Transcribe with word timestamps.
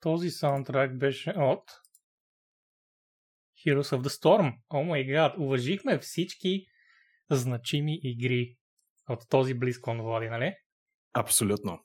Този 0.00 0.30
саундтрак 0.30 0.98
беше 0.98 1.30
от 1.30 1.70
Heroes 3.66 3.96
of 3.96 4.02
the 4.02 4.08
Storm. 4.08 4.58
О 4.70 4.82
май 4.84 5.04
гад, 5.04 5.34
уважихме 5.38 5.98
всички 5.98 6.66
значими 7.30 8.00
игри 8.02 8.56
от 9.08 9.28
този 9.28 9.54
BlizzCon, 9.54 10.02
Влади, 10.02 10.28
нали? 10.28 10.54
Абсолютно. 11.14 11.78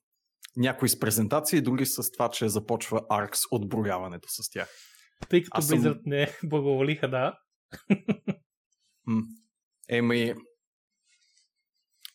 Някои 0.55 0.89
с 0.89 0.99
презентации, 0.99 1.61
други 1.61 1.85
с 1.85 2.11
това, 2.11 2.29
че 2.29 2.49
започва 2.49 3.05
аркс 3.09 3.39
отброяването 3.51 4.27
с 4.29 4.49
тях. 4.49 4.69
Тъй 5.29 5.43
като 5.43 5.61
съм... 5.61 5.79
Blizzard 5.79 6.01
не 6.05 6.27
благоволиха, 6.43 7.09
да. 7.09 7.39
Еми, 9.89 10.33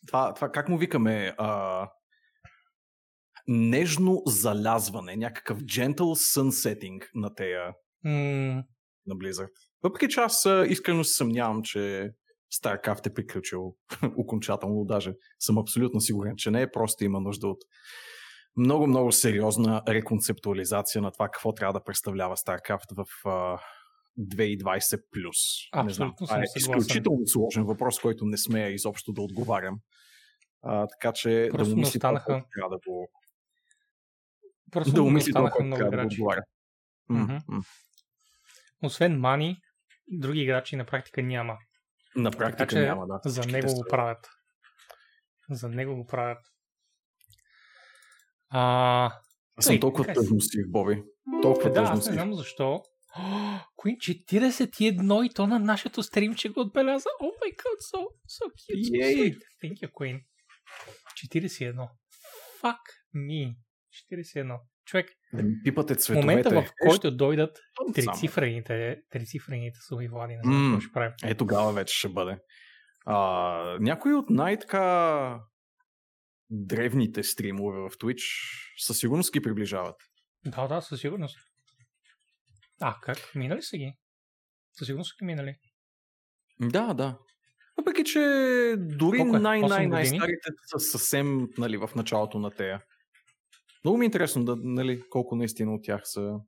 това, 0.07 0.35
това 0.35 0.51
как 0.51 0.69
му 0.69 0.79
викаме? 0.79 1.35
А, 1.39 1.89
нежно 3.49 4.23
залязване, 4.27 5.17
някакъв 5.17 5.59
gentle 5.59 6.39
sunsetting 6.39 7.03
на 7.15 7.35
тея 7.35 7.73
mm. 8.07 8.65
на 9.07 9.15
Blizzard. 9.15 9.53
Въпреки 9.83 10.09
че 10.09 10.21
аз 10.21 10.47
искрено 10.67 11.05
се 11.05 11.15
съмнявам, 11.15 11.63
че 11.63 12.11
StarCraft 12.55 13.07
е 13.07 13.15
приключил 13.15 13.75
окончателно, 14.17 14.85
даже 14.85 15.13
съм 15.39 15.59
абсолютно 15.59 16.01
сигурен, 16.01 16.35
че 16.37 16.51
не 16.51 16.63
е, 16.63 16.71
просто 16.71 17.05
има 17.05 17.21
нужда 17.21 17.49
от 17.49 17.59
много-много 18.57 19.13
сериозна 19.13 19.83
реконцептуализация 19.89 21.03
на 21.03 21.11
това 21.13 21.29
какво 21.29 21.53
трябва 21.53 21.73
да 21.73 21.85
представлява 21.85 22.37
StarCraft 22.37 22.95
в 22.97 23.05
uh, 23.25 23.61
2020 24.21 25.01
плюс. 25.13 25.37
Не 25.85 25.93
знам. 25.93 26.15
Това 26.19 26.39
е 26.39 26.43
изключително 26.57 27.27
сложен 27.27 27.65
въпрос, 27.65 28.01
който 28.01 28.25
не 28.25 28.37
смея 28.37 28.69
изобщо 28.69 29.13
да 29.13 29.23
отговарям. 29.23 29.79
А, 30.63 30.87
така 30.87 31.13
че 31.13 31.49
Просто 31.53 31.71
да 31.71 31.77
му 31.77 31.81
мисли 31.81 31.99
останаха... 31.99 32.27
това, 32.27 32.45
трябва 32.55 32.77
да 32.77 32.79
го... 32.87 33.09
Просто 34.71 34.95
да 34.95 35.03
умисли 35.03 35.33
което 35.33 35.65
много 35.65 35.87
играчи. 35.87 36.23
М, 37.09 37.41
м. 37.49 37.63
Освен 38.83 39.21
Мани, 39.21 39.57
други 40.11 40.41
играчи 40.41 40.77
на 40.77 40.85
практика 40.85 41.23
няма. 41.23 41.57
На 42.17 42.31
Така 42.31 42.45
практика 42.45 42.67
че 42.67 42.81
няма, 42.81 43.07
да. 43.07 43.21
за 43.31 43.43
него 43.47 43.75
го 43.75 43.85
правят. 43.91 44.29
За 45.51 45.69
него 45.69 45.97
го 45.97 46.07
правят. 46.07 46.39
А, 48.51 49.11
Аз 49.57 49.65
съм 49.65 49.73
Тъй, 49.73 49.81
толкова 49.81 50.05
така 50.05 50.13
е. 50.13 50.15
тъжностив, 50.15 50.65
Боби. 50.69 51.03
Толкова 51.43 51.71
да, 51.73 51.81
аз 51.81 52.07
не 52.07 52.13
знам 52.13 52.35
защо. 52.35 52.83
Queen 53.79 53.97
41 53.97 55.27
и 55.27 55.35
то 55.35 55.47
на 55.47 55.59
нашето 55.59 56.03
стримче 56.03 56.49
го 56.49 56.61
отбеляза. 56.61 57.09
О 57.21 57.25
май 57.25 57.51
гад, 57.51 57.81
so, 57.95 58.01
so 58.07 58.45
cute, 58.53 58.85
so 58.85 59.03
Yay! 59.03 59.17
sweet. 59.17 59.39
Thank 59.63 59.75
you, 59.83 59.91
Queen. 59.91 60.21
41. 61.17 61.89
Fuck 62.63 62.83
me. 63.15 63.57
41. 64.13 64.59
Човек, 64.85 65.11
Да 65.33 65.43
пипате 65.65 65.95
в 65.95 65.97
цветовете. 65.97 66.27
момента 66.27 66.63
в 66.63 66.73
който 66.81 67.11
дойдат 67.11 67.59
трицифрените, 67.95 68.97
трицифрените 69.11 69.79
суми 69.89 70.09
влади, 70.09 70.35
не 70.35 70.41
знам 70.45 70.67
какво 70.67 70.81
ще 70.81 70.93
правим. 70.93 71.13
Е, 71.25 71.35
тогава 71.35 71.73
вече 71.73 71.95
ще 71.95 72.09
бъде. 72.09 72.39
А, 73.07 73.17
някои 73.81 74.15
от 74.15 74.31
най-така 74.31 75.41
древните 76.51 77.23
стримове 77.23 77.81
в 77.81 77.91
Twitch 77.91 78.23
със 78.79 78.99
сигурност 78.99 79.33
ги 79.33 79.41
приближават. 79.43 79.97
Да, 80.47 80.67
да, 80.69 80.81
със 80.81 81.01
сигурност. 81.01 81.39
А, 82.81 82.95
как? 83.03 83.19
Минали 83.35 83.63
са 83.63 83.77
ги? 83.77 83.93
Със 84.73 84.87
сигурност 84.87 85.11
са 85.11 85.15
ги 85.19 85.27
минали. 85.27 85.55
Да, 86.61 86.95
да. 86.95 87.19
Въпреки, 87.77 88.05
че 88.05 88.21
дори 88.79 89.19
Колко 89.19 89.37
е? 89.37 89.41
най-най- 89.41 89.67
Осем 89.67 89.91
години? 89.91 90.19
най-старите 90.19 90.49
са 90.67 90.79
съвсем 90.81 91.49
нали, 91.59 91.77
в 91.77 91.91
началото 91.97 92.39
на 92.39 92.51
тея. 92.51 92.81
Много 93.85 93.99
ми 93.99 94.05
е 94.05 94.07
интересно 94.07 94.45
да, 94.45 94.57
нали, 94.57 95.03
колко 95.11 95.37
наистина 95.37 95.75
от 95.75 95.85
тях 95.85 96.01
са... 96.05 96.41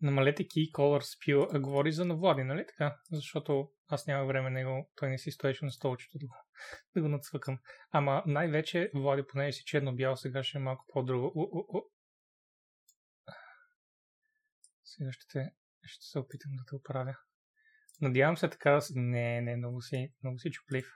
Намалете 0.00 0.44
key 0.44 0.70
color 0.70 1.00
spill, 1.00 1.56
а 1.56 1.60
говори 1.60 1.92
за 1.92 2.04
на 2.04 2.16
Влади, 2.16 2.44
нали 2.44 2.66
така? 2.66 2.98
Защото 3.10 3.70
аз 3.88 4.06
няма 4.06 4.26
време 4.26 4.50
него, 4.50 4.90
той 4.96 5.10
не 5.10 5.18
си 5.18 5.30
стоеше 5.30 5.64
на 5.64 5.72
столчето 5.72 6.18
да 6.18 6.26
го, 6.26 6.34
да 6.94 7.02
го 7.02 7.08
нацвъкам. 7.08 7.58
Ама 7.90 8.22
най-вече 8.26 8.90
Влади, 8.94 9.22
понеже 9.28 9.52
си 9.52 9.64
черно-бял, 9.64 10.16
сега 10.16 10.42
ще 10.44 10.58
е 10.58 10.60
малко 10.60 10.84
по-друго. 10.88 11.32
Сега 14.84 15.12
ще, 15.12 15.26
те, 15.32 15.50
ще 15.84 16.04
се 16.04 16.18
опитам 16.18 16.52
да 16.56 16.64
те 16.64 16.74
оправя. 16.74 17.16
Надявам 18.00 18.36
се 18.36 18.50
така 18.50 18.70
да 18.70 18.80
с- 18.80 18.92
Не, 18.94 19.40
не, 19.40 19.56
много 19.56 19.82
си, 19.82 20.12
много 20.22 20.38
си 20.38 20.50
чуплив. 20.50 20.86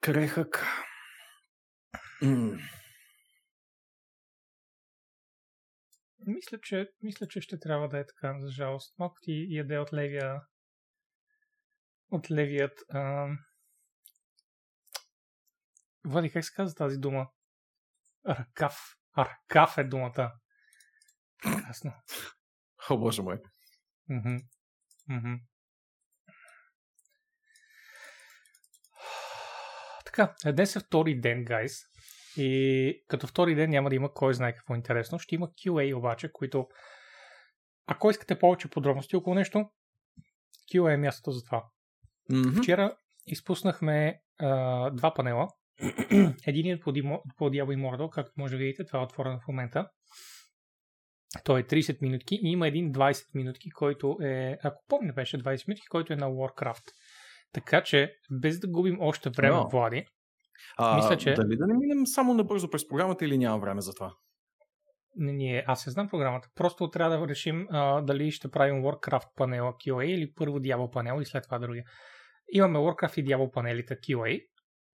Крехък. 0.00 0.64
Мисля, 6.26 6.60
че, 6.62 6.88
мисля, 7.02 7.28
че 7.28 7.40
ще 7.40 7.58
трябва 7.58 7.88
да 7.88 7.98
е 7.98 8.06
така, 8.06 8.40
за 8.40 8.50
жалост. 8.50 8.98
Малко 8.98 9.16
ти 9.22 9.46
яде 9.50 9.78
от 9.78 9.92
левия 9.92 10.40
от 12.10 12.30
левият 12.30 12.80
ам... 12.94 13.38
Влади, 16.04 16.30
как 16.30 16.44
се 16.44 16.54
казва 16.54 16.74
тази 16.74 16.98
дума? 16.98 17.30
Ръкав. 18.28 18.96
Ръкав 19.18 19.78
е 19.78 19.84
думата. 19.84 20.32
Прекрасно. 21.42 21.92
О, 22.90 22.98
боже 22.98 23.22
мой. 23.22 23.42
Мгм. 24.08 24.36
Мгм. 25.08 25.34
Така, 30.16 30.52
днес 30.52 30.76
е 30.76 30.80
втори 30.80 31.20
ден, 31.20 31.44
гайс. 31.44 31.80
И 32.36 33.04
като 33.08 33.26
втори 33.26 33.54
ден 33.54 33.70
няма 33.70 33.90
да 33.90 33.96
има 33.96 34.14
кой 34.14 34.34
знае 34.34 34.54
какво 34.54 34.74
интересно. 34.74 35.18
Ще 35.18 35.34
има 35.34 35.48
QA 35.48 35.96
обаче, 35.96 36.30
които... 36.32 36.66
Ако 37.86 38.10
искате 38.10 38.38
повече 38.38 38.68
подробности 38.68 39.16
около 39.16 39.34
нещо, 39.34 39.70
QA 40.72 40.94
е 40.94 40.96
мястото 40.96 41.30
за 41.30 41.44
това. 41.44 41.64
Мгм. 42.30 42.62
Вчера 42.62 42.96
изпуснахме 43.26 44.20
а, 44.38 44.90
два 44.90 45.14
панела. 45.14 45.48
Единият 46.46 46.82
по, 46.82 46.92
Dimo- 46.92 47.22
по 47.36 47.50
Diablo 47.50 47.76
Immortal, 47.76 48.10
както 48.10 48.32
може 48.36 48.52
да 48.52 48.58
видите, 48.58 48.84
това 48.84 48.98
е 48.98 49.02
отворено 49.02 49.40
в 49.40 49.48
момента. 49.48 49.88
Той 51.44 51.60
е 51.60 51.64
30 51.64 52.02
минутки 52.02 52.34
и 52.42 52.50
има 52.50 52.68
един 52.68 52.92
20 52.92 53.24
минутки, 53.34 53.70
който 53.70 54.18
е, 54.22 54.58
ако 54.62 54.84
помня 54.88 55.12
беше 55.12 55.38
20 55.38 55.68
минутки, 55.68 55.86
който 55.86 56.12
е 56.12 56.16
на 56.16 56.26
Warcraft. 56.26 56.84
Така 57.56 57.82
че, 57.82 58.12
без 58.30 58.60
да 58.60 58.68
губим 58.68 58.96
още 59.00 59.30
време, 59.30 59.56
Но. 59.56 59.68
Влади, 59.68 60.06
А, 60.78 60.96
Мисля, 60.96 61.16
че- 61.16 61.34
Дали 61.34 61.56
да 61.56 61.66
не 61.66 61.74
минем 61.74 62.06
само 62.06 62.34
набързо 62.34 62.70
през 62.70 62.88
програмата 62.88 63.24
или 63.24 63.38
няма 63.38 63.58
време 63.58 63.80
за 63.80 63.94
това? 63.94 64.14
не, 65.18 65.32
ние, 65.32 65.64
аз 65.66 65.86
не 65.86 65.92
знам 65.92 66.08
програмата. 66.08 66.48
Просто 66.54 66.90
трябва 66.90 67.18
да 67.18 67.28
решим 67.28 67.66
а, 67.70 68.00
дали 68.00 68.30
ще 68.30 68.50
правим 68.50 68.82
Warcraft 68.82 69.28
панела 69.36 69.72
QA 69.72 70.04
или 70.04 70.32
първо 70.34 70.58
Diablo 70.58 70.90
панел 70.92 71.20
и 71.20 71.26
след 71.26 71.44
това 71.44 71.58
другия. 71.58 71.84
Имаме 72.52 72.78
Warcraft 72.78 73.20
и 73.20 73.24
Diablo 73.24 73.50
панелите 73.50 73.94
QA. 73.96 74.46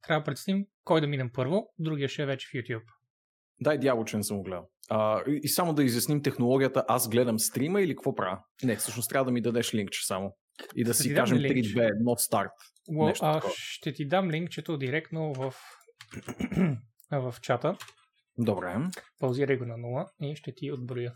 Трябва 0.02 0.20
да 0.20 0.24
преценим 0.24 0.64
кой 0.84 1.00
да 1.00 1.06
минем 1.06 1.30
първо, 1.32 1.66
другия 1.78 2.08
ще 2.08 2.22
е 2.22 2.26
вече 2.26 2.46
в 2.48 2.52
YouTube. 2.52 2.82
Дай 3.60 3.78
дявол, 3.78 4.04
че 4.04 4.16
не 4.16 4.22
съм 4.22 4.36
го 4.36 4.42
гледал. 4.42 4.68
А, 4.90 5.22
и 5.26 5.48
само 5.48 5.74
да 5.74 5.84
изясним 5.84 6.22
технологията, 6.22 6.84
аз 6.88 7.08
гледам 7.08 7.38
стрима 7.38 7.80
или 7.82 7.94
какво 7.96 8.14
правя? 8.14 8.38
Не, 8.62 8.76
всъщност 8.76 9.08
трябва 9.10 9.24
да 9.24 9.32
ми 9.32 9.40
дадеш 9.40 9.74
линкче 9.74 10.06
само. 10.06 10.36
И 10.74 10.84
да 10.84 10.94
Ще 10.94 11.02
си 11.02 11.14
кажем 11.14 11.38
линкче. 11.38 11.74
3, 11.74 11.92
2, 12.02 12.04
1, 12.04 12.16
старт. 12.16 12.50
Well, 12.90 13.18
а, 13.22 13.34
такова. 13.34 13.54
ще 13.56 13.92
ти 13.92 14.06
дам 14.06 14.30
линкчето 14.30 14.76
директно 14.76 15.32
в, 15.32 15.54
в 17.12 17.34
чата. 17.40 17.76
Добре. 18.38 18.76
Паузирай 19.18 19.56
го 19.56 19.64
на 19.64 19.74
0 19.74 20.32
и 20.32 20.36
ще 20.36 20.54
ти 20.54 20.72
отброя, 20.72 21.14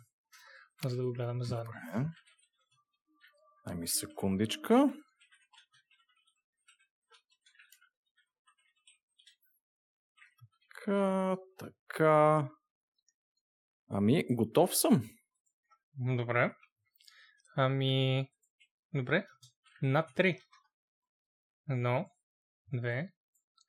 за 0.86 0.96
да 0.96 1.02
го 1.02 1.12
гледаме 1.12 1.44
заедно. 1.44 1.72
Добре. 1.94 2.08
Дай 3.66 3.76
ми 3.76 3.88
секундичка. 3.88 4.92
Така, 10.86 11.36
така. 11.58 12.48
Ами, 13.90 14.24
готов 14.30 14.76
съм. 14.76 15.10
Добре. 16.16 16.54
Ами, 17.56 18.28
добре. 18.94 19.26
на 19.82 20.02
3. 20.02 20.38
1, 21.68 22.04
2, 22.72 23.08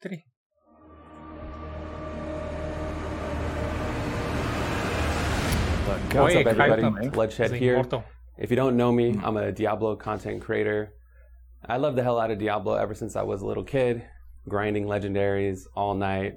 3. 0.01 0.24
What's 6.13 6.36
up, 6.36 6.45
everybody? 6.45 7.09
Bloodshed 7.09 7.51
here. 7.51 7.83
If 8.38 8.50
you 8.50 8.56
don't 8.56 8.77
know 8.77 8.92
me, 8.92 9.13
mm. 9.13 9.24
I'm 9.24 9.36
a 9.36 9.51
Diablo 9.51 9.95
content 9.95 10.42
creator. 10.42 10.94
I 11.65 11.77
love 11.77 11.95
the 11.95 12.04
hell 12.04 12.19
out 12.19 12.31
of 12.31 12.39
Diablo 12.39 12.75
ever 12.75 12.94
since 12.94 13.15
I 13.15 13.24
was 13.24 13.42
a 13.42 13.45
little 13.45 13.63
kid, 13.63 14.04
grinding 14.48 14.86
legendaries 14.86 15.65
all 15.75 15.95
night, 15.95 16.36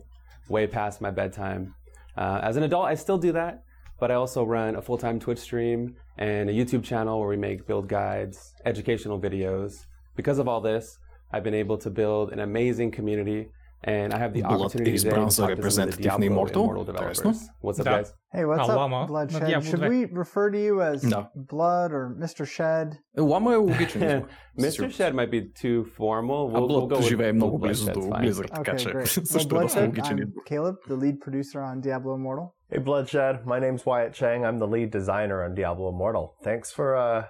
way 0.48 0.66
past 0.66 1.00
my 1.00 1.10
bedtime. 1.10 1.74
Uh, 2.16 2.40
as 2.42 2.56
an 2.56 2.64
adult, 2.64 2.86
I 2.86 2.94
still 2.94 3.18
do 3.18 3.32
that, 3.32 3.62
but 4.00 4.10
I 4.10 4.14
also 4.14 4.42
run 4.42 4.74
a 4.76 4.82
full 4.82 4.98
time 4.98 5.20
Twitch 5.20 5.38
stream 5.38 5.94
and 6.16 6.48
a 6.48 6.52
YouTube 6.52 6.82
channel 6.82 7.20
where 7.20 7.28
we 7.28 7.36
make 7.36 7.66
build 7.66 7.86
guides, 7.86 8.54
educational 8.64 9.20
videos. 9.20 9.84
Because 10.16 10.38
of 10.38 10.48
all 10.48 10.60
this, 10.60 10.98
I've 11.30 11.44
been 11.44 11.54
able 11.54 11.78
to 11.78 11.90
build 11.90 12.32
an 12.32 12.40
amazing 12.40 12.90
community, 12.90 13.50
and 13.87 14.13
I 14.13 14.17
have 14.17 14.33
the 14.33 14.41
Blood 14.41 14.61
opportunity 14.61 14.93
is 14.95 15.03
today 15.03 15.09
to 15.11 15.15
brown, 15.15 15.25
talk 15.27 15.33
so 15.33 15.41
to 15.41 15.45
some 15.45 15.51
of 15.51 15.57
the 15.57 15.61
representative 15.61 16.01
Diablo 16.01 16.17
на 16.19 16.25
and 16.25 16.31
Immortal. 16.33 16.63
Immortal 16.63 16.83
developers. 16.85 17.19
Интересно. 17.19 17.33
What's 17.61 17.79
up, 17.79 17.85
Да. 17.85 17.91
guys? 17.97 18.13
Hey, 18.33 18.45
what's 18.45 18.69
А, 18.69 18.71
up, 18.73 18.77
Лама 18.79 18.99
на 19.01 19.07
Bloodshed? 19.07 19.45
Diablo 19.47 19.69
Should 19.69 19.81
2. 19.81 19.89
we 19.89 20.05
refer 20.23 20.49
to 20.51 20.59
you 20.67 20.81
as 20.81 21.01
Да. 21.09 21.29
Blood 21.35 21.91
or 21.91 22.15
Mr. 22.23 22.45
Shed? 22.45 22.87
Лама 23.17 23.53
е 23.53 23.57
логичен 23.57 24.01
избор. 24.03 24.27
със 24.57 24.65
Mr. 24.65 24.69
сигурност. 24.71 24.97
Shed 24.99 25.13
might 25.13 25.29
be 25.29 25.41
too 25.63 25.85
formal. 25.97 26.49
А 26.49 26.59
We'll, 26.59 26.67
we'll 26.67 26.67
Блод 26.67 26.91
go 26.91 26.95
with 26.97 27.01
живее 27.09 27.33
много 27.33 27.57
Blood, 27.57 27.61
близо 27.61 27.85
that's 27.85 27.93
до 27.93 27.99
fine. 28.07 28.21
Blizzard, 28.21 28.49
така 28.55 28.71
Okay, 28.71 28.77
че 28.77 28.89
great. 28.89 29.03
Well, 29.03 29.23
също 29.25 29.55
е 29.55 29.59
доста 29.59 29.79
Bloodshed, 29.79 29.85
логичен 29.87 30.17
I'm 30.17 30.23
избор. 30.23 30.43
Caleb, 30.49 30.75
the 30.89 30.97
lead 31.03 31.19
producer 31.19 31.59
on 31.61 31.81
Diablo 31.81 32.15
Immortal. 32.15 32.45
Hey 32.71 32.79
Bloodshed, 32.79 33.35
my 33.45 33.59
name's 33.59 33.85
Wyatt 33.85 34.13
Chang. 34.19 34.39
I'm 34.45 34.57
the 34.63 34.69
lead 34.75 34.89
designer 34.99 35.37
on 35.45 35.53
Diablo 35.59 35.89
Immortal. 35.93 36.25
Thanks 36.43 36.67
for 36.77 36.87
uh 36.95 37.23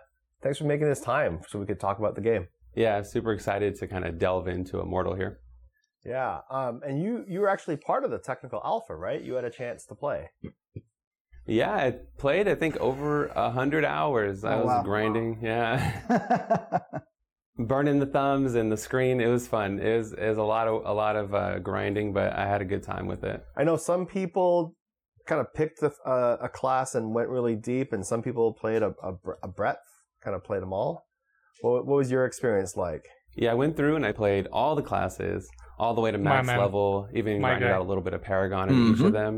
thanks 0.43 0.57
for 0.59 0.65
making 0.73 0.87
this 0.93 1.01
time 1.01 1.33
so 1.49 1.53
we 1.61 1.65
could 1.69 1.81
talk 1.87 1.97
about 1.99 2.13
the 2.19 2.25
game. 2.31 2.43
Yeah, 2.83 2.95
super 3.15 3.31
excited 3.37 3.71
to 3.79 3.83
kind 3.93 4.03
of 4.07 4.11
delve 4.25 4.47
into 4.57 4.73
Immortal 4.85 5.15
here. 5.21 5.31
Yeah. 6.04 6.40
Um 6.50 6.80
and 6.86 7.02
you 7.02 7.24
you 7.28 7.40
were 7.40 7.48
actually 7.48 7.76
part 7.76 8.04
of 8.04 8.10
the 8.10 8.18
technical 8.18 8.60
alpha, 8.64 8.94
right? 8.96 9.20
You 9.22 9.34
had 9.34 9.44
a 9.44 9.50
chance 9.50 9.84
to 9.86 9.94
play. 9.94 10.30
Yeah, 11.46 11.72
I 11.74 11.94
played, 12.18 12.46
I 12.46 12.54
think, 12.54 12.76
over 12.76 13.26
a 13.28 13.50
hundred 13.50 13.84
hours. 13.84 14.44
I 14.44 14.54
Oh, 14.54 14.58
was 14.58 14.66
wow. 14.66 14.82
grinding. 14.82 15.38
Yeah. 15.42 16.80
Burning 17.58 17.98
the 17.98 18.06
thumbs 18.06 18.54
and 18.54 18.72
the 18.72 18.76
screen. 18.76 19.20
It 19.20 19.26
was 19.26 19.46
fun. 19.46 19.80
It 19.80 19.98
was, 19.98 20.12
it 20.14 20.28
was 20.28 20.38
a 20.38 20.42
lot 20.42 20.66
of 20.66 20.82
a 20.86 20.92
lot 20.94 21.16
of 21.16 21.34
uh, 21.34 21.58
grinding, 21.58 22.12
but 22.14 22.32
I 22.32 22.46
had 22.46 22.62
a 22.62 22.64
good 22.64 22.82
time 22.82 23.06
with 23.06 23.22
it. 23.22 23.44
I 23.54 23.64
know 23.64 23.76
some 23.76 24.06
people 24.06 24.74
kind 25.26 25.42
of 25.42 25.52
picked 25.52 25.80
the, 25.80 25.92
uh, 26.06 26.38
a 26.40 26.48
class 26.48 26.94
and 26.94 27.14
went 27.14 27.28
really 27.28 27.56
deep, 27.56 27.92
and 27.92 28.06
some 28.06 28.22
people 28.22 28.54
played 28.54 28.82
a, 28.82 28.94
a, 29.02 29.12
a 29.42 29.48
breadth, 29.48 29.84
kind 30.24 30.34
of 30.34 30.42
played 30.42 30.62
them 30.62 30.72
all. 30.72 31.04
What, 31.60 31.86
what 31.86 31.96
was 31.96 32.10
your 32.10 32.24
experience 32.24 32.76
like? 32.78 33.04
Yeah, 33.35 33.51
I 33.51 33.55
went 33.55 33.75
through 33.77 33.95
and 33.99 34.05
I 34.05 34.13
played 34.23 34.47
all 34.59 34.73
the 34.75 34.81
classes, 34.91 35.39
all 35.81 35.93
the 35.97 36.01
way 36.05 36.11
to 36.11 36.17
max 36.17 36.47
man. 36.47 36.57
level, 36.59 37.07
even 37.19 37.31
My 37.41 37.49
grinded 37.49 37.69
guy. 37.69 37.75
out 37.75 37.81
a 37.81 37.87
little 37.91 38.03
bit 38.07 38.13
of 38.13 38.21
Paragon 38.21 38.69
in 38.69 38.75
each 38.91 38.99
Mhm. 38.99 39.07
of 39.07 39.13
them. 39.21 39.35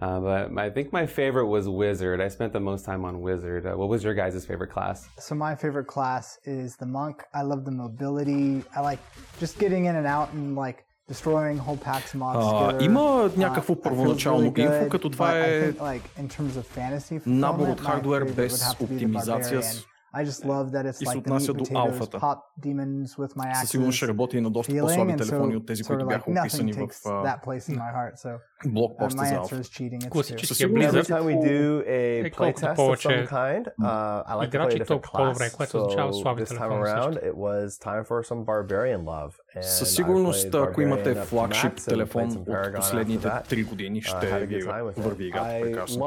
Uh, 0.00 0.20
but 0.20 0.52
my, 0.52 0.66
I 0.66 0.70
think 0.70 0.92
my 0.92 1.06
favorite 1.06 1.48
was 1.56 1.64
Wizard. 1.68 2.20
I 2.20 2.28
spent 2.28 2.52
the 2.52 2.60
most 2.70 2.84
time 2.90 3.02
on 3.04 3.14
Wizard. 3.20 3.62
Uh, 3.66 3.72
what 3.80 3.88
was 3.88 4.00
your 4.06 4.14
guys' 4.22 4.44
favorite 4.50 4.70
class? 4.76 4.98
so 5.26 5.34
my 5.34 5.54
favorite 5.62 5.88
class 5.96 6.24
is 6.44 6.76
the 6.82 6.86
monk. 6.98 7.16
I 7.34 7.42
love 7.50 7.64
the 7.64 7.72
mobility. 7.84 8.62
I 8.76 8.80
like 8.90 9.00
just 9.40 9.58
getting 9.58 9.82
in 9.86 9.94
and 9.96 10.06
out 10.06 10.28
and 10.34 10.44
like 10.64 10.78
destroying 11.08 11.56
whole 11.66 11.80
packs 11.88 12.10
of 12.14 12.20
mobs. 12.20 12.38
А, 12.44 12.68
together. 12.72 12.84
има 12.84 13.00
Uh, 13.00 13.38
някакво 13.38 13.74
that 13.74 13.78
feels 13.78 13.82
първоначално 13.82 14.52
really 14.52 14.60
инфо, 14.60 14.84
good, 14.84 14.88
като 14.88 15.08
but 15.08 15.12
това 15.12 15.26
I 15.32 15.36
е 15.38 15.72
think, 15.72 15.78
like, 15.80 16.02
in 16.22 16.28
terms 16.28 16.50
of 16.60 16.64
fantasy 16.78 17.22
набор 17.26 17.68
от 17.68 17.80
fulfillment, 17.80 17.82
my 17.82 17.86
хардуер 17.90 18.22
favorite 18.22 18.26
would 18.28 18.36
без 18.36 18.62
have 18.62 18.76
to 18.78 18.82
be 18.82 18.86
the 18.86 18.94
оптимизация. 18.94 19.60
Barbarian. 19.60 19.84
I 20.14 20.24
just 20.24 20.44
love 20.46 20.66
that 20.66 20.84
it's 20.84 20.90
И 20.92 20.96
се 20.96 21.04
like 21.06 21.14
the 21.14 21.18
отнася 21.20 21.52
meat 21.52 21.56
до 21.58 21.64
potatoes, 21.64 21.76
алфата. 21.86 22.18
pop 22.18 22.38
demons 22.60 23.06
with 23.16 23.32
my 23.34 23.54
Със 23.54 23.62
axes. 23.62 23.64
сигурност 23.66 23.96
ще 23.96 24.08
работи 24.08 24.36
и 24.36 24.40
на 24.40 24.50
доста 24.50 24.72
feeling, 24.72 24.80
по-слаби 24.82 25.12
and 25.12 25.18
телефони 25.18 25.54
so 25.54 25.56
от 25.56 25.66
тези, 25.66 25.82
sort 25.82 25.86
които 25.86 26.04
of 26.04 26.08
бяха 26.08 26.30
like 26.30 26.40
описани 26.40 26.74
nothing 26.74 26.76
в 26.78 26.80
takes 26.82 27.10
а, 27.10 27.24
that 27.26 27.44
place 27.44 27.64
in 27.66 27.76
my 27.76 27.90
heart. 27.94 28.14
So 28.16 28.28
uh, 28.28 28.68
блокпоста 28.68 29.18
my 29.18 29.24
за 29.24 29.34
answer 29.34 29.38
Алфа. 29.38 29.54
is 29.56 29.68
cheating. 29.68 29.98
It's 29.98 30.04
two. 30.04 30.10
Класическия 30.10 30.56
сигурност. 30.56 30.88
Every 30.88 30.94
Blizzard. 30.94 31.08
time 31.10 31.24
we 31.24 31.48
do 31.48 31.60
a 31.80 32.26
Е, 32.26 32.30
колкото 32.30 32.60
playtest 32.60 32.72
of 32.72 32.76
повече 32.76 33.08
some 33.08 33.26
kind, 33.28 33.64
uh, 33.66 33.84
I 34.24 34.34
like 34.34 34.40
to 34.40 34.40
play 34.40 34.46
играчи, 34.46 34.76
a 34.76 34.80
different 34.80 34.86
толкова 34.86 35.12
по-добре, 35.14 35.44
class. 35.44 35.56
което 35.56 35.76
означава 35.78 36.12
So 36.12 36.22
слаби 36.22 36.42
this 36.42 36.46
time 36.46 36.48
телефони 36.48 36.86
също. 36.86 37.00
around, 37.00 37.14
it 37.22 37.34
was 37.36 37.66
time 37.80 38.04
for 38.04 38.22
some 38.24 38.44
Barbarian 38.44 39.02
love. 39.04 39.32
And 39.56 39.62
Със 39.62 39.88
I 39.88 39.94
сигурност, 39.96 40.46
played 40.46 40.70
ако 40.70 40.80
имате 40.80 41.02
Barbarian 41.04 41.16
up 41.16 41.20
to 41.20 41.24
флагшип 41.24 41.72
max 41.72 41.78
and 41.78 41.88
телефон 41.88 42.22
played 42.22 42.32
some 42.32 42.38
от 42.38 42.46
Paragon 42.48 42.76
последните 42.76 43.28
after 43.28 43.42
that. 43.42 43.48
3 43.50 43.64
години, 43.64 44.02
Uh, 44.02 44.04
had 44.04 44.18
ще 44.18 44.26
a 44.26 44.46
ви 44.46 44.54
good 44.56 44.66
time 44.66 44.82
with 44.82 44.98
it. 44.98 45.00
върви 45.00 45.24
играта 45.26 45.48
I 45.50 45.62
прекрасно. 45.62 45.98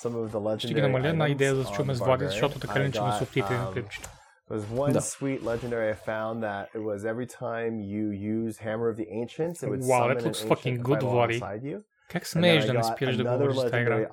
Ще 0.00 0.08
ги 0.08 0.74
legendary 0.74 0.82
намаля 0.82 1.12
на 1.14 1.24
items 1.28 1.32
идея 1.32 1.54
да 1.54 1.64
се 1.64 1.70
on 1.72 1.76
чуме 1.76 1.92
the 1.92 1.96
с 1.96 1.98
Влади, 1.98 2.24
Barbarian. 2.24 2.28
защото 2.28 2.58
така 2.58 2.72
I 2.74 2.82
не 2.82 2.92
чуме 2.92 3.08
got, 3.10 3.18
субтитри 3.18 3.54
на 3.54 3.66
um, 3.66 3.72
клипчето. 3.72 4.08
There 4.50 4.58
was 4.58 4.64
one 4.64 4.92
Да. 4.92 5.00
sweet 5.00 5.42
legendary 5.42 5.92
I 5.92 5.96
found 6.06 6.40
that 6.42 6.64
it 6.74 6.82
was 6.82 6.98
every 7.04 7.26
time 7.26 7.72
you 7.80 8.04
use 8.38 8.58
Hammer 8.58 8.88
of 8.92 8.96
the 8.96 9.08
Ancients, 9.22 9.62
it 9.62 9.68
would 9.70 9.80
Wow, 9.82 9.88
summon 9.88 10.08
that 10.08 10.18
an 10.18 10.24
looks 10.26 10.42
ancient 10.42 10.48
fucking 10.48 10.76
to 10.76 10.82
good, 10.88 11.00
fight 11.00 11.10
Влади. 11.12 11.38
alongside 11.38 11.62
you. 11.70 11.78
Как 12.11 12.27
смееш 12.27 12.65
да 12.65 12.73
не 12.73 12.83
спираш 12.83 13.17
да 13.17 13.23
говориш 13.23 13.55
тази 13.55 13.81
игра? 13.81 14.07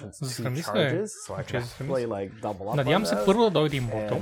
Застрани 0.12 0.62
е. 0.78 0.88
Надявам 2.76 3.06
се 3.06 3.24
първо 3.26 3.42
да 3.42 3.50
дойде 3.50 3.76
Immortal. 3.76 4.20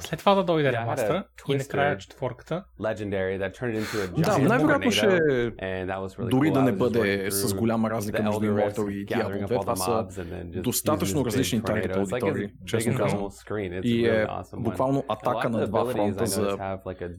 След 0.00 0.18
това 0.18 0.34
да 0.34 0.44
дойде 0.44 0.72
ремастъра 0.72 1.24
и 1.48 1.52
накрая 1.68 1.98
четворката. 1.98 2.64
Да, 4.16 4.38
най-вероятно 4.48 4.90
ще 4.90 5.06
дори 6.30 6.50
да 6.50 6.62
не 6.62 6.72
бъде 6.72 6.98
с 7.30 7.54
голяма 7.54 7.90
разлика 7.90 8.22
между 8.22 8.40
Immortal 8.40 8.90
и 8.90 9.06
Diablo 9.06 9.46
2, 9.46 9.60
това 9.60 9.76
са 9.76 10.06
достатъчно 10.62 11.24
различни 11.24 11.62
таргет 11.62 11.96
аудитории, 11.96 12.48
честно 12.66 12.92
казвам. 12.96 13.20
И 13.84 14.06
е 14.06 14.26
буквално 14.56 15.04
атака 15.08 15.50
на 15.50 15.66
два 15.66 15.80
фронта 15.92 16.26
за 16.26 16.58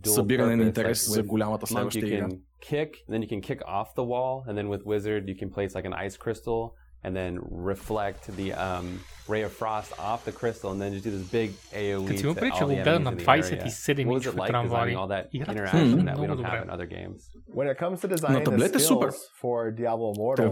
събиране 0.06 0.56
на 0.56 0.64
интерес 0.64 1.10
за 1.10 1.24
голямата 1.24 1.68
следваща 1.68 2.00
игра. 2.08 2.28
kick, 2.62 3.04
then 3.08 3.22
you 3.22 3.28
can 3.28 3.42
kick 3.42 3.62
off 3.66 3.96
the 3.96 4.04
wall, 4.04 4.46
and 4.48 4.58
then 4.58 4.70
with 4.70 4.86
wizard 4.86 5.28
you 5.28 5.36
can 5.36 5.50
place 5.50 5.76
like 5.76 5.86
an 5.86 5.94
ice 5.94 6.16
crystal 6.18 6.76
and 7.04 7.16
then 7.16 7.40
reflect 7.50 8.28
the 8.38 8.54
um, 8.54 9.00
ray 9.28 9.42
of 9.42 9.52
frost 9.52 9.92
off 10.00 10.24
the 10.24 10.32
crystal, 10.32 10.72
and 10.72 10.80
then 10.80 10.92
just 10.94 11.04
do 11.04 11.10
this 11.12 11.28
big 11.30 11.54
AOE. 11.74 12.08
that 12.36 12.42
all 12.54 12.68
the 12.68 12.76
Continuiamo 12.86 13.06
per 13.16 13.22
cellulare 13.42 13.64
What 14.06 14.14
was 14.14 14.26
it 14.28 14.36
like 14.38 14.52
designing 14.70 14.98
All 14.98 15.08
that 15.08 15.30
interaction 15.58 16.06
that 16.06 16.18
we 16.20 16.28
don't 16.28 16.38
have 16.44 16.54
in 16.64 16.70
other 16.70 16.86
games. 16.86 17.30
When 17.48 17.68
it 17.68 17.78
comes 17.78 18.02
to 18.02 18.08
designing 18.08 18.44
the 18.44 18.52
skills 18.80 19.30
for 19.42 19.72
Diablo 19.72 20.14
Immortal, 20.14 20.46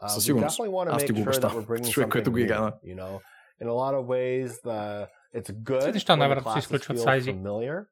uh, 0.00 0.08
we 0.34 0.40
definitely 0.42 0.68
want 0.70 0.88
to 0.90 0.92
make 0.98 1.06
sure 1.16 1.24
that 1.40 1.54
we're 1.54 1.62
bringing 1.62 1.90
something 2.10 2.34
new, 2.34 2.48
you 2.82 2.94
know? 2.94 3.22
In 3.60 3.68
a 3.68 3.74
lot 3.74 3.94
of 3.94 4.06
ways, 4.06 4.60
the, 4.62 5.08
it's 5.32 5.50
good 5.50 5.82
when 6.18 6.28
the 6.30 6.42
class 6.42 6.66
feels 6.66 7.04
familiar, 7.32 7.88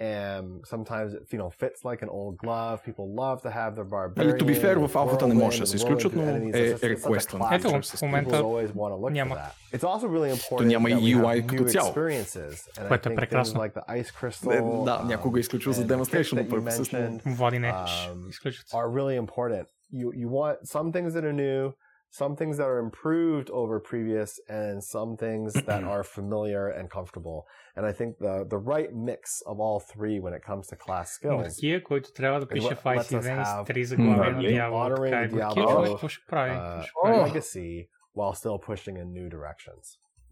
and 0.00 0.44
sometimes 0.72 1.08
it 1.14 1.22
you 1.32 1.38
know 1.42 1.50
fits 1.62 1.78
like 1.90 2.00
an 2.06 2.10
old 2.18 2.34
glove. 2.44 2.76
People 2.88 3.06
love 3.22 3.38
to 3.46 3.50
have 3.60 3.72
their 3.76 3.88
barbarian. 3.96 4.28
Нали, 4.30 4.38
to 4.40 4.44
be 4.44 4.54
fair, 4.62 4.74
в 4.78 4.94
and 4.94 4.96
алфата 4.96 5.26
не 5.28 5.34
whirlwind 5.34 5.38
може 5.44 5.60
да 5.60 5.66
се 5.66 5.72
and 5.72 5.76
изключват, 5.76 6.12
whirlwind 6.12 6.16
но 6.24 6.32
enemies. 6.32 6.56
е 6.56 6.74
It's 6.74 6.76
just- 6.76 6.76
it's 6.76 6.80
such 6.80 6.86
a 6.86 6.88
реквестван. 6.88 7.40
classic. 7.42 7.56
Ето 7.58 7.70
го, 7.72 7.82
в 7.98 8.02
момента 8.02 8.30
People 8.30 8.42
always 8.42 8.68
want 8.72 8.92
to 8.94 8.98
look 9.04 9.12
няма. 9.12 9.34
for 9.34 9.38
that. 9.38 9.78
It's 9.78 9.84
also 9.84 10.06
really 10.08 10.30
important 10.36 10.66
няма 10.66 10.88
that 10.88 11.00
и 11.00 11.16
we 11.16 11.20
UI 11.22 11.40
have 11.40 11.46
като 11.46 11.62
new 11.62 11.68
цяло. 11.72 11.88
experiences. 11.92 12.52
And 12.78 12.84
I 12.84 12.88
Което 12.88 13.08
е 13.08 13.12
think 13.12 13.14
things 13.14 13.16
прекрасно. 13.16 13.60
like 13.60 13.72
the 13.74 14.02
ice 14.02 14.10
crystal, 14.20 14.48
Не, 14.48 14.84
да, 14.84 14.98
um, 15.02 15.04
някога 15.04 15.40
изключва 15.40 15.72
за 15.72 15.82
and 15.82 15.86
the 15.86 15.88
kit 15.88 15.96
demonstration 15.96 16.36
that 16.38 16.48
you 16.48 16.60
purposes, 16.60 16.92
но- 16.92 16.98
mentioned, 17.18 17.36
Влади 17.36 17.58
не, 17.58 17.68
Um, 17.72 18.28
изключват 18.30 18.68
се. 18.68 18.76
are 18.76 18.88
really 18.88 19.26
important. 19.26 19.64
You 19.94 20.06
you 20.22 20.28
want 20.28 20.56
some 20.74 20.92
things 20.92 21.10
that 21.14 21.24
are 21.24 21.32
new, 21.46 21.72
some 22.16 22.36
things 22.36 22.54
that 22.58 22.68
are 22.68 22.78
improved 22.78 23.48
over 23.50 23.80
previous, 23.80 24.30
and 24.48 24.82
some 24.84 25.16
things 25.16 25.50
that 25.68 25.82
are 25.94 26.04
familiar 26.18 26.64
and 26.68 26.90
comfortable. 26.90 27.38
And 27.76 27.86
I 27.90 27.92
think 27.98 28.10
the 28.26 28.34
the 28.54 28.58
right 28.74 28.90
mix 29.10 29.22
of 29.50 29.56
all 29.64 29.78
three 29.92 30.16
when 30.24 30.34
it 30.38 30.42
comes 30.50 30.64
to 30.72 30.76
class 30.86 31.06
skills. 31.18 31.46
Маркия, 31.46 31.82
който 31.82 32.12
трябва 32.12 32.40
да 32.40 32.46
пише 32.48 32.68
Let- 32.68 32.76
в 32.76 32.84
IC 32.84 32.98
lets 32.98 33.20
us 33.20 33.22
Events 33.22 33.44
have- 33.44 33.66
три 33.66 33.84
заглавия 33.84 34.16
на 34.16 34.30
Нали? 34.36 34.54
дявола. 34.54 34.90
Honoring 34.90 35.10
Така 35.10 35.16
е. 35.18 35.28
Маркия 35.28 35.64
Diablo, 35.64 35.72
човек, 35.74 35.90
какво 35.90 36.08
ще 36.08 36.26
прави? 36.28 36.50
uh, 36.50 36.74
Какво 36.80 36.84
ще 36.84 37.18
прави? 37.22 37.30
legacy 37.40 37.88
while 38.16 38.34
still 38.34 38.58
pushing 38.70 38.96
in 39.02 39.06
new 39.18 39.28
directions. 39.36 39.84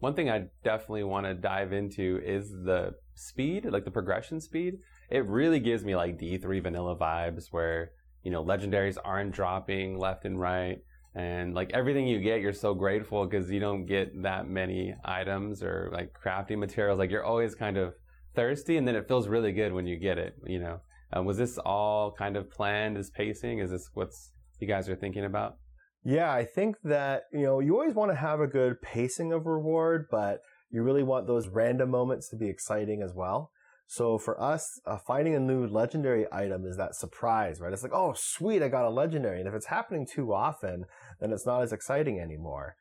One 0.07 0.15
thing 0.17 0.27
I 0.37 0.39
definitely 0.71 1.03
want 1.13 1.25
to 1.29 1.33
dive 1.51 1.71
into 1.81 2.07
is 2.37 2.43
the 2.69 2.81
speed, 3.29 3.61
like 3.75 3.85
the 3.89 3.95
progression 3.99 4.37
speed. 4.49 4.73
It 5.17 5.23
really 5.39 5.59
gives 5.69 5.81
me 5.87 5.93
like 6.01 6.13
D3 6.23 6.59
vanilla 6.67 6.93
vibes 7.07 7.43
where, 7.55 7.79
you 8.25 8.31
know, 8.33 8.43
legendaries 8.51 8.97
aren't 9.11 9.31
dropping 9.39 9.87
left 10.07 10.21
and 10.29 10.35
right. 10.51 10.77
and 11.16 11.54
like 11.54 11.70
everything 11.72 12.06
you 12.06 12.20
get, 12.20 12.42
you're 12.42 12.52
so 12.52 12.74
grateful 12.74 13.26
because 13.26 13.50
you 13.50 13.58
don't 13.58 13.86
get 13.86 14.22
that 14.22 14.46
many 14.46 14.94
items 15.02 15.62
or 15.62 15.88
like 15.90 16.12
crafting 16.12 16.58
materials. 16.58 16.98
Like 16.98 17.10
you're 17.10 17.24
always 17.24 17.54
kind 17.54 17.78
of 17.78 17.94
thirsty 18.34 18.76
and 18.76 18.86
then 18.86 18.94
it 18.94 19.08
feels 19.08 19.26
really 19.26 19.52
good 19.52 19.72
when 19.72 19.86
you 19.86 19.98
get 19.98 20.18
it, 20.18 20.34
you 20.44 20.58
know. 20.58 20.80
Um, 21.14 21.24
was 21.24 21.38
this 21.38 21.56
all 21.56 22.12
kind 22.12 22.36
of 22.36 22.50
planned 22.50 22.98
as 22.98 23.08
pacing? 23.08 23.60
Is 23.60 23.70
this 23.70 23.88
what's 23.94 24.32
you 24.60 24.68
guys 24.68 24.90
are 24.90 24.96
thinking 24.96 25.24
about? 25.24 25.56
Yeah, 26.04 26.30
I 26.30 26.44
think 26.44 26.76
that, 26.84 27.22
you 27.32 27.44
know, 27.44 27.60
you 27.60 27.74
always 27.74 27.94
want 27.94 28.10
to 28.10 28.16
have 28.16 28.40
a 28.40 28.46
good 28.46 28.82
pacing 28.82 29.32
of 29.32 29.46
reward, 29.46 30.08
but 30.10 30.40
you 30.70 30.82
really 30.82 31.02
want 31.02 31.26
those 31.26 31.48
random 31.48 31.90
moments 31.90 32.28
to 32.28 32.36
be 32.36 32.48
exciting 32.48 33.00
as 33.02 33.14
well. 33.14 33.50
So 33.86 34.18
for 34.18 34.40
us, 34.40 34.80
uh, 34.84 34.98
finding 34.98 35.34
a 35.34 35.40
new 35.40 35.66
legendary 35.66 36.26
item 36.32 36.66
is 36.66 36.76
that 36.76 36.96
surprise, 36.96 37.60
right? 37.60 37.72
It's 37.72 37.82
like, 37.82 37.94
oh, 37.94 38.14
sweet, 38.16 38.62
I 38.62 38.68
got 38.68 38.84
a 38.84 38.90
legendary. 38.90 39.38
And 39.38 39.48
if 39.48 39.54
it's 39.54 39.66
happening 39.66 40.06
too 40.06 40.34
often, 40.34 40.86
then 41.20 41.32
it's 41.32 41.46
not 41.46 41.62
as 41.62 41.72
exciting 41.72 42.18
anymore. 42.18 42.74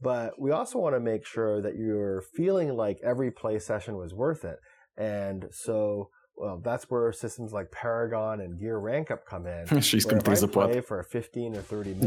But 0.00 0.40
we 0.40 0.50
also 0.50 0.78
want 0.78 0.94
to 0.94 1.00
make 1.00 1.26
sure 1.26 1.60
that 1.60 1.76
you're 1.76 2.22
feeling 2.36 2.76
like 2.76 2.98
every 3.04 3.30
play 3.30 3.58
session 3.58 3.96
was 3.96 4.14
worth 4.14 4.44
it. 4.44 4.58
And 4.96 5.46
so 5.50 6.10
well, 6.36 6.60
that's 6.62 6.90
where 6.90 7.12
systems 7.12 7.52
like 7.52 7.70
Paragon 7.70 8.40
and 8.40 8.58
Gear 8.58 8.78
Rank 8.78 9.10
Up 9.10 9.26
come 9.26 9.46
in. 9.46 9.80
She's 9.80 10.04
completely 10.04 10.48
play 10.48 10.80
for 10.80 11.02
15 11.02 11.56
or 11.56 11.60
30 11.60 11.90
minutes. 11.90 12.02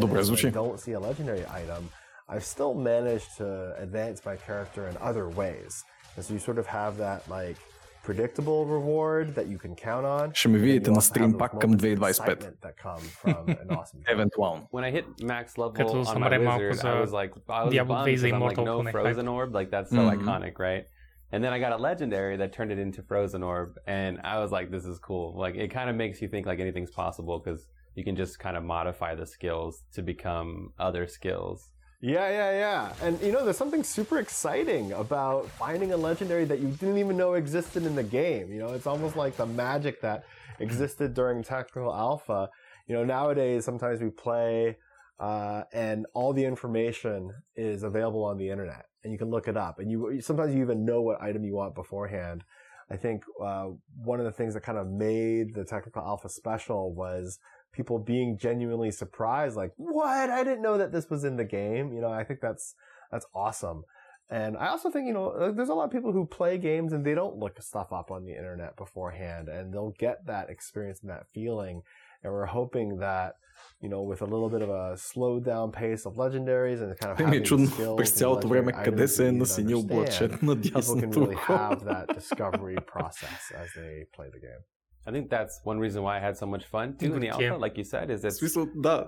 I 0.48 0.50
don't 0.50 0.80
see 0.80 0.94
a 0.94 1.00
legendary 1.00 1.46
item. 1.50 1.90
I've 2.28 2.44
still 2.44 2.74
managed 2.74 3.38
to 3.38 3.76
advance 3.78 4.26
my 4.26 4.36
character 4.36 4.88
in 4.88 4.98
other 4.98 5.30
ways. 5.30 5.84
And 6.16 6.26
so 6.26 6.34
you 6.34 6.40
sort 6.40 6.58
of 6.58 6.66
have 6.66 6.98
that 6.98 7.30
like 7.30 7.58
predictable 8.05 8.67
reward 8.67 9.35
that 9.35 9.47
you 9.53 9.59
can 9.59 9.75
count 9.77 10.07
on. 10.07 10.35
Ще 10.35 10.49
ме 10.49 10.59
and 10.59 10.61
видите 10.61 10.91
you 10.91 10.93
на 10.93 10.97
also 10.97 11.01
have 11.01 11.17
стрим 11.17 11.33
those 11.33 11.39
пак 11.39 11.59
към 11.59 11.71
moments 11.71 11.77
of 11.77 11.99
2025. 11.99 12.11
excitement 12.11 12.61
that 12.61 12.77
come 12.87 13.03
from 13.23 13.49
an 13.63 13.69
awesome 13.71 14.01
game. 14.01 14.17
Евентуално. 14.17 14.69
When 14.73 14.85
I 14.85 14.91
hit 14.91 15.05
max 15.23 15.59
level 15.59 15.73
Като 15.73 15.93
on 15.93 16.05
my 16.05 16.05
самарем 16.05 16.45
малко 16.45 16.63
wizard, 16.63 16.75
за 16.75 16.89
I 16.89 17.01
was 17.05 17.13
like, 17.13 17.33
I 17.49 17.65
was 17.65 17.71
Diablo 17.71 17.95
bummed 17.95 18.15
2 18.15 18.17
за 18.17 18.27
because 18.27 18.37
I'm 18.37 18.43
like, 18.49 18.59
Immortal 18.59 18.65
no 18.65 18.77
поне, 18.79 18.93
frozen 18.93 19.29
orb, 19.29 19.55
like 19.55 19.71
that's 19.71 19.91
so 19.91 20.03
Mhm. 20.09 20.15
iconic, 20.17 20.55
right? 20.59 20.85
And 21.33 21.41
then 21.45 21.53
I 21.57 21.59
got 21.67 21.73
a 21.79 21.81
legendary 21.91 22.37
that 22.43 22.51
turned 22.57 22.73
it 22.75 22.81
into 22.87 23.01
frozen 23.11 23.43
orb, 23.53 23.71
and 23.99 24.13
I 24.33 24.37
was 24.43 24.51
like, 24.57 24.67
this 24.77 24.85
is 24.93 24.99
cool. 25.09 25.27
Like 25.45 25.55
it 25.65 25.69
kind 25.79 25.89
of 25.93 25.97
makes 26.05 26.17
you 26.23 26.29
think 26.33 26.45
like 26.51 26.61
anything's 26.67 26.95
possible 27.05 27.37
because 27.43 27.61
you 27.99 28.05
can 28.09 28.17
just 28.23 28.35
kind 28.47 28.57
of 28.59 28.63
modify 28.77 29.13
the 29.23 29.27
skills 29.37 29.73
to 29.97 30.01
become 30.13 30.49
other 30.89 31.05
skills. 31.19 31.59
Yeah, 32.06 32.30
yeah, 32.30 32.52
yeah. 32.52 32.94
And 33.02 33.20
you 33.20 33.32
know, 33.32 33.44
there's 33.44 33.58
something 33.58 33.84
super 33.84 34.20
exciting 34.20 34.92
about 34.92 35.50
finding 35.50 35.92
a 35.92 35.98
legendary 35.98 36.46
that 36.46 36.60
you 36.60 36.68
didn't 36.68 37.00
even 37.00 37.18
know 37.18 37.34
existed 37.34 37.84
in 37.84 37.96
the 37.96 38.04
game. 38.04 38.54
You 38.54 38.60
know, 38.60 38.74
it's 38.74 38.86
almost 38.86 39.16
like 39.16 39.36
the 39.38 39.48
magic 39.48 40.02
that 40.02 40.24
existed 40.60 41.16
during 41.16 41.42
Technical 41.42 41.92
Alpha. 41.92 42.52
You 42.86 42.94
know, 42.94 43.04
nowadays 43.04 43.66
sometimes 43.66 44.02
we 44.02 44.12
play 44.12 44.78
uh, 45.20 45.64
and 45.74 46.06
all 46.14 46.32
the 46.32 46.46
information 46.46 47.34
is 47.56 47.82
available 47.82 48.24
on 48.24 48.38
the 48.38 48.52
internet 48.52 48.86
and 49.04 49.12
you 49.12 49.18
can 49.18 49.32
look 49.32 49.48
it 49.48 49.58
up 49.58 49.80
and 49.80 49.90
you 49.90 50.22
sometimes 50.22 50.54
you 50.54 50.62
even 50.62 50.86
know 50.86 51.02
what 51.02 51.20
item 51.24 51.44
you 51.44 51.56
want 51.56 51.74
beforehand. 51.74 52.44
I 52.88 52.98
think 52.98 53.24
uh, 53.44 53.70
one 54.04 54.20
of 54.20 54.26
the 54.26 54.32
things 54.32 54.54
that 54.54 54.62
kind 54.62 54.78
of 54.78 54.86
made 54.86 55.56
the 55.56 55.66
Technical 55.66 56.04
Alpha 56.04 56.30
special 56.30 56.94
was 56.94 57.40
people 57.75 57.99
being 57.99 58.37
genuinely 58.39 58.91
surprised, 58.91 59.57
like, 59.57 59.73
what? 59.77 60.31
I 60.31 60.43
didn't 60.45 60.63
know 60.63 60.79
that 60.79 60.93
this 60.93 61.09
was 61.09 61.25
in 61.25 61.37
the 61.37 61.45
game. 61.45 61.93
You 61.93 62.01
know, 62.01 62.11
I 62.11 62.25
think 62.25 62.41
that's 62.41 62.75
that's 63.11 63.27
awesome. 63.35 63.85
And 64.31 64.57
I 64.57 64.69
also 64.69 64.91
think, 64.91 65.09
you 65.09 65.13
know, 65.13 65.31
uh, 65.31 65.51
there's 65.51 65.71
a 65.71 65.75
lot 65.75 65.87
of 65.87 65.91
people 65.91 66.13
who 66.13 66.25
play 66.25 66.57
games 66.57 66.93
and 66.93 67.05
they 67.05 67.15
don't 67.15 67.37
look 67.37 67.61
stuff 67.61 67.93
up 67.93 68.13
on 68.13 68.25
the 68.25 68.31
internet 68.31 68.77
beforehand 68.77 69.49
and 69.49 69.75
they'll 69.75 69.95
get 69.99 70.25
that 70.27 70.51
experience 70.51 71.01
and 71.03 71.11
that 71.11 71.27
feeling. 71.35 71.83
And 72.23 72.33
we're 72.33 72.47
hoping 72.47 72.99
that, 72.99 73.35
you 73.81 73.89
know, 73.89 74.03
with 74.03 74.23
a 74.23 74.27
little 74.27 74.49
bit 74.49 74.63
of 74.63 74.71
a 74.71 74.97
slowed 74.97 75.45
down 75.45 75.73
pace 75.73 76.07
of 76.07 76.15
legendaries 76.15 76.81
and 76.81 76.97
kind 77.01 77.13
of 77.13 77.19
Ми 77.19 77.37
е 77.37 77.41
having 77.41 77.45
чудно 77.45 77.67
skills 77.67 77.97
през 77.97 78.11
and 78.13 78.19
цялото 78.19 78.49
време 78.49 78.73
legendary 78.73 78.85
къде 78.85 79.03
items 79.03 79.07
се 79.07 79.29
е 79.29 79.31
that 79.31 79.33
you 79.33 79.35
need 79.35 79.37
to 79.37 79.39
насенил 79.39 79.79
understand, 79.79 79.87
блъчет 79.87 80.33
people 80.33 80.39
can 80.39 80.47
надясното 80.47 81.21
really 81.21 81.35
ухо. 81.35 81.53
have 81.53 81.85
that 81.85 82.07
discovery 82.19 82.77
process 82.95 83.41
as 83.63 83.69
they 83.81 84.05
play 84.17 84.29
the 84.31 84.41
game. 84.41 84.63
I 85.08 85.12
think 85.12 85.30
that's 85.30 85.62
one 85.64 85.78
reason 85.78 86.02
why 86.02 86.18
I 86.18 86.20
had 86.20 86.36
so 86.36 86.48
much 86.48 86.66
fun 86.66 86.98
too 86.98 87.10
the 87.20 87.30
Alpha, 87.30 87.58
like 87.58 87.78
you 87.78 87.84
said, 87.84 88.10
is 88.10 88.26
it's, 88.26 88.42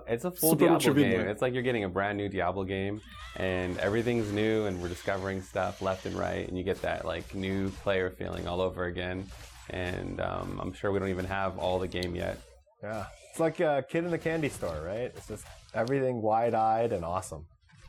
it's 0.06 0.24
a 0.24 0.30
full 0.30 0.54
Diablo 0.54 0.94
game. 0.94 1.20
It's 1.28 1.42
like 1.42 1.54
you're 1.54 1.62
getting 1.64 1.84
a 1.84 1.88
brand 1.88 2.16
new 2.16 2.28
Diablo 2.28 2.62
game, 2.64 3.00
and 3.36 3.76
everything's 3.78 4.30
new, 4.32 4.66
and 4.66 4.80
we're 4.80 4.88
discovering 4.88 5.42
stuff 5.42 5.82
left 5.82 6.06
and 6.06 6.16
right, 6.16 6.46
and 6.46 6.56
you 6.56 6.62
get 6.62 6.80
that 6.82 7.04
like 7.04 7.34
new 7.34 7.68
player 7.82 8.10
feeling 8.10 8.46
all 8.46 8.60
over 8.60 8.84
again. 8.84 9.26
And 9.70 10.20
um, 10.20 10.60
I'm 10.62 10.72
sure 10.72 10.92
we 10.92 10.98
don't 11.00 11.10
even 11.10 11.26
have 11.26 11.58
all 11.58 11.78
the 11.78 11.88
game 11.88 12.14
yet. 12.14 12.38
Yeah, 12.82 13.06
it's 13.30 13.40
like 13.40 13.58
a 13.58 13.84
kid 13.88 14.04
in 14.04 14.10
the 14.10 14.18
candy 14.18 14.48
store, 14.48 14.80
right? 14.86 15.12
It's 15.16 15.26
just 15.26 15.44
everything 15.74 16.22
wide-eyed 16.22 16.92
and 16.92 17.04
awesome. 17.04 17.44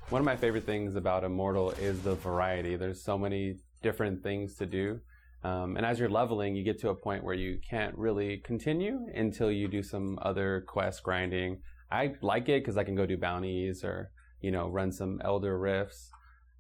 One 0.10 0.20
of 0.20 0.26
my 0.26 0.36
favorite 0.36 0.66
things 0.66 0.96
about 0.96 1.24
Immortal 1.24 1.72
is 1.72 2.02
the 2.02 2.16
variety. 2.16 2.76
There's 2.76 3.04
so 3.04 3.20
many 3.20 3.58
different 3.84 4.24
things 4.24 4.56
to 4.56 4.66
do 4.66 5.00
um, 5.44 5.78
and 5.78 5.86
as 5.86 6.00
you're 6.00 6.10
leveling, 6.10 6.56
you 6.56 6.64
get 6.64 6.80
to 6.82 6.90
a 6.90 6.96
point 6.96 7.24
where 7.24 7.36
you 7.36 7.60
can't 7.68 7.98
really 7.98 8.42
continue 8.44 9.08
until 9.16 9.52
you 9.52 9.68
do 9.68 9.82
some 9.82 10.20
other 10.22 10.66
quest 10.68 11.04
grinding. 11.04 11.62
I 11.92 12.14
like 12.22 12.50
it 12.50 12.62
because 12.62 12.78
I 12.78 12.84
can 12.84 12.96
go 12.96 13.06
do 13.06 13.18
bounties 13.18 13.84
or, 13.84 14.12
you 14.42 14.52
know, 14.52 14.68
run 14.68 14.92
some 14.92 15.22
Elder 15.24 15.58
Rifts. 15.58 16.10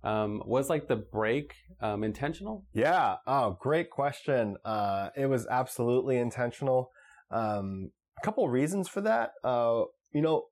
Um, 0.02 0.42
was 0.46 0.70
like 0.70 0.88
the 0.88 0.96
break 0.96 1.56
um, 1.82 2.04
intentional? 2.06 2.66
Yeah. 2.74 3.18
Oh, 3.28 3.58
great 3.60 3.90
question. 3.90 4.56
Uh, 4.64 5.10
it 5.16 5.26
was 5.26 5.46
absolutely 5.48 6.18
intentional. 6.18 6.92
Um, 7.32 7.92
a 8.18 8.26
couple 8.26 8.48
reasons 8.48 8.88
for 8.88 9.02
that. 9.02 9.32
Uh, 9.44 9.84
you 10.14 10.22
know, 10.22 10.46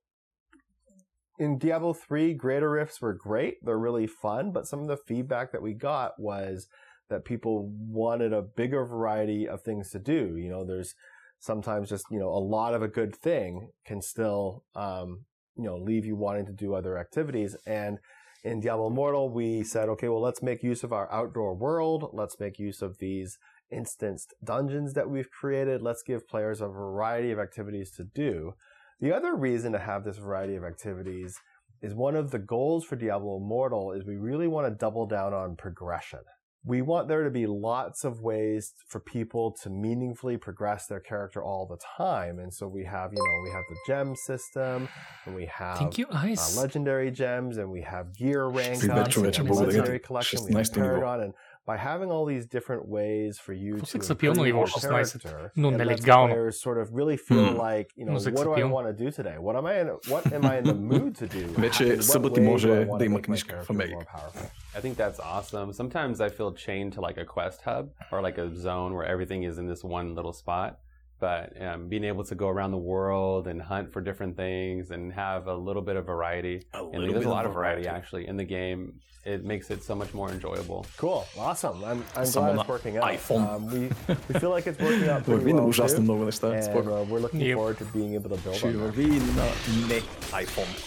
in 1.40 1.58
Diablo 1.58 1.94
3, 1.94 2.34
Greater 2.34 2.70
Rifts 2.70 3.02
were 3.02 3.14
great. 3.14 3.56
They're 3.64 3.78
really 3.78 4.08
fun, 4.08 4.52
but 4.52 4.68
some 4.68 4.82
of 4.82 4.88
the 4.88 4.98
feedback 4.98 5.52
that 5.52 5.62
we 5.62 5.74
got 5.74 6.20
was 6.20 6.68
that 7.10 7.26
people 7.26 7.70
wanted 7.70 8.34
a 8.34 8.42
bigger 8.42 8.86
variety 8.86 9.48
of 9.48 9.62
things 9.62 9.90
to 9.92 10.00
do. 10.00 10.36
You 10.38 10.50
know, 10.50 10.66
there's 10.66 10.94
sometimes 11.40 11.90
just, 11.90 12.06
you 12.12 12.20
know, 12.20 12.30
a 12.30 12.40
lot 12.40 12.74
of 12.74 12.82
a 12.82 12.88
good 12.88 13.16
thing 13.16 13.70
can 13.86 14.02
still, 14.02 14.64
um, 14.76 15.26
you 15.56 15.64
know, 15.64 15.78
leave 15.78 16.06
you 16.06 16.16
wanting 16.16 16.46
to 16.46 16.52
do 16.52 16.74
other 16.74 16.98
activities. 16.98 17.56
And 17.66 18.00
in 18.44 18.60
Diablo 18.60 18.88
Immortal, 18.88 19.30
we 19.30 19.64
said, 19.64 19.90
okay, 19.90 20.10
well, 20.10 20.22
let's 20.22 20.42
make 20.42 20.64
use 20.64 20.84
of 20.84 20.94
our 20.94 21.12
outdoor 21.12 21.56
world. 21.56 22.10
Let's 22.14 22.40
make 22.40 22.60
use 22.60 22.82
of 22.82 22.98
these 23.00 23.38
instanced 23.70 24.34
dungeons 24.44 24.94
that 24.94 25.10
we've 25.10 25.30
created. 25.30 25.82
Let's 25.82 26.04
give 26.04 26.28
players 26.28 26.62
a 26.62 26.68
variety 26.68 27.32
of 27.32 27.40
activities 27.40 27.92
to 27.92 28.04
do. 28.04 28.54
The 29.00 29.16
other 29.16 29.36
reason 29.36 29.74
to 29.74 29.80
have 29.80 30.04
this 30.04 30.18
variety 30.18 30.56
of 30.56 30.64
activities 30.64 31.38
is 31.82 31.94
one 31.94 32.16
of 32.16 32.32
the 32.32 32.40
goals 32.40 32.86
for 32.86 32.96
Diablo 32.96 33.38
Immortal 33.38 33.92
is 33.92 34.06
we 34.06 34.16
really 34.16 34.48
want 34.48 34.68
to 34.68 34.76
double 34.76 35.06
down 35.06 35.34
on 35.34 35.56
progression 35.56 36.22
we 36.68 36.82
want 36.82 37.08
there 37.08 37.24
to 37.24 37.30
be 37.30 37.48
lots 37.48 38.04
of 38.04 38.22
ways 38.22 38.74
for 38.90 39.00
people 39.00 39.56
to 39.64 39.70
meaningfully 39.70 40.36
progress 40.36 40.86
their 40.88 41.00
character 41.00 41.42
all 41.42 41.66
the 41.66 41.78
time. 41.98 42.40
And 42.40 42.54
so 42.54 42.68
we 42.68 42.84
have, 42.84 43.14
you 43.14 43.20
know, 43.20 43.42
we 43.44 43.52
have 43.52 43.64
the 43.70 43.78
gem 43.88 44.16
system 44.16 44.90
and 45.26 45.34
we 45.34 45.46
have 45.46 45.78
Thank 45.78 45.98
you, 45.98 46.08
uh, 46.12 46.36
legendary 46.58 47.10
gems 47.10 47.58
and 47.58 47.72
we 47.72 47.82
have 47.82 48.14
gear 48.14 48.48
rank 48.48 48.84
and 48.84 49.50
legendary 49.50 50.00
collection, 50.00 50.44
we 50.44 50.52
nice 50.52 50.68
have 50.68 50.76
Paragon 50.76 51.22
and 51.22 51.34
by 51.67 51.77
having 51.77 52.11
all 52.11 52.25
these 52.33 52.45
different 52.57 52.83
ways 52.89 53.33
for 53.47 53.53
you 53.55 53.79
После 53.79 53.99
to 54.01 54.03
са 54.05 54.15
пил 54.15 54.33
на 54.33 54.37
improve 54.41 54.45
ниво 54.45 54.59
your 54.63 54.67
16, 54.67 55.19
character, 55.19 55.51
но 55.57 55.69
it 55.71 55.75
lets 55.75 55.79
нелегално. 55.79 56.35
players 56.35 56.57
sort 56.67 56.79
of 56.83 56.87
really 57.01 57.17
feel 57.29 57.53
Hmm. 57.53 57.57
like, 57.69 57.89
you 57.97 58.05
know, 58.07 58.13
Но 58.13 58.21
се 58.21 58.31
what 58.31 58.37
do 58.45 58.51
I 58.53 58.55
цепил. 58.55 58.69
want 58.69 58.87
to 58.99 59.05
do 59.05 59.11
today? 59.23 59.37
What 59.39 59.57
am 59.61 59.67
I 59.73 59.75
in, 59.83 59.89
what 60.13 60.25
am 60.37 60.45
I 60.53 60.55
in 60.61 60.65
the 60.65 60.81
mood 60.93 61.13
to 61.21 61.27
do? 61.37 61.61
Вече 61.61 61.85
In 61.85 61.97
what 61.97 62.03
съботи 62.03 62.41
way 62.41 62.45
do 62.45 62.51
може 62.51 62.69
I 62.69 62.87
wanna 62.87 62.99
да 62.99 63.05
има 63.05 63.19
make 63.19 63.21
my 63.21 63.25
книжка 63.25 63.57
в 63.57 63.69
character 63.69 63.71
Америка. 63.71 63.97
more 63.97 64.19
powerful? 64.21 64.47
I 64.79 64.81
think 64.85 64.97
that's 64.97 65.21
awesome. 65.35 65.69
Sometimes 65.73 66.15
I 66.27 66.29
feel 66.39 66.51
chained 66.67 66.91
to 66.97 67.01
like 67.09 67.19
a 67.25 67.27
quest 67.35 67.61
hub 67.69 67.85
or 68.13 68.19
like 68.29 68.39
a 68.45 68.49
zone 68.67 68.91
where 68.97 69.07
everything 69.15 69.41
is 69.51 69.57
in 69.63 69.67
this 69.73 69.83
one 69.99 70.09
little 70.19 70.35
spot. 70.43 70.71
but 71.20 71.60
um, 71.62 71.88
being 71.88 72.04
able 72.04 72.24
to 72.26 72.36
go 72.36 72.48
around 72.48 72.72
the 72.72 72.78
world 72.78 73.48
and 73.48 73.62
hunt 73.62 73.92
for 73.92 74.02
different 74.02 74.36
things 74.38 74.92
and 74.92 75.12
have 75.14 75.48
a 75.48 75.56
little 75.56 75.82
bit 75.82 75.96
of 75.96 76.06
variety. 76.06 76.62
A 76.74 76.84
and 76.86 77.04
there's 77.14 77.26
a 77.26 77.30
lot 77.30 77.46
of 77.46 77.54
variety, 77.54 77.84
variety, 77.84 77.88
actually 77.88 78.28
in 78.28 78.38
the 78.38 78.44
game. 78.44 79.00
It 79.26 79.44
makes 79.44 79.70
it 79.72 79.84
so 79.84 79.94
much 79.94 80.14
more 80.14 80.32
enjoyable. 80.32 80.86
Cool. 80.96 81.26
Awesome. 81.38 81.84
I'm, 81.84 82.02
I'm 82.16 82.24
glad 82.40 82.52
it's 82.52 82.58
working 82.70 82.96
out. 82.98 83.04
um, 83.40 83.66
we, 83.68 83.90
we 84.30 84.40
feel 84.40 84.52
like 84.52 84.68
it's 84.68 84.80
working 84.80 85.10
out 85.10 85.26
pretty 85.36 85.46
well 85.58 85.68
too, 85.98 86.08
and, 86.54 86.68
uh, 87.02 87.04
we're 87.10 87.20
looking 87.20 87.42
forward 87.58 87.78
to 87.80 87.86
being 87.86 88.14
able 88.14 88.30
to 88.30 88.38
build 88.38 88.56
on 88.70 88.78
that. 88.78 88.94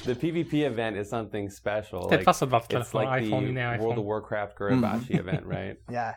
the 0.04 0.14
pvp 0.14 0.54
event 0.64 0.96
is 0.96 1.10
something 1.10 1.50
special. 1.50 2.08
Like, 2.18 2.24
it's 2.80 2.94
like 2.94 3.08
the 3.24 3.30
world 3.82 3.98
of 3.98 4.04
warcraft 4.04 4.56
Gurubashi 4.58 5.18
event 5.18 5.44
right? 5.44 5.76
Yeah. 5.90 6.14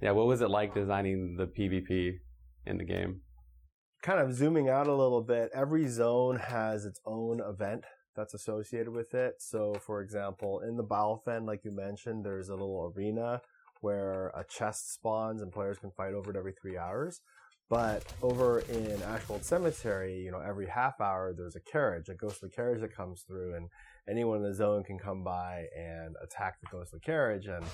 Yeah 0.00 0.12
what 0.12 0.26
was 0.26 0.40
it 0.40 0.48
like 0.48 0.72
designing 0.74 1.36
the 1.36 1.46
pvp 1.46 2.14
in 2.66 2.78
the 2.78 2.84
game? 2.84 3.20
Kind 4.02 4.18
of 4.18 4.34
zooming 4.34 4.68
out 4.68 4.88
a 4.88 4.94
little 4.94 5.22
bit, 5.22 5.50
every 5.54 5.86
zone 5.86 6.36
has 6.36 6.84
its 6.84 6.98
own 7.06 7.40
event 7.40 7.84
that's 8.16 8.34
associated 8.34 8.88
with 8.88 9.14
it. 9.14 9.36
So, 9.38 9.74
for 9.74 10.00
example, 10.00 10.58
in 10.58 10.76
the 10.76 10.82
Bilefen, 10.82 11.46
like 11.46 11.64
you 11.64 11.70
mentioned, 11.70 12.24
there's 12.24 12.48
a 12.48 12.54
little 12.56 12.92
arena 12.96 13.40
where 13.80 14.32
a 14.34 14.42
chest 14.42 14.92
spawns 14.92 15.40
and 15.40 15.52
players 15.52 15.78
can 15.78 15.92
fight 15.92 16.14
over 16.14 16.32
it 16.32 16.36
every 16.36 16.52
three 16.52 16.76
hours. 16.76 17.20
But 17.70 18.04
over 18.22 18.58
in 18.60 19.00
Ashwold 19.04 19.44
Cemetery, 19.44 20.20
you 20.20 20.32
know, 20.32 20.40
every 20.40 20.66
half 20.66 21.00
hour 21.00 21.32
there's 21.32 21.54
a 21.54 21.60
carriage, 21.60 22.08
a 22.08 22.14
ghostly 22.14 22.50
carriage 22.50 22.80
that 22.80 22.96
comes 22.96 23.22
through, 23.22 23.54
and 23.54 23.68
anyone 24.08 24.38
in 24.38 24.42
the 24.42 24.52
zone 24.52 24.82
can 24.82 24.98
come 24.98 25.22
by 25.22 25.66
and 25.78 26.16
attack 26.22 26.60
the 26.60 26.66
ghostly 26.72 26.98
carriage 26.98 27.46
and 27.46 27.64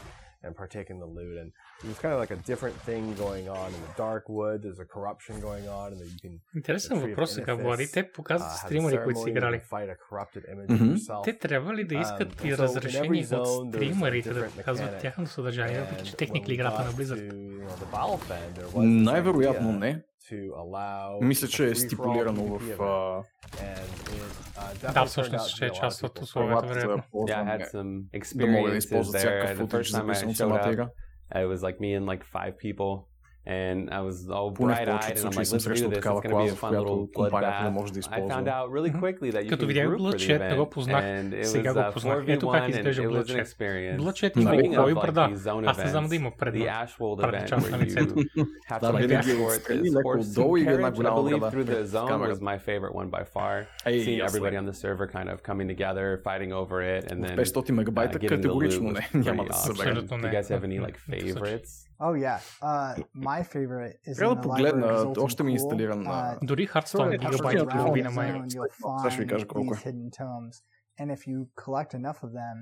and 0.46 0.52
partake 0.56 0.90
in 0.90 0.98
the 1.00 1.10
loot. 1.18 1.36
And 1.38 1.50
there's 1.84 2.00
kind 2.00 2.14
of 2.16 2.20
like 2.20 2.34
a 2.40 2.42
different 2.52 2.76
thing 2.88 3.04
going 3.18 3.46
on 3.52 3.70
in 3.70 3.82
the 3.88 3.94
dark 3.98 4.24
wood. 4.30 4.58
There's 4.66 4.82
a 4.88 4.90
corruption 4.96 5.34
going 5.42 5.66
on, 5.80 5.88
and 5.92 5.98
that 6.02 6.10
you 6.14 6.20
can 6.26 6.34
Интересен 6.58 6.90
The 6.90 6.96
Tree 6.96 7.04
of 7.04 7.10
въпрос 7.10 7.34
сега, 7.34 7.54
Влади. 7.56 7.84
Benefice, 7.84 7.94
Те 7.94 8.00
uh, 8.02 8.12
показват 8.14 8.52
has 8.52 8.56
a 8.56 8.66
стримери, 8.66 8.98
които 9.04 9.20
са 9.20 9.26
ceremony, 9.26 9.30
you 9.30 9.32
играли. 9.32 9.58
can 9.58 9.70
fight 9.70 9.90
a 9.90 9.98
corrupted 10.06 10.44
image 10.54 10.70
Mhm. 10.70 10.82
of 10.84 10.98
yourself. 10.98 11.24
Те 11.24 11.38
трябва 11.38 11.74
ли 11.74 11.84
да 11.84 11.96
Um, 11.96 12.02
искат 12.02 12.30
and 12.32 12.46
и 12.46 12.52
so 12.52 12.56
in 12.56 12.60
разрешение 12.60 13.10
every 13.12 13.24
zone, 13.26 13.36
от 13.38 13.66
there's 13.66 13.80
a 13.82 13.94
стримерите 13.94 14.30
да 14.30 14.40
different 14.40 14.56
показват 14.58 14.92
mechanic. 14.92 15.02
тяхното 15.02 15.32
съдържание, 15.32 15.80
въпреки 15.80 16.06
че 16.06 16.12
And 16.12 16.18
техникли 16.18 16.48
when 16.48 16.52
we 16.52 16.54
играта 16.54 16.78
got 16.78 16.86
на 16.86 16.92
Blizzard. 16.94 17.30
to, 17.30 17.34
you 17.34 17.64
know, 17.64 17.86
the 17.86 17.96
Battlefen, 17.96 18.58
there 18.58 18.66
was 18.66 18.72
this 18.74 19.04
Най-вероятно 19.04 19.70
idea 19.70 19.80
не. 19.80 20.02
to 20.30 20.36
allow 20.56 21.22
Мисля, 21.26 21.48
че 21.48 21.64
a 21.64 21.66
е 21.66 21.70
free-for-all 21.70 21.86
стипулирано 21.86 22.42
PvP 22.42 22.60
в 22.60 22.78
event. 22.78 22.82
а, 22.84 23.24
And 23.58 23.78
it, 23.78 24.22
uh, 24.58 24.82
Да, 24.82 24.88
definitely 24.88 24.94
turned 24.94 25.06
всъщност 25.06 25.46
out 25.46 25.50
to 25.50 25.56
ще 25.56 25.66
be 25.66 25.68
е 25.68 25.70
a 25.70 25.74
lot 25.74 25.76
of 25.76 25.80
част 25.80 26.04
от 26.04 26.12
people's 26.20 26.22
условията, 26.24 26.62
правата 26.62 26.80
вероятно. 26.80 27.04
Yeah, 27.04 27.08
I 27.08 27.12
ползване, 27.12 27.52
had 27.60 27.72
some 27.74 28.36
да 28.36 28.48
могат 28.48 28.72
да 28.72 28.78
experiences 28.78 28.78
използват 28.78 29.16
there. 29.16 29.18
всякакъв 29.18 29.58
The 29.58 29.62
футаж, 29.62 29.92
first 29.92 29.96
time 29.96 30.02
I 30.02 30.06
зависимо 30.06 30.32
от 30.32 30.36
showed 30.36 30.38
самата 30.38 30.60
up, 30.60 30.74
игра. 30.74 30.90
it 31.36 31.48
was 31.48 31.58
like 31.58 31.80
me 31.80 32.00
and 32.00 32.06
like 32.06 32.24
five 32.36 32.54
people, 32.58 33.04
and 33.48 33.90
I 33.90 34.00
was 34.08 34.18
all 34.36 34.54
Поне 34.54 34.74
в 34.74 34.78
bright 34.78 34.82
eyed, 34.82 34.86
повечето 34.92 35.14
and 35.14 35.30
I'm 35.30 35.34
случаи 35.34 35.40
like, 35.40 35.44
съм 35.46 35.58
let's 35.58 35.62
do 35.62 35.64
срещал 35.64 35.90
this. 35.90 35.92
It's 35.92 35.96
такава 35.96 36.20
going 36.22 36.24
to 36.24 36.28
be 36.28 36.32
клауза, 36.32 36.54
a 36.54 36.56
в 36.56 36.62
fun 36.62 36.68
която 36.70 36.90
little 36.90 37.14
компанията 37.14 37.64
не 37.64 37.70
bloodbath. 37.70 37.74
може 37.74 37.94
да 37.94 38.00
I 38.00 38.00
използва. 38.00 38.30
found 38.30 38.48
out 38.48 38.68
really 38.76 38.92
Мгм. 38.96 39.00
quickly 39.06 39.32
that 39.34 39.44
you 39.46 39.50
Като 39.50 39.64
can 39.64 39.68
видях 39.68 39.88
group 39.88 39.98
for 39.98 39.98
the 39.98 40.16
Bloodshot, 40.16 40.50
не 40.50 40.56
го 40.56 40.62
event, 40.64 40.70
познах. 40.70 41.04
and 41.04 41.34
it 41.34 41.44
Сега 41.44 41.70
was 41.70 41.74
го 41.74 41.80
uh, 41.80 41.94
познах. 41.94 42.24
Ето 42.28 42.46
4v1, 42.46 42.52
как 42.52 42.64
and 42.64 42.70
изглежда 42.70 43.02
it 43.04 43.06
was 43.06 43.10
an 43.10 43.14
Bloodshot. 43.14 43.44
experience. 43.46 43.98
Bloodshot 44.00 44.36
Нали, 44.36 44.44
има 44.46 44.52
Speaking 44.64 44.70
какво 44.76 44.88
of 44.88 44.92
и 44.92 44.96
like 44.96 45.02
преда. 45.02 45.22
these 45.32 45.36
zone 45.36 45.64
Аз 45.70 45.78
не 45.78 45.88
знам 45.88 46.04
да 46.04 46.10
events, 46.10 46.16
има 46.16 46.30
the 46.32 46.38
предна. 46.38 46.60
Ashwold 46.66 47.22
Предна 47.22 47.40
event 47.40 47.46
част 47.50 47.72
на 47.72 47.78
where 47.78 47.82
лицето. 47.86 48.14
you 48.16 48.46
have 48.72 48.78
to 48.78 48.82
Да, 48.82 48.94
like 48.94 49.08
винаги 49.08 49.26
ги 49.28 49.38
escort 49.38 49.48
отстрели 49.48 49.80
this 49.82 49.98
леко 49.98 50.10
horse 50.10 50.20
отдолу 50.32 50.58
и 50.58 50.62
and 50.66 50.74
една 50.74 50.88
carriage. 50.88 50.92
I 50.92 50.96
голяма 50.96 51.18
believe 51.18 51.40
града 51.40 51.58
through 51.58 51.64
the 51.64 51.76
пред 51.76 51.88
zone 51.88 52.08
камерата. 52.08 52.36
was 52.36 52.42
my 52.42 52.58
favorite 52.60 52.94
one 52.96 53.10
by 53.10 53.24
far. 53.36 53.66
Ей, 53.92 54.00
Seeing 54.06 54.26
аз 54.26 54.32
everybody 54.36 54.52
лек. 54.52 54.62
on 54.62 54.72
the 54.72 54.78
server 54.84 55.08
kind 55.16 55.30
of 55.34 55.38
coming 55.50 55.68
together, 55.74 56.06
fighting 56.24 56.52
over 56.54 56.78
it, 56.96 57.12
and 57.12 57.20
От 57.20 57.30
then 57.30 57.36
500 57.38 57.72
мегабайта 57.72 58.18
uh, 58.18 58.22
getting 58.22 58.26
the 58.26 58.36
категорично 58.36 58.90
loot 58.90 58.94
не, 58.94 59.00
was 59.22 59.26
няма 59.26 59.44
pretty 59.44 59.48
да 59.48 59.54
се 59.54 59.70
awesome. 59.70 59.76
съберем. 59.76 59.92
Абсолютно 59.98 60.18
Do 60.18 60.22
не. 60.22 60.28
you 60.28 60.42
guys 60.42 60.48
have 60.60 60.64
any 60.68 60.78
М, 60.80 60.86
like 60.88 60.98
м, 61.08 61.16
мисля, 61.16 61.28
че- 61.28 61.34
favorites? 61.34 61.87
Oh 62.00 62.14
yeah, 62.18 62.40
uh, 62.62 62.94
my 63.16 63.44
favorite 63.46 63.96
is 64.08 64.18
Трябва 64.18 64.36
in 64.36 64.36
да 64.36 64.42
the 64.42 64.44
погледна, 64.44 64.82
library 64.84 64.96
of 64.96 65.04
Zoltan 65.06 65.24
още 65.24 65.44
ми 65.44 65.52
е 65.52 65.54
Cool. 65.54 65.56
инсталиран 65.56 66.02
на- 66.02 66.10
Uh, 66.36 66.46
Дори 66.46 66.68
sort 66.68 66.72
Hearthstone 66.74 67.08
of 67.10 67.20
гигабайт 67.22 67.60
и 67.60 67.62
around 67.62 67.78
половина 67.78 68.10
the 68.10 68.16
май. 68.16 68.32
zone, 68.32 68.46
you'll 68.46 69.00
Сега 69.00 69.12
ще 69.12 69.22
ви 69.22 69.28
find 69.28 69.30
кажа 69.30 69.48
колко 69.48 69.74
these 69.74 69.80
е. 69.80 69.92
hidden 69.92 70.10
tomes, 70.12 70.56
and 71.00 71.08
if 71.12 71.28
you 71.28 71.38
collect 71.58 71.92
enough 71.94 72.20
of 72.20 72.32
them, 72.32 72.56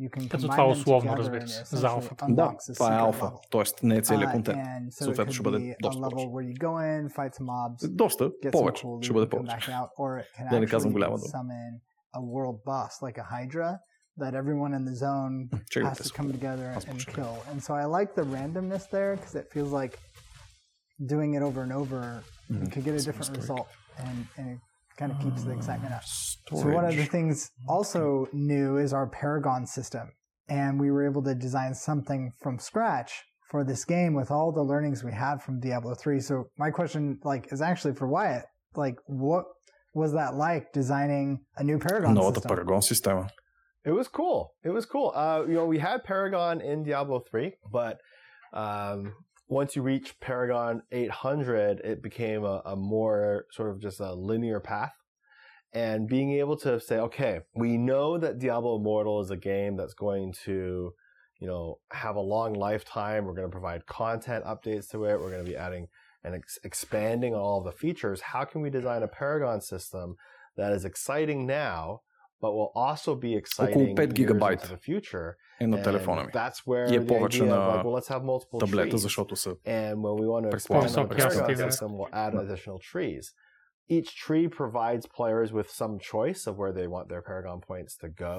you 0.00 0.10
can 0.10 0.28
Като 0.28 0.36
combine 0.38 0.50
това 0.50 0.64
them 0.64 0.70
условно, 0.70 1.10
together 1.10 1.18
разбира 1.18 1.40
and 1.40 1.46
се, 1.46 1.62
essentially 1.64 1.76
за 1.76 1.88
алфата. 1.88 2.26
Да, 2.28 2.32
unlocks 2.42 2.54
a 2.62 2.74
това 2.74 2.86
е 2.88 2.90
secret 2.90 3.00
алфа, 3.00 3.24
level. 3.26 3.64
т.е. 3.72 3.86
не 3.86 3.96
е 3.96 4.02
целият 4.02 4.28
Uh, 4.28 4.32
контент. 4.32 4.58
and 4.58 4.82
so 4.82 4.88
it 4.90 5.04
Съответно 5.04 5.24
could 5.24 5.34
ще 5.34 5.42
бъде 5.42 5.58
be 5.58 5.72
a 5.72 5.76
доста 5.80 6.00
level 6.00 6.10
повече. 6.10 6.26
where 6.26 6.46
you 6.48 6.58
go 6.58 6.72
in, 6.90 7.08
fight 7.10 7.32
some 7.32 7.46
mobs, 7.46 7.88
Доста, 7.88 8.24
get 8.24 8.32
some 8.44 8.52
повече, 8.52 8.86
cool 8.86 9.02
ще 9.02 9.12
loot, 9.12 9.14
бъде 9.14 9.26
and 9.26 9.30
come 9.30 9.36
повече. 9.38 9.56
back 9.60 9.74
out, 9.74 9.88
or 9.98 10.22
it 10.22 10.38
can 10.38 10.50
Да 10.50 10.60
не 10.60 10.66
казвам 10.66 10.90
actually 10.90 10.94
голяма 10.94 11.16
дума. 11.16 11.28
summon 14.16 14.34
a 14.34 14.34
world 14.34 14.34
boss 14.34 14.34
like 14.34 14.34
a 14.34 14.34
Hydra 14.34 14.34
that 14.34 14.34
everyone 14.34 14.74
in 14.74 14.84
the 14.84 14.96
zone 14.96 15.48
Чакай, 15.70 15.88
has 15.88 15.96
to 15.98 16.02
тест. 16.02 16.14
come 16.14 16.32
together 16.32 16.72
Аз 16.76 16.84
and 16.84 16.98
почекай. 16.98 17.14
kill. 17.14 17.42
And 17.50 17.62
so 17.62 17.74
I 17.74 17.84
like 17.84 18.14
the 18.14 18.22
randomness 18.22 18.90
there 18.90 19.16
because 19.16 19.34
it 19.34 19.48
feels 19.52 19.72
like 19.72 19.98
doing 21.06 21.34
it 21.34 21.42
over 21.42 21.62
and 21.62 21.72
over, 21.72 22.22
you 22.48 22.66
could 22.70 22.84
get 22.84 22.94
a 22.94 22.98
different 22.98 23.24
Story. 23.26 23.40
result, 23.40 23.68
and, 23.98 24.26
and 24.36 24.48
it 24.54 24.60
kind 24.96 25.12
of 25.12 25.18
keeps 25.20 25.44
the 25.44 25.52
excitement 25.52 25.94
up. 25.94 26.04
So 26.04 26.56
Storage. 26.56 26.74
one 26.74 26.84
of 26.84 26.96
the 26.96 27.04
things 27.04 27.50
also 27.68 28.28
new 28.32 28.78
is 28.78 28.92
our 28.92 29.06
Paragon 29.06 29.66
system, 29.66 30.10
and 30.48 30.80
we 30.80 30.90
were 30.90 31.04
able 31.06 31.22
to 31.22 31.34
design 31.34 31.74
something 31.74 32.32
from 32.42 32.58
scratch 32.58 33.22
for 33.50 33.64
this 33.64 33.84
game 33.84 34.12
with 34.14 34.30
all 34.30 34.52
the 34.52 34.62
learnings 34.62 35.04
we 35.04 35.12
had 35.12 35.40
from 35.42 35.60
Diablo 35.60 35.94
3. 35.94 36.20
So 36.20 36.48
my 36.58 36.70
question 36.70 37.18
like 37.24 37.52
is 37.52 37.62
actually 37.62 37.94
for 37.94 38.08
Wyatt, 38.08 38.44
like 38.74 38.96
what 39.06 39.44
was 39.94 40.12
that 40.14 40.34
like 40.34 40.72
designing 40.72 41.40
a 41.56 41.64
new 41.64 41.78
Paragon 41.78 42.14
Новата 42.14 42.34
system? 42.34 42.48
Paragon 42.48 42.82
система. 42.82 43.28
It 43.85 43.91
was 43.91 44.07
cool. 44.07 44.53
It 44.63 44.69
was 44.69 44.85
cool. 44.85 45.11
Uh, 45.13 45.43
you 45.47 45.55
know, 45.55 45.65
we 45.65 45.79
had 45.79 46.03
Paragon 46.03 46.61
in 46.61 46.83
Diablo 46.83 47.19
3, 47.19 47.53
but 47.71 47.99
um, 48.53 49.13
once 49.49 49.75
you 49.75 49.81
reach 49.81 50.19
Paragon 50.19 50.83
800, 50.91 51.79
it 51.81 52.01
became 52.01 52.45
a, 52.45 52.61
a 52.65 52.75
more 52.75 53.45
sort 53.51 53.69
of 53.69 53.81
just 53.81 53.99
a 53.99 54.13
linear 54.13 54.59
path. 54.59 54.93
And 55.73 56.07
being 56.07 56.33
able 56.33 56.55
to 56.57 56.79
say, 56.79 56.97
okay, 56.97 57.39
we 57.55 57.77
know 57.77 58.17
that 58.17 58.39
Diablo 58.39 58.77
Immortal 58.77 59.21
is 59.21 59.31
a 59.31 59.37
game 59.37 59.75
that's 59.75 59.95
going 59.95 60.33
to, 60.45 60.93
you 61.39 61.47
know, 61.47 61.79
have 61.91 62.15
a 62.15 62.21
long 62.21 62.53
lifetime. 62.53 63.25
We're 63.25 63.33
going 63.33 63.47
to 63.47 63.51
provide 63.51 63.87
content 63.87 64.45
updates 64.45 64.89
to 64.91 65.03
it. 65.05 65.19
We're 65.19 65.31
going 65.31 65.43
to 65.43 65.51
be 65.51 65.57
adding 65.57 65.87
and 66.23 66.35
ex- 66.35 66.59
expanding 66.63 67.33
all 67.33 67.61
the 67.61 67.71
features. 67.71 68.21
How 68.21 68.45
can 68.45 68.61
we 68.61 68.69
design 68.69 69.03
a 69.03 69.07
Paragon 69.07 69.61
system 69.61 70.15
that 70.55 70.71
is 70.71 70.85
exciting 70.85 71.45
now, 71.45 72.01
but 72.42 72.52
will 72.52 72.72
also 72.74 73.14
be 73.14 73.32
exciting 73.42 73.96
5 73.96 73.98
years 73.98 74.12
гигабайт 74.12 74.60
into 74.62 74.76
the 74.76 74.78
future? 74.78 75.34
е 75.60 75.66
на 75.66 75.76
And 75.78 75.84
телефона 75.84 76.24
ми. 76.24 76.32
That's 76.32 76.64
where 76.66 76.92
И 76.92 76.96
е 76.96 77.00
the 77.00 77.08
повече 77.08 77.42
idea 77.42 77.46
of 77.46 77.48
на 77.48 77.56
like, 77.56 77.84
well, 77.84 78.00
let's 78.00 78.08
have 78.08 78.22
multiple 78.22 78.60
Таблета, 78.60 78.90
trees. 78.90 78.96
защото 78.96 79.36
са 79.36 79.50
And 79.50 79.94
when 79.94 80.14
we 80.22 80.26
want 80.26 80.44
to 80.46 80.50
Предполагам, 80.50 80.88
expand 80.88 81.04
on 81.04 81.08
the 81.08 81.14
високи 81.14 81.22
Paragon 81.22 81.30
частоти, 81.30 81.54
да. 81.54 81.70
system, 81.70 81.88
we'll 81.88 82.12
add 82.12 82.34
additional 82.34 82.78
trees. 82.92 83.24
Each 83.90 84.10
tree 84.26 84.46
provides 84.60 85.04
players 85.18 85.48
with 85.58 85.68
some 85.80 85.94
choice 86.12 86.42
of 86.50 86.54
where 86.60 86.72
they 86.78 86.86
want 86.94 87.06
their 87.12 87.22
Paragon 87.30 87.58
points 87.70 87.92
to 88.02 88.08
go, 88.26 88.36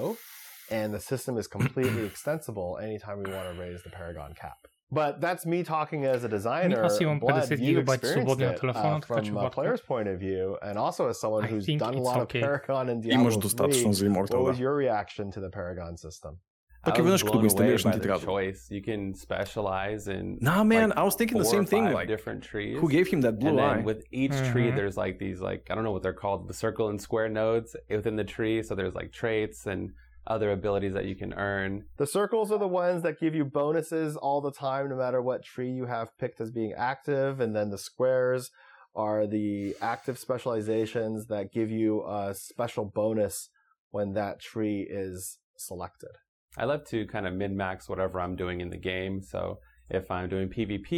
and 0.79 0.87
the 0.97 1.03
system 1.11 1.33
is 1.41 1.47
completely 1.57 2.03
extensible 2.11 2.69
anytime 2.87 3.17
we 3.25 3.29
want 3.37 3.47
to 3.51 3.55
raise 3.65 3.79
the 3.87 3.93
Paragon 3.99 4.31
cap. 4.43 4.59
But 4.91 5.21
that's 5.21 5.45
me 5.45 5.63
talking 5.63 6.03
as 6.15 6.23
a 6.23 6.29
designer. 6.29 6.85
Аз 6.85 6.99
имам 7.01 7.19
Blood, 7.19 7.43
50 7.45 7.53
you 7.53 7.57
гигабайта 7.57 8.07
experienced 8.07 8.13
свободни 8.13 8.45
на 8.45 8.51
it, 8.53 8.59
телефона, 8.59 8.99
uh, 8.99 9.07
така 9.07 9.21
че 9.21 9.31
from 9.31 9.35
a 9.37 9.39
Владко. 9.39 9.61
player's 9.61 9.81
point 9.81 10.07
of 10.07 10.19
view, 10.19 10.57
and 10.63 10.75
also 10.77 11.09
as 11.09 11.19
someone 11.21 11.43
I 11.43 11.51
who's 11.51 11.65
think 11.65 11.79
done 11.79 11.93
a 11.93 11.97
it's 11.97 12.05
lot 12.05 12.21
okay. 12.25 12.41
of 12.41 12.45
Paragon 12.45 12.89
and 12.89 13.05
имаш 13.05 13.33
Diablo 13.35 13.41
достатъчно 13.41 13.89
3. 13.89 13.93
за 13.93 14.05
Immortal, 14.05 14.35
What 14.35 14.47
was 14.51 14.57
да. 14.57 14.63
your 14.63 14.75
reaction 14.75 15.25
to 15.31 15.39
the 15.39 15.51
Paragon 15.51 15.93
system? 16.07 16.31
Пък 16.83 16.95
I 16.95 16.99
и 16.99 17.01
was 17.01 17.03
веднъж 17.03 17.23
като 17.23 17.31
го 17.31 17.37
blown 17.37 17.41
away 17.41 17.43
инсталираш 17.43 17.85
не 17.85 17.91
by 17.91 17.93
ти 17.93 17.99
the 17.99 18.03
трябва. 18.03 18.19
да- 18.25 18.31
choice. 18.31 18.59
You 18.71 18.81
can 18.87 19.13
specialize 19.27 20.07
in 20.17 20.37
Nah, 20.41 20.63
man, 20.63 20.89
like, 20.89 20.97
I 20.97 21.03
was 21.09 21.15
thinking 21.19 21.37
the 21.37 21.49
four 21.49 21.53
same 21.55 21.65
or 21.65 21.69
thing. 21.73 21.85
five 21.85 21.95
Like, 21.99 22.07
different 22.15 22.41
trees. 22.51 22.75
who 22.81 22.87
gave 22.97 23.07
him 23.13 23.21
that 23.27 23.35
blue 23.41 23.49
and 23.57 23.59
eye? 23.59 23.75
then 23.75 23.85
with 23.91 24.01
each 24.23 24.37
tree, 24.51 24.69
Mhm. 24.69 24.75
there's 24.79 24.97
like 25.03 25.15
these 25.25 25.39
like 25.49 25.61
I 25.69 25.73
don't 25.75 25.85
know 25.87 25.95
what 25.97 26.03
they're 26.05 26.21
called, 26.25 26.39
the 26.51 26.57
circle 26.65 26.85
and 26.91 26.97
square 27.07 27.29
nodes 27.43 27.69
within 27.97 28.15
the 28.21 28.27
tree. 28.35 28.57
So 28.67 28.71
there's 28.79 28.95
like 29.01 29.09
traits 29.21 29.59
and 29.71 29.81
other 30.26 30.52
abilities 30.52 30.94
that 30.94 31.04
you 31.04 31.14
can 31.14 31.34
earn. 31.34 31.84
The 31.98 32.06
circles 32.06 32.50
are 32.50 32.58
the 32.58 32.66
ones 32.66 33.02
that 33.02 33.20
give 33.20 33.34
you 33.34 33.44
bonuses 33.44 34.16
all 34.16 34.40
the 34.40 34.52
time, 34.52 34.88
no 34.88 34.96
matter 34.96 35.20
what 35.20 35.44
tree 35.44 35.70
you 35.70 35.86
have 35.86 36.16
picked 36.18 36.40
as 36.40 36.50
being 36.50 36.72
active. 36.72 37.40
And 37.40 37.54
then 37.54 37.70
the 37.70 37.78
squares 37.78 38.50
are 38.96 39.26
the 39.26 39.76
active 39.80 40.18
specializations 40.18 41.26
that 41.26 41.52
give 41.52 41.70
you 41.70 42.04
a 42.06 42.34
special 42.34 42.84
bonus 42.84 43.50
when 43.90 44.14
that 44.14 44.40
tree 44.40 44.86
is 44.88 45.38
selected. 45.56 46.10
I 46.56 46.64
love 46.64 46.84
to 46.86 47.06
kind 47.06 47.26
of 47.26 47.34
min 47.34 47.56
max 47.56 47.88
whatever 47.88 48.20
I'm 48.20 48.36
doing 48.36 48.60
in 48.60 48.70
the 48.70 48.76
game. 48.76 49.22
So 49.22 49.58
if 49.99 50.05
I'm 50.15 50.27
doing 50.33 50.47
PvP, 50.55 50.91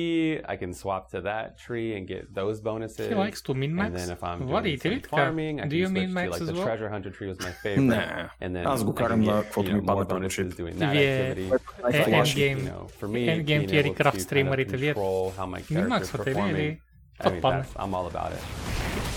I 0.53 0.55
can 0.61 0.71
swap 0.81 1.03
to 1.13 1.19
that 1.29 1.45
tree 1.65 1.89
and 1.97 2.03
get 2.13 2.23
those 2.39 2.57
bonuses. 2.69 3.07
He 3.09 3.15
likes 3.25 3.41
to 3.47 3.51
min 3.61 3.69
And 3.71 3.79
max. 3.81 3.91
then 3.99 4.09
if 4.17 4.21
I'm 4.29 4.39
What 4.53 4.63
doing 4.63 4.63
do 4.65 4.69
you 4.73 4.77
some 4.77 4.91
think? 4.91 5.07
farming, 5.15 5.53
I 5.61 5.63
Do 5.63 5.69
can 5.69 5.79
you 5.81 5.87
switch 5.87 5.99
min 6.01 6.07
to 6.09 6.13
max 6.19 6.27
like 6.33 6.41
as 6.43 6.47
the 6.49 6.55
well? 6.57 6.65
treasure 6.67 6.89
hunter 6.95 7.11
tree 7.17 7.27
was 7.33 7.39
my 7.47 7.53
favorite. 7.63 7.89
Не. 7.95 8.03
And 8.43 8.51
then 8.55 8.63
Аз 8.73 8.83
го 8.83 8.91
I 8.91 8.95
can 8.95 8.97
карам 9.07 9.19
на 9.21 9.31
get, 9.33 9.43
каквото 9.43 9.69
you 9.69 9.73
ми 9.73 9.79
know, 9.81 9.85
падне 9.85 10.03
more 10.03 10.07
пред 10.07 10.17
bonuses 10.17 10.45
очите. 10.47 10.61
doing 10.61 10.75
that 10.81 10.91
Вие 10.91 11.35
activity. 11.35 11.47
е, 11.47 11.57
But, 11.81 12.07
endgame. 12.19 12.57
you 12.57 12.71
know, 12.71 12.83
for 12.99 13.07
me, 13.15 13.21
Endgame 13.33 13.45
being 13.47 13.69
theory 13.71 13.85
able 13.89 13.95
craft 13.99 14.17
to 14.17 14.19
kind 14.19 14.27
streamer 14.27 14.55
of 14.57 14.73
и 14.73 14.77
вие 14.77 14.93
control 14.93 15.31
how 15.37 15.45
my 15.55 15.59
Min 15.59 15.63
character 15.67 15.85
is 15.85 15.89
maxвате 15.89 16.29
ли 16.29 16.35
performing. 16.35 16.49
или 16.57 16.79
I 17.19 17.27
mean, 17.29 17.41
падне? 17.41 17.61
that's, 17.63 17.73
I'm 17.81 17.93
all 17.97 18.07
about 18.13 18.31
it. 18.37 18.43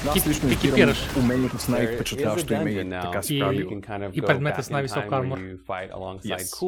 Аз 0.08 0.26
лично 0.28 0.48
Ти 0.48 0.54
избирам 0.54 0.74
кипираш. 0.74 1.16
умението 1.16 1.58
с 1.58 1.66
There 1.66 1.68
is 1.68 1.68
a 1.68 1.70
най-впечатляващо 1.86 2.54
име 2.54 2.64
dungeon 2.64 2.82
и 2.86 2.90
now. 2.90 3.02
така 3.02 3.22
си 3.22 3.34
И- 3.34 3.38
You 3.40 3.44
прави. 3.44 3.66
can 3.66 3.80
kind 3.80 4.08
of 4.08 4.12
И 4.14 4.22
go 4.22 4.26
предмета 4.26 4.58
back 4.58 4.62
с 4.62 4.68
in 4.68 4.72
най-висок 4.72 5.04
time 5.04 5.08
where 5.10 5.14
армор. 5.14 5.38
you 5.38 5.56
fight 5.66 5.90
alongside 5.92 6.38
Yes. 6.38 6.60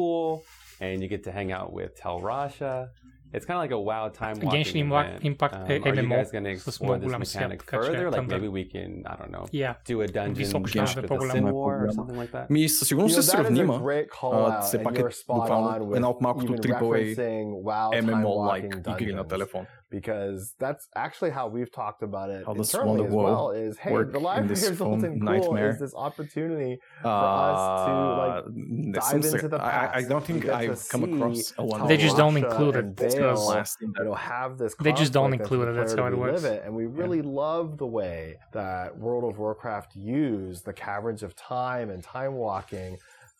and 0.82 1.00
you 1.02 1.08
get 1.14 1.22
to 1.24 1.32
hang 1.38 1.50
out 1.58 1.68
with 1.78 1.90
Tal 2.00 2.18
Rasha. 2.20 2.74
It's 3.34 3.46
kind 3.46 3.56
of 3.58 3.62
like 3.64 3.70
a 3.80 3.82
WoW 3.88 4.08
time 4.10 4.36
Genshin 4.36 4.84
event. 4.86 5.24
Impact 5.30 5.54
um, 5.54 5.66
MMO. 5.66 5.86
Are 5.86 5.94
you 5.94 6.08
guys 6.08 6.30
going 6.30 6.44
to 6.44 6.50
explore 6.50 6.98
this 6.98 7.16
mechanic 7.24 7.62
further? 7.62 8.10
Like 8.10 8.26
maybe 8.26 8.48
we 8.48 8.64
can, 8.72 8.90
I 9.12 9.14
don't 9.20 9.32
know, 9.36 9.46
yeah. 9.52 9.74
do 9.86 10.02
a 10.02 10.06
dungeon 10.06 10.44
after 10.86 11.02
the 11.02 11.30
Sin 11.32 11.46
War 11.56 11.86
or 11.86 11.92
something 11.98 12.18
like 12.22 12.32
that? 12.32 12.50
Ми 12.50 12.68
със 12.68 12.88
сигурност 12.88 13.14
ще 13.14 13.22
се 13.22 13.30
сравнима. 13.30 13.80
Все 14.62 14.82
пак 14.82 14.98
е 14.98 15.04
буквално 15.28 15.94
една 15.94 16.08
от 16.10 16.20
de 16.20 16.72
AAA 16.72 17.16
MMO-like 18.02 19.00
игри 19.00 19.12
на 19.14 19.24
телефон 19.24 19.66
because 19.92 20.54
that's 20.58 20.88
actually 20.96 21.30
how 21.30 21.46
we've 21.46 21.70
talked 21.70 22.02
about 22.02 22.30
it 22.30 22.44
All 22.46 22.56
internally 22.56 23.04
as 23.04 23.12
well. 23.12 23.50
Is 23.50 23.76
hey, 23.76 23.90
the 23.90 24.18
library 24.18 24.50
of 24.50 24.78
Zoltun 24.78 25.20
Kulle 25.20 25.56
is 25.56 25.78
this 25.78 25.94
opportunity 25.94 26.78
for 27.02 27.08
uh, 27.08 27.12
us 27.12 27.86
to 27.86 27.92
uh, 27.92 28.16
like 28.16 28.92
dive 28.94 29.24
into 29.34 29.48
the 29.48 29.58
past. 29.58 29.94
I, 29.94 29.98
I 29.98 30.02
don't 30.02 30.24
think 30.24 30.48
I've 30.48 30.88
come 30.88 31.04
across 31.04 31.52
a 31.58 31.64
one. 31.64 31.86
They 31.86 31.98
just 31.98 32.16
don't 32.16 32.36
include 32.36 32.76
it. 32.76 33.00
It's 33.00 33.16
last 33.16 33.78
thing 33.78 33.92
that 33.96 34.06
will 34.06 34.14
have 34.14 34.56
this. 34.56 34.74
They 34.80 34.92
just 34.92 35.12
don't 35.12 35.34
include 35.34 35.68
it. 35.68 35.76
That's 35.76 35.94
how 35.94 36.06
it 36.06 36.16
works. 36.16 36.44
It. 36.44 36.62
And 36.64 36.74
we 36.74 36.86
really 36.86 37.18
yeah. 37.18 37.24
love 37.26 37.76
the 37.76 37.86
way 37.86 38.36
that 38.52 38.96
World 38.96 39.30
of 39.30 39.38
Warcraft 39.38 39.94
used 39.94 40.64
the 40.64 40.72
caverns 40.72 41.22
of 41.22 41.36
time 41.36 41.90
and 41.90 42.02
time 42.02 42.34
walking 42.34 42.96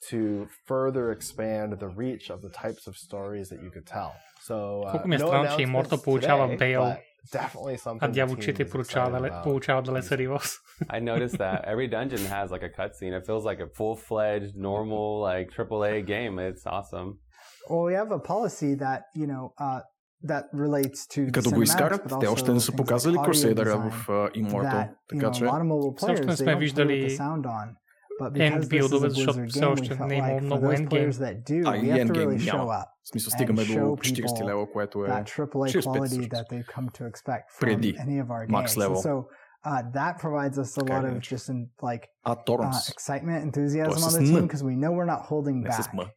to 0.08 0.48
further 0.66 1.12
expand 1.12 1.78
the 1.78 1.88
reach 1.88 2.28
of 2.28 2.42
the 2.42 2.50
types 2.50 2.86
of 2.86 2.96
stories 2.96 3.48
that 3.48 3.62
you 3.62 3.70
could 3.70 3.86
tell. 3.86 4.14
So, 4.49 4.53
uh, 4.53 4.91
Колко 4.91 5.08
ми 5.08 5.15
е 5.15 5.19
no 5.19 5.27
странно, 5.27 5.47
че 5.58 5.65
announcements 5.65 5.84
Immortal 5.84 6.03
получава 6.03 6.47
today, 6.47 6.58
Бейл, 6.58 6.82
but 6.82 6.97
definitely 7.34 7.77
something 7.77 7.97
а 8.01 8.08
the 8.08 8.12
дяволчите 8.12 8.63
team 8.63 8.67
is 8.67 8.71
получава, 8.71 9.10
excited 9.10 9.21
дале, 9.21 9.30
about. 9.30 9.43
получава 9.43 9.82
далеца 9.82 10.17
Ривос. 10.17 10.58
I 10.89 10.99
noticed 11.01 11.38
that 11.38 11.65
every 11.65 11.88
dungeon 11.91 12.25
has 12.36 12.51
like 12.51 12.63
a 12.63 12.71
cutscene. 12.80 13.13
It 13.19 13.25
feels 13.25 13.43
like 13.51 13.60
a 13.60 13.69
full 13.77 13.95
fledged, 14.10 14.53
normal, 14.69 15.06
like 15.30 15.47
AAA 15.58 16.06
game. 16.13 16.34
It's 16.49 16.65
awesome. 16.77 17.08
Well, 17.69 17.84
we 17.89 17.93
have 18.01 18.12
a 18.19 18.21
policy 18.34 18.71
that 18.86 18.99
you 19.21 19.27
know 19.32 19.43
uh, 19.65 19.80
that 20.32 20.43
relates 20.65 20.99
to 21.13 21.19
И 21.27 21.32
като 21.32 21.49
the 21.49 21.53
го 21.56 21.62
cinematics, 21.62 21.63
изкарат, 21.63 22.01
but 22.03 22.19
те 22.19 22.27
also 22.27 22.34
още 22.34 22.53
не 22.53 22.60
са 22.60 22.71
things 22.71 22.73
like 22.73 22.77
показали 22.77 23.17
audio 23.17 23.25
Crusader 23.32 23.65
design 23.65 23.89
в 23.89 24.08
uh, 24.08 24.32
Immortal. 24.41 24.63
that, 24.63 24.88
you 24.89 25.19
Така 25.19 25.27
know, 25.27 25.32
че 25.34 25.43
a 25.45 25.47
lot 25.47 25.62
of 25.62 25.63
mobile 25.63 25.95
Все 25.97 26.12
още 26.12 26.23
players 26.23 26.25
не 26.27 26.34
they 26.34 26.36
сме 26.36 26.51
don't 26.51 26.56
play 26.56 26.60
виждали 26.60 27.10
but 28.22 28.32
because 28.52 28.68
this 28.68 28.85
is 28.87 28.92
a 28.92 29.08
Blizzard 29.35 29.52
game, 29.52 29.62
we 29.80 29.88
felt 29.98 30.11
like 30.20 30.40
for 30.48 30.58
those 30.61 30.78
players 30.90 31.18
that 31.18 31.44
do, 31.44 31.62
we 31.82 31.88
have 31.88 31.98
to 32.08 32.12
really 32.20 32.37
show 32.38 32.68
up 32.70 32.94
and 33.50 33.58
show 33.74 33.96
people 34.24 34.35
that 35.08 35.26
AAA 35.26 35.72
quality 35.82 36.16
that 36.30 36.48
they've 36.48 36.66
come 36.66 36.88
to 36.90 37.06
expect 37.06 37.50
from 37.52 37.68
any 38.00 38.18
of 38.18 38.30
our 38.30 38.46
games. 38.46 38.76
so 39.02 39.28
uh, 39.64 39.82
that 39.92 40.18
provides 40.18 40.58
us 40.58 40.76
a 40.76 40.85
lot 40.85 41.04
of 41.04 41.20
just 41.20 41.48
in, 41.48 41.68
like 41.80 42.08
uh, 42.24 42.35
excitement, 42.88 43.44
enthusiasm 43.44 43.92
on 43.92 44.12
the 44.12 44.18
team 44.18 44.35
because 44.46 44.62
we 44.64 44.74
know 44.76 44.90
we're 44.92 45.04
not 45.04 45.22
holding 45.22 45.62
back. 45.62 45.72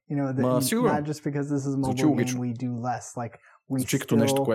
You 0.07 0.15
know, 0.15 0.33
the, 0.33 0.41
not 0.83 1.03
just 1.05 1.23
because 1.23 1.49
this 1.49 1.65
is 1.65 1.73
a 1.73 1.77
mobile 1.77 1.93
game, 2.33 2.39
we 2.39 2.53
do 2.53 2.75
less. 2.75 3.15
Like 3.17 3.39
we 3.67 3.81
still, 4.35 4.45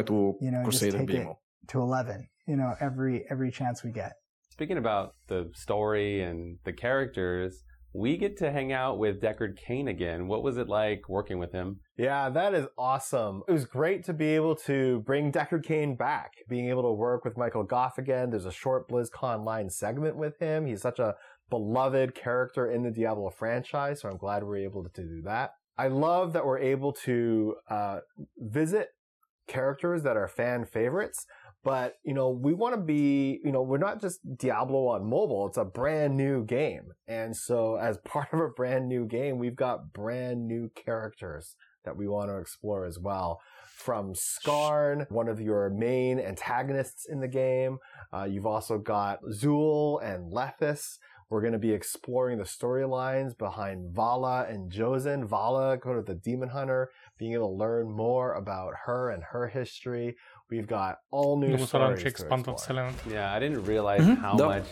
you 0.41 0.51
know, 0.51 0.63
just 0.71 0.83
take 0.99 1.09
it 1.11 1.27
to 1.69 1.81
eleven. 1.81 2.29
You 2.47 2.57
know, 2.57 2.75
every 2.81 3.25
every 3.31 3.51
chance 3.53 3.85
we 3.85 3.93
get. 3.93 4.13
Speaking 4.61 4.77
about 4.77 5.15
the 5.29 5.51
story 5.55 6.21
and 6.23 6.59
the 6.65 6.73
characters, 6.75 7.65
we 7.95 8.19
get 8.19 8.37
to 8.41 8.53
hang 8.53 8.75
out 8.75 8.99
with 8.99 9.19
Deckard 9.19 9.57
Cain 9.57 9.89
again. 9.89 10.29
What 10.29 10.43
was 10.43 10.59
it 10.59 10.69
like 10.69 11.09
working 11.09 11.39
with 11.39 11.51
him? 11.51 11.81
Yeah, 11.97 12.29
that 12.29 12.53
is 12.53 12.67
awesome. 12.77 13.41
It 13.49 13.53
was 13.53 13.65
great 13.65 14.05
to 14.05 14.13
be 14.13 14.27
able 14.35 14.55
to 14.57 15.01
bring 15.07 15.33
Deckard 15.33 15.65
Cain 15.65 15.97
back, 15.97 16.33
being 16.47 16.69
able 16.69 16.83
to 16.83 16.93
work 16.93 17.25
with 17.25 17.39
Michael 17.39 17.65
Gough 17.65 17.97
again. 17.97 18.29
There's 18.29 18.45
a 18.45 18.53
short 18.53 18.87
BlizzCon 18.91 19.47
line 19.47 19.71
segment 19.71 20.17
with 20.17 20.39
him. 20.41 20.67
He's 20.67 20.83
such 20.83 20.99
a 20.99 21.15
beloved 21.49 22.15
character 22.15 22.71
in 22.71 22.83
the 22.83 22.91
Diablo 22.91 23.31
franchise, 23.31 24.03
so 24.03 24.11
I'm 24.11 24.19
glad 24.19 24.45
we're 24.45 24.59
able 24.59 24.85
to 24.85 24.91
do 25.03 25.23
that. 25.23 25.53
I 25.79 25.89
love 25.89 26.35
that 26.35 26.45
we're 26.45 26.59
able 26.59 26.93
to 27.07 27.55
uh, 27.71 28.01
visit 28.37 28.89
characters 29.51 30.03
that 30.03 30.17
are 30.17 30.29
fan 30.29 30.65
favorites. 30.65 31.27
But, 31.63 31.97
you 32.05 32.15
know, 32.15 32.31
we 32.31 32.55
want 32.55 32.75
to 32.75 32.81
be, 32.81 33.41
you 33.45 33.53
know, 33.53 33.63
we're 33.63 33.79
not 33.79 34.01
just 34.01 34.21
Diablo 34.39 34.89
on 34.89 35.09
mobile. 35.09 35.47
It's 35.47 35.59
a 35.59 35.65
brand 35.65 36.17
new 36.17 36.45
game. 36.45 36.93
And 37.07 37.37
so 37.37 37.77
as 37.77 37.99
part 38.05 38.29
of 38.33 38.41
a 38.41 38.49
brand 38.49 38.89
new 38.89 39.07
game, 39.07 39.39
we've 39.39 39.57
got 39.57 39.93
brand 39.93 40.47
new 40.47 40.71
characters 40.75 41.57
that 41.85 41.97
we 41.97 42.09
want 42.09 42.31
to 42.31 42.39
explore 42.39 42.87
as 42.87 42.99
well. 42.99 43.41
From 43.75 44.13
Skarn, 44.13 45.11
one 45.11 45.29
of 45.29 45.41
your 45.41 45.71
main 45.71 46.19
antagonists 46.19 47.07
in 47.09 47.21
the 47.21 47.29
game. 47.29 47.79
Uh, 48.13 48.25
you've 48.25 48.47
also 48.47 48.79
got 48.79 49.23
Xul 49.23 50.03
and 50.03 50.33
Lethis. 50.33 50.99
We're 51.31 51.41
going 51.41 51.53
to 51.53 51.61
be 51.61 51.71
exploring 51.71 52.39
the 52.39 52.45
storylines 52.45 53.39
behind 53.39 53.95
Vala 53.95 54.47
and 54.49 54.71
Josen. 54.71 55.25
Vala, 55.25 55.77
go 55.77 55.95
to 55.95 56.03
the 56.03 56.17
Demon 56.17 56.49
Hunter, 56.49 56.91
being 57.19 57.35
able 57.35 57.51
to 57.51 57.57
learn 57.57 57.89
more 57.89 58.35
about 58.35 58.75
her 58.87 59.11
and 59.11 59.23
her 59.31 59.47
history. 59.47 60.17
We've 60.51 60.67
got 60.67 60.99
all 61.11 61.39
new 61.39 61.53
stories. 61.69 62.03
Yeah, 63.09 63.33
I 63.33 63.39
didn't 63.39 63.65
realize 63.65 64.01
Mhm. 64.03 64.19
how 64.19 64.35
Nope. 64.37 64.49
much 64.49 64.65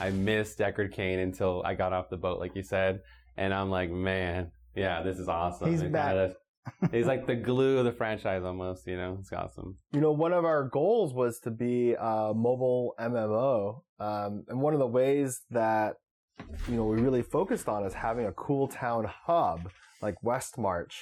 I 0.00 0.10
missed 0.10 0.58
Deckard 0.58 0.92
Cain 0.92 1.20
until 1.20 1.62
I 1.64 1.74
got 1.74 1.92
off 1.92 2.08
the 2.10 2.16
boat, 2.16 2.40
like 2.40 2.54
you 2.56 2.62
said. 2.62 3.00
And 3.36 3.54
I'm 3.54 3.70
like, 3.70 3.90
man, 3.90 4.50
yeah, 4.74 5.02
this 5.02 5.18
is 5.18 5.28
awesome. 5.28 5.70
He's 5.70 5.82
back. 5.84 6.32
He's 6.92 7.06
like 7.06 7.26
the 7.26 7.36
glue 7.36 7.78
of 7.78 7.84
the 7.84 7.92
franchise 7.92 8.42
almost, 8.44 8.86
you 8.86 8.96
know? 8.96 9.16
It's 9.20 9.32
awesome. 9.32 9.78
You 9.92 10.00
know, 10.00 10.12
one 10.12 10.32
of 10.32 10.44
our 10.44 10.64
goals 10.68 11.14
was 11.14 11.38
to 11.40 11.50
be 11.50 11.94
a 11.94 12.32
mobile 12.34 12.94
MMO, 12.98 13.82
um, 13.98 14.44
and 14.48 14.60
one 14.60 14.72
of 14.74 14.78
the 14.80 14.86
ways 14.86 15.42
that 15.50 15.96
you 16.68 16.76
know 16.76 16.84
we 16.84 17.00
really 17.00 17.22
focused 17.22 17.68
on 17.68 17.84
is 17.84 17.94
having 17.94 18.26
a 18.26 18.32
cool 18.32 18.66
town 18.68 19.04
hub 19.26 19.70
like 20.02 20.16
Westmarch. 20.24 20.94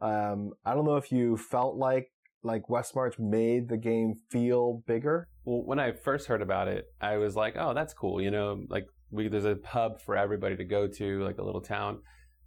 Um, 0.00 0.52
I 0.64 0.74
don't 0.74 0.84
know 0.84 0.96
if 0.96 1.10
you 1.12 1.36
felt 1.36 1.76
like 1.76 2.08
like 2.43 2.63
Westmarch 2.69 3.17
made 3.19 3.67
the 3.69 3.77
game 3.77 4.13
feel 4.31 4.83
bigger. 4.87 5.27
Well, 5.45 5.63
when 5.65 5.79
I 5.79 5.91
first 5.91 6.27
heard 6.27 6.41
about 6.41 6.67
it, 6.67 6.85
I 7.01 7.17
was 7.17 7.35
like, 7.35 7.55
oh, 7.57 7.73
that's 7.73 7.93
cool. 7.93 8.21
You 8.21 8.31
know, 8.31 8.63
like 8.69 8.85
we, 9.11 9.27
there's 9.27 9.45
a 9.45 9.57
hub 9.65 10.01
for 10.01 10.15
everybody 10.15 10.55
to 10.57 10.63
go 10.63 10.87
to, 10.87 11.23
like 11.23 11.37
a 11.39 11.43
little 11.43 11.61
town. 11.61 11.99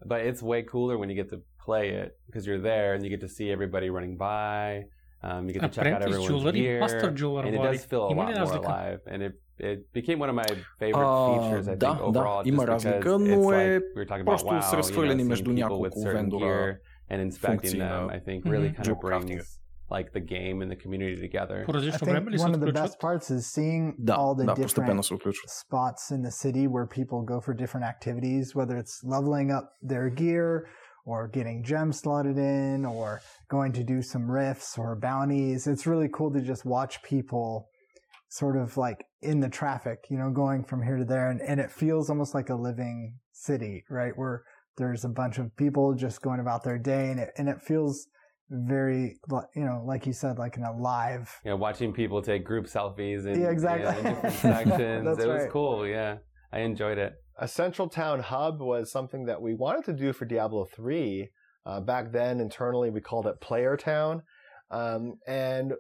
But 0.05 0.23
it's 0.23 0.43
way 0.43 0.63
cooler 0.63 0.97
when 0.99 1.11
you 1.11 1.17
get 1.17 1.29
to 1.31 1.41
play 1.65 1.91
it 1.91 2.13
because 2.27 2.47
you're 2.47 2.61
there 2.61 2.95
and 2.95 3.05
you 3.05 3.11
get 3.11 3.21
to 3.21 3.29
see 3.29 3.51
everybody 3.51 3.91
running 3.91 4.17
by. 4.17 4.85
Um, 5.23 5.47
you 5.49 5.53
get 5.53 5.61
to 5.61 5.69
check 5.69 5.87
out 5.87 6.01
Apprentice 6.03 6.07
everyone's 6.07 6.43
Jewelry, 6.43 6.53
gear. 6.61 6.81
Master 6.81 7.11
Jewelry, 7.11 7.47
and 7.49 7.57
it 7.57 7.63
does 7.63 7.85
feel 7.85 8.05
a 8.07 8.11
Има 8.13 8.23
lot 8.23 8.29
ли 8.29 8.35
more 8.35 8.43
разлика? 8.47 8.67
alive. 8.69 9.01
And 9.07 9.23
it, 9.23 9.33
it 9.59 9.93
became 9.93 10.19
one 10.19 10.31
of 10.31 10.35
my 10.35 10.47
favorite 10.79 11.05
А, 11.07 11.27
features, 11.29 11.69
I 11.69 11.75
да, 11.77 11.87
think, 11.95 11.99
да, 11.99 12.21
overall. 12.21 12.43
има 12.47 12.65
just 12.67 12.67
because 12.67 12.85
разлика, 12.87 13.09
it's 13.11 13.37
но 13.37 13.51
like, 13.51 13.57
е 13.57 13.79
we 13.79 13.97
were 13.97 14.07
talking 14.07 14.23
about 14.23 14.25
просто 14.25 14.49
WoW, 14.49 14.61
са 14.63 14.67
you 14.67 14.73
know, 14.73 14.79
разхвърлени 14.79 15.23
seeing 15.23 15.29
между 15.29 15.51
people 15.51 15.55
with 15.55 15.61
няколко 15.61 15.99
certain 16.01 16.13
вендора 16.31 16.41
gear 16.41 16.79
and 17.11 17.31
inspecting 17.31 17.47
функции 17.47 17.79
them, 17.81 18.07
на 18.07 18.15
I 18.17 18.21
think 18.21 18.45
really 18.47 18.71
Mhm. 18.71 18.77
kind 18.77 18.89
of 18.93 18.99
geocrafting. 18.99 19.27
brings 19.27 19.59
like 19.90 20.14
the 20.14 20.20
game 20.20 20.62
and 20.62 20.72
the 20.72 20.76
community 20.76 21.16
together. 21.16 21.66
I 21.68 21.98
think 21.98 22.40
one 22.40 22.54
of 22.54 22.60
the 22.60 22.72
best 22.72 23.00
parts 23.00 23.30
is 23.30 23.48
seeing 23.48 23.96
da, 24.04 24.16
all 24.16 24.34
the 24.34 24.46
da, 24.46 24.56
different 24.56 25.06
spots 25.48 26.12
in 26.12 26.24
the 26.24 26.32
city 26.32 26.68
where 26.68 26.88
people 26.88 27.22
go 27.22 27.40
for 27.40 27.54
different 27.54 27.86
activities, 27.86 28.56
whether 28.56 28.78
it's 28.78 29.04
leveling 29.04 29.52
up 29.52 29.74
their 29.82 30.10
gear 30.10 30.68
or 31.06 31.28
getting 31.28 31.64
gems 31.64 32.00
slotted 32.00 32.38
in 32.38 32.84
or 32.84 33.22
going 33.48 33.72
to 33.74 33.84
do 33.84 34.02
some 34.02 34.30
rifts 34.30 34.76
or 34.78 34.96
bounties. 34.96 35.68
It's 35.68 35.86
really 35.86 36.10
cool 36.12 36.34
to 36.34 36.42
just 36.42 36.66
watch 36.66 37.04
people 37.04 37.70
sort 38.28 38.58
of 38.58 38.76
like 38.78 39.06
in 39.22 39.40
the 39.40 39.50
traffic, 39.50 40.06
you 40.10 40.18
know, 40.18 40.32
going 40.32 40.64
from 40.64 40.82
here 40.82 40.98
to 40.98 41.06
there. 41.06 41.30
And, 41.30 41.42
and 41.42 41.60
it 41.60 41.72
feels 41.72 42.10
almost 42.10 42.34
like 42.34 42.50
a 42.50 42.56
living 42.56 43.20
city, 43.32 43.84
right? 43.88 44.14
Where 44.16 44.44
there's 44.78 45.06
a 45.06 45.10
bunch 45.10 45.38
of 45.38 45.56
people 45.56 45.94
just 45.94 46.24
going 46.24 46.40
about 46.40 46.64
their 46.64 46.80
day 46.80 47.12
and 47.12 47.20
it, 47.20 47.30
and 47.38 47.48
it 47.48 47.62
feels 47.62 48.08
very, 48.50 49.18
you 49.56 49.66
know, 49.66 49.84
like 49.86 50.06
you 50.06 50.14
said, 50.14 50.38
like 50.38 50.58
an 50.58 50.64
alive. 50.64 51.34
you 51.44 51.52
know, 51.52 51.58
watching 51.58 51.92
people 51.94 52.22
take 52.22 52.44
group 52.46 52.66
selfies 52.68 53.26
in, 53.26 53.42
Yeah, 53.42 53.50
exactly. 53.50 53.98
in 53.98 54.14
different 54.16 54.36
sections. 54.42 55.06
That's 55.06 55.24
it 55.24 55.28
was 55.28 55.48
cool. 55.52 55.88
Yeah, 55.88 56.18
I 56.52 56.60
enjoyed 56.60 56.98
it. 56.98 57.14
a 57.40 57.48
central 57.48 57.90
town 57.90 58.20
hub 58.22 58.62
was 58.62 58.92
something 58.92 59.26
that 59.26 59.42
we 59.42 59.54
wanted 59.56 59.86
to 59.86 59.94
do 59.94 60.14
for 60.14 60.26
Diablo 60.26 60.66
3. 60.66 61.30
Uh, 61.66 61.80
back 61.82 62.12
then, 62.12 62.40
internally, 62.40 62.92
we 62.92 63.02
called 63.02 63.26
it 63.26 63.42
Player 63.42 63.76
Town. 63.76 64.22
Um, 64.70 65.16
and 65.28 65.74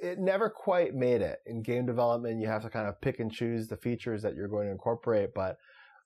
it 0.00 0.18
never 0.20 0.48
quite 0.48 0.94
made 0.94 1.20
it. 1.22 1.38
In 1.46 1.62
game 1.62 1.84
development, 1.86 2.40
you 2.40 2.46
have 2.46 2.62
to 2.62 2.70
kind 2.70 2.86
of 2.88 3.00
pick 3.00 3.18
and 3.18 3.32
choose 3.32 3.66
the 3.66 3.76
features 3.76 4.22
that 4.22 4.34
you're 4.36 4.46
going 4.48 4.66
to 4.66 4.72
incorporate. 4.72 5.30
But 5.34 5.56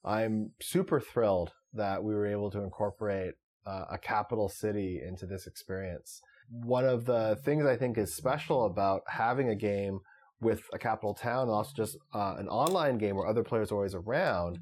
I'm 0.05 0.53
super 0.63 0.99
thrilled 1.01 1.53
that 1.75 2.03
we 2.03 2.15
were 2.15 2.27
able 2.27 2.51
to 2.53 2.61
incorporate 2.63 3.35
uh, 3.66 3.85
a 3.90 3.98
capital 3.98 4.48
city 4.48 5.01
into 5.07 5.27
this 5.27 5.46
experience. 5.46 6.20
One 6.51 6.85
of 6.85 7.05
the 7.05 7.38
things 7.44 7.64
I 7.64 7.77
think 7.77 7.98
is 7.98 8.14
special 8.14 8.66
about 8.66 9.03
having 9.09 9.48
a 9.48 9.55
game 9.55 10.01
with 10.40 10.62
a 10.72 10.79
capital 10.79 11.14
town 11.14 11.42
and 11.42 11.51
also 11.51 11.72
just 11.77 11.96
uh, 12.14 12.35
an 12.38 12.48
online 12.48 12.98
game 12.98 13.16
where 13.16 13.27
other 13.27 13.44
players 13.44 13.70
are 13.70 13.77
always 13.77 13.94
around 13.94 14.59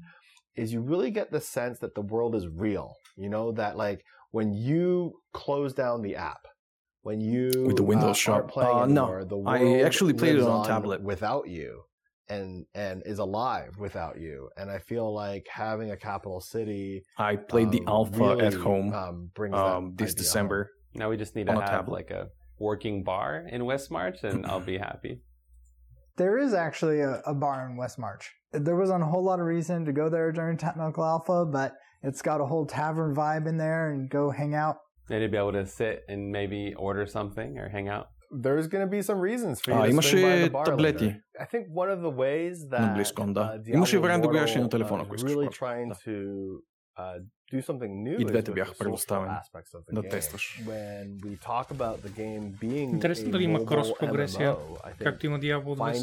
is 0.55 0.71
you 0.71 0.81
really 0.81 1.11
get 1.11 1.31
the 1.31 1.41
sense 1.41 1.79
that 1.79 1.95
the 1.95 2.01
world 2.01 2.35
is 2.35 2.47
real. 2.47 2.93
You 3.17 3.29
know, 3.29 3.51
that 3.53 3.77
like 3.77 4.03
when 4.31 4.53
you 4.53 5.13
close 5.33 5.73
down 5.73 6.01
the 6.01 6.15
app, 6.15 6.47
when 7.01 7.19
you 7.19 7.49
With 7.65 7.77
the 7.77 7.83
Windows 7.83 8.11
uh, 8.11 8.13
shop. 8.13 8.47
playing 8.47 8.77
Uh, 8.77 8.85
no. 8.85 9.03
anymore, 9.03 9.25
the 9.25 9.41
I 9.47 9.81
actually 9.81 10.13
played 10.13 10.35
it 10.35 10.43
on 10.43 10.65
tablet. 10.65 11.01
without 11.01 11.47
you 11.47 11.83
and 12.29 12.65
and 12.73 13.03
is 13.05 13.19
alive 13.19 13.77
without 13.77 14.19
you. 14.19 14.49
And 14.57 14.69
I 14.69 14.79
feel 14.79 15.13
like 15.13 15.47
having 15.49 15.91
a 15.91 15.97
capital 15.97 16.39
city 16.39 17.03
I 17.17 17.35
played 17.35 17.71
the 17.71 17.81
um, 17.81 17.87
alpha 17.87 18.37
at 18.41 18.53
home 18.53 18.93
um, 18.93 19.29
brings 19.35 19.55
um, 19.55 19.93
this 19.95 20.11
idea 20.11 20.23
December. 20.23 20.71
Now 20.93 21.09
we 21.09 21.17
just 21.17 21.35
need 21.35 21.47
to 21.47 21.51
On 21.51 21.57
a 21.57 21.61
have 21.61 21.69
tablet. 21.69 21.93
like 21.93 22.11
a 22.11 22.27
working 22.59 23.03
bar 23.03 23.45
in 23.49 23.63
Westmarch, 23.63 24.23
and 24.23 24.45
I'll 24.45 24.59
be 24.59 24.77
happy. 24.77 25.19
There 26.17 26.37
is 26.37 26.53
actually 26.53 26.99
a, 26.99 27.21
a 27.25 27.33
bar 27.33 27.67
in 27.67 27.77
Westmarch. 27.77 28.25
There 28.51 28.75
wasn't 28.75 29.01
a 29.01 29.05
whole 29.05 29.23
lot 29.23 29.39
of 29.39 29.45
reason 29.45 29.85
to 29.85 29.93
go 29.93 30.09
there 30.09 30.31
during 30.33 30.57
technical 30.57 31.05
alpha, 31.05 31.45
but 31.45 31.73
it's 32.03 32.21
got 32.21 32.41
a 32.41 32.45
whole 32.45 32.65
tavern 32.65 33.15
vibe 33.15 33.47
in 33.47 33.57
there 33.57 33.91
and 33.91 34.09
go 34.09 34.29
hang 34.29 34.53
out. 34.53 34.75
And 35.09 35.21
to 35.21 35.29
be 35.29 35.37
able 35.37 35.53
to 35.53 35.65
sit 35.65 36.03
and 36.09 36.29
maybe 36.29 36.73
order 36.77 37.07
something 37.07 37.57
or 37.57 37.69
hang 37.69 37.87
out 37.87 38.07
there's 38.44 38.66
going 38.68 38.84
to 38.84 38.90
be 38.90 39.02
some 39.02 39.20
reasons 39.20 39.60
for 39.60 39.70
you 39.70 39.76
А, 39.76 39.84
to 39.84 39.90
имаше 39.90 40.10
swing 40.10 40.22
by 40.22 40.42
the 40.44 40.50
bar 40.50 40.64
таблети. 40.66 41.06
later. 41.06 41.20
I 41.40 41.46
think 41.46 41.64
one 41.72 41.90
of 41.90 42.00
the 42.00 42.12
ways 42.16 42.68
that 42.68 42.80
На 42.80 42.96
BlizzCon, 42.96 43.32
да. 43.32 43.40
uh, 43.40 43.74
Имаше 43.74 43.96
Diablo 43.96 44.02
време 44.02 44.22
да 44.22 44.28
го 44.28 44.32
гледаш 44.32 44.50
и 44.50 44.58
на 44.58 44.64
Immortal, 44.64 44.70
телефона, 44.70 45.02
uh, 45.02 45.06
ако 45.06 45.14
is 45.14 45.16
искаш. 45.16 45.32
really 45.32 45.46
просто. 45.46 45.64
trying 45.64 45.88
Да. 45.88 45.94
to 45.94 46.14
uh, 46.98 47.18
do 47.18 47.20
something 47.20 47.39
new 47.39 47.39
И 48.19 48.25
двете 48.25 48.51
бяха 48.51 48.73
предоставени 48.79 49.33
да 49.91 50.01
тестваш. 50.09 50.61
Интересно 52.63 53.31
дали 53.31 53.43
има 53.43 53.65
крос 53.65 53.93
прогресия, 53.99 54.55
както 54.99 55.25
има 55.25 55.39
Diablo 55.39 55.75
2 55.75 55.93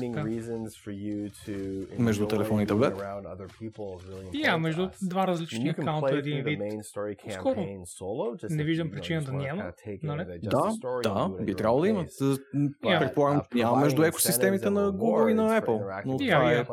Между 1.98 2.26
телефон 2.26 2.60
и 2.60 2.66
таблет? 2.66 2.94
Я, 4.34 4.58
между 4.58 4.88
два 5.02 5.26
различни 5.26 5.68
акаунта 5.68 6.16
един 6.18 6.44
вид. 6.44 6.60
Скоро 7.30 7.66
не 8.50 8.64
виждам 8.64 8.90
причина 8.90 9.22
да 9.22 9.32
няма. 9.32 9.72
Нали? 10.02 10.38
Да, 10.42 10.72
да, 11.02 11.28
би 11.44 11.54
трябвало 11.54 11.80
да 11.80 11.88
има. 11.88 12.04
Предполагам, 12.82 13.42
няма 13.54 13.76
между 13.80 14.02
екосистемите 14.04 14.70
на 14.70 14.92
Google 14.92 15.30
и 15.30 15.34
на 15.34 15.60
Apple. 15.60 16.02
Но 16.06 16.16
това 16.18 16.52
е... 16.52 16.64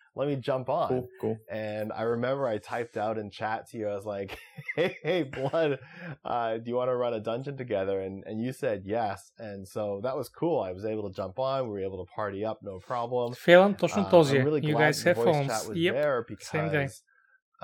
let 0.18 0.26
me 0.28 0.36
jump 0.48 0.66
on. 0.70 0.88
Cool, 0.88 1.06
cool. 1.20 1.36
And 1.50 1.92
I 1.92 2.02
remember 2.14 2.42
I 2.46 2.56
typed 2.56 2.96
out 2.96 3.16
in 3.18 3.26
chat 3.30 3.58
to 3.70 3.76
you, 3.78 3.86
I 3.88 3.94
was 3.94 4.06
like, 4.06 4.30
hey, 4.76 4.96
hey 5.02 5.22
Blood, 5.24 5.78
uh, 6.24 6.56
do 6.56 6.66
you 6.70 6.76
want 6.80 6.90
to 6.90 6.96
run 6.96 7.12
a 7.20 7.20
dungeon 7.20 7.56
together? 7.58 7.96
And, 8.00 8.24
and 8.28 8.36
you 8.44 8.52
said 8.62 8.78
yes. 8.86 9.30
And 9.38 9.60
so 9.68 10.00
that 10.04 10.16
was 10.16 10.28
cool. 10.40 10.58
I 10.68 10.72
was 10.72 10.84
able 10.86 11.04
to 11.10 11.14
jump 11.14 11.38
on. 11.38 11.64
We 11.64 11.70
were 11.74 11.84
able 11.90 12.00
to 12.04 12.08
party 12.20 12.40
up, 12.50 12.58
no 12.62 12.78
problem. 12.92 13.28
Фейлън 13.46 13.74
точно 13.82 14.02
Uh, 14.02 14.10
този 14.10 14.36
I'm 14.38 14.40
е. 14.40 14.44
really 14.48 14.62
You 14.68 14.74
glad 14.76 14.86
guys 14.86 14.98
the 15.04 15.08
have 15.10 15.16
voice 15.18 15.26
phones. 15.30 15.48
chat 15.52 15.68
was 15.68 15.76
Yep. 15.86 15.94
there 16.00 16.16
same 16.52 16.68
guy. 16.76 16.86
because, 16.86 16.96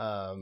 um, 0.06 0.38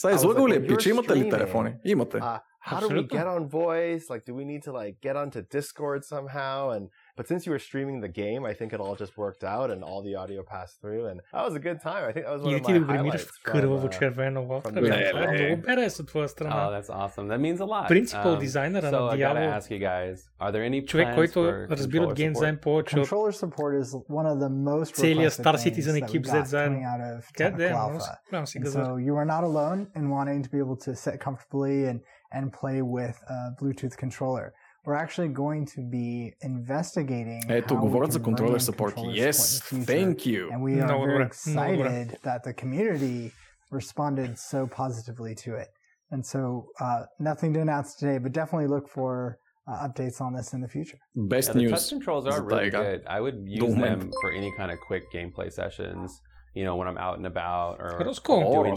Сега 0.00 0.10
I 0.10 0.16
was 0.16 0.22
излагал 0.24 0.44
like, 0.44 0.52
ли 0.52 0.58
when 0.58 0.64
е 0.64 0.66
you're 0.68 0.76
пич? 0.78 0.86
Имате 0.86 1.14
ли 1.16 1.20
streaming, 1.20 1.30
телефони? 1.30 1.74
Имате. 1.84 2.18
uh, 2.18 2.38
how 2.68 2.80
do 2.80 2.88
we 2.88 3.02
Absolutely. 3.02 3.16
get 3.18 3.26
on 3.36 3.42
voice? 3.62 4.04
Like, 4.12 4.22
do 4.28 4.34
we 4.40 4.44
need 4.52 4.62
to 4.68 4.72
like 4.80 4.94
get 5.06 5.16
onto 5.22 5.40
Discord 5.56 6.00
somehow? 6.14 6.58
And 6.74 6.84
but 7.20 7.26
since 7.30 7.40
you 7.46 7.52
were 7.54 7.64
streaming 7.70 7.98
the 8.06 8.12
game, 8.22 8.42
I 8.50 8.54
think 8.58 8.70
it 8.76 8.80
all 8.84 8.96
just 9.04 9.14
worked 9.24 9.44
out 9.56 9.68
and 9.74 9.80
all 9.88 10.00
the 10.08 10.14
audio 10.22 10.40
passed 10.54 10.74
through, 10.82 11.04
and 11.10 11.16
that 11.34 11.44
was 11.48 11.54
a 11.60 11.64
good 11.68 11.78
time. 11.88 12.02
I 12.08 12.12
think 12.12 12.22
that 12.26 12.34
was 12.38 12.42
one 12.42 12.50
Или 12.52 12.60
of 12.60 12.66
ти 12.66 12.72
my 12.72 12.78
да 12.78 12.80
го 12.80 12.86
гримираш 12.92 13.20
highlights. 13.22 13.40
в 13.40 13.42
кърваво 13.44 13.86
from, 13.86 13.90
uh, 13.90 13.98
червено 13.98 14.40
from 14.40 14.46
вотка. 14.46 14.70
the 14.72 14.80
бе, 14.80 14.88
game. 14.90 15.10
Това 15.10 15.24
е 15.24 15.46
много 15.48 15.62
берес 15.62 16.00
от 16.00 16.08
твоя 16.08 16.28
Oh, 16.28 16.30
страна. 16.30 16.70
that's 16.70 16.90
awesome. 16.90 17.26
That 17.28 17.40
means 17.40 17.56
a 17.60 17.66
lot. 17.66 17.88
Принципал 17.88 18.32
Um, 18.36 18.38
дизайнера 18.38 18.86
so 18.86 18.90
на 18.90 18.98
I 18.98 19.00
gotta 19.10 19.16
Diablo. 19.16 19.58
ask 19.58 19.70
you 19.70 19.80
guys, 19.90 20.16
are 20.40 20.52
there 20.52 20.70
any 20.72 20.86
Човек, 20.86 21.06
plans 21.08 21.14
който 21.14 21.40
for 21.40 21.70
разбира 21.70 22.02
от 22.02 22.10
controller 22.10 22.14
гейм 22.16 22.32
support? 22.32 22.34
дизайн 22.34 22.58
повече 22.62 23.00
от 23.00 23.06
Controller 23.08 23.32
support 23.46 23.82
is 23.82 23.88
one 24.08 24.26
of 24.32 24.38
the 24.44 24.50
most 24.70 24.94
Целият 24.94 25.32
requested 25.32 25.42
Star 25.42 25.54
things 25.56 25.64
Citizen 25.74 25.92
that 25.94 26.02
we 26.02 26.08
екип 26.08 26.22
got 26.24 26.28
взет 26.32 26.46
заедно. 26.46 26.78
coming 26.78 26.84
out 26.86 27.18
of 27.18 27.32
Къде 27.36 27.44
Technical 27.44 27.70
е? 27.70 27.72
Много 27.72 27.98
Alpha. 27.98 28.16
голям 28.30 28.46
си 28.46 28.58
And 28.58 28.62
газар. 28.64 28.84
so 28.86 28.88
you 29.06 29.14
are 29.14 29.28
not 29.34 29.44
alone 29.44 29.86
in 29.98 30.04
wanting 30.16 30.42
to 30.46 30.50
be 30.50 30.58
able 30.64 30.78
to 30.86 30.94
sit 31.04 31.16
comfortably 31.26 31.76
and, 31.90 31.98
and 32.36 32.44
play 32.60 32.78
with 32.96 33.16
a 33.36 33.38
Bluetooth 33.60 33.96
controller. 34.04 34.46
We're 34.84 34.94
actually 34.94 35.28
going 35.28 35.66
to 35.74 35.80
be 35.82 36.32
investigating 36.42 37.42
Ето, 37.48 37.74
how 37.74 37.82
we 37.82 37.88
говорят 37.88 38.08
can 38.08 38.12
за 38.12 38.18
bring 38.20 38.24
controller 38.36 38.54
in 38.54 38.60
support. 38.60 38.94
controller 38.94 39.16
Yes, 39.16 39.36
support 39.36 39.72
in 39.72 39.80
the 39.80 39.86
future. 39.86 39.98
thank 39.98 40.26
you. 40.26 40.50
And 40.52 40.62
we 40.62 40.80
are 40.80 40.86
Много 40.86 41.06
very 41.06 41.18
добре, 41.18 41.28
много 41.46 41.76
добре. 41.76 42.02
excited 42.06 42.18
that 42.22 42.42
the 42.44 42.52
community 42.54 43.32
responded 43.72 44.38
so 44.38 44.66
positively 44.66 45.34
to 45.34 45.54
it. 45.56 45.68
And 46.12 46.24
so, 46.24 46.66
uh, 46.80 47.02
nothing 47.18 47.52
to 47.54 47.60
announce 47.60 47.96
today, 47.96 48.18
but 48.18 48.30
definitely 48.32 48.68
look 48.68 48.88
for 48.88 49.38
uh, 49.66 49.86
updates 49.88 50.20
on 50.20 50.32
this 50.36 50.52
in 50.54 50.60
the 50.60 50.68
future. 50.68 50.98
Best 51.16 51.48
Yeah, 51.48 51.54
the 51.54 51.68
touch 51.70 51.80
news. 51.82 51.88
controls 51.94 52.24
are 52.26 52.36
за 52.38 52.42
really 52.44 52.70
тая 52.70 52.70
игра. 52.70 52.82
good. 52.84 53.00
I 53.16 53.20
would 53.20 53.38
До 53.44 53.66
use 53.66 53.74
them 53.74 53.80
момента. 53.80 54.12
for 54.20 54.30
any 54.40 54.50
kind 54.58 54.70
of 54.70 54.78
quick 54.88 55.04
gameplay 55.12 55.50
sessions. 55.52 56.20
you 56.53 56.63
know, 56.65 56.75
when 56.75 56.87
I'm 56.87 56.97
out 56.97 57.17
and 57.17 57.25
about 57.25 57.77
or 57.79 57.97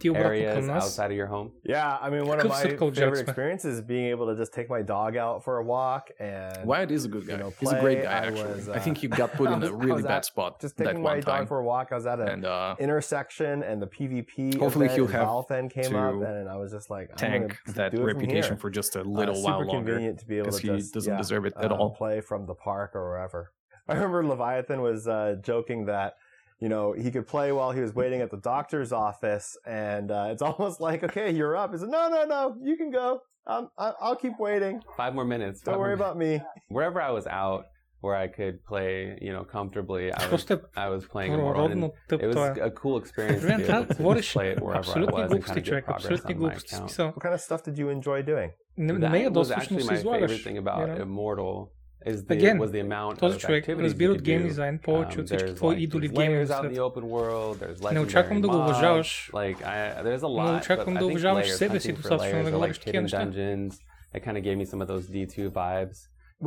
areas 0.06 0.68
outside 0.70 1.12
of 1.12 1.18
your 1.18 1.28
home? 1.28 1.52
Yeah, 1.64 1.98
I 2.02 2.10
mean, 2.10 2.26
one 2.26 2.40
of 2.40 2.48
my 2.48 2.62
favorite 2.64 3.20
experiences 3.20 3.76
is 3.76 3.82
being 3.82 4.06
able 4.08 4.28
to 4.28 4.36
just 4.36 4.54
take 4.54 4.70
my 4.70 4.82
dog 4.82 5.18
out 5.18 5.44
for 5.44 5.58
a 5.58 5.64
walk. 5.64 6.10
And 6.20 6.66
Wyatt 6.66 6.92
is 6.92 7.06
a 7.06 7.08
good 7.08 7.28
guy. 7.28 7.34
You 7.34 7.40
know, 7.40 7.54
He's 7.60 7.72
a 7.72 7.80
great 7.80 8.04
guy. 8.04 8.12
I 8.12 8.28
actually, 8.28 8.54
was, 8.54 8.70
uh, 8.70 8.74
I 8.74 8.80
think 8.80 8.98
he 8.98 9.08
uh, 9.08 9.16
got 9.16 9.34
put 9.34 9.52
in 9.52 9.64
a 9.64 9.74
really 9.74 10.04
bad 10.04 10.12
at, 10.12 10.26
spot. 10.26 10.60
Just 10.60 10.78
taking 10.78 11.02
my 11.02 11.20
dog 11.20 11.48
for 11.48 11.60
a 11.60 11.64
walk. 11.64 11.90
I 11.92 11.96
was 11.96 12.06
at 12.06 12.20
an 12.20 12.46
uh, 12.46 12.76
intersection, 12.80 13.64
and 13.64 13.82
the 13.82 13.88
PvP. 13.88 14.58
Hopefully, 14.58 14.90
he'll 14.90 15.08
have 15.08 15.28
Valfen 15.28 15.72
came 15.72 15.96
up, 15.96 16.16
and 16.16 16.50
I 16.50 16.58
was 16.58 16.72
just 16.72 16.90
like, 16.90 17.16
tank 17.16 17.58
that 17.68 17.98
reputation 17.98 18.58
for 18.58 18.70
just 18.70 18.96
a 18.96 19.02
uh, 19.02 19.04
little 19.04 19.38
uh, 19.38 19.42
while 19.42 19.60
super 19.60 19.72
longer. 19.72 19.92
Convenient 19.92 20.20
to 20.20 20.26
be 20.26 20.38
able 20.38 20.52
to. 20.52 20.62
He 20.62 20.68
just, 20.80 20.94
doesn't 20.94 21.14
yeah, 21.14 21.18
deserve 21.18 21.46
it 21.46 21.54
at 21.58 21.72
uh, 21.72 21.76
all. 21.76 21.92
Play 21.92 22.22
from 22.22 22.46
the 22.46 22.56
park 22.56 22.96
or 22.96 23.10
wherever. 23.10 23.52
I 23.88 23.94
remember 23.94 24.26
Leviathan 24.26 24.82
was 24.82 25.06
joking 25.44 25.86
that 25.86 26.16
you 26.62 26.70
know, 26.70 26.94
he 26.94 27.10
could 27.10 27.28
play 27.28 27.52
while 27.52 27.72
he 27.72 27.82
was 27.82 27.94
waiting 27.96 28.22
at 28.22 28.30
the 28.30 28.38
doctor's 28.38 28.92
office, 28.94 29.58
and 29.66 30.12
uh, 30.12 30.30
it's 30.30 30.42
almost 30.50 30.80
like, 30.80 31.04
okay, 31.04 31.32
you're 31.32 31.58
up. 31.58 31.72
He 31.74 31.80
said, 31.80 31.90
no, 31.90 32.08
no, 32.08 32.24
no, 32.24 32.56
you 32.64 32.78
can 32.78 32.92
go. 32.92 33.22
I, 33.48 33.94
will 34.02 34.16
keep 34.16 34.40
waiting. 34.40 34.82
Five 34.96 35.16
more 35.16 35.26
minutes. 35.26 35.62
Don't 35.62 35.80
worry 35.80 35.96
about 35.96 36.16
me. 36.16 36.40
Wherever 36.70 37.02
I 37.02 37.10
was 37.10 37.26
out, 37.26 37.66
where 38.02 38.16
I 38.16 38.28
could 38.28 38.64
play, 38.64 39.18
you 39.20 39.34
know, 39.34 39.44
comfortably, 39.44 40.14
I 40.14 40.28
was, 40.28 40.46
I 40.78 40.90
was 40.90 41.06
playing 41.06 41.36
more. 41.36 41.92
It 42.10 42.28
was 42.28 42.58
a 42.60 42.72
cool 42.72 42.98
experience 42.98 43.42
to 43.42 43.58
to 43.98 44.24
play 44.24 44.52
it 44.52 44.62
wherever 44.62 44.92
I 44.92 45.00
was 45.06 45.32
and 45.32 45.44
kind 45.44 45.58
of 45.58 45.64
get 45.66 45.86
progress 45.86 46.22
my. 46.22 46.80
What 47.08 47.20
kind 47.20 47.34
of 47.34 47.42
stuff 47.42 47.64
did 47.64 47.78
you 47.80 47.90
enjoy 47.90 48.22
doing? 48.22 48.52
That 48.78 49.34
was 49.34 49.50
actually 49.52 49.84
my 49.84 49.98
favorite 49.98 50.42
thing 50.42 50.60
about 50.60 51.00
Immortal 51.00 51.74
is 52.07 52.25
the 52.25 52.35
Again, 52.35 52.59
was 52.59 52.71
the 52.71 52.81
amount 52.89 53.19
Този 53.19 53.37
of 53.37 53.41
човек 53.41 53.65
activities 53.65 53.83
разбира 53.83 54.09
you 54.09 54.15
от 54.15 54.19
could 54.19 54.25
гейм 54.25 54.43
do. 54.43 54.47
дизайн 54.47 54.79
повече 54.79 55.19
Um, 55.19 55.21
от 55.21 55.27
всички 55.27 55.49
there's 55.49 55.57
твои 55.57 55.77
like 55.77 55.79
идоли 55.81 56.09
these 56.09 56.11
в 56.11 56.15
гейм 56.15 56.33
layers 56.33 56.47
out 56.47 56.63
in 56.63 56.63
the 56.63 56.65
индустрията. 56.65 57.01
open 57.01 57.05
world. 57.05 57.55
There's 57.77 57.93
Не 57.93 58.01
очаквам 58.01 58.41
да 58.41 58.49
го 58.49 58.55
legendary 58.55 58.65
уважаваш. 58.65 59.31
mobs, 59.33 59.35
Like 59.35 59.57
I, 59.63 60.03
there's 60.03 60.23
a 60.23 60.29
Не 60.29 60.39
lot. 60.41 60.59
очаквам 60.61 60.95
but 60.95 60.99
да 60.99 61.05
I 61.05 61.09
think 61.09 61.11
уважаваш 61.11 61.47
layers, 61.47 61.57
себе 61.57 61.81
си 61.81 61.89
hunting 61.89 61.97
for 61.97 61.97
достатъчно 61.97 62.25
layers 62.39 62.43
да 62.43 62.49
or 62.49 62.53
like 62.53 62.53
говориш 62.53 62.79
такива 62.79 62.99
hidden 62.99 63.03
неща. 63.03 63.19
dungeons. 63.27 63.73
It 64.15 64.21
kind 64.25 64.37
of 64.39 64.43
gave 64.45 64.57
me 64.63 64.67
some 64.73 64.81
of 64.85 64.89
those 64.93 65.05
D2 65.15 65.51
vibes. 65.53 65.97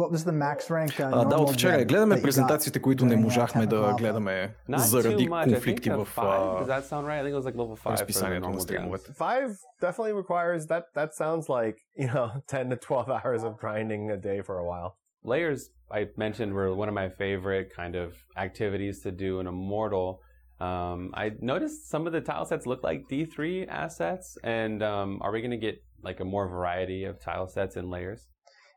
What 0.01 0.09
was 0.11 0.23
the 0.29 0.35
max 0.45 0.59
rank? 0.69 0.91
Uh, 0.99 1.09
А, 1.13 1.25
да, 1.25 1.35
normal 1.35 1.39
от 1.41 1.53
вчера 1.53 1.71
gen 1.77 1.85
гледаме 1.87 2.15
that 2.15 2.17
you 2.17 2.21
got 2.21 2.23
презентациите, 2.23 2.81
които 2.81 3.05
не 3.05 3.15
during, 3.15 3.17
uh, 3.19 3.21
можахме 3.21 3.65
да 3.65 3.75
Technical 3.75 3.91
Alpha? 3.93 3.97
гледаме 3.97 4.55
Not 4.69 4.77
заради 4.77 5.15
too 5.27 5.29
much. 5.29 5.45
I 5.45 5.47
think 5.47 5.53
конфликти 5.53 5.89
a 5.89 5.97
в 5.97 6.15
five. 6.15 6.61
Does 6.63 6.69
а, 6.69 6.81
that 6.81 6.83
sound 6.83 7.05
right? 7.07 7.19
I 7.21 7.23
think 7.23 7.33
it 7.35 7.39
was 7.41 7.45
like 7.45 7.55
level 7.55 7.75
five 7.75 7.83
for 7.83 7.89
the 7.89 7.91
разписанието 7.91 8.39
на 8.49 8.53
normal 8.53 8.59
gens. 8.59 8.63
стримовете. 8.63 9.11
Five 9.11 9.49
definitely 9.81 10.13
requires 10.23 10.61
that. 10.67 10.83
That 10.95 11.09
sounds 11.21 11.45
like 11.49 11.75
you 12.01 12.07
know 12.13 12.27
ten 12.47 12.65
to 12.71 12.77
twelve 12.87 13.09
hours 13.17 13.41
of 13.47 13.51
grinding 13.63 14.03
a 14.17 14.17
day 14.29 14.39
for 14.47 14.55
a 14.63 14.65
while. 14.71 14.89
layers 15.24 15.70
I 15.90 16.06
mentioned 16.16 16.52
were 16.52 16.74
one 16.74 16.88
of 16.88 16.94
my 16.94 17.08
favorite 17.08 17.72
kind 17.74 17.94
of 17.94 18.14
activities 18.36 19.00
to 19.02 19.12
do 19.12 19.40
in 19.40 19.46
Immortal. 19.46 20.20
Um, 20.60 21.12
I 21.14 21.32
noticed 21.40 21.88
some 21.90 22.06
of 22.06 22.12
the 22.12 22.20
tile 22.20 22.46
sets 22.46 22.66
look 22.66 22.82
like 22.82 23.08
D3 23.10 23.68
assets, 23.68 24.38
and 24.42 24.82
um, 24.82 25.18
are 25.22 25.32
we 25.32 25.40
going 25.40 25.50
to 25.50 25.56
get 25.56 25.82
like 26.02 26.20
a 26.20 26.24
more 26.24 26.48
variety 26.48 27.04
of 27.04 27.20
tile 27.20 27.48
sets 27.48 27.76
and 27.76 27.90
layers? 27.90 28.26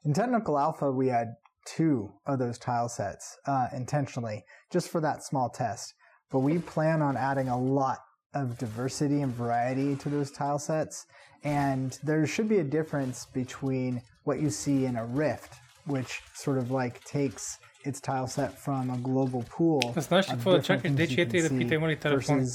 In 0.06 0.14
Technical 0.14 0.58
Alpha, 0.58 0.92
we 0.92 1.08
had 1.08 1.28
two 1.66 2.10
of 2.26 2.40
those 2.40 2.58
tile 2.58 2.90
sets 2.90 3.38
uh, 3.46 3.68
intentionally, 3.76 4.44
just 4.72 4.90
for 4.90 5.02
that 5.02 5.24
small 5.24 5.50
test. 5.50 5.94
But 6.32 6.40
we 6.40 6.60
plan 6.60 7.02
on 7.02 7.18
adding 7.18 7.50
a 7.50 7.60
lot 7.60 8.00
of 8.34 8.58
diversity 8.58 9.22
and 9.22 9.34
variety 9.34 9.96
to 9.96 10.10
those 10.10 10.32
tile 10.32 10.60
sets. 10.60 11.06
And 11.44 11.98
there 12.04 12.26
should 12.28 12.50
be 12.50 12.60
a 12.60 12.64
difference 12.64 13.26
between 13.34 14.02
what 14.24 14.42
you 14.42 14.50
see 14.50 14.86
in 14.86 14.98
a 14.98 15.06
Rift, 15.06 15.60
which 15.88 16.22
sort 16.34 16.58
of 16.58 16.72
like 16.72 17.04
takes 17.04 17.60
its 17.84 18.00
tile 18.02 18.28
set 18.28 18.52
from 18.66 18.90
a 18.90 18.98
global 18.98 19.44
pool. 19.56 19.82
Знаеш 19.96 20.28
какво 20.28 20.52
да 20.52 20.62
чакаш, 20.62 20.92
де 20.92 21.08
4 21.08 21.98
да? 22.02 22.10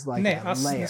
Like 0.06 0.22
не, 0.22 0.40
layer, 0.54 0.88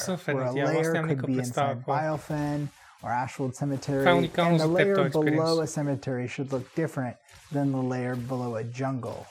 не 0.54 0.60
a 0.60 0.66
layer 0.66 0.92
could 0.92 1.22
be 1.26 1.38
inside 1.38 1.76
никаква. 1.76 1.84
Bilefen, 1.86 2.68
or 3.02 3.10
Ashwold 3.10 3.54
Cemetery, 3.54 4.04
and 4.06 4.60
the 4.60 4.66
layer 4.66 5.08
below 5.10 5.60
a 5.60 5.66
cemetery 5.66 6.26
should 6.34 6.52
look 6.52 6.66
different 6.74 7.16
than 7.54 7.66
the 7.72 7.84
layer 7.92 8.16
below 8.32 8.50
a 8.62 8.64
jungle 8.80 9.26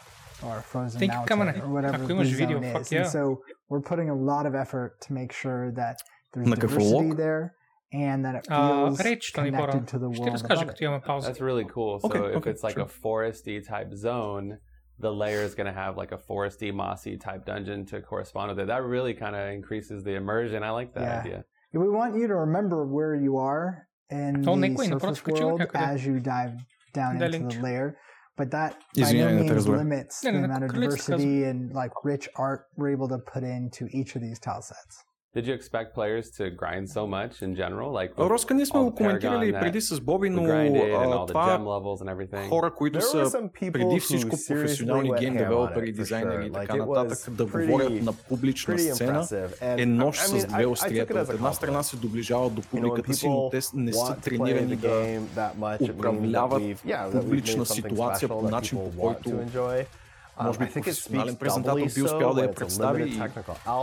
or 0.46 0.54
a 0.58 0.64
frozen 0.72 1.00
Think 1.00 1.14
mountain 1.14 1.62
or 1.62 1.70
whatever 1.76 1.98
the 1.98 2.08
zone 2.08 2.26
video, 2.44 2.58
is. 2.62 2.92
Yeah. 2.92 3.02
And 3.02 3.10
so 3.16 3.22
we're 3.70 3.86
putting 3.92 4.10
a 4.10 4.16
lot 4.32 4.46
of 4.50 4.54
effort 4.64 4.92
to 5.06 5.10
make 5.20 5.32
sure 5.44 5.72
that 5.82 5.96
there's 6.32 6.48
Looking 6.48 6.70
diversity 6.70 7.14
there 7.26 7.44
and 7.93 8.25
that 8.25 8.35
it 8.41 8.45
А, 8.51 8.87
feels 8.89 9.01
реч, 9.01 9.33
Тони 9.35 9.51
Бора. 9.51 9.73
connected 9.73 9.89
to 9.93 9.99
the 9.99 10.11
Ще 10.15 10.21
world 10.23 10.33
разкажа 10.33 10.63
above 10.65 10.69
като 10.69 10.81
it. 10.85 10.87
имаме 10.87 11.01
пауза. 11.07 11.29
That's 11.29 11.41
really 11.51 11.67
cool. 11.75 11.93
So 12.01 12.09
Okay, 12.09 12.31
if 12.31 12.37
okay, 12.39 12.51
it's 12.55 12.65
like 12.69 12.79
sure. 12.79 12.89
a 12.89 12.93
foresty 13.05 13.57
type 13.73 13.91
zone, 14.07 14.47
the 15.07 15.13
layer 15.23 15.43
is 15.49 15.55
going 15.59 15.71
to 15.75 15.79
have 15.85 15.93
like 16.03 16.13
a 16.19 16.21
foresty, 16.29 16.69
mossy 16.83 17.15
type 17.27 17.43
dungeon 17.51 17.81
to 17.91 17.97
correspond 18.11 18.47
with 18.51 18.59
it. 18.63 18.67
That 18.75 18.83
really 18.97 19.15
kind 19.25 19.35
of 19.41 19.45
increases 19.59 19.99
the 20.09 20.15
immersion. 20.23 20.59
I 20.71 20.73
like 20.81 20.91
that 20.99 21.07
Yeah. 21.09 21.21
idea. 21.23 21.41
We 21.85 21.89
want 22.01 22.13
you 22.21 22.27
to 22.33 22.37
remember 22.47 22.79
where 22.97 23.15
you 23.27 23.33
are 23.55 23.67
in 24.21 24.33
То 24.47 24.53
the 24.55 24.61
никой 24.67 24.87
не 24.89 24.93
surface 24.95 25.21
против 25.23 25.43
world 25.43 25.59
някъде. 25.61 25.85
as 25.93 25.99
you 26.09 26.15
dive 26.35 26.55
down 26.99 27.13
Да, 27.19 27.27
into 27.27 27.39
линч. 27.39 27.55
the 27.57 27.63
layer. 27.69 27.89
But 28.39 28.49
that 28.57 28.73
by 28.95 29.03
Извинявай, 29.03 29.33
no 29.35 29.41
не 29.43 29.49
те 29.49 29.55
means 29.55 29.57
разбрах. 29.59 29.81
limits 29.83 30.15
Не, 30.25 30.31
не, 30.33 30.39
the 30.39 30.47
не, 30.47 30.53
amount 30.53 30.65
of 30.67 30.71
кралица 30.73 31.17
diversity 31.17 31.37
and 31.51 31.61
like 31.81 31.93
rich 32.13 32.25
art 32.47 32.61
we're 32.79 32.93
able 32.97 33.09
to 33.17 33.19
put 33.33 33.43
into 33.57 33.83
each 33.99 34.11
of 34.17 34.21
these 34.27 34.39
tile 34.47 34.65
sets. 34.73 34.95
Did 35.34 35.48
you 35.48 35.54
expect 35.54 35.96
players 35.96 36.30
to 36.32 36.50
grind 36.50 36.90
so 36.90 37.08
much 37.08 37.42
in 37.42 37.56
general? 37.56 37.94
Like 37.94 38.12
Роска, 38.20 38.54
ние 38.54 38.66
сме 38.66 38.80
го 38.80 38.96
коментирали 38.96 39.50
и 39.50 39.54
преди 39.54 39.82
с 39.82 40.02
Боби, 40.02 40.30
но 40.30 41.26
това 41.26 41.80
хора, 42.50 42.74
които 42.74 43.02
са 43.02 43.50
преди 43.74 44.00
всичко 44.00 44.36
професионални 44.48 45.12
гейм 45.20 45.34
девелопери, 45.34 45.94
sure. 45.94 45.96
дизайнери 45.96 46.48
и 46.48 46.52
така 46.52 46.76
нататък, 46.76 47.18
да 47.30 47.46
говорят 47.46 48.04
на 48.04 48.14
публична 48.14 48.80
сцена 48.80 49.28
е 49.62 49.86
нощ 49.86 50.22
с 50.22 50.46
две 50.46 50.66
острията. 50.66 51.22
От 51.22 51.30
една 51.30 51.54
страна 51.54 51.84
се 51.84 51.98
доближават 51.98 52.54
до 52.54 52.62
публиката 52.62 53.14
си, 53.14 53.30
но 53.30 53.50
те 53.50 53.60
не 53.74 53.94
са 53.94 54.18
тренирани 54.24 54.76
да 54.76 55.18
управляват 55.94 56.64
публична 57.12 57.66
ситуация 57.66 58.30
по 58.30 58.42
начин, 58.42 58.78
по 58.78 59.02
който 59.02 59.30
може 60.44 60.60
би 60.60 60.66
професионален 60.74 61.36
презентатор 61.36 61.88
би 61.96 62.04
успял 62.04 62.34
да 62.34 62.42
я 62.42 62.54
представи. 62.54 63.10
И... 63.10 63.18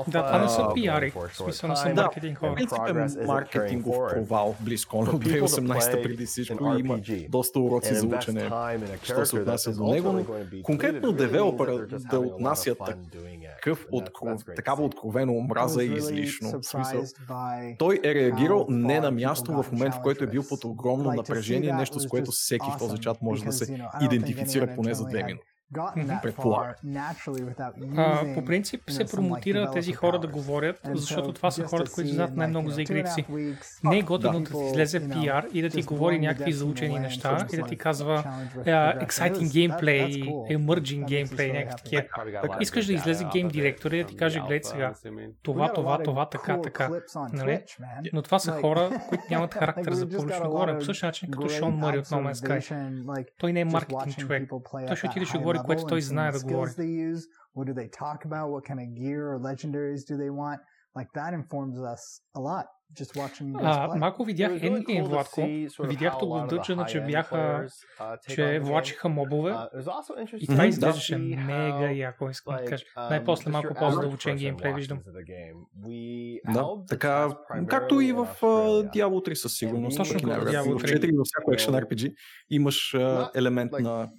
Да, 0.09 0.27
това 0.27 0.39
не 0.39 0.49
са 0.49 0.69
пиари, 0.75 1.13
смисъл 1.33 1.69
не 1.69 1.77
са 1.77 1.95
маркетинг 1.95 2.39
хора. 2.39 2.55
Принцип 2.55 2.79
е 3.21 3.27
маркетингов 3.27 3.97
провал 4.09 4.55
близко 4.61 5.03
на 5.03 5.13
2018 5.13 6.03
преди 6.03 6.27
всичко 6.27 6.75
и 6.77 6.81
има 6.81 7.01
доста 7.29 7.61
уроци 7.61 7.95
за 7.95 8.07
учене, 8.07 8.51
що 9.03 9.27
се 9.27 9.37
отнася 9.37 9.73
до 9.73 9.85
него, 9.85 10.13
но 10.13 10.25
конкретно 10.63 11.13
девелопера 11.13 11.87
да 11.87 12.19
отнася 12.19 12.75
такъв 13.57 13.87
такава 14.57 14.85
откровено 14.85 15.33
омраза 15.33 15.85
и 15.85 15.95
излишно. 15.95 16.63
Смисъл, 16.63 17.03
той 17.79 18.01
е 18.05 18.15
реагирал 18.15 18.67
не 18.69 19.01
на 19.01 19.11
място 19.11 19.63
в 19.63 19.73
момент, 19.73 19.95
в 19.95 20.01
който 20.03 20.25
е 20.25 20.27
бил 20.27 20.43
под 20.49 20.65
огромно 20.65 21.13
напрежение, 21.13 21.73
нещо 21.73 22.01
с 22.01 22.07
което 22.07 22.31
всеки 22.31 22.67
в 22.75 22.79
този 22.79 22.99
чат 22.99 23.23
може 23.23 23.45
да 23.45 23.53
се 23.53 23.79
идентифицира 24.01 24.75
поне 24.77 24.95
за 24.95 25.05
две 25.05 25.25
минути. 25.25 25.45
По 28.35 28.45
принцип 28.45 28.83
се 28.91 29.05
промотира 29.05 29.71
тези 29.71 29.93
хора 29.93 30.19
да 30.19 30.27
говорят, 30.27 30.81
защото 30.95 31.33
това 31.33 31.51
са 31.51 31.65
хората, 31.65 31.91
които 31.95 32.11
знаят 32.11 32.37
най-много 32.37 32.71
за 32.71 32.83
игрите 32.83 33.11
си. 33.11 33.25
Не 33.85 33.99
е 33.99 34.03
готино 34.03 34.41
да 34.41 34.51
ти 34.51 34.65
излезе 34.67 35.01
PR 35.01 35.51
и 35.53 35.63
да 35.63 35.71
ти 35.71 35.83
говори 35.83 36.19
някакви 36.19 36.53
заучени 36.53 36.99
неща 36.99 37.47
и 37.53 37.57
да 37.57 37.63
ти 37.63 37.77
казва 37.77 38.25
е, 38.67 38.71
exciting 38.71 39.47
gameplay, 39.47 40.29
emerging 40.51 41.05
gameplay, 41.05 41.53
някакви 41.53 41.77
такива. 41.77 42.57
Искаш 42.61 42.87
да 42.87 42.93
излезе 42.93 43.25
гейм 43.33 43.49
директор 43.49 43.91
и 43.91 44.03
да 44.03 44.09
ти 44.09 44.17
каже, 44.17 44.41
гледай 44.41 44.61
сега, 44.63 44.93
това, 45.43 45.73
това, 45.73 46.03
това, 46.03 46.29
така, 46.29 46.61
така. 46.61 46.91
Нали? 47.33 47.63
Но 48.13 48.23
това 48.23 48.39
са 48.39 48.53
хора, 48.53 48.91
които 49.09 49.25
нямат 49.31 49.55
характер 49.55 49.93
за 49.93 50.09
публично 50.09 50.51
говорене. 50.51 50.79
По 50.79 50.85
същия 50.85 51.07
начин 51.07 51.31
като 51.31 51.49
Шон 51.49 51.75
Мъри 51.75 51.99
от 51.99 52.07
No 52.07 52.33
Man's 52.33 52.61
Sky. 52.61 53.27
Той 53.39 53.53
не 53.53 53.61
е 53.61 53.65
маркетинг 53.65 54.17
човек. 54.19 54.51
Той 54.87 54.97
ще 54.97 55.07
отиде 55.07 55.27
ще 55.27 55.39
говори 55.39 55.58
при 55.63 55.67
което 55.67 55.87
той 55.87 56.03
знае 56.03 56.33
да 56.33 56.41
говори. 56.41 56.71
What 57.57 57.67
do 57.71 57.75
they 57.75 57.91
talk 57.91 58.19
about? 58.25 58.47
What 58.55 58.65
kind 58.69 58.81
of 58.85 58.89
gear 59.03 59.23
or 59.33 59.39
legendaries 59.51 60.03
do 60.11 60.15
they 60.23 60.31
want? 60.31 60.61
Like 60.99 61.11
that 61.15 61.33
informs 61.35 61.79
us 61.95 62.03
a 62.35 62.41
lot. 62.41 62.67
Just 63.01 63.17
watching 63.17 63.57
а, 63.63 63.97
малко 63.97 64.25
видях 64.25 64.53
Endgame, 64.53 65.09
Владко. 65.09 65.41
Видях 65.89 66.19
това, 66.19 66.47
дъчена, 66.47 66.77
значи, 66.77 66.93
че 66.93 67.01
бяха, 67.01 67.67
че 68.29 68.61
влачиха 68.61 69.09
мобове. 69.09 69.55
И 70.39 70.47
това 70.47 70.67
изглеждаше 70.67 71.19
мега 71.19 71.91
яко, 71.91 72.31
искам 72.31 72.57
да 72.57 72.65
кажа. 72.65 72.85
Най-после 72.97 73.51
малко 73.51 73.75
по-задълбочен 73.75 74.37
геймплей 74.37 74.75
виждам. 74.75 75.01
Да, 76.53 76.67
така, 76.89 77.37
както 77.69 78.01
и 78.01 78.13
в 78.13 78.27
Diablo 78.43 79.29
3 79.29 79.35
със 79.35 79.53
сигурност. 79.53 79.97
Точно 79.97 80.15
като 80.15 80.41
в 80.41 80.45
Diablo 80.45 80.75
3. 80.75 81.17
във 81.17 81.27
всяко 81.27 81.51
Action 81.51 81.85
RPG 81.85 82.15
имаш 82.51 82.95
елемент 83.35 83.73
на 83.73 84.11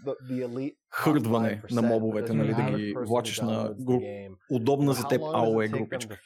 хърдване 0.92 1.62
на 1.72 1.82
мобовете, 1.82 2.34
нали, 2.34 2.54
да 2.54 2.62
ги 2.64 2.96
влачиш 2.98 3.40
на 3.42 3.74
груп, 3.80 4.04
удобна 4.52 4.94
за 4.94 5.08
теб 5.08 5.22
AOE 5.22 5.70
групичка. 5.70 6.18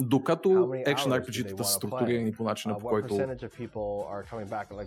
Докато 0.00 0.48
Action 0.48 1.20
RPG-тата 1.20 1.62
са 1.62 1.72
структурирани 1.72 2.32
по 2.32 2.44
начина, 2.44 2.78
по 2.78 2.86
който 2.86 3.20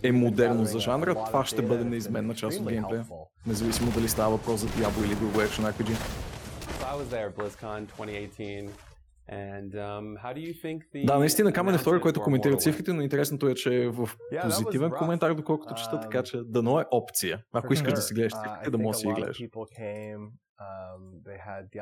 е 0.03 0.11
модерно 0.11 0.65
за 0.65 0.79
жанра, 0.79 1.15
това 1.25 1.45
ще 1.45 1.61
бъде 1.61 1.83
неизменна 1.83 2.35
част 2.35 2.59
от 2.59 2.67
геймплея, 2.67 3.05
независимо 3.47 3.91
дали 3.91 4.09
става 4.09 4.29
въпрос 4.29 4.59
за 4.59 4.67
Diablo 4.67 5.05
или 5.05 5.15
друго 5.15 5.39
Action 5.39 5.71
RPG. 5.71 5.95
I 6.91 6.95
was 6.95 7.07
there 7.09 7.27
at 7.29 7.35
BlizzCon 7.35 7.85
2018. 7.85 8.88
Да, 11.05 11.19
наистина 11.19 11.53
Камен 11.53 11.75
е 11.75 11.77
втори, 11.77 12.01
който 12.01 12.21
коментира 12.21 12.57
цифрите, 12.57 12.93
но 12.93 13.01
интересното 13.01 13.47
е, 13.47 13.55
че 13.55 13.83
е 13.83 13.87
в 13.87 14.09
позитивен 14.41 14.91
коментар, 14.91 15.33
доколкото 15.33 15.73
чета, 15.75 15.95
um, 15.95 16.01
така 16.01 16.23
че 16.23 16.41
дано 16.45 16.79
е 16.79 16.85
опция. 16.91 17.43
Ако 17.53 17.73
искаш 17.73 17.93
да 17.93 18.01
си 18.01 18.13
гледаш 18.13 18.31
цифрите, 18.31 18.69
uh, 18.69 18.69
да 18.69 18.77
можеш 18.77 19.01
да 19.01 19.09
си 19.09 19.13
гледаш. 19.13 19.37
Um, 19.37 19.51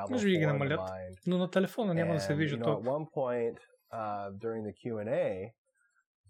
Може 0.09 0.25
би 0.25 0.37
ги 0.37 0.45
намалят, 0.45 0.79
но 1.27 1.37
на 1.37 1.49
телефона 1.51 1.93
няма 1.93 2.13
да 2.13 2.19
се 2.19 2.35
вижда 2.35 2.63
толкова. 2.63 3.07
Uh, 3.93 4.31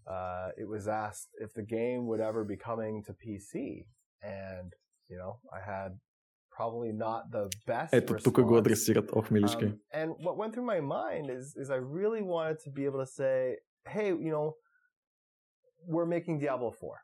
uh, 0.08 0.50
it 0.62 0.68
was 0.76 0.88
asked 0.88 1.32
if 1.46 1.50
the 1.54 1.66
game 1.78 2.06
would 2.10 2.22
ever 2.30 2.44
be 2.54 2.58
coming 2.70 3.04
to 3.08 3.12
PC, 3.14 3.54
and 4.24 4.70
you 5.10 5.18
know, 5.18 5.34
I 5.58 5.60
had 5.74 5.92
probably 6.58 6.92
not 6.92 7.32
the 7.32 7.50
best. 7.68 7.94
Response. 8.02 8.24
ох. 9.14 9.22
Um, 9.72 9.80
and 9.94 10.12
what 10.26 10.38
went 10.38 10.54
through 10.54 10.66
my 10.66 10.82
mind 10.82 11.30
is, 11.30 11.56
is 11.56 11.70
I 11.70 11.76
really 11.76 12.24
wanted 12.24 12.58
to 12.66 12.72
be 12.72 12.86
able 12.86 13.00
to 13.00 13.06
say, 13.06 13.58
hey, 13.88 14.08
you 14.10 14.32
know, 14.32 14.56
we're 15.88 16.06
making 16.08 16.40
Diablo 16.40 16.72
4. 16.72 16.98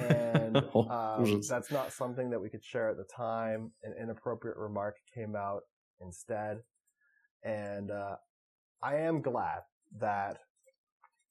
And 0.00 0.56
um, 0.90 1.40
that's 1.48 1.70
not 1.70 1.92
something 1.92 2.30
that 2.30 2.40
we 2.40 2.48
could 2.50 2.64
share 2.64 2.88
at 2.90 2.96
the 2.96 3.08
time. 3.14 3.72
An 3.82 3.94
inappropriate 4.02 4.56
remark 4.56 4.96
came 5.14 5.36
out 5.36 5.62
instead. 6.00 6.58
And 7.44 7.90
uh, 7.90 8.16
I 8.82 8.96
am 8.96 9.22
glad 9.22 9.60
that 10.00 10.38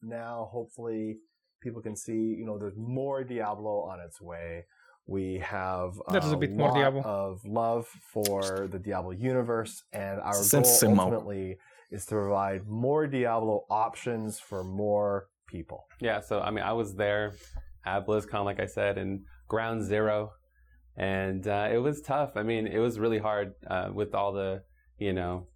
now 0.01 0.49
hopefully 0.51 1.17
people 1.61 1.81
can 1.81 1.95
see, 1.95 2.35
you 2.39 2.45
know, 2.45 2.57
there's 2.59 2.77
more 2.77 3.23
Diablo 3.23 3.89
on 3.91 3.99
its 3.99 4.21
way. 4.21 4.65
We 5.05 5.39
have 5.39 5.99
uh, 6.07 6.17
a 6.17 6.37
bit 6.37 6.53
more 6.53 6.73
Diablo. 6.73 7.01
of 7.01 7.41
love 7.45 7.87
for 7.87 8.69
the 8.71 8.79
Diablo 8.79 9.11
universe, 9.11 9.83
and 9.91 10.21
our 10.21 10.33
Since 10.33 10.81
goal 10.81 10.97
ultimately 10.97 11.57
is 11.91 12.05
to 12.05 12.15
provide 12.15 12.67
more 12.67 13.05
Diablo 13.05 13.65
options 13.69 14.39
for 14.39 14.63
more 14.63 15.27
people. 15.47 15.85
Yeah, 15.99 16.21
so 16.21 16.39
I 16.39 16.51
mean, 16.51 16.63
I 16.63 16.71
was 16.71 16.95
there 16.95 17.33
at 17.85 18.07
BlizzCon, 18.07 18.45
like 18.45 18.61
I 18.61 18.65
said, 18.65 18.97
in 18.97 19.25
Ground 19.49 19.83
Zero, 19.83 20.31
and 20.95 21.45
uh, 21.47 21.67
it 21.69 21.79
was 21.79 22.01
tough. 22.01 22.31
I 22.37 22.43
mean, 22.43 22.65
it 22.65 22.79
was 22.79 22.97
really 22.97 23.19
hard 23.19 23.53
uh, 23.69 23.89
with 23.93 24.15
all 24.15 24.31
the 24.31 24.63
you 24.99 25.11
know 25.11 25.47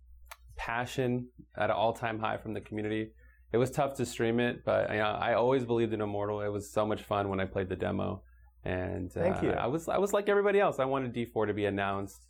passion 0.58 1.30
at 1.56 1.70
an 1.70 1.76
all-time 1.76 2.20
high 2.20 2.36
from 2.36 2.54
the 2.54 2.62
community. 2.62 3.12
It 3.54 3.58
was 3.58 3.72
tough 3.72 3.96
to 3.96 4.06
stream 4.06 4.42
it, 4.42 4.66
but 4.66 4.90
you 4.90 4.98
know, 4.98 5.06
I 5.06 5.36
always 5.36 5.64
believed 5.64 5.94
in 5.94 6.02
Immortal. 6.02 6.42
It 6.42 6.50
was 6.50 6.70
so 6.70 6.86
much 6.86 7.04
fun 7.04 7.30
when 7.30 7.40
I 7.40 7.46
played 7.46 7.70
the 7.70 7.78
demo 7.78 8.24
and 8.68 9.10
uh, 9.16 9.22
thank 9.26 9.38
you. 9.44 9.52
I 9.66 9.68
was 9.74 9.84
I 9.98 10.00
was 10.06 10.12
like 10.18 10.26
everybody 10.34 10.60
else. 10.66 10.76
I 10.86 10.88
wanted 10.94 11.10
D4 11.18 11.44
to 11.52 11.56
be 11.62 11.66
announced, 11.74 12.22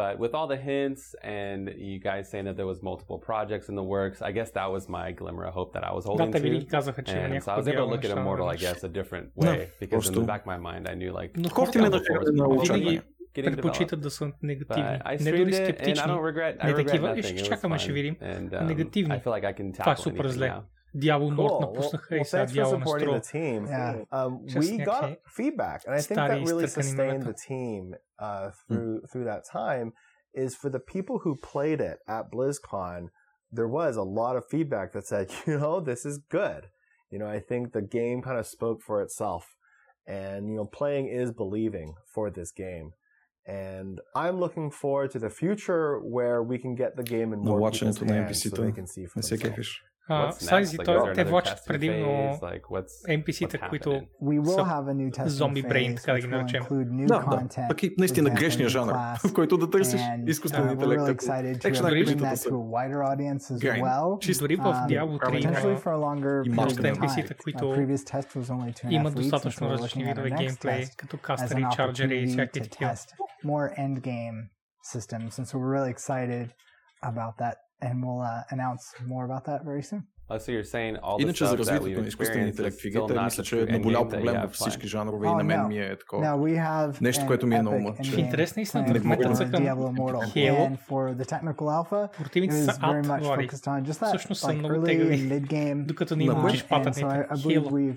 but 0.00 0.14
with 0.22 0.32
all 0.36 0.48
the 0.54 0.60
hints 0.68 1.02
and 1.22 1.60
you 1.90 1.98
guys 2.08 2.22
saying 2.30 2.46
that 2.48 2.56
there 2.60 2.70
was 2.72 2.80
multiple 2.90 3.18
projects 3.30 3.66
in 3.70 3.74
the 3.80 3.86
works, 3.96 4.18
I 4.28 4.32
guess 4.36 4.50
that 4.58 4.68
was 4.76 4.88
my 4.98 5.06
glimmer 5.20 5.44
of 5.48 5.54
hope 5.60 5.70
that 5.76 5.84
I 5.90 5.92
was 5.98 6.04
holding 6.10 6.30
da, 6.30 6.38
to. 6.38 6.44
And 7.34 7.42
so 7.44 7.52
I 7.52 7.56
was 7.60 7.68
able 7.68 7.84
to 7.86 7.92
look 7.94 8.04
at 8.04 8.10
Immortal, 8.16 8.48
I 8.48 8.56
guess, 8.64 8.78
a 8.90 8.92
different 8.98 9.26
way 9.36 9.56
because 9.82 10.08
in 10.08 10.14
the 10.14 10.20
back 10.32 10.42
of 10.46 10.50
my 10.54 10.60
mind, 10.68 10.82
I 10.92 10.94
knew 11.00 11.12
like. 11.20 11.30
Но 11.36 11.48
колкото 11.50 11.78
ми 11.82 11.90
да 11.90 12.00
предпочитат 13.34 14.00
да 14.00 14.10
са 14.10 14.32
негативни, 14.42 14.98
не 15.20 15.32
дори 15.32 15.52
скептични, 15.52 16.12
не 16.64 16.74
такива, 16.74 17.22
ще 17.22 17.36
чакаме, 17.44 17.78
ще 17.78 17.92
видим. 17.92 18.16
Негативни. 18.62 19.22
Това 19.80 19.92
е 19.92 19.96
супер 19.96 20.26
зле. 20.28 20.52
Cool. 21.36 21.60
Напуснаха 21.60 22.08
well, 22.10 22.20
и 22.20 22.24
сега 22.24 22.46
well, 22.64 22.78
на 22.78 23.20
Yeah. 23.66 24.04
Um, 24.12 24.32
we 24.60 24.78
got 24.78 25.18
feedback, 25.26 25.80
and 25.86 25.94
I 25.94 26.00
think 26.00 26.16
that 26.16 26.44
really 26.44 26.68
sustained 26.68 27.22
the 27.24 27.34
team 27.48 27.94
uh, 28.18 28.50
through, 28.68 29.00
mm. 29.00 29.10
through 29.10 29.24
that 29.24 29.42
time, 29.44 29.92
is 30.34 30.54
for 30.54 30.70
the 30.70 30.80
people 30.80 31.18
who 31.20 31.36
played 31.36 31.80
it 31.80 31.98
at 32.08 32.30
BlizzCon, 32.30 33.08
there 33.50 33.68
was 33.68 33.96
a 33.96 34.02
lot 34.02 34.36
of 34.36 34.44
feedback 34.46 34.92
that 34.92 35.06
said, 35.06 35.30
you 35.46 35.58
know, 35.58 35.80
this 35.80 36.04
is 36.04 36.18
good. 36.18 36.66
You 37.10 37.18
know, 37.18 37.28
I 37.28 37.40
think 37.40 37.72
the 37.72 37.82
game 37.82 38.22
kind 38.22 38.38
of 38.38 38.46
spoke 38.46 38.82
for 38.82 39.02
itself. 39.02 39.56
And, 40.06 40.50
you 40.50 40.56
know, 40.56 40.66
playing 40.66 41.08
is 41.08 41.32
believing 41.32 41.94
for 42.12 42.30
this 42.30 42.50
game. 42.50 42.92
And 43.46 44.00
I'm 44.14 44.38
looking 44.40 44.70
forward 44.70 45.10
to 45.12 45.18
the 45.18 45.30
future 45.30 45.98
where 46.00 46.42
we 46.42 46.58
can 46.58 46.74
get 46.74 46.96
the 46.96 47.02
game 47.02 47.32
in 47.32 47.40
more 47.40 47.56
no, 47.56 47.62
watching 47.62 47.88
it 47.88 48.00
on 48.02 48.08
NPC 48.08 48.50
so 48.50 48.56
too. 48.56 48.62
they 48.62 48.72
can 48.72 48.86
see 48.86 49.06
for 49.06 49.20
themselves. 49.20 49.80
Uh, 50.10 50.30
Сайзи, 50.30 50.78
той, 50.78 51.12
те 51.12 51.24
влачат 51.24 51.58
предимно 51.66 52.06
like 52.42 52.62
what's, 52.62 53.24
NPC-та, 53.24 53.58
what's 53.58 53.68
които 53.68 54.00
са 55.14 55.28
зомби 55.28 55.62
брейн, 55.62 55.96
така 55.96 56.12
да 56.12 56.20
ги 56.20 56.26
наречем. 56.26 56.64
Да, 56.70 57.18
да. 57.18 57.68
Пък 57.68 57.82
и 57.82 57.94
наистина 57.98 58.30
грешния 58.30 58.68
жанр, 58.68 58.92
в 59.28 59.32
който 59.34 59.56
да 59.56 59.70
търсиш 59.70 60.00
изкуствен 60.26 60.70
интелект. 60.70 61.22
Екшен 61.64 61.86
RPG-тата 61.86 62.34
са. 62.34 62.50
Дори 64.38 64.56
в 64.56 64.62
Diablo 64.62 65.18
3 65.20 66.46
има 66.46 66.62
доста 66.62 66.82
NPC-та, 66.82 67.34
които 67.34 67.74
имат 68.90 69.14
достатъчно 69.14 69.70
различни 69.70 70.04
видове 70.04 70.30
геймплей, 70.30 70.86
като 70.96 71.18
кастери, 71.18 71.66
чарджери 71.76 72.18
и 72.18 72.26
всякакви 72.26 72.60
такива. 72.60 72.94
More 73.44 73.78
endgame 73.78 74.38
systems, 74.94 75.32
and 75.38 75.44
so 75.48 75.54
we're 75.58 75.72
really 75.76 75.92
excited 75.96 76.46
about 77.10 77.34
that 77.42 77.54
and 77.86 77.94
we'll 78.02 78.22
uh, 78.22 78.54
announce 78.54 78.84
more 79.12 79.24
about 79.28 79.44
that 79.50 79.60
very 79.70 79.84
soon. 79.90 80.02
Oh, 80.30 80.38
so 80.38 80.52
you're 80.52 80.64
saying 80.64 80.96
all 81.02 81.18
the 81.18 81.22
Иначе 81.22 81.46
за 81.46 81.58
развитието 81.58 82.00
на 82.00 82.08
изкуствения 82.08 82.48
интелект 82.48 82.80
в 82.80 82.84
игрите, 82.84 83.20
мисля, 83.24 83.42
че 83.42 83.62
е 83.62 83.64
наболял 83.64 84.08
проблем 84.08 84.40
във 84.42 84.52
всички 84.52 84.86
жанрове 84.86 85.26
oh, 85.26 85.32
и 85.32 85.34
на 85.34 85.44
мен 85.44 85.60
no. 85.60 85.68
ми 85.68 85.78
е 85.78 85.98
такова. 85.98 86.24
Have 86.24 87.00
нещо, 87.00 87.26
което 87.26 87.46
ми 87.46 87.54
е 87.54 87.62
на 87.62 87.70
ума. 87.70 87.94
Че... 88.02 88.20
Интересна 88.20 88.62
истина, 88.62 88.94
в 88.94 89.02
момента 89.02 89.32
цъкам 89.32 89.64
Halo. 89.64 90.76
Противници 92.18 92.64
са 92.64 92.78
ад, 92.80 93.06
Лари. 93.06 93.48
Всъщност 94.06 94.40
са 94.40 94.52
много 94.52 94.82
тегли, 94.82 95.40
докато 95.86 96.16
не 96.16 96.24
им 96.24 96.44
учиш 96.44 96.68
патътните. 96.68 97.04
Halo. 97.04 97.96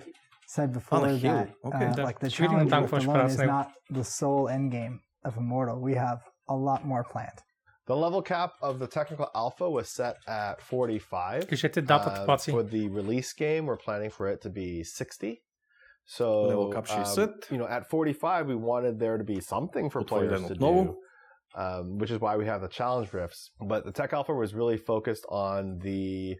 Said 0.57 0.71
before 0.71 0.99
ah, 0.99 1.17
that, 1.27 1.47
okay, 1.69 1.87
uh, 1.87 2.07
like 2.07 2.19
the 2.25 2.29
challenge 2.29 2.71
with 2.71 3.05
Alone 3.05 3.25
is 3.25 3.37
not 3.55 3.67
the 3.97 4.05
sole 4.17 4.45
endgame 4.57 4.95
of 5.27 5.31
Immortal. 5.41 5.77
We 5.87 5.93
have 6.05 6.19
a 6.55 6.57
lot 6.69 6.81
more 6.91 7.03
planned. 7.13 7.39
The 7.86 7.96
level 7.96 8.22
cap 8.22 8.52
of 8.62 8.78
the 8.78 8.86
technical 8.86 9.28
alpha 9.34 9.68
was 9.68 9.88
set 9.88 10.16
at 10.28 10.60
45. 10.62 11.46
Кажете 11.48 11.80
датата, 11.82 12.20
Uh, 12.22 12.26
паци. 12.26 12.50
for 12.52 12.62
the 12.62 12.88
release 12.88 13.32
game, 13.32 13.66
we're 13.66 13.76
planning 13.86 14.10
for 14.10 14.24
it 14.32 14.40
to 14.42 14.50
be 14.50 14.84
60. 14.84 15.42
So, 16.04 16.26
Level 16.52 16.70
cap 16.72 16.86
um, 16.90 17.04
60. 17.04 17.52
you 17.54 17.58
know, 17.60 17.66
at 17.76 17.82
45, 17.88 18.46
we 18.52 18.56
wanted 18.56 18.98
there 18.98 19.16
to 19.18 19.24
be 19.24 19.40
something 19.40 19.88
for 19.90 20.00
Отворен 20.02 20.06
players 20.12 20.46
to 20.48 20.54
отново. 20.54 20.84
do, 20.84 20.96
um, 21.64 21.98
which 21.98 22.10
is 22.14 22.18
why 22.24 22.36
we 22.40 22.44
have 22.52 22.60
the 22.66 22.72
challenge 22.78 23.12
rifts. 23.12 23.40
But 23.72 23.80
the 23.88 23.92
tech 23.92 24.12
alpha 24.12 24.32
was 24.44 24.50
really 24.60 24.78
focused 24.92 25.24
on 25.28 25.78
the 25.88 26.36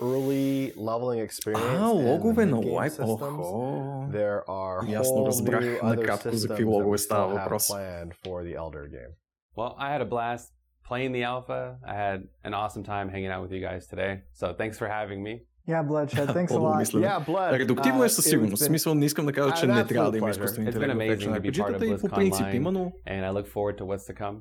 early 0.00 0.72
leveling 0.76 1.20
experience. 1.20 1.64
А, 1.78 1.90
and 1.90 2.00
the 2.00 2.04
логове 2.08 2.44
на 2.46 2.56
mid-game 2.56 2.74
лайк. 2.74 2.92
systems. 2.92 3.46
Охо. 3.46 4.08
There 4.10 4.40
are 4.48 4.82
Ясно 4.84 5.16
whole 5.20 5.26
разбрах 5.26 5.60
new 5.62 5.78
other 5.82 5.96
накратко 5.96 6.30
за 6.30 6.36
systems 6.36 6.48
какви 6.48 6.64
that 6.64 6.68
логове 6.70 6.90
we 6.96 6.98
става 6.98 7.32
still 7.32 7.38
have 7.38 7.44
въпрос. 7.50 7.68
planned 7.68 8.12
for 8.24 8.42
the 8.44 8.54
Elder 8.56 8.86
game. 8.88 9.12
Well, 9.56 9.74
I 9.78 9.88
had 9.94 10.00
a 10.00 10.10
blast 10.14 10.48
playing 10.88 11.12
the 11.12 11.24
alpha. 11.34 11.60
I 11.92 11.94
had 12.04 12.18
an 12.44 12.54
awesome 12.54 12.84
time 12.84 13.06
hanging 13.14 13.30
out 13.34 13.42
with 13.44 13.52
you 13.56 13.60
guys 13.68 13.82
today. 13.92 14.12
So 14.40 14.46
thanks 14.60 14.76
for 14.80 14.88
having 14.98 15.20
me. 15.28 15.34
Yeah, 15.68 15.82
Bloodshed. 15.90 16.26
Thanks 16.28 16.50
a 16.52 16.54
По-добро 16.54 16.70
lot. 16.70 16.78
мислене. 16.78 17.06
Yeah, 17.06 17.20
Blood. 17.26 17.58
Редуктивно 17.58 18.04
е 18.04 18.08
uh, 18.08 18.10
със 18.10 18.24
it's 18.24 18.28
сигурност. 18.28 18.62
В 18.62 18.64
been- 18.64 18.68
смисъл 18.68 18.94
не 18.94 19.04
искам 19.06 19.26
да 19.26 19.32
кажа, 19.32 19.54
че 19.54 19.66
An 19.66 19.74
не 19.74 19.86
трябва 19.86 20.10
да 20.10 20.16
absolute 20.16 20.18
има 20.18 20.26
pleasure. 20.26 20.30
изкуствен 20.30 20.66
It's 20.66 20.70
been 20.70 20.92
интелект 20.92 21.22
в 21.22 21.26
amazing 21.26 21.32
Action 21.32 21.40
to 21.40 21.40
be 21.40 21.52
part 21.52 21.70
of 21.70 21.78
RPG-тата 21.78 21.86
и 21.86 22.00
по 22.00 22.08
принцип 22.08 22.46
BlizzCon 22.46 22.54
има, 22.54 22.72
но 22.72 22.92
And 23.06 23.24
I 23.24 23.30
look 23.32 23.46
forward 23.48 23.78
to 23.78 23.84
what's 23.84 24.12
to 24.12 24.20
come. 24.20 24.38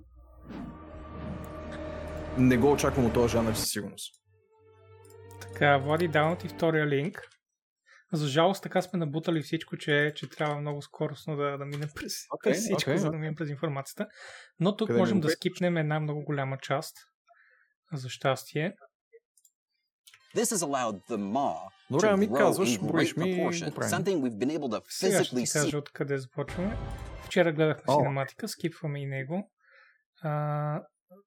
не 2.37 2.57
го 2.57 2.71
очаквам 2.71 3.05
от 3.05 3.13
този 3.13 3.31
жанр 3.31 3.53
със 3.53 3.69
сигурност. 3.69 4.13
Така, 5.41 5.77
Влади, 5.77 6.07
давам 6.07 6.35
ти 6.35 6.47
втория 6.47 6.87
линк. 6.87 7.21
За 8.12 8.28
жалост, 8.28 8.62
така 8.62 8.82
сме 8.82 8.98
набутали 8.98 9.42
всичко, 9.42 9.76
че, 9.76 10.12
че 10.16 10.28
трябва 10.28 10.60
много 10.60 10.82
скоростно 10.82 11.36
да, 11.36 11.58
да 11.58 11.64
минем 11.64 11.88
през, 11.94 12.12
през 12.44 12.58
всичко, 12.58 12.90
окей, 12.90 12.96
за 12.96 13.10
да 13.10 13.16
минем 13.16 13.34
през 13.34 13.50
информацията. 13.50 14.06
Но 14.60 14.76
тук 14.76 14.88
Къде 14.88 14.98
можем 14.98 15.16
ми 15.16 15.20
да 15.20 15.28
скипнем 15.30 15.76
една 15.76 16.00
много 16.00 16.24
голяма 16.24 16.58
част. 16.58 16.96
За 17.92 18.08
щастие. 18.08 18.74
This 20.36 20.42
has 20.42 20.62
allowed 20.62 21.00
the 21.08 21.16
maw 21.16 21.70
Добре, 21.90 22.06
to 22.06 22.28
grow 22.28 22.36
казваш, 22.36 22.68
in 22.68 22.86
броиш 22.86 23.14
great 23.14 23.18
ми 23.18 23.62
something 23.82 24.16
we've 24.20 24.38
been 24.38 24.58
able 24.58 24.80
to 24.80 24.82
Сега 24.88 25.24
ще 25.24 25.44
кажа 25.52 25.78
откъде 25.78 26.18
започваме. 26.18 26.76
Вчера 27.26 27.52
гледахме 27.52 27.84
О. 27.86 27.98
синематика, 27.98 28.48
скипваме 28.48 29.02
и 29.02 29.06
него. 29.06 29.52
А, 30.22 30.82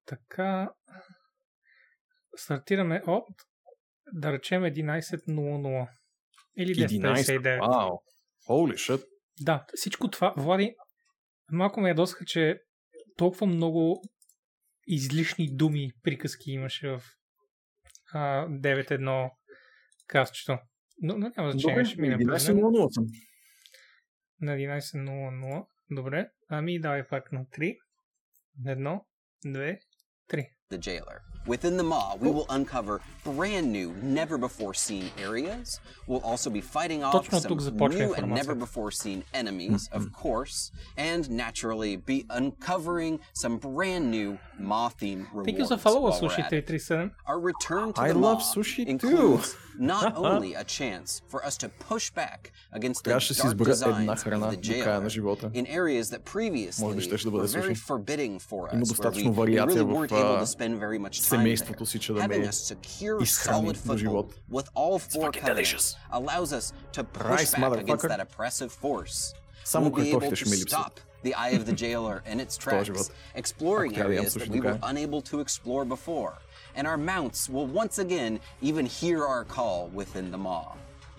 така. 0.05 0.69
Стартираме 2.35 3.03
от, 3.07 3.27
да 4.13 4.31
речем, 4.31 4.63
11.00. 4.63 5.87
Или 6.59 6.75
10.59. 6.75 7.41
11. 7.41 7.59
Вау. 7.59 7.99
Holy 8.49 8.73
shit. 8.73 9.05
Да, 9.41 9.65
всичко 9.73 10.09
това, 10.09 10.33
Влади, 10.37 10.75
малко 11.51 11.81
ме 11.81 11.89
ядосаха, 11.89 12.25
че 12.25 12.59
толкова 13.17 13.47
много 13.47 14.03
излишни 14.87 15.55
думи 15.55 15.91
приказки 16.03 16.51
имаше 16.51 16.87
в 16.87 17.03
а, 18.13 18.47
9.1 18.47 19.29
кастчето. 20.07 20.57
Но, 21.01 21.17
но 21.17 21.31
няма 21.37 21.51
значение, 21.51 21.85
ще. 21.85 21.97
11.00 21.97 22.89
съм. 22.89 23.05
На 24.41 24.51
11.00. 24.51 25.65
Добре, 25.91 26.29
ами 26.49 26.79
давай 26.79 27.07
пак 27.07 27.31
на 27.31 27.45
3. 27.45 27.77
Едно, 28.67 29.05
две, 29.45 29.79
три. 30.27 30.49
the 30.71 30.77
jailer. 30.77 31.28
Within 31.48 31.76
the 31.76 31.82
maw, 31.82 32.16
we 32.20 32.30
will 32.30 32.46
uncover 32.48 32.94
brand 33.22 33.70
new, 33.70 33.92
never 34.02 34.38
before 34.38 34.72
seen 34.72 35.10
areas. 35.18 35.78
We'll 36.06 36.22
also 36.32 36.48
be 36.50 36.62
fighting 36.62 37.04
off 37.04 37.12
Точно 37.12 37.40
some 37.40 37.48
тук 37.48 37.60
започва 37.60 37.98
new 37.98 38.14
and 38.14 38.18
информацията. 38.18 38.54
never 38.54 38.54
before 38.66 38.90
seen 38.90 39.22
enemies, 39.34 39.88
of 39.92 40.02
course, 40.22 40.70
and 40.96 41.22
naturally 41.30 41.96
be 42.12 42.18
uncovering 42.30 43.18
some 43.34 43.58
brand 43.58 44.10
new 44.10 44.30
maw 44.58 44.88
themed 45.00 45.26
rewards. 45.32 45.46
Thank 45.48 45.58
you 45.58 45.66
за 45.66 45.76
follow 45.78 46.00
while 46.00 46.12
we're 46.22 46.28
Sushi 46.28 46.42
at 46.46 46.52
it. 46.52 46.66
337. 46.66 47.10
Our 47.30 47.38
return 47.52 47.92
to 47.92 48.00
I 48.00 48.08
the 48.12 48.18
love 48.26 48.38
maw 48.38 48.52
sushi 48.54 48.82
too. 48.84 48.90
includes 48.94 49.46
not 49.78 50.16
only 50.16 50.50
a 50.54 50.64
chance 50.78 51.08
for 51.32 51.40
us 51.48 51.54
to 51.62 51.68
push 51.90 52.06
back 52.10 52.40
against 52.72 52.98
the 53.04 53.10
Трябваше 53.10 53.28
да 53.28 53.34
си 53.34 53.40
dark 53.42 53.46
избера 53.46 53.70
една 54.00 54.14
designs 54.14 54.22
храна 54.24 54.46
of 54.46 54.56
the 54.56 54.78
до 54.78 54.84
края 54.84 55.00
на 55.00 55.06
jailer 55.06 55.08
живота. 55.08 55.50
in 55.54 55.66
areas 55.66 56.04
that 56.12 56.20
previously 56.34 56.80
Може 56.80 56.96
би 56.96 57.02
щеше 57.02 57.24
да 57.24 57.30
бъде 57.30 57.48
were 57.48 57.60
very 57.62 57.74
суши. 57.74 57.82
forbidding 57.92 58.40
for 58.40 58.68
us, 58.68 58.74
Има 58.74 58.82
where 58.82 58.84
we, 58.84 58.88
достатъчно 58.88 59.30
we 59.30 59.34
вариация 59.34 59.82
really 59.82 59.86
в, 59.86 59.94
weren't 59.96 60.12
able 60.12 60.38
а, 60.38 60.46
to 60.46 60.46
spend 60.58 60.78
very 60.80 60.98
much 61.06 61.16
time 61.20 61.34
семейството 61.38 61.84
there. 61.84 61.88
си, 61.88 61.98
че 61.98 62.12
да 62.12 62.20
Having 62.20 62.38
ме 62.38 62.46
a 62.46 62.50
secure, 62.52 63.22
изхрани 63.22 63.68
solid 63.68 63.72
до 63.72 63.78
foothold 63.78 63.98
живот. 63.98 64.34
with 64.50 64.66
all 64.74 64.98
four 64.98 65.30
fucking 65.30 65.42
covenants 65.42 65.46
delicious. 65.46 65.96
allows 66.12 66.52
us 66.52 66.72
to 66.92 67.04
push 67.04 67.40
Rice, 67.40 67.54
back 67.54 67.72
against 67.72 67.86
motherfucker. 67.86 68.08
that 68.08 68.20
oppressive 68.20 68.72
force. 68.72 69.34
Само 69.64 69.90
we'll 69.90 69.94
be 70.04 70.08
able 70.10 70.20
картофите 70.20 70.30
to 70.30 70.36
ще 70.36 70.48
ми 70.50 70.56
липсват. 70.56 70.80
stop 70.80 71.00
the 71.24 71.34
eye 71.34 71.54
of 71.60 71.64
the 71.66 71.72
jailer 71.72 72.22
in 72.32 72.40
its 72.40 72.56
този 72.56 72.60
tracks, 72.60 72.84
живот. 72.84 73.10
exploring 73.36 73.86
Ако 73.86 73.94
трябва 73.94 74.08
да 74.10 74.14
ям 74.14 74.24
areas 74.24 74.28
that 74.28 74.30
суши 74.32 74.50
we 74.50 74.56
до 74.56 74.68
were 74.68 74.78
края. 74.78 74.92
unable 74.92 75.22
to 75.22 75.40
explore 75.44 75.84
before. 75.84 76.32
And 76.76 76.86
our 76.92 76.98
mounts 77.14 77.48
will 77.54 77.68
once 77.82 77.96
again 78.06 78.32
even 78.62 78.84
hear 79.00 79.18
our 79.34 79.44
call 79.56 79.80
within 80.00 80.30
the 80.34 80.42
maw. 80.48 80.66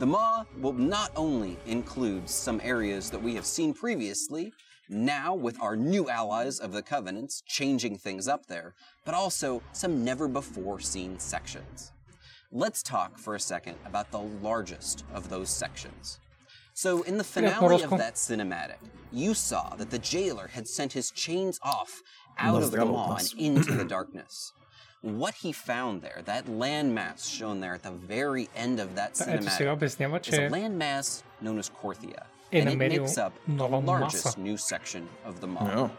The 0.04 0.06
maw 0.16 0.34
will 0.64 0.78
not 0.98 1.10
only 1.26 1.54
include 1.78 2.24
some 2.46 2.58
areas 2.74 3.04
that 3.14 3.22
we 3.28 3.32
have 3.40 3.46
seen 3.58 3.70
previously, 3.74 4.46
now, 4.91 5.35
with 5.35 5.61
our 5.63 5.77
new 5.77 6.09
allies 6.09 6.59
of 6.59 6.73
the 6.73 6.83
Covenants 6.83 7.43
changing 7.47 7.97
things 7.97 8.27
up 8.27 8.47
there, 8.47 8.75
but 9.05 9.15
also 9.15 9.63
some 9.73 10.05
never 10.05 10.29
before 10.29 10.81
seen 10.81 11.19
sections. 11.19 11.93
Let's 12.53 12.83
talk 12.83 13.17
for 13.17 13.37
a 13.37 13.41
second 13.41 13.77
about 13.87 14.11
the 14.11 14.19
largest 14.19 15.05
of 15.15 15.29
those 15.29 15.49
sections. 15.49 16.19
So, 16.75 17.03
in 17.03 17.19
the 17.19 17.25
finale 17.25 17.83
of 17.83 17.91
that 17.91 18.17
cinematic, 18.17 18.79
you 19.13 19.35
saw 19.35 19.75
that 19.77 19.91
the 19.91 19.99
jailer 19.99 20.49
had 20.49 20.67
sent 20.67 20.93
his 20.93 21.11
chains 21.13 21.61
off 21.63 22.03
out 22.39 22.63
of 22.63 22.71
the 22.73 22.85
Maw 22.85 23.17
and 23.17 23.33
into 23.39 23.73
the 23.73 23.85
darkness. 23.85 24.53
What 25.03 25.35
he 25.35 25.53
found 25.53 26.03
there, 26.03 26.23
that 26.25 26.47
landmass 26.47 27.31
shown 27.33 27.61
there 27.61 27.75
at 27.75 27.83
the 27.83 27.93
very 27.93 28.49
end 28.57 28.81
of 28.81 28.95
that 28.97 29.15
cinematic, 29.15 29.45
is 30.29 30.35
a 30.35 30.41
landmass 30.53 31.23
known 31.41 31.59
as 31.59 31.71
Korthia. 31.71 32.25
In 32.53 32.67
and 32.67 32.83
it 32.83 32.99
makes 32.99 33.17
up 33.17 33.33
the 33.47 33.69
largest 33.69 34.37
new 34.39 34.57
section 34.57 35.09
of 35.25 35.41
the 35.41 35.47
Maw. 35.47 35.65
No. 35.65 35.91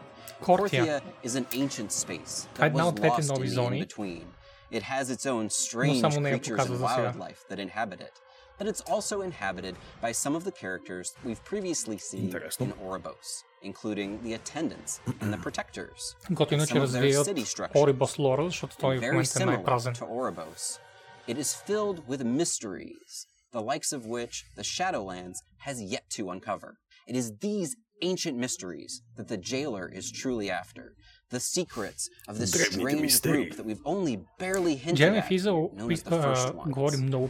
Is 1.22 1.34
an 1.36 1.46
ancient 1.52 1.92
space 1.92 2.46
that 2.56 2.72
was 2.72 3.30
lost 3.30 3.58
in 3.58 3.78
between. 3.78 4.26
It 4.70 4.82
has 4.82 5.10
its 5.10 5.26
own 5.26 5.50
strange 5.50 6.02
creatures 6.02 6.64
and 6.66 6.80
wildlife 6.80 7.44
that 7.48 7.58
inhabit 7.58 8.00
it, 8.00 8.20
but 8.58 8.66
it's 8.66 8.80
also 8.82 9.20
inhabited 9.20 9.76
by 10.00 10.12
some 10.12 10.34
of 10.34 10.44
the 10.44 10.52
characters 10.52 11.14
we've 11.24 11.44
previously 11.44 11.98
seen 11.98 12.34
in 12.60 12.72
Oribos, 12.84 13.44
including 13.62 14.22
the 14.22 14.34
attendants 14.34 15.00
and 15.20 15.32
the 15.32 15.36
protectors. 15.46 16.16
Готино 16.30 16.66
че 16.66 16.80
развият 16.80 17.26
Oribos 17.26 18.18
лора, 18.18 18.44
защото 18.44 18.76
той 18.76 18.98
в 18.98 19.02
момента 19.02 19.42
е. 19.42 21.32
It 21.32 21.38
is 21.38 21.54
filled 21.54 21.98
with 22.08 22.24
mysteries 22.24 23.26
the 23.52 23.62
likes 23.62 23.92
of 23.92 24.06
which 24.06 24.44
the 24.56 24.62
Shadowlands 24.62 25.36
has 25.58 25.80
yet 25.82 26.08
to 26.10 26.30
uncover. 26.30 26.78
It 27.06 27.16
is 27.16 27.38
these 27.40 27.76
ancient 28.02 28.36
mysteries 28.36 29.02
that 29.16 29.28
the 29.28 29.36
jailer 29.36 29.88
is 29.88 30.10
truly 30.10 30.50
after. 30.50 30.94
The 31.30 31.40
secrets 31.40 32.10
of 32.28 32.38
this 32.38 32.50
strange 32.52 33.22
group 33.22 33.56
that 33.56 33.64
we've 33.64 33.80
only 33.84 34.24
barely 34.38 34.74
hinted 34.74 35.14
at, 35.18 35.30
known 35.74 35.92
as 35.92 36.02
the 36.02 36.10
first 36.10 36.54
ones. 36.54 36.74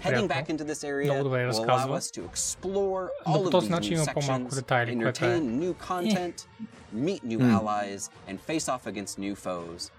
Heading 0.02 0.26
back 0.28 0.48
into 0.50 0.64
this 0.64 0.82
area 0.82 1.12
will 1.12 1.64
allow 1.64 1.92
us 1.92 2.10
to 2.12 2.24
explore 2.24 3.10
all 3.26 3.46
of 3.46 3.52
these 3.60 3.70
new 3.90 3.96
sections, 4.04 4.62
entertain 4.88 5.58
new 5.60 5.74
content, 5.74 6.46
meet 6.92 7.22
new 7.22 7.40
allies, 7.42 8.10
and 8.26 8.40
face 8.40 8.68
off 8.68 8.86
against 8.86 9.18
new 9.18 9.34
foes. 9.36 9.90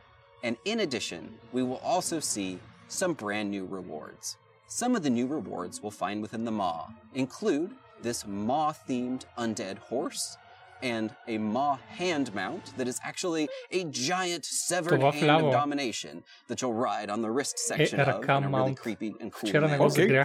And 0.44 0.58
in 0.66 0.82
addition, 0.82 1.36
we 1.54 1.64
will 1.64 1.78
also 1.84 2.20
see 2.20 2.60
some 2.90 3.14
brand 3.14 3.50
new 3.52 3.66
rewards. 3.66 4.38
Some 4.76 4.96
of 4.96 5.04
the 5.04 5.10
new 5.12 5.28
rewards 5.28 5.84
we'll 5.84 5.92
find 5.92 6.20
within 6.20 6.46
the 6.46 6.52
Maw 6.52 6.88
include 7.14 7.72
this 8.02 8.26
Maw 8.26 8.74
themed 8.74 9.24
undead 9.38 9.78
horse 9.78 10.36
and 10.82 11.16
a 11.28 11.38
Maw 11.38 11.78
hand 11.90 12.34
mount 12.34 12.76
that 12.78 12.88
is 12.88 13.00
actually 13.04 13.50
a 13.70 13.84
giant 13.86 14.46
severed 14.46 15.00
hand 15.00 15.30
of 15.30 15.52
domination 15.52 16.24
that 16.48 16.62
you'll 16.62 16.74
ride 16.74 17.12
on 17.12 17.22
the 17.22 17.30
wrist 17.30 17.60
section 17.60 18.00
of 18.10 18.24
in 18.24 18.44
a 18.44 18.50
really 18.50 18.76
creepy 18.76 19.16
and 19.22 19.32
cool. 19.32 19.48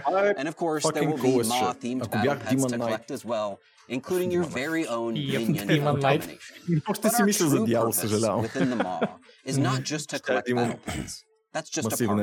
Okay. 0.07 0.33
And 0.37 0.47
of 0.47 0.55
course, 0.57 0.83
there 0.91 1.03
will 1.07 1.17
be 1.17 1.29
Maw 1.47 1.73
themed 1.73 2.09
battle 2.09 2.35
pets 2.37 2.65
to 2.65 2.77
collect 2.87 3.11
as 3.11 3.23
well, 3.23 3.59
including 3.87 4.31
your 4.31 4.43
very 4.43 4.87
own 4.87 5.13
minion 5.13 5.69
of 5.87 5.99
domination. 6.01 6.55
But 7.03 7.13
our 7.13 7.27
true 7.49 7.65
within 8.41 8.69
the 8.71 8.75
Maw 8.77 8.99
is 9.45 9.57
not 9.59 9.83
just 9.83 10.09
to 10.11 10.19
collect 10.19 10.47
battle 10.55 10.79
pets. 10.85 11.23
That's 11.53 11.69
just 11.69 11.87
a 11.87 11.97
part. 12.07 12.19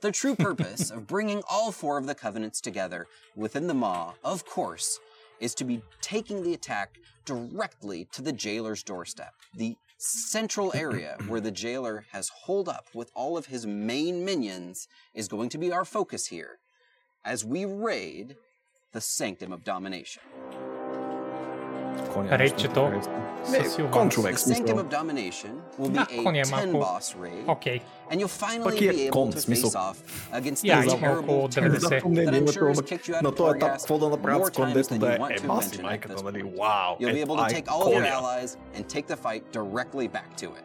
The 0.00 0.12
true 0.12 0.36
purpose 0.36 0.90
of 0.90 1.06
bringing 1.08 1.42
all 1.50 1.72
four 1.72 1.98
of 1.98 2.06
the 2.06 2.14
covenants 2.14 2.60
together 2.60 3.06
within 3.36 3.66
the 3.66 3.74
Maw, 3.74 4.14
of 4.22 4.44
course, 4.46 5.00
is 5.40 5.54
to 5.56 5.64
be 5.64 5.82
taking 6.00 6.42
the 6.42 6.54
attack 6.54 6.96
directly 7.24 8.06
to 8.12 8.22
the 8.22 8.32
jailer's 8.32 8.82
doorstep, 8.82 9.34
the 9.54 9.76
central 9.98 10.72
area 10.74 11.16
where 11.28 11.40
the 11.40 11.50
jailer 11.50 12.04
has 12.12 12.28
holed 12.28 12.68
up 12.68 12.86
with 12.94 13.10
all 13.14 13.36
of 13.36 13.46
his 13.46 13.66
main 13.66 14.24
minions 14.24 14.86
is 15.14 15.28
going 15.28 15.48
to 15.48 15.58
be 15.58 15.72
our 15.72 15.84
focus 15.84 16.26
here 16.26 16.58
as 17.24 17.44
we 17.44 17.64
raid 17.64 18.36
the 18.92 19.00
Sanctum 19.00 19.52
of 19.52 19.64
Domination. 19.64 20.22
Konia 22.12 22.38
Reč 22.38 22.62
to 22.62 22.68
končuveks. 23.90 24.38
Sanctum 24.38 24.88
domination 24.88 25.62
will 25.78 25.90
be 25.90 25.98
a 25.98 26.66
boss 26.72 27.14
raid. 27.14 27.48
Okay. 27.48 27.82
And 28.10 28.20
you'll 28.20 28.28
finally 28.28 28.78
be 28.78 29.06
able 29.06 29.32
to 29.32 29.40
face 29.40 29.74
off 29.74 30.02
against 30.32 30.62
the 30.62 30.68
terrible 30.98 31.48
that 31.48 32.34
I'm 32.34 32.50
sure 32.50 32.68
has 32.68 32.80
kicked 32.82 33.08
you 33.08 33.14
out 33.16 33.24
of 33.24 33.34
Torghast 33.34 33.88
more 34.22 34.50
times 34.50 34.88
than 34.88 35.00
you 35.00 35.18
want 35.18 35.36
to 35.36 35.46
mention 35.46 35.86
at 35.86 36.02
this 36.02 36.22
point. 36.22 36.36
You'll 37.00 37.12
be 37.12 37.20
able 37.20 37.36
to 37.36 37.48
take 37.48 37.70
all 37.70 37.86
of 37.86 37.92
your 37.92 38.04
allies 38.04 38.56
and 38.74 38.88
take 38.88 39.06
the 39.06 39.16
fight 39.16 39.50
directly 39.52 40.08
back 40.08 40.36
to 40.38 40.54
it. 40.54 40.64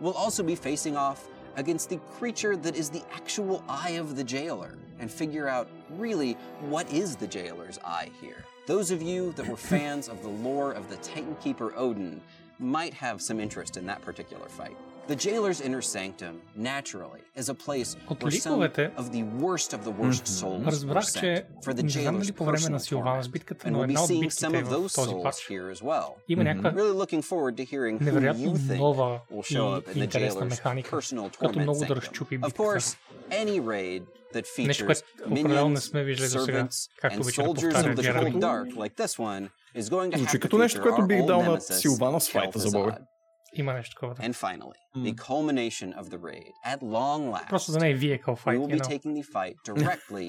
We'll 0.00 0.14
also 0.14 0.42
be 0.42 0.54
facing 0.54 0.96
off 0.96 1.28
against 1.56 1.88
the 1.88 1.98
creature 2.18 2.56
that 2.56 2.74
is 2.74 2.90
the 2.90 3.02
actual 3.14 3.62
eye 3.68 3.90
of 3.90 4.16
the 4.16 4.24
jailer 4.24 4.76
and 4.98 5.10
figure 5.10 5.48
out 5.48 5.68
really 5.90 6.32
what 6.62 6.92
is 6.92 7.14
the 7.14 7.26
jailer's 7.28 7.78
eye 7.84 8.10
here. 8.20 8.44
Those 8.67 8.91
of 8.91 9.01
you 9.01 9.21
that 9.37 9.45
were 9.51 9.57
fans 9.75 10.03
of 10.13 10.17
the 10.27 10.33
lore 10.47 10.71
of 10.79 10.83
the 10.91 10.97
Titan 11.09 11.35
Keeper 11.43 11.69
Odin 11.85 12.21
might 12.59 12.93
have 13.05 13.17
some 13.21 13.39
interest 13.45 13.73
in 13.77 13.85
that 13.91 14.01
particular 14.09 14.47
fight. 14.59 14.77
The 15.07 15.15
jailer's 15.25 15.59
inner 15.67 15.81
sanctum, 15.81 16.35
naturally, 16.55 17.21
is 17.41 17.47
a 17.49 17.55
place 17.65 17.89
От 18.11 18.21
where 18.23 18.31
some 18.31 18.59
ликовете 18.59 18.91
of 19.01 19.05
the 19.11 19.23
worst 19.43 19.73
of 19.77 19.81
the 19.83 19.93
worst 20.01 20.27
souls 20.39 20.61
were 20.65 20.71
Разбрах, 20.71 21.11
че 21.13 21.19
sent 21.19 21.63
for 21.65 21.73
the 21.73 21.83
не 21.83 21.89
знам 21.89 22.03
дали 22.15 22.25
jailer's 22.27 22.31
по 22.35 22.45
време 22.45 22.69
на 22.69 22.79
personal 22.79 22.87
Силванас 22.89 23.27
torment. 23.27 23.31
битката, 23.31 23.67
And 23.67 23.71
но 23.71 23.77
we'll 23.79 23.87
be 23.87 23.89
една 23.89 24.01
от 24.03 24.09
seeing 24.09 24.19
битките 24.19 24.45
some 24.45 24.53
е 24.59 24.63
of 24.63 24.65
в 24.65 24.69
those 24.71 24.95
този 24.95 25.09
souls 25.11 25.23
пач. 25.23 25.35
here 25.49 25.73
as 25.75 25.81
well. 25.83 26.09
Има 26.27 26.43
някаква 26.43 26.71
Really 26.73 26.93
looking 27.05 27.21
forward 27.23 27.55
to 27.57 27.63
hearing 27.65 27.99
who 27.99 28.03
невероятно 28.05 28.45
you 28.45 28.57
think 28.57 28.77
нова 28.77 29.19
will 29.33 29.51
и 29.51 29.55
show 29.55 29.81
up 29.81 29.87
in 29.87 29.93
the 29.93 30.03
интересна 30.03 30.41
jailer's 30.41 30.49
механика, 30.49 30.89
personal 30.97 31.37
като 31.37 31.53
torment 31.53 31.63
много 31.63 31.79
да 31.79 31.85
sanctum. 31.85 31.95
разчупи 31.95 32.35
Of 32.39 32.41
битката. 32.45 32.63
course, 32.63 32.97
any 33.31 33.59
raid 33.61 34.01
that 34.33 34.57
Нещо, 34.67 34.83
features 34.83 34.85
което 34.85 35.23
определено 35.31 35.69
не 35.69 35.75
minions, 35.75 35.79
сме 35.79 36.03
виждали 36.03 36.29
до 36.29 36.39
сега, 36.39 36.63
servants, 36.63 36.89
както 37.01 37.17
and 37.17 37.21
обича 37.21 37.43
да 37.43 37.49
soldiers 37.49 37.73
повтаря 37.73 37.93
of 37.93 37.97
the 37.97 38.01
Джереми. 38.01 38.31
cold 38.33 38.39
dark 38.41 38.75
like 38.75 38.95
this 39.05 39.19
one 39.19 39.49
is 39.75 39.89
going 39.89 40.11
to 40.11 40.17
Звучи 40.17 40.31
have 40.31 40.39
to 40.39 40.39
като 40.39 40.57
нещо, 40.57 40.79
feature 40.79 40.83
което 40.83 41.01
our 41.01 41.07
бих 41.07 41.19
old 41.19 41.25
дал 41.27 41.41
на 41.43 41.57
nemesis, 41.57 41.71
Силвана 41.73 42.21
с 42.21 42.29
файта 42.29 42.59
за 42.59 42.71
Бога. 42.71 42.91
Kel'Thuzad. 42.91 43.05
Има 43.53 43.73
нещо 43.73 43.95
такова. 43.95 44.13
да. 44.15 44.21
And 44.23 44.33
finally, 44.35 44.77
the 45.05 45.15
culmination 45.15 45.93
of 45.99 46.03
the 46.09 46.17
raid, 46.19 46.51
at 46.65 46.79
long 46.81 47.31
last, 47.31 47.49
Просто 47.49 47.71
да 47.71 47.77
не 47.79 47.89
е 47.89 47.97
vehicle 47.97 48.25
we 48.25 48.37
fight, 48.43 48.57
will 48.59 48.67
you 48.69 48.79
be 48.79 48.81
know. 48.81 48.89
taking 48.97 49.13
the 49.21 49.25
fight 49.35 49.55
directly 49.65 50.27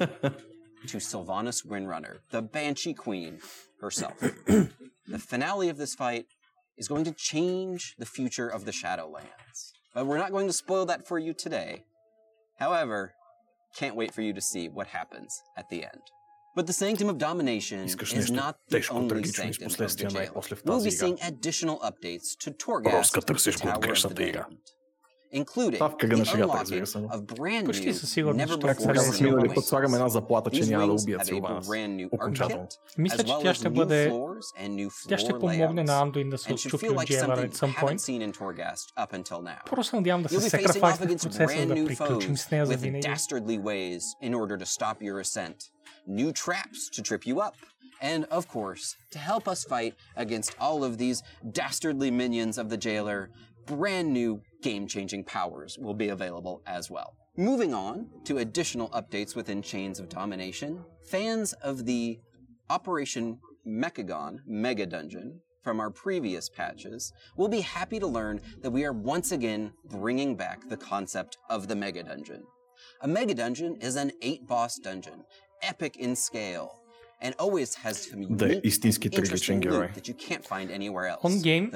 to 0.91 0.97
Sylvanas 1.11 1.59
Windrunner, 1.71 2.15
the 2.37 2.43
Banshee 2.43 2.95
Queen 3.07 3.33
herself. 3.85 4.17
the 5.15 5.19
finale 5.33 5.69
of 5.69 5.77
this 5.83 5.95
fight 5.95 6.25
is 6.81 6.89
going 6.93 7.05
to 7.11 7.15
change 7.33 7.81
the 8.03 8.07
future 8.17 8.49
of 8.57 8.61
the 8.65 8.73
Shadowlands. 8.81 9.59
But 9.95 10.07
we're 10.09 10.23
not 10.25 10.33
going 10.37 10.47
to 10.53 10.57
spoil 10.65 10.85
that 10.87 11.01
for 11.09 11.19
you 11.27 11.33
today. 11.47 11.73
However, 12.65 13.01
can't 13.78 13.96
wait 13.96 14.14
for 14.14 14.22
you 14.22 14.34
to 14.34 14.42
see 14.42 14.70
what 14.70 14.88
happens 14.88 15.42
at 15.58 15.70
the 15.70 15.84
end. 15.84 16.02
But 16.56 16.68
the 16.68 16.74
Sanctum 16.74 17.10
of 17.10 17.18
Domination 17.18 17.80
is 17.80 18.32
not 18.32 18.56
the 18.70 18.88
only 18.90 19.26
Sanctum 19.26 19.68
of 19.68 19.78
the 19.78 20.08
Jail. 20.08 20.44
We'll 20.64 20.84
be 20.84 20.90
seeing 20.90 21.18
additional 21.22 21.80
updates 21.80 22.38
to 22.40 22.52
Torghast, 22.52 23.14
the 23.26 23.52
Tower 23.52 23.92
of 23.92 24.16
the 24.16 24.32
Damned 24.32 24.58
including 25.35 25.75
Това 25.75 25.89
в 25.89 25.97
кръга 25.97 26.17
на 26.17 26.25
the 26.25 26.31
шегата, 26.31 26.49
unlocking 26.49 26.61
разбира 26.61 26.87
се, 26.87 26.99
но- 26.99 27.09
of 27.09 27.21
brand 27.21 27.65
Почти 27.67 27.85
new, 27.85 27.93
със 27.93 28.11
сигурност 28.13 28.41
never 28.41 28.51
ще 28.51 28.61
трябва 28.61 28.75
да 28.75 28.81
before 28.81 28.81
се 28.83 28.95
Казах 28.95 29.17
Силвана. 29.17 29.19
seen 29.19 29.35
миналия 29.35 29.51
wings. 29.51 29.55
път 29.55 29.65
слагаме 29.65 29.97
една 29.97 30.09
заплата, 30.09 30.51
че 30.51 30.63
These 30.63 30.71
няма 30.71 30.87
да 30.87 30.93
wings 30.93 31.03
убият 31.03 31.21
have 31.21 31.25
a 31.25 31.29
Силванас. 31.29 31.67
brand 31.67 31.97
new 31.97 32.09
Окончателно. 32.13 32.65
architect, 32.65 32.99
Мисля, 32.99 33.17
as 33.17 33.25
че 33.25 33.33
well 33.33 33.43
тя 33.43 33.51
as 33.51 33.53
ще 33.53 33.69
new 33.69 33.75
бъде... 33.75 34.11
floors 34.11 34.63
and 34.63 34.69
new 34.71 35.09
Тя 35.09 35.19
ще 35.19 35.33
floor 35.33 35.41
помогне 35.41 35.85
на 35.85 35.93
layouts, 35.93 36.03
Андуин 36.03 36.31
да 36.31 36.39
се 36.39 36.51
and 36.51 36.53
should 36.53 36.67
отчупи 36.67 36.87
feel 36.87 36.91
от 36.93 36.97
like 36.99 37.07
Джевър 37.07 37.39
something 37.39 37.51
at 37.51 37.55
some 37.55 37.69
you 37.69 37.75
haven't 37.75 37.89
point. 37.89 38.01
seen 38.01 38.23
in 38.23 38.33
Torghast 38.33 39.07
up 39.07 39.23
until 39.23 39.43
now. 39.43 39.65
Просто 39.67 39.85
се 39.85 39.97
надявам 39.97 40.23
да 40.23 40.29
се 40.29 40.35
You'll 40.35 40.41
be 40.41 40.45
facing 40.45 40.59
off 40.59 40.73
секрафайсне 40.73 41.07
в 41.07 41.11
against 41.11 41.23
процеса 41.23 41.45
brand 41.45 41.67
да 41.67 41.75
new 41.75 41.87
приключим 41.87 42.37
foes 42.37 42.37
с 42.37 42.51
нея 42.51 42.67
за 42.67 42.73
with 42.75 42.77
винаги. 42.77 43.03
dastardly 43.09 43.61
ways 43.61 44.01
in 44.23 44.35
order 44.35 44.57
to 44.59 44.67
stop 44.67 44.97
your 45.01 45.21
ascent, 45.21 45.57
new 46.09 46.33
traps 46.33 46.81
to 46.97 47.03
trip 47.03 47.23
you 47.27 47.37
up, 47.49 47.55
and 48.03 48.25
of 48.31 48.43
course, 48.49 48.85
to 49.15 49.19
help 49.31 49.45
us 49.49 49.61
fight 49.65 49.95
against 50.17 50.51
all 50.61 50.81
of 50.85 50.93
these 50.97 51.19
dastardly 51.53 52.11
minions 52.13 52.55
of 52.63 52.67
the 52.73 52.79
jailer, 52.87 53.21
brand 53.67 54.09
new 54.21 54.33
game 54.66 54.88
changing 54.88 55.24
powers 55.24 55.78
will 55.80 55.94
be 55.94 56.10
available 56.10 56.64
as 56.66 56.90
well. 56.90 57.16
Moving 57.38 57.72
on 57.72 58.08
to 58.24 58.40
additional 58.40 58.90
updates 58.90 59.36
within 59.36 59.62
Chains 59.62 60.00
of 60.00 60.10
Domination, 60.10 60.84
fans 61.04 61.54
of 61.62 61.86
the 61.86 62.20
Operation 62.72 63.38
Mechagon 63.68 64.40
Mega 64.48 64.88
Dungeon 64.88 65.40
from 65.64 65.80
our 65.80 65.92
previous 65.92 66.50
patches 66.50 67.14
will 67.38 67.48
be 67.48 67.62
happy 67.62 68.00
to 68.00 68.08
learn 68.08 68.42
that 68.64 68.72
we 68.72 68.84
are 68.86 68.94
once 68.94 69.32
again 69.32 69.72
bringing 69.88 70.36
back 70.36 70.68
the 70.68 70.78
concept 70.78 71.38
of 71.48 71.68
the 71.68 71.76
Mega 71.76 72.02
Dungeon. 72.02 72.42
A 73.02 73.08
Mega 73.08 73.36
Dungeon 73.36 73.76
is 73.76 73.96
an 73.96 74.14
eight 74.24 74.48
boss 74.48 74.80
dungeon, 74.80 75.26
epic 75.62 75.96
in 75.98 76.16
scale, 76.16 76.82
да 78.30 78.54
е 78.54 78.62
истински 78.64 79.10
трагичен 79.10 79.60
герой. 79.60 79.90
Онгейм 81.24 81.72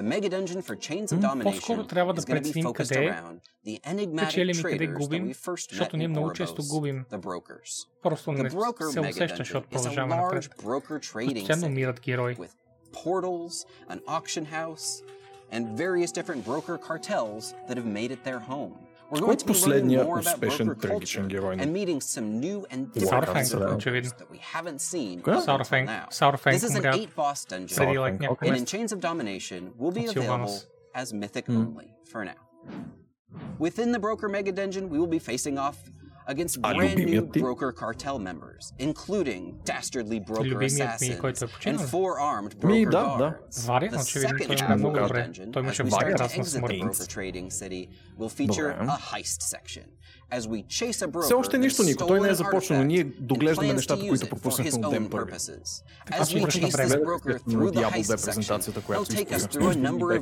по-скоро 1.43 1.88
трябва 1.88 2.14
да 2.14 2.26
преценим 2.26 2.74
къде 2.74 3.16
печелим 4.18 4.60
и 4.60 4.64
къде 4.64 4.88
губим, 4.88 5.34
защото 5.72 5.97
ние 5.97 6.08
много 6.08 6.34
често 6.34 6.64
губим. 6.70 7.06
Просто 8.04 8.32
не 8.32 8.50
се 8.91 9.00
усеща, 9.00 9.38
защото 9.38 9.70
продължаваме 9.70 10.16
напред. 10.16 10.50
Постоянно 11.36 11.68
умират 11.68 12.02
герои. 12.02 12.36
portals, 12.91 13.66
an 13.89 14.02
auction 14.08 14.45
house, 14.45 15.04
and 15.52 15.78
various 15.78 16.12
different 16.12 16.43
broker 16.45 16.78
cartels 16.78 17.54
that 17.68 17.78
have 17.78 17.86
made 17.86 18.12
it 18.12 18.24
their 18.24 18.39
home. 18.39 18.89
We're 19.11 19.21
going 19.21 19.37
to 19.37 19.45
be 19.47 19.53
learning 19.53 19.87
последният 19.95 20.05
more 20.07 20.19
about 20.21 20.39
успешен 20.41 20.67
broker 20.67 20.81
трагичен 20.81 21.23
culture 21.23 21.29
герой 21.29 21.57
на 21.57 21.62
and 21.62 21.73
meeting 21.73 22.01
some 22.01 22.41
new 22.41 22.65
and 22.71 22.93
different 22.93 23.11
Саурфенг, 23.27 23.33
kinds 23.35 23.53
of 23.55 23.61
brokers 23.61 23.77
очевидно. 23.79 24.11
that 24.19 24.31
we 24.31 24.39
haven't 24.39 24.81
seen 24.81 25.21
Кой? 25.23 25.35
up 25.35 25.41
until 25.41 25.59
Саурфенг. 25.59 25.87
now. 25.87 26.07
Саурфенг 26.11 26.53
This 26.55 26.65
is 26.65 26.75
an 26.75 26.83
умря 26.83 26.95
eight-boss 26.95 27.45
dungeon, 27.45 27.77
преди 27.77 27.95
Саурфенг, 27.95 28.01
лайк 28.01 28.21
няколко 28.21 28.45
and 28.45 28.49
in 28.57 28.61
месеца. 28.62 28.77
Chains 28.77 28.93
of 28.93 29.01
Domination 29.01 29.73
will 29.79 29.93
be 29.93 30.07
От 30.09 30.17
available 30.17 30.47
Силванос. 30.49 30.67
as 30.95 31.12
mythic 31.12 31.49
only 31.49 31.89
for 32.11 32.25
now. 32.25 32.41
Within 33.59 33.93
the 33.93 33.99
Broker 33.99 34.29
Mega 34.29 34.53
Dungeon, 34.53 34.89
we 34.89 34.99
will 34.99 35.07
be 35.07 35.19
facing 35.19 35.59
off 35.59 35.77
against 36.29 36.59
А 36.62 36.75
brand 36.75 36.77
new 36.77 36.91
любимият 36.93 37.33
ти? 37.33 37.41
Broker 37.43 37.73
Cartel 37.73 38.19
members, 38.19 38.73
including 38.81 39.55
dastardly 39.67 40.27
Broker 40.27 40.45
Любимият 40.45 40.61
ми, 41.01 41.09
assassins 41.09 41.21
който 41.21 41.45
е 41.45 41.49
and 41.49 41.53
починал. 41.55 41.87
four-armed 41.87 42.65
Ми, 42.65 42.87
Broker 42.87 42.91
да, 42.91 43.17
да. 43.19 43.39
guards. 43.51 43.67
Варя, 43.67 43.89
The 43.91 44.03
очевидно, 44.03 44.39
second 44.39 44.47
той 44.47 44.57
chapter 44.57 44.65
играе 44.65 44.77
много 44.77 44.97
of 44.97 45.01
the 45.01 45.03
добре. 45.03 45.29
dungeon, 45.29 45.53
Той 45.53 45.62
as 45.62 45.65
имаше 45.65 45.83
we 45.83 45.87
много 45.87 45.97
start 46.03 46.07
to 46.07 46.11
прекрасна 46.12 46.45
exit 46.45 46.47
the 46.47 46.59
смърт. 46.59 46.73
Broker 46.73 46.91
Trading 47.15 47.49
City, 47.51 47.89
will 48.19 48.31
feature 48.49 48.79
Добре. 48.79 48.87
a 48.93 48.99
heist 49.12 49.41
section. 49.57 49.85
Все 51.22 51.34
още 51.34 51.58
нищо, 51.58 51.84
Нико. 51.84 52.08
Той 52.08 52.20
не 52.20 52.30
е 52.30 52.34
започнал. 52.34 52.84
Ние 52.84 53.04
доглеждаме 53.04 53.74
нещата, 53.74 54.08
които 54.08 54.30
пропуснахме 54.30 54.88
от 54.88 54.92
ден 54.92 55.10
първи. 55.10 55.32
Така 56.06 56.26
ще 56.26 56.40
връща 56.40 56.68
време 56.68 56.96
на 56.96 57.02
Diablo 57.56 58.02
2 58.04 58.26
презентацията, 58.26 58.82
която 58.82 59.14
изпуснахме. 59.36 60.22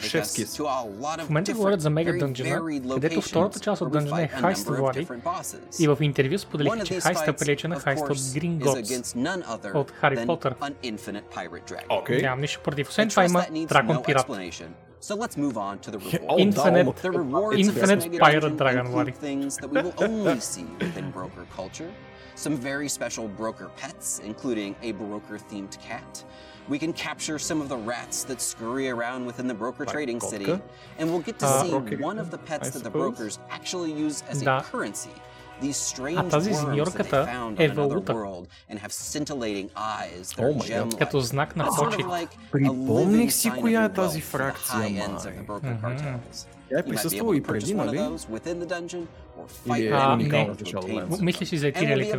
Шевски. 0.02 0.44
В 0.44 1.28
момента 1.28 1.52
говорят 1.52 1.80
за 1.80 1.90
Мега 1.90 2.12
Дънджена, 2.18 2.60
където 2.94 3.20
втората 3.20 3.60
част 3.60 3.82
от 3.82 3.92
Дънджена 3.92 4.22
е 4.22 4.28
Хайст 4.28 4.66
Влади 4.68 5.08
и 5.80 5.88
в 5.88 5.98
интервю 6.00 6.38
споделиха, 6.38 6.78
че 6.84 7.00
Хайста 7.00 7.30
е 7.30 7.36
прилича 7.36 7.68
на 7.68 7.80
Хайста 7.80 8.12
от 8.12 8.18
Green 8.18 8.58
от 9.74 9.90
Хари 9.90 10.26
Потър. 10.26 10.54
Нямам 12.22 12.40
нищо 12.40 12.60
против. 12.64 12.88
Освен 12.88 13.08
това 13.08 13.24
има 13.24 13.44
Дракон 13.68 14.02
Пират. 14.02 14.26
So 15.00 15.14
let's 15.14 15.38
move 15.38 15.56
on 15.56 15.78
to 15.80 15.90
the 15.90 15.98
rewards. 15.98 16.42
Infinite, 16.42 16.96
the 16.96 17.10
rewards 17.10 17.58
Infinite 17.58 18.06
of 18.06 18.18
Pirate 18.20 18.56
Dragon 18.58 18.92
Warrior. 18.92 19.12
things 19.12 19.56
that 19.56 19.68
we 19.68 19.80
will 19.80 19.94
only 19.98 20.38
see 20.40 20.64
within 20.78 21.10
broker 21.10 21.46
culture. 21.54 21.90
Some 22.34 22.56
very 22.56 22.88
special 22.88 23.26
broker 23.26 23.70
pets, 23.76 24.20
including 24.22 24.76
a 24.82 24.92
broker 24.92 25.38
themed 25.38 25.80
cat. 25.80 26.22
We 26.68 26.78
can 26.78 26.92
capture 26.92 27.38
some 27.38 27.62
of 27.62 27.70
the 27.70 27.76
rats 27.78 28.24
that 28.24 28.42
scurry 28.42 28.90
around 28.90 29.24
within 29.24 29.46
the 29.46 29.54
broker 29.54 29.86
trading 29.86 30.20
city, 30.20 30.60
and 30.98 31.10
we'll 31.10 31.20
get 31.20 31.38
to 31.40 31.46
uh, 31.46 31.62
see 31.64 31.96
one 31.96 32.18
of 32.18 32.30
the 32.30 32.38
pets 32.38 32.70
that 32.70 32.84
the 32.84 32.90
brokers 32.90 33.38
actually 33.48 33.92
use 33.92 34.22
as 34.28 34.42
a 34.42 34.60
currency 34.62 35.10
А 36.16 36.28
тази 36.28 36.54
змиорката 36.54 37.28
е 37.58 37.68
валута. 37.68 38.12
О, 38.12 38.44
oh 40.42 40.98
като 40.98 41.20
знак 41.20 41.56
на 41.56 41.64
почет. 41.66 42.06
Припомних 42.52 43.32
си 43.32 43.50
коя 43.60 43.84
е 43.84 43.92
тази 43.92 44.20
фракция, 44.20 44.78
май. 44.78 44.92
Mm-hmm. 44.92 46.46
Тя 46.70 46.78
е 46.78 46.82
присъствала 46.82 47.36
и 47.36 47.42
преди, 47.42 47.74
нали? 47.74 48.00
Или 49.66 49.86
е 49.86 49.94
уникална 50.14 50.54
дешава 50.54 50.88
лента. 50.88 51.22
Мислиш 51.22 51.54
за 51.54 51.72
кирилите, 51.72 52.18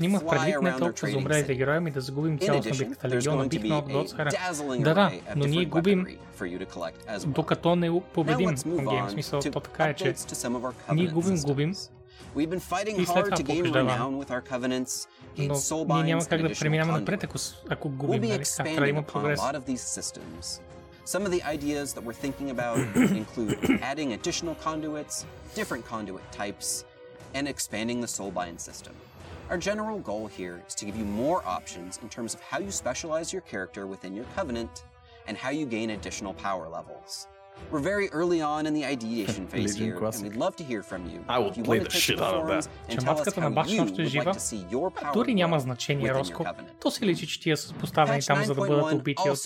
Имах 0.00 0.26
предвид 0.26 0.62
не 0.62 0.76
толкова 0.76 1.08
за 1.08 1.16
умрелите 1.16 1.54
герои, 1.54 1.80
ми 1.80 1.90
да 1.90 2.00
загубим 2.00 2.38
цялостно 2.38 2.72
битката 2.78 3.08
легиона. 3.08 3.46
Бих 3.48 3.62
много 3.62 3.88
да 3.88 3.98
отсхара. 3.98 4.30
Да, 4.78 4.94
да, 4.94 5.12
но 5.36 5.46
ние 5.46 5.64
губим 5.64 6.06
докато 7.26 7.76
не 7.76 8.00
победим 8.14 8.56
Хунгейм. 8.56 9.06
В 9.06 9.10
смисъл, 9.10 9.40
то 9.40 9.60
така 9.60 9.84
е, 9.84 9.94
че 9.94 10.14
ние 10.92 11.06
губим, 11.06 11.36
губим, 11.40 11.74
We've 12.34 12.50
been 12.50 12.60
fighting 12.60 12.96
hard 13.04 13.34
to 13.34 13.42
gain 13.42 13.64
renown 13.72 14.12
with 14.16 14.30
our 14.30 14.40
covenants, 14.40 15.08
gain 15.34 15.54
soul 15.54 15.84
binds, 15.84 16.26
and 16.30 16.44
additional 16.44 16.84
plunder. 16.84 17.16
We'll 18.02 18.18
be 18.18 18.28
нали? 18.28 18.40
expanding 18.40 18.98
upon 18.98 19.22
a 19.30 19.34
lot 19.34 19.54
of 19.56 19.64
these 19.66 19.82
systems. 19.82 20.60
Some 21.09 21.25
of 21.25 21.31
the 21.31 21.43
ideas 21.43 21.93
that 21.93 22.03
we're 22.03 22.13
thinking 22.13 22.49
about 22.49 22.77
include 22.95 23.79
adding 23.81 24.13
additional 24.13 24.55
conduits, 24.55 25.25
different 25.53 25.85
conduit 25.85 26.23
types, 26.31 26.85
and 27.33 27.47
expanding 27.47 28.01
the 28.01 28.07
Soulbind 28.07 28.59
system. 28.59 28.93
Our 29.49 29.57
general 29.57 29.99
goal 29.99 30.25
here 30.27 30.63
is 30.67 30.73
to 30.75 30.85
give 30.85 30.95
you 30.97 31.05
more 31.05 31.45
options 31.45 31.99
in 32.01 32.09
terms 32.09 32.33
of 32.33 32.39
how 32.41 32.59
you 32.59 32.71
specialize 32.71 33.31
your 33.31 33.43
character 33.43 33.85
within 33.85 34.15
your 34.15 34.25
covenant 34.35 34.83
and 35.27 35.37
how 35.37 35.51
you 35.51 35.65
gain 35.67 35.91
additional 35.91 36.33
power 36.33 36.67
levels. 36.67 37.27
We're 37.71 37.79
very 37.79 38.09
early 38.09 38.41
on 38.41 38.65
in 38.65 38.73
the 38.73 38.83
ideation 38.83 39.47
phase 39.47 39.73
Legion 39.73 39.83
here, 39.85 39.93
and 39.93 39.99
classic. 40.01 40.23
we'd 40.23 40.35
love 40.35 40.55
to 40.57 40.63
hear 40.63 40.83
from 40.83 41.09
you. 41.09 41.23
I 41.29 41.39
will 41.39 41.51
If 41.51 41.57
you 41.57 41.63
play 41.63 41.77
want 41.79 41.89
to 41.89 41.93
the 41.93 41.93
take 41.93 42.01
shit 42.01 42.17
to 42.17 42.21
the 42.23 42.27
out 42.27 42.35
of 42.35 42.41
forums 42.47 42.65
that. 42.67 42.73
and 42.89 42.99
Че 42.99 43.05
tell 43.05 43.13
us 43.13 43.19
матката 43.19 43.41
how 43.41 43.43
на 43.43 43.51
башня 43.51 43.75
you 43.77 43.83
още 43.83 44.01
е 44.01 44.05
would 44.05 44.07
like 44.07 44.11
жива? 44.11 44.33
to 44.33 44.39
see 44.39 44.71
your 44.73 44.89
power 45.01 45.13
Дори 45.13 45.33
няма 45.33 45.57
grow 45.57 45.59
значение, 45.61 46.07
within 46.09 46.13
your 46.13 46.19
Роско. 46.19 46.43
covenant. 46.43 46.79
То 46.81 46.91
си 46.91 47.05
личи, 47.05 47.27
че 47.27 47.39
тия 47.41 47.57
са 47.57 47.73
поставени 47.73 48.21
Patch 48.21 48.27
там, 48.27 48.43
за 48.43 48.53
да 48.55 48.61
бъдат 48.61 48.83
9.1 48.83 48.93
убити 48.99 49.29
от 49.29 49.37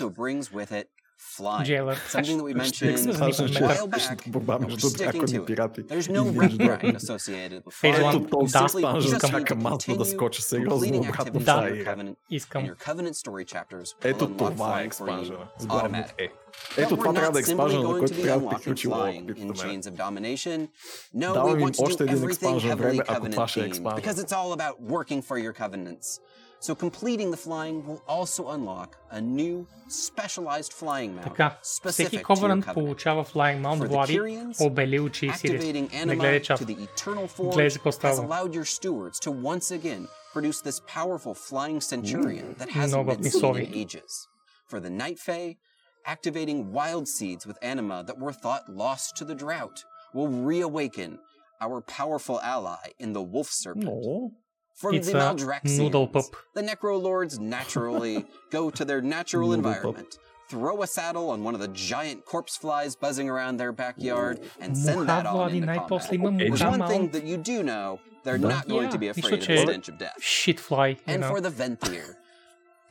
also 1.33 1.43
brings 1.43 1.59
with 1.59 1.59
it 1.59 1.65
flying. 1.65 1.65
Jailer. 1.65 1.95
Something 2.09 2.37
that 2.37 2.43
we 2.43 2.53
mentioned 2.53 2.97
Ще 2.99 3.09
a 3.09 3.17
кажа, 3.17 3.47
че 3.49 3.63
while 3.63 3.87
back, 3.87 4.27
борба 4.27 4.53
and 4.55 4.59
we're 4.59 4.69
между 4.69 4.87
sticking 4.89 4.97
дракони 4.97 5.31
и 5.35 5.39
to 5.39 5.43
it. 5.43 5.45
пирати. 5.45 5.81
There's 5.83 6.09
no 6.09 6.25
И 6.25 6.37
rank 6.37 6.51
виждам. 6.51 6.67
grind 6.67 6.95
associated 6.95 7.63
with 7.65 7.73
Phase 7.81 7.95
flying. 7.95 8.03
one, 8.03 8.15
Ето 8.15 8.27
този 8.29 8.51
да, 8.51 8.59
експанжен 8.65 9.11
Just 9.11 9.15
need 9.15 9.21
to 9.21 9.31
чакам 9.31 9.59
малко 9.59 9.77
да 9.77 9.93
continue 9.93 10.03
скоча 10.15 10.41
сериозно 10.41 10.87
completing 10.87 10.97
обратно 10.99 11.13
в 11.13 11.27
activities 11.27 11.43
Да. 11.43 11.51
in 11.51 11.61
тази 11.61 11.73
your 11.73 11.81
игра. 11.81 11.95
covenant, 11.95 12.09
and 12.09 12.15
искам. 12.29 12.63
your 12.65 12.75
covenant 12.75 13.13
story 13.13 13.45
chapters 13.45 13.83
will 13.83 14.05
Ето 14.09 14.25
unlock 14.25 14.37
това 14.37 14.47
е 14.47 14.51
flying 14.55 14.57
for 14.57 14.81
you 14.81 14.85
експанжена. 14.85 15.37
С 15.59 15.65
главно 15.65 15.97
automatic. 15.97 16.13
Е. 16.17 16.27
But 16.27 16.83
Ето 16.83 16.95
we're 16.95 16.99
това 16.99 17.13
трябва 17.13 17.31
да 17.31 17.39
е 17.39 17.41
not 17.41 17.45
simply 17.45 17.49
експанжена, 17.49 17.81
за 17.81 17.87
going 17.87 17.99
който 17.99 18.13
to 18.13 18.17
be 18.17 18.23
трябва 18.23 18.39
да 18.39 18.45
unlocking 18.45 18.57
приключи 18.59 18.87
flying 18.87 19.23
опит 19.23 19.37
in 19.37 19.47
до 19.47 19.53
мен. 19.65 19.81
Chains 19.81 19.81
of 19.81 19.93
Domination. 19.93 20.67
No, 21.15 21.29
we 21.29 21.33
Давам 21.33 21.59
им 21.59 21.67
want 21.67 21.75
to 21.75 21.83
още 21.83 22.03
do 22.03 22.11
един 22.11 22.17
everything 22.17 22.25
експанжен 22.31 22.71
heavily 22.71 22.77
време, 22.77 23.03
ако 23.07 23.25
covenant 23.25 23.31
това 23.31 23.47
ще 23.47 23.59
е 23.59 23.63
themed 23.63 23.73
експанжен. 26.63 26.63
because 26.63 26.63
it's 26.63 26.63
all 26.63 26.63
about 26.63 26.63
working 26.63 26.63
for 26.63 26.63
your 26.63 26.63
covenants. 26.63 26.63
So 26.63 26.75
completing 26.75 27.31
the 27.31 27.37
flying 27.37 27.85
will 27.87 28.01
also 28.07 28.49
unlock 28.49 28.89
a 29.11 29.21
new 29.21 29.65
specialized 29.87 30.73
flying 30.73 31.15
mount 31.15 31.23
Така, 31.27 31.57
specific 31.61 31.91
всеки 31.91 32.17
to 32.17 32.19
your 32.19 32.25
ковърнт 32.25 32.65
covenant. 32.65 32.73
получава 32.73 33.25
Flying 33.25 33.61
Mount 33.61 33.79
For 33.79 33.87
the 33.87 33.89
Влади, 33.89 34.19
Kyrians, 34.19 34.65
обели 34.67 34.99
очи 34.99 35.25
и 35.25 35.29
сирети. 35.33 35.65
Activating 35.67 36.05
Не 36.05 36.15
гледай 36.15 36.39
anima 36.39 36.41
чат. 36.43 36.59
to 36.59 36.65
the 36.65 36.77
eternal 36.87 37.27
Гледай 37.27 37.67
forge 37.67 37.69
за 37.69 37.79
какво 37.79 37.89
has 37.89 37.95
става. 37.95 38.21
allowed 38.27 38.53
your 38.53 38.65
stewards 38.65 39.19
to 39.19 39.31
once 39.31 39.71
again 39.71 40.07
produce 40.33 40.61
this 40.61 40.79
powerful 40.95 41.33
flying 41.33 41.79
centurion 41.81 42.55
that 42.59 42.69
hasn't 42.69 42.97
Много 43.03 43.11
been 43.15 43.23
seen 43.23 43.41
писови. 43.41 43.63
in 43.67 43.73
ages. 43.73 44.11
For 44.69 44.79
the 44.79 44.89
Night 45.03 45.19
Fae, 45.27 45.55
activating 46.05 46.71
wild 46.71 47.07
seeds 47.07 47.45
with 47.47 47.57
anima 47.61 48.03
that 48.07 48.17
were 48.23 48.33
thought 48.43 48.63
lost 48.83 49.15
to 49.17 49.23
the 49.25 49.35
drought 49.43 49.77
will 50.13 50.27
reawaken 50.51 51.09
our 51.65 51.81
powerful 51.81 52.37
ally 52.41 52.85
in 53.03 53.09
the 53.13 53.21
Wolf 53.33 53.49
Serpent. 53.63 53.89
О, 53.89 54.31
From 54.74 54.92
Pizza, 54.92 55.12
the 55.12 55.18
Maldraxians, 55.18 55.78
noodle 55.78 56.08
pop. 56.08 56.24
the 56.54 56.62
Necrolords 56.62 57.38
naturally 57.38 58.24
go 58.50 58.70
to 58.70 58.84
their 58.84 59.00
natural 59.00 59.52
environment, 59.52 60.18
throw 60.48 60.82
a 60.82 60.86
saddle 60.86 61.30
on 61.30 61.44
one 61.44 61.54
of 61.54 61.60
the 61.60 61.68
giant 61.68 62.24
corpse 62.24 62.56
flies 62.56 62.96
buzzing 62.96 63.30
around 63.30 63.56
their 63.56 63.72
backyard, 63.72 64.40
and 64.60 64.76
send 64.76 65.08
that 65.08 65.26
on 65.26 65.54
into 65.54 65.66
combat. 65.66 66.20
One 66.20 66.88
thing 66.88 67.10
that 67.10 67.24
you 67.24 67.36
do 67.36 67.62
know, 67.62 68.00
they're 68.24 68.36
not 68.36 68.68
going 68.68 68.86
yeah, 68.86 68.90
to 68.90 68.98
be 68.98 69.08
afraid 69.08 69.34
of 69.34 69.46
the 69.46 69.58
stench 69.58 69.88
of 69.88 69.98
death. 69.98 70.16
Shit 70.20 70.58
fly, 70.58 70.96
and 71.06 71.20
know. 71.22 71.28
for 71.28 71.40
the 71.40 71.50
Venthyr, 71.50 72.16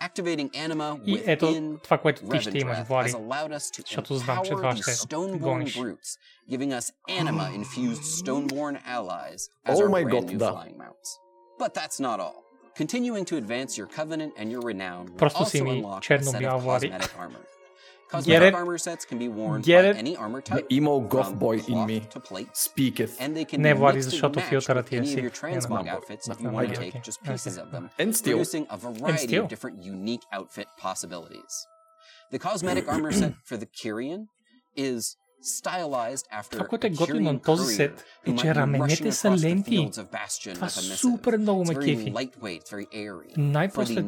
Activating 0.04 0.54
anima 0.54 0.96
within 0.96 1.78
Revendreth 1.78 3.04
has 3.04 3.14
allowed 3.14 3.54
us 3.54 3.70
to 3.70 3.84
empower 4.04 4.44
the 4.44 4.82
Stoneborn 4.82 5.74
brutes, 5.74 6.18
giving 6.50 6.74
us 6.74 6.92
anima-infused 7.08 8.02
Stoneborn 8.26 8.82
allies 8.86 9.50
as 9.66 9.80
oh 9.80 9.84
our 9.84 9.90
brand 9.90 10.12
God, 10.12 10.26
new 10.26 10.38
da. 10.38 10.52
flying 10.52 10.78
mounts. 10.78 11.20
But 11.58 11.74
that's 11.74 12.00
not 12.00 12.20
all. 12.20 12.44
Continuing 12.76 13.24
to 13.26 13.38
advance 13.38 13.78
your 13.78 13.88
covenant 13.88 14.34
and 14.36 14.52
your 14.52 14.62
renown 14.62 15.14
will 15.14 15.30
also 15.36 15.66
unlock 15.66 16.10
a 16.10 16.24
set 16.24 16.44
of 16.44 16.64
cosmetic 16.64 17.20
armor. 17.20 17.40
Cosmetic 18.10 18.54
armor 18.54 18.78
sets 18.78 19.06
can 19.06 19.18
be 19.18 19.28
worn 19.28 19.62
by 19.64 19.72
any 19.72 20.16
armor 20.16 20.40
type. 20.40 20.70
The 20.70 20.76
emo 20.76 21.00
goth 21.00 21.34
boy 21.34 21.58
in 21.68 21.88
me 21.88 22.02
to 22.12 22.20
plate, 22.20 22.56
speaketh. 22.56 23.18
And 23.20 23.36
they 23.36 23.44
can 23.44 23.60
ne, 23.60 23.74
be 23.74 23.80
shot 23.80 24.36
of 24.36 24.36
matched 24.36 24.70
with 24.70 24.94
any 24.94 25.14
of 25.14 25.20
your 25.20 25.32
transmog 25.32 25.88
outfits 25.88 26.30
if 26.30 26.40
you 26.40 26.50
want 26.50 26.70
to 26.70 26.76
take 26.76 27.02
just 27.02 27.24
pieces 27.24 27.58
of 27.58 27.72
them, 27.72 27.90
and 27.98 28.14
producing 28.14 28.68
a 28.70 28.78
variety 28.78 29.36
of 29.38 29.48
different 29.48 29.84
unique 29.84 30.22
outfit 30.32 30.68
possibilities. 30.78 31.66
The 32.30 32.38
cosmetic 32.38 32.88
armor 32.88 33.12
set 33.12 33.34
for 33.46 33.58
the 33.58 33.66
Kyrian 33.66 34.28
is 34.76 35.18
Това, 36.52 36.66
което 36.68 36.88
е 36.88 36.90
готино 36.90 37.32
на 37.32 37.42
този 37.42 37.76
сет, 37.76 38.04
е, 38.26 38.36
че 38.36 38.56
раменете 38.56 39.12
са 39.12 39.32
ленти. 39.32 39.90
Това 40.54 40.68
е 40.68 40.70
супер 40.70 41.38
много 41.38 41.66
ме 41.66 41.76
кефи. 41.76 42.14
Най-после 43.38 44.02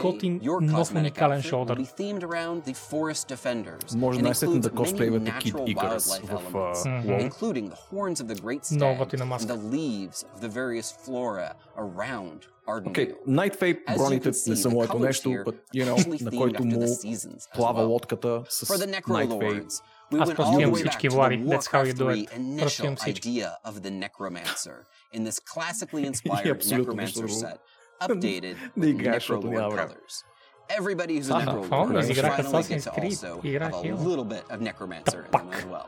готин, 0.00 0.40
нов 0.60 0.94
уникален 0.94 1.42
шолдър. 1.42 1.78
Може 3.96 4.22
най-сетне 4.22 4.58
да 4.60 4.70
косплейвате 4.70 5.30
Kid 5.30 5.54
Icarus 5.76 6.26
в 6.26 6.52
WoW. 6.52 6.74
Много 8.74 8.98
готина 8.98 9.24
маска. 9.24 9.46
Окей, 12.86 13.08
okay, 13.08 13.14
Nightfape 13.28 13.96
броните 13.96 14.28
не 14.46 14.56
са 14.56 14.70
моето 14.70 14.98
нещо, 14.98 15.28
but, 15.30 15.56
you 15.74 15.84
know, 15.86 16.22
на 16.22 16.30
който 16.38 16.64
му 16.64 16.86
плава 17.54 17.82
лодката 17.82 18.42
с 18.48 18.66
Nightfape. 19.08 19.82
the 20.11 20.17
Night 20.17 20.19
Fate. 20.19 20.19
Necrolords, 20.19 20.19
we 20.19 20.21
Аз 20.21 20.27
went 20.29 20.35
просто 20.35 20.53
all 20.53 20.57
the 20.57 20.61
имам 20.63 20.73
way 20.73 20.83
back 20.83 20.89
всички 20.89 21.07
to 21.07 21.11
the 21.11 21.15
влади. 21.15 21.37
That's 21.45 21.67
how 21.67 21.83
you 21.83 21.93
Warcraft 21.93 21.97
do 21.97 22.05
3 22.05 22.23
it. 22.23 22.29
Просто 22.59 22.81
initial 22.81 22.85
имам 22.85 22.95
всички. 22.95 23.29
idea 23.29 23.49
of 23.65 23.73
the 23.81 23.91
Necromancer 24.03 24.77
in 25.15 25.23
this 25.29 25.39
classically 25.53 26.05
inspired 26.11 26.51
абсолютно 26.51 26.93
нищо 26.93 27.19
Necromancer 27.19 27.27
друго. 27.27 27.39
set, 27.39 27.57
updated 28.01 28.55
Да 28.77 28.85
with 28.85 28.89
играеш, 28.89 29.23
защото 29.23 29.47
няма 29.47 29.67
Necrolord 29.67 29.73
време. 29.73 29.87
colors. 29.89 30.23
Everybody 30.79 31.19
who's 31.19 31.29
a 31.29 31.37
Аха, 31.37 31.51
Necrolord 31.51 31.67
фаун, 31.67 31.89
will 31.91 31.99
изиграх 31.99 32.37
finally 32.37 32.45
Assassin's 32.45 32.85
get 32.85 32.93
to 32.93 32.99
Creed, 32.99 33.13
also 33.13 33.41
играх 33.43 33.71
have 33.73 33.83
a 33.83 33.87
его. 33.87 34.09
little 34.09 34.25
bit 34.35 34.43
of 34.53 34.57
Necromancer 34.69 35.21
in 35.25 35.31
them 35.31 35.49
as 35.59 35.65
well. 35.73 35.87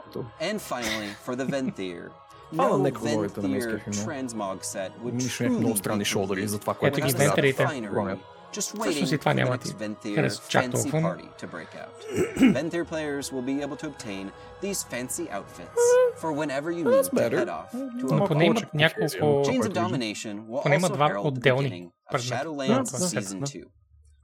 And 0.50 0.58
finally, 0.74 1.10
for 1.26 1.34
the 1.36 1.46
Venthyr, 1.54 2.04
Фана 2.56 2.70
no 2.70 2.92
Necrolord-ите 2.92 3.42
на 3.42 3.48
немски 3.48 3.72
Venthyr 3.72 3.84
филм. 3.84 4.06
transmog 4.08 4.64
set 4.64 4.92
would 5.04 5.14
Мисля, 5.14 5.30
че 5.46 5.50
много 5.50 5.74
truly 5.74 5.78
странни 5.78 6.04
be 6.04 6.08
шолдъри 6.08 6.42
complete 6.42 6.46
за 6.46 6.60
това, 6.60 6.74
което 6.74 6.98
Ето 7.00 7.08
ги 7.08 7.14
without 7.14 8.18
представляват. 8.50 8.50
вентарите. 8.50 8.50
refinery, 8.50 8.50
Ронят. 8.50 8.50
Just 8.52 8.62
Всъщност 8.62 8.88
waiting 8.88 9.16
и 9.16 9.18
това 9.18 9.32
for 9.32 9.36
the 9.36 9.38
няма 9.38 9.58
next 9.58 9.64
ти 9.64 9.76
Venthyr 9.76 10.16
харесва 10.16 10.46
чак 10.50 10.66
fancy 10.66 10.72
толкова, 10.72 11.02
но- 11.02 11.08
party 11.10 11.44
to 11.44 11.48
break 11.48 11.68
out. 11.76 11.96
Venthyr 12.54 12.86
players 12.86 13.32
will 13.32 13.46
be 13.46 13.68
able 13.68 13.76
to 13.76 13.90
obtain 13.90 14.32
these 14.62 14.84
fancy 14.84 15.30
outfits 15.30 15.82
for 16.22 16.32
whenever 16.32 16.72
you 16.72 16.84
need 16.84 17.04
to 17.04 17.16
better. 17.16 17.38
head 17.38 17.50
off 17.50 17.72
to 17.72 18.16
Но 18.16 18.18
a 18.18 18.28
поне 18.28 18.46
повече 18.46 18.64
имат 18.64 18.74
няколко... 18.74 19.00
кохезия. 19.02 19.22
Chains 19.22 19.46
of 19.46 19.46
Който 19.46 19.70
виждам. 19.70 19.92
Domination 19.92 20.46
will 20.48 20.64
Поне 20.64 20.76
има 20.76 20.88
also 20.90 20.94
два 20.94 21.10
herald 21.10 21.22
the 21.24 21.28
отделни 21.28 21.70
beginning 21.70 21.88
of 21.88 22.12
предмета. 22.12 22.46
Shadowlands 22.46 22.92
Да, 22.92 22.98
да, 23.00 23.06
Season 23.06 23.40
да. 23.40 23.46
2, 23.46 23.64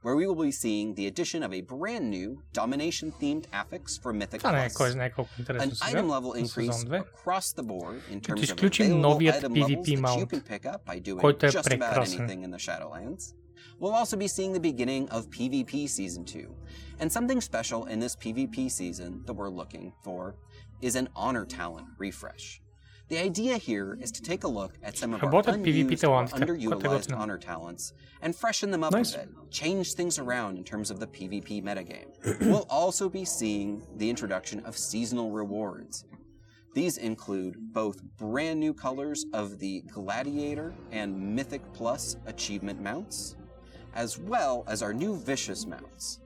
where 0.03 0.15
we 0.15 0.25
will 0.27 0.41
be 0.49 0.51
seeing 0.63 0.87
the 0.95 1.05
addition 1.11 1.41
of 1.43 1.51
a 1.53 1.61
brand 1.73 2.05
new 2.09 2.29
Domination-themed 2.53 3.45
affix 3.53 3.83
for 4.03 4.11
Mythic 4.13 4.37
Това 4.37 4.51
не 4.51 4.65
е 4.65 4.69
Plus. 4.69 4.77
кой 4.77 4.89
знае 4.91 5.11
колко 5.11 5.29
An 5.31 5.39
интересно 5.39 5.75
сега. 5.75 5.99
item 5.99 6.05
level 6.05 6.39
на 6.41 6.47
сезон 6.47 6.63
increase 6.65 6.87
2. 6.89 7.03
across 7.03 7.61
the 7.61 7.63
board 7.63 7.95
in 8.11 8.19
terms 8.21 8.33
of 8.33 8.43
изключим 8.43 8.85
available 8.85 8.95
новият 8.97 9.35
item 9.35 9.49
PvP 9.49 9.65
levels 9.65 9.85
that 9.85 9.97
you 9.97 10.01
mount, 10.01 10.27
can 10.27 10.41
pick 10.43 10.65
up 10.65 10.85
by 10.87 11.01
doing 11.01 11.19
който 11.19 11.45
е 11.45 11.49
just 11.49 11.57
about 11.57 11.63
прекрасен. 11.69 12.19
anything 12.19 12.45
in 12.47 12.51
the 12.51 12.59
Shadowlands. 12.59 13.35
We'll 13.78 13.94
also 13.94 14.16
be 14.16 14.28
seeing 14.28 14.52
the 14.52 14.60
beginning 14.60 15.08
of 15.10 15.28
PvP 15.30 15.88
Season 15.88 16.24
2. 16.24 16.54
And 16.98 17.12
something 17.12 17.40
special 17.40 17.84
in 17.86 18.00
this 18.00 18.16
PvP 18.16 18.70
season 18.70 19.22
that 19.26 19.34
we're 19.34 19.50
looking 19.50 19.92
for 20.02 20.36
is 20.80 20.96
an 20.96 21.08
Honor 21.14 21.44
Talent 21.44 21.86
refresh. 21.98 22.60
The 23.08 23.18
idea 23.18 23.56
here 23.56 23.96
is 24.00 24.10
to 24.12 24.22
take 24.22 24.42
a 24.42 24.48
look 24.48 24.74
at 24.82 24.96
some 24.96 25.14
of 25.14 25.22
our 25.22 25.30
unused 25.30 26.02
or 26.04 26.24
underutilized 26.24 27.16
honor 27.16 27.38
talents 27.38 27.92
and 28.20 28.34
freshen 28.34 28.72
them 28.72 28.82
up 28.82 28.92
nice. 28.92 29.14
a 29.14 29.18
bit, 29.18 29.28
change 29.52 29.92
things 29.92 30.18
around 30.18 30.58
in 30.58 30.64
terms 30.64 30.90
of 30.90 30.98
the 30.98 31.06
PvP 31.06 31.62
metagame. 31.62 32.08
we'll 32.40 32.66
also 32.68 33.08
be 33.08 33.24
seeing 33.24 33.86
the 33.96 34.10
introduction 34.10 34.58
of 34.66 34.76
seasonal 34.76 35.30
rewards. 35.30 36.04
These 36.74 36.96
include 36.96 37.72
both 37.72 38.02
brand 38.18 38.58
new 38.58 38.74
colors 38.74 39.24
of 39.32 39.60
the 39.60 39.82
Gladiator 39.82 40.74
and 40.90 41.16
Mythic 41.16 41.62
Plus 41.72 42.16
achievement 42.26 42.82
mounts, 42.82 43.36
as 43.95 44.19
well 44.31 44.63
as 44.67 44.81
our 44.81 44.93
new 44.93 45.13
Vicious 45.15 45.65
mounts. 45.65 46.17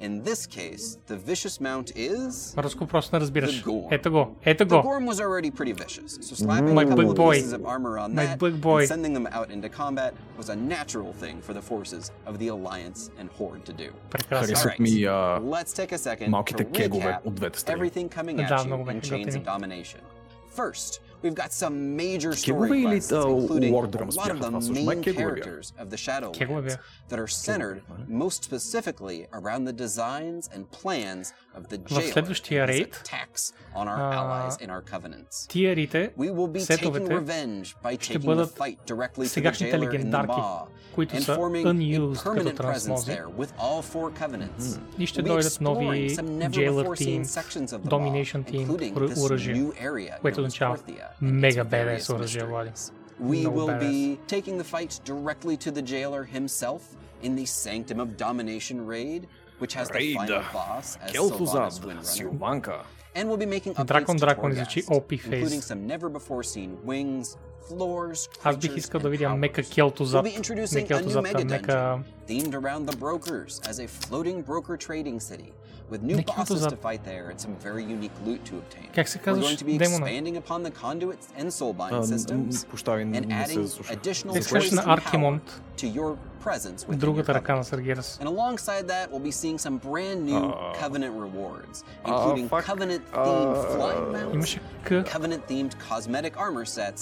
In 0.00 0.24
this 0.24 0.46
case, 0.46 0.98
the 1.06 1.16
Vicious 1.16 1.60
mount 1.60 1.92
is. 1.96 2.54
Руско 2.56 2.86
просто 2.86 3.16
не 3.16 3.20
разбираш. 3.20 3.62
The 3.62 3.64
Gorm. 3.64 3.88
Ето 3.94 4.10
го, 4.10 4.36
ето 4.44 4.64
The 4.64 4.68
го. 4.68 4.82
Gorm 4.88 5.06
was 5.06 5.20
already 5.20 5.50
pretty 5.50 5.72
vicious, 5.84 6.12
so 6.28 6.34
slapping 6.34 6.74
My 6.74 6.82
a 6.82 6.88
couple 6.88 6.96
big 7.04 7.10
of 7.10 7.16
boy. 7.16 7.34
pieces 7.36 7.52
of 7.52 7.62
armor 7.74 7.94
on 8.04 8.08
My 8.14 8.26
that 8.26 8.38
big 8.38 8.56
boy. 8.60 8.80
and 8.82 8.88
sending 8.94 9.12
them 9.18 9.28
out 9.38 9.48
into 9.54 9.68
combat 9.82 10.12
was 10.40 10.48
a 10.56 10.56
natural 10.74 11.12
thing 11.22 11.36
for 11.46 11.52
the 11.58 11.64
forces 11.72 12.04
of 12.30 12.34
the 12.40 12.48
Alliance 12.56 13.00
and 13.20 13.26
Horde 13.38 13.64
to 13.70 13.72
do. 13.84 13.88
Прекрасно. 14.10 14.46
Харесват 14.46 14.72
Alright, 14.72 14.80
ми 14.80 15.04
а, 15.04 15.40
Let's 15.56 15.72
take 15.80 15.92
a 15.92 15.98
second 16.08 16.28
малките 16.30 16.64
to 16.64 16.72
кегове 16.72 17.04
recap 17.04 17.26
от 17.26 17.34
двете 17.34 17.58
страни. 17.60 17.78
everything 17.80 18.08
coming 18.18 18.36
Да, 18.36 18.42
at 18.42 18.60
you 18.60 18.66
много 18.66 18.82
in 18.82 18.94
бяха 18.94 19.06
Chains 19.06 19.34
of 19.36 19.44
готини. 19.44 19.44
Domination. 19.44 20.00
First, 20.60 20.90
we've 21.26 21.34
got 21.34 21.52
some 21.52 21.96
major 21.96 22.32
Кегове 22.32 22.66
story 22.66 22.78
или, 22.78 22.98
quests, 23.00 23.12
а, 23.12 23.28
including 23.30 23.72
Wardrums 23.72 24.14
a 24.14 24.20
lot 24.20 24.24
of 24.24 24.28
бяха 24.28 24.34
the 24.36 24.46
това 24.48 24.60
всъщност? 24.60 24.84
Май 24.84 24.96
main 24.96 25.00
кегове 25.02 25.24
бяха. 25.24 25.50
characters 25.50 25.66
of 25.82 25.86
the 25.86 26.32
Кегове 26.32 26.62
Shadowlands 26.62 26.64
бяха. 26.64 26.82
that 27.10 27.18
are 27.18 27.32
centered 27.46 27.80
most 28.22 28.38
specifically 28.44 29.18
around 29.32 29.62
the 29.64 29.72
designs 29.74 30.42
and 30.48 30.62
plans 30.72 31.24
of 31.56 31.62
the 31.68 31.78
В 31.78 31.88
jailer 31.90 32.12
следващия 32.12 32.62
and 32.62 32.70
his 32.70 32.80
рейд, 32.80 32.90
attacks 32.96 33.42
on 33.74 33.86
our 33.88 34.00
а, 34.00 34.14
allies 34.14 34.56
in 34.64 34.70
our 34.70 34.82
covenants. 34.92 35.46
Тиерите, 35.48 36.10
We 36.18 36.30
will 36.30 36.48
be 36.48 36.60
taking 36.60 36.66
сетовете 36.66 37.14
revenge 37.14 37.66
by 37.84 37.98
ще 38.00 38.14
taking 38.14 38.20
the 38.20 38.26
бъдат 38.26 38.50
fight 38.52 38.76
directly 38.86 39.16
to 39.16 39.22
the 39.22 39.28
сегашните 39.28 39.72
jailer 39.72 39.82
in 39.82 39.90
the 39.90 39.92
легендарки, 39.92 40.32
Maw 40.32 40.66
които 40.94 41.16
and 41.16 41.22
са 41.22 41.36
forming 41.36 41.64
a 41.64 41.72
unused 41.72 42.16
като 42.16 42.30
permanent 42.30 42.44
presence 42.44 42.56
трансмози. 42.56 43.10
there 43.12 43.26
with 43.38 43.50
all 43.58 43.82
four 43.84 44.10
covenants. 44.22 44.78
И 44.98 45.06
ще 45.06 45.20
We'll 45.20 45.24
be 45.24 45.28
дойдат 45.28 45.60
нови 45.60 45.86
exploring 45.86 46.16
some 46.16 46.48
never 46.48 46.54
Jailer 46.54 46.84
before 46.84 46.96
seen 46.96 47.22
team, 47.22 47.24
sections 47.24 47.66
of 47.68 47.82
the 47.82 47.88
Domination 47.88 48.40
Maw, 48.40 48.50
team, 48.52 48.60
including 48.60 48.94
оръ- 48.94 49.08
this 49.08 49.24
оръжие, 49.24 49.54
new 49.54 49.72
area 49.72 50.20
което 50.20 50.36
known 50.36 50.44
as 50.44 50.46
означава 50.46 50.78
Porthia 51.16 51.16
and 51.20 51.40
мега 51.42 51.62
its 51.62 51.68
БДС 51.68 51.70
various 51.70 52.10
оръжие, 52.10 52.44
Влади. 52.44 52.70
mysteries. 52.70 52.92
We 53.20 53.42
No 53.44 53.50
will 53.50 53.68
badass. 53.68 53.80
be 53.80 54.18
taking 54.26 54.56
the 54.58 54.64
fight 54.64 55.00
directly 55.04 55.56
to 55.58 55.70
the 55.70 55.82
jailer 55.82 56.24
himself 56.24 56.82
in 57.22 57.36
the 57.36 57.44
Sanctum 57.46 58.00
of 58.00 58.16
Domination 58.16 58.84
raid, 58.86 59.28
which 59.58 59.74
has 59.74 59.88
the 59.88 59.94
Raid. 59.94 60.16
final 60.16 60.42
boss 60.52 60.98
as 61.02 61.12
Келтузад, 61.12 61.70
Sylvanas 61.70 61.80
Windrunner. 61.80 62.38
Силванка. 62.40 62.84
And 63.14 63.28
we'll 63.28 63.36
be 63.36 63.46
making 63.46 63.74
updates 63.74 63.86
Дракон 64.06 64.18
to 64.18 64.26
Дракон 64.26 64.50
Torghast, 64.54 64.70
звучи 64.72 64.82
OP 64.88 65.12
including 65.12 65.60
face. 65.60 65.66
some 65.66 65.86
never 65.86 66.08
before 66.08 66.42
seen 66.42 66.78
wings, 66.84 67.36
floors, 67.68 68.28
Аз 68.42 68.56
бих 68.56 68.70
creatures, 68.72 68.78
искал 68.78 69.00
да 69.00 69.08
and 69.08 69.12
видя 69.12 69.28
powers. 69.28 69.38
мека 69.38 69.62
келто 69.62 70.02
We'll 70.02 70.06
зад. 70.06 70.24
be 70.24 70.30
Не 70.30 70.38
introducing 70.38 70.84
a 70.84 70.88
келто 70.88 71.04
new 71.04 71.10
зад, 71.10 71.22
mega 71.24 71.42
а 71.42 71.44
мека... 71.44 71.66
dungeon 71.68 72.04
themed 72.26 72.54
around 72.54 72.86
the 72.86 72.96
brokers 72.96 73.60
as 73.68 73.78
a 73.78 73.86
floating 73.86 74.42
broker 74.42 74.76
trading 74.76 75.20
city 75.20 75.52
with 75.90 76.02
new 76.02 76.16
Не 76.16 76.24
келто 76.24 76.36
bosses 76.36 76.60
зад. 76.60 76.70
to 76.72 76.76
fight 76.76 77.02
there 77.04 77.26
and 77.30 77.38
some 77.44 77.54
very 77.68 77.84
unique 77.96 78.16
loot 78.26 78.40
to 78.50 78.54
obtain. 78.62 78.88
Как 78.94 79.08
се 79.08 79.18
We're 79.18 79.22
казваш 79.24 79.44
going 79.44 79.56
to 79.58 79.64
be 79.64 79.78
демона? 79.78 80.06
expanding 80.06 80.36
upon 80.42 80.62
the 80.62 80.70
conduits 80.84 81.26
and 81.38 81.48
soulbind 81.58 81.92
А, 81.92 82.02
systems 82.14 82.64
м, 82.64 82.70
Пощави, 82.72 83.02
and 83.02 83.26
не 83.26 83.46
се 83.46 83.52
adding 83.52 83.62
заслушах. 83.62 83.96
additional 83.96 84.32
Те 84.34 84.42
се 84.42 84.48
казваш 84.48 84.70
choice 84.70 84.74
на 84.74 84.82
and 84.82 84.86
power 84.86 84.98
Аркимонт, 84.98 85.60
to 85.76 85.86
your 85.98 86.16
presence 86.44 86.80
within 86.86 86.92
your 86.92 86.96
другата 86.96 87.34
ръка 87.34 87.54
на 87.54 87.60
covenant. 87.64 87.64
Саргерас. 87.64 88.18
And 88.22 88.28
alongside 88.28 88.84
that, 88.88 89.06
we'll 89.10 89.26
be 89.30 89.36
seeing 89.42 89.58
some 89.66 89.76
brand 89.90 90.20
new 90.30 90.42
Uh, 90.52 90.74
Covenant 90.84 91.14
rewards, 91.26 91.76
uh, 91.82 92.08
including 92.10 92.44
fuck. 92.48 92.64
Covenant-themed 92.72 93.56
Uh, 93.56 93.76
flying 93.76 94.06
mounts, 94.16 94.34
Имаше 94.36 94.60
К. 94.86 94.90
Covenant-themed 95.14 95.72
cosmetic 95.88 96.34
armor 96.46 96.64
sets, 96.78 97.00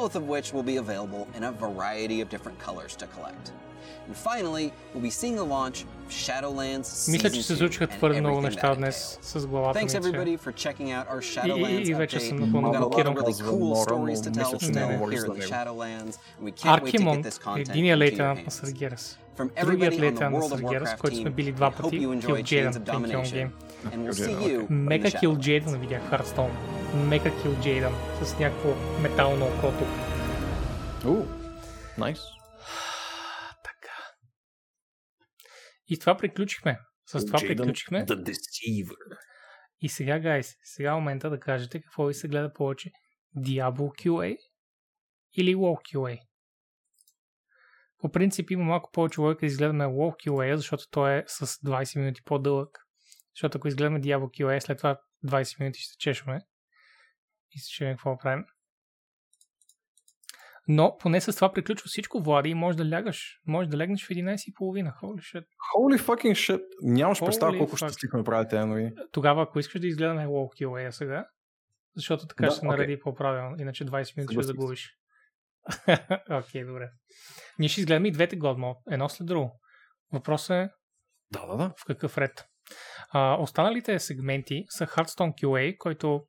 both 0.00 0.14
of 0.20 0.24
which 0.32 0.46
will 0.54 0.66
be 0.72 0.76
available 0.84 1.22
in 1.36 1.42
a 1.50 1.52
variety 1.66 2.18
of 2.22 2.26
different 2.34 2.58
colors 2.66 2.92
to 3.02 3.06
collect. 3.14 3.46
Мисля, 7.09 7.29
че 7.31 7.43
се 7.43 7.55
случиха 7.55 7.87
твърде 7.87 8.19
много 8.21 8.41
неща 8.41 8.75
днес 8.75 9.19
с 9.21 9.47
главата 9.47 9.79
ми, 9.79 9.89
че... 9.89 9.97
И, 11.45 11.49
и, 11.69 11.89
и 11.89 11.93
вече 11.93 12.19
съм 12.19 12.37
напълно 12.39 12.71
блокиран. 12.71 13.15
Аркимон 16.63 17.23
е 17.91 17.97
лейтенант 17.97 18.45
на 18.45 18.51
Саргерас. 18.51 19.19
Другият 19.61 19.99
лейтенант 19.99 20.35
на 20.35 20.41
Саргерас, 20.49 20.95
който 20.99 21.17
сме 21.17 21.29
били 21.29 21.51
два 21.51 21.71
пъти, 21.71 21.97
Кил 22.25 22.37
Джейден 22.43 22.73
в 22.73 22.79
Гейм. 23.31 23.51
Мега 24.69 25.11
Кил 25.11 25.37
Джейден 25.37 25.79
видях 25.79 26.09
Хардстоун. 26.09 26.51
Мега 27.07 27.31
Кил 27.41 27.55
Джейден 27.61 27.93
с 28.23 28.39
някакво 28.39 28.69
метално 29.01 29.45
око 29.45 29.67
тук. 29.79 29.87
Найс. 31.97 32.19
Nice. 32.19 32.42
И 35.87 35.99
това 35.99 36.17
приключихме. 36.17 36.79
С 37.05 37.25
това 37.25 37.39
Jaden 37.39 37.47
приключихме. 37.47 38.05
The 38.05 38.23
Deceiver. 38.23 39.17
И 39.81 39.89
сега, 39.89 40.19
гайс, 40.19 40.55
сега 40.63 40.91
е 40.91 40.95
момента 40.95 41.29
да 41.29 41.39
кажете 41.39 41.81
какво 41.81 42.05
ви 42.05 42.13
се 42.13 42.27
гледа 42.27 42.53
повече. 42.53 42.91
Diablo 43.37 44.05
QA 44.05 44.37
или 45.33 45.55
WoW 45.55 45.93
QA. 45.93 46.19
По 47.97 48.11
принцип 48.11 48.51
има 48.51 48.63
малко 48.63 48.91
повече 48.91 49.21
логика 49.21 49.39
да 49.39 49.45
изгледаме 49.45 49.85
WoW 49.85 50.27
QA, 50.27 50.55
защото 50.55 50.83
той 50.91 51.17
е 51.17 51.23
с 51.27 51.47
20 51.47 51.99
минути 51.99 52.21
по-дълъг. 52.25 52.79
Защото 53.35 53.57
ако 53.57 53.67
изгледаме 53.67 54.01
Diablo 54.01 54.41
QA, 54.41 54.59
след 54.59 54.77
това 54.77 54.99
20 55.25 55.59
минути 55.59 55.79
ще 55.79 55.97
чешваме. 55.97 56.41
И 57.51 57.59
се 57.59 57.69
чуем 57.69 57.93
какво 57.93 58.17
правим. 58.17 58.45
Но 60.67 60.97
поне 60.99 61.21
с 61.21 61.35
това 61.35 61.51
приключва 61.53 61.87
всичко, 61.87 62.19
Влади, 62.21 62.49
и 62.49 62.53
можеш 62.53 62.77
да 62.77 62.89
лягаш. 62.89 63.39
Може 63.47 63.69
да 63.69 63.77
легнеш 63.77 64.05
в 64.05 64.09
11.30. 64.09 64.53
Holy 65.01 65.19
shit. 65.19 65.45
Holy 65.77 65.97
fucking 65.99 66.31
shit. 66.31 66.63
Нямаш 66.81 67.19
представа 67.19 67.51
Holy 67.51 67.57
колко 67.57 67.77
ще 67.77 67.85
fuck. 67.85 67.89
стихме 67.89 68.23
правят 68.23 68.49
тези 68.49 68.65
новини. 68.65 68.91
Тогава, 69.11 69.43
ако 69.43 69.59
искаш 69.59 69.81
да 69.81 69.87
изгледаме 69.87 70.27
WoW 70.27 70.61
QA 70.63 70.89
сега, 70.89 71.25
защото 71.95 72.27
така 72.27 72.45
Да, 72.45 72.51
ще 72.51 72.59
се 72.59 72.65
окей. 72.67 72.77
нареди 72.77 72.99
по-правилно, 72.99 73.55
иначе 73.59 73.85
20 73.85 74.17
минути 74.17 74.33
ще 74.33 74.43
загубиш. 74.43 74.89
Окей, 76.31 76.65
добре. 76.65 76.89
Ние 77.59 77.69
ще 77.69 77.81
изгледаме 77.81 78.07
и 78.07 78.11
двете 78.11 78.39
Mode, 78.39 78.75
едно 78.91 79.09
след 79.09 79.27
друго. 79.27 79.59
Въпросът 80.13 80.51
е 80.51 80.69
Да, 81.31 81.45
да, 81.47 81.57
да. 81.57 81.73
в 81.77 81.85
какъв 81.87 82.17
ред. 82.17 82.45
А, 83.09 83.37
останалите 83.39 83.99
сегменти 83.99 84.65
са 84.69 84.87
Hearthstone 84.87 85.33
QA, 85.43 85.77
който 85.77 86.23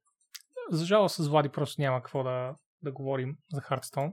за 0.70 0.84
жалост 0.86 1.16
с 1.16 1.28
Влади 1.28 1.48
просто 1.48 1.80
няма 1.80 2.02
какво 2.02 2.22
да, 2.22 2.54
да 2.82 2.92
говорим 2.92 3.36
за 3.52 3.60
Hearthstone. 3.60 4.12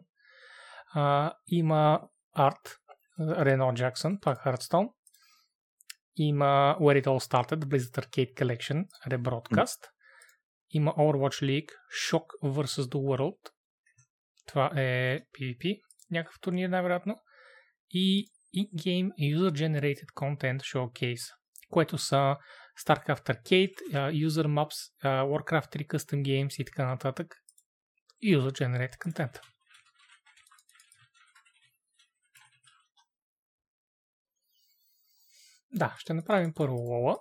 А, 0.94 1.34
има 1.48 2.02
арт, 2.34 2.78
Рено 3.20 3.74
Джаксън, 3.74 4.14
е 4.14 4.18
Hearthstone. 4.18 4.94
Има 6.16 6.78
Where 6.80 7.04
It 7.04 7.06
All 7.06 7.20
Started, 7.20 7.66
Blizzard 7.66 8.06
Arcade 8.06 8.34
Collection, 8.34 8.86
Rebroadcast. 9.08 9.88
Има 10.70 10.94
Overwatch 10.94 11.44
League, 11.44 11.70
Shock 12.10 12.26
vs. 12.44 12.82
The 12.82 12.96
World. 12.96 13.52
Това 14.48 14.72
е 14.76 15.20
PvP, 15.20 15.82
някакъв 16.12 16.40
турнир 16.40 16.70
най-вероятно. 16.70 17.16
И 17.90 18.28
In-Game 18.56 19.12
User 19.20 19.52
Generated 19.52 20.12
Content 20.16 20.60
Showcase, 20.60 21.34
което 21.70 21.98
са 21.98 22.36
StarCraft 22.86 23.30
Arcade, 23.30 23.76
uh, 23.94 24.28
User 24.28 24.48
Maps, 24.48 24.78
uh, 25.04 25.24
Warcraft 25.32 25.76
3 25.76 25.88
Custom 25.88 26.22
Games 26.22 26.62
и 26.62 26.66
така 26.66 26.86
нататък. 26.86 27.36
User 28.24 28.52
Generated 28.52 28.98
Content. 28.98 29.51
Да, 35.74 35.96
ще 35.98 36.14
направим 36.14 36.54
първо 36.54 36.76
Лола 36.76 37.18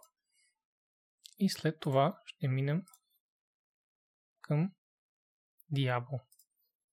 и 1.39 1.51
след 1.51 1.81
това 1.81 2.19
ще 2.27 2.49
минем 2.49 2.83
към 4.43 4.71
Diablo. 5.75 6.21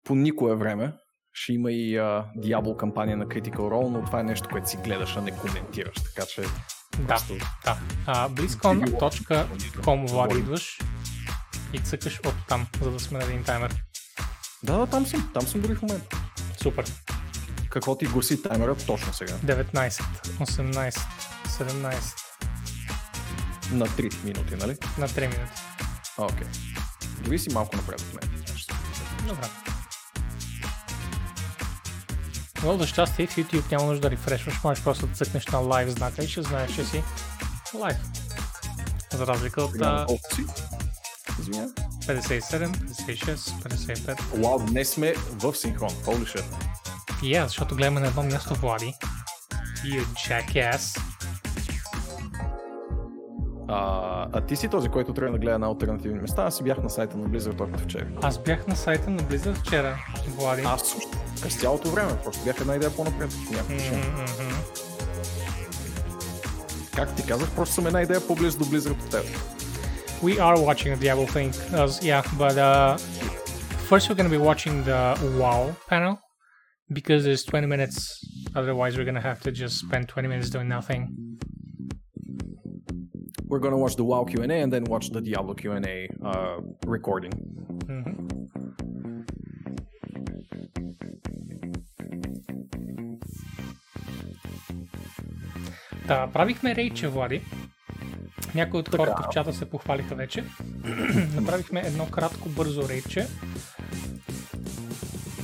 По 0.05 0.15
никое 0.15 0.55
време 0.57 0.93
ще 1.33 1.53
има 1.53 1.73
и 1.73 1.97
а, 1.97 2.33
Diablo 2.37 2.77
кампания 2.77 3.17
на 3.17 3.27
Critical 3.27 3.57
Role, 3.57 3.89
но 3.89 4.05
това 4.05 4.21
е 4.21 4.25
нещо, 4.25 4.49
което 4.53 4.71
си 4.71 4.77
гледаш, 4.77 5.17
а 5.17 5.23
не 5.23 5.39
коментираш. 5.39 5.95
Така 5.95 6.27
че 6.27 6.43
Да, 6.43 7.07
просто 7.07 7.35
да. 7.65 7.79
А, 8.07 8.31
BlizzCon.com 8.31 10.11
Влади 10.11 10.39
идваш 10.39 10.79
и 11.73 11.79
цъкаш 11.79 12.21
от 12.27 12.35
там, 12.49 12.67
за 12.83 12.91
да 12.91 13.01
сме 13.01 13.19
на 13.19 13.25
един 13.25 13.45
таймер. 13.45 13.75
Да, 14.63 14.79
да, 14.79 14.87
там 14.87 15.07
съм. 15.07 15.31
Там 15.35 15.43
съм 15.43 15.61
дори 15.61 15.75
в 15.75 15.83
момента. 15.83 16.17
Супер. 16.63 16.85
Какво 17.71 17.99
ти 17.99 18.07
гласи 18.07 18.43
таймера 18.43 18.77
точно 18.87 19.13
сега? 19.13 19.33
19, 19.33 19.89
18, 20.39 21.01
17 21.59 21.95
На 23.73 23.87
3 23.87 24.25
минути, 24.25 24.57
нали? 24.57 24.77
на 24.99 25.09
3 25.09 25.21
минути. 25.21 25.53
Окей. 26.19 26.47
Дори 27.21 27.39
си 27.39 27.51
малко 27.53 27.77
напред 27.77 28.01
от 28.01 28.15
мен. 28.15 28.45
Добре. 29.27 29.49
Но 32.63 32.79
за 32.79 32.87
щастие 32.87 33.27
в 33.27 33.37
YouTube 33.37 33.71
няма 33.71 33.85
нужда 33.85 34.01
да 34.01 34.11
рефрешваш, 34.11 34.55
можеш 34.65 34.85
просто 34.85 35.07
да 35.07 35.15
цъкнеш 35.15 35.47
на 35.47 35.59
лайв 35.59 35.91
знака 35.91 36.25
и 36.25 36.29
ще 36.29 36.43
знаеш, 36.43 36.75
че 36.75 36.85
си 36.85 37.03
лайв. 37.75 37.97
За 39.13 39.27
разлика 39.27 39.63
от 39.63 39.75
а, 39.81 40.05
Колко 40.07 40.35
си? 40.35 40.45
Извиня. 41.41 41.69
57, 42.07 42.69
56, 43.07 43.37
55. 43.37 44.43
Вау, 44.43 44.59
днес 44.59 44.91
сме 44.91 45.15
в 45.31 45.55
синхрон. 45.55 45.91
Holy 45.91 46.25
shit. 46.25 46.45
Yeah, 47.23 47.47
защото 47.47 47.75
гледаме 47.75 48.01
на 48.01 48.07
едно 48.07 48.23
място 48.23 48.55
Влади. 48.55 48.95
You 49.85 50.05
jackass. 50.05 51.01
А, 53.77 54.27
а 54.33 54.41
ти 54.41 54.57
си 54.57 54.69
този, 54.69 54.89
който 54.89 55.15
трябва 55.15 55.33
да 55.33 55.39
гледа 55.39 55.59
на 55.59 55.67
альтернативни 55.67 56.21
места. 56.21 56.43
Аз 56.43 56.57
си 56.57 56.63
бях 56.63 56.83
на 56.83 56.91
сайта 56.91 57.17
на 57.19 57.29
Blizzard 57.29 57.61
още 57.61 57.85
вчера. 57.85 58.07
Аз 58.23 58.43
бях 58.43 58.67
на 58.67 58.77
сайта 58.77 59.11
на 59.11 59.23
Blizzard 59.23 59.55
вчера, 59.55 59.99
Влади. 60.37 60.63
Аз 60.65 60.89
също. 60.89 61.19
През 61.43 61.61
цялото 61.61 61.91
време. 61.91 62.13
Просто 62.25 62.45
бях 62.45 62.61
една 62.61 62.77
идея 62.77 62.97
по-напред. 62.97 63.31
Как 66.97 67.15
ти 67.15 67.27
казах, 67.27 67.51
просто 67.55 67.75
съм 67.75 67.87
една 67.87 68.03
идея 68.03 68.27
по-близо 68.27 68.59
до 68.59 68.65
Blizzard 68.65 69.05
от 69.05 69.11
теб. 69.11 69.25
We 70.23 70.39
are 70.39 70.57
watching 70.57 70.97
the 70.97 71.01
Diablo 71.05 71.27
thing. 71.27 71.51
As, 71.83 71.93
yeah, 72.11 72.23
but 72.43 72.57
uh, 72.57 72.97
first 73.91 74.03
we're 74.09 74.19
going 74.21 74.31
to 74.33 74.37
be 74.39 74.45
watching 74.51 74.75
the 74.91 75.03
WoW 75.39 75.65
panel 75.91 76.15
because 76.99 77.21
there's 77.27 77.45
20 77.45 77.67
minutes. 77.67 77.97
Otherwise, 78.55 78.97
we're 78.97 79.09
going 79.11 79.21
to 79.23 79.29
have 79.33 79.41
to 79.47 79.51
just 79.53 79.77
spend 79.85 80.09
20 80.09 80.29
minutes 80.29 80.49
doing 80.51 80.69
nothing. 80.69 81.03
We're 83.49 83.59
gonna 83.59 83.77
watch 83.77 83.97
the 83.97 84.05
WoW 84.05 84.25
Q&A 84.25 84.63
and 84.65 84.73
then 84.73 84.85
watch 84.85 85.11
the 85.11 85.21
Diablo 85.21 85.55
Q&A 85.55 86.09
uh, 86.23 86.61
recording. 86.87 87.33
Да, 96.07 96.29
правихме 96.33 96.75
рейча, 96.75 97.11
Влади. 97.11 97.43
Някои 98.55 98.81
от 98.81 98.89
хората 98.89 99.23
в 99.23 99.33
чата 99.33 99.53
се 99.53 99.71
похвалиха 99.71 100.15
вече. 100.15 100.45
Направихме 101.35 101.83
едно 101.87 102.07
кратко, 102.07 102.49
бързо 102.49 102.89
рейче. 102.89 103.27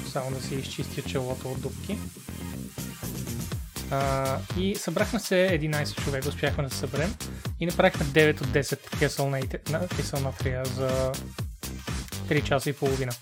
Само 0.06 0.30
да 0.30 0.42
си 0.42 0.54
изчистя 0.54 1.02
челото 1.02 1.48
от 1.48 1.60
дупки. 1.60 1.96
А, 3.90 4.38
и 4.58 4.76
събрахме 4.76 5.20
се 5.20 5.58
11 5.62 6.04
човека, 6.04 6.28
успяхме 6.28 6.64
да 6.64 6.70
се 6.70 6.76
съберем. 6.76 7.14
И 7.60 7.66
направихме 7.66 8.06
9 8.06 8.40
от 8.40 8.46
10 8.46 8.98
кесъл 8.98 9.30
на, 9.30 9.40
ите- 9.40 9.70
на, 9.70 9.88
кесъл 9.88 10.20
на 10.20 10.32
трия 10.32 10.64
за 10.64 11.12
3 12.28 12.42
часа 12.44 12.70
и 12.70 12.72
половина. 12.72 13.12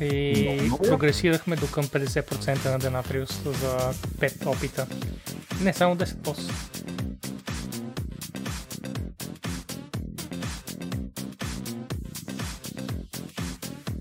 И 0.00 0.42
Много, 0.42 0.62
много. 0.62 0.82
прогресирахме 0.82 1.56
до 1.56 1.66
към 1.66 1.84
50% 1.84 2.70
на 2.72 2.78
Денатриус 2.78 3.42
за 3.44 3.78
5 4.18 4.46
опита. 4.46 4.86
Не, 5.60 5.72
само 5.72 5.96
10 5.96 6.16
после. 6.16 6.52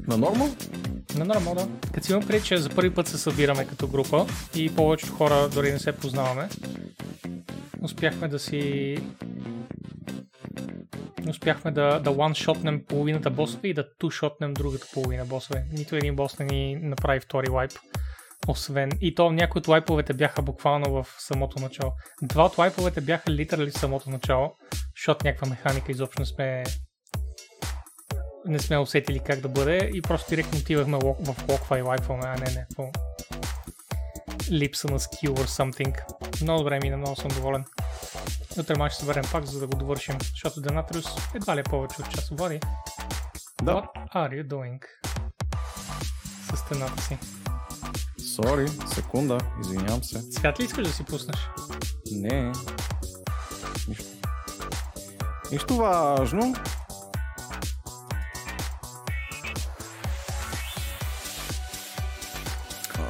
На 0.08 0.18
нормал? 0.18 0.50
На 1.18 1.26
нормал, 1.26 1.56
да. 1.56 1.68
Като 1.94 2.12
имам 2.12 2.28
преди, 2.28 2.46
че 2.46 2.58
за 2.58 2.70
първи 2.70 2.94
път 2.94 3.08
се 3.08 3.18
събираме 3.18 3.66
като 3.66 3.88
група 3.88 4.26
и 4.56 4.76
повечето 4.76 5.14
хора 5.14 5.50
дори 5.50 5.72
не 5.72 5.80
се 5.80 5.92
познаваме, 5.92 6.50
успяхме 7.82 8.28
да 8.28 8.40
си... 8.40 8.98
Успяхме 11.30 11.72
да, 11.72 12.00
да 12.00 12.10
one-shotнем 12.10 12.86
половината 12.86 13.30
босове 13.30 13.68
и 13.68 13.74
да 13.74 13.86
two-shotнем 14.02 14.54
другата 14.54 14.88
половина 14.94 15.26
босове. 15.26 15.66
Нито 15.72 15.96
един 15.96 16.16
бос 16.16 16.40
не 16.40 16.46
ни 16.46 16.76
направи 16.76 17.20
втори 17.20 17.50
лайп. 17.50 17.72
Освен. 18.48 18.90
И 19.02 19.16
то 19.16 19.32
някои 19.32 19.60
от 19.60 19.68
лайповете 19.68 20.14
бяха 20.14 20.42
буквално 20.42 20.92
в 20.92 21.08
самото 21.18 21.60
начало. 21.60 21.92
Два 22.22 22.46
от 22.46 22.58
лайповете 22.58 23.02
бяха 23.02 23.32
литерали 23.32 23.72
в 23.72 23.78
самото 23.78 24.10
начало, 24.10 24.52
защото 24.98 25.28
някаква 25.28 25.50
механика 25.50 25.92
изобщо 25.92 26.22
не 26.22 26.26
сме 26.26 26.64
не 28.48 28.60
сме 28.60 28.78
усетили 28.78 29.20
как 29.20 29.40
да 29.40 29.50
бъде 29.50 29.92
и 29.94 30.02
просто 30.02 30.30
директно 30.30 30.60
отивахме 30.60 30.98
в 30.98 31.78
и 31.78 31.82
лайфваме, 31.82 32.24
а 32.26 32.36
не, 32.36 32.52
не, 32.52 32.68
по 32.76 32.92
липса 34.52 34.88
на 34.88 35.00
скил 35.00 35.36
or 35.36 35.46
something. 35.46 35.96
Много 36.42 36.60
добре 36.60 36.80
мина, 36.84 36.98
много 36.98 37.16
съм 37.16 37.28
доволен. 37.28 37.66
Утре 38.60 38.78
май 38.78 38.90
ще 38.90 39.00
се 39.00 39.06
върнем 39.06 39.26
пак, 39.32 39.46
за 39.46 39.60
да 39.60 39.68
го 39.68 39.76
довършим, 39.76 40.18
защото 40.22 40.62
Денатриус 40.62 41.06
едва 41.36 41.56
ли 41.56 41.60
е 41.60 41.64
повече 41.64 41.96
от 42.02 42.10
час. 42.12 42.30
Влади, 42.32 42.60
Да. 43.64 43.72
what 43.72 44.14
are 44.16 44.44
you 44.44 44.48
doing? 44.48 44.84
С 46.54 46.58
стената 46.58 47.02
си. 47.04 47.18
Сори, 48.36 48.68
секунда, 48.96 49.38
извинявам 49.62 50.04
се. 50.04 50.30
Цвят 50.30 50.60
ли 50.60 50.64
искаш 50.64 50.88
да 50.88 50.94
си 50.94 51.06
пуснеш? 51.06 51.50
Не. 52.12 52.52
Нищо. 53.88 54.06
Нищо 55.52 55.76
важно. 55.78 56.56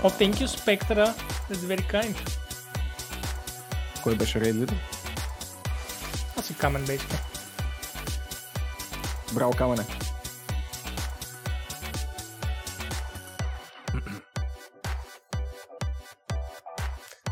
О, 0.08 0.10
thank 0.10 0.36
you, 0.42 0.48
Spectra. 0.48 1.06
That's 1.50 1.66
very 1.72 1.86
kind. 1.92 2.16
Кой 4.04 4.16
беше 4.16 4.42
лидер? 4.42 4.74
Аз 6.38 6.46
си 6.46 6.56
камен 6.56 6.86
беше. 6.86 7.06
Браво, 9.34 9.52
камене. 9.52 9.84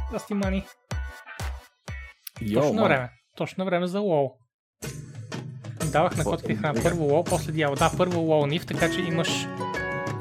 Здрасти, 0.10 0.34
мани. 0.34 0.66
Йо, 2.42 2.62
Точно 2.62 2.74
на 2.74 2.82
ман. 2.82 2.90
време. 2.90 3.10
Точно 3.36 3.66
време 3.66 3.88
за 3.88 4.00
лол. 4.00 4.38
Давах 5.86 6.18
на 6.18 6.24
котките 6.24 6.56
храна. 6.56 6.84
Първо 6.84 7.04
лол, 7.04 7.24
после 7.24 7.52
дявол. 7.52 7.76
Да, 7.76 7.92
първо 7.98 8.20
лол 8.20 8.46
нив, 8.48 8.66
така 8.66 8.92
че 8.92 9.00
имаш 9.00 9.48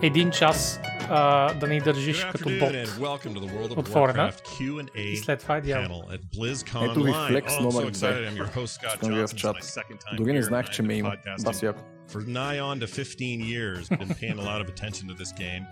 един 0.02 0.30
час 0.30 0.80
а, 1.09 1.53
да 1.53 1.67
ни 1.67 1.81
държиш 1.81 2.17
Good 2.17 2.31
като 2.31 2.43
afternoon 2.43 2.85
and 2.85 2.99
бот. 2.99 3.21
welcome 3.21 3.33
to 3.35 3.39
the 3.39 3.53
World 3.53 3.69
of 3.69 3.77
Отворена. 3.79 4.31
Warcraft 4.31 4.41
Q&A 4.41 4.99
И 4.99 5.17
след 5.17 5.39
това 5.39 5.57
е 5.57 5.61
дявол. 5.61 6.01
panel 6.01 6.17
at 6.17 6.21
BlizzCon 6.37 6.91
Ето 6.91 7.03
ви 7.03 7.11
Live. 7.11 7.27
флекс 7.27 7.53
Oh, 7.53 7.55
I'm 7.55 7.59
so 7.61 7.63
номер 7.73 7.91
excited. 7.91 8.29
две. 8.29 8.29
I'm 8.31 8.43
your 8.43 8.55
host, 8.55 8.65
Scott 8.79 8.93
Искам 8.93 9.09
да 9.09 9.15
видя 9.15 9.27
в 9.27 9.31
Johnson. 9.31 9.35
It's 9.35 9.37
чат. 9.37 9.55
my 9.55 9.81
second 9.81 9.97
time 9.99 10.17
Дори 10.17 10.33
не 10.33 10.39
here 10.39 10.43
знаех, 10.43 10.65
and 10.65 10.71
че 10.71 10.81
I've 10.81 10.85
ме 10.85 10.93
been 10.93 10.97
има. 10.97 11.09
podcasting 11.09 11.43
Бас 11.43 11.63
яко. 11.63 11.83
For 12.09 12.21
nigh 12.21 12.59
on 12.59 12.79
to 12.79 12.87
15 12.87 13.41
years, 13.41 13.89
been 13.89 14.15
paying 14.15 14.39
a 14.39 14.43
lot 14.43 14.61
of 14.63 14.67
attention 14.69 15.07
to 15.09 15.15
this 15.15 15.31
game. 15.39 15.63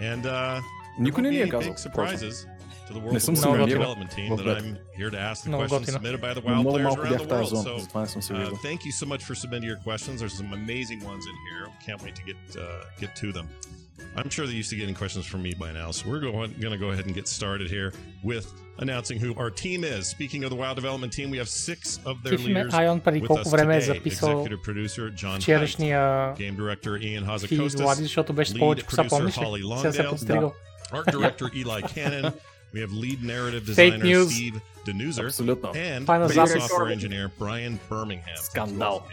And 0.00 0.22
uh, 0.26 0.60
Никой 1.00 1.22
не 1.22 1.30
ни 1.30 1.36
е 1.36 1.40
there 1.40 1.46
will 1.46 1.48
be 1.48 1.50
казал. 1.50 1.72
big 1.72 1.78
surprises 1.78 2.34
to 2.88 2.92
the 2.92 3.00
Не 3.00 3.00
World 3.00 3.18
съм 3.18 3.34
of 3.34 3.38
се 3.38 3.46
Warcraft 3.46 3.58
намирал 3.58 3.82
development 3.94 4.10
team 4.10 4.36
в 4.36 4.38
that 4.38 4.44
бета. 4.44 4.64
I'm 4.64 5.00
here 5.00 5.10
to 5.10 5.18
ask 5.32 5.44
the 5.44 5.48
Много 5.48 5.64
questions 5.64 5.80
готино. 5.80 5.98
submitted 5.98 6.20
by 6.20 6.34
the 6.34 6.42
Но 6.44 6.50
WoW 6.50 6.60
много 6.60 6.78
players 6.78 6.82
малко 6.82 7.00
around 7.02 7.08
бях 7.10 7.20
the 7.20 7.24
в 7.24 7.28
тази 7.28 7.42
world. 7.42 7.62
зона, 7.62 7.68
So 7.70 7.78
затова 7.78 8.00
не 8.00 8.06
съм 8.06 8.22
се 8.22 8.32
Uh, 8.32 8.36
виждал. 8.38 8.56
thank 8.56 8.78
you 8.78 8.92
so 9.02 9.06
much 9.12 9.22
for 9.28 9.34
submitting 9.34 9.68
your 9.72 9.80
questions. 9.88 10.16
There's 10.20 10.36
some 10.42 10.52
amazing 10.62 11.00
ones 11.12 11.24
in 11.30 11.36
here. 11.46 11.64
Can't 11.86 12.00
wait 12.04 12.14
to 12.20 12.24
get 12.30 12.38
uh, 12.56 12.62
get 13.02 13.10
to 13.22 13.28
them. 13.32 13.46
I'm 14.15 14.29
sure 14.29 14.45
they're 14.45 14.55
used 14.55 14.69
to 14.71 14.75
getting 14.75 14.95
questions 14.95 15.25
from 15.25 15.41
me 15.41 15.53
by 15.53 15.71
now. 15.71 15.91
So 15.91 16.09
we're 16.09 16.19
going, 16.19 16.53
going 16.59 16.71
to 16.73 16.77
go 16.77 16.91
ahead 16.91 17.05
and 17.05 17.15
get 17.15 17.27
started 17.27 17.69
here 17.69 17.93
with 18.23 18.51
announcing 18.79 19.19
who 19.19 19.33
our 19.35 19.49
team 19.51 19.83
is. 19.83 20.07
Speaking 20.07 20.43
of 20.43 20.49
the 20.49 20.55
WoW 20.55 20.73
development 20.73 21.13
team, 21.13 21.29
we 21.29 21.37
have 21.37 21.49
six 21.49 21.99
of 22.05 22.21
their 22.23 22.33
leaders 22.47 22.73
with 23.21 23.37
us 23.37 23.49
today. 23.67 23.87
Executive 24.39 24.63
producer 24.63 25.09
John 25.11 25.39
Hight, 25.79 25.79
game 26.35 26.55
director 26.55 26.95
Ion 26.97 27.23
Hazzikostas, 27.25 27.77
lead 28.53 28.61
producer 28.87 29.07
Holly 29.41 29.61
Longdale, 29.93 30.17
art 30.91 31.05
director 31.11 31.49
Ely 31.55 31.81
Cannon, 31.87 32.33
we 32.73 32.81
have 32.81 32.91
lead 32.93 33.23
narrative 33.23 33.65
designer 33.65 34.05
Steve 34.29 34.61
Danuser, 34.85 35.23
and 35.75 36.05
and 36.31 36.37
software 36.61 36.87
engineer 36.93 37.31
Brian 37.37 37.79
Birmingham. 37.89 38.35
Scandal. 38.69 39.03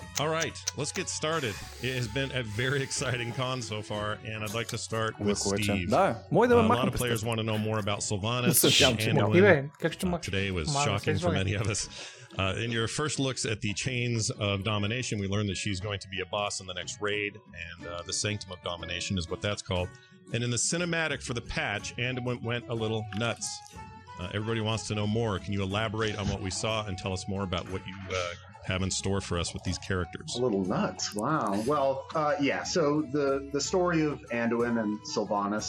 Скандал. 0.00 0.16
for 0.16 0.16
being 0.16 0.16
here. 0.18 0.26
All 0.26 0.28
right, 0.28 0.56
let's 0.76 0.92
get 0.92 1.08
started. 1.08 1.54
It 1.82 1.94
has 1.94 2.08
been 2.08 2.30
a 2.32 2.42
very 2.42 2.82
exciting 2.82 3.32
con 3.32 3.60
so 3.62 3.82
far, 3.82 4.18
and 4.24 4.42
I'd 4.44 4.54
like 4.54 4.68
to 4.68 4.78
start 4.78 5.18
with 5.20 5.38
Хубаво 5.38 5.56
вече. 5.56 5.72
Steve. 5.72 5.88
Да, 5.90 6.18
може 6.30 6.48
да 6.48 6.54
Uh, 6.54 6.62
ме 6.62 6.62
a 6.62 6.68
lot 6.68 6.68
махна 6.68 6.90
of 6.90 6.94
players 6.96 7.20
през 7.20 7.24
want 7.24 7.38
to 7.38 7.44
know 7.44 7.58
more 7.58 7.78
about 7.78 8.00
Sylvanas. 8.02 8.46
Не 8.46 8.54
се 8.54 8.70
сям, 8.70 8.96
че 8.96 9.10
and 9.10 9.14
няма. 9.14 9.32
Ти 9.32 9.38
when- 9.38 9.62
бе, 9.62 9.68
как 9.80 9.92
ще 9.92 10.06
uh, 10.06 10.08
махнеш? 10.08 10.26
today 10.34 10.50
was 10.52 10.72
Мама, 10.72 10.86
shocking 10.86 11.00
се 11.00 11.10
for 11.10 11.14
излагай. 11.16 11.44
many 11.44 11.54
of 11.62 11.66
us. 11.70 11.88
Uh, 12.38 12.64
in 12.64 12.70
your 12.70 12.86
first 12.88 13.18
looks 13.18 13.42
at 13.46 13.58
the 13.62 13.72
chains 13.84 14.22
of 14.48 14.62
domination, 14.62 15.14
we 15.22 15.26
learned 15.34 15.48
that 15.52 15.56
she's 15.64 15.80
going 15.80 16.00
to 16.04 16.08
be 16.14 16.20
a 16.20 16.28
boss 16.36 16.54
in 16.60 16.66
the 16.70 16.74
next 16.80 16.94
raid, 17.00 17.32
and 17.66 17.78
uh, 17.86 17.92
the 18.10 18.12
Sanctum 18.22 18.50
of 18.56 18.60
Domination 18.72 19.16
is 19.20 19.24
what 19.30 19.40
that's 19.46 19.62
called. 19.70 19.88
And 20.34 20.40
in 20.46 20.50
the 20.56 20.62
cinematic 20.72 21.20
for 21.28 21.34
the 21.40 21.46
patch, 21.58 21.86
and 22.06 22.14
went, 22.28 22.40
went 22.50 22.64
a 22.68 22.74
little 22.84 23.02
nuts. 23.24 23.46
Uh, 24.20 24.28
everybody 24.36 24.60
wants 24.70 24.86
to 24.88 24.94
know 24.98 25.06
more. 25.20 25.32
Can 25.44 25.52
you 25.56 25.62
elaborate 25.70 26.16
on 26.20 26.26
what 26.32 26.40
we 26.46 26.50
saw 26.50 26.74
and 26.86 26.92
tell 27.02 27.12
us 27.18 27.24
more 27.34 27.44
about 27.50 27.64
what 27.72 27.82
you 27.90 27.96
uh, 28.10 28.18
have 28.64 28.82
in 28.82 28.90
store 28.90 29.20
for 29.20 29.38
us 29.38 29.52
with 29.54 29.62
these 29.64 29.78
characters? 29.78 30.36
A 30.36 30.42
little 30.42 30.64
nuts. 30.64 31.14
Wow. 31.14 31.62
Well, 31.66 32.06
uh, 32.14 32.34
yeah. 32.40 32.62
So 32.64 32.82
the 33.12 33.48
the 33.52 33.60
story 33.60 34.00
of 34.02 34.20
Anduin 34.32 34.74
and 34.82 34.98
Sylvanas 35.14 35.68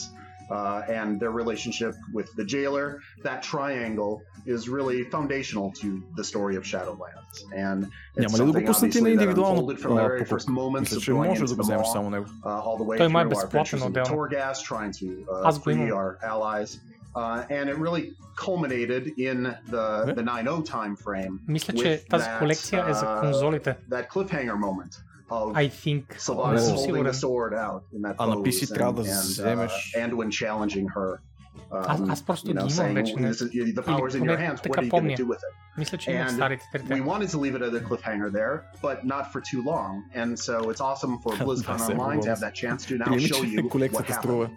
uh, 0.49 0.81
and 0.97 1.19
their 1.19 1.31
relationship 1.31 1.93
with 2.13 2.33
the 2.37 2.45
jailer, 2.45 3.01
that 3.23 3.43
triangle 3.43 4.21
is 4.45 4.69
really 4.69 5.03
foundational 5.03 5.71
to 5.81 6.01
the 6.15 6.23
story 6.23 6.55
of 6.55 6.63
Shadowlands. 6.63 7.35
And 7.55 7.79
it's 8.15 8.33
Няма 8.33 8.37
ли 8.37 8.51
да 8.51 8.51
го 8.51 8.57
something 8.59 8.65
пуснете 8.67 9.01
на 9.01 9.09
obviously 9.09 9.17
that 9.17 9.21
индивидуално 9.21 9.61
unfolded 9.61 9.79
from 9.79 9.95
the 9.95 10.01
а, 10.05 10.07
very 10.09 10.25
first 10.25 10.45
покупка? 10.47 10.51
moments 10.51 10.79
Мисля, 10.81 10.97
of 10.97 11.03
че 11.03 11.11
going 11.11 11.27
може 11.27 11.41
into 11.41 11.47
да 11.47 11.55
го 11.55 11.61
the 11.61 11.65
вземеш 11.65 11.87
law, 11.87 11.91
само 11.93 12.09
него. 12.09 12.25
uh, 12.25 12.61
all 12.65 12.77
the 12.77 12.85
way 12.85 12.97
Той 12.97 13.07
through 13.07 13.11
май 13.11 13.23
е 13.23 13.27
our 13.27 13.29
безплатен 13.29 13.79
adventures 13.79 13.83
into 13.83 13.87
отделно. 13.87 14.09
Torghast, 14.15 14.65
trying 14.71 14.91
to 14.91 15.25
uh, 15.25 15.41
Аз 15.43 15.59
го 15.59 15.65
free 15.65 15.73
имам. 15.73 15.87
our 17.15 17.23
allies. 17.23 17.45
Uh, 17.49 17.55
and 17.57 17.69
it 17.69 17.77
really 17.85 18.03
culminated 18.45 19.03
in 19.29 19.37
the 19.73 19.87
Не? 20.07 20.13
the 20.13 20.23
9-0 20.23 20.65
time 20.65 20.95
frame 20.95 21.39
Мисля, 21.47 21.73
че 21.73 21.83
with 21.83 22.09
тази 22.09 22.25
that, 22.25 22.39
колекция 22.39 22.85
е 22.89 22.93
за 22.93 23.05
uh, 23.05 23.19
конзолите. 23.21 23.75
that 23.89 24.07
cliffhanger 24.09 24.55
moment 24.55 24.93
of 25.29 25.53
I 25.55 25.69
think. 25.69 26.03
Не 26.09 26.19
Sylvanas 26.19 26.57
съм 26.57 26.75
holding 26.75 26.85
сигурен. 26.85 27.05
the 27.13 27.15
sword 27.15 27.53
out 27.53 27.81
in 27.97 28.01
that 28.01 28.15
А 28.17 28.25
на 28.27 28.35
pose 28.35 28.43
PC 28.63 28.73
трябва 28.73 28.93
да 28.93 29.09
and, 29.09 29.13
and, 29.13 29.43
вземеш- 29.43 29.95
uh, 29.97 30.09
Anduin 30.09 30.29
challenging 30.29 30.87
her. 30.95 31.19
Um, 31.71 31.85
Аз- 31.87 32.01
аз 32.09 32.23
просто 32.25 32.47
you 32.47 32.53
know, 32.53 32.67
ги 32.67 32.73
имам 32.73 32.87
saying, 32.87 32.93
вече, 32.93 33.15
не? 33.15 33.33
"This 33.33 33.41
is- 33.41 33.75
the 33.75 33.81
power's 33.83 34.15
in 34.15 34.19
поне 34.19 34.31
your 34.33 34.37
hands. 34.37 34.55
What 34.55 34.63
така 34.63 34.81
are 34.81 34.83
you 34.83 34.87
going 34.87 34.89
помня. 34.91 35.17
to 35.17 35.23
do 35.23 35.27
with 35.27 35.37
it? 35.37 35.53
Мисля, 35.77 35.97
че 35.97 36.11
има 36.11 36.23
в 36.25 36.27
And 36.27 36.35
старите 36.35 36.65
We 36.73 36.79
трите. 36.79 36.93
wanted 37.03 37.27
to 37.27 37.37
leave 37.37 37.55
it 37.57 37.61
at 37.61 37.81
a 37.81 37.87
cliffhanger 37.89 38.31
there, 38.31 38.55
but 38.81 38.97
not 39.13 39.23
for 39.33 39.41
too 39.51 39.61
long. 39.73 39.91
And 40.15 40.29
so 40.37 40.71
it's 40.71 40.81
awesome 40.89 41.13
for 41.23 41.31
BlizzCon 41.45 41.77
Да, 41.77 41.83
се 41.85 41.91
Online 41.91 41.97
to 41.97 42.15
говори. 42.15 42.29
have 42.29 42.39
that 42.39 42.53
chance 42.63 42.77
to 42.89 42.97
now 43.07 43.13
Или 43.15 43.27
show 43.27 43.35
че 43.35 43.41
you 43.41 43.61
what 43.63 43.69
колекцията 43.69 44.13
струва 44.13 44.45
happened. 44.45 44.51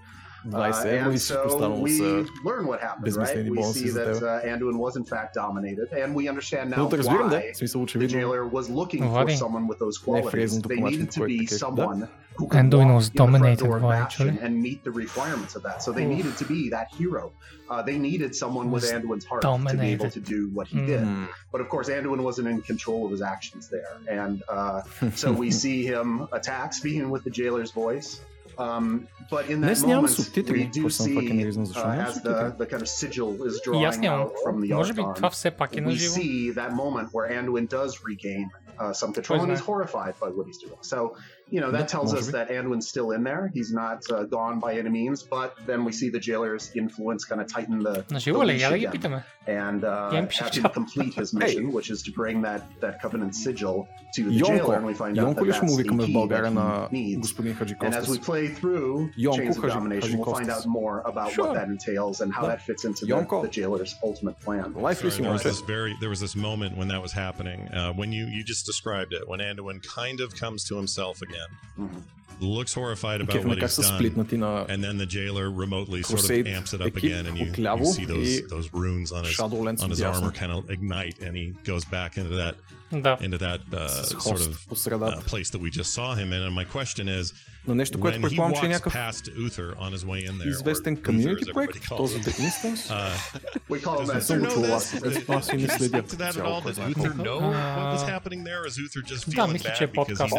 license 0.46 1.32
uh, 1.32 1.50
so 1.50 1.72
we 1.72 2.02
learn 2.44 2.68
what 2.68 2.82
happened, 2.82 3.16
right? 3.16 3.50
We 3.50 3.64
see 3.64 3.90
that 3.90 4.18
uh, 4.18 4.46
Anduin 4.46 4.78
was 4.78 4.96
in 4.96 5.06
fact 5.06 5.36
dominated, 5.36 5.92
and 5.92 6.16
we 6.16 6.28
understand 6.28 6.72
now 6.72 6.88
why 6.88 7.44
the 7.44 8.08
jailer 8.08 8.48
was 8.48 8.70
looking 8.70 9.04
oh, 9.04 9.26
for 9.26 9.32
someone 9.32 9.68
with 9.68 9.80
those 9.80 9.98
qualities. 9.98 10.62
They 10.62 10.76
needed 10.76 11.12
to 11.12 11.26
be 11.26 11.46
someone 11.46 12.08
who 12.36 12.48
could 12.48 12.60
Anduin 12.60 12.94
was 12.94 13.10
dominated 13.10 13.68
by 13.68 14.08
and 14.20 14.62
meet 14.62 14.84
the 14.84 14.92
requirements 14.92 15.56
of 15.56 15.64
that. 15.64 15.82
So 15.82 15.92
they 15.92 16.06
needed 16.06 16.38
to 16.38 16.46
be 16.46 16.70
that 16.70 16.94
hero. 16.94 17.32
Uh, 17.70 17.82
they 17.82 17.98
needed 17.98 18.36
someone 18.36 18.70
with 18.70 18.84
Anduin's 18.84 19.26
heart 19.26 19.42
dominated. 19.42 19.78
to 19.78 19.82
be 19.82 19.92
able 19.92 20.12
to 20.12 20.20
do 20.20 20.50
what 20.54 20.68
he 20.68 20.86
did. 20.86 21.02
Hmm. 21.02 21.26
But 21.52 21.62
of 21.62 21.70
course, 21.70 21.90
Anduin 21.90 22.22
wasn't 22.22 22.48
in 22.48 22.62
control 22.62 23.06
of 23.06 23.12
his 23.12 23.22
actions 23.22 23.70
there, 23.70 23.98
and 24.08 24.44
uh, 24.50 24.82
so 25.16 25.32
we 25.32 25.50
see 25.50 25.86
him 25.86 26.28
attacks 26.32 26.80
being 26.80 27.10
with 27.10 27.24
the 27.24 27.32
jailer's 27.32 27.72
voice. 27.72 28.22
Um, 28.58 29.08
but 29.30 29.50
in 29.50 29.62
that 29.62 29.82
moment, 29.82 30.14
субтитри, 30.14 30.52
we 30.52 30.64
do 30.66 30.90
see 30.90 31.44
uh, 31.76 31.92
as 31.92 32.22
the, 32.22 32.56
the 32.58 32.66
kind 32.66 32.82
of 32.82 32.90
sigil 32.90 33.44
is 33.44 33.62
drawing 33.64 34.06
out 34.06 34.34
from 34.44 34.62
the 34.62 34.70
Може 34.70 35.86
We 35.86 35.98
see 35.98 36.52
that 36.52 36.74
moment 36.74 37.10
where 37.12 37.30
Anduin 37.30 37.68
does 37.68 38.04
regain 38.04 38.50
uh, 38.80 38.94
some 38.94 39.14
control, 39.14 39.42
and 39.42 39.52
he's 39.52 39.60
horrified 39.60 40.16
by 40.20 40.30
what 40.30 40.46
he's 40.48 40.58
doing. 40.58 40.78
So, 40.82 41.16
you 41.50 41.62
know, 41.62 41.72
that 41.72 41.88
tells 41.88 42.14
us 42.14 42.28
that 42.28 42.50
Anduin's 42.50 42.88
still 42.88 43.12
in 43.12 43.24
there. 43.24 43.50
He's 43.54 43.72
not 43.72 44.04
uh, 44.12 44.24
gone 44.24 44.60
by 44.60 44.78
any 44.78 44.90
means, 44.90 45.24
but 45.24 45.56
then 45.66 45.86
we 45.86 45.92
see 45.92 46.10
the 46.10 46.20
jailer's 46.20 46.72
influence 46.76 47.26
kind 47.26 47.42
of 47.42 47.48
tighten 47.48 47.80
the. 47.84 48.06
Значи, 48.08 48.32
оле 48.32 49.24
and 49.48 49.84
uh, 49.84 50.12
have 50.12 50.54
him 50.54 50.64
complete 50.64 51.14
his 51.14 51.34
mission, 51.40 51.66
hey. 51.66 51.72
which 51.72 51.90
is 51.90 52.02
to 52.04 52.12
bring 52.12 52.42
that, 52.42 52.64
that 52.82 53.02
covenant 53.02 53.36
sigil 53.36 53.88
to 54.14 54.24
the 54.24 54.40
Jonko. 54.40 54.48
jailer, 54.48 54.76
and 54.76 54.86
we 54.86 54.94
find 54.94 55.16
Jonko 55.16 55.28
out 55.28 55.36
that 55.36 55.46
that's 55.46 55.76
the 55.78 55.84
key 55.84 55.90
в 55.90 56.14
България 56.14 56.50
на. 56.52 56.88
And 57.82 57.96
as 57.96 58.08
we 58.08 58.18
play 58.18 58.48
through 58.48 59.12
Jonko 59.18 59.36
Chains 59.36 59.58
of 59.58 59.64
Domination, 59.64 60.12
Haji 60.12 60.18
we'll 60.18 60.34
find 60.36 60.50
out 60.50 60.66
more 60.66 61.02
about 61.06 61.32
sure. 61.32 61.48
what 61.48 61.56
that 61.56 61.68
entails 61.68 62.22
and 62.22 62.34
how 62.34 62.44
no. 62.44 62.48
that 62.48 62.62
fits 62.62 62.86
into 62.86 63.06
the, 63.06 63.42
the, 63.42 63.50
jailer's 63.50 63.96
ultimate 64.04 64.40
plan. 64.40 64.74
Life 64.74 65.00
Sorry, 65.00 65.24
there 65.24 65.32
was 65.32 65.44
this 65.44 65.62
very 65.62 65.96
there 66.00 66.10
was 66.10 66.20
this 66.20 66.36
moment 66.36 66.78
when 66.78 66.88
that 66.88 67.02
was 67.02 67.12
happening 67.12 67.68
uh, 67.70 67.94
when 67.94 68.12
you 68.12 68.26
you 68.26 68.44
just 68.44 68.66
described 68.66 69.14
it 69.14 69.28
when 69.28 69.40
Anduin 69.40 69.84
kind 69.84 70.20
of 70.22 70.36
comes 70.36 70.64
to 70.66 70.76
himself 70.76 71.22
again. 71.22 71.50
Mm-hmm 71.78 72.00
looks 72.40 72.74
horrified 72.74 73.22
about 73.22 73.38
okay, 73.38 73.46
what 73.48 73.58
he's 73.58 73.76
done. 73.90 74.00
and 74.70 74.84
then 74.84 74.98
the 74.98 75.06
jailer 75.06 75.50
remotely 75.50 76.02
sort 76.04 76.20
of 76.24 76.26
amps 76.48 76.74
it 76.74 76.82
up 76.82 76.88
again, 76.98 77.26
and 77.28 77.38
you, 77.38 77.46
you 77.80 77.86
see 77.86 78.06
those 78.06 78.48
those 78.50 78.74
runes 78.74 79.12
on 79.12 79.24
his 79.24 79.36
on 79.84 79.90
his 79.90 80.00
armor 80.22 80.32
kind 80.32 80.52
of 80.52 80.70
ignite, 80.70 81.20
and 81.20 81.36
he 81.36 81.54
goes 81.64 81.86
back 81.86 82.18
into 82.18 82.30
that 82.36 82.56
into 83.22 83.38
that 83.38 83.62
uh, 83.74 83.88
sort 84.04 84.42
of 84.42 84.60
uh, 85.04 85.22
place 85.22 85.50
that 85.50 85.60
we 85.62 85.70
just 85.70 85.94
saw 85.94 86.14
him 86.16 86.34
in. 86.34 86.42
And 86.42 86.54
my 86.54 86.66
question 86.66 87.08
is, 87.08 87.34
на 87.68 87.76
нещо, 87.76 88.00
което 88.00 88.22
предполагам, 88.22 88.60
че 88.60 88.66
е 88.66 88.70
някакъв 88.70 88.96
известен 90.46 91.04
комьюнити 91.04 91.54
проект, 91.54 91.88
този 91.98 92.20
The 92.20 92.50
Instance. 92.50 92.92
Аз 95.30 95.46
си 95.46 95.58
не 95.58 95.68
следя. 95.68 96.04
Да, 99.36 99.48
мисля, 99.48 99.74
че 99.78 99.84
е 99.84 99.92
подкаст. 99.92 100.34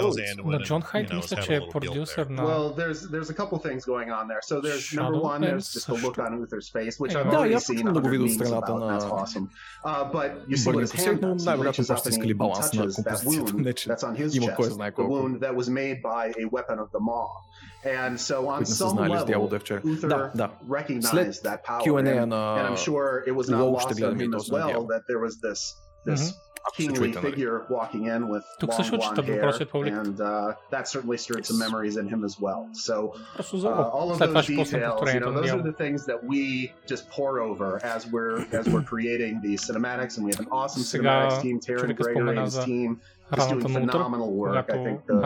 на 0.45 0.63
Джон 0.63 0.83
Хайт, 0.83 1.13
мисля, 1.13 1.37
че 1.43 1.55
е 1.57 1.61
продюсер 1.71 2.27
на... 2.27 2.43
Well, 2.43 2.75
there's, 2.77 3.01
there's 3.15 3.31
a 3.31 3.37
couple 3.41 3.59
things 3.69 3.85
going 3.85 4.11
on 4.19 4.25
there. 4.31 4.43
So 4.51 4.55
there's 4.67 4.85
number 5.01 5.19
one, 5.31 5.41
there's 5.49 5.67
just 5.77 5.87
the 5.93 5.97
look 6.05 6.19
on 6.19 6.31
Uther's 6.43 6.69
face, 6.77 6.95
which 7.03 7.15
I've 7.19 7.27
already 7.39 7.59
seen 7.71 7.89
other 7.89 8.03
memes 8.13 8.37
about, 8.63 8.81
that's 8.93 9.05
awesome. 9.21 9.45
Uh, 9.85 10.05
but 10.17 10.29
you 10.51 10.57
see 10.63 10.71
what 10.77 10.83
his 10.87 10.93
hand 11.01 11.21
does. 11.27 11.45
He 11.45 11.51
reaches 11.67 11.89
up 11.91 11.97
and 12.07 12.25
he 12.29 12.35
touches 12.75 12.97
that 13.09 13.19
wound 13.29 13.49
that's 13.91 14.05
on 14.09 14.15
his 14.23 14.31
chest, 14.47 14.57
the 14.97 15.09
wound 15.15 15.35
that 15.45 15.55
was 15.61 15.69
made 15.83 15.97
by 16.13 16.25
a 16.43 16.45
weapon 16.57 16.77
of 16.85 16.89
the 16.95 17.01
maw 17.09 17.16
law. 17.17 17.43
And 17.85 18.21
so 18.21 18.49
on 18.49 18.67
some 18.67 18.97
level, 18.97 19.49
Uther 19.49 20.09
da, 20.09 20.29
da. 20.35 20.51
recognized 20.63 21.09
Sled 21.09 21.37
that 21.45 21.65
power. 21.65 21.99
And, 21.99 22.09
and, 22.09 22.35
I'm 22.35 22.77
sure 22.77 23.23
it 23.27 23.33
was 23.33 23.49
not 23.49 23.63
lost 23.65 24.03
on 24.03 24.19
him 24.19 24.35
as 24.35 24.51
well 24.51 24.87
that 24.87 25.03
there 25.07 25.21
was 25.21 25.41
this 25.41 25.75
this 26.05 26.33
mm-hmm. 26.33 26.83
kingly 26.83 27.13
figure 27.13 27.65
walking 27.69 28.07
in 28.07 28.29
with 28.29 28.45
long 28.63 28.91
blonde 28.91 29.25
hair, 29.25 29.49
and 29.73 30.21
uh, 30.21 30.55
that 30.71 30.89
certainly 30.89 31.17
stirred 31.17 31.47
some 31.47 31.59
memories 31.59 31.97
in 31.97 32.09
him 32.09 32.25
as 32.25 32.41
well. 32.41 32.69
So 32.73 33.15
uh, 33.39 33.69
all 33.71 34.11
of 34.11 34.19
those 34.19 34.47
details, 34.47 35.13
you 35.13 35.21
know, 35.21 35.33
those 35.33 35.51
are 35.51 35.63
the 35.63 35.73
things 35.73 36.07
that 36.07 36.23
we 36.23 36.73
just 36.87 37.09
pour 37.09 37.41
over 37.41 37.85
as 37.85 38.07
we're 38.09 38.47
as 38.53 38.69
we're 38.69 38.83
creating 38.95 39.41
these 39.41 39.65
cinematics, 39.69 40.17
and 40.17 40.27
we 40.27 40.33
have 40.33 40.41
an 40.41 40.49
awesome 40.51 40.83
cinematics 40.83 41.43
team. 41.43 41.61
Terran 41.61 41.95
Gregory 41.95 42.37
and 42.37 42.39
his 42.47 42.59
team 42.65 43.01
is 43.33 43.47
doing 43.47 43.61
phenomenal 43.61 44.33
work. 44.33 44.71
I 44.71 44.73
think 44.85 45.07
the, 45.07 45.21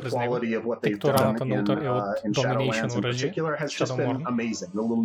the 0.00 0.54
of 0.54 0.64
what 0.64 0.82
they've 0.82 0.98
done 0.98 1.16
uh, 1.16 2.14
in, 2.24 2.32
Shadowlands 2.34 2.96
in 2.96 3.02
particular 3.02 3.56
has 3.56 3.72
just 3.72 3.96
been 3.96 4.24
amazing. 4.26 4.70
The 4.74 4.82
little. 4.82 5.04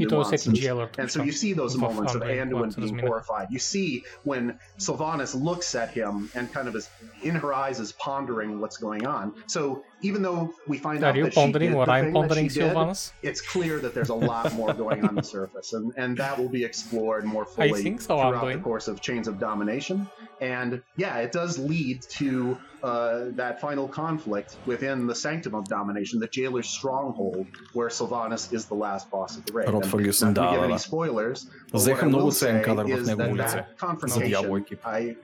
And 0.98 1.10
so 1.12 1.24
you 1.24 1.32
see 1.32 1.54
those 1.54 1.78
moments 1.78 2.14
of 2.16 2.22
Anduin 2.22 2.76
being 2.76 3.00
horrified. 3.00 3.48
You 3.52 3.60
see 3.60 4.04
when 4.24 4.60
Sylvanas 4.78 5.40
looks 5.40 5.76
at 5.76 5.92
him 5.92 6.30
and 6.36 6.52
kind 6.54 6.68
of 6.68 6.76
is 6.76 6.90
in 7.24 7.36
her 7.36 7.54
eyes 7.54 7.80
is 7.80 7.92
pondering 7.94 8.60
what's 8.60 8.78
going 8.78 9.06
on. 9.06 9.34
So 9.48 9.84
even 10.02 10.22
though 10.22 10.54
we 10.68 10.78
find 10.78 11.04
Are 11.04 11.08
out 11.08 11.16
you 11.16 11.26
that 11.26 11.34
pondering 11.34 11.74
what 11.74 11.90
I'm 11.90 12.14
pondering, 12.14 12.48
Sylvanas? 12.48 13.12
Did, 13.22 13.30
it's 13.30 13.42
clear 13.42 13.80
that 13.80 13.94
there's 13.94 14.10
a 14.10 14.16
lot 14.16 14.54
more 14.54 14.74
going 14.74 15.06
on 15.06 15.16
the 15.16 15.24
surface, 15.24 15.74
and, 15.74 15.94
and 15.98 16.18
that 16.18 16.38
will 16.38 16.50
be 16.50 16.64
explored 16.64 17.24
more 17.26 17.46
fully 17.46 17.98
so, 17.98 18.06
throughout 18.06 18.46
the 18.46 18.60
course 18.60 18.88
of 18.88 19.02
Chains 19.02 19.28
of 19.28 19.40
Domination. 19.40 20.08
And 20.40 20.82
yeah, 20.98 21.18
it 21.18 21.32
does 21.32 21.60
lead 21.60 22.02
to 22.20 22.58
uh, 22.84 23.26
that 23.32 23.62
final 23.62 23.88
conflict 23.88 24.58
within 24.66 25.06
the 25.06 25.16
Sanctum 25.16 25.54
of 25.54 25.66
Domination, 25.68 26.20
the 26.20 26.28
Jailer's 26.28 26.68
Stronghold, 26.68 27.46
where 27.74 27.90
Sylvanas 27.90 28.52
is 28.52 28.66
the 28.66 28.74
last 28.74 29.10
boss 29.12 29.38
of 29.38 29.46
the 29.46 29.54
raid. 29.54 29.68
Род 29.68 29.86
Фергюсон, 29.86 30.34
да, 30.34 30.52
да, 30.52 30.68
да. 30.68 30.78
Spoilers, 30.78 31.48
What 31.72 31.86
we'll 32.12 32.32
say 32.32 32.60
is 32.60 33.08
that 33.08 33.36
that 33.38 33.78
confrontation. 33.78 34.66
I 34.84 35.16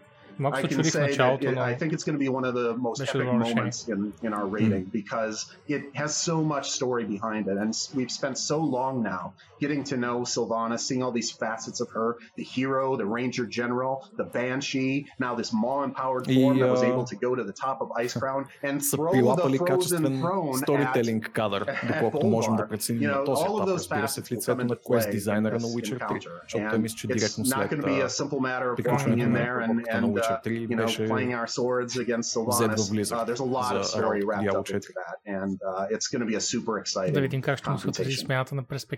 I 0.45 0.61
can 0.61 0.83
say 0.83 1.15
that 1.15 1.43
it, 1.43 1.57
I 1.57 1.73
think 1.73 1.93
it's 1.93 2.03
going 2.03 2.15
to 2.15 2.19
be 2.19 2.29
one 2.29 2.45
of 2.45 2.53
the 2.53 2.75
most 2.75 3.01
epic 3.01 3.25
moments 3.25 3.87
in, 3.87 4.13
in 4.21 4.33
our 4.33 4.45
rating 4.45 4.85
mm. 4.85 4.91
because 4.91 5.45
it 5.67 5.83
has 5.93 6.15
so 6.15 6.43
much 6.43 6.71
story 6.71 7.05
behind 7.05 7.47
it, 7.47 7.57
and 7.57 7.75
we've 7.95 8.11
spent 8.11 8.37
so 8.37 8.59
long 8.59 9.01
now 9.01 9.33
getting 9.59 9.83
to 9.85 9.97
know 9.97 10.21
Sylvana, 10.21 10.79
seeing 10.79 11.01
all 11.03 11.11
these 11.11 11.31
facets 11.31 11.79
of 11.81 11.89
her: 11.89 12.17
the 12.35 12.43
hero, 12.43 12.95
the 12.95 13.05
ranger 13.05 13.45
general, 13.45 14.07
the 14.17 14.23
banshee, 14.23 15.07
now 15.19 15.35
this 15.35 15.51
maw-empowered 15.53 16.25
form 16.25 16.57
yeah. 16.57 16.65
that 16.65 16.71
was 16.71 16.83
able 16.83 17.05
to 17.05 17.15
go 17.15 17.35
to 17.35 17.43
the 17.43 17.53
top 17.53 17.81
of 17.81 17.89
Icecrown 17.89 18.47
and 18.63 18.83
throw 18.83 19.11
the 19.11 19.57
frozen 19.57 20.21
throne 20.21 20.57
storytelling 20.57 21.23
at, 21.23 21.33
кадър, 21.33 21.65
доколкото 21.87 22.27
можем 22.27 22.55
да 22.55 22.67
you 22.67 22.99
know, 22.99 23.19
на 23.19 23.23
този 23.23 23.43
етап, 23.43 23.67
разбира 23.67 24.07
се, 24.07 24.21
в 24.21 24.31
лицето 24.31 24.65
на 24.65 24.75
квест 24.75 25.11
дизайнера 25.11 25.55
на 25.55 25.67
Witcher 25.67 25.99
3, 25.99 26.27
защото 26.43 26.69
той 26.69 26.79
мисля, 26.79 26.95
че 26.95 27.07
директно 27.07 27.45
след 27.45 27.69
приключването 27.69 29.29
на 29.29 30.07
Witcher 30.07 30.26
uh, 30.29 30.39
you 30.67 30.75
know, 30.75 30.85
playing 31.07 31.33
our 31.33 31.47
swords 31.47 31.97
against 31.97 32.35
Sylvanas. 32.35 32.79
Uh, 33.11 33.23
there's 33.25 33.39
a 33.39 33.43
lot 33.43 33.75
of 33.75 33.85
story 33.85 34.21
wrapped 34.23 34.43
up 34.59 34.69
into 34.69 34.93
that, 34.99 35.15
and 35.25 35.59
uh, 35.63 35.87
it's 35.95 36.07
going 36.07 36.21
to 36.21 36.25
be 36.25 36.35
a 36.35 36.41
super 36.41 36.79
exciting. 36.79 37.13
Да. 37.13 38.07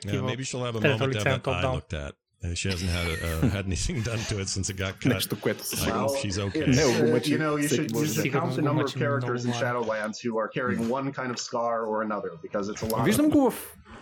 Yeah, 0.06 0.22
maybe 0.22 0.44
she'll 0.44 0.64
have 0.64 0.76
a 0.76 0.82
moment 0.82 1.14
down 1.14 1.24
that 1.44 1.66
I 1.66 1.74
looked 1.76 1.94
at. 1.94 2.14
Uh, 2.42 2.54
she 2.56 2.70
hasn't 2.70 2.90
had 2.92 3.06
a, 3.08 3.16
uh, 3.46 3.50
had 3.58 3.66
anything 3.66 4.02
done 4.02 4.18
to 4.30 4.40
it 4.40 4.48
since 4.48 4.70
it 4.70 4.78
got 4.78 4.94
cut. 5.02 5.12
Нещо, 5.14 5.36
което 5.42 5.64
се 5.66 5.76
I 5.76 5.90
hope 5.92 6.18
she's 6.24 6.40
okay. 6.40 6.66
No, 6.82 6.88
uh, 7.16 7.20
you 7.34 7.38
know, 7.44 7.54
you 7.64 7.68
should, 7.68 7.92
you 7.92 8.06
should 8.14 8.32
count 8.32 8.56
the 8.56 8.62
number 8.70 8.84
of 8.86 8.94
characters 9.04 9.42
in 9.46 9.52
Shadowlands 9.62 10.18
who 10.24 10.34
are 10.42 10.48
carrying 10.58 10.84
one 10.98 11.08
kind 11.20 11.32
of 11.36 11.40
scar 11.48 11.78
or 11.92 11.98
another 12.08 12.32
because 12.46 12.66
it's 12.72 12.82
a 12.86 12.88
lot. 12.92 13.06
Виждам 13.10 13.30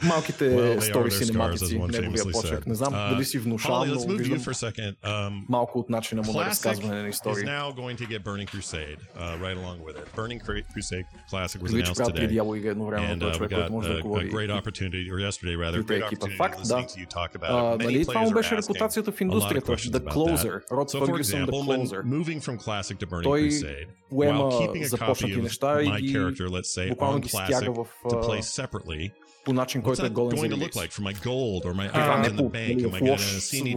малките 0.03 0.43
well, 0.43 0.79
стори 0.79 1.11
синематици, 1.11 1.79
неговия 1.79 2.23
почерк. 2.31 2.67
Не 2.67 2.75
знам 2.75 2.93
uh, 2.93 3.09
дали 3.09 3.25
си 3.25 3.39
внушал, 3.39 3.75
Holly, 3.75 4.07
но 4.07 4.17
виждам 4.17 4.39
um, 4.39 5.43
малко 5.49 5.79
от 5.79 5.89
начина 5.89 6.21
му 6.21 6.33
на 6.33 6.45
разказване 6.45 7.01
на 7.01 7.07
истории. 7.07 7.45
now 7.45 7.71
going 7.71 7.97
to 7.97 8.05
get 8.05 8.23
Burning 8.23 8.47
Crusade, 8.53 8.99
uh, 9.15 9.37
right 9.45 9.57
along 9.57 9.79
with 9.85 9.95
it. 10.01 10.05
Burning 10.15 10.39
Crusade 10.73 11.05
Classic 11.29 11.61
was 11.61 11.73
announced 11.73 12.05
today. 12.05 12.27
Дявол 12.27 12.55
и 12.55 12.67
едно 12.67 12.85
време 12.85 13.15
на 13.15 13.31
човек, 13.31 13.51
който 13.53 13.71
може 13.71 13.93
да 13.93 14.01
говори. 14.01 14.31
great 14.31 14.51
opportunity, 14.61 15.03
or 15.11 15.17
yesterday 15.29 15.55
rather, 15.55 15.83
great 15.83 16.03
opportunity 16.03 16.37
Факт, 16.37 16.59
да. 16.67 16.75
you 16.75 17.07
talk 17.07 17.31
about 17.35 17.77
it. 17.77 17.83
Нали, 17.83 18.05
това 18.05 18.21
му 18.21 18.31
беше 18.31 18.57
репутацията 18.57 19.11
в 19.11 19.21
индустрията. 19.21 19.71
The 19.71 20.03
Closer. 20.03 20.71
Род 20.71 20.91
Фъргюсон, 20.91 21.39
The 21.39 21.51
Closer. 21.51 22.03
Moving 22.03 22.41
from 22.41 22.57
Classic 22.57 22.97
to 22.99 23.05
Burning 23.05 23.31
Crusade, 23.43 23.87
while 24.11 24.51
keeping 24.59 24.83
a 24.83 24.89
copy 25.07 25.31
of 25.33 25.87
my 25.93 26.01
character, 26.13 26.45
let's 26.57 26.71
say, 26.77 26.87
on 26.99 27.21
Classic 27.21 27.69
to 28.11 28.15
play 28.27 28.41
separately, 28.59 29.03
по 29.47 29.53
начин, 29.53 29.81
който 29.81 30.05
е 30.05 30.09
голен 30.09 30.37
за 30.37 30.49
релиз. 30.49 30.67
Like 30.67 30.91
for 30.93 31.01
my 31.01 31.15
gold 31.15 31.61
or 31.65 31.73
my 31.73 31.89
а, 31.93 32.17
не 32.17 32.35
по, 32.35 32.49
в 32.89 33.01
лош, 33.01 33.21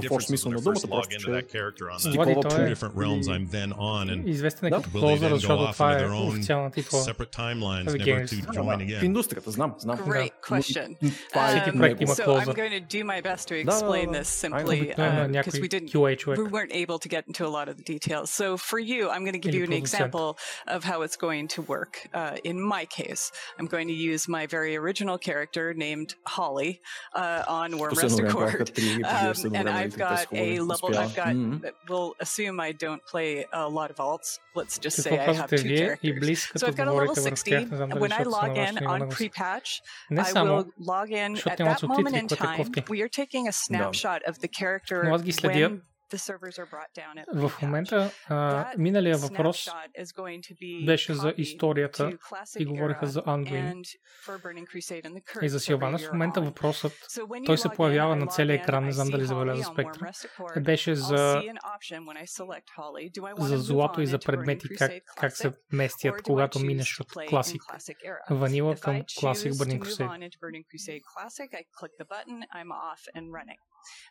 в 0.07 0.11
лош 0.11 0.25
смисъл 0.25 0.53
на 0.53 0.61
думата, 0.61 0.75
просто 0.89 1.19
че 1.19 1.27
стикова 1.99 2.33
е 4.11 4.31
известен 4.31 4.69
е 4.69 4.71
като 4.71 4.91
клозър, 4.91 5.31
защото 5.35 5.73
това 5.73 6.01
е 6.01 6.05
официалната 6.07 6.81
и 6.81 6.83
това. 6.83 6.99
В 9.01 9.05
индустрията, 9.05 9.51
знам, 9.51 9.75
знам. 9.79 9.97
Всеки 9.97 11.73
проект 11.79 12.01
има 12.01 12.17
клозър. 12.17 12.55
Някой 15.29 15.53
QA 15.53 16.17
човек. 16.17 16.39
We 16.39 16.51
weren't 16.51 16.75
able 16.87 16.99
to 17.05 17.09
get 17.09 17.23
into 17.29 17.45
a 17.45 17.53
lot 17.59 17.67
of 17.69 17.77
the 17.81 17.87
details. 17.95 18.27
So 18.41 18.47
for 18.71 18.81
you, 18.93 19.01
I'm 19.13 19.23
going 19.29 19.39
to 19.41 19.45
give 19.47 19.55
you 19.61 19.65
an 19.71 19.77
example 19.85 20.29
of 20.77 20.81
how 20.91 20.99
it's 21.05 21.19
going 21.27 21.47
to 21.57 21.61
work. 21.75 21.93
Uh, 22.21 22.51
in 22.51 22.57
my 22.75 22.85
case, 23.01 23.25
I'm 23.59 23.69
going 23.77 23.89
to 23.95 23.99
use 24.13 24.23
my 24.37 24.45
very 24.57 24.73
original 24.83 25.17
character 25.29 25.60
character 25.61 25.79
named 25.79 26.15
Holly 26.27 26.81
uh, 27.15 27.45
on 27.49 27.73
Wyrmrest 27.73 28.29
Accord, 28.29 28.71
Um, 29.05 29.55
and 29.55 29.69
I've 29.69 29.97
got 29.97 30.27
a 30.33 30.59
level. 30.61 30.97
I've 30.97 31.15
got. 31.15 31.35
We'll 31.89 32.15
assume 32.21 32.61
I 32.61 32.73
don't 32.73 33.05
play 33.07 33.45
a 33.53 33.69
lot 33.69 33.91
of 33.91 33.97
alts. 33.97 34.39
Let's 34.55 34.79
just 34.79 35.03
say 35.03 35.19
I 35.19 35.33
have 35.33 35.51
two 35.51 35.57
characters. 35.79 36.49
So 36.57 36.67
I've 36.67 36.77
got 36.77 36.89
a 36.89 36.93
level 36.93 37.15
60. 37.15 37.65
When 37.65 38.13
I 38.13 38.23
log 38.23 38.57
in 38.57 38.79
on 38.87 39.09
pre-patch, 39.11 39.83
I 40.11 40.33
will 40.43 40.67
log 40.79 41.11
in 41.13 41.37
at 41.47 41.59
that 41.59 41.83
moment 41.83 42.17
in 42.17 42.29
time. 42.29 42.73
We 42.89 43.03
are 43.03 43.09
taking 43.09 43.49
a 43.49 43.53
snapshot 43.53 44.23
of 44.25 44.41
the 44.41 44.49
character 44.49 45.09
when 45.47 45.90
В 47.35 47.53
момента 47.63 48.11
а, 48.29 48.67
миналия 48.79 49.17
въпрос 49.17 49.69
беше 50.87 51.15
за 51.15 51.35
историята 51.37 52.13
и 52.59 52.65
говориха 52.65 53.07
за 53.07 53.23
Ангуин 53.27 53.83
и 55.43 55.49
за 55.49 55.61
Силвана. 55.61 55.99
В 55.99 56.13
момента 56.13 56.41
въпросът, 56.41 56.93
той 57.47 57.59
се 57.59 57.69
появява 57.69 58.17
на 58.17 58.27
целия 58.27 58.55
екран, 58.55 58.85
не 58.85 58.93
знам 58.93 59.09
дали 59.09 59.25
забеляза 59.25 59.65
спектър, 59.65 60.11
беше 60.61 60.95
за, 60.95 61.43
за 63.39 63.59
злато 63.59 64.01
и 64.01 64.07
за 64.07 64.19
предмети, 64.19 64.69
как, 64.79 64.93
как 65.17 65.37
се 65.37 65.53
местят, 65.73 66.23
когато 66.23 66.59
минеш 66.59 67.01
от 67.01 67.13
класик 67.29 67.63
ванила 68.31 68.77
към 68.77 69.03
класик 69.21 69.53
Burning 69.53 69.81
Crusade. 69.81 70.11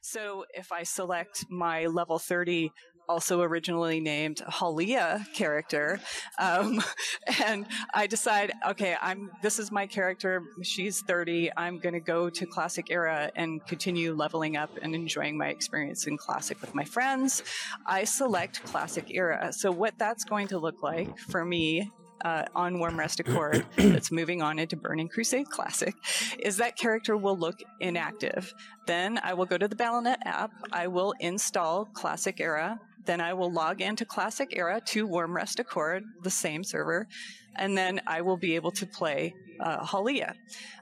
So 0.01 0.45
if 0.53 0.71
I 0.71 0.83
select 0.83 1.45
my 1.49 1.85
level 1.91 2.19
30, 2.19 2.71
also 3.09 3.41
originally 3.41 3.99
named 3.99 4.37
Halia 4.47 5.25
character, 5.33 5.99
um, 6.37 6.81
and 7.43 7.65
I 7.93 8.05
decide, 8.05 8.53
okay, 8.67 8.95
I'm 9.01 9.31
this 9.41 9.57
is 9.57 9.71
my 9.71 9.87
character. 9.87 10.43
She's 10.61 11.01
30. 11.01 11.51
I'm 11.57 11.79
going 11.79 11.93
to 11.93 11.99
go 11.99 12.29
to 12.29 12.45
Classic 12.45 12.85
Era 12.91 13.31
and 13.35 13.65
continue 13.65 14.13
leveling 14.13 14.55
up 14.55 14.69
and 14.81 14.93
enjoying 14.93 15.37
my 15.37 15.47
experience 15.47 16.05
in 16.05 16.17
Classic 16.17 16.61
with 16.61 16.75
my 16.75 16.83
friends. 16.83 17.41
I 17.85 18.03
select 18.03 18.63
Classic 18.63 19.05
Era. 19.09 19.51
So 19.51 19.71
what 19.71 19.97
that's 19.97 20.23
going 20.23 20.47
to 20.49 20.59
look 20.59 20.83
like 20.83 21.17
for 21.17 21.43
me 21.43 21.91
uh, 22.26 22.45
on 22.55 22.76
Wyrmrest 22.76 23.20
Accord 23.20 23.65
that's 23.78 24.11
moving 24.11 24.41
on 24.41 24.59
into 24.59 24.76
Burning 24.76 25.07
Crusade 25.07 25.49
Classic 25.49 25.95
is 26.39 26.57
that 26.57 26.78
character 26.78 27.17
will 27.17 27.38
look 27.38 27.61
inactive. 27.80 28.53
Then 28.86 29.20
I 29.24 29.34
will 29.34 29.45
go 29.45 29.57
to 29.57 29.67
the 29.67 29.76
Battle.net 29.76 30.20
app. 30.26 30.51
I 30.72 30.88
will 30.88 31.13
install 31.20 31.86
Classic 31.86 32.39
Era. 32.39 32.80
Then 33.05 33.22
I 33.22 33.34
will 33.34 33.51
log 33.51 33.82
into 33.82 34.05
Classic 34.05 34.49
Era 34.55 34.82
to 34.88 35.07
Wyrmrest 35.07 35.59
Accord, 35.59 36.03
the 36.24 36.30
same 36.30 36.63
server, 36.63 37.07
and 37.55 37.78
then 37.78 38.01
I 38.05 38.22
will 38.22 38.38
be 38.38 38.55
able 38.55 38.72
to 38.72 38.86
play 38.86 39.34
uh, 39.60 39.86
Halia. 39.86 40.34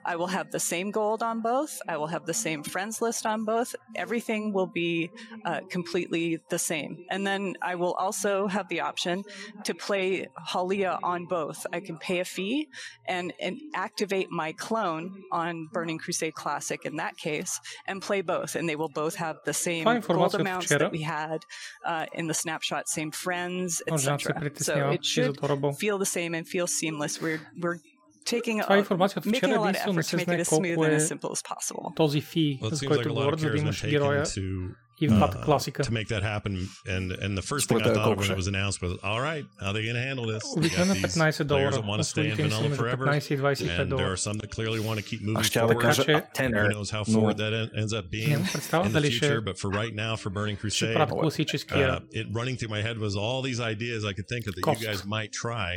I 0.06 0.16
will 0.16 0.28
have 0.28 0.52
the 0.52 0.60
same 0.60 0.92
gold 0.92 1.22
on 1.22 1.42
both. 1.42 1.82
I 1.88 1.98
will 1.98 2.08
have 2.08 2.26
the 2.26 2.34
same 2.34 2.64
friends 2.64 3.02
list 3.02 3.26
on 3.26 3.46
both. 3.46 3.76
Everything 3.96 4.54
will 4.54 4.68
be 4.68 5.12
uh, 5.46 5.62
completely 5.70 6.40
the 6.50 6.60
same. 6.60 7.06
And 7.10 7.28
then 7.28 7.56
I 7.62 7.76
will 7.76 7.94
also 7.94 8.48
have 8.48 8.68
the 8.70 8.82
option 8.82 9.24
to 9.66 9.74
play 9.74 10.28
Halia 10.48 11.00
on 11.04 11.26
both. 11.26 11.66
I 11.74 11.80
can 11.82 11.98
pay 11.98 12.20
a 12.20 12.26
fee 12.26 12.70
and, 13.06 13.34
and 13.40 13.60
activate 13.74 14.32
my 14.32 14.54
clone 14.54 15.24
on 15.32 15.68
Burning 15.74 15.98
Crusade 15.98 16.36
Classic 16.36 16.86
in 16.86 16.96
that 16.98 17.18
case 17.18 17.60
and 17.86 18.02
play 18.02 18.22
both. 18.22 18.56
And 18.56 18.68
they 18.68 18.76
will 18.76 18.90
both 18.90 19.16
have 19.16 19.38
the 19.46 19.54
same 19.54 19.84
gold 19.84 20.36
amounts 20.36 20.70
that 20.70 20.92
we 20.92 21.02
had 21.02 21.44
uh, 21.86 22.06
in 22.14 22.28
the 22.28 22.34
snapshot, 22.34 22.88
same 22.88 23.12
friends, 23.12 23.82
etc. 23.88 24.52
So 24.56 24.90
it 24.92 25.04
should 25.04 25.40
feel 25.78 25.98
the 25.98 26.06
same 26.06 26.34
and 26.34 26.48
feel 26.48 26.68
seamless. 26.68 27.22
We're, 27.22 27.42
we're 27.60 27.80
taking 28.27 28.63
Това 28.63 28.75
е 28.75 28.79
a, 28.79 28.81
информация 28.81 29.19
от 29.21 29.27
making 29.27 29.37
вчера. 29.39 29.51
a 29.51 29.59
lot 29.59 29.65
of 29.65 29.69
Единствено 29.69 29.93
не 29.95 30.03
effort 30.03 30.07
to 30.07 30.11
се 30.11 30.17
make 30.17 30.21
it 30.21 30.25
знае 30.25 30.39
as 30.39 30.45
smooth 30.45 30.75
колко 30.75 30.85
and 30.85 30.93
е 30.93 31.01
as 31.01 31.09
simple 31.13 31.31
as 31.37 31.43
possible. 31.55 31.95
този 31.97 32.21
фи, 32.21 32.59
Well, 32.63 32.67
it 32.67 32.71
за 32.71 32.77
seems 32.77 32.83
like 32.83 32.89
който 32.89 33.09
a 33.09 33.13
lot 33.13 33.15
of 33.15 33.15
говорят, 33.15 33.41
за 33.41 33.47
care 33.47 33.51
да 33.51 33.57
has 33.57 33.61
been 33.61 33.63
имаш 33.63 33.83
taken 33.83 33.91
героя 33.91 34.23
to 34.23 34.69
и 35.01 35.09
в 35.09 35.15
двата 35.15 35.39
uh, 35.39 35.45
класика. 35.45 35.83
to 35.83 35.91
make 35.91 36.09
that 36.09 36.23
happen. 36.23 36.53
And 36.95 37.05
and 37.25 37.33
the 37.41 37.47
first 37.51 37.65
thing 37.69 37.79
Според 37.79 37.83
I 37.83 37.89
тебе 37.89 37.95
thought 37.95 38.01
of 38.01 38.05
колко 38.05 38.21
when 38.21 38.25
ще 38.25 38.33
it 38.33 38.41
was 38.43 38.49
announced 38.55 38.79
was, 38.87 38.93
all 39.11 39.21
right, 39.31 39.45
how 39.61 39.69
are 39.71 39.75
they 39.77 39.85
going 39.91 40.01
to 40.03 40.07
handle 40.11 40.27
this? 40.35 40.45
They 40.45 40.61
Обикновено 40.61 40.95
got 40.95 41.03
these 41.03 41.17
15 41.17 41.49
players 41.49 41.49
долара. 41.53 41.73
that 41.77 41.85
want 41.91 42.01
to 42.05 42.09
stay 42.13 42.27
in 42.27 42.33
Услугите 42.33 42.43
им 42.43 42.51
са 42.51 42.57
vanilla 42.57 42.69
между 42.69 42.83
forever, 42.83 43.05
15 43.07 43.35
и 43.35 43.39
25 43.39 43.81
and 43.81 43.87
there 43.87 43.87
долара. 43.89 44.13
are 44.15 44.21
some 44.27 44.37
that 44.43 44.51
clearly 44.57 44.81
want 44.89 44.97
to 45.01 45.05
keep 45.11 45.21
moving 45.29 45.41
Аз 45.41 45.47
ще 45.47 45.59
да 45.61 45.65
forward. 45.67 45.81
кажа 45.81 46.03
Така 46.07 46.21
че- 46.21 46.43
Who 46.43 46.49
tenor, 46.51 46.67
knows 46.75 46.91
how 46.97 47.03
но 47.09 47.15
forward 47.15 47.37
that 47.43 47.53
en- 47.63 47.71
ends 47.83 47.93
up 47.99 48.05
being 48.17 48.29
Нямам 48.31 48.53
представа 48.53 48.85
in 48.85 48.89
the 48.89 48.93
дали 48.93 49.11
ще, 49.13 49.27
future, 49.27 49.41
but 49.49 49.57
for 49.63 49.69
right 49.81 49.95
now, 50.05 50.13
for 50.23 50.31
Burning 50.31 50.57
ще 50.59 50.67
Crusade, 50.87 50.95
правят 50.95 51.11
класическия 51.21 51.89
uh, 51.91 52.01
it 52.21 52.27
running 52.39 52.57
through 52.59 52.73
my 52.77 52.83
head 52.87 52.97
was 53.07 53.15
all 53.25 53.39
these 53.49 53.61
ideas 53.75 54.01
I 54.11 54.13
could 54.17 54.29
think 54.35 54.45
of 54.49 54.53
that 54.57 54.65
Cost. 54.69 54.81
you 54.81 54.87
guys 54.91 55.01
might 55.17 55.33
try 55.45 55.71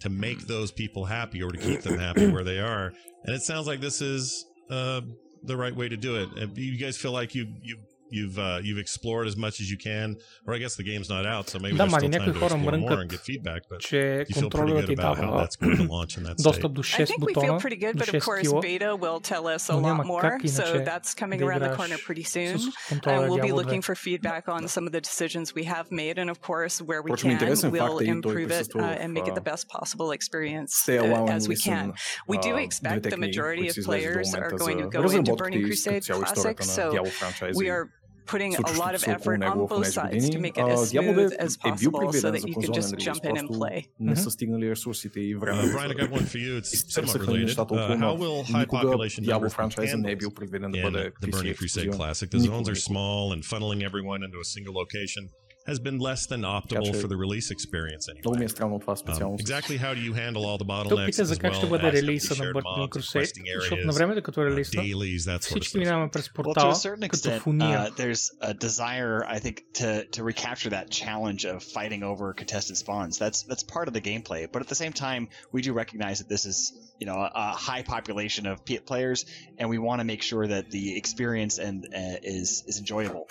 to 0.00 0.08
make 0.08 0.46
those 0.46 0.72
people 0.72 1.04
happy 1.04 1.42
or 1.42 1.50
to 1.50 1.58
keep 1.58 1.82
them 1.82 1.98
happy 1.98 2.28
where 2.30 2.44
they 2.44 2.58
are. 2.58 2.92
And 3.24 3.34
it 3.34 3.42
sounds 3.42 3.66
like 3.66 3.80
this 3.80 4.00
is 4.00 4.46
uh, 4.70 5.02
the 5.42 5.56
right 5.56 5.74
way 5.74 5.88
to 5.88 5.96
do 5.96 6.16
it. 6.16 6.56
You 6.56 6.78
guys 6.78 6.96
feel 6.96 7.12
like 7.12 7.34
you 7.34 7.46
you 7.62 7.78
you've 8.11 8.37
uh, 8.37 8.59
you've 8.63 8.77
explored 8.85 9.25
as 9.27 9.35
much 9.45 9.55
as 9.61 9.67
you 9.73 9.77
can, 9.77 10.07
or 10.45 10.53
I 10.53 10.59
guess 10.63 10.75
the 10.75 10.83
game's 10.91 11.09
not 11.15 11.25
out, 11.25 11.45
so 11.49 11.55
maybe 11.59 11.77
Да, 11.77 11.83
there's 11.85 11.91
мани 11.91 12.07
still 12.07 12.19
time 12.19 12.25
някои 12.25 12.33
to 12.33 12.39
хора 12.39 12.55
explore 12.55 12.63
more 12.63 12.73
and 12.73 12.83
мрънкат, 12.85 13.11
get 13.11 13.23
feedback. 13.29 13.61
But 13.71 13.79
че 13.79 13.95
you 13.97 14.25
feel 14.25 14.25
pretty 14.27 14.41
контролерът 14.41 14.85
good 14.85 14.87
ти 14.87 14.93
about 14.93 15.15
how 15.17 15.21
дава 15.21 15.41
that's 15.47 15.55
going 15.61 15.77
to 15.77 15.87
launch 15.95 16.17
in 16.17 16.23
that 16.23 16.35
state. 16.39 16.43
достъп 16.43 16.71
до 16.73 16.81
I 16.81 16.83
6 16.83 17.05
think 17.09 17.19
we 17.19 17.33
feel 17.33 17.41
бутона, 17.41 17.59
pretty 17.59 17.79
good, 17.85 17.93
до 17.97 17.99
but 18.03 18.07
of 18.07 18.11
6 18.11 18.25
course, 18.27 18.39
скила. 18.47 18.61
beta 18.61 18.89
will 19.03 19.19
tell 19.31 19.45
us 19.55 19.63
a 19.69 19.73
Но 19.73 19.79
lot 19.79 19.83
няма 19.89 20.03
more. 20.03 20.21
как 20.21 20.41
So 20.41 20.47
иначе 20.47 20.83
that's 20.91 21.11
coming 21.21 21.39
да 21.39 21.45
around 21.45 21.61
the 21.61 21.71
играеш 21.73 21.77
corner 21.79 21.97
pretty 22.07 22.25
soon. 22.35 22.57
с 22.57 22.63
And 22.65 22.73
контролера 22.89 23.27
we'll 23.29 23.41
be 23.41 23.47
Diablo 23.47 23.61
looking 23.61 23.81
2. 23.81 23.87
for 23.89 23.95
feedback 24.07 24.43
on 24.55 24.61
some 24.75 24.85
of 24.89 24.93
the 24.97 25.01
decisions 25.09 25.45
we 25.59 25.63
have 25.75 25.85
made, 26.01 26.15
and 26.21 26.29
of 26.35 26.37
course, 26.49 26.75
where 26.89 27.01
we 27.05 27.09
Впрочем, 27.11 27.27
can, 27.29 27.35
интересен 27.35 27.67
we'll 27.71 27.83
факт 27.87 28.01
е 28.01 28.03
и 28.03 28.07
той 28.21 28.33
improve 28.35 28.45
it 28.45 28.47
присъства 28.49 28.81
uh, 28.81 28.97
в, 28.97 29.01
and 29.03 29.09
make 29.17 29.27
it 29.31 29.35
the 29.39 29.45
а, 29.49 29.51
best 29.51 29.63
possible 29.77 30.09
experience 30.19 30.69
Stay 30.85 30.97
uh, 30.99 31.05
Alone 31.05 31.27
as 31.37 31.43
and 31.43 31.49
we 31.51 31.57
can. 31.69 31.85
Listen, 31.87 32.31
We 32.31 32.37
do 32.47 32.53
а, 32.57 32.61
expect 32.67 32.99
двете 33.01 33.09
the 33.09 33.15
книги, 33.17 33.27
majority 33.27 33.63
които 33.65 33.71
of 33.71 33.73
са 33.73 33.79
излезли 33.81 34.07
до 34.07 34.19
players 34.19 34.29
are 34.33 34.41
момента 34.41 34.63
going 34.63 34.77
за 34.83 34.87
to 34.87 34.91
go 34.91 34.99
into 34.99 35.03
разработката 35.03 35.43
Burning 35.43 35.59
и 35.59 35.63
като 35.63 35.73
Crusade 35.75 36.01
цяло 36.01 36.21
Classic, 36.21 36.27
историята 36.37 36.65
на 36.65 36.73
so 36.73 36.91
Diablo 36.93 37.09
франчайза 37.19 37.59
we 37.61 37.65
и 37.65 37.71
are 37.71 37.83
putting 38.29 38.51
a 38.51 38.57
lot 38.57 38.67
случващото 38.67 38.95
of 38.95 38.99
се 38.99 39.11
около 39.11 39.23
effort 39.25 39.35
on 39.35 39.39
него 39.39 39.67
в 39.67 39.69
both 39.69 39.83
тези 39.83 39.91
sides 39.91 40.23
to 40.23 40.25
години. 40.27 40.43
make 40.43 40.57
it 40.57 40.61
А, 40.61 40.73
as 40.75 40.91
Diablo 40.91 41.13
smooth 41.13 41.31
2 41.31 41.45
as 41.45 41.53
е 41.67 41.79
бил 41.79 41.91
possible 41.91 41.91
so 41.91 41.99
предвиден 42.01 42.31
that 42.31 42.39
за 42.39 42.47
you 42.47 42.51
can 42.51 42.53
конзолен 42.55 42.75
just 42.75 42.91
релиз, 42.91 43.05
jump 43.07 43.23
in 43.23 43.31
and 43.31 43.47
просто 43.47 43.53
play. 43.55 43.85
не 43.99 44.11
Мгм. 44.11 44.15
са 44.15 44.31
стигнали 44.31 44.69
ресурсите 44.71 45.19
и 45.21 45.35
Uh, 45.35 45.39
времето. 45.39 45.67
Brian, 45.67 45.91
I 45.91 45.95
got 45.95 46.11
one 46.11 46.25
for 46.25 46.39
you. 46.39 46.61
It's 46.61 46.69
somewhat 46.69 46.73
Изтърсаха 46.73 47.25
related. 47.25 47.41
нещата 47.41 47.73
Uh, 47.73 47.77
около 47.77 47.97
how 47.97 47.99
нов. 48.07 48.19
will 48.19 48.43
high 48.45 48.59
Никога 48.59 48.81
population 48.81 49.21
Diablo 49.21 49.39
numbers 49.39 49.45
be 49.45 49.55
франчайза 49.55 49.97
не 49.97 50.11
е 50.11 50.15
handled 50.15 50.19
бил 50.19 50.31
предвиден 50.31 50.71
да 50.71 50.77
in 50.77 50.81
бъде 50.83 51.11
the 51.11 51.11
PC 51.21 51.29
Burning 51.29 51.41
Crusade 51.51 51.51
ексклюзивен. 51.51 51.93
Classic. 51.93 52.29
The 52.29 52.37
Никога, 52.37 52.47
zones 52.49 52.67
are 52.67 52.75
никога. 52.75 52.75
small, 52.91 53.33
and 53.33 53.41
funneling 53.43 53.81
everyone 53.89 54.21
into 54.27 54.39
a 54.39 54.47
single 54.55 54.73
location 54.83 55.23
has 55.67 55.79
been 55.79 55.97
less 55.99 56.21
than 56.31 56.41
optimal 56.57 56.85
че- 56.93 57.01
for 57.01 57.07
the 57.07 57.17
release 57.25 57.47
experience 57.55 58.03
Много 58.19 58.37
ми 58.37 58.41
anyway. 58.41 58.45
е 58.45 58.49
странно 58.49 58.79
това 58.79 58.95
Um, 58.95 58.99
специално. 58.99 59.37
exactly 59.37 59.77
how 59.83 59.91
do 59.95 60.01
you 60.09 60.13
handle 60.13 60.43
all 60.49 60.57
the 60.57 60.59
Тук 60.59 60.67
bottlenecks 60.67 61.05
пита 61.05 61.21
as 61.21 61.23
за 61.23 61.37
как 61.37 61.53
ще 61.53 61.65
well 61.65 61.69
бъде 61.69 61.87
as 61.87 61.91
релиза 61.93 62.35
на 62.35 62.43
shared 62.43 62.53
Burning 62.53 62.77
mobs, 62.77 62.89
Crusade, 62.89 63.21
questing 63.25 63.59
защото 63.59 63.81
на 63.85 63.93
areas, 63.93 63.95
времето 63.95 64.21
като 64.23 64.39
uh, 64.39 64.45
релиза 64.45 64.71
dailies, 64.71 65.17
that 65.17 65.37
sort 65.37 65.37
of 65.37 65.41
всички 65.41 65.77
stuff. 65.77 65.79
минаваме 65.79 66.09
през 66.11 66.25
Well, 66.29 66.31
to 66.31 66.33
портала, 66.43 66.73
a 66.73 66.75
certain 66.75 67.09
като 67.09 67.29
extent, 67.29 67.39
в 67.39 67.47
уния. 67.47 67.79
uh, 67.79 67.95
there's 67.97 68.23
a 68.49 68.53
desire, 68.53 69.15
I 69.35 69.39
think, 69.39 69.55
to 69.79 69.89
to 70.15 70.23
recapture 70.33 70.69
that 70.77 70.85
challenge 71.03 71.41
of 71.53 71.57
fighting 71.77 72.01
over 72.11 72.25
contested 72.41 72.75
spawns. 72.83 73.13
That's 73.23 73.39
that's 73.49 73.63
part 73.75 73.85
of 73.89 73.93
the 73.97 74.03
gameplay. 74.11 74.41
But 74.53 74.59
at 74.65 74.69
the 74.73 74.79
same 74.83 74.93
time, 75.07 75.21
we 75.55 75.59
do 75.67 75.71
recognize 75.83 76.17
that 76.21 76.29
this 76.35 76.43
is, 76.51 76.57
you 77.01 77.07
know, 77.09 77.17
a, 77.27 77.29
a 77.45 77.47
high 77.69 77.83
population 77.95 78.43
of 78.51 78.55
P- 78.67 78.83
players, 78.91 79.19
and 79.59 79.65
we 79.73 79.79
want 79.87 79.97
to 80.01 80.05
make 80.13 80.21
sure 80.31 80.45
that 80.53 80.63
the 80.75 80.85
experience 81.01 81.55
and 81.67 81.75
uh, 82.01 82.35
is 82.37 82.49
is 82.71 82.75
enjoyable. 82.83 83.25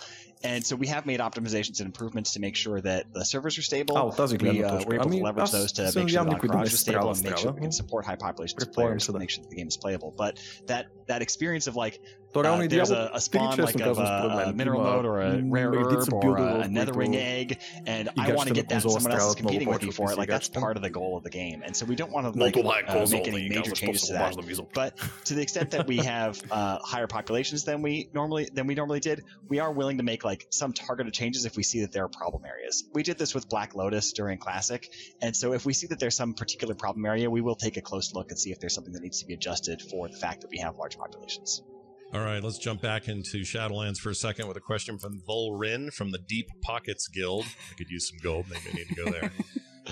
And 0.45 0.61
so 0.69 0.77
we 0.77 0.87
have 0.95 1.05
made 1.07 1.21
optimizations 1.21 1.77
and 1.81 1.87
improvements 1.93 2.31
to 2.35 2.41
make 2.47 2.55
sure 2.65 2.79
that 2.91 3.03
the 3.15 3.25
servers 3.25 3.55
are 3.59 3.63
stable. 3.63 3.95
А, 3.97 4.01
от 4.03 4.17
тази 4.17 4.37
we, 4.37 4.39
гледна 4.39 4.69
uh, 4.69 4.71
точка. 4.71 4.89
we're 4.91 5.01
able 5.01 5.07
Ами, 5.09 5.21
to 5.21 5.25
leverage 5.25 5.43
аз 5.43 5.53
those 5.53 5.73
to 5.73 5.91
се 5.93 5.99
make 5.99 6.09
sure 6.09 6.21
надявам 6.21 6.29
that 6.29 6.35
никой 6.35 6.49
да 6.49 6.57
ме 6.59 6.65
Entourage 6.65 6.75
is 6.75 6.81
stable 6.81 7.15
страда, 7.15 7.15
and 7.15 7.23
make 7.25 7.37
sure 7.37 7.39
страда. 7.39 7.61
we 7.61 7.63
can 7.67 7.73
support 7.73 8.03
high 8.11 8.21
populations 8.27 8.53
of 8.53 8.59
Предполагам, 8.59 8.97
players 8.97 9.03
че 9.03 9.07
to 9.07 9.13
да. 9.13 9.19
make 9.19 9.31
sure 9.31 9.43
that 9.45 9.51
the 9.55 9.59
game 9.61 9.69
is 9.75 9.79
playable. 9.85 10.11
But 10.23 10.33
that 10.71 10.85
that 11.11 11.21
experience 11.29 11.67
of 11.71 11.75
like 11.85 11.97
Тоа 12.34 12.44
реално 12.44 12.66
uh, 12.66 12.68
there's 12.68 12.92
a, 12.92 13.10
a 13.14 13.20
spawn 13.20 13.58
like 13.58 13.80
of 13.82 13.98
a, 13.98 14.50
a 14.50 14.54
mineral 14.54 14.84
node 14.84 15.06
or 15.12 15.20
a 15.22 15.42
rare 15.42 15.72
herb 15.74 16.14
or 16.14 16.38
a, 16.38 16.60
a 16.62 16.68
netherwing 16.78 17.16
egg, 17.16 17.58
and 17.88 18.10
I 18.20 18.34
want 18.34 18.48
to 18.50 18.54
get 18.54 18.70
that. 18.70 18.84
Someone 18.84 19.12
else 19.12 19.30
is 19.30 19.36
competing 19.36 19.68
with 19.68 19.84
you 19.84 19.92
for 19.92 20.12
it. 20.12 20.18
Like 20.20 20.30
that's 20.30 20.48
part 20.48 20.76
of 20.78 20.84
the 20.84 20.92
goal 20.92 21.18
of 21.18 21.24
the 21.24 21.32
game, 21.32 21.64
and 21.66 21.76
so 21.76 21.88
we 21.88 21.96
don't 21.96 22.12
want 22.12 22.32
to 22.32 22.40
like, 22.40 22.56
uh, 22.56 23.08
make 23.10 23.28
any 23.28 23.50
major 23.50 23.72
changes 23.72 24.04
to 24.08 24.14
that. 24.14 24.36
But 24.76 24.92
to 25.26 25.34
the 25.34 25.42
extent 25.42 25.72
that 25.72 25.88
we 25.88 25.98
have 26.16 26.40
uh, 26.52 26.78
higher 26.94 27.08
populations 27.08 27.64
than 27.64 27.82
we 27.82 28.10
normally 28.14 28.48
than 28.54 28.68
we 28.68 28.76
normally 28.76 29.00
did, 29.00 29.24
we 29.48 29.58
are 29.60 29.72
willing 29.72 29.98
to 29.98 30.04
make 30.04 30.24
like 30.24 30.46
some 30.52 30.72
targeted 30.72 31.14
changes 31.16 31.46
if 31.46 31.58
we 31.58 31.64
see 31.64 31.82
that 31.82 31.92
there 31.92 32.04
are 32.04 32.10
problem 32.10 32.46
areas. 32.46 32.84
We 32.94 33.02
did 33.02 33.18
this 33.18 33.34
with 33.34 33.50
Black 33.50 33.74
Lotus 33.74 34.14
during 34.14 34.38
Classic, 34.38 34.88
and 35.20 35.36
so 35.36 35.54
if 35.54 35.66
we 35.66 35.74
see 35.74 35.88
that 35.88 36.00
there's 36.00 36.16
some 36.16 36.36
particular 36.36 36.76
problem 36.76 37.08
area, 37.08 37.28
we 37.28 37.42
will 37.42 37.56
take 37.56 37.78
a 37.78 37.82
close 37.82 38.14
look 38.14 38.30
and 38.30 38.38
see 38.40 38.52
if 38.52 38.60
there's 38.60 38.76
something 38.76 38.94
that 38.94 39.02
needs 39.02 39.20
to 39.22 39.26
be 39.26 39.34
adjusted 39.34 39.82
for 39.82 40.08
the 40.08 40.18
fact 40.18 40.42
that 40.42 40.52
we 40.52 40.60
have 40.60 40.78
large 40.78 40.96
populations. 40.96 41.64
All 42.12 42.22
right, 42.22 42.44
let's 42.44 42.58
jump 42.58 42.82
back 42.82 43.08
into 43.08 43.42
Shadowlands 43.42 43.98
for 43.98 44.10
a 44.10 44.16
second 44.16 44.48
with 44.48 44.58
a 44.58 44.62
question 44.62 44.98
from 44.98 45.22
Volrin 45.30 45.94
from 45.94 46.10
the 46.10 46.18
Deep 46.18 46.48
Pockets 46.64 47.08
Guild. 47.08 47.46
I 47.46 47.76
could 47.76 47.88
use 47.88 48.10
some 48.10 48.18
gold. 48.24 48.48
Maybe 48.50 48.62
I 48.72 48.74
need 48.74 48.88
to 48.88 48.96
go 48.96 49.12
there. 49.12 49.32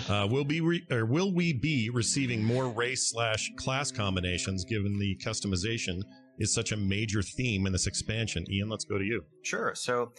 Uh, 0.09 0.28
will 0.30 0.45
be 0.45 0.61
re- 0.61 0.86
or 0.91 1.05
will 1.05 1.34
we 1.34 1.53
be 1.53 1.89
receiving 1.89 2.43
more 2.43 2.70
race 2.70 3.09
slash 3.09 3.51
class 3.55 3.91
combinations 3.91 4.63
given 4.63 4.99
the 4.99 5.18
customization 5.26 6.03
is 6.38 6.53
such 6.53 6.72
a 6.72 6.78
major 6.78 7.24
theme 7.24 7.65
in 7.65 7.74
this 7.74 7.88
expansion? 7.88 8.45
Ion, 8.47 8.70
let's 8.70 8.86
go 8.86 8.99
to 8.99 9.03
you. 9.03 9.24
Sure. 9.41 9.74
So 9.74 10.11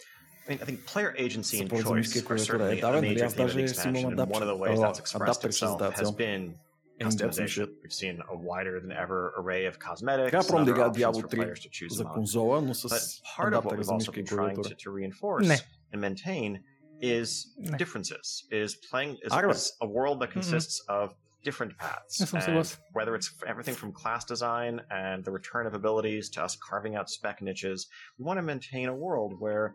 I, 0.45 0.49
mean, 0.49 0.59
I 0.61 0.65
think 0.65 0.85
player 0.85 1.15
agency 1.17 1.61
and 1.61 1.69
choice 1.69 2.13
are 2.29 2.37
certainly 2.37 2.81
a 2.81 3.01
major 3.01 3.29
theme 3.29 3.45
of 3.45 3.53
the 3.53 3.63
expansion, 3.63 4.19
and 4.19 4.29
one 4.29 4.41
of 4.41 4.49
the 4.49 4.55
ways 4.55 4.81
that's 4.81 4.99
expressed 4.99 5.45
itself 5.45 5.81
has 5.95 6.11
been 6.11 6.55
We've 7.00 7.92
seen 7.92 8.20
a 8.30 8.36
wider 8.36 8.80
than 8.80 8.92
ever 8.92 9.34
array 9.36 9.66
of 9.66 9.78
cosmetics 9.78 10.30
Трябва 10.32 10.40
and 10.40 10.48
пробвам 10.48 10.64
да 10.64 10.72
other 10.72 10.74
играя 10.74 10.88
options 10.90 10.96
Diablo 10.96 11.20
for 11.22 11.28
3 11.28 11.38
players 11.38 11.60
to 11.60 11.68
choose 11.68 11.96
за 11.96 12.04
among. 12.04 12.14
конзола, 12.14 12.60
но 12.60 12.72
с 12.74 12.84
But 12.84 13.02
part 13.36 13.52
of 13.54 13.64
what 13.64 13.74
адаптера 13.74 13.78
we've 13.78 13.84
за 13.84 13.92
also 13.94 14.12
ниска 14.12 14.20
и 14.20 14.22
been 14.22 14.26
trying 14.26 14.56
to, 14.56 14.62
клавиатура. 14.62 14.78
to 14.78 14.90
reinforce 14.90 15.48
Не. 15.48 15.58
and 15.92 16.00
maintain 16.00 16.62
is 17.00 17.52
Не. 17.58 17.76
differences, 17.76 18.44
is 18.50 18.76
playing 18.90 19.16
is, 19.24 19.32
Арбе. 19.32 19.50
is 19.50 19.72
a 19.80 19.86
world 19.86 20.20
that 20.20 20.30
Mm-mm. 20.30 20.34
consists 20.34 20.80
of 20.88 21.14
different 21.42 21.76
paths. 21.78 22.20
Я 22.20 22.26
съм 22.26 22.38
And 22.38 22.44
съгласен. 22.44 22.78
whether 22.92 23.14
it's 23.16 23.30
everything 23.46 23.74
from 23.74 23.92
class 23.92 24.24
design 24.24 24.80
and 24.90 25.24
the 25.24 25.32
return 25.32 25.66
of 25.66 25.74
abilities 25.74 26.30
to 26.30 26.42
us 26.44 26.56
carving 26.56 26.94
out 26.96 27.10
spec 27.10 27.42
niches, 27.42 27.88
we 28.18 28.24
want 28.24 28.38
to 28.38 28.42
maintain 28.42 28.88
a 28.88 28.94
world 28.94 29.34
where 29.40 29.74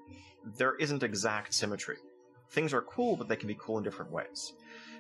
there 0.57 0.75
isn't 0.80 1.03
exact 1.03 1.53
symmetry. 1.53 1.97
Things 2.49 2.73
are 2.73 2.82
cool, 2.82 3.15
but 3.17 3.27
they 3.27 3.36
can 3.36 3.47
be 3.47 3.57
cool 3.63 3.77
in 3.77 3.84
different 3.84 4.11
ways. 4.11 4.53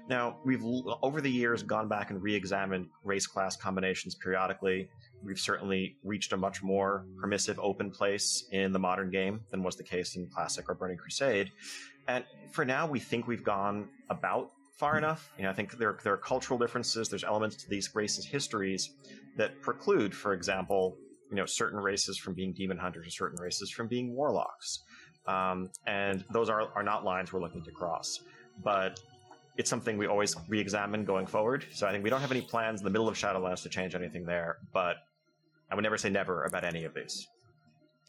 Now, 0.08 0.36
we've 0.44 0.62
over 1.02 1.20
the 1.20 1.30
years 1.30 1.62
gone 1.62 1.88
back 1.88 2.10
and 2.10 2.22
re-examined 2.22 2.88
race 3.04 3.26
class 3.26 3.56
combinations 3.56 4.14
periodically. 4.14 4.88
We've 5.22 5.38
certainly 5.38 5.96
reached 6.04 6.32
a 6.32 6.36
much 6.36 6.62
more 6.62 7.06
permissive 7.18 7.58
open 7.58 7.90
place 7.90 8.44
in 8.52 8.72
the 8.72 8.78
modern 8.78 9.10
game 9.10 9.40
than 9.50 9.62
was 9.62 9.76
the 9.76 9.84
case 9.84 10.16
in 10.16 10.26
Classic 10.26 10.68
or 10.68 10.74
Burning 10.74 10.98
Crusade. 10.98 11.50
And 12.06 12.24
for 12.52 12.66
now, 12.66 12.86
we 12.86 13.00
think 13.00 13.26
we've 13.26 13.42
gone 13.42 13.88
about 14.10 14.50
far 14.76 14.98
enough. 14.98 15.32
You 15.38 15.44
know, 15.44 15.50
I 15.50 15.54
think 15.54 15.78
there, 15.78 15.98
there 16.04 16.12
are 16.12 16.18
cultural 16.18 16.58
differences. 16.58 17.08
There's 17.08 17.24
elements 17.24 17.56
to 17.56 17.70
these 17.70 17.94
races' 17.94 18.26
histories 18.26 18.90
that 19.38 19.60
preclude, 19.62 20.14
for 20.14 20.34
example, 20.34 20.98
you 21.30 21.36
know, 21.36 21.46
certain 21.46 21.80
races 21.80 22.18
from 22.18 22.34
being 22.34 22.52
demon 22.52 22.76
hunters 22.76 23.06
or 23.06 23.10
certain 23.10 23.40
races 23.40 23.70
from 23.70 23.88
being 23.88 24.14
warlocks. 24.14 24.80
Um, 25.26 25.70
and 25.86 26.24
those 26.30 26.50
are, 26.50 26.68
are 26.74 26.82
not 26.82 27.04
lines 27.04 27.32
we're 27.32 27.40
looking 27.40 27.64
to 27.64 27.70
cross. 27.70 28.20
But 28.62 29.00
it's 29.56 29.70
something 29.70 29.96
we 29.96 30.06
always 30.06 30.34
re-examine 30.48 31.04
going 31.04 31.26
forward. 31.26 31.64
So 31.72 31.86
I 31.86 31.92
think 31.92 32.02
we 32.02 32.10
don't 32.10 32.20
have 32.20 32.32
any 32.32 32.42
plans 32.42 32.80
in 32.80 32.84
the 32.84 32.90
middle 32.90 33.08
of 33.08 33.14
Shadowlands 33.14 33.62
to 33.62 33.68
change 33.68 33.94
anything 33.94 34.24
there. 34.24 34.58
But 34.72 34.96
I 35.70 35.74
would 35.74 35.82
never 35.82 35.96
say 35.96 36.10
never 36.10 36.44
about 36.44 36.64
any 36.64 36.84
of 36.84 36.94
these. 36.94 37.26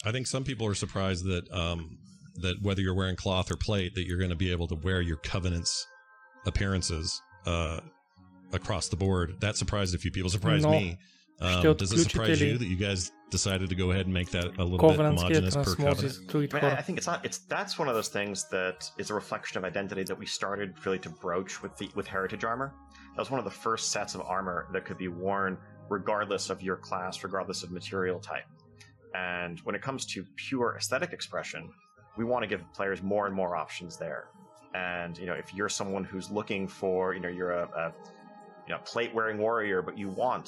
I 0.04 0.12
think 0.12 0.28
some 0.28 0.44
people 0.44 0.68
are 0.68 0.76
surprised 0.76 1.26
that 1.26 1.52
um, 1.52 1.98
that 2.42 2.62
whether 2.62 2.82
you're 2.82 2.96
wearing 2.96 3.16
cloth 3.16 3.52
or 3.52 3.56
plate, 3.56 3.96
that 3.96 4.06
you're 4.06 4.18
going 4.18 4.30
to 4.30 4.36
be 4.36 4.52
able 4.52 4.68
to 4.68 4.76
wear 4.76 5.02
your 5.02 5.18
covenants 5.18 5.88
appearances 6.46 7.22
uh, 7.46 7.80
across 8.54 8.90
the 8.90 8.96
board. 8.96 9.36
That 9.40 9.56
surprised 9.56 9.96
a 9.96 9.98
few 9.98 10.12
people. 10.12 10.30
Surprised 10.30 10.64
Но 10.64 10.72
me. 10.72 10.98
Um, 11.42 11.76
does 11.76 11.92
it 11.92 12.10
surprise 12.10 12.42
you 12.42 12.58
that 12.58 12.68
you 12.68 12.78
guys 12.78 13.12
decided 13.30 13.68
to 13.70 13.76
go 13.76 13.92
ahead 13.92 14.06
and 14.06 14.14
make 14.14 14.30
that 14.32 14.58
a 14.58 14.64
little 14.64 14.90
bit 14.90 15.00
homogenous 15.00 15.56
per 15.56 15.76
covenant? 15.76 16.20
I, 16.34 16.38
mean, 16.38 16.50
I 16.78 16.82
think 16.82 16.98
it's 16.98 17.08
not. 17.08 17.26
It's 17.26 17.40
that's 17.40 17.78
one 17.78 17.90
of 17.90 17.96
those 17.96 18.08
things 18.08 18.48
that 18.50 18.90
is 18.98 19.10
a 19.10 19.14
reflection 19.14 19.58
of 19.58 19.66
identity 19.66 20.04
that 20.04 20.18
we 20.18 20.26
started 20.26 20.74
really 20.86 21.00
to 21.00 21.10
broach 21.10 21.62
with 21.62 21.76
the 21.78 21.90
with 21.96 22.08
heritage 22.08 22.46
armor. 22.46 22.74
That 23.16 23.22
was 23.22 23.32
one 23.32 23.40
of 23.40 23.46
the 23.46 23.52
first 23.52 23.92
sets 23.92 24.16
of 24.16 24.22
armor 24.22 24.68
that 24.72 24.86
could 24.86 24.98
be 24.98 25.10
worn 25.10 25.58
regardless 25.90 26.50
of 26.50 26.62
your 26.62 26.78
class, 26.78 27.24
regardless 27.24 27.64
of 27.64 27.72
material 27.72 28.20
type. 28.20 28.46
And 29.14 29.60
when 29.62 29.76
it 29.76 29.82
comes 29.82 30.06
to 30.08 30.26
pure 30.36 30.76
aesthetic 30.78 31.14
expression, 31.14 31.70
we 32.18 32.24
want 32.24 32.44
to 32.44 32.48
give 32.48 32.62
players 32.74 33.04
more 33.04 33.28
and 33.28 33.36
more 33.36 33.56
options 33.56 33.98
there. 33.98 34.30
And 34.74 35.18
you 35.18 35.26
know, 35.26 35.34
if 35.34 35.54
you're 35.54 35.70
someone 35.70 36.04
who's 36.04 36.32
looking 36.32 36.68
for, 36.68 37.14
you 37.14 37.20
know, 37.20 37.30
you're 37.30 37.52
a, 37.52 37.64
a 37.64 37.94
you 38.69 38.73
know, 38.75 38.83
plate 38.93 39.13
wearing 39.19 39.39
warrior, 39.47 39.79
but 39.89 39.95
you 40.03 40.09
want 40.25 40.47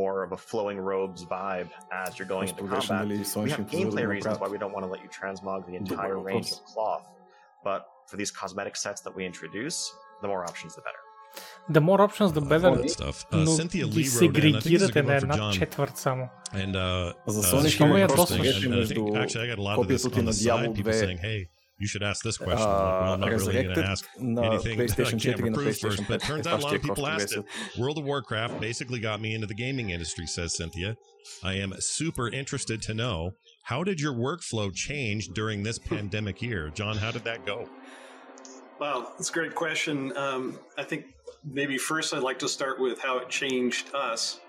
more 0.00 0.16
of 0.26 0.30
a 0.38 0.40
flowing 0.50 0.78
robes 0.92 1.20
vibe 1.36 1.70
as 2.04 2.08
you're 2.18 2.30
going 2.34 2.48
into 2.48 2.56
Просто 2.56 2.74
беше, 2.76 2.88
combat. 2.88 3.06
нали, 3.06 3.18
We 3.18 3.24
Соншин 3.24 3.56
have 3.64 3.70
позволи 3.70 3.84
да 3.84 3.90
gameplay 3.90 4.06
го 4.06 4.12
reasons 4.12 4.30
направят. 4.30 4.40
why 4.42 4.56
we 4.56 4.58
don't 4.62 4.74
want 4.76 4.84
to 4.86 4.90
let 4.94 5.00
you 5.04 5.10
transmog 5.20 5.58
the 5.68 5.78
Добър 5.78 6.04
entire 6.04 6.14
въпрос. 6.14 6.32
range 6.32 6.50
of 6.54 6.60
cloth. 6.72 7.04
But 7.68 7.80
for 8.10 8.16
these 8.20 8.32
cosmetic 8.42 8.74
sets 8.84 9.00
that 9.06 9.14
we 9.18 9.22
introduce, 9.32 9.76
the 10.22 10.28
more 10.32 10.42
options, 10.50 10.72
the 10.78 10.84
better. 10.88 11.02
The 11.76 11.82
more 11.88 12.00
options, 12.08 12.30
the 12.38 12.44
better. 12.52 12.70
That 12.76 12.90
stuff. 13.00 13.16
Uh, 13.32 13.36
Но 13.44 13.50
Cynthia 13.60 13.86
ги 13.86 13.98
Lee 13.98 14.08
wrote 14.08 14.22
in. 14.22 14.30
I 14.30 14.40
think 14.40 14.54
this 14.54 14.72
is 14.72 14.82
a 14.82 14.86
сегрегирате 14.86 14.92
good 14.92 15.06
на 15.06 15.12
one 15.14 15.20
for 15.20 15.22
една 15.22 15.34
John. 15.36 15.52
четвърт 15.58 15.96
само. 15.96 16.28
And 16.54 16.72
uh, 16.74 17.14
За 17.26 17.42
uh, 17.42 17.52
Sonic 17.52 17.78
Sean 17.78 17.86
има 17.86 18.00
я 18.00 18.08
posting, 18.08 18.14
просто 18.14 18.34
доста 18.34 18.34
and- 18.34 18.42
грешен 18.42 18.72
and 18.72 18.74
I 18.74 18.78
между 18.78 19.00
think 19.00 19.14
actually 19.24 19.44
I 19.46 19.54
got 19.54 19.58
a 19.58 19.66
lot 19.68 19.76
of 19.78 19.88
this 19.88 20.02
копието 20.02 20.10
ти 20.10 20.20
on 20.20 20.22
на 20.24 20.32
the 20.32 20.44
Diablo 20.44 20.74
side. 20.74 20.84
People 20.84 20.92
2 20.92 21.04
saying, 21.04 21.18
"Hey, 21.24 21.46
you 21.77 21.87
should 21.87 22.03
ask 22.03 22.23
this 22.23 22.37
question. 22.37 22.67
Uh, 22.67 23.13
I'm 23.13 23.19
not 23.19 23.29
really 23.29 23.63
going 23.63 23.75
to 23.75 23.85
ask 23.85 24.07
anything 24.17 24.77
that 24.77 24.99
I 24.99 25.11
can't 25.11 25.53
prove 25.53 25.77
first. 25.77 26.07
But 26.07 26.21
turns 26.21 26.47
out 26.47 26.61
a 26.61 26.63
lot 26.63 26.75
of 26.75 26.81
people 26.81 27.05
asked 27.05 27.35
it. 27.35 27.45
World 27.77 27.97
of 27.97 28.05
Warcraft 28.05 28.61
basically 28.61 28.99
got 28.99 29.19
me 29.19 29.35
into 29.35 29.47
the 29.47 29.53
gaming 29.53 29.89
industry, 29.89 30.25
says 30.25 30.55
Cynthia. 30.55 30.95
I 31.43 31.53
am 31.55 31.73
super 31.79 32.29
interested 32.29 32.81
to 32.83 32.93
know 32.93 33.31
how 33.63 33.83
did 33.83 33.99
your 33.99 34.13
workflow 34.13 34.73
change 34.73 35.29
during 35.29 35.63
this 35.63 35.77
pandemic 35.77 36.41
year, 36.41 36.69
John? 36.69 36.97
How 36.97 37.11
did 37.11 37.23
that 37.25 37.45
go? 37.45 37.67
Wow, 38.79 39.13
that's 39.17 39.29
a 39.29 39.33
great 39.33 39.55
question. 39.55 40.15
Um, 40.17 40.59
I 40.77 40.83
think 40.83 41.05
maybe 41.43 41.77
first 41.77 42.13
I'd 42.13 42.23
like 42.23 42.39
to 42.39 42.49
start 42.49 42.79
with 42.79 43.01
how 43.01 43.17
it 43.17 43.29
changed 43.29 43.93
us 43.93 44.39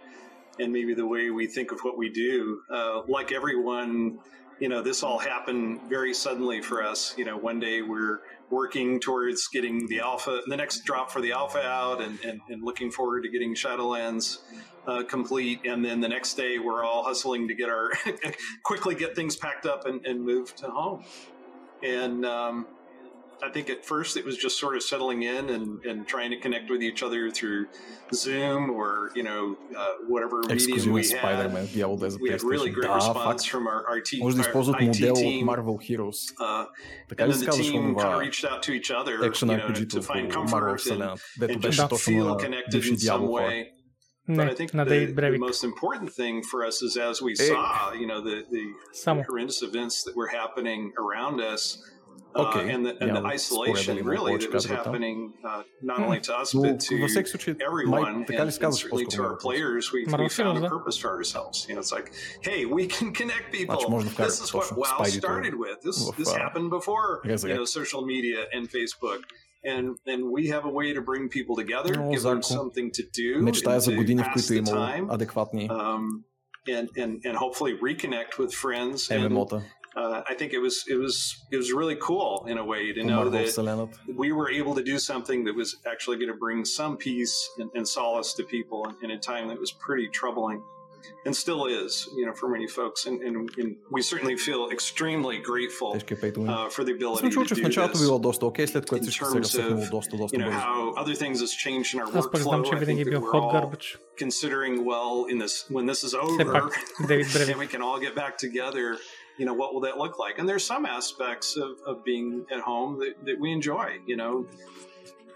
and 0.59 0.73
maybe 0.73 0.95
the 0.95 1.07
way 1.07 1.31
we 1.31 1.47
think 1.47 1.73
of 1.73 1.81
what 1.81 1.99
we 1.99 2.09
do. 2.09 2.61
Uh, 2.71 3.03
like 3.09 3.33
everyone, 3.33 4.19
you 4.59 4.69
know, 4.69 4.83
this 4.83 5.03
all 5.03 5.19
happened 5.19 5.81
very 5.89 6.15
suddenly 6.15 6.63
for 6.63 6.83
us. 6.83 7.15
You 7.17 7.25
know, 7.25 7.37
one 7.37 7.61
day 7.61 7.83
we're 7.83 8.21
working 8.51 9.01
towards 9.01 9.49
getting 9.49 9.87
the 9.89 10.01
alpha, 10.01 10.41
the 10.47 10.57
next 10.57 10.85
drop 10.85 11.11
for 11.11 11.21
the 11.21 11.33
alpha 11.33 11.63
out, 11.63 12.01
and, 12.01 12.19
and, 12.25 12.41
and 12.49 12.63
looking 12.63 12.91
forward 12.91 13.23
to 13.23 13.29
getting 13.29 13.55
Shadowlands 13.55 14.39
uh, 14.87 15.03
complete. 15.03 15.61
And 15.65 15.85
then 15.85 16.01
the 16.01 16.09
next 16.09 16.35
day 16.35 16.59
we're 16.59 16.85
all 16.85 17.03
hustling 17.03 17.49
to 17.49 17.55
get 17.55 17.69
our 17.69 17.91
quickly 18.63 18.95
get 18.95 19.15
things 19.15 19.37
packed 19.37 19.67
up 19.67 19.87
and, 19.87 20.05
and 20.07 20.25
move 20.25 20.55
to 20.57 20.71
home. 20.71 21.05
And 21.83 22.25
um, 22.25 22.67
I 23.44 23.50
think 23.50 23.72
at 23.72 23.84
first 23.84 24.18
it 24.18 24.24
was 24.30 24.38
just 24.38 24.56
sort 24.60 24.76
of 24.78 24.84
settling 24.84 25.24
in 25.24 25.50
and, 25.56 25.84
and 25.90 25.98
trying 26.08 26.30
to 26.30 26.40
connect 26.46 26.70
with 26.70 26.82
each 26.84 27.02
other 27.02 27.32
through 27.32 27.66
Zoom 28.14 28.70
or 28.70 29.10
you 29.16 29.24
know 29.24 29.58
uh, 29.76 29.94
whatever 30.08 30.38
medium 30.42 30.58
Ексклюзивен 30.58 30.94
we 30.94 31.02
had. 31.02 31.18
Spider-Man 31.20 31.66
Diablo 31.74 31.98
2 31.98 32.10
за 32.12 32.18
We 32.22 32.30
had 32.30 32.44
really 32.44 32.70
PlayStation. 32.70 32.74
great 32.76 32.88
Да, 32.88 32.96
response 32.96 33.42
факт. 33.46 33.52
from 33.52 33.64
our, 33.68 33.82
our 33.90 34.00
team. 34.10 34.20
Може 34.20 34.36
да 34.38 34.44
our 34.44 34.48
използват 34.48 34.76
IT 34.82 34.86
модел 34.88 35.14
от 35.14 35.20
team. 35.20 35.44
Marvel 35.46 35.78
Heroes. 35.90 36.20
Uh, 36.40 36.66
Така 37.10 37.24
and 37.24 37.28
ли 37.28 37.34
then 37.34 37.40
се 37.40 37.46
the 37.46 37.46
казваше 37.46 37.72
team 37.72 37.82
kind 37.82 37.96
of 37.96 37.98
това 38.02 38.20
reached 38.26 38.46
out 38.52 38.62
to 38.68 38.72
each 38.80 38.92
other, 38.92 39.26
екшен 39.28 39.50
you 39.50 39.58
know, 39.58 39.68
RPG-то 39.68 39.98
to 39.98 40.02
find 40.04 40.34
по 40.34 40.40
Marvel 40.40 40.48
comfort 40.48 40.74
and, 40.74 40.78
вселената, 40.78 41.22
дето 41.40 41.54
and 41.54 41.62
беше 41.62 41.82
just 41.82 41.90
точно 41.90 42.12
feel 42.14 42.24
на 42.24 42.36
connected 42.38 42.72
бивши 42.72 42.92
in 42.92 42.96
some 42.96 43.20
Diablo 43.20 43.28
хора. 43.28 43.44
way. 43.48 43.64
But 44.30 44.40
I 44.40 44.46
Не, 44.46 44.56
think 44.56 44.74
на 44.74 44.86
the, 44.86 44.90
Дейвид 44.90 45.10
the 45.10 45.16
Бревик. 45.16 45.40
most 45.40 45.64
important 45.64 46.10
thing 46.20 46.36
for 46.52 46.60
us 46.70 46.78
is 46.88 46.94
as 47.10 47.16
we 47.28 47.32
Hey. 47.40 47.48
saw, 47.50 47.92
you 48.02 48.08
know, 48.12 48.20
the, 48.30 48.38
the 48.56 48.66
Само. 48.94 49.24
horrendous 49.30 49.60
events 49.70 49.96
that 50.06 50.14
were 50.20 50.30
happening 50.42 50.82
around 51.04 51.38
us. 51.54 51.62
Uh, 52.36 52.42
Okay. 52.44 52.74
and 52.74 52.86
the, 52.86 52.94
and 53.02 53.10
the 53.10 53.22
Няма 53.22 53.32
да 53.34 53.40
споря 53.40 53.70
isolation 53.70 53.86
дали 53.88 54.00
има 54.00 54.12
really 54.12 54.18
повече 54.18 54.48
that 54.48 54.52
was 54.52 54.54
казва 54.54 54.84
там. 54.84 54.94
happening 54.94 55.18
uh, 55.46 55.64
not 55.84 56.00
only 56.00 56.20
to 56.22 56.32
us 56.42 56.54
Но 56.54 56.62
but 56.62 56.78
to 56.80 57.02
във 57.02 57.10
всеки 57.10 57.30
случай, 57.30 57.56
май 57.60 57.68
everyone 57.68 58.26
така 58.28 58.46
ли 58.46 58.48
and, 58.48 58.52
се 58.52 58.60
and 58.60 58.62
казваш 58.62 58.84
certainly 58.84 59.06
to 59.06 59.06
по-скоро? 59.06 59.28
our 59.28 59.38
players 59.46 59.84
we, 59.94 60.00
we 60.06 60.12
Marvel 60.12 60.30
found 60.30 60.58
Heroes, 60.58 60.58
a 60.58 60.62
да. 60.62 60.70
purpose 60.76 60.98
for 61.04 61.10
ourselves 61.18 61.56
you 61.70 61.74
know 61.76 61.82
it's 61.86 61.94
like 62.00 62.08
hey 62.48 62.60
we 62.78 62.84
can 62.96 63.08
connect 63.20 63.46
people 63.58 63.76
Значи 63.76 63.86
може 63.90 64.06
да 64.06 64.12
вкарате 64.12 64.34
this 64.34 64.44
is 64.46 64.54
what 64.54 64.70
точно 64.70 64.78
WoW 64.78 64.92
Spidey-то 64.98 65.28
started 65.28 65.54
with 65.66 65.78
this 65.88 65.98
в, 66.12 66.18
this 66.22 66.30
а, 66.36 66.40
happened 66.46 66.70
before 66.80 67.08
you 67.26 67.32
Resurrect. 67.32 67.56
know 67.58 67.66
social 67.82 68.02
media 68.14 68.40
and 68.56 68.64
Facebook 68.78 69.22
and 69.74 69.86
and 70.14 70.22
we 70.36 70.44
have 70.56 70.64
a 70.72 70.74
way 70.80 70.88
to 70.98 71.02
bring 71.12 71.24
people 71.38 71.56
together 71.64 71.92
Много 71.98 72.12
give 72.16 72.24
them 72.24 72.42
Зарко. 72.42 72.54
something 72.60 72.88
to 72.98 73.04
do 73.22 73.30
Мечтая 73.50 73.76
and 73.78 73.84
за 73.86 73.92
to 73.92 73.96
години, 73.98 74.22
в 74.24 74.26
pass 74.26 74.34
които 74.34 74.54
е 74.54 74.56
the 74.62 74.70
имало 74.70 74.86
time 74.88 75.14
адекватни 75.16 75.70
um, 75.70 76.04
and, 76.78 76.88
and 77.04 77.12
and 77.28 77.36
hopefully 77.44 77.74
reconnect 77.90 78.32
with 78.42 78.52
friends 78.64 78.98
and 79.12 79.30
ММО-та 79.30 79.62
uh, 79.96 80.22
I 80.32 80.34
think 80.40 80.50
it 80.58 80.62
was 80.68 80.76
it 80.94 80.98
was 81.06 81.16
it 81.54 81.58
was 81.62 81.70
really 81.80 81.98
cool 82.10 82.32
in 82.52 82.58
a 82.58 82.66
way 82.74 82.84
to 82.98 83.02
по 83.02 83.08
know 83.10 83.16
Marvel 83.22 83.32
that 83.38 83.48
вселената. 83.48 83.96
we 84.24 84.30
were 84.38 84.50
able 84.60 84.74
to 84.80 84.84
do 84.94 84.98
something 85.12 85.40
that 85.48 85.56
was 85.62 85.70
actually 85.92 86.18
going 86.22 86.34
to 86.36 86.40
bring 86.46 86.60
some 86.80 86.94
peace 87.08 87.36
and, 87.60 87.70
and 87.78 87.84
solace 87.98 88.32
to 88.38 88.44
people 88.56 88.80
in, 88.90 88.94
in 89.06 89.10
a 89.18 89.20
time 89.32 89.46
that 89.52 89.60
was 89.66 89.72
pretty 89.86 90.08
troubling 90.22 90.60
and 91.26 91.34
still 91.44 91.62
is 91.84 91.92
you 92.20 92.26
know 92.28 92.34
for 92.42 92.48
many 92.56 92.68
folks 92.80 93.00
and, 93.08 93.18
and, 93.28 93.36
and 93.62 93.70
we 93.96 94.02
certainly 94.12 94.36
feel 94.48 94.62
extremely 94.78 95.38
grateful 95.52 95.92
Тежки 95.94 96.14
е 96.14 96.20
пейтове. 96.20 96.48
uh, 96.48 96.70
for 96.76 96.84
the 96.88 96.94
ability 97.00 97.20
Съм 97.20 97.32
чул, 97.32 97.44
to 97.44 97.48
че 97.48 97.56
в 97.56 97.58
do 97.58 97.64
началото 97.64 97.98
this 97.98 98.02
било 98.06 98.20
доста 98.20 98.46
окей, 98.46 98.68
след 98.68 98.86
което 98.86 99.06
in 99.06 99.08
всичко 99.08 99.26
се 99.26 99.32
terms 99.32 99.40
разсъхнало 99.40 99.82
of, 99.82 99.90
доста, 99.92 100.18
доста 100.18 100.38
you 100.38 100.40
know 100.42 100.46
бързо. 100.46 100.60
how 100.60 101.04
other 101.04 101.16
things 101.24 101.38
has 101.42 101.52
changed 101.66 101.96
in 101.96 102.00
our 102.06 102.18
Аз 102.20 102.32
пък 102.32 102.42
знам, 102.42 102.62
workflow 102.62 102.70
че 102.70 102.76
I 102.76 102.78
think 102.78 102.80
винаги 102.86 103.02
е 103.02 103.06
that 103.06 103.10
бил 103.10 103.22
we're 103.22 103.32
hot 103.34 103.44
all 103.44 103.62
garbage. 103.62 103.98
considering 104.26 104.74
well 104.92 105.16
in 105.32 105.38
this 105.44 105.54
when 105.76 105.86
this 105.92 106.02
is 106.08 106.12
Все 106.12 106.18
over 106.18 106.52
пак, 106.52 106.80
Дейвид 107.08 107.28
and 107.28 107.34
Бревик. 107.36 107.58
we 107.58 107.68
can 107.74 107.82
all 107.82 108.00
get 108.08 108.16
back 108.16 108.34
together 108.48 108.88
you 109.39 109.45
know 109.45 109.55
what 109.55 109.75
will 109.75 109.81
that 109.83 109.99
look 109.99 110.19
like? 110.19 110.39
And 110.39 110.49
there's 110.49 110.65
some 110.65 110.87
aspects 110.87 111.57
of, 111.57 111.79
of 111.87 112.05
being 112.05 112.47
at 112.51 112.61
home 112.61 112.99
that, 113.01 113.25
that 113.25 113.39
we 113.39 113.53
enjoy 113.53 113.99
you 114.07 114.17
know. 114.17 114.47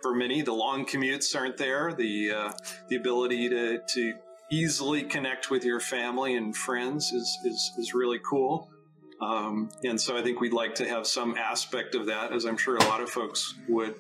For 0.03 0.15
many 0.15 0.41
the 0.41 0.55
long 0.55 0.87
commutes 0.87 1.37
aren't 1.37 1.59
there 1.59 1.93
the 1.93 2.31
uh, 2.31 2.53
the 2.89 2.97
ability 2.97 3.51
to 3.51 3.81
to 3.87 4.15
easily 4.51 5.03
connect 5.03 5.51
with 5.51 5.65
your 5.65 5.81
family 5.81 6.37
and 6.37 6.57
friends 6.57 7.13
is 7.13 7.39
is, 7.45 7.73
is 7.79 7.95
really 7.95 8.19
cool. 8.19 8.71
Um, 9.21 9.69
and 9.85 10.01
so 10.01 10.17
I 10.17 10.23
think 10.23 10.41
we'd 10.41 10.55
like 10.55 10.75
to 10.77 10.89
have 10.89 11.07
some 11.07 11.37
aspect 11.37 11.95
of 11.95 12.07
that 12.07 12.33
as 12.33 12.47
I'm 12.47 12.57
sure 12.57 12.77
a 12.77 12.85
lot 12.85 13.03
of 13.03 13.11
folks 13.11 13.55
would 13.69 13.95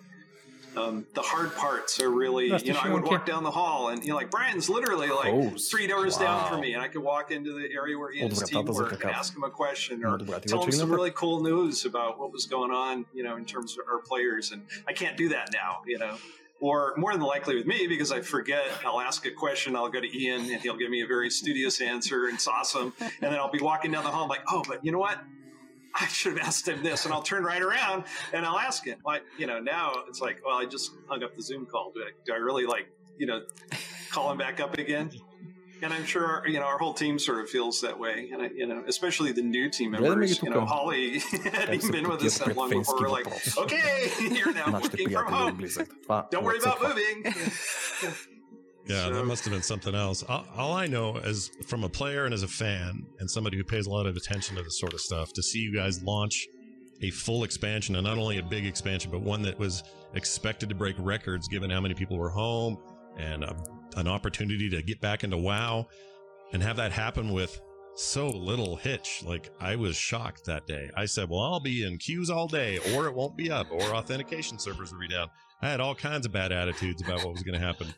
um, 0.76 1.06
the 1.14 1.22
hard 1.22 1.54
parts 1.54 2.00
are 2.00 2.10
really, 2.10 2.50
That's 2.50 2.64
you 2.64 2.72
know, 2.72 2.80
I 2.82 2.92
would 2.92 3.04
walk 3.04 3.26
down 3.26 3.42
the 3.42 3.50
hall 3.50 3.88
and, 3.88 4.02
you 4.02 4.10
know, 4.10 4.16
like 4.16 4.30
Brian's 4.30 4.68
literally 4.68 5.08
like 5.08 5.32
oh, 5.32 5.50
three 5.50 5.86
doors 5.86 6.18
wow. 6.18 6.24
down 6.24 6.48
from 6.48 6.60
me 6.60 6.74
and 6.74 6.82
I 6.82 6.88
could 6.88 7.02
walk 7.02 7.30
into 7.30 7.52
the 7.52 7.68
area 7.72 7.98
where 7.98 8.12
he 8.12 8.20
and 8.20 8.30
his 8.30 8.42
team 8.42 8.64
work 8.66 8.92
and 8.92 9.10
ask 9.10 9.34
him 9.34 9.42
a 9.42 9.50
question 9.50 10.04
or 10.04 10.18
tell 10.18 10.64
him 10.64 10.72
some 10.72 10.90
really 10.90 11.10
cool 11.10 11.42
news 11.42 11.84
about 11.84 12.18
what 12.18 12.32
was 12.32 12.46
going 12.46 12.70
on, 12.70 13.06
you 13.12 13.22
know, 13.22 13.36
in 13.36 13.44
terms 13.44 13.76
of 13.78 13.86
our 13.88 13.98
players. 13.98 14.52
And 14.52 14.62
I 14.86 14.92
can't 14.92 15.16
do 15.16 15.28
that 15.30 15.50
now, 15.52 15.82
you 15.86 15.98
know 15.98 16.16
or 16.60 16.94
more 16.96 17.12
than 17.12 17.22
likely 17.22 17.56
with 17.56 17.66
me 17.66 17.86
because 17.86 18.12
I 18.12 18.20
forget. 18.20 18.66
I'll 18.84 19.00
ask 19.00 19.24
a 19.26 19.30
question, 19.30 19.74
I'll 19.74 19.88
go 19.88 20.00
to 20.00 20.06
Ion, 20.06 20.42
and 20.50 20.60
he'll 20.60 20.76
give 20.76 20.90
me 20.90 21.02
a 21.02 21.06
very 21.06 21.30
studious 21.30 21.80
answer. 21.80 22.26
and 22.26 22.34
It's 22.34 22.46
awesome, 22.46 22.92
and 23.00 23.10
then 23.20 23.34
I'll 23.34 23.50
be 23.50 23.60
walking 23.60 23.90
down 23.92 24.04
the 24.04 24.10
hall 24.10 24.24
I'm 24.24 24.28
like, 24.28 24.44
oh, 24.48 24.62
but 24.68 24.84
you 24.84 24.92
know 24.92 24.98
what? 24.98 25.18
I 25.94 26.06
should 26.08 26.36
have 26.36 26.46
asked 26.46 26.68
him 26.68 26.82
this, 26.82 27.04
and 27.04 27.12
I'll 27.12 27.22
turn 27.22 27.44
right 27.44 27.62
around 27.62 28.04
and 28.32 28.46
I'll 28.46 28.58
ask 28.58 28.84
him. 28.84 28.98
Like, 29.04 29.22
you 29.38 29.46
know, 29.46 29.58
now 29.60 29.92
it's 30.08 30.20
like, 30.20 30.40
well, 30.44 30.56
I 30.56 30.64
just 30.64 30.92
hung 31.08 31.22
up 31.22 31.36
the 31.36 31.42
Zoom 31.42 31.66
call. 31.66 31.92
Do 31.94 32.00
I, 32.00 32.10
do 32.24 32.32
I 32.32 32.36
really 32.36 32.66
like, 32.66 32.88
you 33.18 33.26
know, 33.26 33.42
call 34.10 34.30
him 34.30 34.38
back 34.38 34.60
up 34.60 34.78
again? 34.78 35.10
And 35.82 35.94
I'm 35.94 36.04
sure 36.04 36.26
our, 36.26 36.46
you 36.46 36.58
know 36.60 36.66
our 36.66 36.76
whole 36.76 36.92
team 36.92 37.18
sort 37.18 37.40
of 37.40 37.48
feels 37.48 37.80
that 37.80 37.98
way, 37.98 38.28
and 38.34 38.42
I, 38.42 38.50
you 38.54 38.66
know, 38.66 38.84
especially 38.86 39.32
the 39.32 39.40
new 39.40 39.70
team 39.70 39.92
members. 39.92 40.42
You 40.42 40.50
know, 40.50 40.66
Holly 40.66 41.18
hadn't 41.52 41.90
been 41.90 42.06
with 42.06 42.22
us 42.22 42.36
that 42.36 42.54
long 42.54 42.68
before. 42.68 43.00
We're 43.00 43.08
like, 43.08 43.56
okay, 43.56 44.10
you're 44.20 44.52
now 44.52 44.72
working 44.72 45.08
from 45.08 45.32
home. 45.32 45.66
Don't 46.30 46.44
worry 46.44 46.58
about 46.58 46.82
moving. 46.82 47.24
Yeah, 48.90 49.08
that 49.10 49.24
must 49.24 49.44
have 49.44 49.52
been 49.52 49.62
something 49.62 49.94
else. 49.94 50.22
All, 50.22 50.44
all 50.56 50.72
I 50.72 50.86
know 50.86 51.16
is 51.16 51.50
from 51.66 51.84
a 51.84 51.88
player 51.88 52.24
and 52.24 52.34
as 52.34 52.42
a 52.42 52.48
fan 52.48 53.06
and 53.18 53.30
somebody 53.30 53.56
who 53.56 53.64
pays 53.64 53.86
a 53.86 53.90
lot 53.90 54.06
of 54.06 54.16
attention 54.16 54.56
to 54.56 54.62
this 54.62 54.78
sort 54.78 54.94
of 54.94 55.00
stuff 55.00 55.32
to 55.34 55.42
see 55.42 55.58
you 55.58 55.74
guys 55.74 56.02
launch 56.02 56.46
a 57.02 57.10
full 57.10 57.44
expansion 57.44 57.96
and 57.96 58.04
not 58.06 58.18
only 58.18 58.38
a 58.38 58.42
big 58.42 58.66
expansion 58.66 59.10
but 59.10 59.22
one 59.22 59.42
that 59.42 59.58
was 59.58 59.82
expected 60.14 60.68
to 60.68 60.74
break 60.74 60.96
records 60.98 61.48
given 61.48 61.70
how 61.70 61.80
many 61.80 61.94
people 61.94 62.18
were 62.18 62.28
home 62.28 62.76
and 63.16 63.44
a, 63.44 63.56
an 63.96 64.06
opportunity 64.06 64.68
to 64.68 64.82
get 64.82 65.00
back 65.00 65.24
into 65.24 65.36
WoW 65.36 65.86
and 66.52 66.62
have 66.62 66.76
that 66.76 66.92
happen 66.92 67.32
with 67.32 67.60
so 67.96 68.28
little 68.28 68.76
hitch. 68.76 69.22
Like 69.24 69.50
I 69.60 69.76
was 69.76 69.96
shocked 69.96 70.44
that 70.46 70.66
day. 70.66 70.90
I 70.96 71.06
said, 71.06 71.28
"Well, 71.28 71.40
I'll 71.40 71.60
be 71.60 71.84
in 71.84 71.98
queues 71.98 72.30
all 72.30 72.48
day 72.48 72.78
or 72.94 73.06
it 73.06 73.14
won't 73.14 73.36
be 73.36 73.50
up 73.50 73.70
or 73.70 73.82
authentication 73.94 74.58
servers 74.58 74.92
will 74.92 75.00
be 75.00 75.08
down." 75.08 75.28
I 75.62 75.68
had 75.68 75.80
all 75.80 75.94
kinds 75.94 76.24
of 76.26 76.32
bad 76.32 76.52
attitudes 76.52 77.02
about 77.02 77.24
what 77.24 77.32
was 77.32 77.42
going 77.42 77.58
to 77.58 77.64
happen 77.64 77.88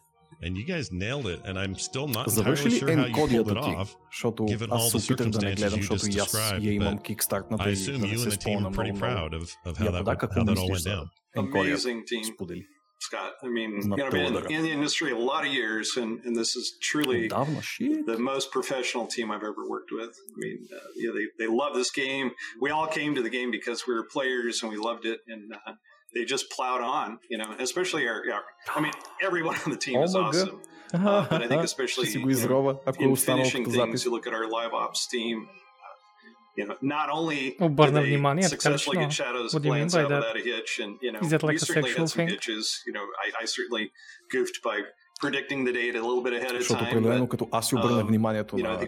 And 0.44 0.56
you 0.60 0.66
guys 0.74 0.92
nailed 0.92 1.28
it, 1.34 1.40
and 1.48 1.54
I'm 1.62 1.76
still 1.90 2.08
not 2.08 2.26
entirely 2.28 2.30
Завърши 2.30 2.70
ли 2.70 2.80
sure 2.80 2.88
how 2.88 2.92
you 2.92 2.96
pulled 2.96 3.06
енкодията 3.08 3.52
it 3.52 3.64
ти? 3.64 3.70
off, 3.70 3.90
Защото 4.12 4.44
given 4.44 4.68
all 4.70 4.74
аз 4.76 4.94
the 4.94 5.00
се 5.00 5.14
опитах 5.14 5.30
да 5.30 5.40
не 5.40 5.56
circumstances 5.56 5.58
гледам, 5.58 5.80
you 5.80 5.82
защото 5.82 6.06
just 6.06 6.16
и 6.16 6.20
аз 6.20 6.32
described. 6.32 6.64
я 6.64 6.74
имам 6.74 6.98
But 6.98 7.02
кикстартната 7.04 7.64
I 7.64 7.72
и 7.72 7.76
assume 7.76 8.00
да 8.00 8.06
you 8.08 8.12
не 8.12 8.18
and 8.18 8.20
се 8.20 8.30
the 8.30 8.32
team 8.32 8.42
спомня 8.42 8.70
are 8.70 8.74
pretty 8.74 8.94
много 8.94 9.06
много. 9.06 9.36
proud 9.36 9.42
of, 9.42 9.46
of 9.66 9.86
Я 9.86 9.92
how 9.92 9.94
that, 9.94 9.98
подака 9.98 10.28
how 10.28 10.30
that 10.30 10.40
all 10.40 10.50
мислиш 10.50 10.70
went 10.70 10.78
за 10.78 10.90
down. 10.90 11.08
енкодията? 11.38 11.82
Amazing 11.82 12.04
team. 12.12 12.34
Сподели. 12.34 12.66
Scott. 13.00 13.32
I 13.44 13.50
mean, 13.58 13.72
Not 13.80 13.98
you 13.98 14.04
know, 14.04 14.08
I've 14.08 14.12
been 14.12 14.34
Twitter. 14.34 14.50
in 14.56 14.62
the 14.68 14.74
industry 14.80 15.10
a 15.20 15.22
lot 15.32 15.42
of 15.48 15.52
years, 15.62 15.88
and, 16.02 16.12
and 16.26 16.34
this 16.42 16.52
is 16.60 16.66
truly 16.90 17.20
Отдавна, 17.30 17.62
shit. 17.74 18.06
the 18.14 18.18
most 18.34 18.46
professional 18.58 19.06
team 19.16 19.28
I've 19.36 19.48
ever 19.52 19.64
worked 19.76 19.92
with. 20.00 20.14
I 20.34 20.38
mean, 20.44 20.58
uh, 20.78 20.80
you 21.00 21.06
know, 21.08 21.14
they, 21.18 21.26
they 21.42 21.50
love 21.64 21.74
this 21.82 21.92
game. 22.04 22.28
We 22.64 22.70
all 22.76 22.88
came 23.00 23.12
to 23.18 23.24
the 23.28 23.34
game 23.38 23.50
because 23.60 23.80
we 23.88 23.94
were 23.98 24.06
players 24.18 24.54
and 24.62 24.68
we 24.74 24.78
loved 24.90 25.06
it, 25.14 25.20
and 25.34 25.44
uh, 25.60 25.74
they 26.15 26.25
just 26.25 26.51
plowed 26.51 26.83
on, 26.83 27.19
you 27.29 27.39
know, 27.39 27.55
especially 27.59 28.07
our, 28.07 28.23
our 28.33 28.43
I 28.75 28.81
mean, 28.81 28.93
everyone 29.23 29.57
on 29.65 29.71
the 29.73 29.79
team 29.79 30.03
is 30.03 30.15
awesome. 30.15 30.61
Uh, 30.93 31.27
but 31.29 31.43
I 31.43 31.49
think 31.49 31.63
especially 31.63 32.11
you 32.11 32.21
in 32.21 33.17
finishing 33.17 33.65
things, 33.71 34.05
you 34.05 34.11
look 34.11 34.27
at 34.27 34.35
our 34.35 34.47
live 34.49 34.75
ops 34.75 35.07
team, 35.07 35.49
uh, 35.49 36.59
you 36.59 36.67
know, 36.67 36.77
not 36.83 37.09
only 37.09 37.57
Обърна 37.59 38.03
they 38.03 38.43
successfully 38.43 38.99
get 38.99 39.09
Shadowlands 39.09 39.95
out 39.99 40.09
that? 40.11 40.21
without 40.21 40.37
a 40.37 40.41
hitch, 40.41 40.81
and, 40.81 40.99
you 41.01 41.13
know, 41.13 41.21
Is 41.21 41.31
that 41.31 41.43
like 41.43 41.55
we 41.55 41.59
certainly 41.59 41.91
had 41.91 42.09
some 42.09 42.19
thing? 42.19 42.29
hitches. 42.29 42.83
You 42.87 42.93
know, 42.93 43.05
I, 43.25 43.43
I 43.43 43.45
certainly 43.47 43.91
goofed 44.31 44.63
by 44.63 44.83
predicting 45.23 45.61
the 45.69 45.73
date 45.81 45.95
a 46.01 46.03
little 46.09 46.23
bit 46.27 46.33
ahead 46.41 46.53
of 46.55 46.59
Защото 46.59 46.85
определено 46.85 47.29
като 47.29 47.49
аз 47.53 47.69
си 47.69 47.75
обърнах 47.75 48.07
вниманието 48.07 48.59
на 48.59 48.79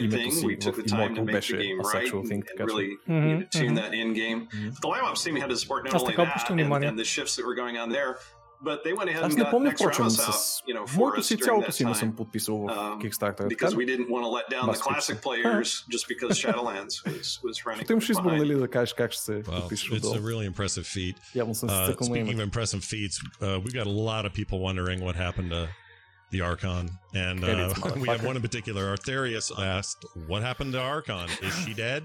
името 0.00 0.30
си 0.30 0.46
в 0.46 0.82
името 0.92 1.24
беше 1.24 1.56
a 1.56 1.82
sexual 1.82 2.12
thing, 2.12 2.42
така 2.46 2.64
че... 2.68 2.74
Mm-hmm. 2.74 3.48
Mm-hmm. 3.50 4.38
mm-hmm. 4.52 5.94
Аз 5.94 6.04
така 6.04 6.22
обръщам 6.22 6.56
внимание. 6.56 6.92
and 8.57 8.77
the 8.77 8.79
shifts 8.79 8.83
that 8.83 8.83
were 8.83 8.83
going 8.83 8.83
on 8.83 8.83
there, 8.83 8.83
but 8.83 8.83
they 8.85 8.93
went 8.99 9.09
ahead 9.09 9.23
Аз 9.25 9.31
and 9.33 9.37
не 9.37 9.43
got 9.43 9.51
помня, 9.51 9.69
extra 9.71 9.87
впрочем, 9.91 10.03
house 10.05 10.19
out, 10.19 10.33
с 10.33 10.61
you 10.67 10.73
know, 10.75 10.85
в 10.87 10.91
for 10.93 10.97
моето 10.97 11.21
us 11.21 11.21
си 11.27 11.35
during 11.37 11.43
цялото 11.43 11.67
that 11.67 11.71
си 11.71 11.85
не 11.85 11.91
time. 11.91 11.99
съм 11.99 12.15
подписал 12.15 12.55
в 12.57 12.65
Um, 12.67 13.01
Kickstarter. 13.01 13.47
because 13.47 13.71
така 13.71 13.77
we 13.77 13.85
ли? 13.85 13.91
didn't 13.91 14.09
want 14.09 14.23
to 14.25 14.31
let 14.37 14.45
down 14.55 14.63
the 14.63 14.67
Бас 14.67 14.81
classic 14.81 15.15
фикса. 15.15 15.21
players 15.21 15.67
just 15.93 16.05
because 16.07 16.31
Shadowlands 16.41 16.95
was, 17.05 17.27
was 17.43 17.55
running 17.65 17.77
Защото 17.77 17.91
имаш 17.93 18.09
избор, 18.09 18.31
behind. 18.31 18.37
нали, 18.37 18.55
да 18.55 18.67
кажеш 18.67 18.93
как 18.93 19.11
ще 19.11 19.21
се 19.21 19.31
Well, 19.43 19.59
подпишеш 19.61 19.89
it's 19.89 19.97
отдолу. 19.97 20.15
a 20.15 20.19
really 20.19 20.47
impressive 20.53 20.85
feat. 20.85 21.15
Явно 21.35 21.55
съм 21.55 21.69
се 21.69 21.75
Uh, 21.75 21.85
цъкал 21.87 22.07
на 22.07 22.15
speaking 22.15 22.25
of 22.27 22.31
името. 22.31 22.49
impressive 22.49 22.81
feats, 22.83 23.15
uh, 23.41 23.59
we 23.63 23.69
got 23.79 23.87
a 23.87 23.95
lot 24.11 24.23
of 24.27 24.33
people 24.33 24.57
wondering 24.59 24.99
what 25.01 25.15
happened 25.27 25.49
to 25.51 25.67
the 26.33 26.41
Archon, 26.51 26.85
and 27.25 27.35
Credits, 27.43 27.73
uh, 27.73 27.95
we 28.03 28.07
have 28.09 28.21
motherfucker. 28.21 28.27
one 28.29 28.35
in 28.39 28.43
particular. 28.49 28.81
Artharius 28.95 29.47
asked, 29.77 29.99
"What 30.29 30.41
happened 30.49 30.71
to 30.77 30.81
Archon? 30.95 31.27
Is 31.47 31.53
she 31.63 31.71
dead, 31.87 32.03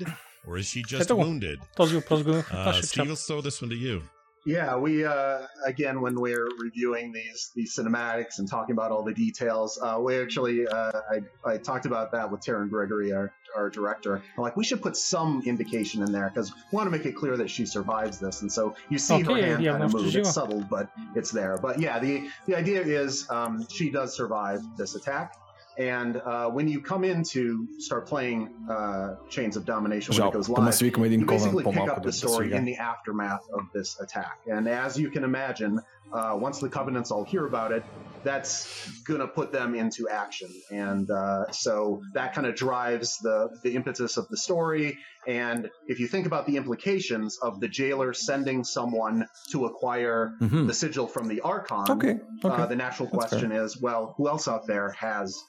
or 0.49 0.53
is 0.61 0.67
she 0.73 0.81
just 0.95 1.03
Ето 1.05 1.17
го. 1.17 1.23
wounded?" 1.25 1.59
Този 1.77 1.95
въпрос 1.95 2.23
го 2.23 2.31
Uh, 2.31 2.65
нашия 2.65 2.83
Steve, 2.83 2.95
чат. 2.95 3.09
let's 3.09 3.25
throw 3.29 3.41
this 3.49 3.63
one 3.63 3.71
to 3.71 3.79
you. 3.87 3.97
Yeah, 4.46 4.76
we 4.76 5.06
uh, 5.06 5.48
again 5.66 6.02
when 6.02 6.20
we're 6.20 6.50
reviewing 6.60 7.14
these 7.14 7.52
these 7.56 7.76
cinematics 7.76 8.40
and 8.40 8.50
talking 8.50 8.74
about 8.74 8.92
all 8.92 9.04
the 9.04 9.14
details, 9.14 9.80
uh, 9.82 9.98
we 10.02 10.18
actually 10.18 10.68
uh, 10.68 10.92
I, 11.10 11.22
I 11.46 11.58
talked 11.58 11.86
about 11.86 12.12
that 12.12 12.30
with 12.30 12.42
Terran 12.42 12.68
Gregory, 12.68 13.14
our, 13.14 13.32
our 13.56 13.70
director. 13.70 14.22
I'm 14.38 14.44
like, 14.44 14.58
we 14.58 14.66
should 14.66 14.82
put 14.82 14.98
some 14.98 15.44
indication 15.46 16.04
in 16.04 16.12
there 16.12 16.30
because 16.30 16.52
we 16.52 16.76
want 16.76 16.88
to 16.88 16.92
make 16.92 17.06
it 17.06 17.16
clear 17.16 17.38
that 17.38 17.50
she 17.50 17.66
survives 17.66 18.20
this, 18.20 18.42
and 18.42 18.52
so 18.52 18.76
you 18.90 18.98
see 18.98 19.22
her 19.22 19.36
hand 19.36 19.64
yeah, 19.64 19.72
kind 19.72 19.84
of 19.84 19.94
move. 19.94 20.14
It's 20.14 20.34
subtle, 20.34 20.66
but 20.70 20.90
it's 21.16 21.32
there. 21.32 21.58
But 21.58 21.80
yeah, 21.80 22.00
the 22.00 22.28
the 22.46 22.56
idea 22.56 22.82
is 22.82 23.30
um, 23.30 23.66
she 23.70 23.92
does 23.92 24.14
survive 24.14 24.62
this 24.76 24.96
attack. 24.96 25.38
And 25.78 26.18
uh, 26.18 26.50
when 26.50 26.68
you 26.68 26.82
come 26.82 27.04
in 27.04 27.24
to 27.24 27.68
start 27.80 28.08
playing 28.08 28.54
uh, 28.70 29.16
Chains 29.30 29.58
of 29.58 29.66
Domination 29.66 30.16
when 30.16 30.28
it 30.28 30.34
goes 30.34 30.50
live, 30.50 30.82
you 30.82 31.26
basically 31.26 31.64
pick 31.64 31.90
up 31.90 32.04
the 32.04 32.14
story 32.14 32.54
in 32.54 32.66
the 32.66 32.76
aftermath 32.76 33.46
of 33.52 33.64
this 33.74 34.00
attack. 34.00 34.40
And 34.48 34.68
as 34.68 35.00
you 35.00 35.10
can 35.10 35.24
imagine, 35.24 35.82
uh, 36.14 36.38
once 36.40 36.60
the 36.60 36.70
Covenants 36.70 37.10
all 37.10 37.24
hear 37.24 37.46
about 37.46 37.72
it, 37.72 37.84
that's 38.24 38.88
going 39.02 39.20
to 39.20 39.28
put 39.28 39.52
them 39.52 39.74
into 39.74 40.08
action. 40.08 40.50
And 40.72 41.10
uh, 41.10 41.52
so 41.52 42.04
that 42.14 42.34
kind 42.34 42.46
of 42.46 42.56
drives 42.56 43.18
the, 43.18 43.50
the 43.64 43.76
impetus 43.76 44.18
of 44.18 44.28
the 44.30 44.38
story. 44.38 45.00
And 45.28 45.70
if 45.88 46.00
you 46.00 46.08
think 46.08 46.28
about 46.28 46.46
the 46.46 46.58
implications 46.58 47.38
of 47.42 47.60
the 47.60 47.68
jailer 47.68 48.14
sending 48.14 48.64
someone 48.64 49.28
to 49.50 49.66
acquire 49.66 50.36
mm-hmm. 50.40 50.68
the 50.68 50.74
sigil 50.74 51.08
from 51.08 51.28
the 51.28 51.42
Archon, 51.42 51.86
okay. 51.90 52.20
Uh, 52.44 52.50
okay. 52.50 52.66
the 52.68 52.76
natural 52.76 53.10
question 53.10 53.52
is 53.52 53.82
well, 53.82 54.14
who 54.18 54.28
else 54.28 54.48
out 54.48 54.68
there 54.68 54.92
has 54.92 55.44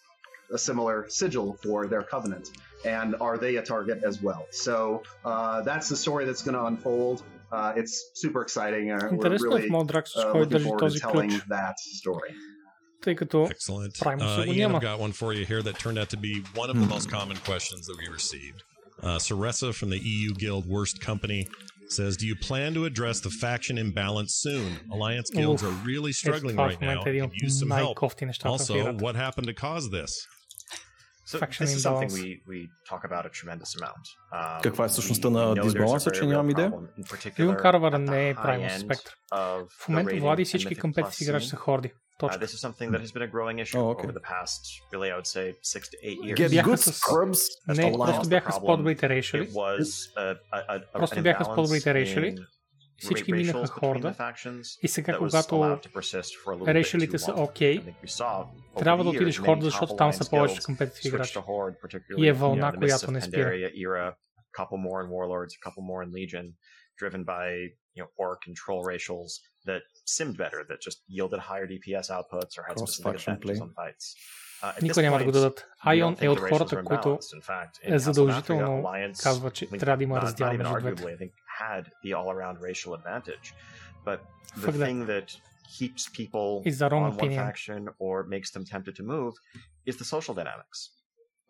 a 0.52 0.58
similar 0.58 1.06
sigil 1.08 1.58
for 1.62 1.86
their 1.86 2.02
covenant? 2.02 2.50
And 2.84 3.16
are 3.20 3.38
they 3.38 3.56
a 3.56 3.62
target 3.62 4.02
as 4.04 4.20
well? 4.20 4.46
So 4.50 5.02
uh, 5.24 5.62
that's 5.62 5.88
the 5.88 5.96
story 5.96 6.24
that's 6.24 6.42
going 6.42 6.54
to 6.54 6.64
unfold. 6.64 7.22
Uh, 7.50 7.72
it's 7.76 8.10
super 8.14 8.42
exciting. 8.42 8.90
Uh, 8.90 9.08
we're 9.12 9.30
really 9.30 9.70
uh, 9.70 10.32
looking 10.32 10.60
forward 10.60 10.92
to 10.92 10.98
telling 10.98 11.40
that 11.48 11.78
story. 11.78 12.34
Excellent. 13.50 13.94
Праймуса 13.94 14.48
uh, 14.48 14.50
Ion. 14.50 14.74
I've 14.74 14.82
got 14.82 14.98
one 14.98 15.12
for 15.12 15.34
you 15.34 15.44
here 15.44 15.62
that 15.62 15.78
turned 15.78 15.98
out 15.98 16.08
to 16.10 16.16
be 16.16 16.42
one 16.54 16.70
of 16.70 16.76
the 16.76 16.82
hmm. 16.82 16.90
most 16.90 17.10
common 17.10 17.36
questions 17.38 17.86
that 17.86 17.96
we 17.98 18.08
received. 18.08 18.62
Uh, 19.02 19.18
Saressa 19.18 19.74
from 19.74 19.90
the 19.90 19.98
EU 19.98 20.32
Guild 20.32 20.66
Worst 20.66 21.00
Company 21.00 21.46
says, 21.88 22.16
"Do 22.16 22.26
you 22.26 22.34
plan 22.34 22.72
to 22.74 22.86
address 22.86 23.20
the 23.20 23.28
faction 23.28 23.76
imbalance 23.76 24.34
soon? 24.34 24.78
Alliance 24.90 25.28
guilds 25.28 25.62
Oof, 25.62 25.70
are 25.70 25.86
really 25.86 26.12
struggling 26.12 26.56
right 26.56 26.80
now 26.80 27.04
use 27.04 27.58
some 27.58 27.70
help. 27.70 28.02
Also, 28.44 28.94
what 28.94 29.16
happened 29.16 29.48
to 29.48 29.54
cause 29.54 29.90
this?" 29.90 30.26
So 31.26 31.38
this 31.38 31.74
is 31.76 31.82
something 31.82 32.10
we, 32.12 32.42
we 32.46 32.58
talk 32.90 33.02
about 33.04 33.24
a 33.26 33.30
tremendous 33.30 33.70
amount. 33.78 34.04
Um, 34.32 34.62
Каква 34.62 34.84
е 34.84 34.88
същността 34.88 35.30
на 35.30 35.54
дисбаланса, 35.54 36.10
че 36.10 36.26
нямам 36.26 36.50
идея? 36.50 36.72
Дилън 37.36 37.56
Карвара 37.56 37.98
не 37.98 38.28
е 38.28 38.34
правилно 38.34 38.70
спектър. 38.80 39.16
В 39.80 39.88
момента 39.88 40.16
влади 40.16 40.44
всички 40.44 40.74
към 40.74 40.92
петите 40.92 41.24
играчи 41.24 41.46
са 41.46 41.56
хорди. 41.56 41.88
Uh, 41.88 41.92
Точка. 42.18 42.38
Uh, 42.38 42.46
this 42.46 42.52
is 42.56 42.60
something 42.60 42.88
that 42.92 43.00
has 43.00 43.12
been 43.16 43.26
a 43.30 43.32
growing 43.36 43.58
issue 43.64 43.78
oh, 43.78 43.92
okay. 43.92 44.04
over 44.04 44.14
the 44.20 44.26
пast, 44.32 44.62
really, 44.92 45.10
I 45.14 45.16
would 45.18 45.30
say, 45.36 45.46
six 45.74 45.82
to 45.92 45.96
eight 46.08 46.18
years. 46.24 46.38
Get 46.40 46.64
good 46.64 46.78
scrubs. 46.78 47.40
Не, 47.68 47.92
просто 47.92 48.28
бяха 48.28 48.52
с 48.52 48.60
по-добрите 48.60 49.08
рейшели. 49.08 49.50
Просто 50.92 51.22
бяха 51.22 51.44
с 51.44 51.48
по-добрите 51.48 51.94
рейшели. 51.94 52.36
Всички 52.98 53.32
минаха 53.32 53.66
хорда 53.66 54.34
и 54.82 54.88
сега, 54.88 55.18
когато 55.18 55.80
решилите 56.66 57.18
са 57.18 57.34
окей, 57.36 57.80
трябва 58.78 59.04
да 59.04 59.10
отидеш 59.10 59.40
хорда, 59.40 59.64
защото 59.64 59.96
там 59.96 60.12
са 60.12 60.30
повече 60.30 60.62
компетитив 60.62 61.04
играчи. 61.04 61.38
И 62.16 62.28
е 62.28 62.32
вълна, 62.32 62.72
която 62.72 63.10
не 63.10 63.20
спира. 63.20 64.14
couple 64.60 64.78
more 64.88 65.00
in 65.04 65.08
Warlords, 65.16 65.52
a 65.58 65.62
couple 65.66 65.82
more 65.90 66.00
in 66.06 66.10
Legion, 66.20 66.46
driven 67.02 67.22
by 67.24 67.44
you 67.94 68.02
know 68.02 68.10
orc 68.26 68.40
and 68.46 68.54
racials 68.92 69.30
that 69.68 69.82
simmed 70.16 70.36
better, 70.44 70.60
that 70.68 70.80
just 70.80 70.98
yielded 71.08 71.40
higher 71.50 71.66
DPS 71.72 72.06
outputs 72.16 72.52
or 72.58 72.62
had 72.68 72.78
specific 72.78 73.20
advantages 73.20 73.60
on 73.60 73.70
fights. 73.80 74.06
Uh, 74.62 74.82
Никой 74.82 75.02
няма 75.02 75.18
да 75.18 75.24
го 75.24 75.32
дадат. 75.32 75.66
Айон 75.80 76.16
е 76.20 76.28
от 76.28 76.40
хората, 76.40 76.84
които 76.84 77.18
е 77.82 77.98
задължително 77.98 78.92
казва, 79.22 79.50
че 79.50 79.66
трябва 79.66 79.96
да 79.96 80.04
има 80.04 80.20
раздял 80.20 80.52
между 80.52 80.74
двете. 80.80 81.30
arguably, 81.53 81.69
I 81.69 81.81
think 81.81 81.91
had 81.91 81.91
the 82.03 82.13
all-around 82.13 82.59
racial 82.61 82.93
advantage. 82.93 83.53
But 84.05 84.19
the 84.55 84.61
Fuck 84.61 84.75
that. 84.75 84.85
thing 84.85 85.05
that 85.07 85.35
keeps 85.77 86.09
people 86.09 86.61
Is 86.65 86.79
their 86.79 86.93
own 86.93 87.03
on 87.03 87.09
one 87.09 87.19
opinion. 87.19 87.45
faction 87.45 87.89
or 87.99 88.23
makes 88.23 88.51
them 88.51 88.65
tempted 88.65 88.95
to 88.95 89.03
move 89.03 89.33
is 89.85 89.97
the 89.97 90.05
social 90.05 90.33
dynamics. 90.33 90.89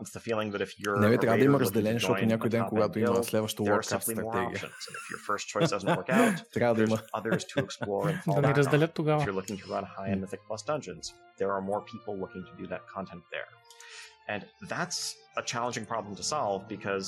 It's 0.02 0.12
the 0.12 0.20
feeling 0.20 0.52
that 0.52 0.62
if 0.62 0.80
you're 0.80 0.98
Не, 1.00 1.10
бе, 1.10 1.16
a 1.16 1.18
трябва 1.18 1.38
да 1.38 1.44
raider 1.44 1.46
има 1.46 1.58
looking 1.58 1.62
to 1.62 1.62
разделение, 1.62 2.00
защото 2.00 2.22
join 2.22 2.26
някой 2.28 2.48
a 2.48 2.52
ден, 2.52 2.62
top-end 2.62 2.70
когато 2.70 3.00
има 3.00 3.08
guild, 3.10 3.24
следващото 3.24 3.64
there 3.64 3.74
are 3.74 3.82
Warcraft 3.82 4.04
simply 4.04 4.16
more 4.22 4.32
стратегия. 4.34 4.58
options. 4.58 4.88
And 4.88 4.96
if 4.96 5.10
your 5.12 5.20
first 5.30 5.48
choice 5.54 5.70
doesn't 5.72 5.98
work 5.98 6.10
out, 6.10 6.52
Трябва 6.54 6.76
да 6.76 6.84
има. 6.84 6.98
there's 6.98 7.10
others 7.14 7.44
to 7.46 7.66
explore 7.66 8.08
and 8.10 8.24
fall 8.24 8.36
Да 8.36 8.42
ни 8.42 8.48
back 8.48 8.52
on. 8.54 8.58
разделят 8.58 8.90
If 8.90 8.94
тогава. 8.94 9.24
you're 9.24 9.42
looking 9.42 9.58
to 9.64 9.68
run 9.68 9.84
high-end 9.98 10.22
Mythic 10.24 10.40
Plus 10.48 10.64
dungeons, 10.64 11.14
there 11.40 11.52
are 11.56 11.62
more 11.62 11.82
people 11.94 12.14
looking 12.24 12.44
to 12.50 12.54
do 12.64 12.68
that 12.68 12.82
content 12.96 13.24
there. 13.36 13.50
And 14.34 14.42
that's 14.74 15.00
a 15.38 15.44
challenging 15.52 15.86
problem 15.86 16.16
to 16.16 16.24
solve 16.24 16.60
because 16.68 17.08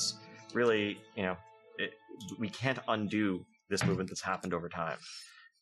really, 0.53 0.83
you 1.17 1.23
know, 1.27 1.35
it, 1.78 1.94
we 2.38 2.48
can't 2.48 2.78
undo 2.88 3.44
this 3.68 3.84
movement 3.84 4.08
that's 4.08 4.22
happened 4.22 4.54
over 4.54 4.68
time. 4.68 4.98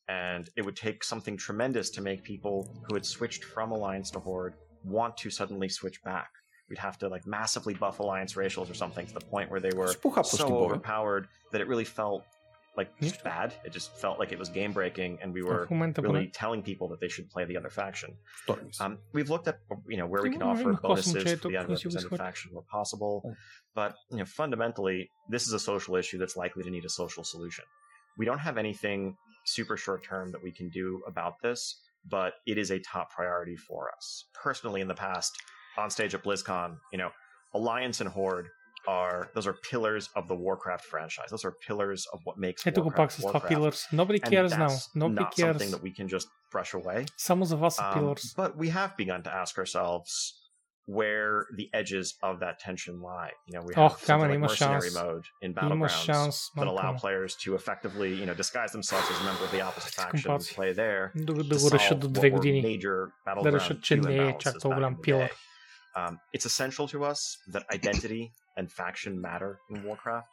And 0.08 0.50
it 0.56 0.62
would 0.62 0.76
take 0.76 1.02
something 1.02 1.36
tremendous 1.36 1.90
to 1.90 2.02
make 2.02 2.22
people 2.22 2.68
who 2.86 2.94
had 2.94 3.06
switched 3.06 3.44
from 3.44 3.70
Alliance 3.72 4.10
to 4.10 4.18
Horde 4.18 4.54
want 4.84 5.16
to 5.18 5.30
suddenly 5.30 5.68
switch 5.68 6.02
back. 6.02 6.28
We'd 6.68 6.78
have 6.78 6.98
to 6.98 7.08
like 7.08 7.26
massively 7.26 7.74
buff 7.74 8.00
Alliance 8.00 8.34
racials 8.34 8.70
or 8.70 8.74
something 8.74 9.06
to 9.06 9.14
the 9.14 9.20
point 9.20 9.50
where 9.50 9.60
they 9.60 9.72
were 9.74 9.94
so 10.24 10.58
overpowered 10.58 11.28
that 11.52 11.60
it 11.60 11.68
really 11.68 11.84
felt 11.84 12.24
like 12.76 12.88
just 13.00 13.22
bad. 13.24 13.54
It 13.64 13.72
just 13.72 13.96
felt 13.96 14.18
like 14.18 14.32
it 14.32 14.38
was 14.38 14.48
game 14.48 14.72
breaking, 14.72 15.18
and 15.22 15.32
we 15.32 15.42
were 15.42 15.66
really 16.02 16.26
telling 16.34 16.62
people 16.62 16.88
that 16.88 17.00
they 17.00 17.08
should 17.08 17.30
play 17.30 17.44
the 17.44 17.56
other 17.56 17.70
faction. 17.70 18.14
Um, 18.80 18.98
we've 19.12 19.30
looked 19.30 19.46
at 19.48 19.58
you 19.88 19.96
know 19.96 20.06
where 20.06 20.22
we 20.22 20.30
can 20.30 20.42
offer 20.42 20.72
bonuses 20.82 21.14
for 21.40 21.48
the 21.48 21.54
underrepresented 21.54 22.16
faction 22.18 22.50
where 22.52 22.62
possible, 22.70 23.22
but 23.74 23.94
you 24.10 24.18
know 24.18 24.24
fundamentally 24.24 25.10
this 25.28 25.46
is 25.46 25.52
a 25.52 25.58
social 25.58 25.96
issue 25.96 26.18
that's 26.18 26.36
likely 26.36 26.62
to 26.64 26.70
need 26.70 26.84
a 26.84 26.88
social 26.90 27.24
solution. 27.24 27.64
We 28.18 28.24
don't 28.26 28.38
have 28.38 28.58
anything 28.58 29.16
super 29.46 29.76
short 29.76 30.04
term 30.04 30.30
that 30.32 30.42
we 30.42 30.50
can 30.50 30.68
do 30.70 31.02
about 31.06 31.34
this, 31.42 31.80
but 32.08 32.34
it 32.46 32.58
is 32.58 32.70
a 32.70 32.78
top 32.80 33.10
priority 33.10 33.56
for 33.56 33.90
us 33.96 34.24
personally. 34.34 34.80
In 34.80 34.88
the 34.88 34.94
past, 34.94 35.32
on 35.78 35.90
stage 35.90 36.14
at 36.14 36.24
BlizzCon, 36.24 36.76
you 36.92 36.98
know, 36.98 37.10
Alliance 37.54 38.00
and 38.00 38.08
Horde 38.10 38.48
are 38.87 39.29
those 39.35 39.47
are 39.51 39.55
pillars 39.69 40.05
of 40.15 40.23
the 40.31 40.35
Warcraft 40.45 40.85
franchise. 40.93 41.29
Those 41.35 41.45
are 41.47 41.53
pillars 41.67 42.01
of 42.13 42.19
what 42.25 42.35
makes 42.37 42.65
Ето 42.65 42.81
го 42.83 42.89
Warcraft 42.89 42.95
пак 42.95 43.11
с 43.11 43.15
това 43.21 43.33
Warcraft. 43.39 43.49
Pillars. 43.49 43.79
Nobody 43.93 44.19
And 44.23 44.29
cares 44.33 44.51
now. 44.57 44.67
that's 44.67 44.95
Nobody 44.95 45.23
not 45.23 45.33
something 45.35 45.59
cares. 45.59 45.71
that 45.71 45.83
we 45.87 45.93
can 45.97 46.07
just 46.15 46.27
brush 46.53 46.73
away. 46.73 47.05
Само 47.17 47.45
за 47.45 47.57
вас 47.57 47.75
са 47.75 47.81
Um, 47.83 47.93
Pillars. 47.93 48.35
but 48.35 48.51
we 48.57 48.69
have 48.69 48.91
begun 48.97 49.21
to 49.23 49.31
ask 49.41 49.57
ourselves 49.63 50.09
where 50.99 51.45
the 51.59 51.67
edges 51.81 52.07
of 52.23 52.33
that 52.43 52.55
tension 52.67 52.95
lie. 53.11 53.31
You 53.47 53.53
know, 53.55 53.63
we 53.67 53.73
have 53.75 53.85
Ох, 53.91 53.99
something 53.99 54.07
камен, 54.07 54.29
like 54.29 54.35
има 54.35 54.47
mercenary 54.47 54.81
шанс. 54.81 54.95
mode 55.03 55.25
in 55.45 55.51
Има 55.51 55.61
battlegrounds 55.61 56.05
шанс, 56.05 56.35
that 56.57 56.67
allow 56.67 56.83
малко. 56.83 56.99
players 57.01 57.31
to 57.43 57.49
effectively, 57.59 58.11
you 58.19 58.25
know, 58.27 58.35
disguise 58.43 58.71
themselves 58.77 59.05
as 59.13 59.17
a 59.21 59.25
member 59.29 59.43
of 59.47 59.51
the 59.55 59.61
opposite 59.69 59.93
faction 60.01 60.31
and 60.31 60.39
Психопати. 60.41 60.55
play 60.55 60.73
there. 60.73 61.11
Да, 61.15 61.33
го- 61.33 61.39
to 61.43 61.47
да 61.49 61.55
го 61.59 61.71
решат 61.71 61.89
solve 61.91 61.99
до 61.99 62.07
what 62.07 62.11
две 62.13 62.27
were 62.31 62.35
години. 62.35 62.61
major 62.63 62.97
Да 63.25 63.31
battleground 63.31 63.55
решат, 63.55 63.83
че 63.83 63.93
queue 63.97 64.07
не 64.07 64.15
е 64.15 64.19
imbalances 64.19 64.37
чак 64.37 64.53
back 64.55 64.59
толкова 64.61 64.73
in 64.75 64.77
голям 64.77 64.95
the 64.95 65.01
пилър. 65.01 65.29
day. 65.29 65.33
Um, 65.97 66.13
it's 66.37 66.45
essential 66.45 66.85
to 66.93 66.97
us 67.11 67.19
that 67.53 67.63
identity 67.77 68.23
and 68.57 68.71
faction 68.71 69.19
matter 69.21 69.59
in 69.69 69.83
Warcraft, 69.83 70.27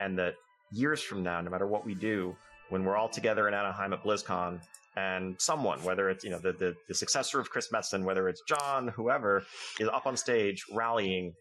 and 0.00 0.18
that 0.18 0.34
years 0.72 1.02
from 1.02 1.22
now, 1.22 1.40
no 1.40 1.50
matter 1.50 1.66
what 1.66 1.84
we 1.84 1.94
do, 1.94 2.36
when 2.70 2.84
we're 2.84 2.96
all 2.96 3.08
together 3.08 3.48
in 3.48 3.54
Anaheim 3.54 3.92
at 3.92 4.02
BlizzCon, 4.04 4.60
and 4.96 5.36
someone, 5.40 5.78
whether 5.84 6.04
it's 6.10 6.22
you 6.24 6.30
know 6.30 6.38
the, 6.38 6.52
the 6.52 6.74
the 6.88 6.94
successor 6.94 7.40
of 7.40 7.50
Chris 7.50 7.68
Metzen, 7.74 8.04
whether 8.04 8.28
it's 8.28 8.42
John, 8.48 8.88
whoever, 8.88 9.32
is 9.80 9.88
up 9.88 10.06
on 10.06 10.16
stage 10.16 10.62
rallying, 10.72 11.32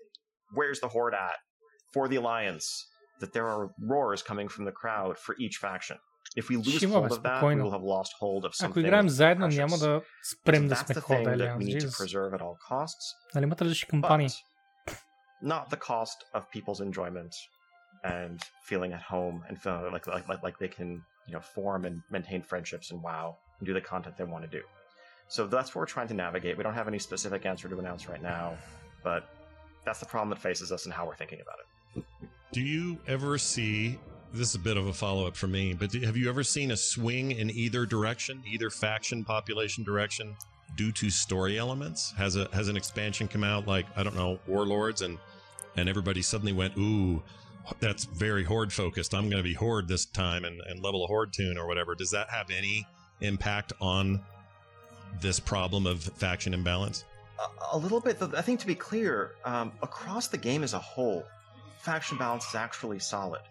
where's 0.53 0.79
the 0.79 0.87
Horde 0.87 1.13
at 1.13 1.37
for 1.93 2.07
the 2.07 2.15
Alliance? 2.17 2.65
That 3.21 3.33
there 3.33 3.47
are 3.47 3.69
roars 3.93 4.23
coming 4.23 4.47
from 4.47 4.63
the 4.65 4.71
crowd 4.71 5.15
for 5.25 5.35
each 5.39 5.57
faction. 5.57 5.97
If 6.35 6.49
we 6.49 6.55
lose 6.57 6.77
Ще 6.77 6.85
има, 6.85 7.01
бе, 7.01 7.07
hold 7.07 7.11
of 7.11 7.23
that, 7.23 7.43
we 7.43 7.53
спокойно. 7.53 7.63
will 7.63 7.71
have 7.71 7.83
lost 7.95 8.11
hold 8.19 8.45
of 8.45 8.51
Ако 8.63 8.73
something. 8.73 8.79
играем 8.79 9.09
заедно, 9.09 9.45
precious. 9.47 9.57
няма 9.57 9.77
да 9.77 9.85
So 9.85 10.03
спрем 10.23 10.67
да 10.67 10.75
that's 10.75 10.85
сме 10.85 10.95
the 10.95 11.01
Хorde 11.01 11.25
thing 11.25 11.25
that 11.25 11.37
we 11.37 11.41
Alliance. 11.41 11.65
need 11.65 11.79
to 11.79 11.85
Jesus. 11.87 11.97
preserve 11.97 12.33
at 12.33 12.41
all 12.41 12.55
costs. 12.71 13.05
Нали 13.35 13.43
имат 13.43 13.61
различни 13.61 13.87
кампании? 13.89 14.29
not 15.42 15.70
the 15.70 15.76
cost 15.76 16.24
of 16.34 16.50
people's 16.50 16.80
enjoyment 16.80 17.34
and 18.04 18.40
feeling 18.62 18.92
at 18.92 19.02
home 19.02 19.44
and 19.48 19.60
feeling 19.60 19.92
like 19.92 20.06
like 20.06 20.28
like, 20.28 20.42
like 20.42 20.58
they 20.58 20.68
can 20.68 21.02
you 21.26 21.32
know 21.32 21.40
form 21.40 21.84
and 21.84 22.02
maintain 22.10 22.42
friendships 22.42 22.90
and 22.90 23.02
wow 23.02 23.36
and 23.58 23.66
do 23.66 23.74
the 23.74 23.80
content 23.80 24.16
they 24.16 24.24
want 24.24 24.44
to 24.44 24.50
do. 24.50 24.62
So 25.28 25.46
that's 25.46 25.74
what 25.74 25.80
we're 25.80 25.86
trying 25.86 26.08
to 26.08 26.14
navigate. 26.14 26.56
We 26.56 26.62
don't 26.62 26.74
have 26.74 26.88
any 26.88 26.98
specific 26.98 27.46
answer 27.46 27.68
to 27.68 27.78
announce 27.78 28.08
right 28.08 28.22
now, 28.22 28.56
but 29.02 29.28
that's 29.84 29.98
the 29.98 30.06
problem 30.06 30.30
that 30.30 30.38
faces 30.38 30.70
us 30.70 30.84
and 30.84 30.94
how 30.94 31.06
we're 31.06 31.16
thinking 31.16 31.40
about 31.40 31.56
it. 31.60 32.04
Do 32.52 32.60
you 32.60 32.98
ever 33.06 33.38
see? 33.38 33.98
This 34.32 34.50
is 34.50 34.54
a 34.56 34.60
bit 34.60 34.76
of 34.76 34.86
a 34.86 34.92
follow 34.92 35.26
up 35.26 35.36
for 35.36 35.46
me, 35.46 35.72
but 35.72 35.92
have 35.94 36.16
you 36.16 36.28
ever 36.28 36.42
seen 36.42 36.70
a 36.70 36.76
swing 36.76 37.30
in 37.30 37.50
either 37.50 37.86
direction, 37.86 38.42
either 38.46 38.70
faction 38.70 39.24
population 39.24 39.82
direction, 39.82 40.36
due 40.74 40.92
to 40.92 41.10
story 41.10 41.58
elements? 41.58 42.12
Has 42.12 42.36
a 42.36 42.48
has 42.52 42.68
an 42.68 42.76
expansion 42.76 43.28
come 43.28 43.44
out 43.44 43.66
like 43.66 43.86
I 43.96 44.02
don't 44.02 44.16
know 44.16 44.38
Warlords 44.46 45.02
and 45.02 45.18
and 45.76 45.88
everybody 45.88 46.22
suddenly 46.22 46.52
went, 46.52 46.76
ooh, 46.78 47.22
that's 47.80 48.04
very 48.04 48.44
horde 48.44 48.72
focused. 48.72 49.14
I'm 49.14 49.28
going 49.28 49.42
to 49.42 49.48
be 49.48 49.54
horde 49.54 49.88
this 49.88 50.06
time 50.06 50.44
and 50.44 50.60
and 50.68 50.82
level 50.82 51.04
a 51.04 51.06
horde 51.06 51.32
tune 51.32 51.58
or 51.58 51.66
whatever. 51.66 51.94
Does 51.94 52.10
that 52.10 52.30
have 52.30 52.50
any 52.50 52.86
impact 53.20 53.72
on 53.80 54.20
this 55.20 55.40
problem 55.40 55.86
of 55.86 56.02
faction 56.02 56.52
imbalance? 56.52 57.04
a, 57.38 57.76
a 57.76 57.78
little 57.78 58.00
bit. 58.00 58.18
I 58.22 58.42
think 58.42 58.60
to 58.60 58.66
be 58.66 58.74
clear, 58.74 59.32
um, 59.44 59.72
across 59.82 60.28
the 60.28 60.38
game 60.38 60.62
as 60.62 60.74
a 60.74 60.78
whole, 60.78 61.24
faction 61.78 62.18
balance 62.18 62.48
is 62.48 62.54
actually 62.54 62.98
solid. 62.98 63.42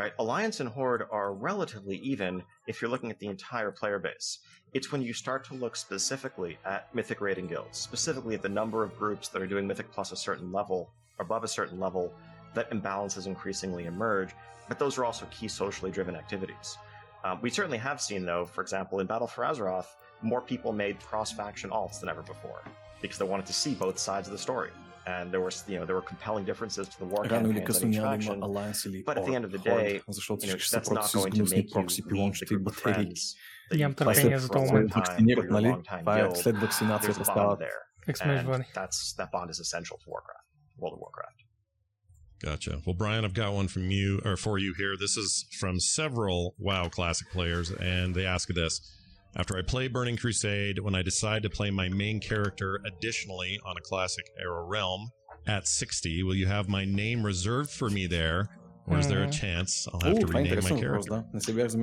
Right, 0.00 0.14
Alliance 0.18 0.60
and 0.60 0.68
Horde 0.70 1.06
are 1.10 1.34
relatively 1.34 1.98
even 1.98 2.42
if 2.66 2.80
you're 2.80 2.90
looking 2.90 3.10
at 3.10 3.18
the 3.18 3.26
entire 3.26 3.70
player 3.70 3.98
base. 3.98 4.38
It's 4.72 4.90
when 4.90 5.02
you 5.02 5.12
start 5.12 5.44
to 5.48 5.54
look 5.54 5.76
specifically 5.76 6.56
at 6.64 6.88
Mythic 6.94 7.20
rating 7.20 7.48
guilds, 7.48 7.76
specifically 7.76 8.34
at 8.34 8.40
the 8.40 8.48
number 8.48 8.82
of 8.82 8.98
groups 8.98 9.28
that 9.28 9.42
are 9.42 9.46
doing 9.46 9.66
Mythic 9.66 9.92
plus 9.92 10.10
a 10.10 10.16
certain 10.16 10.50
level, 10.52 10.90
above 11.18 11.44
a 11.44 11.48
certain 11.48 11.78
level, 11.78 12.14
that 12.54 12.70
imbalances 12.70 13.26
increasingly 13.26 13.84
emerge. 13.84 14.30
But 14.68 14.78
those 14.78 14.96
are 14.96 15.04
also 15.04 15.26
key 15.30 15.48
socially 15.48 15.90
driven 15.90 16.16
activities. 16.16 16.78
Um, 17.22 17.38
we 17.42 17.50
certainly 17.50 17.76
have 17.76 18.00
seen, 18.00 18.24
though, 18.24 18.46
for 18.46 18.62
example, 18.62 19.00
in 19.00 19.06
Battle 19.06 19.26
for 19.26 19.44
Azeroth, 19.44 19.96
more 20.22 20.40
people 20.40 20.72
made 20.72 20.98
cross-faction 21.00 21.68
alts 21.68 22.00
than 22.00 22.08
ever 22.08 22.22
before 22.22 22.62
because 23.02 23.18
they 23.18 23.26
wanted 23.26 23.44
to 23.44 23.52
see 23.52 23.74
both 23.74 23.98
sides 23.98 24.28
of 24.28 24.32
the 24.32 24.38
story, 24.38 24.70
and 25.06 25.32
there 25.32 25.40
were 25.40 25.50
you 25.68 25.78
know 25.78 25.86
there 25.86 25.96
were 25.96 26.02
compelling 26.02 26.44
differences 26.44 26.88
to 26.88 26.98
the 26.98 27.04
war 27.06 27.24
campaign 27.24 27.64
interaction. 27.82 28.40
But 29.06 29.18
at 29.18 29.26
the 29.26 29.34
end 29.34 29.44
of 29.44 29.52
the 29.52 29.58
day, 29.58 30.00
you 30.40 30.48
know, 30.48 30.56
that's 30.72 30.90
not 30.90 31.12
going 31.12 31.32
to 31.32 31.44
make 31.44 31.74
you 31.74 31.84
leave 31.84 32.38
the 32.38 32.46
group 32.46 32.66
of 32.66 32.74
friends 32.76 33.36
that 33.70 33.78
you 33.78 33.84
for 34.48 34.56
a 34.56 34.62
long 34.62 34.88
time, 34.88 35.26
time 35.84 36.04
guild. 36.04 36.36
A 37.18 37.24
bond 37.24 37.60
there, 37.60 37.68
and 38.20 38.64
that's, 38.74 39.12
that 39.14 39.30
bond 39.32 39.50
is 39.50 39.60
essential 39.60 39.98
to 39.98 40.08
Warcraft, 40.08 40.44
World 40.78 40.94
of 40.94 41.00
Warcraft. 41.00 41.44
Gotcha. 42.42 42.80
Well, 42.86 42.94
Brian, 42.94 43.24
I've 43.24 43.34
got 43.34 43.52
one 43.52 43.68
from 43.68 43.90
you 43.90 44.20
or 44.24 44.36
for 44.36 44.58
you 44.58 44.74
here. 44.78 44.96
This 44.98 45.16
is 45.16 45.46
from 45.58 45.78
several 45.80 46.54
WoW 46.58 46.88
Classic 46.88 47.30
players, 47.30 47.70
and 47.70 48.14
they 48.14 48.26
ask 48.26 48.48
this 48.48 48.80
after 49.36 49.56
I 49.56 49.62
play 49.62 49.88
Burning 49.88 50.16
Crusade, 50.16 50.80
when 50.80 50.94
I 50.94 51.02
decide 51.02 51.44
to 51.44 51.50
play 51.50 51.70
my 51.70 51.88
main 51.88 52.20
character 52.20 52.80
additionally 52.84 53.60
on 53.64 53.76
a 53.76 53.80
classic 53.80 54.26
Era 54.40 54.64
Realm 54.64 55.10
at 55.46 55.68
60, 55.68 56.22
will 56.24 56.34
you 56.34 56.46
have 56.46 56.68
my 56.68 56.84
name 56.84 57.24
reserved 57.24 57.70
for 57.70 57.88
me 57.88 58.06
there? 58.06 58.48
Or 58.86 58.98
is 58.98 59.06
there 59.06 59.22
a 59.22 59.26
hmm. 59.26 59.30
chance 59.30 59.86
I'll 59.92 60.00
have 60.00 60.16
Ooh, 60.16 60.20
to 60.20 60.26
rename 60.26 60.64
my 60.64 60.80
character? 60.80 61.24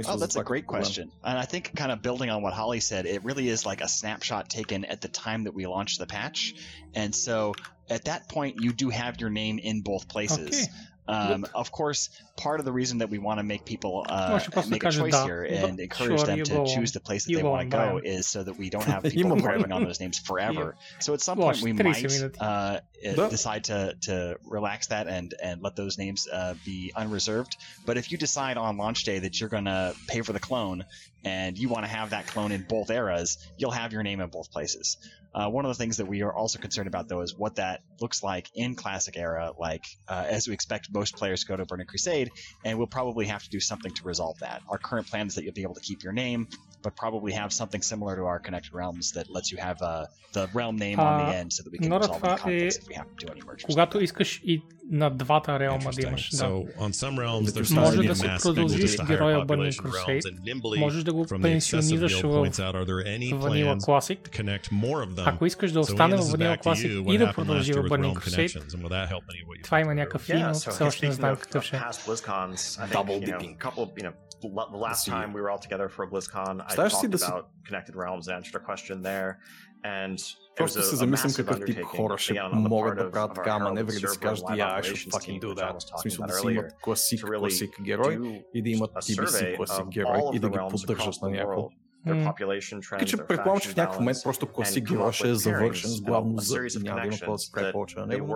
Oh, 0.07 0.17
that's 0.17 0.35
a 0.35 0.43
great 0.43 0.67
question. 0.67 1.09
And 1.23 1.39
I 1.39 1.45
think, 1.45 1.73
kind 1.73 1.91
of 1.91 2.01
building 2.01 2.29
on 2.29 2.41
what 2.41 2.53
Holly 2.53 2.81
said, 2.81 3.05
it 3.05 3.23
really 3.23 3.47
is 3.47 3.65
like 3.65 3.79
a 3.79 3.87
snapshot 3.87 4.49
taken 4.49 4.83
at 4.83 4.99
the 4.99 5.07
time 5.07 5.45
that 5.45 5.53
we 5.53 5.67
launched 5.67 5.99
the 5.99 6.05
patch. 6.05 6.53
And 6.93 7.15
so 7.15 7.53
at 7.89 8.05
that 8.05 8.27
point, 8.27 8.57
you 8.59 8.73
do 8.73 8.89
have 8.89 9.21
your 9.21 9.29
name 9.29 9.57
in 9.57 9.81
both 9.81 10.09
places. 10.09 10.67
Okay. 10.67 10.71
Um, 11.07 11.45
of 11.53 11.71
course, 11.71 12.09
part 12.38 12.59
of 12.59 12.65
the 12.65 12.72
reason 12.72 12.99
that 12.99 13.09
we 13.09 13.18
want 13.18 13.39
to 13.39 13.43
make 13.43 13.65
people 13.65 14.05
uh, 14.07 14.39
make 14.69 14.84
a 14.84 14.91
choice 14.91 15.23
here 15.23 15.43
and 15.43 15.80
encourage 15.80 16.23
them 16.23 16.43
to 16.43 16.65
choose 16.65 16.91
the 16.93 16.99
place 16.99 17.26
that 17.26 17.34
they 17.35 17.43
want 17.43 17.69
to 17.69 17.77
go 17.77 17.99
is 18.01 18.27
so 18.27 18.43
that 18.43 18.57
we 18.57 18.69
don't 18.69 18.84
have 18.85 19.03
people 19.03 19.35
grabbing 19.35 19.72
on 19.72 19.84
those 19.84 19.99
names 19.99 20.19
forever. 20.19 20.76
So 20.99 21.14
at 21.14 21.22
some 21.22 21.39
point 21.39 21.61
we 21.61 21.73
might 21.73 22.05
uh, 22.39 22.80
eh, 23.03 23.15
decide 23.30 23.65
to, 23.65 23.95
to 24.03 24.38
relax 24.45 24.88
that 24.88 25.07
and, 25.07 25.34
and 25.41 25.61
let 25.61 25.76
those 25.76 25.97
names 25.97 26.27
uh, 26.31 26.53
be 26.64 26.93
unreserved. 26.95 27.57
But 27.85 27.97
if 27.97 28.11
you 28.11 28.18
decide 28.18 28.57
on 28.57 28.77
launch 28.77 29.03
day 29.03 29.19
that 29.19 29.39
you're 29.39 29.49
going 29.49 29.65
to 29.65 29.95
pay 30.07 30.22
for 30.22 30.31
the 30.31 30.39
clone 30.39 30.85
and 31.23 31.57
you 31.57 31.68
want 31.68 31.85
to 31.85 31.91
have 31.91 32.11
that 32.11 32.27
clone 32.27 32.51
in 32.51 32.64
both 32.64 32.89
eras, 32.89 33.38
you'll 33.57 33.72
have 33.72 33.91
your 33.91 34.03
name 34.03 34.22
in 34.22 34.30
both 34.30 34.51
places. 34.51 34.97
Uh, 35.38 35.47
one 35.47 35.65
of 35.65 35.69
the 35.69 35.76
things 35.76 35.97
that 35.97 36.07
we 36.07 36.23
are 36.23 36.34
also 36.34 36.57
concerned 36.57 36.88
about, 36.88 37.07
though, 37.07 37.22
is 37.22 37.35
what 37.35 37.55
that 37.55 37.81
looks 38.01 38.23
like 38.23 38.49
in 38.55 38.73
Classic 38.73 39.15
Era. 39.15 39.51
Like, 39.57 39.85
uh, 40.07 40.26
as 40.27 40.47
we 40.47 40.53
expect 40.55 40.91
most 40.91 41.15
players 41.15 41.41
to 41.41 41.47
go 41.47 41.55
to 41.55 41.65
Burning 41.65 41.85
Crusade, 41.85 42.26
and 42.63 42.77
we'll 42.77 42.87
probably 42.87 43.25
have 43.25 43.43
to 43.43 43.49
do 43.49 43.59
something 43.59 43.93
to 43.93 44.03
resolve 44.03 44.37
that. 44.39 44.61
Our 44.69 44.77
current 44.77 45.07
plan 45.07 45.27
is 45.27 45.35
that 45.35 45.43
you'll 45.43 45.53
be 45.53 45.63
able 45.63 45.75
to 45.75 45.81
keep 45.81 46.03
your 46.03 46.13
name, 46.13 46.47
but 46.88 46.95
probably 46.95 47.34
have 47.34 47.51
something 47.61 47.81
similar 47.91 48.14
to 48.15 48.23
our 48.31 48.39
Connected 48.39 48.73
Realms 48.73 49.11
that 49.11 49.26
lets 49.35 49.47
you 49.51 49.57
have 49.68 49.77
uh, 49.81 50.05
the 50.31 50.43
realm 50.53 50.76
name 50.85 50.97
on 51.07 51.14
the 51.22 51.35
end 51.39 51.51
so 51.55 51.59
that 51.64 51.72
we 51.73 51.77
can 51.80 51.91
resolve 51.91 52.22
the 52.22 52.27
conflicts 52.27 52.76
е... 52.76 52.80
if 52.80 52.88
we 52.91 52.95
have 53.01 53.09
to 53.11 53.26
do 53.26 53.27
any 53.34 53.41
mergers. 53.47 53.65
Когато 53.65 53.99
искаш 53.99 54.41
и 54.43 54.61
на 54.91 55.09
двата 55.09 55.59
реалма 55.59 55.91
да 55.91 56.01
имаш, 56.01 56.30
да. 56.30 56.38
So, 56.38 56.77
on 56.77 56.91
some 56.91 57.15
realms, 57.18 57.45
there's 57.45 57.76
Може 57.76 58.03
да 58.03 58.15
си 58.15 58.27
продължиш 58.41 58.97
героя 59.07 59.45
Burning 59.45 59.76
Crusade, 59.81 60.80
можеш 60.80 61.03
да 61.03 61.14
го 61.14 61.26
пенсионираш 61.41 62.22
в 62.22 62.49
Vanilla 63.31 63.80
Classic, 63.80 65.26
ако 65.26 65.45
искаш 65.45 65.72
да 65.72 65.80
остане 65.80 66.15
в 66.15 66.22
Vanilla 66.22 66.64
Classic 66.64 67.14
и 67.14 67.18
да 67.18 67.34
продължи 67.34 67.73
в 67.73 67.84
Burning 67.84 68.14
Crusade, 68.14 69.64
това 69.64 69.80
има 69.80 69.95
някакъв 69.95 70.22
финал, 70.22 70.53
все 70.53 70.84
още 70.84 71.07
не 71.07 71.14
знам 71.14 71.35
какъв 71.35 71.64
ще 71.64 71.76
е. 71.76 71.81
past 74.36 74.42
BlizzCons, 74.42 74.42
I 74.42 74.42
think 74.42 74.42
Double 74.42 74.52
you 74.52 74.52
know, 74.52 74.52
dipping. 74.52 74.52
a 74.52 74.52
couple 74.52 74.52
of 74.52 74.52
you 74.52 74.56
know, 74.56 74.62
l- 74.62 74.70
the 74.72 74.82
last 74.88 75.04
see. 75.04 75.10
time 75.10 75.28
we 75.34 75.40
were 75.42 75.50
all 75.50 75.62
together 75.68 75.88
for 75.88 76.02
a 76.04 76.10
BlizzCon, 76.10 76.54
I 76.60 76.66
Представяш 76.66 76.92
си 76.92 77.06
talked 77.06 77.10
да 77.10 77.18
си- 77.18 77.24
about 77.24 77.44
Connected 77.68 77.94
Realms 77.94 78.24
and 78.28 78.34
answered 78.38 78.56
a 78.62 78.64
question 78.70 79.02
there, 79.02 79.30
and 79.84 80.14
it 80.14 80.22
was 80.22 80.56
Просто 80.56 80.78
a, 80.78 80.82
се 80.82 80.94
a 80.94 80.98
замислям 80.98 81.30
massive 81.30 81.36
какъв 81.36 81.64
тип 81.66 81.76
undertaking, 81.76 81.96
хора 81.96 82.18
ще 82.18 82.32
again, 82.32 82.52
on 82.52 82.64
the 82.64 82.68
могат 82.68 82.92
part 82.92 82.96
да 82.96 83.09
of, 83.09 83.12
правят 83.12 83.30
of 83.30 83.32
our 83.32 83.34
така 83.34 83.50
Herald 83.50 83.62
маневри 83.62 83.92
да 83.92 83.98
си 83.98 84.06
server 84.06 84.18
кажат, 84.20 84.44
live 84.44 84.56
я, 84.56 84.66
I 84.66 84.82
should 84.82 84.82
operations 84.82 85.10
fucking 85.10 85.40
team, 85.40 85.40
do 85.40 85.48
which 85.48 85.59
I 85.59 85.62
that. 85.62 85.74
was 85.74 85.80
В 85.80 85.90
talking 85.90 86.02
смисъл 86.02 86.24
about 86.24 86.26
да 86.26 86.32
си 86.34 86.46
earlier, 86.46 86.50
имат 86.52 86.72
класик, 86.82 87.20
to 87.20 87.24
really 87.24 87.38
класик 87.38 87.80
герой 87.82 88.18
do 88.18 88.42
и 88.54 88.62
да 88.62 88.70
имат 88.70 88.90
a 88.92 88.96
TBC 88.96 89.24
survey 89.24 89.56
класик 89.56 89.76
of 89.76 89.88
герой 89.88 90.18
all 90.18 90.34
и 90.34 90.38
of 90.38 90.40
да 90.40 90.46
the 90.46 90.50
ги 90.50 90.59
realms 90.59 90.70
поддържат 90.70 91.14
across 91.14 91.22
на 91.22 91.28
the 91.28 91.32
някакво 91.32 91.60
world 91.60 91.70
their 92.06 92.14
М. 92.14 92.24
population 92.24 92.78
trends, 92.78 92.90
Така 92.90 93.04
че 93.04 93.16
their 93.16 93.26
предполагам, 93.26 93.60
че 93.60 93.68
faction 93.68 93.72
в 93.72 93.76
някакъв 93.76 93.98
момент 94.00 94.16
balance, 94.16 94.22
просто 94.22 94.46
класик 94.46 94.84
and 94.84 94.86
come 94.86 94.90
up 94.90 94.92
героя 94.92 95.12
ще 95.12 95.28
е 95.28 95.30
with 95.30 95.34
завършен 95.34 95.90
с 95.90 96.00
pairings, 96.00 96.04
главно 96.04 96.32
a 96.32 96.40
за 96.40 96.56
series 96.56 96.68
of 96.68 96.82
няма 96.82 97.00
да 97.00 97.06
има 97.06 97.16
какво 97.16 97.32
да 97.32 97.38
се 97.38 97.50
connections 97.50 97.54
прави 97.54 97.66
that 97.66 97.72
повече 97.72 97.98
на 97.98 98.06
they 98.06 98.09
него. 98.09 98.26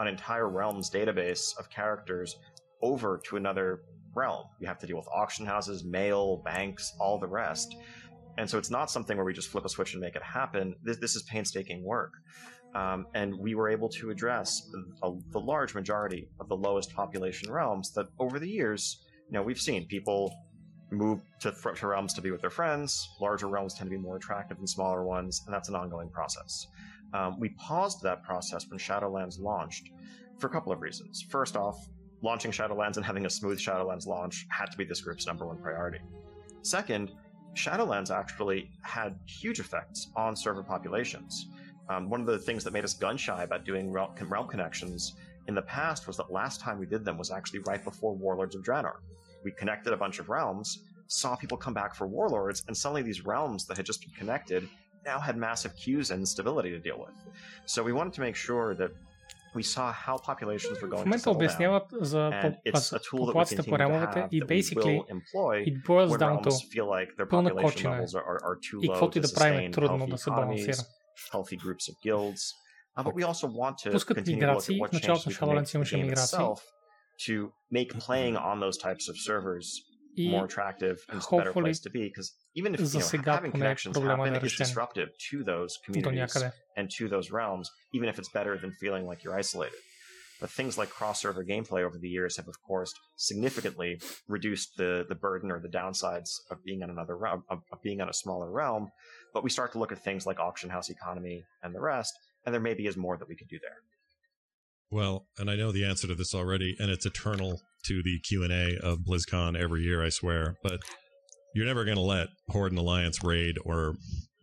an 0.00 0.08
entire 0.08 0.48
realm's 0.48 0.90
database 0.90 1.56
of 1.58 1.70
characters 1.70 2.36
over 2.82 3.20
to 3.24 3.36
another 3.36 3.82
realm. 4.14 4.44
You 4.60 4.66
have 4.66 4.78
to 4.80 4.86
deal 4.86 4.96
with 4.96 5.08
auction 5.14 5.46
houses, 5.46 5.84
mail, 5.84 6.42
banks, 6.44 6.92
all 7.00 7.18
the 7.18 7.26
rest. 7.26 7.76
And 8.38 8.48
so 8.48 8.58
it's 8.58 8.70
not 8.70 8.90
something 8.90 9.16
where 9.16 9.26
we 9.26 9.32
just 9.32 9.48
flip 9.48 9.64
a 9.64 9.68
switch 9.68 9.92
and 9.92 10.00
make 10.00 10.16
it 10.16 10.22
happen. 10.22 10.74
This, 10.82 10.98
this 10.98 11.16
is 11.16 11.22
painstaking 11.24 11.84
work. 11.84 12.12
Um, 12.74 13.06
and 13.14 13.38
we 13.38 13.54
were 13.54 13.68
able 13.68 13.90
to 13.90 14.10
address 14.10 14.62
a, 15.02 15.10
the 15.30 15.38
large 15.38 15.74
majority 15.74 16.28
of 16.40 16.48
the 16.48 16.56
lowest 16.56 16.94
population 16.94 17.52
realms 17.52 17.92
that 17.92 18.06
over 18.18 18.38
the 18.38 18.48
years, 18.48 19.04
you 19.28 19.34
know, 19.34 19.42
we've 19.42 19.60
seen 19.60 19.86
people 19.86 20.34
move 20.90 21.20
to, 21.40 21.52
to 21.74 21.86
realms 21.86 22.14
to 22.14 22.22
be 22.22 22.30
with 22.30 22.40
their 22.40 22.50
friends. 22.50 23.08
Larger 23.20 23.48
realms 23.48 23.74
tend 23.74 23.90
to 23.90 23.96
be 23.96 24.02
more 24.02 24.16
attractive 24.16 24.56
than 24.56 24.66
smaller 24.66 25.04
ones, 25.04 25.42
and 25.46 25.54
that's 25.54 25.68
an 25.68 25.74
ongoing 25.74 26.10
process. 26.10 26.66
Um, 27.14 27.38
we 27.38 27.50
paused 27.50 28.02
that 28.02 28.22
process 28.22 28.68
when 28.68 28.78
Shadowlands 28.78 29.38
launched 29.38 29.90
for 30.38 30.46
a 30.46 30.50
couple 30.50 30.72
of 30.72 30.80
reasons. 30.80 31.22
First 31.28 31.56
off, 31.56 31.88
launching 32.22 32.50
Shadowlands 32.50 32.96
and 32.96 33.04
having 33.04 33.26
a 33.26 33.30
smooth 33.30 33.58
Shadowlands 33.58 34.06
launch 34.06 34.46
had 34.50 34.66
to 34.70 34.78
be 34.78 34.84
this 34.84 35.00
group's 35.00 35.26
number 35.26 35.46
one 35.46 35.58
priority. 35.58 35.98
Second, 36.62 37.12
Shadowlands 37.54 38.10
actually 38.10 38.70
had 38.82 39.18
huge 39.26 39.60
effects 39.60 40.08
on 40.16 40.34
server 40.34 40.62
populations. 40.62 41.48
Um, 41.88 42.08
one 42.08 42.20
of 42.20 42.26
the 42.26 42.38
things 42.38 42.64
that 42.64 42.72
made 42.72 42.84
us 42.84 42.94
gun 42.94 43.16
shy 43.16 43.42
about 43.42 43.64
doing 43.64 43.92
realm, 43.92 44.12
realm 44.28 44.48
connections 44.48 45.14
in 45.48 45.54
the 45.54 45.62
past 45.62 46.06
was 46.06 46.16
that 46.16 46.30
last 46.30 46.60
time 46.60 46.78
we 46.78 46.86
did 46.86 47.04
them 47.04 47.18
was 47.18 47.30
actually 47.30 47.58
right 47.60 47.82
before 47.82 48.14
Warlords 48.14 48.54
of 48.54 48.62
Draenor. 48.62 48.96
We 49.44 49.50
connected 49.50 49.92
a 49.92 49.96
bunch 49.96 50.18
of 50.18 50.28
realms, 50.28 50.84
saw 51.08 51.34
people 51.36 51.58
come 51.58 51.74
back 51.74 51.94
for 51.94 52.06
Warlords, 52.06 52.62
and 52.68 52.76
suddenly 52.76 53.02
these 53.02 53.24
realms 53.24 53.66
that 53.66 53.76
had 53.76 53.84
just 53.84 54.00
been 54.00 54.14
connected 54.14 54.68
now 55.11 55.19
had 55.27 55.35
massive 55.49 55.73
queues 55.83 56.07
and 56.11 56.19
instability 56.27 56.69
to 56.77 56.79
deal 56.87 56.99
with. 57.05 57.15
So 57.73 57.77
we 57.89 57.93
wanted 57.99 58.13
to 58.17 58.21
make 58.27 58.35
sure 58.47 58.67
that 58.81 58.91
we 59.57 59.63
saw 59.75 59.85
how 60.05 60.15
populations 60.31 60.75
were 60.81 60.89
В 60.89 60.93
going 60.93 61.03
to 61.03 61.09
момента 61.09 61.23
settle 61.23 61.33
down. 61.33 61.45
обясняват 61.45 61.85
за 62.01 62.19
And 62.33 62.41
по- 62.41 62.69
it's 62.69 62.91
a 62.91 62.95
паз- 62.97 63.03
tool 63.09 63.19
that 63.19 63.23
we 63.23 63.25
популацията 63.27 63.63
по 63.63 63.69
continue 63.69 63.77
to 63.77 63.89
реловете 63.89 64.19
have 64.19 64.27
и 64.31 64.41
that 64.41 64.45
we 64.45 64.47
basically 64.57 64.95
will 64.99 65.07
employ 65.17 65.55
it 65.69 65.75
boils 65.87 66.09
when 66.11 66.19
down 66.19 66.37
to 66.45 66.49
realms 66.49 66.61
feel 66.73 66.87
like 66.97 67.09
their 67.17 67.29
пълна 67.29 67.49
population 67.49 67.61
кочина 67.63 67.95
е. 67.95 67.99
levels 67.99 68.13
are, 68.19 68.25
are, 68.31 68.39
are 68.49 68.57
too 68.69 68.79
И 68.83 68.87
low 68.87 68.91
каквото 68.93 69.17
и 69.17 69.21
to 69.21 69.27
да 69.27 69.33
правим 69.33 69.59
sustain 69.59 69.67
е 69.67 69.71
трудно 69.71 69.97
healthy 70.05 70.09
да 70.11 70.17
се 70.17 70.29
economies, 70.29 70.35
балансира. 70.35 70.83
healthy 71.33 71.57
groups 71.65 71.85
of 71.91 71.95
guilds. 72.05 72.41
Uh, 72.97 73.03
but 73.05 73.13
we 73.19 73.23
also 73.31 73.47
want 73.61 73.75
to 73.83 73.89
Пускат 73.91 74.17
continue 74.17 74.41
to 74.41 74.47
look 74.47 74.67
миграции. 74.67 74.75
at 74.75 74.79
В 74.79 74.81
what 74.83 74.93
началото 74.93 75.23
changes 75.23 75.41
на 75.41 75.47
we 75.47 75.55
can 75.55 75.55
make 75.55 75.63
Shadowlands 75.63 75.69
to 75.69 75.73
the 75.73 75.77
имаше 75.77 75.95
game 75.95 76.05
миграции. 76.05 76.37
itself 76.37 76.59
to 77.27 77.35
make 77.77 77.89
playing 78.07 78.35
on 78.49 78.55
those 78.65 78.77
types 78.87 79.05
of 79.11 79.15
servers 79.29 79.65
more 80.30 80.44
attractive 80.44 80.98
and 81.08 81.18
a 81.18 81.36
better 81.38 81.52
place 81.62 81.80
to 81.80 81.90
be 81.90 82.04
because 82.08 82.32
even 82.54 82.74
if 82.74 82.80
you 82.80 83.00
know, 83.00 83.06
having 83.36 83.50
connections 83.60 83.96
happen, 84.10 84.34
it 84.34 84.44
is 84.44 84.52
disruptive 84.68 85.08
to 85.30 85.42
those 85.44 85.78
communities 85.84 86.34
and 86.76 86.90
to 86.98 87.08
those 87.08 87.30
realms, 87.30 87.70
even 87.94 88.08
if 88.08 88.18
it's 88.18 88.28
better 88.28 88.58
than 88.58 88.72
feeling 88.72 89.06
like 89.06 89.24
you're 89.24 89.34
isolated. 89.36 89.78
But 90.40 90.50
things 90.50 90.76
like 90.76 90.90
cross-server 90.90 91.44
gameplay 91.44 91.84
over 91.84 91.96
the 91.98 92.08
years 92.08 92.36
have, 92.36 92.48
of 92.48 92.60
course, 92.66 92.92
significantly 93.16 94.00
reduced 94.26 94.76
the, 94.76 95.06
the 95.08 95.14
burden 95.14 95.52
or 95.52 95.60
the 95.60 95.68
downsides 95.68 96.30
of 96.50 96.64
being 96.64 96.82
on 96.82 96.90
another 96.90 97.16
realm, 97.16 97.44
of, 97.48 97.60
of 97.70 97.80
being 97.80 98.00
on 98.00 98.08
a 98.08 98.12
smaller 98.12 98.50
realm. 98.50 98.90
But 99.32 99.44
we 99.44 99.50
start 99.50 99.70
to 99.72 99.78
look 99.78 99.92
at 99.92 100.02
things 100.02 100.26
like 100.26 100.40
auction 100.40 100.68
house 100.68 100.90
economy 100.90 101.44
and 101.62 101.72
the 101.72 101.80
rest, 101.80 102.12
and 102.44 102.52
there 102.52 102.60
maybe 102.60 102.86
is 102.86 102.96
more 102.96 103.16
that 103.16 103.28
we 103.28 103.36
could 103.36 103.48
do 103.48 103.58
there. 103.62 103.76
Well, 104.92 105.26
and 105.38 105.50
I 105.50 105.56
know 105.56 105.72
the 105.72 105.86
answer 105.86 106.06
to 106.06 106.14
this 106.14 106.34
already, 106.34 106.76
and 106.78 106.90
it's 106.90 107.06
eternal 107.06 107.62
to 107.86 108.02
the 108.02 108.20
Q 108.20 108.44
and 108.44 108.52
A 108.52 108.76
of 108.86 108.98
BlizzCon 108.98 109.58
every 109.58 109.82
year, 109.82 110.04
I 110.04 110.10
swear. 110.10 110.56
But 110.62 110.80
you're 111.54 111.64
never 111.64 111.86
going 111.86 111.96
to 111.96 112.02
let 112.02 112.28
Horde 112.50 112.72
and 112.72 112.78
Alliance 112.78 113.24
raid 113.24 113.56
or 113.64 113.94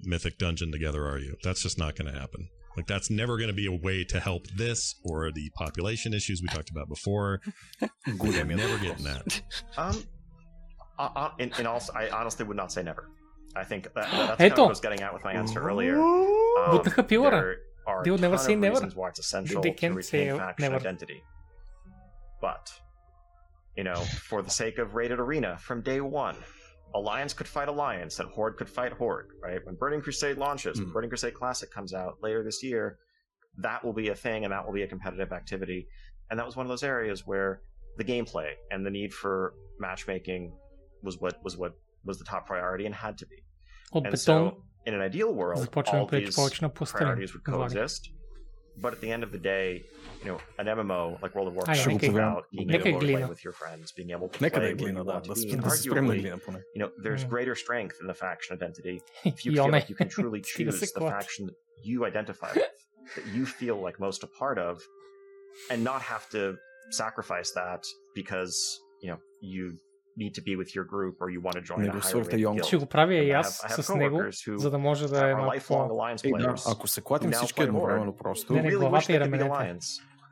Mythic 0.01 0.39
Dungeon 0.39 0.71
together, 0.71 1.07
are 1.07 1.19
you? 1.19 1.35
That's 1.43 1.61
just 1.61 1.77
not 1.77 1.95
going 1.95 2.11
to 2.11 2.19
happen. 2.19 2.49
Like 2.75 2.87
that's 2.87 3.11
never 3.11 3.37
going 3.37 3.49
to 3.49 3.53
be 3.53 3.67
a 3.67 3.71
way 3.71 4.03
to 4.05 4.19
help 4.19 4.47
this 4.57 4.95
or 5.03 5.31
the 5.31 5.51
population 5.55 6.15
issues 6.15 6.41
we 6.41 6.47
talked 6.47 6.71
about 6.71 6.89
before. 6.89 7.41
We're 8.19 8.43
never 8.43 8.77
getting 8.79 9.05
that. 9.05 9.41
Um, 9.77 10.03
I, 10.97 11.31
and, 11.39 11.53
and, 11.57 11.65
also, 11.65 11.93
I 11.93 12.09
honestly 12.09 12.45
would 12.45 12.57
not 12.57 12.73
say 12.73 12.83
never. 12.83 13.09
I 13.55 13.63
think 13.63 13.85
that, 13.85 13.93
that's 13.95 14.37
kind 14.37 14.51
of 14.51 14.57
what 14.57 14.65
I 14.65 14.69
was 14.69 14.79
getting 14.81 15.01
at 15.01 15.13
with 15.13 15.23
my 15.23 15.31
answer 15.31 15.61
earlier. 15.61 15.97
Um, 15.97 16.81
are 17.89 18.03
they 18.03 18.11
would 18.11 18.21
never 18.21 18.37
say 18.37 18.55
never. 18.55 18.75
Reasons 18.75 18.95
why 18.95 19.09
it's 19.09 19.19
essential 19.19 19.61
they, 19.61 19.69
they 19.69 19.75
to 19.75 19.93
retain 19.93 20.37
faction 20.37 20.63
never. 20.63 20.75
identity. 20.75 21.23
But 22.41 22.71
you 23.75 23.83
know, 23.83 23.95
for 23.95 24.41
the 24.41 24.49
sake 24.49 24.77
of 24.77 24.95
Rated 24.95 25.19
Arena, 25.19 25.57
from 25.57 25.81
day 25.81 26.01
one, 26.01 26.35
Alliance 26.95 27.33
could 27.33 27.47
fight 27.47 27.67
Alliance, 27.67 28.19
and 28.19 28.29
Horde 28.29 28.57
could 28.57 28.69
fight 28.69 28.93
Horde. 28.93 29.29
Right 29.41 29.65
when 29.65 29.75
Burning 29.75 30.01
Crusade 30.01 30.37
launches, 30.37 30.79
mm. 30.79 30.91
Burning 30.91 31.09
Crusade 31.09 31.33
Classic 31.33 31.71
comes 31.71 31.93
out 31.93 32.17
later 32.21 32.43
this 32.43 32.63
year, 32.63 32.97
that 33.57 33.83
will 33.83 33.93
be 33.93 34.09
a 34.09 34.15
thing, 34.15 34.43
and 34.43 34.53
that 34.53 34.65
will 34.65 34.73
be 34.73 34.83
a 34.83 34.87
competitive 34.87 35.31
activity. 35.31 35.87
And 36.29 36.39
that 36.39 36.45
was 36.45 36.55
one 36.55 36.65
of 36.65 36.69
those 36.69 36.83
areas 36.83 37.25
where 37.25 37.61
the 37.97 38.03
gameplay 38.03 38.51
and 38.71 38.85
the 38.85 38.89
need 38.89 39.13
for 39.13 39.53
matchmaking 39.79 40.53
was 41.03 41.19
what 41.19 41.43
was 41.43 41.57
what 41.57 41.73
was 42.05 42.17
the 42.17 42.25
top 42.25 42.47
priority 42.47 42.85
and 42.85 42.95
had 42.95 43.17
to 43.19 43.25
be. 43.25 43.43
Oh, 43.93 43.99
and 43.99 44.11
but 44.11 44.19
so, 44.19 44.33
don't 44.33 44.57
in 44.85 44.93
an 44.93 45.01
ideal 45.01 45.33
world, 45.33 45.67
all 45.93 46.05
these 46.07 46.35
priorities 46.35 47.33
would 47.33 47.43
coexist. 47.43 48.09
But 48.81 48.93
at 48.93 49.01
the 49.01 49.11
end 49.11 49.23
of 49.23 49.31
the 49.33 49.37
day, 49.37 49.83
you 50.23 50.27
know, 50.31 50.39
an 50.57 50.67
MMO 50.67 51.21
like 51.21 51.35
World 51.35 51.49
of 51.49 51.53
Warcraft 51.53 51.79
is 51.79 52.09
about 52.09 52.45
being 52.51 52.69
able 52.71 52.99
to 52.99 53.05
play 53.05 53.25
with 53.25 53.43
your 53.43 53.51
friends, 53.53 53.91
being 53.91 54.11
able 54.11 54.29
to 54.29 54.39
play 54.39 54.49
with 54.71 54.81
you 54.81 54.93
want 55.03 55.25
to 55.25 55.29
be. 55.33 55.59
Arguably, 55.89 56.23
you 56.75 56.79
know, 56.81 56.89
there's 57.03 57.23
greater 57.25 57.55
strength 57.55 57.97
in 57.99 58.07
the 58.07 58.13
faction 58.13 58.55
identity. 58.55 59.01
If 59.25 59.45
you 59.45 59.51
feel 59.53 59.69
like 59.71 59.89
you 59.89 59.95
can 59.95 60.07
truly 60.09 60.41
choose 60.45 60.79
the 60.79 61.01
faction 61.01 61.47
that 61.47 61.55
you 61.83 62.05
identify 62.05 62.51
with, 62.53 62.63
that 63.15 63.25
you 63.33 63.45
feel 63.45 63.81
like 63.81 63.99
most 63.99 64.23
a 64.23 64.27
part 64.27 64.57
of, 64.57 64.81
and 65.69 65.83
not 65.83 66.01
have 66.01 66.29
to 66.29 66.55
sacrifice 66.91 67.51
that 67.51 67.83
because 68.15 68.79
you 69.01 69.09
know 69.09 69.17
you 69.41 69.77
need 70.19 70.33
to 70.39 70.43
be 70.49 70.55
with 70.61 70.69
your 70.77 70.85
group 70.93 71.15
or 71.21 71.27
you 71.35 71.41
want 71.45 71.55
to 71.59 71.63
join 71.69 71.79
a 71.79 71.91
higher 71.91 72.39
Йонг. 72.39 72.59
guild. 72.59 72.67
Ще 72.67 72.77
го 72.77 72.85
правя 72.85 73.15
и 73.15 73.31
аз 73.31 73.65
с 73.69 73.95
него, 73.95 74.17
coworkers 74.17 74.29
who 74.51 74.55
за 74.55 74.71
да 74.71 74.77
може 74.77 75.07
да 75.07 75.17
е 75.17 75.21
are 75.21 75.37
малко 75.37 75.55
lifelong 75.55 75.87
по... 75.87 75.93
Alliance 75.93 76.25
Е, 76.25 76.29
да, 76.29 76.35
players 76.37 76.71
ако 76.73 76.87
се 76.87 77.01
клатим 77.01 77.31
всички 77.31 77.61
едновременно 77.63 78.15
просто. 78.15 78.53
Не, 78.53 78.61
не, 78.61 78.71
главата 78.71 79.13
и 79.13 79.19
раменете. 79.19 79.49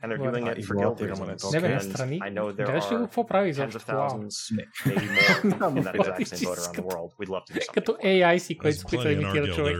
And 0.04 0.08
they're 0.12 0.32
doing 0.32 0.46
it 0.46 0.66
for 0.66 0.76
guild 0.76 0.98
reasons. 1.02 1.54
Не 1.54 1.60
бе, 1.62 1.68
there 1.68 2.66
Гледаш 2.66 2.92
ли 2.92 2.96
го 2.96 3.02
are 3.02 3.06
какво 3.06 3.28
прави 3.28 3.54
tens 3.54 3.58
of 3.58 3.68
изобщо? 3.70 3.92
Maybe 4.86 5.08
more 5.44 5.72
in 5.72 5.84
that 5.84 5.96
exact 5.96 6.26
same 6.26 6.46
boat 6.46 6.58
around 6.58 6.74
the 6.74 6.76
като- 6.76 6.88
world. 6.90 7.12
We'd 7.20 7.30
love 7.30 7.46
to 7.48 7.54
do 7.54 7.60
something. 7.60 7.74
Като. 7.74 7.92
AI 8.04 8.38
си, 8.38 8.58
който 8.58 8.78
се 8.78 8.86
опитва 8.86 9.04
да 9.04 9.12
имитира 9.12 9.48
човек. 9.54 9.78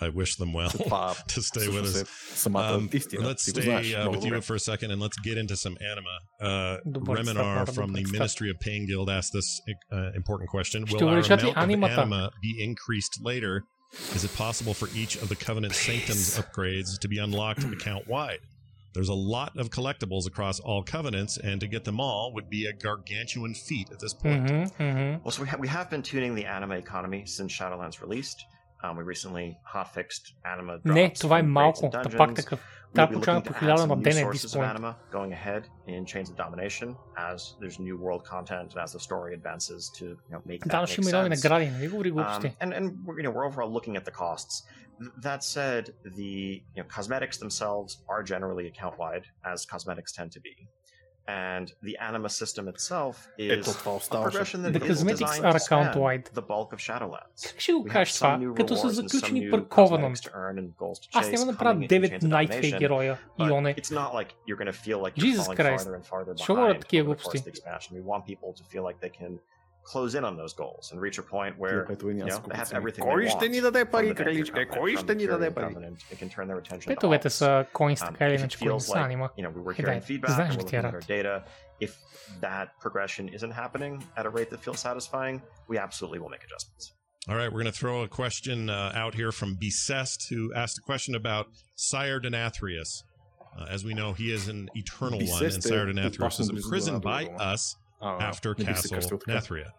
I 0.00 0.08
wish 0.08 0.36
them 0.36 0.52
well 0.52 0.70
to 1.28 1.42
stay 1.42 1.68
with 1.68 1.84
us. 1.84 2.04
Um, 2.54 2.90
let's 3.20 3.46
stay 3.46 3.94
uh, 3.94 4.10
with 4.10 4.24
you 4.24 4.40
for 4.40 4.54
a 4.54 4.58
second 4.58 4.90
and 4.90 5.00
let's 5.00 5.18
get 5.18 5.38
into 5.38 5.56
some 5.56 5.78
anima. 5.80 6.18
Uh, 6.40 6.78
Reminar 6.84 7.66
from 7.66 7.92
the 7.92 8.04
Ministry 8.04 8.50
of 8.50 8.60
Pain 8.60 8.86
Guild 8.86 9.08
asked 9.08 9.32
this 9.32 9.60
uh, 9.90 10.10
important 10.14 10.50
question 10.50 10.84
Will 10.90 11.08
our 11.08 11.18
amount 11.18 11.42
of 11.44 11.56
anima 11.56 12.30
be 12.42 12.62
increased 12.62 13.20
later? 13.22 13.64
Is 14.14 14.24
it 14.24 14.34
possible 14.34 14.74
for 14.74 14.88
each 14.94 15.16
of 15.16 15.28
the 15.28 15.36
Covenant 15.36 15.74
Sanctum's 15.74 16.38
upgrades 16.38 16.98
to 17.00 17.08
be 17.08 17.18
unlocked 17.18 17.64
account 17.72 18.08
wide? 18.08 18.40
There's 18.94 19.08
a 19.08 19.14
lot 19.14 19.56
of 19.58 19.70
collectibles 19.70 20.26
across 20.26 20.60
all 20.60 20.82
covenants, 20.82 21.36
and 21.36 21.60
to 21.60 21.66
get 21.66 21.84
them 21.84 21.98
all 21.98 22.32
would 22.34 22.48
be 22.48 22.66
a 22.66 22.72
gargantuan 22.72 23.54
feat 23.54 23.90
at 23.90 23.98
this 23.98 24.14
point. 24.14 24.46
Mm-hmm, 24.46 24.82
mm-hmm. 24.82 25.24
Well, 25.24 25.32
so 25.32 25.42
we, 25.42 25.48
ha- 25.48 25.56
we 25.58 25.66
have 25.66 25.90
been 25.90 26.02
tuning 26.02 26.34
the 26.36 26.46
anima 26.46 26.76
economy 26.76 27.24
since 27.26 27.52
Shadowlands 27.52 28.00
released. 28.00 28.44
Um, 28.83 28.95
we 28.97 29.03
recently 29.03 29.47
hotfixed 29.75 30.23
anima 30.53 30.73
drops 30.79 30.93
Не, 30.93 31.13
това 31.13 31.39
е 31.39 31.41
from 31.43 31.47
малко. 31.47 31.79
raids 31.79 31.85
and 31.85 32.03
Та 32.11 32.17
пак 32.17 32.29
dungeons. 32.29 32.35
такъв. 32.35 32.59
We'll 32.59 32.93
Трябва 32.95 33.07
be 33.07 33.09
да 33.09 33.13
получаваме 33.13 33.41
looking 33.41 33.47
по 33.47 33.53
to 33.53 33.55
add 33.55 33.59
хиляда 33.59 33.81
some 33.81 33.87
на 33.87 33.95
new 33.97 34.01
ден 34.03 34.13
at 34.13 34.25
sources 34.25 34.33
this 34.33 34.55
of 34.55 34.59
point. 34.59 34.75
anima 34.75 34.95
going 35.11 35.33
ahead 35.33 35.63
in 35.87 36.05
Chains 36.05 36.29
of 36.31 36.35
Domination 36.45 36.95
as 37.31 37.39
there's 37.61 37.77
new 37.87 37.97
world 38.05 38.23
content 38.33 38.67
and 38.73 38.79
as 38.85 38.91
the 38.97 39.01
story 39.09 39.31
advances 39.39 39.81
to 39.99 40.05
you 40.05 40.31
know, 40.31 40.41
make 40.51 40.59
that 40.63 40.69
Да, 40.71 40.81
make 40.81 40.87
ще 40.87 41.01
има 41.01 41.11
нови 41.11 41.29
sense. 41.29 41.43
награди, 41.43 41.65
не 41.71 41.77
ви 41.79 41.87
говори 41.87 42.11
Um, 42.11 42.13
глупости. 42.13 42.55
and 42.61 42.69
and 42.77 42.85
we're, 43.05 43.17
you 43.19 43.23
know 43.25 43.33
we're 43.35 43.47
overall 43.51 43.71
looking 43.77 43.95
at 44.01 44.05
the 44.09 44.15
costs. 44.23 44.53
Th- 45.01 45.11
That 45.27 45.41
said, 45.55 45.83
the 46.19 46.33
you 46.75 46.79
know 46.81 46.87
cosmetics 46.97 47.37
themselves 47.43 47.89
are 48.13 48.21
generally 48.33 48.65
account 48.71 48.95
wide, 49.03 49.25
as 49.51 49.57
cosmetics 49.73 50.11
tend 50.17 50.29
to 50.37 50.41
be, 50.47 50.55
and 51.26 51.72
the 51.82 51.96
Animus 51.98 52.36
system 52.36 52.68
itself 52.68 53.28
is 53.38 53.66
a 53.68 53.72
progression 54.10 54.62
that 54.62 54.72
the 54.72 54.84
is 54.86 55.02
designed 55.02 55.44
are 55.44 55.56
account-wide. 55.56 56.24
the 56.34 56.42
bulk 56.42 56.72
of 56.72 56.80
Shadowlands. 56.80 57.46
Как 57.46 57.60
ще 57.60 57.72
го 57.72 57.84
кажеш 57.84 58.14
това? 58.14 58.40
Като 58.56 58.76
са 58.76 58.88
заключени 58.88 59.50
пър 59.50 59.64
Covenant. 59.64 60.30
Аз 61.14 61.30
няма 61.30 61.46
да 61.46 61.52
направя 61.52 61.80
9 61.80 62.20
Night 62.20 62.62
Fae 62.62 62.78
героя, 62.78 63.18
Ионе. 63.38 63.74
Like 63.74 65.14
Jesus 65.16 65.46
Christ. 65.60 65.88
feel 68.74 68.84
like 68.88 68.98
they 69.00 69.12
can 69.20 69.32
the 69.83 69.93
expansion. 69.93 69.99
We 69.99 69.99
want 69.99 69.99
people 69.99 69.99
to 69.99 70.09
feel 70.09 70.15
like 70.15 70.15
they 70.15 70.15
can 70.15 70.15
close 70.15 70.15
in 70.15 70.23
on 70.25 70.35
those 70.37 70.53
goals 70.53 70.91
and 70.91 71.01
reach 71.01 71.17
a 71.17 71.23
point 71.23 71.53
where 71.57 71.85
Тия, 71.85 71.87
Пето, 71.87 72.09
и 72.09 72.13
you 72.13 72.19
know, 72.19 72.25
няколко 72.25 72.49
they 72.49 72.57
have 72.57 72.69
пъти. 72.69 72.75
everything 72.75 73.03
Кой 73.03 73.23
they 73.23 73.29
ще 73.29 73.45
want 73.45 73.49
ни 73.49 73.61
даде 73.61 73.85
from 73.85 73.91
пари, 73.91 74.07
the 74.07 74.13
Venture 74.13 74.23
краличка? 74.23 74.59
Covenant, 74.59 74.79
Кой 74.79 74.91
from 74.93 74.99
ще 74.99 75.11
the 75.13 75.15
ни 75.15 75.27
даде 75.27 75.49
Tyrion 75.49 75.53
пари? 75.55 75.73
Covenant. 75.73 75.97
It 76.11 76.17
can 76.19 76.29
turn 76.29 76.47
their 76.47 76.59
attention 76.63 76.87
to 76.87 76.95
Петовете 76.95 77.27
alts. 77.29 77.33
са 77.33 77.65
коинс, 77.73 78.01
Um, 78.01 78.05
така 78.07 78.25
или 78.27 78.33
if 78.33 78.37
it 78.37 78.39
иначе, 78.39 78.57
които 78.57 78.73
не 78.73 78.79
feels 78.79 78.83
са 78.83 78.93
like, 78.93 79.05
анима. 79.05 79.29
you 79.37 79.43
know, 79.43 79.51
we 79.57 79.61
were 79.67 79.79
Е, 79.79 79.83
да, 79.83 79.91
hearing 79.91 80.01
feedback 80.03 80.31
знаеш 80.35 80.53
and 80.55 80.57
ли 80.59 80.63
we're 80.63 80.69
тия 80.69 80.81
looking 80.83 80.89
at 80.89 80.93
рад? 80.93 81.03
our 81.03 81.07
data. 81.07 81.43
If 81.87 81.91
that 82.47 82.67
progression 82.83 83.25
isn't 83.37 83.53
happening 83.63 83.93
at 84.19 84.25
a 84.29 84.31
rate 84.37 84.49
that 84.53 84.59
feels 84.65 84.79
satisfying, 84.89 85.35
we 85.71 85.75
absolutely 85.87 86.19
will 86.21 86.33
make 86.35 86.43
adjustments. 86.49 86.83
All 87.29 87.37
right, 87.41 87.49
we're 87.51 87.61
going 87.63 87.73
to 87.75 87.79
throw 87.83 87.97
a 88.09 88.11
question 88.21 88.57
uh, 88.69 89.01
out 89.03 89.13
here 89.21 89.31
from 89.39 89.49
Becest, 89.63 90.19
who 90.31 90.41
asked 90.63 90.77
a 90.83 90.85
question 90.91 91.13
about 91.21 91.43
Sire 91.89 92.19
Denathrius. 92.25 92.91
Uh, 93.57 93.75
as 93.75 93.81
we 93.87 93.93
know, 93.99 94.09
he 94.21 94.27
is 94.37 94.43
an 94.53 94.61
eternal 94.83 95.19
one, 95.19 95.27
Becest 95.27 95.55
and 95.57 95.65
е 95.65 95.69
Sire 95.71 95.85
Denathrius 95.91 96.35
is 96.43 96.49
опасно 96.49 96.57
imprisoned 96.61 97.01
by 97.13 97.21
близо 97.25 97.37
до 97.37 97.53
us 97.53 97.63
oh, 98.04 98.18
after 98.20 98.54
maybe 98.56 98.64
Castle 98.64 99.18
Nathria. 99.28 99.70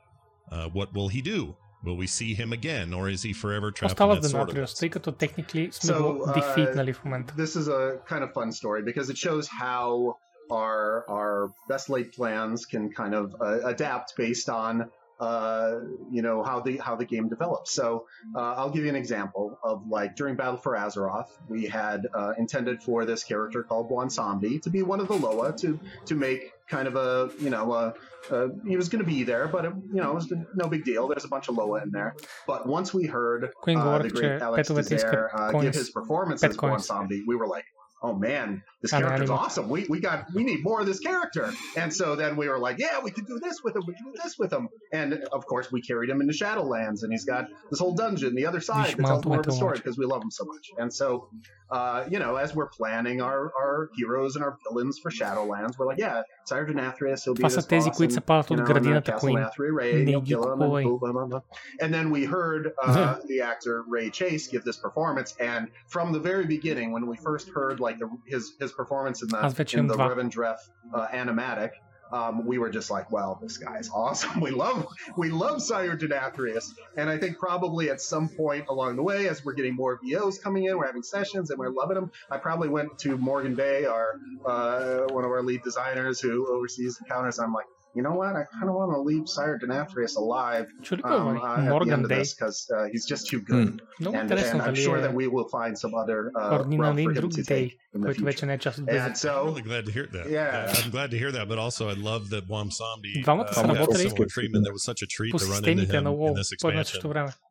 Uh, 0.52 0.69
what 0.69 0.93
will 0.93 1.07
he 1.07 1.22
do? 1.22 1.56
Will 1.85 1.97
we 1.97 2.07
see 2.07 2.34
him 2.34 2.52
again, 2.52 2.93
or 2.93 3.10
is 3.10 3.22
he 3.22 3.31
forever 3.31 3.72
trapped 3.72 3.99
in 3.99 4.10
that 4.10 4.22
Denatrios, 4.23 4.73
тъй 4.80 4.89
като 4.89 5.11
техникли 5.11 5.69
so, 5.72 6.18
го 6.18 6.34
дефит, 6.34 6.76
нали. 6.76 6.93
This 7.38 7.56
is 7.56 7.68
a 7.68 7.99
kind 8.07 8.23
of 8.23 8.34
fun 8.34 8.52
story 8.52 8.81
because 8.81 9.10
it 9.10 9.18
shows 9.18 9.47
how 9.47 10.18
our 10.52 11.06
our 11.10 11.52
best 11.69 11.89
laid 11.89 12.11
plans 12.11 12.65
can 12.65 12.91
kind 12.91 13.14
of 13.14 13.35
uh, 13.39 13.60
adapt 13.73 14.15
based 14.18 14.49
on 14.49 14.89
uh, 15.19 15.80
you 16.11 16.22
know 16.22 16.43
how 16.43 16.60
the 16.60 16.77
how 16.77 16.95
the 16.95 17.06
game 17.06 17.27
develops. 17.30 17.72
So 17.72 18.06
uh, 18.35 18.53
I'll 18.57 18.69
give 18.69 18.84
you 18.84 18.89
an 18.89 18.95
example 19.06 19.57
of 19.64 19.88
like 19.88 20.15
during 20.15 20.35
Battle 20.35 20.57
for 20.57 20.73
Azeroth, 20.76 21.30
we 21.47 21.65
had 21.65 22.07
uh, 22.14 22.34
intended 22.38 22.84
for 22.84 23.06
this 23.06 23.23
character 23.23 23.64
called 23.64 23.89
Bwonsamdi 23.89 24.61
to 24.64 24.69
be 24.69 24.81
one 24.81 24.99
of 24.99 25.07
the 25.07 25.15
Loa 25.15 25.56
to 25.57 25.80
to 26.10 26.15
make 26.15 26.52
kind 26.70 26.88
of 26.88 26.96
a 26.96 27.30
you 27.40 27.50
know 27.50 27.74
a, 27.74 27.94
a 28.32 28.50
he 28.68 28.76
was 28.78 28.90
going 28.90 29.04
to 29.04 29.10
be 29.10 29.24
there, 29.24 29.48
but 29.48 29.66
it, 29.66 29.74
you 29.94 30.02
know 30.02 30.12
it 30.12 30.16
was 30.16 30.34
no 30.56 30.68
big 30.68 30.84
deal. 30.84 31.08
There's 31.08 31.26
a 31.26 31.28
bunch 31.28 31.48
of 31.48 31.56
Loa 31.56 31.84
in 31.84 31.92
there, 31.92 32.16
but 32.48 32.68
once 32.68 32.94
we 32.94 33.06
heard 33.06 33.52
uh, 33.78 33.98
the 34.00 34.10
great 34.10 34.42
Alex 34.42 34.68
Dizer, 34.90 35.30
uh, 35.34 35.52
give 35.52 35.74
his 35.74 35.90
performance 35.92 36.44
as 36.44 36.56
Zombie, 36.88 37.24
we 37.28 37.36
were 37.36 37.48
like, 37.48 37.66
oh 38.02 38.14
man, 38.16 38.64
this 38.85 38.93
Ah, 38.93 38.98
no, 38.98 39.07
character's 39.07 39.31
anymore. 39.31 39.44
awesome. 39.44 39.69
We 39.69 39.86
we 39.89 40.01
got 40.01 40.27
we 40.35 40.43
need 40.44 40.62
more 40.62 40.81
of 40.81 40.86
this 40.86 41.01
character. 41.01 41.52
And 41.77 41.93
so 41.93 42.16
then 42.16 42.36
we 42.36 42.48
were 42.48 42.59
like, 42.59 42.78
yeah, 42.78 43.01
we 43.02 43.11
could 43.11 43.27
do 43.27 43.39
this 43.39 43.62
with 43.65 43.74
him. 43.77 43.82
We 43.86 43.94
could 43.94 44.12
do 44.15 44.20
this 44.23 44.39
with 44.39 44.52
him. 44.52 44.69
And 44.93 45.15
of 45.32 45.47
course, 45.47 45.70
we 45.73 45.81
carried 45.82 46.11
him 46.11 46.20
into 46.20 46.32
Shadowlands, 46.35 47.02
and 47.02 47.12
he's 47.12 47.24
got 47.24 47.47
this 47.70 47.78
whole 47.81 47.94
dungeon, 47.94 48.35
the 48.35 48.47
other 48.47 48.61
side 48.61 48.97
that 48.97 49.05
tells 49.07 49.24
more 49.24 49.40
of 49.40 49.47
the 49.47 49.52
story 49.52 49.77
because 49.77 49.97
we 49.98 50.07
love 50.07 50.23
him 50.23 50.31
so 50.31 50.44
much. 50.44 50.66
And 50.78 50.93
so, 50.93 51.28
uh, 51.70 52.05
you 52.11 52.19
know, 52.19 52.36
as 52.36 52.55
we're 52.55 52.69
planning 52.69 53.20
our 53.20 53.52
our 53.62 53.90
heroes 53.97 54.36
and 54.36 54.44
our 54.44 54.59
villains 54.69 54.98
for 54.98 55.11
Shadowlands, 55.11 55.78
we're 55.78 55.86
like, 55.86 55.98
yeah, 55.98 56.23
Sire 56.47 56.66
Denathrius, 56.66 57.24
he'll 57.24 57.35
be 57.35 57.43
Това 57.43 57.51
са 57.51 57.57
this 57.61 57.66
тези, 57.69 57.89
boss 57.90 57.97
които 57.97 58.12
се 58.15 58.20
in, 58.20 58.23
палят 58.27 58.47
you 58.48 58.52
от 58.55 58.59
know, 58.59 58.62
in 58.62 58.66
the 58.66 58.73
градината 58.74 59.12
Castle 59.12 59.20
Queen. 59.28 59.39
Nathria 59.39 59.73
raid. 59.81 60.05
Не 60.07 60.12
You'll 60.12 60.23
ги 60.24 60.35
kill 60.35 60.43
him 60.43 60.62
and 60.62 60.73
купувай. 60.73 60.85
blah, 60.85 60.98
blah, 60.98 61.12
blah, 61.12 61.27
blah. 61.27 61.40
And 61.82 61.94
then 61.94 62.11
we 62.11 62.24
heard 62.24 62.62
uh, 62.82 63.16
the 63.28 63.40
actor 63.43 63.85
Ray 63.89 64.11
Chase 64.11 64.44
give 64.52 64.62
this 64.65 64.78
performance, 64.86 65.31
and 65.52 65.69
from 65.94 66.07
the 66.12 66.20
very 66.31 66.47
beginning, 66.57 66.89
when 66.94 67.05
we 67.12 67.16
first 67.28 67.47
heard 67.57 67.77
like 67.86 67.98
the, 68.02 68.09
his 68.35 68.43
his 68.62 68.73
performance 68.76 69.22
in 69.22 69.30
the, 69.30 69.38
in 69.81 69.88
the 69.88 69.95
Revendreth 70.15 70.60
uh, 70.93 71.07
animatic, 71.07 71.72
um, 72.11 72.45
we 72.45 72.57
were 72.60 72.69
just 72.69 72.91
like, 72.91 73.11
"Wow, 73.11 73.39
this 73.41 73.57
guy's 73.57 73.89
awesome. 73.89 74.39
We 74.45 74.52
love 74.52 74.88
we 75.18 75.30
love 75.31 75.61
Sire 75.61 75.97
Denathrius." 75.97 76.72
And 76.95 77.10
I 77.10 77.18
think 77.18 77.39
probably 77.39 77.89
at 77.89 77.99
some 77.99 78.30
point 78.30 78.68
along 78.69 78.95
the 78.95 79.03
way, 79.03 79.27
as 79.27 79.43
we're 79.43 79.53
getting 79.53 79.76
more 79.76 79.99
VOs 80.03 80.38
coming 80.39 80.65
in, 80.65 80.77
we're 80.77 80.85
having 80.85 81.03
sessions, 81.03 81.49
and 81.49 81.60
we're 81.60 81.72
loving 81.72 81.95
them. 81.95 82.11
I 82.30 82.38
probably 82.38 82.69
went 82.69 82.99
to 82.99 83.18
Morgan 83.18 83.56
Day, 83.56 83.85
our 83.85 84.19
uh, 84.45 85.02
one 85.14 85.26
of 85.26 85.31
our 85.31 85.41
lead 85.41 85.64
designers 85.64 86.19
who 86.19 86.47
oversees 86.47 86.99
encounters. 87.02 87.39
I'm 87.39 87.53
like, 87.53 87.65
you 87.95 88.01
know 88.01 88.11
what? 88.11 88.35
I 88.35 88.43
kind 88.51 88.69
of 88.69 88.76
want 88.76 88.91
to 88.91 88.99
leave 88.99 89.27
Sire 89.27 89.57
Denathrius 89.57 90.17
alive 90.17 90.67
um, 91.03 91.38
uh, 91.38 91.76
at 91.76 91.84
the 91.84 91.91
end 91.91 92.03
of 92.03 92.09
this 92.09 92.34
because 92.34 92.69
uh, 92.76 92.85
he's 92.91 93.05
just 93.05 93.27
too 93.27 93.41
good. 93.41 93.81
Hmm. 93.99 94.07
And, 94.07 94.31
and, 94.31 94.61
I'm 94.61 94.76
sure 94.76 94.99
that 94.99 95.13
we 95.13 95.27
will 95.27 95.47
find 95.47 95.77
some 95.77 95.95
other 95.95 96.31
uh, 96.35 96.63
route 96.65 97.03
for 97.03 97.11
him 97.11 97.30
to 97.30 97.43
take 97.43 97.80
in 97.93 98.01
the 98.01 98.13
future. 98.13 98.51
And 98.89 99.17
so, 99.17 99.39
I'm 99.39 99.45
really 99.47 99.61
glad 99.61 99.85
to 99.85 99.91
hear 99.91 100.07
that. 100.11 100.30
Yeah. 100.30 100.73
I'm 100.84 100.91
glad 100.91 101.11
to 101.11 101.17
hear 101.17 101.31
that, 101.31 101.47
but 101.47 101.57
also 101.57 101.89
I 101.89 101.93
love 101.93 102.30
that 102.31 102.47
Bwonsamdi 102.49 103.26
uh, 103.26 103.38
had 103.38 103.53
someone 103.53 104.30
Friedman 104.30 104.63
that 104.63 104.73
was 104.73 104.84
such 104.84 105.01
a 105.01 105.07
treat 105.07 105.38
to 105.38 105.45
run 105.45 105.63
into 105.65 105.85
him 105.85 106.07
in 106.07 106.34
this 106.34 106.51
expansion 106.51 107.01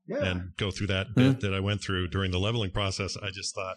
yeah. 0.07 0.25
and 0.25 0.57
go 0.59 0.71
through 0.71 0.89
that 0.89 1.09
hmm. 1.09 1.15
bit 1.15 1.41
that 1.41 1.55
I 1.55 1.61
went 1.61 1.81
through 1.81 2.09
during 2.09 2.31
the 2.31 2.39
leveling 2.39 2.71
process. 2.71 3.17
I 3.17 3.31
just 3.31 3.55
thought, 3.55 3.77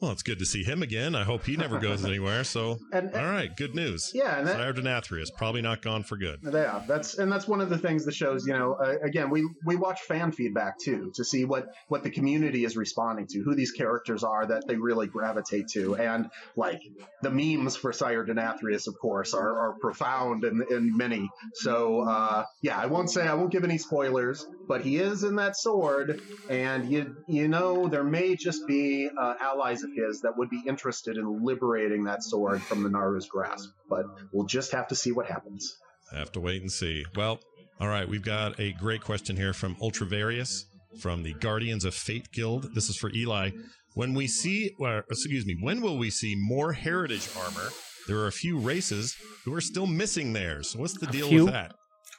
well, 0.00 0.10
it's 0.10 0.22
good 0.22 0.38
to 0.40 0.44
see 0.44 0.62
him 0.64 0.82
again. 0.82 1.14
I 1.14 1.22
hope 1.24 1.44
he 1.46 1.56
never 1.56 1.78
goes 1.78 2.04
anywhere. 2.04 2.44
So, 2.44 2.78
And- 2.92 3.14
all 3.14 3.24
right, 3.24 3.56
good 3.56 3.74
news. 3.74 4.10
Yeah, 4.12 4.38
and 4.38 4.46
that- 4.48 4.56
Sire 4.56 4.72
Denathrius 4.72 5.28
probably 5.36 5.62
not 5.62 5.82
gone 5.82 6.02
for 6.02 6.16
good. 6.16 6.40
Yeah, 6.42 6.82
that's 6.86 7.16
and 7.18 7.30
that's 7.30 7.46
one 7.48 7.60
of 7.60 7.70
the 7.70 7.78
things 7.78 8.04
that 8.06 8.14
shows. 8.14 8.46
You 8.46 8.54
know, 8.54 8.74
uh, 8.74 8.96
again, 9.02 9.30
we 9.30 9.48
we 9.64 9.76
watch 9.76 10.00
fan 10.02 10.32
feedback 10.32 10.78
too 10.78 11.12
to 11.14 11.24
see 11.24 11.44
what 11.44 11.68
what 11.88 12.02
the 12.02 12.10
community 12.10 12.64
is 12.64 12.76
responding 12.76 13.26
to, 13.28 13.40
who 13.42 13.54
these 13.54 13.70
characters 13.72 14.24
are 14.24 14.44
that 14.46 14.66
they 14.66 14.76
really 14.76 15.06
gravitate 15.06 15.68
to, 15.74 15.94
and 15.96 16.28
like 16.56 16.80
the 17.22 17.30
memes 17.30 17.76
for 17.76 17.92
Sire 17.92 18.24
Denathrius, 18.26 18.88
of 18.88 18.98
course, 19.00 19.32
are, 19.32 19.58
are 19.58 19.72
profound 19.80 20.44
and 20.44 20.62
and 20.62 20.96
many. 20.96 21.30
So 21.54 22.00
uh, 22.00 22.44
yeah, 22.62 22.76
I 22.78 22.86
won't 22.86 23.10
say 23.10 23.26
I 23.26 23.34
won't 23.34 23.52
give 23.52 23.64
any 23.64 23.78
spoilers, 23.78 24.44
but 24.68 24.82
he 24.82 24.96
is 24.98 25.22
in 25.24 25.36
that 25.36 25.56
sword, 25.56 26.20
and 26.50 26.90
you 26.90 27.16
you 27.28 27.48
know 27.48 27.88
there 27.88 28.04
may 28.04 28.34
just 28.36 28.66
be 28.66 29.08
uh, 29.16 29.34
allies 29.40 29.83
of 29.84 29.90
his 29.94 30.20
that 30.22 30.36
would 30.36 30.50
be 30.50 30.62
interested 30.66 31.16
in 31.16 31.44
liberating 31.44 32.04
that 32.04 32.22
sword 32.24 32.60
from 32.62 32.82
the 32.82 32.88
Naru's 32.88 33.28
grasp, 33.28 33.70
but 33.88 34.04
we'll 34.32 34.46
just 34.46 34.72
have 34.72 34.88
to 34.88 34.96
see 34.96 35.12
what 35.12 35.26
happens. 35.26 35.76
Have 36.12 36.32
to 36.32 36.40
wait 36.40 36.62
and 36.62 36.72
see. 36.72 37.04
Well, 37.14 37.38
all 37.80 37.88
right, 37.88 38.08
we've 38.08 38.24
got 38.24 38.58
a 38.58 38.72
great 38.72 39.02
question 39.02 39.36
here 39.36 39.52
from 39.52 39.76
Ultravarius 39.76 40.64
from 41.00 41.22
the 41.22 41.34
Guardians 41.34 41.84
of 41.84 41.94
Fate 41.94 42.30
Guild. 42.32 42.74
This 42.74 42.88
is 42.88 42.96
for 42.96 43.10
Ely. 43.14 43.50
When 43.94 44.14
we 44.14 44.26
see, 44.26 44.72
well, 44.78 45.02
excuse 45.10 45.46
me, 45.46 45.56
when 45.60 45.80
will 45.80 45.98
we 45.98 46.10
see 46.10 46.34
more 46.36 46.72
heritage 46.72 47.28
armor? 47.36 47.70
There 48.06 48.18
are 48.18 48.26
a 48.26 48.32
few 48.32 48.58
races 48.58 49.16
who 49.44 49.54
are 49.54 49.60
still 49.60 49.86
missing 49.86 50.32
theirs. 50.32 50.74
What's 50.76 50.98
the 50.98 51.08
A 51.08 51.12
deal 51.12 51.28
few? 51.28 51.44
with 51.46 51.54
that? 51.54 51.74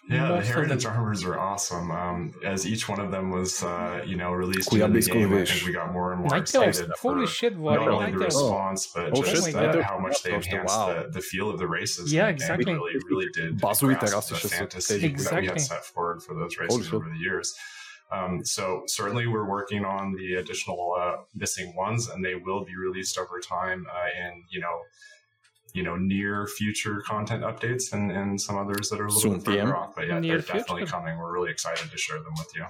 Yeah, 0.07 0.33
the 0.33 0.45
Heritage 0.45 0.85
Armors 0.85 1.23
are 1.23 1.39
awesome. 1.39 1.89
Um, 1.89 2.31
as 2.43 2.67
each 2.67 2.87
one 2.87 2.99
of 2.99 3.09
them 3.09 3.31
was, 3.31 3.63
uh, 3.63 4.03
you 4.05 4.15
know, 4.15 4.31
released 4.31 4.71
in 4.71 4.79
the 4.93 5.01
game, 5.01 5.33
I 5.33 5.45
think 5.45 5.65
we 5.65 5.73
got 5.73 5.91
more 5.91 6.13
and 6.13 6.21
more 6.21 6.37
excited 6.37 6.91
for 6.99 7.25
shit, 7.25 7.57
not 7.57 7.87
only 7.87 8.11
the 8.11 8.17
response, 8.19 8.87
but 8.93 9.17
oh, 9.17 9.23
just 9.23 9.51
how 9.53 9.97
much 9.97 10.21
they 10.21 10.33
enhanced 10.33 10.75
wow. 10.75 11.03
the, 11.03 11.09
the 11.09 11.21
feel 11.21 11.49
of 11.49 11.57
the 11.57 11.67
races. 11.67 12.13
Yeah, 12.13 12.27
exactly. 12.27 12.71
And 12.71 12.81
really, 12.81 12.99
really 13.09 13.27
did 13.33 13.59
grasp 13.59 13.81
the 13.81 14.47
fantasy 14.47 15.05
exactly. 15.05 15.23
that 15.23 15.41
we 15.41 15.47
had 15.47 15.61
set 15.61 15.85
forward 15.85 16.21
for 16.21 16.35
those 16.35 16.57
races 16.57 16.93
over 16.93 17.09
the 17.09 17.17
years. 17.17 17.55
Um, 18.11 18.45
so 18.45 18.83
certainly, 18.85 19.25
we're 19.25 19.49
working 19.49 19.83
on 19.83 20.13
the 20.13 20.35
additional 20.35 20.95
uh, 20.99 21.15
missing 21.33 21.75
ones, 21.75 22.07
and 22.09 22.23
they 22.23 22.35
will 22.35 22.63
be 22.63 22.75
released 22.75 23.17
over 23.17 23.39
time. 23.39 23.87
Uh, 23.89 24.27
and 24.27 24.43
you 24.51 24.59
know, 24.59 24.81
you 25.74 25.82
know, 25.84 25.96
near 25.96 26.46
future 26.46 26.96
content 27.06 27.42
updates, 27.44 27.92
and, 27.92 28.10
and 28.10 28.40
some 28.40 28.56
others 28.58 28.88
that 28.90 28.98
are 29.00 29.06
a 29.06 29.12
little 29.14 29.20
Soon 29.20 29.34
bit 29.38 29.44
further 29.44 29.56
PM. 29.58 29.72
off. 29.72 29.94
But 29.96 30.08
yeah, 30.08 30.18
Near 30.18 30.38
they're 30.38 30.46
definitely 30.58 30.82
future. 30.82 30.92
coming. 30.96 31.16
We're 31.18 31.32
really 31.32 31.50
excited 31.50 31.90
to 31.90 31.98
share 31.98 32.18
them 32.18 32.34
with 32.38 32.50
you. 32.56 32.64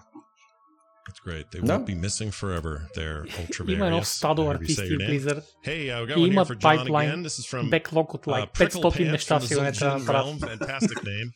That's 1.07 1.19
great. 1.21 1.51
They 1.51 1.61
No. 1.61 1.75
won't 1.75 1.87
be 1.87 1.95
missing 1.95 2.31
forever. 2.31 2.89
There, 2.95 3.25
Има 3.25 3.87
едно 3.87 4.01
Ultravarius. 4.01 4.05
стадо 4.05 4.43
however 4.45 4.63
you 4.63 4.75
say 4.75 4.83
артисти 4.83 4.89
your 4.91 4.97
в 4.97 5.03
name. 5.03 5.09
Blizzard 5.11 5.43
Hey, 5.65 5.91
uh, 5.91 6.01
we 6.03 6.07
got 6.09 6.17
и 6.19 6.21
one 6.21 6.31
here 6.31 6.33
имат 6.35 6.47
for 6.47 6.55
John 6.57 6.79
пайплайн, 6.79 7.11
again. 7.11 7.23
This 7.25 7.39
is 7.41 7.47
from 7.53 7.71
беклог 7.71 8.15
от 8.15 8.27
like 8.27 8.45
uh, 8.45 8.53
Prickle 8.59 8.83
500 8.83 8.93
Pants 8.97 9.13
неща 9.13 9.37
from 9.37 9.43
the 9.43 9.49
сигурно 9.49 9.73
трябва 9.73 9.99
да 9.99 10.05
Zul'jin 10.05 10.07
направят. 10.07 10.41
realm. 10.41 10.59
Fantastic 10.59 11.03
name. 11.05 11.29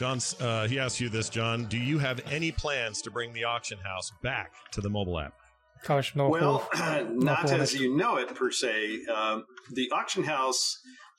John, 0.00 0.18
uh, 0.18 0.68
he 0.70 0.78
asks 0.84 1.00
you 1.00 1.08
this, 1.08 1.28
John. 1.38 1.56
Do 1.74 1.78
you 1.90 1.98
have 1.98 2.18
any 2.38 2.50
plans 2.64 2.96
to 3.04 3.10
bring 3.16 3.28
the 3.38 3.44
auction 3.54 3.78
house 3.90 4.08
back 4.22 4.48
to 4.74 4.80
the 4.80 4.90
mobile 4.98 5.18
app? 5.26 5.34
Това 5.84 5.96
беше 5.96 6.12
много 6.14 6.34
Well, 6.34 6.58
хубаво. 6.58 6.68
Много 7.14 7.24
not 7.24 7.36
хубаво 7.40 7.54
as 7.54 7.58
нещо. 7.60 7.82
you 7.82 7.96
know 8.02 8.14
it 8.22 8.28
per 8.40 8.50
se. 8.62 8.74
Um, 9.18 9.36
the 9.78 9.86
auction 10.00 10.24
house, 10.36 10.60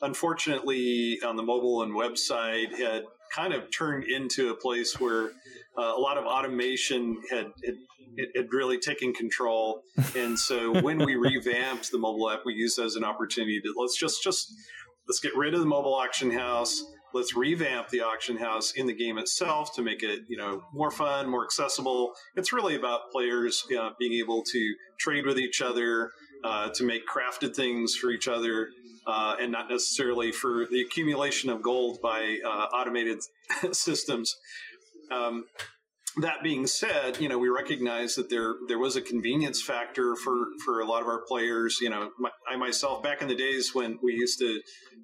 unfortunately, 0.03 1.21
on 1.23 1.37
the 1.37 1.43
mobile 1.43 1.83
and 1.83 1.93
website, 1.93 2.79
had 2.79 3.05
kind 3.35 3.53
of 3.53 3.71
turned 3.71 4.05
into 4.05 4.51
a 4.51 4.55
place 4.55 5.01
where 5.01 5.31
uh, 5.77 5.93
a 5.97 6.01
lot 6.01 6.16
of 6.16 6.25
automation 6.25 7.21
had, 7.31 7.47
had 7.65 7.75
had 8.37 8.53
really 8.53 8.79
taken 8.79 9.12
control. 9.12 9.83
And 10.16 10.39
so 10.39 10.81
when 10.81 10.99
we 11.05 11.16
revamped 11.16 11.91
the 11.91 11.99
mobile 11.99 12.31
app, 12.31 12.41
we 12.45 12.55
used 12.55 12.79
that 12.79 12.85
as 12.85 12.95
an 12.95 13.05
opportunity 13.05 13.61
to 13.61 13.75
let's 13.77 13.99
just 13.99 14.23
just 14.23 14.53
let's 15.09 15.21
get 15.21 15.37
rid 15.37 15.55
of 15.55 15.61
the 15.61 15.66
mobile 15.66 15.95
auction 15.95 16.31
house. 16.31 16.83
Let's 17.12 17.37
revamp 17.37 17.89
the 17.91 18.01
auction 18.01 18.37
house 18.37 18.73
in 18.73 18.87
the 18.87 18.95
game 18.95 19.19
itself 19.19 19.75
to 19.77 19.83
make 19.83 20.03
it, 20.03 20.21
you 20.29 20.37
know, 20.37 20.62
more 20.73 20.91
fun, 20.91 21.29
more 21.29 21.45
accessible. 21.45 22.12
It's 22.35 22.53
really 22.53 22.75
about 22.75 23.11
players 23.12 23.65
uh, 23.79 23.91
being 23.99 24.15
able 24.15 24.43
to 24.43 24.75
trade 24.99 25.25
with 25.25 25.39
each 25.39 25.62
other, 25.62 26.11
uh, 26.45 26.71
to 26.71 26.85
make 26.85 27.03
crafted 27.07 27.55
things 27.55 27.95
for 27.95 28.11
each 28.11 28.27
other, 28.27 28.69
uh, 29.07 29.37
and 29.41 29.53
not 29.53 29.69
necessarily 29.69 30.33
for 30.33 30.67
the 30.71 30.81
accumulation 30.81 31.51
of 31.51 31.63
gold 31.63 32.01
by 32.03 32.39
uh, 32.45 32.49
automated 32.49 33.21
systems. 33.73 34.37
Um, 35.11 35.45
that 36.19 36.43
being 36.43 36.67
said, 36.67 37.19
you 37.21 37.29
know, 37.29 37.39
we 37.39 37.49
recognize 37.49 38.15
that 38.15 38.31
there 38.31 38.55
there 38.69 38.79
was 38.79 38.95
a 38.95 39.01
convenience 39.01 39.61
factor 39.61 40.15
for 40.15 40.47
for 40.65 40.81
a 40.81 40.85
lot 40.85 41.03
of 41.03 41.09
our 41.09 41.23
players. 41.27 41.79
You 41.81 41.91
know, 41.91 42.11
my, 42.19 42.31
I 42.49 42.57
myself 42.57 43.03
back 43.03 43.21
in 43.21 43.29
the 43.29 43.35
days 43.35 43.75
when 43.75 43.99
we 44.03 44.15
used 44.15 44.39
to, 44.39 44.61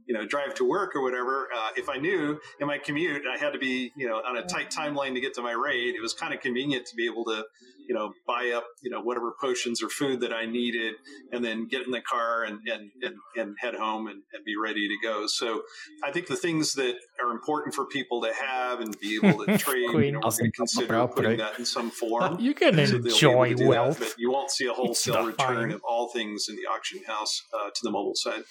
you 0.07 0.15
know, 0.15 0.25
drive 0.25 0.55
to 0.55 0.65
work 0.65 0.95
or 0.95 1.03
whatever. 1.03 1.49
Uh, 1.55 1.71
if 1.77 1.89
I 1.89 1.97
knew 1.97 2.39
in 2.61 2.67
my 2.67 2.79
commute 2.79 3.23
I 3.27 3.39
had 3.39 3.53
to 3.53 3.59
be, 3.59 3.93
you 3.97 4.09
know, 4.09 4.17
on 4.17 4.37
a 4.37 4.43
tight 4.43 4.71
timeline 4.71 5.15
to 5.15 5.21
get 5.21 5.35
to 5.35 5.43
my 5.43 5.53
raid, 5.53 5.97
it 5.97 6.01
was 6.01 6.15
kind 6.15 6.33
of 6.33 6.41
convenient 6.41 6.87
to 6.87 6.95
be 6.95 7.07
able 7.07 7.25
to, 7.25 7.45
you 7.91 7.97
know, 7.97 8.13
buy 8.25 8.53
up, 8.55 8.63
you 8.83 8.89
know, 8.89 9.01
whatever 9.01 9.35
potions 9.41 9.83
or 9.83 9.89
food 9.89 10.21
that 10.21 10.33
I 10.33 10.47
needed, 10.47 10.95
and 11.33 11.45
then 11.45 11.67
get 11.67 11.85
in 11.85 11.91
the 11.91 12.01
car 12.01 12.45
and 12.45 12.61
and 12.69 12.89
and, 13.03 13.17
and 13.37 13.57
head 13.59 13.75
home 13.75 14.07
and, 14.07 14.23
and 14.33 14.45
be 14.45 14.55
ready 14.57 14.87
to 14.87 14.95
go. 15.03 15.27
So, 15.27 15.63
I 16.05 16.13
think 16.13 16.29
the 16.29 16.37
things 16.37 16.75
that 16.75 16.95
are 17.21 17.33
important 17.33 17.75
for 17.75 17.85
people 17.87 18.23
to 18.23 18.33
have 18.33 18.79
and 18.79 18.97
be 19.01 19.19
able 19.21 19.45
to 19.45 19.59
trade, 19.59 19.81
you 19.81 20.13
know, 20.13 20.21
we're 20.23 20.31
going 20.31 20.33
to 20.33 20.51
consider 20.53 21.09
putting 21.09 21.39
that 21.39 21.59
in 21.59 21.65
some 21.65 21.91
form. 21.91 22.39
You 22.39 22.55
can 22.55 22.75
so 22.75 22.99
they'll 22.99 23.03
be 23.03 23.09
able 23.09 23.09
enjoy 23.09 23.49
to 23.49 23.55
do 23.57 23.65
that, 23.65 23.69
wealth. 23.71 23.99
but 23.99 24.15
you 24.17 24.31
won't 24.31 24.53
see 24.53 24.69
a 24.69 24.73
wholesale 24.73 25.27
return 25.27 25.57
fine. 25.57 25.73
of 25.73 25.81
all 25.83 26.11
things 26.11 26.47
in 26.49 26.55
the 26.55 26.67
auction 26.67 27.01
house 27.09 27.43
uh, 27.53 27.71
to 27.71 27.81
the 27.83 27.91
mobile 27.91 28.15
side. 28.15 28.45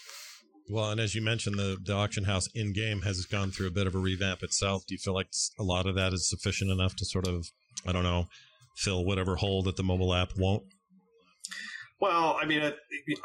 Well, 0.70 0.91
and 0.91 0.99
as 0.99 1.16
you 1.16 1.22
mentioned, 1.22 1.57
the, 1.57 1.78
the 1.82 1.94
auction 1.94 2.26
house 2.26 2.49
in 2.53 2.74
game 2.74 3.03
has 3.03 3.26
gone 3.26 3.52
through 3.52 3.68
a 3.68 3.72
bit 3.72 3.88
of 3.88 3.95
a 3.95 3.99
revamp 3.99 4.44
itself. 4.44 4.86
Do 4.86 4.94
you 4.94 4.99
feel 4.99 5.14
like 5.14 5.30
a 5.57 5.64
lot 5.64 5.86
of 5.86 5.95
that 5.95 6.11
is 6.11 6.30
sufficient 6.30 6.72
enough 6.72 6.98
to 6.98 7.06
sort 7.06 7.26
of, 7.26 7.48
I 7.88 7.94
don't 7.94 8.03
know, 8.03 8.28
fill 8.80 9.03
whatever 9.03 9.35
hole 9.35 9.61
that 9.64 9.76
the 9.76 9.84
mobile 9.84 10.14
app 10.14 10.31
won't? 10.38 10.64
Well, 11.99 12.38
I 12.41 12.45
mean, 12.45 12.72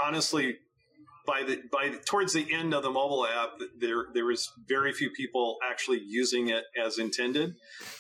honestly, 0.03 0.57
by 1.27 1.43
the 1.43 1.63
by 1.73 1.91
towards 2.05 2.33
the 2.33 2.53
end 2.53 2.75
of 2.75 2.83
the 2.83 2.91
mobile 2.91 3.27
app, 3.27 3.53
there 3.79 4.07
there 4.13 4.27
was 4.27 4.51
very 4.69 4.93
few 4.93 5.11
people 5.11 5.57
actually 5.69 6.03
using 6.05 6.49
it 6.49 6.65
as 6.83 6.99
intended. 6.99 7.55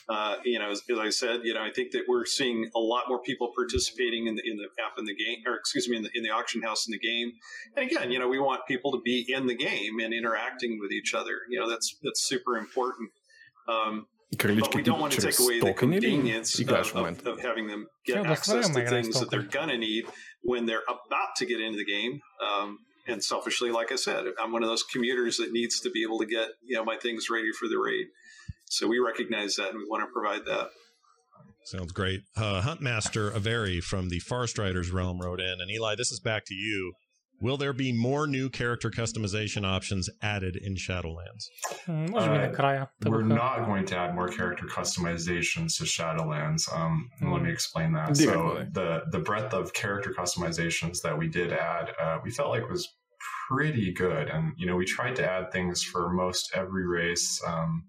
Uh, 0.09 0.37
you 0.45 0.59
know, 0.59 0.71
as, 0.71 0.83
as 0.91 0.99
I 0.99 1.11
said, 1.11 1.41
you 1.45 1.55
know, 1.55 1.63
I 1.63 1.71
think 1.71 1.93
that 1.93 2.03
we're 2.09 2.27
seeing 2.27 2.71
a 2.75 2.81
lot 2.81 3.05
more 3.09 3.21
people 3.23 3.53
participating 3.55 4.27
in 4.27 4.35
the 4.35 4.43
in 4.45 4.57
the 4.57 4.65
app 4.85 4.99
in 4.99 5.05
the 5.05 5.15
game, 5.15 5.39
or 5.47 5.55
excuse 5.55 5.89
me, 5.89 5.97
in 5.97 6.03
the 6.03 6.11
in 6.15 6.23
the 6.23 6.31
auction 6.31 6.63
house 6.63 6.87
in 6.87 6.93
the 6.93 6.99
game. 6.99 7.33
And 7.77 7.91
again, 7.91 8.11
you 8.11 8.19
know, 8.19 8.29
we 8.29 8.41
want 8.41 8.67
people 8.67 8.93
to 8.93 9.01
be 9.03 9.25
in 9.29 9.47
the 9.47 9.57
game 9.57 10.01
and 10.01 10.13
interacting 10.13 10.79
with 10.81 10.91
each 10.91 11.15
other. 11.15 11.39
You 11.49 11.61
know, 11.61 11.69
that's 11.69 11.97
that's 12.03 12.27
super 12.27 12.59
important. 12.59 13.11
Um, 13.69 14.07
but 14.37 14.75
we 14.75 14.83
don't 14.83 15.01
want 15.01 15.13
to 15.13 15.21
take 15.21 15.39
away 15.39 15.61
the 15.61 15.73
convenience 15.73 16.59
of, 16.59 17.27
of, 17.27 17.41
having 17.41 17.67
them 17.67 17.87
get 18.07 18.25
access 18.27 18.69
to 18.69 18.89
things 18.89 19.19
that 19.21 19.31
they're 19.31 19.43
going 19.43 19.69
to 19.69 19.79
need 19.79 20.07
when 20.43 20.67
they're 20.67 20.83
about 20.89 21.37
to 21.37 21.47
get 21.47 21.61
into 21.61 21.79
the 21.79 21.85
game. 21.85 22.21
Um, 22.43 22.79
and 23.07 23.23
selfishly, 23.23 23.71
like 23.71 23.93
I 23.93 23.97
said, 23.97 24.25
I'm 24.41 24.53
one 24.53 24.63
of 24.63 24.69
those 24.69 24.83
commuters 24.83 25.37
that 25.37 25.53
needs 25.53 25.81
to 25.81 25.91
be 25.91 26.03
able 26.03 26.19
to 26.21 26.27
get 26.27 26.49
you 26.65 26.77
know 26.77 26.85
my 26.85 26.97
things 26.97 27.29
ready 27.31 27.53
for 27.53 27.69
the 27.69 27.77
raid. 27.77 28.07
So 28.67 28.89
we 28.89 28.99
recognize 28.99 29.57
that 29.57 29.71
and 29.71 29.79
we 29.79 29.87
want 29.89 30.03
to 30.03 30.13
provide 30.13 30.47
that. 30.47 30.71
Sounds 31.65 31.93
great. 31.93 32.23
Uh, 32.37 32.61
Huntmaster 32.63 33.35
Avery 33.35 33.81
from 33.81 34.11
the 34.11 34.19
Forest 34.19 34.59
Riders 34.59 34.91
realm 34.91 35.21
wrote 35.21 35.41
in, 35.41 35.61
and 35.61 35.71
Ely, 35.71 35.95
this 35.95 36.13
is 36.13 36.21
back 36.21 36.45
to 36.47 36.55
you. 36.55 36.93
Will 37.41 37.57
there 37.57 37.73
be 37.73 37.93
more 37.93 38.27
new 38.27 38.49
character 38.49 38.91
customization 38.91 39.67
options 39.67 40.09
added 40.23 40.57
in 40.57 40.77
Shadowlands? 40.77 41.49
Uh, 43.05 43.11
we're 43.11 43.23
not 43.23 43.67
going 43.67 43.85
to 43.87 43.97
add 43.97 44.15
more 44.15 44.29
character 44.29 44.67
customizations 44.67 45.77
to 45.79 45.85
Shadowlands. 45.85 46.75
Um, 46.75 47.11
mm. 47.23 47.33
Let 47.33 47.43
me 47.43 47.51
explain 47.51 47.93
that. 47.93 48.17
So 48.17 48.67
the 48.73 49.03
the 49.11 49.19
breadth 49.19 49.53
of 49.53 49.73
character 49.73 50.15
customizations 50.17 51.03
that 51.03 51.19
we 51.19 51.29
did 51.29 51.53
add, 51.53 51.91
uh, 52.01 52.19
we 52.25 52.31
felt 52.31 52.51
like 52.51 52.69
was 52.69 52.95
pretty 53.49 53.93
good, 53.93 54.29
and 54.29 54.53
you 54.57 54.67
know 54.67 54.77
we 54.77 54.85
tried 54.85 55.17
to 55.17 55.31
add 55.31 55.53
things 55.53 55.83
for 55.83 56.11
most 56.11 56.53
every 56.55 56.87
race. 56.87 57.43
Um, 57.47 57.85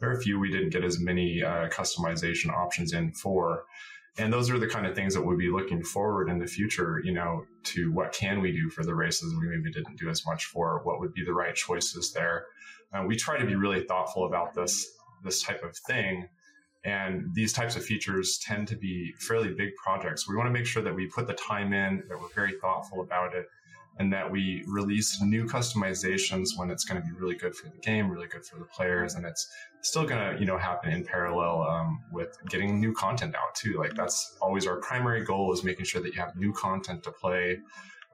there 0.00 0.08
are 0.10 0.14
a 0.14 0.20
few 0.20 0.38
we 0.38 0.50
didn't 0.50 0.70
get 0.70 0.84
as 0.84 0.98
many 1.00 1.42
uh, 1.42 1.68
customization 1.68 2.50
options 2.50 2.92
in 2.92 3.12
for. 3.12 3.64
And 4.16 4.32
those 4.32 4.48
are 4.48 4.58
the 4.58 4.68
kind 4.68 4.86
of 4.86 4.94
things 4.94 5.12
that 5.14 5.22
we'll 5.22 5.36
be 5.36 5.50
looking 5.50 5.82
forward 5.82 6.28
in 6.28 6.38
the 6.38 6.46
future, 6.46 7.00
you 7.04 7.12
know, 7.12 7.44
to 7.64 7.90
what 7.92 8.12
can 8.12 8.40
we 8.40 8.52
do 8.52 8.70
for 8.70 8.84
the 8.84 8.94
races 8.94 9.34
we 9.34 9.48
maybe 9.48 9.72
didn't 9.72 9.98
do 9.98 10.08
as 10.08 10.24
much 10.24 10.44
for, 10.46 10.80
what 10.84 11.00
would 11.00 11.12
be 11.12 11.24
the 11.24 11.34
right 11.34 11.54
choices 11.54 12.12
there. 12.12 12.46
Uh, 12.92 13.02
we 13.04 13.16
try 13.16 13.36
to 13.36 13.44
be 13.44 13.56
really 13.56 13.84
thoughtful 13.84 14.26
about 14.26 14.54
this 14.54 14.88
this 15.24 15.42
type 15.42 15.64
of 15.64 15.74
thing, 15.76 16.28
and 16.84 17.34
these 17.34 17.52
types 17.52 17.76
of 17.76 17.84
features 17.84 18.38
tend 18.38 18.68
to 18.68 18.76
be 18.76 19.12
fairly 19.18 19.52
big 19.52 19.74
projects. 19.76 20.28
We 20.28 20.36
want 20.36 20.48
to 20.48 20.52
make 20.52 20.66
sure 20.66 20.82
that 20.82 20.94
we 20.94 21.06
put 21.06 21.26
the 21.26 21.32
time 21.34 21.72
in, 21.72 22.04
that 22.08 22.20
we're 22.20 22.28
very 22.28 22.52
thoughtful 22.60 23.00
about 23.00 23.34
it, 23.34 23.46
and 23.98 24.12
that 24.12 24.30
we 24.30 24.64
release 24.66 25.20
new 25.22 25.44
customizations 25.46 26.56
when 26.56 26.70
it's 26.70 26.84
going 26.84 27.00
to 27.00 27.06
be 27.06 27.12
really 27.12 27.36
good 27.36 27.54
for 27.54 27.68
the 27.68 27.78
game, 27.78 28.10
really 28.10 28.26
good 28.26 28.44
for 28.44 28.58
the 28.58 28.64
players, 28.64 29.14
and 29.14 29.24
it's 29.24 29.48
still 29.82 30.04
going 30.04 30.34
to 30.34 30.40
you 30.40 30.46
know 30.46 30.58
happen 30.58 30.92
in 30.92 31.04
parallel 31.04 31.62
um, 31.62 32.00
with 32.10 32.36
getting 32.48 32.80
new 32.80 32.92
content 32.92 33.34
out 33.34 33.54
too. 33.54 33.78
Like 33.78 33.94
that's 33.94 34.36
always 34.40 34.66
our 34.66 34.76
primary 34.76 35.24
goal 35.24 35.52
is 35.52 35.62
making 35.62 35.84
sure 35.84 36.02
that 36.02 36.14
you 36.14 36.20
have 36.20 36.34
new 36.36 36.52
content 36.52 37.02
to 37.04 37.12
play. 37.12 37.60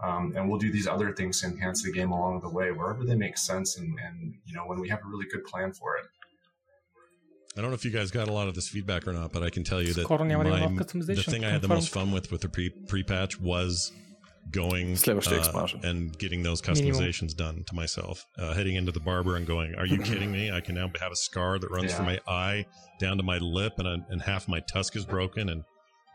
Um, 0.02 0.32
and 0.35 0.48
we'll 0.48 0.59
do 0.59 0.73
these 0.73 0.86
other 0.86 1.12
things 1.12 1.43
to 1.43 1.48
enhance 1.48 1.82
the 1.82 1.93
game 1.93 2.11
along 2.11 2.40
the 2.40 2.48
way, 2.48 2.73
wherever 2.73 3.05
they 3.05 3.15
make 3.15 3.36
sense, 3.36 3.77
and, 3.77 3.98
and 4.02 4.35
you 4.47 4.55
know 4.55 4.62
when 4.62 4.81
we 4.81 4.89
have 4.89 5.01
a 5.05 5.09
really 5.09 5.27
good 5.31 5.44
plan 5.44 5.73
for 5.73 5.97
it. 5.97 6.05
I 7.57 7.61
don't 7.61 7.70
know 7.70 7.74
if 7.74 7.85
you 7.85 7.90
guys 7.90 8.11
got 8.11 8.28
a 8.28 8.32
lot 8.32 8.48
of 8.48 8.55
this 8.55 8.69
feedback 8.69 9.09
or 9.09 9.12
not, 9.12 9.32
but 9.32 9.43
I 9.43 9.51
can 9.51 9.65
tell 9.65 9.82
you 9.82 9.93
that 9.94 10.07
my, 10.69 10.85
the 11.16 11.23
thing 11.27 11.44
I 11.44 11.51
had 11.51 11.62
the 11.62 11.69
most 11.69 11.89
fun 11.89 12.12
with 12.12 12.31
with 12.31 12.43
the 12.43 12.48
pre 12.48 12.70
pre 12.70 13.02
patch 13.02 13.40
was 13.40 13.93
going 14.51 14.97
uh, 15.06 15.66
and 15.82 16.16
getting 16.18 16.43
those 16.43 16.60
customizations 16.60 17.36
Minimum. 17.36 17.56
done 17.56 17.64
to 17.64 17.74
myself. 17.74 18.27
Uh, 18.39 18.55
heading 18.55 18.77
into 18.77 18.93
the 18.93 19.01
barber 19.01 19.36
and 19.36 19.47
going, 19.47 19.74
"Are 19.77 19.86
you 19.86 19.98
kidding 20.02 20.31
me? 20.31 20.51
I 20.51 20.60
can 20.60 20.74
now 20.74 20.90
have 21.01 21.12
a 21.12 21.16
scar 21.16 21.59
that 21.59 21.70
runs 21.70 21.90
yeah. 21.90 21.97
from 21.97 22.06
my 22.06 22.20
eye 22.27 22.66
down 22.98 23.16
to 23.16 23.22
my 23.22 23.39
lip, 23.39 23.74
and 23.78 23.89
a, 23.89 24.06
and 24.09 24.22
half 24.22 24.48
my 24.48 24.60
tusk 24.60 24.97
is 24.97 25.05
broken, 25.05 25.48
and 25.48 25.64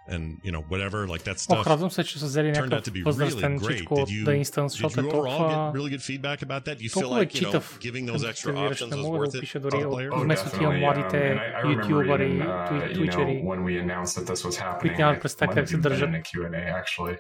and 0.09 0.39
you 0.45 0.51
know 0.53 0.63
whatever 0.73 1.07
like 1.07 1.23
that 1.25 1.39
Ох, 1.51 1.59
stuff." 1.59 1.67
радвам 1.67 1.91
се, 1.91 2.05
че 2.05 2.19
са 2.19 2.27
взели 2.27 2.49
Turned 2.49 2.57
out 2.57 2.61
някакъв 2.71 2.85
to 2.85 2.91
be 2.91 2.93
really 2.93 3.05
възрастен 3.05 3.59
great. 3.61 3.77
чичко 3.77 3.95
Did 3.95 4.03
от 4.03 4.09
you, 4.11 4.25
The 4.25 4.45
Instance, 4.45 4.65
did 4.65 4.69
защото 4.69 4.97
you 4.97 5.01
е 5.01 5.11
overall 5.13 5.37
толкова... 5.39 5.73
get 5.73 5.77
really 5.77 5.91
good 5.97 6.05
feedback 6.11 6.39
about 6.43 6.65
that? 6.67 6.77
Do 6.79 6.83
you 6.83 6.91
feel 6.91 7.01
толкова 7.01 7.21
like 7.25 7.31
you 7.31 7.41
know 7.41 7.47
читав, 7.47 7.79
giving 7.81 8.07
като 8.07 8.19
those 8.19 8.27
extra 8.33 8.49
активираш, 8.51 8.81
options 8.83 8.91
не 8.91 8.97
was 8.97 9.03
мога 9.03 9.19
да 9.19 9.25
worth 9.27 9.35
it 9.35 9.39
опиша 9.39 9.59
to 9.59 9.63
дори 9.63 9.77
the 9.83 9.87
от- 9.87 9.93
player? 9.95 10.11
Oh, 10.11 10.23
вместо 10.23 10.51
тия 10.51 10.61
definitely. 10.69 10.81
младите 10.81 11.17
Um, 11.17 11.33
and 11.33 11.39
I, 11.41 11.61
I 11.61 11.63
remember 11.63 11.83
ютубъри, 11.83 12.25
even, 12.25 12.47
uh, 12.47 12.69
тwi- 12.69 12.83
you 12.83 12.89
know, 12.89 12.95
твичери. 12.95 13.43
when 13.51 13.61
we 13.69 13.75
announced 13.85 14.15
that 14.19 14.27
this 14.33 14.43
was 14.49 14.57
happening, 14.65 14.81
които 14.81 14.99
нямат 14.99 15.19
I 15.19 15.21
представа 15.21 15.53
might 15.53 15.55
как 15.55 15.65
have 15.65 15.69
се 15.69 15.77
even 15.77 15.83
been 15.83 15.89
държат. 15.89 16.09
in 16.09 16.15
a 16.15 16.23
Q&A 16.29 16.65
actually. 16.81 17.17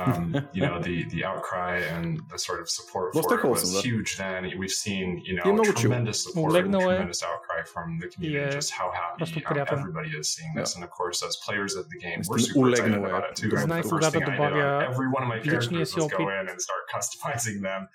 Um, 0.00 0.22
you 0.56 0.62
know, 0.66 0.76
the, 0.88 0.96
the 1.14 1.22
outcry 1.30 1.74
and 1.94 2.06
the 2.32 2.38
sort 2.46 2.58
of 2.62 2.66
support 2.78 3.06
Доста 3.18 3.34
for 3.34 3.38
it 3.38 3.50
was 3.54 3.60
wholesome, 3.62 3.72
да. 3.76 3.88
huge 3.88 4.10
then. 4.22 4.40
We've 4.62 4.76
seen, 4.84 5.06
you 5.28 5.34
Ти 5.42 5.48
е 5.48 5.52
know, 5.52 5.52
много 5.52 5.72
чил. 5.74 5.90
tremendous 5.90 6.18
support 6.24 6.46
and 6.46 6.50
Олегнал 6.50 6.80
е 6.80 6.84
tremendous 6.84 7.20
outcry 7.30 7.60
from 7.74 7.86
the 8.02 8.06
community, 8.12 8.32
и 8.32 8.36
е 8.36 8.48
just 8.60 8.70
how 8.80 8.88
happy 9.00 9.16
просто 9.18 9.38
um, 9.38 9.44
приятен. 9.48 9.78
everybody 9.78 10.10
is 10.20 10.26
seeing 10.36 10.52
this. 10.60 10.70
And 10.76 10.82
of 10.88 10.90
course, 10.98 11.18
as 11.28 11.32
players 11.46 11.72
of 11.80 11.84
the 11.92 11.98
game, 12.06 12.18
we're 12.29 12.39
super 12.39 12.59
ulegną. 12.59 12.97
about 13.05 13.23
it 13.29 13.35
too. 13.35 13.49
It's 13.51 13.65
nice 13.67 13.83
the 13.83 13.89
first 13.89 14.11
thing 14.11 14.23
I 14.23 14.37
did 14.37 14.53
on 14.53 14.83
every 14.83 15.09
one 15.15 15.23
of 15.23 15.29
my 15.29 15.39
characters 15.39 15.95
was 15.95 16.11
go 16.11 16.29
in 16.29 16.45
and 16.51 16.61
start 16.61 16.83
customizing 16.95 17.61
them, 17.61 17.87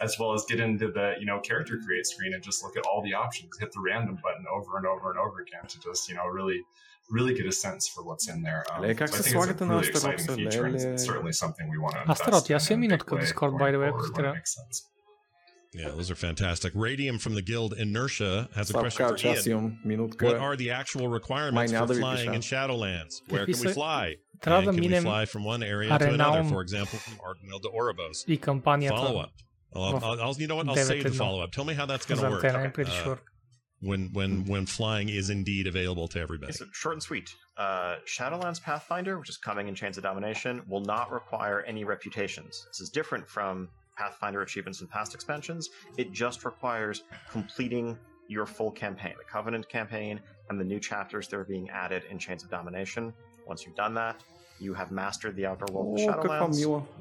as 0.00 0.18
well 0.18 0.32
as 0.32 0.44
get 0.50 0.60
into 0.60 0.88
the 0.98 1.14
you 1.20 1.26
know 1.26 1.38
character 1.40 1.74
create 1.84 2.06
screen 2.06 2.32
and 2.34 2.42
just 2.42 2.62
look 2.64 2.76
at 2.76 2.84
all 2.86 3.02
the 3.02 3.14
options, 3.14 3.50
hit 3.60 3.70
the 3.72 3.80
random 3.80 4.16
button 4.24 4.44
over 4.56 4.76
and 4.78 4.86
over 4.86 5.10
and 5.12 5.18
over 5.18 5.40
again 5.46 5.64
to 5.68 5.76
just 5.80 6.08
you 6.08 6.14
know 6.14 6.26
really 6.26 6.60
really 7.10 7.34
get 7.34 7.46
a 7.46 7.52
sense 7.52 7.88
for 7.88 8.02
what's 8.04 8.28
in 8.28 8.42
there. 8.42 8.64
Um, 8.70 8.84
Ale, 8.84 8.94
jak 8.94 9.08
so 9.08 9.22
se 9.22 9.30
svagate 9.30 9.66
na 9.66 9.78
Astaroth? 9.78 11.00
Certainly 11.00 11.32
something 11.32 11.68
we 11.68 11.78
want 11.78 11.94
to 11.94 12.00
invest 12.00 12.20
in. 12.20 12.26
Astaroth, 12.26 12.50
ja 12.50 12.58
sam 12.60 12.80
minutku 12.80 13.16
Discord, 13.16 13.58
by 13.58 13.70
the 13.72 13.78
way, 13.78 13.88
ako 13.88 14.02
si 14.02 14.12
treba. 14.12 14.34
Yeah, 15.74 15.88
those 15.88 16.10
are 16.10 16.14
fantastic. 16.14 16.72
Radium 16.74 17.18
from 17.18 17.34
the 17.34 17.40
guild 17.40 17.72
Inertia 17.72 18.48
has 18.54 18.68
a 18.68 18.74
question 18.74 19.08
for 19.08 19.16
Ion. 19.26 19.78
What 20.20 20.36
are 20.36 20.54
the 20.54 20.70
actual 20.70 21.08
requirements 21.08 21.72
for 21.72 21.86
flying 21.86 22.34
in 22.34 22.40
Shadowlands? 22.42 23.22
Where 23.28 23.46
can 23.46 23.58
we 23.58 23.72
fly? 23.72 24.16
And 24.44 24.64
can 24.74 24.76
we 24.76 25.00
fly 25.00 25.24
from 25.24 25.44
one 25.44 25.62
area 25.62 25.98
to 25.98 26.12
another, 26.12 26.44
for 26.44 26.60
example, 26.60 26.98
from 26.98 27.14
Ardenweald 27.14 27.62
to 27.62 27.68
Oribos? 27.70 28.26
Follow-up. 28.90 29.32
I'll, 29.74 30.20
I'll, 30.20 30.34
you 30.34 30.46
know 30.46 30.56
what? 30.56 30.68
I'll 30.68 30.76
save 30.76 31.04
the 31.04 31.10
follow-up. 31.10 31.52
Tell 31.52 31.64
me 31.64 31.72
how 31.74 31.86
that's 31.86 32.04
going 32.04 32.20
to 32.20 32.28
work. 32.28 32.44
I'm 32.44 32.72
pretty 32.72 32.90
uh, 32.90 33.04
sure. 33.04 33.18
When, 33.80 34.10
when, 34.12 34.44
when 34.44 34.66
flying 34.66 35.08
is 35.08 35.30
indeed 35.30 35.66
available 35.66 36.06
to 36.08 36.20
everybody. 36.20 36.52
short 36.72 36.96
and 36.96 37.02
sweet. 37.02 37.30
Uh, 37.56 37.96
Shadowlands 38.06 38.62
Pathfinder, 38.62 39.18
which 39.18 39.30
is 39.30 39.38
coming 39.38 39.68
in 39.68 39.74
Chains 39.74 39.96
of 39.96 40.02
Domination, 40.02 40.62
will 40.68 40.82
not 40.82 41.10
require 41.10 41.62
any 41.62 41.84
reputations. 41.84 42.64
This 42.68 42.80
is 42.80 42.90
different 42.90 43.28
from 43.28 43.70
Pathfinder 43.96 44.42
achievements 44.42 44.80
and 44.80 44.90
past 44.90 45.14
expansions. 45.14 45.70
It 45.96 46.12
just 46.12 46.44
requires 46.44 47.02
completing 47.30 47.98
your 48.28 48.46
full 48.46 48.70
campaign, 48.70 49.14
the 49.18 49.24
Covenant 49.24 49.68
campaign, 49.68 50.20
and 50.48 50.58
the 50.58 50.64
new 50.64 50.80
chapters 50.80 51.28
that 51.28 51.36
are 51.36 51.44
being 51.44 51.68
added 51.70 52.04
in 52.10 52.18
Chains 52.18 52.42
of 52.42 52.50
Domination. 52.50 53.12
Once 53.46 53.66
you've 53.66 53.74
done 53.76 53.94
that, 53.94 54.22
you 54.58 54.72
have 54.74 54.90
mastered 54.90 55.36
the 55.36 55.44
Outer 55.46 55.66
World 55.72 55.88
of 55.88 56.06
the 56.06 56.12
Shadowlands, 56.48 56.58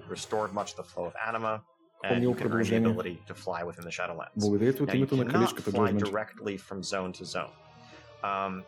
restored 0.10 0.52
much 0.54 0.72
of 0.72 0.78
the 0.78 0.84
flow 0.84 1.06
of 1.06 1.14
anima, 1.26 1.62
and 2.04 2.24
you 2.24 2.30
can 2.36 2.48
earn 2.52 2.64
the 2.64 2.76
ability 2.90 3.22
to 3.28 3.34
fly 3.36 3.64
within 3.64 3.86
the 3.86 3.92
Shadowlands. 3.92 4.36
Now, 4.88 4.94
you 4.94 5.06
cannot 5.32 5.50
fly 5.72 5.92
directly 6.12 6.58
from 6.58 6.84
zone 6.84 7.14
to 7.14 7.26
zone. 7.26 7.52
Um, 8.24 8.64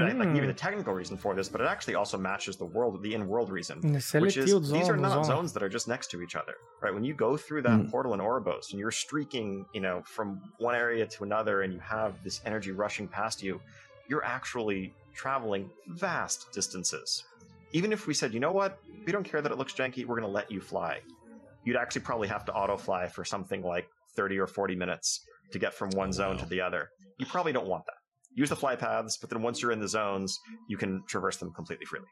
and 0.00 0.16
mm. 0.16 0.18
Like 0.18 0.28
maybe 0.28 0.46
the 0.46 0.52
technical 0.52 0.92
reason 0.92 1.16
for 1.16 1.34
this, 1.34 1.48
but 1.48 1.60
it 1.60 1.66
actually 1.66 1.94
also 1.94 2.18
matches 2.18 2.56
the 2.56 2.64
world, 2.64 3.02
the 3.02 3.14
in-world 3.14 3.50
reason, 3.50 3.80
which 4.14 4.36
is 4.36 4.50
zone, 4.50 4.62
these 4.62 4.88
are 4.88 4.96
not 4.96 5.12
zone. 5.12 5.24
zones 5.24 5.52
that 5.52 5.62
are 5.62 5.68
just 5.68 5.88
next 5.88 6.10
to 6.12 6.22
each 6.22 6.36
other, 6.36 6.54
right? 6.80 6.92
When 6.92 7.04
you 7.04 7.14
go 7.14 7.36
through 7.36 7.62
that 7.62 7.78
mm. 7.78 7.90
portal 7.90 8.14
in 8.14 8.20
Oribos 8.20 8.70
and 8.70 8.78
you're 8.78 8.90
streaking, 8.90 9.66
you 9.72 9.80
know, 9.80 10.02
from 10.04 10.40
one 10.58 10.74
area 10.74 11.06
to 11.06 11.24
another, 11.24 11.62
and 11.62 11.72
you 11.72 11.80
have 11.80 12.22
this 12.24 12.40
energy 12.44 12.72
rushing 12.72 13.08
past 13.08 13.42
you, 13.42 13.60
you're 14.08 14.24
actually 14.24 14.92
traveling 15.14 15.70
vast 15.88 16.50
distances. 16.52 17.24
Even 17.72 17.92
if 17.92 18.06
we 18.06 18.14
said, 18.14 18.34
you 18.34 18.40
know 18.40 18.52
what, 18.52 18.78
we 19.06 19.12
don't 19.12 19.24
care 19.24 19.40
that 19.40 19.52
it 19.52 19.58
looks 19.58 19.72
janky, 19.72 20.04
we're 20.04 20.16
going 20.18 20.26
to 20.26 20.32
let 20.32 20.50
you 20.50 20.60
fly. 20.60 21.00
You'd 21.64 21.76
actually 21.76 22.02
probably 22.02 22.28
have 22.28 22.44
to 22.46 22.52
auto 22.52 22.76
fly 22.76 23.06
for 23.06 23.24
something 23.24 23.62
like 23.62 23.88
30 24.16 24.38
or 24.38 24.46
40 24.46 24.74
minutes 24.74 25.20
to 25.52 25.58
get 25.58 25.74
from 25.74 25.90
one 25.90 26.12
zone 26.12 26.36
wow. 26.36 26.42
to 26.42 26.48
the 26.48 26.60
other. 26.60 26.90
You 27.18 27.26
probably 27.26 27.52
don't 27.52 27.66
want 27.66 27.84
that. 27.86 27.99
Use 28.34 28.48
the 28.48 28.56
fly 28.56 28.76
paths, 28.76 29.18
but 29.20 29.30
then 29.30 29.42
once 29.42 29.60
you're 29.60 29.72
in 29.72 29.80
the 29.80 29.88
zones, 29.88 30.38
you 30.68 30.76
can 30.76 31.02
traverse 31.08 31.36
them 31.38 31.52
completely 31.52 31.86
freely. 31.86 32.06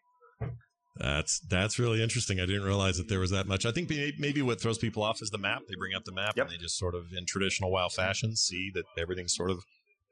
That's 0.99 1.41
that's 1.49 1.79
really 1.79 2.03
interesting. 2.03 2.41
I 2.41 2.47
didn't 2.47 2.65
realize 2.65 2.97
that 2.99 3.09
there 3.09 3.21
was 3.21 3.31
that 3.31 3.47
much. 3.47 3.65
I 3.65 3.71
think 3.71 3.89
may- 3.89 4.13
maybe 4.19 4.43
what 4.43 4.61
throws 4.61 4.79
people 4.79 5.03
off 5.03 5.23
is 5.23 5.31
the 5.31 5.39
map. 5.39 5.61
They 5.69 5.77
bring 5.79 5.95
up 5.95 6.05
the 6.05 6.13
map 6.13 6.37
and 6.37 6.51
they 6.51 6.57
just 6.57 6.77
sort 6.77 6.95
of, 6.95 7.05
in 7.17 7.25
traditional 7.25 7.71
WoW 7.71 7.89
fashion, 7.89 8.35
see 8.35 8.71
that 8.75 8.85
everything's 8.99 9.35
sort 9.35 9.51
of 9.51 9.59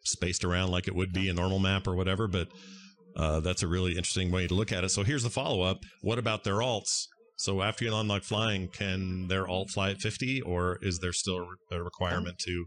spaced 0.05 0.45
around 0.45 0.71
like 0.71 0.87
it 0.87 0.95
would 0.95 1.13
be 1.13 1.29
a 1.29 1.33
normal 1.35 1.59
map 1.59 1.89
or 1.89 1.97
whatever. 1.97 2.29
But 2.29 2.49
uh, 3.17 3.41
that's 3.41 3.63
a 3.63 3.67
really 3.67 3.93
interesting 3.93 4.31
way 4.31 4.47
to 4.47 4.55
look 4.55 4.71
at 4.71 4.85
it. 4.85 4.91
So 4.91 5.03
here's 5.03 5.25
the 5.25 5.31
follow 5.31 5.63
up. 5.63 5.79
What 6.03 6.19
about 6.19 6.45
their 6.45 6.57
alts? 6.57 7.07
So 7.37 7.63
after 7.63 7.85
you 7.85 7.95
unlock 7.95 8.23
flying, 8.23 8.69
can 8.69 9.29
their 9.29 9.47
alt 9.47 9.71
fly 9.71 9.91
at 9.91 10.01
50, 10.01 10.41
or 10.43 10.79
is 10.81 11.01
there 11.01 11.13
still 11.13 11.47
a 11.71 11.83
requirement 11.83 12.39
to 12.47 12.67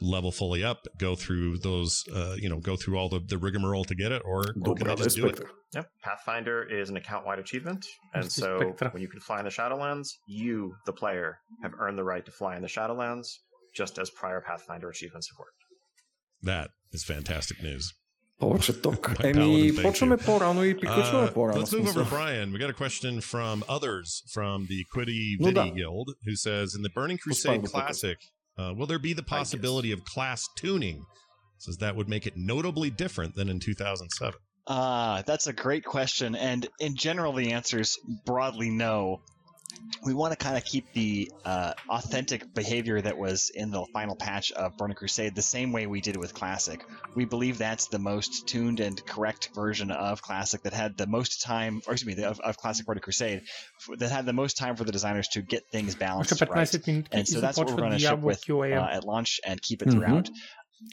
level 0.00 0.32
fully 0.32 0.64
up, 0.64 0.86
go 0.98 1.14
through 1.14 1.58
those, 1.58 2.02
uh, 2.14 2.34
you 2.38 2.48
know, 2.48 2.58
go 2.58 2.74
through 2.76 2.96
all 2.98 3.08
the, 3.08 3.20
the 3.20 3.36
rigmarole 3.36 3.84
to 3.84 3.94
get 3.94 4.12
it, 4.12 4.22
or, 4.24 4.44
or 4.64 4.74
can 4.74 4.86
they 4.88 4.94
just 4.96 5.16
do 5.16 5.26
it? 5.26 5.40
Yep. 5.74 5.86
Pathfinder 6.02 6.62
is 6.62 6.88
an 6.90 6.96
account 6.96 7.26
wide 7.26 7.38
achievement. 7.38 7.84
And 8.14 8.24
Mr. 8.24 8.30
so 8.30 8.58
Spectre. 8.58 8.88
when 8.90 9.02
you 9.02 9.08
can 9.08 9.20
fly 9.20 9.38
in 9.38 9.44
the 9.44 9.50
Shadowlands, 9.50 10.08
you, 10.26 10.74
the 10.86 10.92
player, 10.92 11.38
have 11.62 11.72
earned 11.78 11.98
the 11.98 12.04
right 12.04 12.24
to 12.24 12.32
fly 12.32 12.56
in 12.56 12.62
the 12.62 12.68
Shadowlands, 12.68 13.26
just 13.74 13.98
as 13.98 14.10
prior 14.10 14.40
Pathfinder 14.40 14.88
achievements 14.88 15.28
have 15.30 15.38
worked. 15.38 15.52
That 16.42 16.70
is 16.92 17.04
fantastic 17.04 17.62
news. 17.62 17.92
Повече 18.40 18.72
ток. 18.72 19.18
My 19.20 19.26
Еми, 19.26 19.34
paladin, 19.34 19.74
thank 19.76 19.82
почваме 19.86 20.16
you. 20.16 20.24
по-рано 20.24 20.62
и 20.62 20.74
приключваме 20.74 21.28
Uh, 21.28 21.32
по-рано. 21.34 21.60
Let's 21.60 21.72
move 21.74 21.80
over 21.80 21.88
to 21.88 21.92
смисъл. 21.92 22.04
Brian. 22.08 22.52
We 22.52 22.58
got 22.58 22.70
a 22.70 22.72
question 22.72 23.20
from 23.20 23.62
others 23.68 24.22
from 24.32 24.66
the 24.66 24.84
Quiddy 24.94 25.36
Ну 25.38 25.48
Viddy 25.48 25.54
да. 25.54 25.74
Guild 25.74 26.14
who 26.24 26.34
says 26.34 26.74
in 26.74 26.80
the 26.82 26.88
Burning 26.88 27.18
Успях 27.18 27.60
Crusade 27.60 27.60
го 27.60 27.66
тук. 27.66 27.72
Classic, 27.72 28.18
uh, 28.57 28.73
will 28.75 28.87
there 28.87 28.99
be 28.99 29.13
the 29.13 29.23
possibility 29.23 29.91
of 29.91 30.03
class 30.03 30.47
tuning? 30.55 31.05
Says 31.57 31.77
that 31.77 31.95
would 31.95 32.09
make 32.09 32.27
it 32.27 32.33
notably 32.35 32.89
different 32.89 33.35
than 33.35 33.49
in 33.49 33.59
2007. 33.59 34.39
Uh, 34.67 35.21
that's 35.23 35.47
a 35.47 35.53
great 35.53 35.85
question. 35.85 36.35
And 36.35 36.67
in 36.79 36.95
general, 36.95 37.33
the 37.33 37.51
answer 37.51 37.79
is 37.79 37.97
broadly 38.25 38.69
no 38.69 39.21
we 40.03 40.13
want 40.13 40.31
to 40.31 40.37
kind 40.37 40.57
of 40.57 40.63
keep 40.63 40.91
the 40.93 41.31
uh, 41.43 41.73
authentic 41.89 42.53
behavior 42.53 43.01
that 43.01 43.17
was 43.17 43.49
in 43.53 43.71
the 43.71 43.85
final 43.93 44.15
patch 44.15 44.51
of 44.51 44.77
Burning 44.77 44.95
Crusade 44.95 45.35
the 45.35 45.41
same 45.41 45.71
way 45.71 45.87
we 45.87 46.01
did 46.01 46.15
with 46.17 46.33
Classic. 46.33 46.83
We 47.15 47.25
believe 47.25 47.57
that's 47.57 47.87
the 47.87 47.99
most 47.99 48.47
tuned 48.47 48.79
and 48.79 49.03
correct 49.05 49.49
version 49.55 49.91
of 49.91 50.21
Classic 50.21 50.61
that 50.63 50.73
had 50.73 50.97
the 50.97 51.07
most 51.07 51.41
time, 51.41 51.81
or 51.87 51.93
excuse 51.93 52.17
me, 52.17 52.23
of, 52.23 52.39
of 52.39 52.57
Classic 52.57 52.85
Burning 52.85 53.01
Crusade 53.01 53.41
that 53.97 54.11
had 54.11 54.25
the 54.25 54.33
most 54.33 54.57
time 54.57 54.75
for 54.75 54.83
the 54.83 54.91
designers 54.91 55.27
to 55.29 55.41
get 55.41 55.63
things 55.71 55.95
balanced 55.95 56.31
right. 56.41 56.49
And 57.11 57.27
so 57.27 57.41
that's 57.41 57.57
what 57.57 57.67
we're 57.67 57.77
going 57.77 57.91
to 57.91 57.99
ship 57.99 58.19
with 58.19 58.43
uh, 58.73 58.87
at 58.91 59.03
launch 59.03 59.39
and 59.45 59.61
keep 59.61 59.81
it 59.81 59.87
mm-hmm. 59.87 59.99
throughout. 59.99 60.29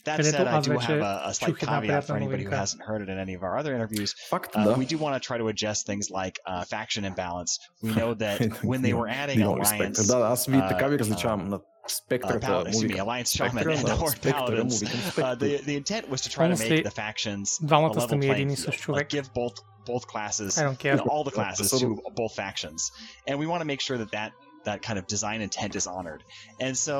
That 0.05 0.17
Където 0.17 0.37
said, 0.37 0.47
I 0.47 0.57
аз 0.57 0.65
do 0.65 0.69
вече 0.69 0.87
have 0.87 1.01
a, 1.01 1.29
a 1.29 1.33
slight 1.33 1.49
чух 1.49 1.61
една 1.63 1.81
caveat 1.81 1.81
for 1.81 2.07
приятна 2.07 2.15
anybody 2.19 2.43
who 2.43 2.49
новинка. 2.49 2.57
hasn't 2.65 2.81
heard 2.89 3.01
it 3.05 3.09
in 3.13 3.17
any 3.25 3.33
of 3.37 3.41
our 3.47 3.55
other 3.59 3.73
interviews. 3.77 4.09
Факт, 4.29 4.55
Uh, 4.55 4.63
да. 4.63 4.75
we 4.75 4.85
do 4.85 4.97
want 4.97 5.13
to 5.17 5.21
try 5.29 5.37
to 5.43 5.47
adjust 5.53 5.79
things 5.91 6.05
like 6.19 6.35
uh, 6.51 6.63
faction 6.75 7.03
imbalance. 7.11 7.51
We 7.83 7.89
know 7.99 8.11
that 8.23 8.37
when 8.71 8.81
they 8.85 8.93
were 8.99 9.09
adding 9.21 9.37
Дигам 9.39 9.59
Alliance, 9.61 9.75
спектър. 9.75 10.05
Да, 10.05 10.27
аз 10.33 10.45
ви 10.45 10.57
uh, 10.57 10.69
така 10.69 10.87
ви 10.87 10.99
различавам 10.99 11.47
на 11.49 11.57
uh, 11.59 11.61
спектъра. 11.87 12.39
Pal- 12.39 12.67
excuse 12.69 12.91
me, 12.93 12.97
Alliance 13.05 13.31
Shaman 13.37 13.63
and 13.77 13.87
the 13.91 13.97
Horde 14.01 14.19
Paladins. 14.31 14.75
Uh, 14.83 15.35
the, 15.43 15.51
the 15.69 15.75
intent 15.81 16.03
was 16.13 16.19
to 16.25 16.29
try 16.35 16.43
to 16.47 16.53
Honestly, 16.53 16.69
make 16.69 16.85
the 16.91 16.97
factions 17.03 17.45
a 17.63 17.65
двамата 17.65 17.89
level 17.93 18.01
сте 18.07 18.15
ми 18.15 18.21
playing 18.27 18.31
един 18.33 18.49
и 18.49 18.55
field. 18.57 18.65
същ 18.65 18.79
Like 18.79 18.83
човек. 18.83 19.09
give 19.09 19.27
both 19.33 19.55
both 19.93 20.05
classes, 20.13 20.51
I 20.57 20.63
don't 20.67 20.79
care. 20.85 20.95
you 20.95 21.01
know, 21.01 21.13
all 21.13 21.23
the 21.29 21.35
classes 21.39 21.67
to 21.69 21.75
Absolutely. 21.75 22.11
both 22.21 22.33
factions, 22.43 22.79
and 23.27 23.33
we 23.41 23.45
want 23.51 23.59
to 23.63 23.67
make 23.73 23.81
sure 23.87 23.97
that 24.03 24.11
that 24.17 24.31
that 24.69 24.79
kind 24.87 24.97
of 25.01 25.05
design 25.15 25.39
intent 25.47 25.73
is 25.81 25.85
honored. 25.97 26.21
And 26.65 26.73
so 26.87 26.95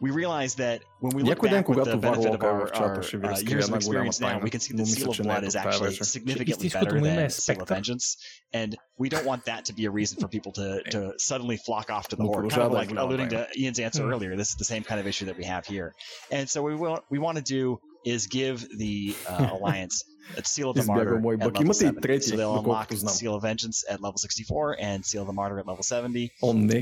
we 0.00 0.10
realize 0.10 0.54
that 0.56 0.82
when 1.00 1.14
we 1.14 1.22
look 1.22 1.42
back 1.42 1.68
with 1.68 1.84
the 1.84 1.96
benefit 1.96 2.34
of 2.34 2.42
our, 2.42 2.72
our 2.74 3.00
uh, 3.00 3.38
years 3.40 3.68
of 3.68 3.74
experience 3.74 4.20
now, 4.20 4.38
we 4.38 4.50
can 4.50 4.60
see 4.60 4.74
that 4.76 4.86
Seal 4.86 5.10
of 5.10 5.18
Blood 5.18 5.44
is 5.44 5.56
actually 5.56 5.94
significantly 5.94 6.68
better 6.68 7.00
than 7.00 7.30
Seal 7.30 7.62
of 7.62 7.68
Vengeance, 7.68 8.16
and 8.52 8.76
we 8.96 9.08
don't 9.08 9.24
want 9.24 9.44
that 9.46 9.64
to 9.66 9.72
be 9.72 9.86
a 9.86 9.90
reason 9.90 10.20
for 10.20 10.28
people 10.38 10.52
to, 10.52 10.82
to 10.90 11.14
suddenly 11.18 11.56
flock 11.56 11.90
off 11.90 12.08
to 12.08 12.16
the 12.16 12.24
Horde. 12.24 12.50
Kind 12.50 12.62
of 12.62 12.72
like 12.72 12.90
alluding 12.92 13.30
to 13.30 13.48
Ion's 13.58 13.78
answer 13.78 14.08
earlier, 14.10 14.36
this 14.36 14.50
is 14.50 14.56
the 14.56 14.64
same 14.64 14.84
kind 14.84 15.00
of 15.00 15.06
issue 15.06 15.26
that 15.26 15.36
we 15.36 15.44
have 15.44 15.66
here. 15.66 15.94
And 16.30 16.48
so 16.48 16.62
we, 16.62 16.74
want 16.74 17.04
we 17.10 17.18
want 17.18 17.38
to 17.38 17.44
do 17.44 17.80
is 18.08 18.26
give 18.26 18.66
the 18.76 19.14
uh, 19.28 19.50
alliance 19.52 20.04
a 20.36 20.44
seal 20.44 20.70
of 20.70 20.76
the 20.76 20.84
martyr 20.84 21.16
at 21.16 21.22
level 21.24 21.74
seven, 21.74 22.20
So 22.20 22.36
they'll 22.36 22.58
unlock 22.58 22.92
seal 22.92 23.34
of 23.34 23.42
vengeance 23.42 23.84
at 23.88 24.02
level 24.02 24.18
64 24.18 24.76
and 24.80 25.04
seal 25.04 25.22
of 25.22 25.26
the 25.26 25.32
martyr 25.32 25.58
at 25.58 25.66
level 25.66 25.82
70. 25.82 26.32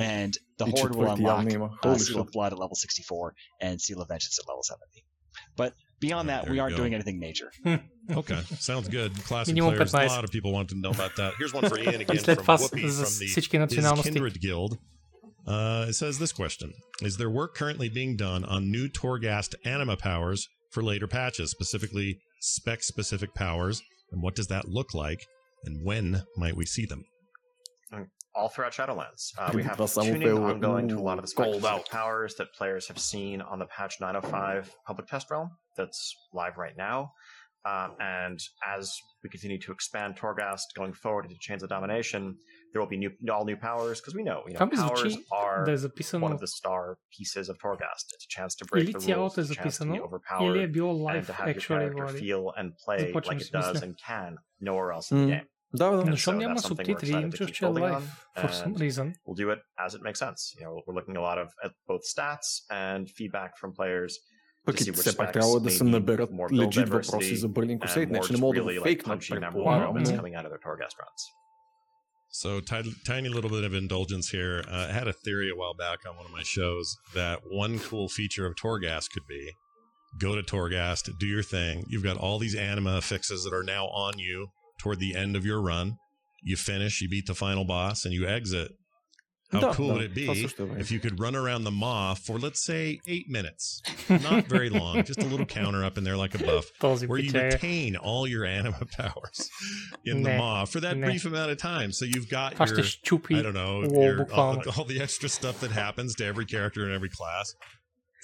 And 0.01 0.37
the 0.59 0.67
horde 0.67 0.95
will 0.95 1.13
unlock 1.13 1.47
uh, 1.83 1.99
seal 1.99 2.21
of 2.21 2.31
blood 2.33 2.53
at 2.53 2.59
level 2.59 2.75
64 2.75 3.35
and 3.61 3.81
seal 3.81 4.01
of 4.01 4.09
vengeance 4.09 4.39
at 4.39 4.49
level 4.49 4.63
70. 4.63 5.05
But 5.57 5.75
beyond 6.01 6.29
that, 6.29 6.49
we 6.49 6.59
aren't 6.59 6.77
doing 6.77 6.95
anything 6.95 7.19
major. 7.19 7.51
Hmm. 7.63 7.77
okay, 8.11 8.41
sounds 8.59 8.89
good. 8.89 9.13
Classic 9.25 9.55
players. 9.55 9.79
15. 9.79 10.01
A 10.01 10.07
lot 10.07 10.25
of 10.25 10.31
people 10.31 10.53
want 10.53 10.71
to 10.71 10.75
know 10.77 10.91
about 10.91 11.17
that. 11.17 11.35
Here's 11.39 11.53
one 11.53 11.69
for 11.69 11.79
Ion 11.79 12.01
again 12.01 12.19
from 12.19 12.37
Whoopi 12.37 12.91
from 12.91 13.69
the 13.69 14.03
Kindred 14.03 14.41
Guild. 14.41 14.79
Uh, 15.47 15.87
it 15.89 15.93
says 15.93 16.19
this 16.19 16.33
question: 16.33 16.73
Is 17.03 17.19
there 17.19 17.31
work 17.31 17.55
currently 17.55 17.89
being 17.89 18.17
done 18.17 18.45
on 18.45 18.71
new 18.71 18.89
Torghast 18.89 19.55
anima 19.65 19.97
powers 19.97 20.49
for 20.77 20.83
later 20.83 21.07
patches, 21.07 21.51
specifically 21.51 22.19
spec 22.39 22.83
specific 22.83 23.33
powers, 23.33 23.81
and 24.13 24.21
what 24.21 24.35
does 24.35 24.49
that 24.49 24.69
look 24.69 24.93
like, 24.93 25.27
and 25.65 25.83
when 25.83 26.23
might 26.37 26.55
we 26.55 26.67
see 26.67 26.85
them? 26.85 27.03
Mm, 27.91 28.09
all 28.35 28.51
throughout 28.51 28.73
Shadowlands, 28.73 29.33
uh, 29.39 29.53
we 29.55 29.63
have 29.63 29.79
tuning 29.95 30.29
ongoing 30.29 30.87
to 30.89 30.99
a 30.99 31.01
lot 31.01 31.19
of 31.19 31.25
the 31.25 31.29
spec 31.29 31.89
powers 31.89 32.35
that 32.35 32.53
players 32.53 32.87
have 32.89 32.99
seen 32.99 33.41
on 33.41 33.59
the 33.59 33.65
patch 33.65 33.95
905 34.03 34.71
public 34.87 35.09
test 35.09 35.31
realm 35.31 35.49
that's 35.79 36.15
live 36.35 36.59
right 36.59 36.77
now. 36.77 37.11
Uh, 37.65 37.89
and 37.99 38.39
as 38.69 38.95
we 39.25 39.31
continue 39.31 39.59
to 39.59 39.73
expand 39.73 40.17
Torghast 40.17 40.75
going 40.77 40.93
forward 40.93 41.25
into 41.25 41.37
Chains 41.41 41.63
of 41.63 41.71
Domination, 41.71 42.37
there 42.72 42.82
will 42.82 42.94
be 42.96 43.00
new, 43.04 43.12
all 43.34 43.46
new 43.52 43.60
powers 43.70 43.96
because 44.00 44.16
we 44.20 44.24
know, 44.30 44.40
you 44.48 44.54
know, 44.54 44.58
Това 44.58 44.66
ми 44.66 44.72
powers 44.78 45.10
звучи 45.10 45.26
are 45.32 45.66
да 45.66 45.72
е 45.72 45.74
one 45.74 45.78
записано 45.78 46.28
of 46.30 46.40
the 46.40 46.48
star 46.48 46.96
pieces 47.16 47.44
of 47.52 47.56
Torghast. 47.64 48.06
It's 48.16 48.26
a 48.30 48.32
chance 48.38 48.56
to 48.60 48.66
break 48.72 48.84
или 48.84 48.92
the 48.94 48.98
rules, 48.98 49.06
цялото 49.06 49.42
е 49.42 49.44
it's 49.44 49.48
a 49.48 49.54
chance 49.54 49.56
to 49.56 49.60
be 49.60 49.64
записано, 49.64 49.96
или 49.96 50.02
е 50.02 50.06
overpowered, 50.06 50.72
било 50.72 51.10
and 51.10 51.22
live 51.22 51.26
to 51.28 51.34
have 51.34 51.48
your 51.48 51.56
actually, 51.56 51.68
character 51.68 52.06
Влади. 52.06 52.20
feel 52.20 52.44
and 52.60 52.72
play 52.88 53.00
Започвам 53.08 53.36
like 53.36 53.40
да 53.40 53.44
it 53.44 53.46
си 53.46 53.52
мисля. 53.58 53.74
does 53.74 53.84
and 53.84 53.94
can 54.08 54.36
nowhere 54.62 54.92
else 54.98 55.12
in 55.12 55.18
the 55.18 55.24
М, 55.24 55.30
game. 55.30 55.46
Да, 55.74 55.90
да. 55.92 56.04
And 56.04 56.12
Защо 56.12 56.32
so 56.32 56.36
няма 56.36 56.56
that's 56.56 56.68
something 56.68 56.86
we're 56.88 57.00
субтитри? 57.00 57.10
excited 57.12 57.24
Им 57.24 57.32
to 57.32 57.38
чуш, 57.38 57.48
keep 57.50 57.54
че 57.54 57.66
е 57.66 57.68
building 57.68 57.92
live 57.92 58.02
on, 58.02 58.42
for 58.42 58.50
some 58.62 58.74
and 58.74 58.80
reason. 58.86 59.06
We'll 59.28 59.40
do 59.46 59.48
it 59.56 59.60
as 59.86 59.92
it 59.98 60.02
makes 60.08 60.20
sense. 60.26 60.40
You 60.58 60.62
know, 60.66 60.74
we're 60.86 60.98
looking 61.00 61.16
a 61.22 61.26
lot 61.30 61.38
of 61.44 61.48
at 61.66 61.72
both 61.92 62.04
stats 62.14 62.48
and 62.84 63.02
feedback 63.18 63.52
from 63.62 63.70
players 63.80 64.12
to 64.14 64.66
Пък 64.66 64.76
see 64.76 64.90
и 64.90 64.92
which 64.92 65.00
все 65.02 65.18
пак 65.18 65.30
specs 65.30 65.34
трябва 65.34 65.60
да 65.60 65.70
may 65.70 65.78
се 65.78 65.84
need 65.84 65.90
наберат 65.90 66.30
more 66.30 66.50
build 66.52 66.62
легит 66.62 66.90
въпроси 66.90 67.16
diversity 67.16 67.36
за 67.36 67.48
Burning 67.50 67.80
Crusade, 67.80 68.06
and 68.08 68.12
не 68.12 68.20
more 68.20 68.28
че 68.28 68.34
не 68.34 68.38
just 68.38 68.42
мога 68.42 68.56
да 68.56 68.62
really 68.62 68.80
го 68.80 68.82
like 68.82 68.84
фейкнат, 68.84 69.20
punchy 69.22 69.40
So, 72.39 72.61
tiny, 72.61 72.95
tiny 73.07 73.31
little 73.31 73.49
bit 73.49 73.65
of 73.65 73.73
indulgence 73.73 74.29
here. 74.29 74.63
Uh, 74.71 74.89
I 74.91 74.93
had 74.93 75.09
a 75.09 75.13
theory 75.15 75.51
a 75.51 75.57
while 75.57 75.73
back 75.73 76.01
on 76.07 76.17
one 76.17 76.27
of 76.27 76.33
my 76.33 76.43
shows 76.43 76.99
that 77.15 77.41
one 77.49 77.79
cool 77.79 78.11
feature 78.11 78.45
of 78.45 78.57
Torghast 78.57 79.11
could 79.11 79.27
be 79.27 79.53
go 80.19 80.35
to 80.35 80.43
Torghast, 80.43 81.19
do 81.19 81.27
your 81.27 81.43
thing. 81.43 81.87
You've 81.89 82.03
got 82.03 82.19
all 82.19 82.39
these 82.39 82.55
anima 82.55 83.01
fixes 83.01 83.43
that 83.45 83.55
are 83.55 83.63
now 83.63 83.87
on 83.87 84.19
you 84.19 84.49
toward 84.79 85.01
the 85.01 85.17
end 85.17 85.35
of 85.35 85.47
your 85.47 85.63
run. 85.63 85.97
You 86.43 86.57
finish, 86.57 87.01
you 87.01 87.09
beat 87.09 87.25
the 87.25 87.35
final 87.35 87.65
boss, 87.65 88.05
and 88.05 88.13
you 88.13 88.27
exit. 88.27 88.73
How 89.53 89.61
no, 89.61 89.73
cool 89.73 89.89
no, 89.89 89.95
would 89.95 90.03
it 90.03 90.15
be 90.15 90.29
if 90.79 90.91
you 90.91 90.99
could 90.99 91.21
run 91.21 91.37
around 91.37 91.63
the 91.65 91.71
maw 91.71 92.15
for, 92.15 92.39
let's 92.39 92.65
say, 92.65 93.01
eight 93.07 93.29
minutes? 93.31 93.81
Not 94.09 94.47
very 94.47 94.69
long, 94.71 95.05
just 95.05 95.23
a 95.23 95.27
little 95.27 95.47
counter 95.47 95.85
up 95.85 95.97
in 95.97 96.03
there 96.05 96.17
like 96.17 96.35
a 96.35 96.39
buff, 96.45 96.71
where 97.07 97.19
you 97.19 97.31
retain 97.53 97.95
all 97.97 98.27
your 98.27 98.45
anima 98.45 98.85
powers 98.99 99.49
in 100.05 100.23
the 100.23 100.31
maw 100.37 100.65
for 100.65 100.81
that 100.81 100.97
brief 101.01 101.25
amount 101.27 101.51
of 101.53 101.59
time. 101.59 101.93
So 101.93 102.05
you've 102.05 102.29
got 102.29 102.59
your, 102.59 102.79
I 103.39 103.43
don't 103.43 103.55
know, 103.55 103.83
your, 103.83 104.33
all, 104.33 104.63
all, 104.77 104.85
the 104.85 105.01
extra 105.01 105.29
stuff 105.29 105.61
that 105.61 105.71
happens 105.71 106.15
to 106.17 106.25
every 106.27 106.45
character 106.45 106.85
in 106.89 106.93
every 106.95 107.09
class 107.11 107.55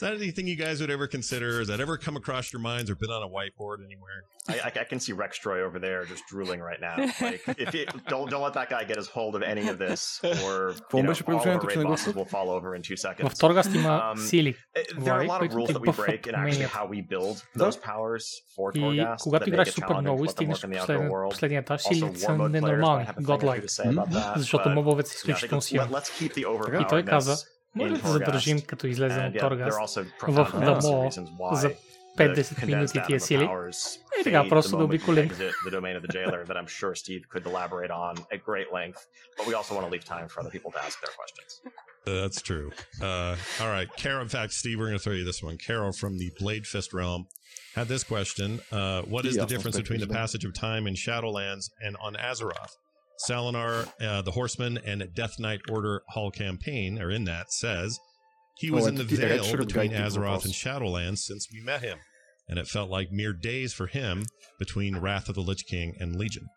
that 0.03 0.15
anything 0.15 0.47
you 0.47 0.57
guys 0.57 0.81
would 0.81 0.91
ever 0.91 1.07
consider? 1.07 1.59
Has 1.59 1.69
that 1.69 1.81
ever 1.81 1.97
come 1.97 2.17
across 2.17 2.53
your 2.53 2.61
minds 2.61 2.91
or 2.91 2.95
been 2.95 3.11
on 3.11 3.23
a 3.23 3.29
whiteboard 3.29 3.85
anywhere? 3.85 4.25
I, 4.49 4.73
I 4.81 4.85
can 4.85 4.99
see 5.01 5.13
Rextroy 5.13 5.61
over 5.63 5.79
there 5.79 6.05
just 6.05 6.27
drooling 6.27 6.61
right 6.61 6.81
now. 6.81 6.97
Like, 7.21 7.43
if 7.59 7.73
you, 7.75 7.87
don't 8.09 8.29
don't 8.31 8.43
let 8.43 8.55
that 8.55 8.69
guy 8.71 8.85
get 8.85 8.97
his 8.97 9.07
hold 9.09 9.37
of 9.37 9.43
any 9.43 9.69
of 9.69 9.79
this, 9.79 10.21
or 10.45 10.75
you 10.99 11.03
know, 11.05 11.09
all 11.37 11.41
of 11.41 11.47
our 11.57 11.61
raid 11.69 11.75
bosses 11.85 12.15
will 12.17 12.25
fall 12.25 12.51
over 12.51 12.75
in 12.75 12.83
two 12.83 12.97
seconds. 12.97 13.39
Um, 14.11 14.19
eh, 14.75 14.83
there 14.99 15.15
are 15.15 15.23
a 15.23 15.27
lot 15.29 15.43
of 15.43 15.55
rules 15.55 15.69
that 15.71 15.81
we 15.81 15.89
break 16.05 16.27
in 16.27 16.35
actually 16.35 16.65
how 16.69 16.87
we 16.87 17.01
build 17.01 17.43
those 17.55 17.77
powers 17.77 18.43
for 18.57 18.73
Torghast 19.07 19.27
that 19.39 19.47
make 19.51 19.61
it 19.69 19.75
challenging 19.89 20.17
to 20.17 20.23
let 20.27 20.37
them 20.37 20.49
work 20.49 20.65
in 20.65 20.71
the 20.71 20.79
outer 20.83 20.99
world. 21.11 21.33
Also, 21.87 22.07
warmode 22.29 22.53
players 22.63 22.91
might 22.97 23.07
have 23.07 23.19
a 23.19 23.23
thing 23.39 23.63
to 23.63 23.69
say 23.69 23.85
about 23.89 24.11
that. 24.11 24.37
But, 24.59 24.65
yeah, 25.73 25.83
I 25.83 25.87
let's 25.91 26.11
keep 26.19 26.35
the 26.35 26.43
overpoweringness 26.45 27.47
Може 27.75 27.95
ли 27.95 27.99
да 27.99 28.09
задържим, 28.09 28.61
като 28.61 28.87
излезем 28.87 29.27
от 29.27 29.39
Торгас 29.39 29.75
в 30.29 30.61
Дамо 30.61 31.11
за 31.53 31.71
50 32.19 32.67
минути 32.67 33.01
тия 33.07 33.21
сили? 33.21 33.49
И 34.21 34.25
така, 34.25 34.49
просто 34.49 34.77
да 34.77 34.85
обиколим. 34.85 35.31
That's 42.05 42.41
true. 42.43 42.69
Uh, 43.01 43.37
all 43.61 43.71
right, 43.77 43.89
Carol. 43.97 44.23
In 44.23 44.29
fact, 44.29 44.53
Steve, 44.53 44.77
we're 44.79 44.89
going 44.93 44.99
to 44.99 45.05
throw 45.07 45.13
you 45.21 45.25
this 45.25 45.41
one. 45.49 45.57
Carol 45.57 45.93
from 45.93 46.19
the 46.19 46.31
Bladefist 46.41 46.93
realm 46.93 47.23
had 47.77 47.87
this 47.87 48.03
question: 48.03 48.49
uh, 48.73 49.03
What 49.03 49.25
is 49.25 49.37
the 49.37 49.47
difference 49.47 49.77
between 49.77 50.01
the 50.01 50.13
passage 50.21 50.45
of 50.45 50.53
time 50.53 50.83
in 50.89 50.95
Shadowlands 50.95 51.65
and 51.87 51.97
on 52.07 52.13
Azeroth? 52.31 52.73
Salinar, 53.29 53.89
uh, 54.01 54.23
the 54.23 54.33
Horseman, 54.33 54.79
and 54.79 55.09
Death 55.15 55.39
Knight 55.39 55.61
Order 55.71 56.03
Hall 56.09 56.31
campaign 56.31 57.01
are 57.01 57.11
in 57.11 57.25
that. 57.25 57.53
Says 57.53 57.99
he 58.59 58.71
was 58.71 58.85
Oh, 58.85 58.89
in 58.89 58.95
the 58.97 59.05
veil 59.05 59.57
between 59.57 59.93
Azeroth 59.93 60.45
and. 60.45 60.53
Shadowlands 60.55 61.19
since 61.19 61.49
we 61.53 61.61
met 61.61 61.83
him, 61.83 61.99
and 62.49 62.59
it 62.59 62.67
felt 62.67 62.91
like 62.91 63.11
mere 63.13 63.33
days 63.33 63.73
for 63.73 63.87
him 63.87 64.25
between 64.59 64.99
Wrath 64.99 65.29
of 65.29 65.35
the 65.35 65.41
Lich 65.41 65.65
King 65.67 65.95
and 66.01 66.17
Legion. 66.17 66.49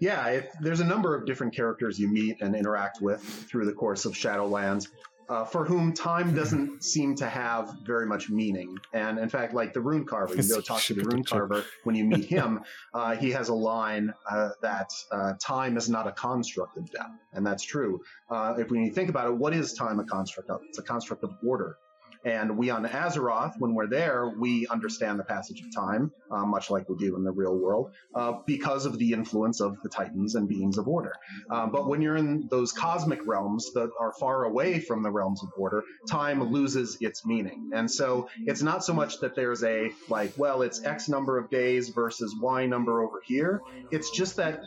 Yeah, 0.00 0.26
it, 0.28 0.50
there's 0.60 0.80
a 0.80 0.84
number 0.84 1.16
of 1.16 1.26
different 1.26 1.54
characters 1.56 1.98
you 1.98 2.08
meet 2.08 2.40
and 2.40 2.54
interact 2.54 3.00
with 3.00 3.20
through 3.20 3.66
the 3.66 3.72
course 3.72 4.04
of 4.04 4.12
Shadowlands, 4.12 4.86
uh, 5.28 5.44
for 5.44 5.64
whom 5.64 5.92
time 5.92 6.34
doesn't 6.34 6.82
seem 6.82 7.14
to 7.16 7.28
have 7.28 7.74
very 7.84 8.06
much 8.06 8.30
meaning. 8.30 8.76
And 8.92 9.18
in 9.18 9.28
fact, 9.28 9.54
like 9.54 9.72
the 9.72 9.80
Rune 9.80 10.04
Carver, 10.04 10.34
you 10.34 10.48
go 10.48 10.60
talk 10.60 10.82
to 10.82 10.94
the 10.94 11.02
Rune 11.02 11.24
Carver 11.24 11.64
when 11.84 11.94
you 11.94 12.04
meet 12.04 12.24
him. 12.36 12.60
Uh, 12.94 13.14
he 13.16 13.30
has 13.32 13.48
a 13.48 13.54
line 13.54 14.12
uh, 14.30 14.50
that 14.62 14.90
uh, 15.12 15.34
time 15.40 15.76
is 15.76 15.88
not 15.88 16.06
a 16.06 16.12
construct 16.12 16.76
of 16.76 16.90
death, 16.90 17.10
and 17.32 17.46
that's 17.46 17.62
true. 17.62 18.00
Uh, 18.30 18.54
if 18.58 18.70
when 18.70 18.84
you 18.84 18.92
think 18.92 19.10
about 19.10 19.26
it, 19.26 19.36
what 19.36 19.52
is 19.52 19.74
time 19.74 20.00
a 20.00 20.04
construct 20.04 20.50
of? 20.50 20.60
It's 20.68 20.78
a 20.78 20.82
construct 20.82 21.24
of 21.24 21.32
order. 21.46 21.76
And 22.24 22.56
we 22.58 22.70
on 22.70 22.84
Azeroth, 22.84 23.54
when 23.58 23.74
we're 23.74 23.86
there, 23.86 24.32
we 24.38 24.66
understand 24.66 25.18
the 25.18 25.24
passage 25.24 25.60
of 25.60 25.74
time, 25.74 26.12
uh, 26.30 26.44
much 26.44 26.70
like 26.70 26.88
we 26.88 26.96
do 26.96 27.16
in 27.16 27.24
the 27.24 27.30
real 27.30 27.56
world, 27.56 27.92
uh, 28.14 28.32
because 28.46 28.86
of 28.86 28.98
the 28.98 29.12
influence 29.12 29.60
of 29.60 29.80
the 29.82 29.88
Titans 29.88 30.34
and 30.34 30.48
beings 30.48 30.78
of 30.78 30.88
order. 30.88 31.14
Uh, 31.50 31.66
but 31.66 31.88
when 31.88 32.02
you're 32.02 32.16
in 32.16 32.48
those 32.50 32.72
cosmic 32.72 33.26
realms 33.26 33.72
that 33.74 33.90
are 34.00 34.12
far 34.12 34.44
away 34.44 34.80
from 34.80 35.02
the 35.02 35.10
realms 35.10 35.42
of 35.42 35.50
order, 35.56 35.84
time 36.08 36.42
loses 36.42 36.98
its 37.00 37.24
meaning. 37.24 37.70
And 37.72 37.90
so 37.90 38.28
it's 38.46 38.62
not 38.62 38.84
so 38.84 38.92
much 38.92 39.20
that 39.20 39.34
there's 39.34 39.62
a, 39.62 39.90
like, 40.08 40.32
well, 40.36 40.62
it's 40.62 40.84
X 40.84 41.08
number 41.08 41.38
of 41.38 41.50
days 41.50 41.90
versus 41.90 42.34
Y 42.40 42.66
number 42.66 43.02
over 43.02 43.20
here. 43.24 43.60
It's 43.90 44.10
just 44.10 44.36
that 44.36 44.60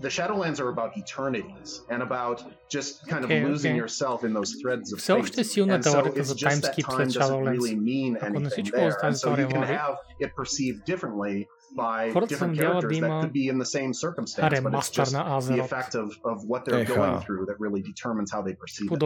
the 0.00 0.08
Shadowlands 0.08 0.60
are 0.60 0.68
about 0.68 0.96
eternities 0.96 1.82
and 1.90 2.02
about 2.02 2.44
just 2.68 3.06
kind 3.08 3.24
okay, 3.24 3.42
of 3.42 3.48
losing 3.48 3.72
okay. 3.72 3.78
yourself 3.78 4.24
in 4.24 4.32
those 4.32 4.54
threads 4.60 4.92
of 4.92 5.00
Все 5.00 5.22
fate. 5.22 5.36
And 5.70 5.84
so 5.84 6.04
it's 6.06 6.32
just 6.34 6.62
that 6.62 6.78
time 6.78 7.08
doesn't 7.08 7.44
really 7.44 7.74
mean 7.74 8.16
anything 8.22 8.64
there. 8.72 8.96
And 9.02 9.16
so 9.16 9.36
you 9.36 9.46
can 9.48 9.62
have 9.62 9.98
it 10.20 10.34
perceived 10.34 10.84
differently 10.84 11.48
by 11.76 12.12
different 12.26 12.56
characters 12.58 13.00
that 13.00 13.20
could 13.20 13.32
be 13.32 13.48
in 13.48 13.58
the 13.58 13.66
same 13.66 13.92
circumstance, 13.92 14.60
but 14.60 14.74
it's 14.74 14.90
just 14.90 15.12
the 15.12 15.58
effect 15.60 15.94
of, 15.94 16.16
of 16.24 16.44
what 16.44 16.64
they're 16.64 16.84
going 16.84 17.20
through 17.20 17.46
that 17.46 17.60
really 17.60 17.82
determines 17.82 18.30
how 18.32 18.42
they 18.42 18.54
perceive 18.54 18.90
it. 18.90 19.02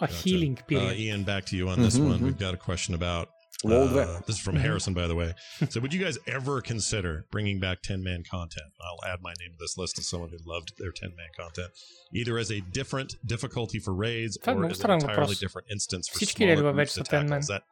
A 0.00 0.06
healing 0.06 0.58
uh, 0.58 0.64
period. 0.64 0.86
Uh, 0.88 1.12
Ion, 1.12 1.22
back 1.24 1.44
to 1.46 1.56
you 1.56 1.68
on 1.68 1.80
this 1.80 1.96
mm-hmm, 1.96 2.06
one. 2.06 2.16
Mm-hmm. 2.16 2.24
We've 2.24 2.38
got 2.38 2.54
a 2.54 2.56
question 2.56 2.94
about 2.94 3.28
uh, 3.64 4.20
this 4.26 4.36
is 4.36 4.42
from 4.42 4.56
Harrison, 4.56 4.94
by 4.94 5.06
the 5.06 5.14
way. 5.14 5.34
So, 5.70 5.80
would 5.80 5.94
you 5.94 6.02
guys 6.02 6.18
ever 6.26 6.60
consider 6.60 7.26
bringing 7.30 7.60
back 7.60 7.82
10 7.82 8.02
man 8.02 8.24
content? 8.28 8.66
I'll 8.80 9.10
add 9.10 9.20
my 9.22 9.32
name 9.40 9.52
to 9.52 9.56
this 9.58 9.78
list 9.78 9.98
as 9.98 10.06
someone 10.08 10.30
who 10.30 10.38
loved 10.44 10.72
their 10.78 10.90
10 10.92 11.10
man 11.10 11.28
content, 11.36 11.68
either 12.12 12.36
as 12.38 12.50
a 12.50 12.60
different 12.60 13.14
difficulty 13.24 13.78
for 13.78 13.94
raids 13.94 14.36
or 14.60 14.64
as 14.72 14.80
an 14.80 14.90
entirely 15.10 15.34
different 15.40 15.68
instance 15.70 16.08
for 16.08 16.18
smaller 16.56 16.72
groups 16.72 16.94
to 16.94 17.00
tackle. 17.10 17.28
Is 17.40 17.46
that 17.48 17.62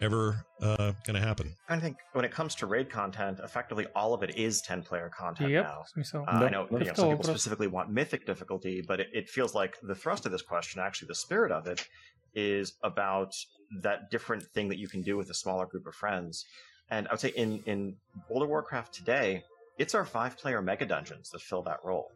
ever 0.00 0.44
uh, 0.60 0.92
going 1.06 1.14
to 1.14 1.20
happen. 1.20 1.54
I 1.68 1.78
think 1.78 1.96
when 2.12 2.24
it 2.24 2.30
comes 2.30 2.54
to 2.56 2.66
raid 2.66 2.90
content, 2.90 3.40
effectively 3.42 3.86
all 3.94 4.14
of 4.14 4.22
it 4.22 4.36
is 4.36 4.60
10 4.62 4.82
player 4.82 5.10
content 5.16 5.50
yep, 5.50 5.64
now. 5.64 6.02
So. 6.02 6.24
Uh, 6.26 6.40
no, 6.40 6.46
I 6.46 6.50
know, 6.50 6.68
you 6.70 6.78
know 6.78 6.94
some 6.94 7.10
people 7.10 7.24
specifically 7.24 7.68
want 7.68 7.90
mythic 7.90 8.26
difficulty, 8.26 8.82
but 8.86 9.00
it, 9.00 9.08
it, 9.12 9.28
feels 9.28 9.54
like 9.54 9.76
the 9.82 9.94
thrust 9.94 10.26
of 10.26 10.32
this 10.32 10.42
question, 10.42 10.80
actually 10.80 11.08
the 11.08 11.14
spirit 11.14 11.52
of 11.52 11.66
it, 11.66 11.86
is 12.34 12.74
about 12.82 13.34
that 13.82 14.10
different 14.10 14.42
thing 14.42 14.68
that 14.68 14.78
you 14.78 14.88
can 14.88 15.02
do 15.02 15.16
with 15.16 15.30
a 15.30 15.34
smaller 15.34 15.66
group 15.66 15.86
of 15.86 15.94
friends. 15.94 16.44
And 16.90 17.08
I 17.08 17.12
would 17.12 17.20
say 17.20 17.32
in, 17.36 17.62
in 17.66 17.96
World 18.28 18.42
of 18.42 18.48
Warcraft 18.48 18.92
today, 18.92 19.44
it's 19.78 19.94
our 19.94 20.04
five 20.04 20.36
player 20.36 20.60
mega 20.60 20.86
dungeons 20.86 21.30
that 21.30 21.40
fill 21.40 21.62
that 21.62 21.78
role 21.84 22.10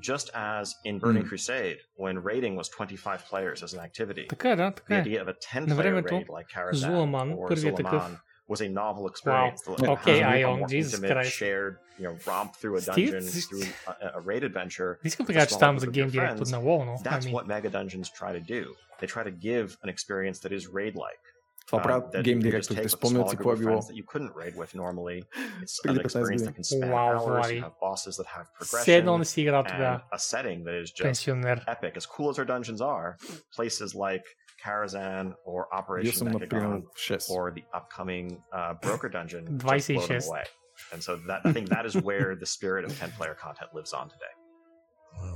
just 0.00 0.30
as 0.34 0.74
in 0.84 0.98
Burning 0.98 1.24
mm. 1.24 1.28
Crusade, 1.28 1.78
when 1.96 2.18
raiding 2.18 2.56
was 2.56 2.68
25 2.68 3.26
players 3.26 3.62
as 3.62 3.74
an 3.74 3.80
activity, 3.80 4.26
така, 4.28 4.56
да, 4.56 4.70
така 4.70 4.94
the 4.94 5.00
idea 5.00 5.22
of 5.22 5.28
a 5.28 5.34
10-player 5.34 6.02
raid 6.02 6.28
like 6.28 6.48
Karazhan 6.48 7.36
or 7.36 7.50
Zul'Aman 7.50 8.18
was 8.46 8.60
a 8.60 8.68
novel 8.68 9.06
experience 9.08 9.62
wow. 9.66 9.76
that 9.76 9.88
okay, 9.88 10.42
a 10.42 10.46
more 10.46 10.68
Jesus 10.68 10.94
intimate, 10.94 11.12
Christ. 11.12 11.32
shared, 11.32 11.78
you 11.98 12.04
know, 12.04 12.16
romp 12.26 12.54
through 12.56 12.76
a 12.76 12.80
dungeon, 12.80 13.22
through 13.22 13.62
a, 13.86 14.18
a 14.18 14.20
raid 14.20 14.44
adventure. 14.44 14.98
These 15.02 15.16
да 15.16 15.32
кажа, 15.32 15.46
че 15.46 15.58
там 15.58 15.78
за 15.78 15.86
That's 15.86 17.06
I 17.06 17.20
mean... 17.20 17.32
what 17.32 17.46
Mega 17.46 17.70
Dungeons 17.70 18.10
try 18.10 18.32
to 18.32 18.40
do. 18.40 18.74
They 19.00 19.06
try 19.06 19.24
to 19.30 19.30
give 19.30 19.66
an 19.82 19.88
experience 19.88 20.38
that 20.40 20.52
is 20.52 20.62
raid-like. 20.68 21.23
Това 21.66 21.78
um, 21.78 21.82
правят 21.82 22.14
Game 22.14 22.42
Director. 22.42 22.82
Те 22.82 22.88
спомнят 22.88 23.30
си 23.30 23.36
какво 23.36 23.52
е 23.52 23.56
било. 23.56 23.80
Преди 25.82 25.98
Все 28.62 28.96
едно 28.96 29.18
не 29.18 29.24
си 29.24 29.42
игра 29.42 29.64
тогава. 29.64 30.02
Пенсионер. 31.02 31.64
Epic. 31.68 31.96
As 31.96 32.06
cool 32.06 32.28
as 32.30 32.38
our 32.38 32.46
dungeons 32.46 32.80
are, 32.80 33.16
places 33.56 33.94
like 33.94 34.24
Karazhan 34.64 35.34
or 35.44 35.60
Operation 35.80 36.26
Mechagon 36.32 36.82
or 37.34 37.50
the 37.58 37.64
upcoming 37.78 38.26
uh, 38.52 38.74
Broker 38.82 39.08
Dungeon 39.08 39.44
just 39.58 39.88
blow 39.88 40.06
them 40.06 40.22
away. 40.28 40.44
And 40.92 41.02
so 41.06 41.16
that, 41.28 41.40
I 41.44 41.52
think 41.52 41.68
that 41.68 41.86
is 41.86 41.94
where 42.08 42.34
the 42.34 42.46
spirit 42.46 42.84
of 42.84 42.90
10-player 42.92 43.34
content 43.34 43.70
lives 43.74 43.92
on 43.92 44.08
today. 44.08 44.34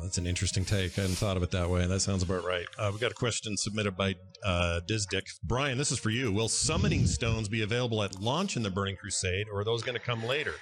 That's 0.09 0.17
an 0.17 0.27
interesting 0.27 0.65
take. 0.65 0.99
I 0.99 1.03
hadn't 1.03 1.17
thought 1.17 1.37
of 1.37 1.43
it 1.43 1.51
that 1.51 1.69
way. 1.69 1.87
That 1.87 2.01
sounds 2.01 2.23
about 2.23 2.43
right. 2.43 2.67
Uh, 2.79 2.91
we 2.95 2.99
got 2.99 3.11
a 3.11 3.15
question 3.15 3.59
submitted 3.59 3.95
by 3.95 4.15
uh, 4.43 4.81
Dizdick. 4.89 5.27
Brian, 5.43 5.77
this 5.77 5.93
is 5.93 5.99
for 5.99 6.09
you. 6.09 6.33
Will 6.33 6.49
summoning 6.49 7.07
stones 7.07 7.47
be 7.47 7.61
available 7.61 8.03
at 8.03 8.19
launch 8.19 8.57
in 8.57 8.63
the 8.63 8.71
Burning 8.71 8.97
Crusade, 8.97 9.49
or 9.53 9.61
are 9.61 9.65
those 9.65 9.83
going 9.83 9.99
to 9.99 10.01
come 10.03 10.25
later? 10.25 10.55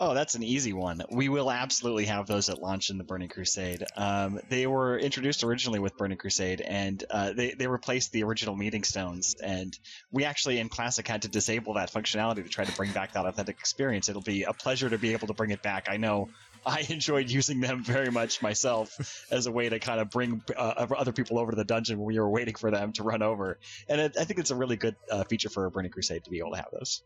Oh, 0.00 0.14
that's 0.14 0.34
an 0.34 0.42
easy 0.42 0.72
one. 0.72 1.02
We 1.10 1.28
will 1.28 1.50
absolutely 1.50 2.06
have 2.06 2.26
those 2.26 2.48
at 2.48 2.60
launch 2.60 2.90
in 2.90 2.98
the 2.98 3.04
Burning 3.04 3.28
Crusade. 3.28 3.84
Um, 3.94 4.40
they 4.48 4.66
were 4.66 4.98
introduced 4.98 5.44
originally 5.44 5.78
with 5.78 5.96
Burning 5.96 6.16
Crusade, 6.16 6.60
and 6.62 7.04
uh, 7.10 7.34
they 7.34 7.52
they 7.52 7.66
replaced 7.66 8.10
the 8.10 8.24
original 8.24 8.56
meeting 8.56 8.84
stones. 8.84 9.36
And 9.40 9.78
we 10.10 10.24
actually 10.24 10.58
in 10.58 10.70
Classic 10.70 11.06
had 11.06 11.22
to 11.22 11.28
disable 11.28 11.74
that 11.74 11.92
functionality 11.92 12.42
to 12.42 12.48
try 12.48 12.64
to 12.64 12.72
bring 12.72 12.90
back 12.92 13.12
that 13.12 13.26
authentic 13.26 13.58
experience. 13.58 14.08
It'll 14.08 14.22
be 14.22 14.44
a 14.44 14.52
pleasure 14.52 14.88
to 14.88 14.98
be 14.98 15.12
able 15.12 15.26
to 15.26 15.34
bring 15.34 15.50
it 15.50 15.62
back. 15.62 15.88
I 15.90 15.98
know 15.98 16.30
I 16.64 16.86
enjoyed 16.88 17.30
using 17.30 17.60
them 17.60 17.82
very 17.82 18.10
much 18.10 18.42
myself 18.42 19.26
as 19.30 19.46
a 19.46 19.52
way 19.52 19.68
to 19.68 19.78
kind 19.78 20.00
of 20.00 20.10
bring 20.10 20.42
uh, 20.56 20.86
other 20.96 21.12
people 21.12 21.38
over 21.38 21.52
to 21.52 21.56
the 21.56 21.64
dungeon 21.64 21.98
when 21.98 22.06
we 22.06 22.18
were 22.18 22.30
waiting 22.30 22.54
for 22.54 22.70
them 22.70 22.92
to 22.92 23.02
run 23.02 23.22
over. 23.22 23.58
And 23.88 24.00
it, 24.00 24.16
I 24.18 24.24
think 24.24 24.38
it's 24.40 24.50
a 24.50 24.56
really 24.56 24.76
good 24.76 24.96
uh, 25.10 25.24
feature 25.24 25.48
for 25.48 25.68
Burning 25.70 25.90
Crusade 25.90 26.24
to 26.24 26.30
be 26.30 26.38
able 26.38 26.52
to 26.52 26.56
have 26.56 26.68
those. 26.72 27.02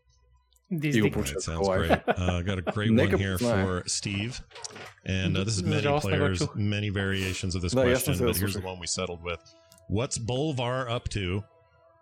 These 0.69 0.97
Evil 0.97 1.11
Portrait 1.11 1.41
sounds 1.41 1.67
great. 1.67 1.91
Uh, 2.07 2.41
got 2.41 2.57
a 2.57 2.61
great 2.61 2.93
one 2.93 3.17
here 3.17 3.37
fly. 3.37 3.63
for 3.63 3.83
Steve, 3.87 4.41
and 5.05 5.37
uh, 5.37 5.43
this 5.45 5.55
is 5.55 5.63
many 5.63 5.99
players, 5.99 6.45
many 6.55 6.89
variations 6.89 7.55
of 7.55 7.61
this 7.61 7.73
no, 7.73 7.83
question, 7.83 8.13
yes, 8.13 8.21
but 8.21 8.35
here's 8.35 8.55
the 8.55 8.61
one 8.61 8.77
we 8.77 8.87
settled 8.87 9.23
with. 9.23 9.39
What's 9.87 10.17
Bolvar 10.17 10.89
up 10.89 11.07
to? 11.09 11.43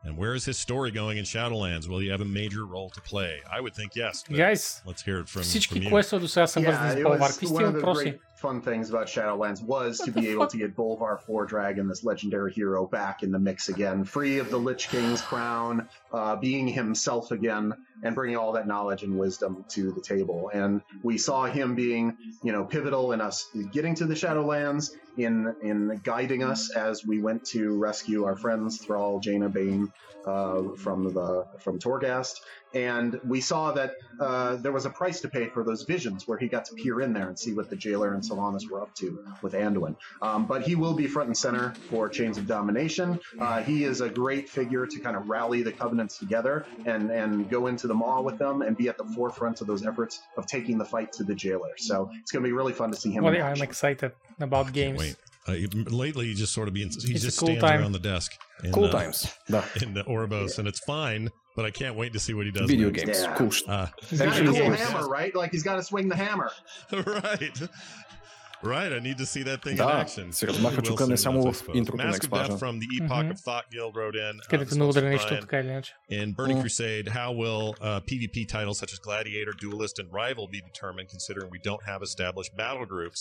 And 0.05 0.17
where 0.17 0.35
is 0.35 0.45
his 0.47 0.59
story 0.59 0.91
going 0.91 1.19
in 1.19 1.25
Shadowlands? 1.25 1.87
Will 1.87 1.99
he 1.99 2.09
have 2.09 2.23
a 2.23 2.31
major 2.41 2.65
role 2.65 2.89
to 2.91 3.01
play? 3.03 3.33
I 3.57 3.61
would 3.61 3.75
think 3.75 3.91
yes. 3.95 4.25
but 4.29 4.37
Guys, 4.37 4.81
let's 4.87 5.03
hear 5.03 5.19
it 5.21 5.29
from, 5.29 5.43
from 5.43 5.49
всички 5.51 5.79
you. 5.79 5.89
квестове 5.91 6.21
до 6.21 6.29
сега 6.29 6.47
са 6.47 6.61
вързани 6.61 6.91
с 6.91 6.95
it 6.95 7.03
Болвар. 7.03 7.21
was 7.21 7.33
Какви 7.33 7.47
one 7.47 7.55
сте 7.55 7.65
of 7.65 7.69
the 7.69 7.73
въпроси? 7.73 8.05
great 8.05 8.34
fun 8.46 8.62
things 8.62 8.92
about 8.92 9.08
Shadowlands 9.08 9.64
was 9.64 9.98
to 10.02 10.12
be 10.12 10.28
able 10.32 10.46
to 10.46 10.58
get 10.58 10.76
Bolvar 10.76 11.20
Fordragon, 11.20 11.88
this 11.88 12.04
legendary 12.04 12.54
hero, 12.54 12.86
back 12.86 13.24
in 13.24 13.32
the 13.32 13.40
mix 13.40 13.70
again, 13.70 14.04
free 14.04 14.38
of 14.38 14.52
the 14.52 14.58
Lich 14.58 14.88
King's 14.90 15.20
crown, 15.20 15.90
uh, 16.14 16.36
being 16.36 16.68
himself 16.68 17.32
again, 17.32 17.74
and 18.04 18.14
bringing 18.14 18.38
all 18.38 18.52
that 18.52 18.68
knowledge 18.68 19.02
and 19.02 19.18
wisdom 19.18 19.66
to 19.70 19.92
the 19.94 20.02
table. 20.02 20.52
And 20.54 20.82
we 21.02 21.18
saw 21.18 21.46
him 21.46 21.74
being, 21.74 22.18
you 22.44 22.52
know, 22.52 22.66
pivotal 22.66 23.14
in 23.14 23.22
us 23.22 23.50
getting 23.72 23.96
to 23.96 24.06
the 24.06 24.14
Shadowlands, 24.14 24.92
in 25.18 25.56
in 25.64 26.02
guiding 26.04 26.44
us 26.44 26.76
as 26.76 27.04
we 27.04 27.20
went 27.20 27.46
to 27.46 27.76
rescue 27.76 28.26
our 28.26 28.36
friends 28.36 28.78
Thrall, 28.78 29.20
Jaina, 29.22 29.50
Bane 29.50 29.92
uh, 30.26 30.76
from 30.78 31.14
the 31.14 31.48
from 31.60 31.80
Torghast, 31.80 32.42
and 32.76 33.20
we 33.24 33.40
saw 33.40 33.72
that 33.72 33.96
uh, 34.20 34.58
there 34.58 34.74
was 34.74 34.86
a 34.86 34.90
price 34.90 35.22
to 35.22 35.30
pay 35.30 35.48
for 35.48 35.64
those 35.64 35.84
visions 35.84 36.28
where 36.28 36.38
he 36.38 36.48
got 36.48 36.66
to 36.66 36.74
peer 36.76 37.02
in 37.02 37.14
there 37.14 37.28
and 37.30 37.40
see 37.40 37.54
what 37.54 37.70
the 37.70 37.76
jailer 37.76 38.14
and 38.14 38.22
Sylvanas 38.22 38.70
were 38.70 38.82
up 38.82 38.94
to 38.96 39.26
with 39.42 39.54
Anduin. 39.54 39.96
Um, 40.22 40.46
but 40.46 40.64
he 40.64 40.76
will 40.76 40.94
be 40.94 41.08
front 41.08 41.28
and 41.28 41.38
center 41.38 41.74
for 41.90 42.10
Chains 42.10 42.38
of 42.38 42.48
Domination. 42.48 43.20
Uh, 43.40 43.64
he 43.64 43.86
is 43.86 44.02
a 44.02 44.10
great 44.10 44.50
figure 44.50 44.86
to 44.86 45.00
kind 45.00 45.16
of 45.16 45.30
rally 45.30 45.64
the 45.64 45.72
covenants 45.72 46.18
together 46.18 46.66
and 46.86 47.10
and 47.10 47.50
go 47.50 47.68
into 47.68 47.88
the 47.88 47.94
maw 47.94 48.22
with 48.22 48.38
them 48.38 48.62
and 48.62 48.76
be 48.76 48.90
at 48.90 48.98
the 48.98 49.06
forefront 49.06 49.62
of 49.62 49.68
those 49.68 49.86
efforts 49.86 50.22
of 50.38 50.46
taking 50.46 50.78
the 50.78 50.86
fight 50.86 51.14
to 51.14 51.24
the 51.24 51.34
jailer. 51.34 51.72
So 51.78 52.12
it's 52.22 52.32
going 52.32 52.44
to 52.44 52.48
be 52.48 52.54
really 52.54 52.74
fun 52.74 52.92
to 52.92 52.98
see 52.98 53.12
him. 53.12 53.24
Well, 53.24 53.34
in 53.34 53.42
I'm 53.42 53.62
excited 53.62 54.12
about 54.40 54.74
games. 54.74 55.16
wait. 55.49 55.49
Uh, 55.49 55.53
he- 55.53 55.67
lately, 56.05 56.27
he's 56.27 56.39
just 56.39 56.53
sort 56.53 56.69
of 56.69 56.75
being 56.75 56.91
he 56.91 56.97
It's 57.15 57.23
a 57.25 57.27
just 57.29 57.39
cool 57.39 57.49
stands 57.49 57.63
time. 57.63 57.81
around 57.81 57.93
the 57.93 57.99
desk. 57.99 58.33
In, 58.65 58.73
Cool 58.73 58.85
uh, 58.87 58.91
times. 58.93 59.19
Да. 59.49 59.63
in 59.83 59.95
the 59.95 60.05
Orbos, 60.05 60.59
and 60.59 60.69
it's 60.69 60.81
fine. 60.81 61.31
But 61.57 61.65
I 61.65 61.71
can't 61.71 61.97
wait 61.97 62.13
to 62.13 62.21
see 62.21 62.35
what 62.35 62.47
he 62.47 62.53
does. 62.53 62.69
Video 62.71 62.91
next. 62.91 63.05
games. 63.05 63.21
Yeah. 63.23 63.35
Cool. 63.39 63.51
shit. 63.51 63.69
Uh, 63.69 63.87
He's 64.09 64.19
got 64.21 64.29
a 64.29 64.31
Action 64.31 64.47
cool 64.47 64.55
games. 64.55 64.79
hammer, 64.81 65.09
right? 65.09 65.35
Like 65.35 65.51
he's 65.51 65.63
got 65.71 65.77
to 65.77 65.83
swing 65.83 66.09
the 66.09 66.17
hammer. 66.25 66.51
right. 66.93 67.59
Right, 68.63 68.93
I 68.93 68.99
need 68.99 69.17
to 69.17 69.25
see 69.25 69.43
that 69.45 69.63
thing 69.63 69.73
in 69.73 69.79
Да, 69.79 70.01
action. 70.05 70.33
се 70.33 70.47
размахва 70.47 70.83
Will 70.83 70.87
чука 70.87 71.07
не 71.07 71.17
soon 71.17 71.17
само 71.17 71.43
enough, 71.43 71.49
I 71.49 71.53
в 71.55 71.63
suppose. 71.67 71.77
интрото 71.77 72.05
на 72.05 72.13
Mask 72.13 72.25
of 72.25 72.29
Death 72.31 72.51
Expansion. 72.51 72.59
from 72.59 72.79
the 72.81 72.89
Epoch 72.99 73.25
Мгм. 73.25 73.33
of 73.33 73.39
Thought 73.41 73.67
Guild 73.73 73.95
wrote 73.95 74.17
in. 74.17 74.37
uh, 74.41 74.49
Където 74.51 74.71
this 74.71 74.77
много 74.77 74.93
one's 74.93 74.99
for 75.01 75.05
нещо, 75.05 75.29
Brian. 75.29 75.41
така 75.41 75.61
или 75.61 75.69
иначе. 75.69 75.93
In 76.11 76.35
Burning 76.37 76.59
Mm. 76.59 76.63
Crusade, 76.63 77.09
how 77.09 77.31
will 77.43 77.67
uh, 77.81 78.01
PvP 78.09 78.37
titles 78.55 78.79
such 78.83 78.93
as 78.93 78.99
Gladiator, 79.09 79.53
Duelist, 79.65 79.97
and 80.01 80.09
Rival 80.21 80.45
be 80.57 80.61
determined, 80.71 81.09
considering 81.15 81.47
we 81.57 81.61
don't 81.69 81.85
have 81.93 82.01
established 82.11 82.53
battle 82.63 82.85
groups? 82.95 83.21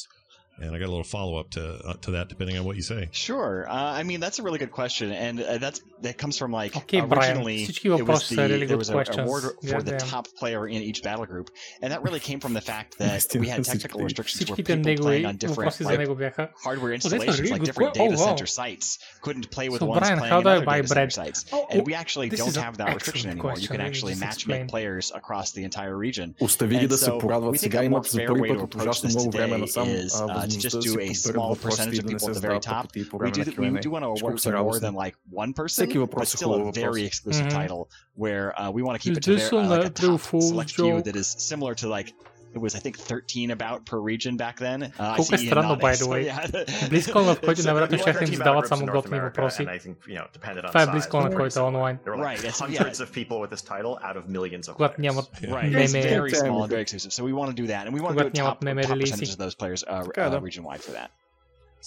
And 0.61 0.75
I 0.75 0.77
got 0.79 0.87
a 0.91 0.93
little 0.95 1.05
follow 1.17 1.35
up 1.41 1.49
to 1.51 1.63
uh, 1.89 1.93
to 2.01 2.09
that, 2.15 2.27
depending 2.27 2.57
on 2.59 2.65
what 2.65 2.75
you 2.75 2.81
say. 2.81 3.01
Sure. 3.27 3.65
Uh, 3.69 3.99
I 3.99 4.03
mean, 4.03 4.19
that's 4.19 4.39
a 4.39 4.43
really 4.43 4.59
good 4.63 4.73
question, 4.81 5.07
and 5.25 5.35
uh, 5.41 5.57
that's 5.57 5.79
that 6.05 6.15
comes 6.17 6.35
from 6.37 6.51
like 6.61 6.75
Okay, 6.81 6.99
Brian, 6.99 7.37
originally 7.37 7.59
всички 7.65 7.87
it 7.87 7.91
was 7.91 8.01
въпроси 8.01 8.35
са 8.35 8.35
the 8.35 8.47
really 8.53 8.65
there 8.65 8.67
good 8.67 8.77
was 8.83 8.89
a 8.89 8.93
questions. 8.99 9.25
award 9.27 9.43
for 9.69 9.81
the 9.89 9.91
Goddamn. 9.95 10.09
top 10.15 10.25
player 10.39 10.61
in 10.75 10.81
each 10.89 10.99
battle 11.07 11.25
group, 11.31 11.47
and 11.81 11.87
that 11.93 12.01
really 12.07 12.19
came 12.29 12.39
from 12.45 12.53
the 12.59 12.65
fact 12.71 12.89
that 13.01 13.11
Наистина, 13.13 13.41
we 13.43 13.49
had 13.53 13.59
всички. 13.61 13.71
technical 13.77 13.99
restrictions 14.09 14.39
where 14.49 14.57
Всичките 14.57 14.71
people 14.83 15.03
playing 15.05 15.23
негови 15.23 15.29
on 15.31 15.35
different 15.43 15.57
въпроси 15.69 15.83
за 15.83 15.89
like, 15.93 15.99
него 16.03 16.15
бяха 16.23 16.43
hardware 16.65 16.91
Oh, 16.93 16.97
that's 16.97 17.05
a 17.05 17.15
installations, 17.15 17.39
really 17.43 17.53
like 17.55 17.61
good 17.61 17.69
different 17.69 17.91
que- 17.95 18.03
oh, 18.03 18.09
data 18.09 18.17
wow. 18.21 18.27
center 18.29 18.47
sites, 18.59 18.87
couldn't 19.25 19.47
play 19.57 19.67
with 19.71 19.79
So, 19.83 19.87
one 19.93 19.99
Brian, 20.01 20.17
playing 20.21 20.33
how 20.35 20.41
do 20.45 20.49
I 20.49 20.55
another 20.55 20.65
buy 20.71 20.77
data 20.79 20.87
center 20.93 21.07
bread? 21.07 21.11
sites, 21.21 21.39
Oh, 21.55 21.63
and 21.71 21.79
oh, 21.81 21.87
we 21.89 21.93
actually 22.03 22.27
this 22.33 22.39
don't 22.41 22.51
is 22.53 22.57
an 22.61 22.65
have 22.67 22.75
that 22.81 22.89
restriction 22.97 23.27
excellent 23.29 23.45
anymore. 23.45 23.55
You 23.63 23.69
can 23.73 23.81
question. 23.81 23.89
actually 23.89 24.13
Just 24.15 24.25
matchmake 24.27 24.63
explain. 24.65 24.73
players 24.73 25.05
across 25.19 25.47
the 25.57 25.63
entire 25.69 25.95
region. 26.05 26.27
Остави 26.47 26.75
ги 26.81 26.85
And 26.85 26.89
да 26.93 26.97
се 26.97 27.09
so 27.11 27.19
порадват 27.23 27.51
we 27.55 27.57
think 27.57 27.67
сега, 27.67 27.79
a 27.79 27.83
more 27.83 27.85
имат 27.91 28.05
за 28.13 28.17
fair 28.19 28.27
първи 28.27 28.41
way 28.43 28.49
път 28.51 28.57
to 28.59 28.63
от 28.63 28.71
approach 28.75 28.81
ужасно 28.89 29.09
this 29.09 29.15
много 29.15 29.31
време 29.37 29.55
today 29.55 29.61
насам 29.65 29.87
is 29.87 30.13
а, 30.29 30.42
to 30.50 30.58
just 30.58 30.80
do 30.80 31.00
a 31.00 31.06
small 31.14 31.54
percentage 31.56 31.98
of 31.98 32.06
people 32.06 32.28
at 32.28 32.34
the 32.34 32.40
very 32.40 32.54
top. 32.60 32.84
We 32.94 33.30
do, 33.30 33.44
we 33.74 33.80
do 33.80 33.90
want 33.90 34.02
to 34.02 34.06
award 34.08 34.38
to 34.38 34.50
more 34.62 34.72
than 34.80 34.94
like 34.94 35.16
one 35.30 35.52
person, 35.52 35.86
but 36.06 36.28
still 36.28 36.54
a 36.54 36.72
very 36.72 37.04
exclusive 37.06 37.46
title 37.50 37.90
where 38.14 38.58
uh, 38.60 38.70
we 38.70 38.82
want 38.82 39.00
to 39.00 39.02
keep 39.08 39.16
it 39.18 39.22
to 39.24 39.30
their, 39.36 39.46
uh, 39.60 39.68
like 39.68 39.80
a 39.86 39.90
top 39.90 40.20
select 40.42 40.70
few 40.72 41.02
that 41.02 41.16
is 41.16 41.26
similar 41.28 41.74
to 41.76 41.88
like 41.88 42.12
it 42.55 42.61
was 42.65 42.73
I 42.75 42.79
think 42.79 42.95
13 42.97 43.51
about 43.51 43.85
per 43.85 43.99
region 44.11 44.35
back 44.37 44.57
then. 44.57 44.79
Uh, 44.83 45.13
I 45.13 45.15
Колко 45.15 45.35
е 45.35 45.37
see 45.37 45.43
Ian 45.43 45.49
странно, 45.51 45.75
by 45.75 45.81
nodding, 45.81 45.99
the 45.99 46.05
so 46.05 46.11
way. 46.13 46.23
yeah. 46.25 46.89
Близкон, 46.89 47.23
в 47.25 47.39
който 47.45 47.61
So, 47.61 47.65
най-вероятно 47.65 47.97
there 47.97 48.01
ще 48.01 48.13
were 48.13 48.21
им 48.21 48.27
13 48.29 48.37
задават 48.37 48.65
battle 48.65 48.67
само 48.67 48.81
groups 48.81 48.89
in 48.89 48.91
North 48.91 48.95
готини 49.03 49.19
America, 49.19 49.23
въпроси. 49.23 49.61
and 49.63 49.69
I 49.69 49.79
think, 49.79 49.95
you 50.07 50.17
know, 50.19 50.27
depended 50.39 50.63
on 50.65 50.67
Това 50.67 50.81
е 50.81 50.85
size, 50.85 50.91
близко 50.91 51.17
на 51.21 51.29
but 51.31 51.35
който 51.35 51.59
е 51.59 51.63
онлайн. 51.63 51.97
There 51.97 52.09
were 52.13 52.17
like 52.17 52.39
Right, 52.39 52.49
it's- 52.49 52.59
hundreds 52.65 52.97
yeah. 52.99 53.05
of 53.05 53.11
people 53.13 53.37
with 53.43 53.49
this 53.55 53.63
title 53.73 53.93
out 54.07 54.17
of 54.17 54.23
millions 54.37 54.65
of 54.69 54.73
Когато 54.75 54.95
players. 54.95 55.01
нямат 55.01 55.25
Right, 55.41 55.71
it's 55.71 55.93
меме, 55.93 56.19
very 56.19 56.31
small 56.43 56.63
and 56.63 56.69
very 56.75 56.83
exclusive. 56.85 57.11
So 57.17 57.21
we 57.29 57.33
want 57.39 57.49
to 57.55 57.57
do 57.63 57.67
that, 57.73 57.83
and 57.87 57.91
we 57.97 58.01
want 58.05 58.11
to 58.13 58.23
do 58.23 58.23
когато 58.23 58.29
a 58.29 58.41
нямат 58.41 58.59
top, 58.59 58.63
меме 58.65 58.83
top 58.83 58.91
релизи. 58.91 59.11
percentage 59.11 59.33
of 59.35 59.39
those 59.45 59.55
players 59.61 59.81
uh, 59.83 60.03
Така 60.05 60.23
е, 60.23 60.27
uh, 60.27 60.31
да. 60.31 60.41
region 60.47 60.63
wide 60.69 60.81
for 60.87 60.93
that. 60.99 61.09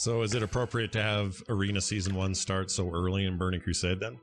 So, 0.04 0.10
is 0.26 0.30
it 0.38 0.42
appropriate 0.50 0.90
to 0.98 1.02
have 1.12 1.28
Arena 1.54 1.80
Season 1.90 2.12
One 2.24 2.34
start 2.44 2.66
so 2.78 2.82
early 3.00 3.22
in 3.28 3.32
Burning 3.42 3.62
Crusade? 3.66 3.98
Then 4.04 4.14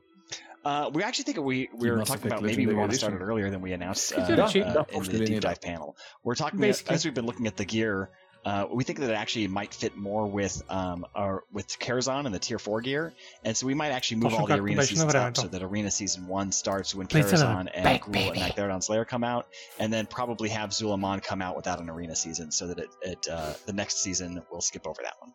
Uh, 0.65 0.89
we 0.93 1.03
actually 1.03 1.23
think 1.25 1.37
we, 1.37 1.69
we 1.77 1.91
were 1.91 2.03
talking 2.03 2.25
about 2.25 2.41
maybe 2.41 2.65
we 2.65 2.73
want 2.73 2.91
to 2.91 2.97
start 2.97 3.13
it 3.13 3.21
earlier 3.21 3.51
than 3.51 3.61
we 3.61 3.71
announced 3.73 4.11
uh, 4.17 4.21
uh, 4.21 4.83
in 4.91 5.03
the 5.03 5.25
deep 5.25 5.41
dive 5.41 5.61
panel. 5.61 5.95
We're 6.23 6.33
talking 6.33 6.59
about, 6.59 6.83
as 6.89 7.05
we've 7.05 7.13
been 7.13 7.27
looking 7.27 7.45
at 7.47 7.55
the 7.55 7.65
gear. 7.65 8.09
Uh, 8.43 8.67
we 8.71 8.83
think 8.83 8.99
that 8.99 9.09
it 9.09 9.15
actually 9.15 9.47
might 9.47 9.73
fit 9.73 9.97
more 9.97 10.27
with 10.27 10.61
um, 10.69 11.03
our 11.15 11.43
with 11.51 11.67
Karazhan 11.79 12.27
and 12.27 12.35
the 12.35 12.37
tier 12.37 12.59
four 12.59 12.79
gear, 12.79 13.11
and 13.43 13.57
so 13.57 13.65
we 13.65 13.73
might 13.73 13.89
actually 13.89 14.17
move 14.17 14.35
all 14.35 14.45
the 14.45 14.53
arena 14.53 14.83
seasons 14.83 15.15
up 15.15 15.35
so 15.35 15.47
that 15.47 15.63
arena 15.63 15.89
season 15.89 16.27
one 16.27 16.51
starts 16.51 16.93
when 16.93 17.07
Karazhan 17.07 17.71
and 17.73 18.01
Gruul 18.01 18.33
and 18.33 18.37
Magtheridon's 18.37 18.87
Lair 18.87 19.03
come 19.03 19.23
out, 19.23 19.47
and 19.79 19.91
then 19.91 20.05
probably 20.05 20.49
have 20.49 20.69
Zul'Aman 20.69 21.23
come 21.23 21.41
out 21.41 21.55
without 21.55 21.79
an 21.79 21.89
arena 21.89 22.15
season 22.15 22.51
so 22.51 22.67
that 22.67 22.77
it, 22.77 22.89
it 23.01 23.27
uh, 23.31 23.53
the 23.65 23.73
next 23.73 24.03
season 24.03 24.39
will 24.51 24.61
skip 24.61 24.85
over 24.85 25.01
that 25.01 25.15
one 25.19 25.33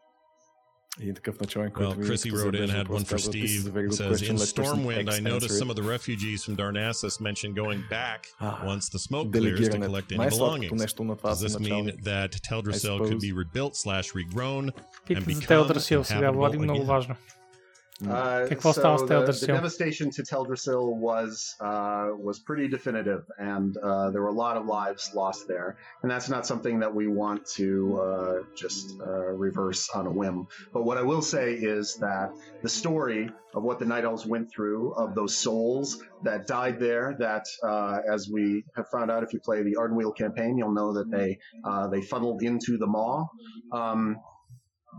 Един 1.02 1.16
такъв 1.16 1.40
начален, 1.40 1.70
Well, 1.70 1.74
който 1.74 1.96
ви 2.00 2.04
Chrissy 2.04 2.30
като 2.30 2.36
wrote 2.42 2.42
in, 2.42 2.66
зададеш 2.66 2.70
had 2.72 2.76
one 2.76 2.88
въпрос, 2.88 3.04
for 3.04 3.10
казва, 3.10 3.32
This 3.34 3.46
is 3.46 3.62
Steve. 3.62 3.70
a 3.70 3.72
very 3.72 3.88
It 3.88 3.92
good 3.92 3.98
says, 3.98 4.12
question. 4.12 4.36
in 4.36 4.38
Let 4.38 4.56
person 4.56 4.76
Stormwind, 4.76 5.10
I 5.10 5.18
X 5.18 5.22
noticed 5.22 5.44
answer 5.44 5.60
some 5.62 5.70
it." 5.70 5.72
of 5.72 5.76
the 5.80 5.88
refugees 5.96 6.40
from 6.46 6.56
Darnassus 6.62 7.16
mentioned 7.22 7.54
going 7.64 7.82
back 7.90 8.20
Ah, 8.40 8.66
once 8.72 8.86
the 8.94 9.00
smoke 9.08 9.28
clears 9.32 9.60
to 9.60 9.64
Делегирането. 9.64 9.92
collect 9.92 10.10
any 10.12 10.18
Най-сладкото 10.18 10.62
belongings. 10.62 10.82
нещо 10.82 11.04
на 11.04 11.16
това 11.18 11.32
Does 11.32 11.36
си 11.36 11.46
this 11.46 11.60
mean 11.60 11.84
началник. 11.84 11.96
that 12.04 12.30
Teldrassil 12.50 12.98
could 13.00 13.20
suppose. 13.20 13.28
be 13.28 13.34
rebuilt 13.44 13.74
slash 13.76 14.08
regrown 14.20 14.66
and 14.66 14.74
Питат 15.08 15.24
за 15.24 15.30
become 15.32 15.48
Телдрасил 15.48 16.04
сега, 16.04 16.32
Влади, 16.32 16.58
inhabitable 16.58 16.64
много 16.64 16.80
again? 16.84 17.16
Mm. 18.03 18.11
Uh, 18.11 18.73
so 18.73 18.97
the, 19.07 19.33
the, 19.33 19.47
devastation 19.47 20.11
to 20.11 20.23
Teldrassil 20.23 20.97
was 20.97 21.55
uh, 21.61 22.09
was 22.17 22.39
pretty 22.39 22.67
definitive, 22.67 23.25
and 23.39 23.77
uh, 23.77 24.11
there 24.11 24.23
were 24.23 24.29
a 24.29 24.33
lot 24.33 24.57
of 24.57 24.65
lives 24.65 25.11
lost 25.15 25.47
there, 25.49 25.77
and 26.03 26.11
that's 26.11 26.31
not 26.31 26.47
something 26.47 26.81
that 26.81 26.95
we 26.95 27.09
want 27.09 27.45
to 27.57 28.01
uh, 28.01 28.39
just 28.55 28.99
uh, 29.01 29.33
reverse 29.33 29.91
on 29.91 30.07
a 30.07 30.11
whim. 30.11 30.47
But 30.73 30.85
what 30.85 30.97
I 30.97 31.03
will 31.03 31.21
say 31.21 31.53
is 31.53 31.97
that 31.97 32.33
the 32.63 32.71
story 32.71 33.31
of 33.53 33.65
what 33.65 33.79
the 33.79 33.85
Night 33.85 34.05
Elves 34.05 34.25
went 34.25 34.51
through, 34.51 34.95
of 34.95 35.15
those 35.15 35.37
souls 35.37 36.03
that 36.23 36.47
died 36.47 36.81
there, 36.81 37.17
that 37.19 37.45
uh, 37.63 37.99
as 38.11 38.31
we 38.31 38.65
have 38.77 38.89
found 38.89 39.11
out, 39.11 39.25
if 39.25 39.35
you 39.35 39.41
play 39.41 39.63
the 39.63 39.77
Ardenweald 39.77 40.17
campaign, 40.17 40.57
you'll 40.57 40.73
know 40.73 40.95
that 40.95 41.11
they 41.11 41.39
they 41.91 42.01
funneled 42.01 42.43
into 42.43 42.79
the 42.79 42.87
Maw. 42.87 43.27
Um, 43.73 44.17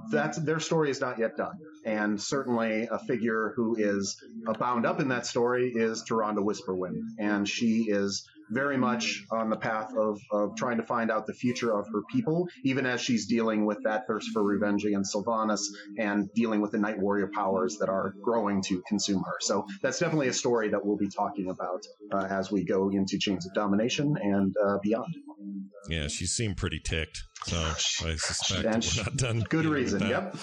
that's 0.09 0.37
their 0.39 0.59
story 0.59 0.89
is 0.89 1.01
not 1.01 1.19
yet 1.19 1.37
done. 1.37 1.57
And 1.85 2.21
certainly 2.21 2.87
a 2.91 2.99
figure 2.99 3.53
who 3.55 3.75
is 3.77 4.17
bound 4.59 4.85
up 4.85 4.99
in 4.99 5.09
that 5.09 5.25
story 5.25 5.71
is 5.73 6.03
Tyrande 6.03 6.43
Whisperwind. 6.43 7.01
And 7.19 7.47
she 7.47 7.87
is 7.89 8.27
very 8.51 8.77
much 8.77 9.23
on 9.31 9.49
the 9.49 9.55
path 9.55 9.91
of, 9.97 10.19
of 10.31 10.55
trying 10.55 10.77
to 10.77 10.83
find 10.83 11.09
out 11.09 11.25
the 11.25 11.33
future 11.33 11.77
of 11.77 11.87
her 11.87 12.01
people, 12.11 12.47
even 12.63 12.85
as 12.85 13.01
she's 13.01 13.25
dealing 13.25 13.65
with 13.65 13.79
that 13.83 14.05
thirst 14.07 14.29
for 14.33 14.43
revenge 14.43 14.85
against 14.85 15.15
Sylvanas 15.15 15.61
and 15.97 16.29
dealing 16.33 16.61
with 16.61 16.71
the 16.71 16.77
Night 16.77 16.99
Warrior 16.99 17.31
powers 17.33 17.77
that 17.79 17.89
are 17.89 18.13
growing 18.21 18.61
to 18.63 18.81
consume 18.87 19.23
her. 19.23 19.37
So 19.39 19.65
that's 19.81 19.99
definitely 19.99 20.27
a 20.27 20.33
story 20.33 20.69
that 20.69 20.85
we'll 20.85 20.97
be 20.97 21.09
talking 21.09 21.49
about 21.49 21.85
uh, 22.11 22.27
as 22.29 22.51
we 22.51 22.63
go 22.63 22.89
into 22.89 23.17
Chains 23.17 23.45
of 23.45 23.53
Domination 23.53 24.17
and 24.21 24.55
uh, 24.63 24.77
beyond. 24.83 25.13
Yeah, 25.89 26.07
she 26.07 26.25
seemed 26.25 26.57
pretty 26.57 26.79
ticked. 26.79 27.23
So 27.45 27.57
I 28.05 28.15
suspect 28.15 28.65
And 28.65 28.85
we're 28.85 29.03
not 29.03 29.17
done. 29.17 29.39
Good 29.49 29.65
reason. 29.65 30.07
Yep. 30.07 30.35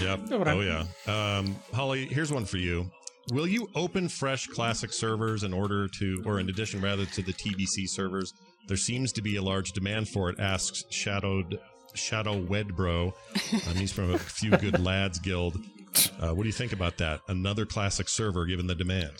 Yep. 0.00 0.20
Oh 0.30 0.60
yeah. 0.60 0.84
Um, 1.06 1.56
Holly, 1.74 2.06
here's 2.06 2.32
one 2.32 2.44
for 2.44 2.56
you. 2.56 2.90
Will 3.32 3.46
you 3.46 3.68
open 3.74 4.08
fresh 4.08 4.46
classic 4.46 4.92
servers 4.92 5.42
in 5.42 5.52
order 5.52 5.86
to, 5.98 6.22
or 6.24 6.40
in 6.40 6.48
addition 6.48 6.80
rather 6.80 7.04
to 7.04 7.22
the 7.22 7.32
TBC 7.32 7.88
servers? 7.88 8.32
There 8.68 8.76
seems 8.76 9.12
to 9.12 9.22
be 9.22 9.36
a 9.36 9.42
large 9.42 9.72
demand 9.72 10.08
for 10.08 10.30
it. 10.30 10.40
Asks 10.40 10.84
Shadowed 10.90 11.58
Shadow 11.94 12.40
Wedbro. 12.40 13.12
Um, 13.68 13.74
he's 13.74 13.92
from 13.92 14.14
a 14.14 14.18
few 14.18 14.50
good 14.50 14.80
lads 14.82 15.18
guild. 15.18 15.58
Uh, 16.20 16.32
what 16.32 16.42
do 16.42 16.48
you 16.48 16.52
think 16.52 16.72
about 16.72 16.98
that? 16.98 17.20
Another 17.28 17.66
classic 17.66 18.08
server, 18.08 18.46
given 18.46 18.66
the 18.66 18.74
demand. 18.74 19.12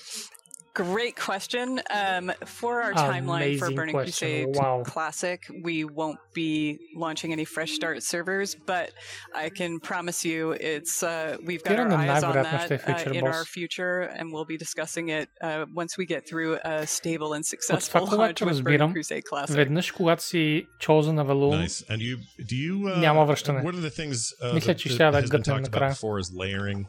Great 0.78 1.16
question. 1.16 1.80
Um, 1.92 2.32
for 2.46 2.82
our 2.82 2.94
timeline 2.94 3.60
for 3.60 3.66
Amazing 3.66 3.76
Burning 3.76 3.94
question. 3.94 4.46
Crusade 4.46 4.56
Wow. 4.56 4.82
Classic, 4.84 5.40
we 5.64 5.84
won't 5.86 6.18
be 6.34 6.80
launching 6.96 7.32
any 7.32 7.46
fresh 7.46 7.74
start 7.74 8.02
servers, 8.02 8.56
but 8.66 8.90
I 9.36 9.50
can 9.50 9.80
promise 9.80 10.26
you, 10.26 10.52
it's 10.54 11.04
uh, 11.04 11.38
we've 11.46 11.64
got 11.64 11.78
our 11.78 11.86
Тирана 11.86 11.96
eyes 11.96 12.24
on 12.24 12.34
най-вероятно 12.34 12.60
ще 12.66 12.74
е 12.74 12.78
that 12.80 12.84
uh, 12.84 12.96
feature 12.98 13.14
in 13.14 13.24
our 13.24 13.44
boss. 13.44 13.48
future, 13.48 14.02
and 14.18 14.26
we'll 14.34 14.46
be 14.46 14.58
discussing 14.58 15.10
it 15.10 15.28
uh, 15.44 15.66
once 15.76 15.96
we 16.00 16.06
get 16.08 16.22
through 16.28 16.58
a 16.64 16.88
stable 16.88 17.34
and 17.36 17.44
От 17.44 17.46
successful 17.46 17.90
това, 18.06 18.18
launch 18.18 18.18
което 18.18 18.44
with 18.44 18.48
Burning 18.48 18.50
разбирам, 18.50 18.94
Crusade 18.94 19.24
Classic. 19.32 19.56
веднъж 19.56 19.92
когато 19.92 20.24
си 20.24 20.66
chosen 20.82 21.24
Avalon, 21.24 21.66
Nice. 21.68 21.88
And 21.90 21.98
you 21.98 22.18
do 22.42 22.56
you 22.56 22.74
uh, 22.96 23.00
Няма 23.00 23.26
връщане. 23.26 23.62
What 23.62 23.74
are 23.76 23.90
the 23.90 24.02
things 24.02 24.14
uh, 24.44 24.54
Мисля, 24.54 24.74
that, 24.74 24.78
че 24.78 24.90
that 24.90 24.94
ще 24.94 24.98
да 24.98 25.12
has 25.12 25.26
been 25.26 25.30
гътнем 25.30 25.56
talked 25.58 25.60
about 25.60 25.72
накрая. 25.72 25.92
before 25.94 26.20
is 26.20 26.32
layering? 26.42 26.86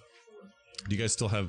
Do 0.88 0.96
you 0.96 1.00
guys 1.04 1.12
still 1.18 1.28
have 1.28 1.48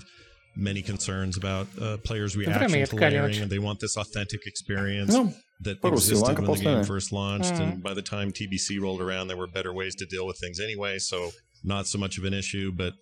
many 0.57 0.83
concerns 0.83 1.37
about 1.37 1.67
uh, 1.81 1.97
players' 1.99 2.37
reaction 2.37 2.87
to 2.87 2.97
layering, 2.97 3.41
and 3.41 3.51
they 3.51 3.59
want 3.59 3.81
this 3.81 3.97
authentic 3.97 4.47
experience 4.47 5.13
no. 5.13 5.33
that 5.63 5.85
existed 5.85 6.39
when 6.39 6.45
the 6.45 6.57
game 6.57 6.85
first 6.85 7.13
launched. 7.13 7.55
Mm. 7.55 7.61
And 7.61 7.83
by 7.83 7.95
the 7.95 8.03
time 8.03 8.33
TBC 8.33 8.81
rolled 8.81 9.01
around, 9.01 9.29
there 9.29 9.37
were 9.37 9.47
better 9.47 9.73
ways 9.73 9.95
to 9.97 10.07
deal 10.07 10.27
with 10.27 10.39
things 10.39 10.61
anyway, 10.61 10.99
so 10.99 11.31
not 11.65 11.87
so 11.87 11.99
much 11.99 12.19
of 12.19 12.25
an 12.25 12.35
issue. 12.35 12.73
But 12.73 12.95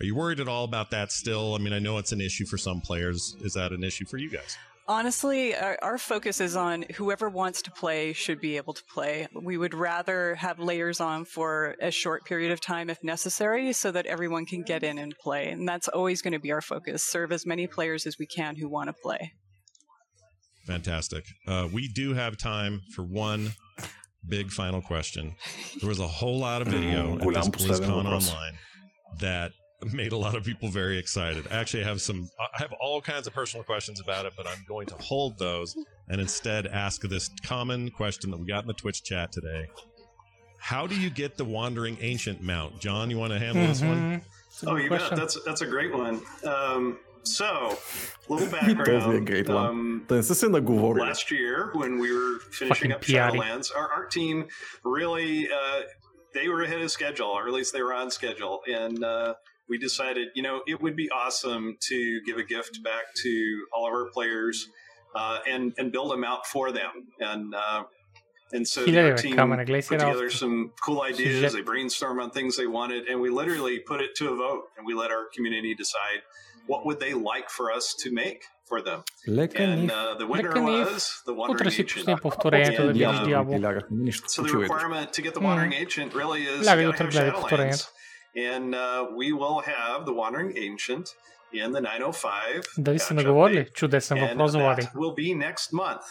are 0.00 0.04
you 0.04 0.14
worried 0.14 0.40
at 0.40 0.48
all 0.48 0.64
about 0.64 0.90
that 0.90 1.12
still? 1.12 1.54
I 1.54 1.58
mean, 1.58 1.72
I 1.72 1.78
know 1.78 1.98
it's 1.98 2.12
an 2.12 2.20
issue 2.20 2.46
for 2.46 2.58
some 2.58 2.80
players. 2.80 3.36
Is 3.42 3.54
that 3.54 3.72
an 3.72 3.84
issue 3.84 4.06
for 4.06 4.16
you 4.16 4.30
guys? 4.30 4.56
Honestly, 4.86 5.54
our, 5.54 5.78
our, 5.80 5.96
focus 5.96 6.42
is 6.42 6.56
on 6.56 6.84
whoever 6.96 7.30
wants 7.30 7.62
to 7.62 7.70
play 7.70 8.12
should 8.12 8.38
be 8.38 8.58
able 8.58 8.74
to 8.74 8.84
play. 8.84 9.26
We 9.32 9.56
would 9.56 9.72
rather 9.72 10.34
have 10.34 10.58
layers 10.58 11.00
on 11.00 11.24
for 11.24 11.74
a 11.80 11.90
short 11.90 12.26
period 12.26 12.52
of 12.52 12.60
time 12.60 12.90
if 12.90 13.02
necessary 13.02 13.72
so 13.72 13.90
that 13.92 14.04
everyone 14.04 14.44
can 14.44 14.62
get 14.62 14.82
in 14.82 14.98
and 14.98 15.16
play. 15.18 15.48
And 15.48 15.66
that's 15.66 15.88
always 15.88 16.20
going 16.20 16.34
to 16.34 16.38
be 16.38 16.52
our 16.52 16.60
focus. 16.60 17.02
Serve 17.02 17.32
as 17.32 17.46
many 17.46 17.66
players 17.66 18.06
as 18.06 18.18
we 18.18 18.26
can 18.26 18.56
who 18.56 18.68
want 18.68 18.88
to 18.88 18.92
play. 18.92 19.32
Fantastic. 20.66 21.24
Uh, 21.46 21.66
we 21.72 21.88
do 21.88 22.12
have 22.12 22.36
time 22.36 22.82
for 22.94 23.02
one 23.04 23.52
big 24.28 24.50
final 24.50 24.82
question. 24.82 25.34
There 25.80 25.88
was 25.88 26.00
a 26.00 26.08
whole 26.08 26.38
lot 26.38 26.60
of 26.60 26.68
video 26.68 27.14
at 27.14 27.20
this 27.20 27.48
BlizzCon 27.48 28.04
online 28.04 28.58
that 29.20 29.52
made 29.92 30.12
a 30.12 30.16
lot 30.16 30.34
of 30.34 30.44
people 30.44 30.68
very 30.68 30.98
excited. 30.98 31.46
Actually, 31.50 31.84
I 31.84 31.88
have 31.88 32.00
some, 32.00 32.30
I 32.40 32.62
have 32.62 32.72
all 32.80 33.00
kinds 33.00 33.26
of 33.26 33.34
personal 33.34 33.64
questions 33.64 34.00
about 34.00 34.26
it, 34.26 34.32
but 34.36 34.46
I'm 34.46 34.64
going 34.68 34.86
to 34.88 34.94
hold 34.96 35.38
those 35.38 35.76
and 36.08 36.20
instead 36.20 36.66
ask 36.66 37.02
this 37.02 37.30
common 37.44 37.90
question 37.90 38.30
that 38.30 38.38
we 38.38 38.46
got 38.46 38.64
in 38.64 38.68
the 38.68 38.74
Twitch 38.74 39.02
chat 39.02 39.32
today. 39.32 39.66
How 40.58 40.86
do 40.86 40.98
you 40.98 41.10
get 41.10 41.36
the 41.36 41.44
Wandering 41.44 41.98
Ancient 42.00 42.42
mount? 42.42 42.80
John, 42.80 43.10
you 43.10 43.18
want 43.18 43.32
to 43.32 43.38
handle 43.38 43.64
mm-hmm. 43.64 43.72
this 43.72 43.82
one? 43.82 44.22
Oh, 44.66 44.76
you 44.76 44.88
question. 44.88 45.10
bet. 45.10 45.18
That's, 45.18 45.42
that's 45.44 45.60
a 45.60 45.66
great 45.66 45.92
one. 45.92 46.22
Um, 46.46 46.98
so, 47.22 47.78
little 48.28 48.48
background. 48.50 49.26
great 49.26 49.48
one. 49.48 49.66
Um, 49.66 50.06
last 50.08 51.30
year, 51.30 51.70
when 51.74 51.98
we 51.98 52.12
were 52.12 52.38
finishing 52.50 52.90
Fucking 52.90 52.92
up 52.92 53.02
Piatti. 53.02 53.38
Shadowlands, 53.38 53.74
our 53.74 53.90
art 53.90 54.10
team 54.10 54.46
really 54.84 55.48
uh, 55.50 55.82
they 56.34 56.48
were 56.48 56.62
ahead 56.62 56.82
of 56.82 56.90
schedule, 56.90 57.28
or 57.28 57.46
at 57.46 57.54
least 57.54 57.72
they 57.72 57.82
were 57.82 57.94
on 57.94 58.10
schedule, 58.10 58.60
and 58.66 59.02
uh, 59.02 59.34
we 59.68 59.78
decided, 59.78 60.28
you 60.34 60.42
know, 60.42 60.62
it 60.66 60.80
would 60.82 60.96
be 60.96 61.10
awesome 61.10 61.76
to 61.80 62.20
give 62.26 62.36
a 62.38 62.44
gift 62.44 62.82
back 62.82 63.14
to 63.22 63.66
all 63.72 63.86
of 63.86 63.92
our 63.92 64.10
players 64.10 64.68
uh, 65.14 65.38
and 65.48 65.72
and 65.78 65.92
build 65.92 66.10
them 66.10 66.24
out 66.24 66.46
for 66.46 66.72
them. 66.72 67.08
And 67.20 67.54
uh, 67.54 67.84
and 68.52 68.68
so 68.68 68.84
the 68.92 68.98
our 69.12 69.16
team 69.22 69.36
put 69.88 69.98
together 70.12 70.30
some 70.30 70.72
cool 70.84 71.02
ideas. 71.02 71.40
They 71.54 71.62
brainstormed 71.62 72.22
on 72.22 72.30
things 72.30 72.56
they 72.56 72.66
wanted, 72.66 73.08
and 73.08 73.20
we 73.20 73.30
literally 73.30 73.78
put 73.78 74.00
it 74.00 74.14
to 74.16 74.30
a 74.32 74.36
vote, 74.36 74.64
and 74.76 74.86
we 74.86 74.94
let 74.94 75.10
our 75.10 75.26
community 75.34 75.74
decide 75.74 76.22
what 76.66 76.86
would 76.86 77.00
they 77.00 77.14
like 77.14 77.50
for 77.50 77.72
us 77.72 77.94
to 78.00 78.10
make 78.12 78.44
for 78.66 78.80
them. 78.80 79.02
and 79.60 79.90
uh, 79.90 80.14
the 80.14 80.26
winner 80.26 80.50
was 80.84 81.22
the 81.26 81.32
Wandering 81.34 81.58
Ancient. 81.96 82.06
And, 82.86 82.96
um, 83.20 83.30
so 84.30 84.42
the 84.42 84.48
requirement 84.62 85.12
to 85.14 85.22
get 85.22 85.34
the 85.34 85.40
Wandering 85.40 85.72
Ancient 85.74 86.14
really 86.14 86.44
is 86.44 86.64
you 86.84 86.88
gotta 86.92 86.96
have 87.04 87.14
Shadowlands. 87.70 87.88
And 88.36 88.74
uh, 88.74 89.06
we 89.14 89.32
will 89.32 89.60
have 89.60 90.06
The 90.06 90.12
Wandering 90.12 90.58
Ancient 90.58 91.14
in 91.52 91.72
the 91.72 91.80
905. 91.80 92.64
Dali 92.78 92.98
ste 92.98 93.14
nagovorili 93.14 93.70
čudesen 93.70 94.18
v 94.18 94.34
Prozovali. 94.34 94.90
will 94.94 95.14
be 95.14 95.34
next 95.34 95.72
month. 95.72 96.02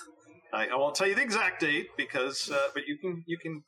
I, 0.53 0.67
I, 0.67 0.75
won't 0.75 0.95
tell 0.95 1.07
you 1.07 1.15
the 1.15 1.21
exact 1.21 1.59
date 1.59 1.89
because, 1.97 2.49
uh, 2.51 2.69
but 2.73 2.87
you 2.87 2.97
can 2.97 3.23
you 3.25 3.37
can 3.37 3.63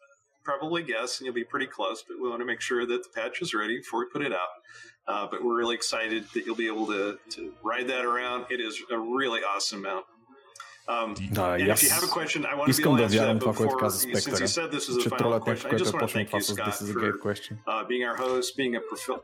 probably 0.46 0.84
guess 0.84 1.20
and 1.20 1.26
you'll 1.26 1.36
be 1.36 1.44
pretty 1.44 1.68
close. 1.68 2.06
But 2.08 2.22
we 2.22 2.30
want 2.30 2.40
to 2.40 2.46
make 2.46 2.62
sure 2.62 2.86
that 2.86 3.04
the 3.04 3.10
patch 3.10 3.42
is 3.42 3.54
ready 3.54 3.78
before 3.78 4.00
we 4.00 4.06
put 4.14 4.22
it 4.22 4.32
out. 4.32 4.54
Uh, 5.08 5.28
but 5.30 5.44
we're 5.44 5.58
really 5.58 5.76
excited 5.76 6.26
that 6.34 6.46
you'll 6.46 6.56
be 6.56 6.68
able 6.68 6.88
to, 6.88 7.18
to 7.30 7.54
ride 7.64 7.88
that 7.88 8.06
around. 8.06 8.46
It 8.50 8.60
is 8.60 8.82
a 8.92 8.98
really 8.98 9.42
awesome 9.42 9.82
mount. 9.82 10.06
Um, 10.88 11.32
да, 11.32 11.58
и 11.60 11.70
аз 11.70 11.84
искам 12.68 12.96
да 12.96 13.08
вярвам 13.08 13.40
това, 13.40 13.54
което 13.54 13.78
каза 13.78 14.00
Спектъра, 14.00 14.48
че 15.04 15.10
тролят 15.10 15.48
нещо, 15.48 15.70
което 15.70 15.90
е 15.90 15.92
почнал 15.92 16.26
това 16.26 16.42
с 16.42 16.56
This 16.56 16.72
is 16.72 16.94
a 16.94 17.18
Question. 17.20 17.56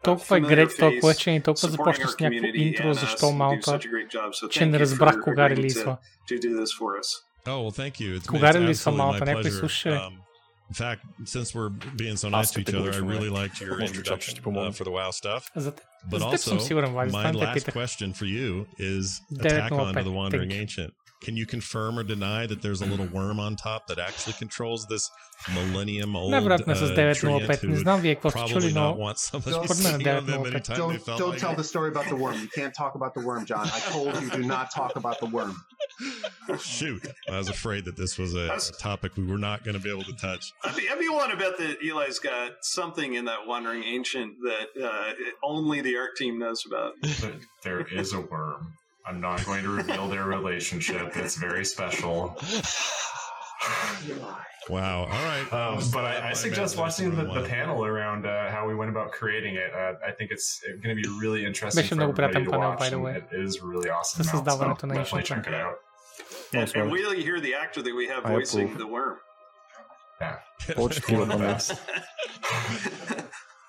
Толкова 0.04 0.38
е 0.38 0.42
great 0.42 0.76
това 0.76 0.90
question 0.92 1.30
и 1.32 1.44
толкова 1.44 1.70
започна 1.70 2.08
с 2.08 2.20
някакво 2.20 2.46
интро, 2.54 2.94
защо 2.94 3.32
малта, 3.32 3.80
че 4.50 4.66
не 4.66 4.80
разбрах 4.80 5.20
кога 5.24 5.50
релизва. 5.50 5.98
Кога 8.28 8.54
релизва 8.54 8.92
малта, 8.92 9.26
някой 9.26 9.52
слушай. 9.52 10.00
In 10.72 10.74
fact, 10.74 11.02
since 11.26 11.54
we're 11.54 11.74
being 11.98 12.16
so 12.16 12.30
nice 12.30 12.50
to 12.52 12.62
each 12.62 12.74
other, 12.74 12.94
I 12.94 13.00
really 13.14 13.30
liked 13.42 13.60
your 13.60 13.82
introduction 13.82 14.34
uh, 14.38 14.72
for 14.72 14.86
the 14.86 14.92
WoW 14.92 15.12
stuff. 15.12 15.52
But 16.10 16.22
also, 16.22 16.56
my 17.20 17.32
last 17.32 17.68
question 17.74 18.14
for 18.14 18.24
you 18.26 18.66
is 18.78 19.20
attack 19.38 19.74
on 19.74 19.94
to 19.94 20.04
the 20.04 20.12
Wandering 20.20 20.54
Ancient. 20.54 20.94
Can 21.22 21.38
you 21.38 21.46
confirm 21.46 22.00
or 22.00 22.04
deny 22.04 22.48
that 22.48 22.62
there's 22.62 22.82
a 22.82 22.86
little 22.86 23.06
mm. 23.06 23.12
worm 23.12 23.40
on 23.40 23.56
top 23.56 23.88
that 23.88 24.00
actually 24.00 24.34
controls 24.34 24.88
this 24.88 25.12
millennium 25.54 26.16
old 26.16 26.32
Навратна 26.32 26.76
с 26.76 26.82
9.05. 26.82 27.68
Не 27.68 27.78
знам 27.78 28.02
вие 28.02 28.16
какво 28.16 28.30
сте 28.30 28.54
чули, 28.54 28.74
но 28.74 29.14
според 29.16 29.84
мен 29.84 30.02
9.05. 30.02 30.78
Don't, 30.78 31.18
don't 31.18 31.38
tell 31.38 31.56
the 31.56 31.64
story 31.64 31.90
about 31.90 32.08
the 32.10 32.16
worm. 32.16 32.40
You 32.40 32.48
can't 32.48 32.74
talk 32.74 32.96
about 32.96 33.14
the 33.14 33.22
worm, 33.22 33.46
John. 33.46 33.68
I 33.68 33.80
told 33.92 34.22
you 34.22 34.30
do 34.30 34.44
not 34.44 34.72
talk 34.72 34.96
about 34.96 35.20
the 35.20 35.28
worm. 35.28 35.56
Shoot. 36.60 37.08
I 37.30 37.38
was 37.38 37.50
afraid 37.50 37.86
that 37.86 37.96
this 37.98 38.18
was 38.18 38.34
a, 38.36 38.48
a 38.54 38.60
topic 38.80 39.18
we 39.18 39.26
were 39.26 39.38
not 39.38 39.64
going 39.64 39.78
to 39.80 39.84
be 39.88 39.90
able 39.90 40.04
to 40.04 40.14
touch. 40.14 40.54
I'd 40.64 40.76
be, 40.76 41.10
willing 41.10 41.32
to 41.32 41.38
bet 41.38 41.58
that 41.58 41.84
Ely's 41.84 42.20
got 42.20 42.52
something 42.62 43.14
in 43.16 43.26
that 43.26 43.46
Wandering 43.48 43.84
Ancient 43.84 44.36
that 44.44 44.68
uh, 44.82 45.14
only 45.44 45.82
the 45.82 45.98
art 45.98 46.16
team 46.16 46.40
knows 46.40 46.66
about. 46.66 46.94
there 47.64 47.82
is 47.82 48.14
a 48.14 48.22
worm. 48.22 48.74
I'm 49.06 49.20
not 49.20 49.44
going 49.46 49.64
to 49.64 49.70
reveal 49.70 50.08
their 50.08 50.26
relationship. 50.26 51.16
It's 51.16 51.36
very 51.36 51.66
special. 51.66 52.38
wow. 54.70 55.02
All 55.02 55.08
right. 55.08 55.48
Um, 55.52 55.84
but 55.92 56.06
I, 56.06 56.30
I 56.30 56.34
suggest 56.34 56.78
watching 56.78 57.16
the, 57.16 57.24
the, 57.24 57.44
panel 57.44 57.86
around 57.86 58.26
uh, 58.26 58.52
how 58.52 58.68
we 58.68 58.76
went 58.76 58.92
about 58.92 59.12
creating 59.12 59.56
it. 59.56 59.74
Uh, 59.74 59.94
I 60.06 60.12
think 60.12 60.32
it's 60.32 60.62
going 60.82 60.96
to 60.96 61.02
be 61.02 61.08
really 61.20 61.46
interesting 61.46 61.84
for 61.84 62.02
everybody 62.02 62.46
to 62.46 62.52
watch. 62.52 62.80
By 62.80 62.90
the 62.90 63.00
way. 63.00 63.16
It 63.16 63.28
is 63.32 63.62
really 63.62 63.90
awesome. 63.90 64.20
This 64.20 64.34
now, 64.34 64.42
is 64.42 64.46
so 64.46 64.74
to 64.74 64.88
definitely 64.88 65.24
check 65.24 65.48
it 65.48 65.54
out. 65.54 65.76
Yes, 66.54 66.74
and, 66.76 66.92
we 66.92 67.00
really 67.00 67.24
hear 67.24 67.40
the 67.40 67.54
actor 67.54 67.82
that 67.82 67.96
we 67.96 68.08
have 68.08 68.24
voicing 68.24 68.78
the 68.78 68.88
worm. 68.88 69.18
Yeah. 70.20 70.40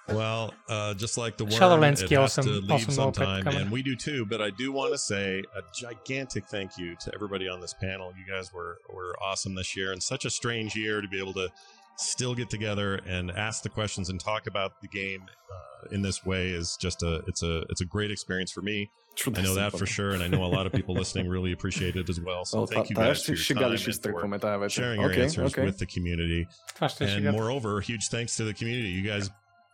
Well, 0.08 0.52
uh, 0.68 0.94
just 0.94 1.16
like 1.16 1.36
the 1.36 1.44
worm, 1.44 1.84
it 1.84 2.10
has 2.10 2.12
awesome, 2.12 2.44
to 2.44 2.50
leave 2.60 2.70
awesome 2.70 2.92
sometime, 2.92 3.46
and 3.46 3.70
we 3.70 3.82
do 3.82 3.94
too. 3.94 4.26
But 4.26 4.42
I 4.42 4.50
do 4.50 4.72
want 4.72 4.92
to 4.92 4.98
say 4.98 5.42
a 5.56 5.62
gigantic 5.72 6.46
thank 6.48 6.76
you 6.76 6.96
to 6.96 7.14
everybody 7.14 7.48
on 7.48 7.60
this 7.60 7.72
panel. 7.74 8.12
You 8.18 8.30
guys 8.30 8.52
were 8.52 8.78
were 8.92 9.14
awesome 9.22 9.54
this 9.54 9.76
year, 9.76 9.92
and 9.92 10.02
such 10.02 10.24
a 10.24 10.30
strange 10.30 10.74
year 10.74 11.00
to 11.00 11.08
be 11.08 11.20
able 11.20 11.34
to 11.34 11.50
still 11.96 12.34
get 12.34 12.50
together 12.50 12.96
and 13.06 13.30
ask 13.30 13.62
the 13.62 13.68
questions 13.68 14.08
and 14.08 14.18
talk 14.18 14.46
about 14.46 14.80
the 14.80 14.88
game 14.88 15.22
uh, 15.50 15.94
in 15.94 16.02
this 16.02 16.24
way 16.24 16.48
is 16.48 16.76
just 16.80 17.02
a 17.02 17.22
it's 17.26 17.42
a 17.42 17.60
it's 17.70 17.80
a 17.80 17.84
great 17.84 18.10
experience 18.10 18.50
for 18.50 18.62
me. 18.62 18.90
I 19.26 19.42
know 19.42 19.54
that 19.54 19.76
for 19.76 19.86
sure, 19.86 20.12
and 20.12 20.22
I 20.22 20.28
know 20.28 20.44
a 20.44 20.46
lot 20.46 20.66
of 20.66 20.72
people 20.72 20.94
listening 20.94 21.28
really 21.28 21.52
appreciate 21.52 21.96
it 21.96 22.08
as 22.08 22.18
well. 22.20 22.44
So 22.44 22.58
well, 22.58 22.66
thank 22.66 22.90
you 22.90 22.96
guys 22.96 23.22
for 23.24 23.32
your 23.32 23.44
time 23.44 23.72
and 23.72 24.02
for 24.02 24.68
sharing 24.70 25.00
your 25.00 25.12
okay, 25.12 25.22
answers 25.22 25.52
okay. 25.52 25.64
with 25.64 25.78
the 25.78 25.86
community. 25.86 26.48
And 26.80 27.30
moreover, 27.32 27.80
huge 27.80 28.08
thanks 28.08 28.36
to 28.36 28.44
the 28.44 28.54
community. 28.54 28.88
You 28.88 29.02
guys 29.02 29.28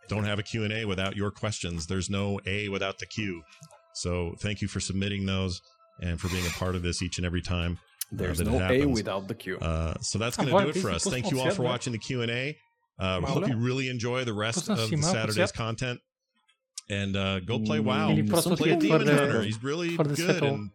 don't 0.09 0.25
have 0.25 0.39
a 0.39 0.43
Q&A 0.43 0.85
without 0.85 1.15
your 1.15 1.31
questions. 1.31 1.87
There's 1.87 2.09
no 2.09 2.39
A 2.45 2.67
without 2.67 2.99
the 2.99 3.05
Q. 3.05 3.41
So 3.93 4.35
thank 4.39 4.61
you 4.61 4.67
for 4.67 4.79
submitting 4.79 5.25
those 5.25 5.61
and 6.01 6.19
for 6.19 6.27
being 6.29 6.45
a 6.45 6.51
part 6.51 6.75
of 6.75 6.81
this 6.81 7.01
each 7.01 7.17
and 7.17 7.25
every 7.25 7.41
time. 7.41 7.79
Uh, 8.11 8.17
There's 8.17 8.41
uh, 8.41 8.45
no 8.45 8.59
A 8.59 8.85
without 8.85 9.27
the 9.27 9.35
Q. 9.35 9.57
Uh, 9.59 9.93
so 10.01 10.17
that's 10.17 10.35
going 10.35 10.49
to 10.57 10.63
do 10.73 10.77
it 10.77 10.81
for 10.81 10.91
us. 10.91 11.03
Thank 11.03 11.31
you 11.31 11.39
all 11.39 11.51
for 11.51 11.63
watching 11.63 11.93
the 11.93 11.99
Q&A. 11.99 12.57
Uh, 12.99 13.21
hope 13.21 13.47
you 13.47 13.57
really 13.57 13.87
enjoy 13.87 14.25
the 14.25 14.33
rest 14.33 14.69
of 14.69 14.89
the 14.89 14.97
Saturday's 14.97 15.51
content 15.51 15.99
and 16.89 17.15
uh, 17.15 17.39
go 17.41 17.59
play 17.59 17.79
WoW. 17.79 18.07
Play 18.07 18.75
Demon 18.75 19.05
the, 19.05 19.15
Hunter. 19.15 19.43
He's 19.43 19.61
really 19.63 19.95
good 19.95 20.09
in 20.43 20.71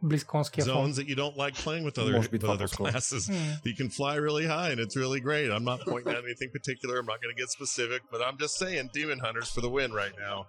zones 0.60 0.96
that 0.96 1.06
you 1.08 1.14
don't 1.16 1.36
like 1.36 1.54
playing 1.54 1.84
with 1.84 1.98
other, 1.98 2.20
with 2.20 2.44
other 2.44 2.68
classes. 2.68 3.28
Mm. 3.28 3.64
You 3.64 3.74
can 3.74 3.90
fly 3.90 4.14
really 4.14 4.46
high, 4.46 4.70
and 4.70 4.80
it's 4.80 4.96
really 4.96 5.20
great. 5.20 5.50
I'm 5.50 5.64
not 5.64 5.80
pointing 5.80 6.12
at 6.12 6.22
anything 6.24 6.50
particular. 6.50 6.98
I'm 6.98 7.06
not 7.06 7.20
going 7.20 7.34
to 7.34 7.40
get 7.40 7.50
specific, 7.50 8.02
but 8.10 8.22
I'm 8.22 8.38
just 8.38 8.56
saying 8.56 8.90
Demon 8.92 9.18
Hunters 9.18 9.48
for 9.50 9.60
the 9.60 9.68
win 9.68 9.92
right 9.92 10.12
now 10.18 10.46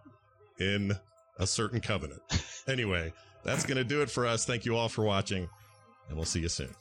in 0.60 0.94
a 1.40 1.48
certain 1.48 1.82
covenant. 1.82 2.22
Anyway, 2.68 3.14
that's 3.44 3.66
going 3.66 3.78
to 3.78 3.84
do 3.84 4.02
it 4.02 4.10
for 4.10 4.26
us. 4.26 4.46
Thank 4.46 4.66
you 4.66 4.76
all 4.76 4.90
for 4.90 5.04
watching, 5.04 5.50
and 6.08 6.18
we'll 6.18 6.26
see 6.26 6.42
you 6.42 6.50
soon. 6.50 6.74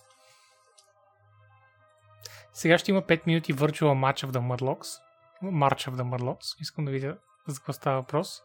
Сега 2.53 2.79
ще 2.79 2.91
има 2.91 3.03
5 3.03 3.27
минути 3.27 3.55
Virtual 3.55 3.95
Match 3.95 4.27
of 4.27 4.31
the 4.31 4.41
Murlocs. 4.41 5.01
March 5.43 5.89
of 5.89 5.97
the 5.97 6.03
Murlocs. 6.03 6.61
Искам 6.61 6.85
да 6.85 6.91
видя 6.91 7.17
за 7.49 7.59
какво 7.59 7.73
става 7.73 7.97
въпрос. 7.97 8.43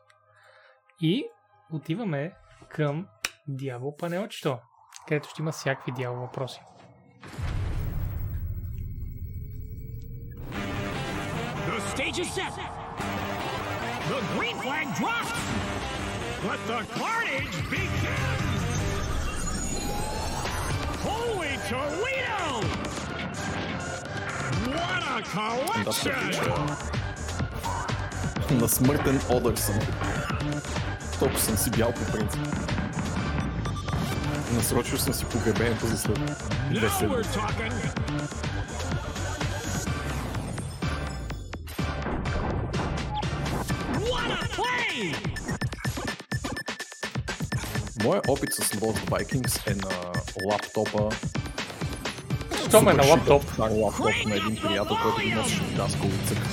И 1.01 1.25
отиваме 1.73 2.33
към 2.69 3.07
дявол 3.47 3.95
панелчето, 3.95 4.57
където 5.07 5.29
ще 5.29 5.41
има 5.41 5.51
всякакви 5.51 5.91
дявол 5.91 6.19
въпроси. 6.19 6.61
The 11.69 11.79
stage 11.93 12.17
is 12.23 12.29
set. 12.37 12.55
The 14.11 14.19
green 14.35 14.57
flag 14.65 14.85
drops. 14.99 15.31
Let 16.49 16.61
the 16.71 16.81
carnage 16.99 17.57
begin. 17.73 18.39
Holy 21.07 21.53
Toledo! 21.69 22.45
What 24.75 25.03
a 25.15 25.21
collection! 25.35 26.89
На 28.51 28.67
смъртен 28.67 29.19
одър 29.29 29.55
съм. 29.55 29.79
Толкова 31.19 31.39
съм 31.39 31.57
си 31.57 31.69
бял 31.69 31.91
по 31.91 32.11
принцип. 32.11 32.41
Насрочил 34.53 34.97
съм 34.97 35.13
си 35.13 35.25
погребението 35.25 35.87
за 35.87 35.97
след 35.97 36.17
Now 36.17 36.89
10 36.89 37.09
we're 37.09 37.23
talking. 37.23 37.73
What 44.09 44.29
a 44.31 44.47
play! 44.57 45.15
Моят 48.03 48.27
опит 48.27 48.53
с 48.53 48.59
Lost 48.59 49.09
Vikings 49.09 49.71
е 49.71 49.75
на 49.75 49.89
лаптопа. 50.51 51.09
Що 52.69 52.81
ме 52.81 52.91
е 52.91 52.93
на 52.93 53.05
лаптоп? 53.05 53.43
стар 53.53 53.69
лаптоп 53.71 54.25
на 54.25 54.35
един 54.35 54.55
приятел, 54.55 54.97
който 55.03 55.21
ги 55.21 55.33
носеше 55.33 55.61
в 55.61 55.75
Даскал 55.75 56.07
и 56.07 56.27
цъкаме. 56.27 56.49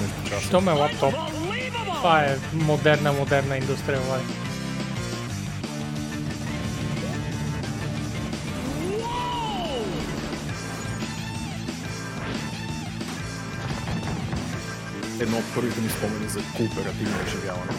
Нещо 0.00 0.28
часа. 0.28 0.46
Що 0.46 0.60
ме 0.60 0.72
е 0.72 0.74
лаптоп? 0.74 1.14
Това 2.02 2.24
е 2.24 2.36
модерна, 2.52 3.12
модерна 3.12 3.56
индустрия, 3.56 4.00
Влади. 4.00 4.24
едно 15.20 15.38
от 15.38 15.44
първите 15.54 15.80
ми 15.80 15.88
спомени 15.88 16.28
за 16.28 16.40
кооперативно 16.56 17.16
оживяване. 17.26 17.72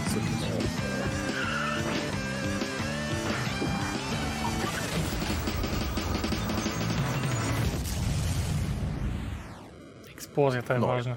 Експлозията 10.12 10.74
е 10.74 10.80
важна. 10.80 11.16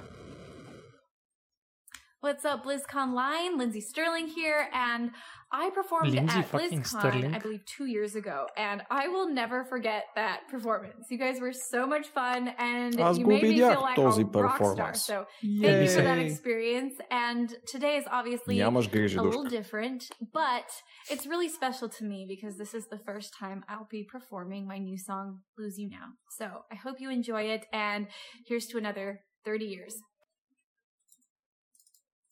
up? 2.46 2.64
BlizzCon 2.64 3.12
Line, 3.12 3.58
Lindsey 3.58 3.80
Stirling 3.80 4.26
here, 4.28 4.68
and 4.72 5.10
I 5.52 5.70
performed 5.70 6.12
Lindsey 6.12 6.38
at 6.38 6.50
BlizzCon, 6.50 6.86
Stirling. 6.86 7.34
I 7.34 7.38
believe, 7.38 7.64
two 7.66 7.86
years 7.86 8.14
ago, 8.14 8.46
and 8.56 8.82
I 8.90 9.08
will 9.08 9.28
never 9.28 9.64
forget 9.64 10.04
that 10.14 10.48
performance. 10.50 11.06
You 11.10 11.18
guys 11.18 11.40
were 11.40 11.52
so 11.52 11.86
much 11.86 12.08
fun, 12.08 12.48
and 12.58 12.98
Аз 13.00 13.18
you 13.18 13.26
made 13.26 13.42
me 13.42 13.56
feel 13.56 13.80
like 13.80 13.98
a 13.98 14.02
rock 14.02 14.64
star. 14.64 14.94
So 14.94 15.26
Yay. 15.42 15.62
thank 15.62 15.88
you 15.88 15.96
for 15.96 16.02
that 16.02 16.18
experience. 16.18 16.94
And 17.10 17.54
today 17.66 17.96
is 17.96 18.04
obviously 18.10 18.60
a 18.60 18.70
little 18.70 19.44
different, 19.44 20.10
but 20.32 20.68
it's 21.10 21.26
really 21.26 21.48
special 21.48 21.88
to 21.88 22.04
me 22.04 22.26
because 22.28 22.56
this 22.56 22.74
is 22.74 22.86
the 22.88 22.98
first 22.98 23.34
time 23.38 23.64
I'll 23.68 23.88
be 23.90 24.04
performing 24.04 24.66
my 24.66 24.78
new 24.78 24.98
song 24.98 25.40
"Lose 25.58 25.78
You 25.78 25.88
Now." 25.88 26.08
So 26.38 26.64
I 26.72 26.74
hope 26.74 27.00
you 27.00 27.10
enjoy 27.10 27.42
it, 27.42 27.66
and 27.72 28.08
here's 28.46 28.66
to 28.68 28.78
another 28.78 29.20
30 29.44 29.64
years. 29.66 29.96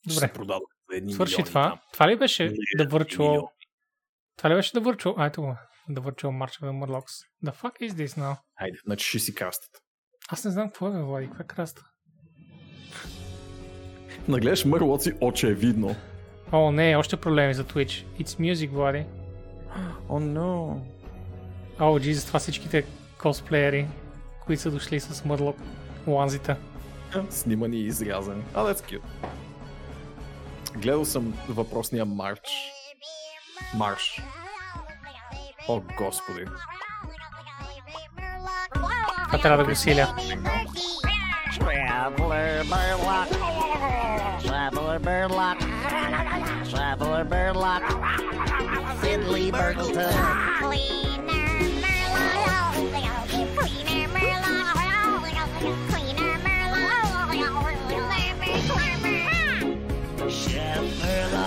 Добре. 0.08 0.30
за 0.46 0.60
едни 0.96 1.12
Свърши 1.12 1.32
милиони 1.32 1.46
това. 1.48 1.68
там. 1.68 1.78
Това 1.92 2.08
ли 2.08 2.16
беше 2.16 2.52
Virtual... 2.78 3.18
милиони. 3.18 3.46
Това 4.36 4.50
ли 4.50 4.54
беше 4.54 4.72
The 4.72 4.80
Virtual... 4.80 5.14
А, 5.16 5.26
ето 5.26 5.42
го. 5.42 5.56
The 5.90 5.98
Virtual 5.98 6.44
March 6.44 6.60
of 6.60 6.62
the 6.62 6.84
Murlocs. 6.84 7.12
The 7.44 7.54
fuck 7.62 7.90
is 7.90 7.90
this 7.90 8.18
now? 8.20 8.36
Хайде, 8.58 8.78
значи 8.86 9.08
ще 9.08 9.18
си 9.18 9.34
кастата. 9.34 9.78
Аз 10.28 10.44
не 10.44 10.50
знам 10.50 10.68
какво 10.68 10.88
е, 10.88 10.92
бе, 10.92 11.02
Влади. 11.02 11.26
Каква 11.26 11.42
е 11.42 11.46
краста? 11.46 11.82
Нагледаш 14.28 14.64
мърлоци, 14.64 15.12
очевидно. 15.20 15.96
О, 16.52 16.72
не, 16.72 16.96
още 16.96 17.16
проблеми 17.16 17.54
за 17.54 17.64
Twitch. 17.64 18.04
It's 18.20 18.52
music, 18.52 18.70
Влади. 18.70 19.04
О, 20.08 20.20
но. 20.20 20.80
О, 21.80 21.98
Jesus, 21.98 22.26
това 22.26 22.38
всичките 22.38 22.84
косплеери, 23.18 23.86
които 24.44 24.62
са 24.62 24.70
дошли 24.70 25.00
с 25.00 25.24
Мърлок 25.24 25.56
ланзите. 26.06 26.56
Снимани 27.30 27.76
и 27.76 27.86
изрязани. 27.86 28.42
А, 28.54 28.74
that's 28.74 28.90
cute. 28.92 29.02
Гледал 30.76 31.04
съм 31.04 31.34
въпросния 31.48 32.04
марш. 32.04 32.40
Марш. 33.74 34.22
О, 35.68 35.80
господи. 35.98 36.44
Това 39.26 39.38
трябва 39.42 39.64
да 39.64 39.70
го 39.70 39.76
силя. 39.76 40.14
Traveler 41.54 42.64
Burlock. 42.72 43.28
Traveler 44.44 44.98
Burlock. 45.06 45.58
Traveler 46.72 47.24
Burlock. 47.32 47.84
Fiddly 49.00 49.44
Burgleton. 49.52 50.12
Chef 55.64 56.03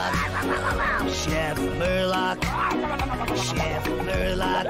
Chef 0.08 1.58
Murlock, 1.80 2.40
Chef 3.36 3.84
Murlock, 4.08 4.70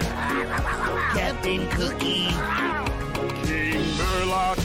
Captain 1.13 1.67
Cookie, 1.69 2.29
King 3.45 3.83
Murlock, 3.99 4.59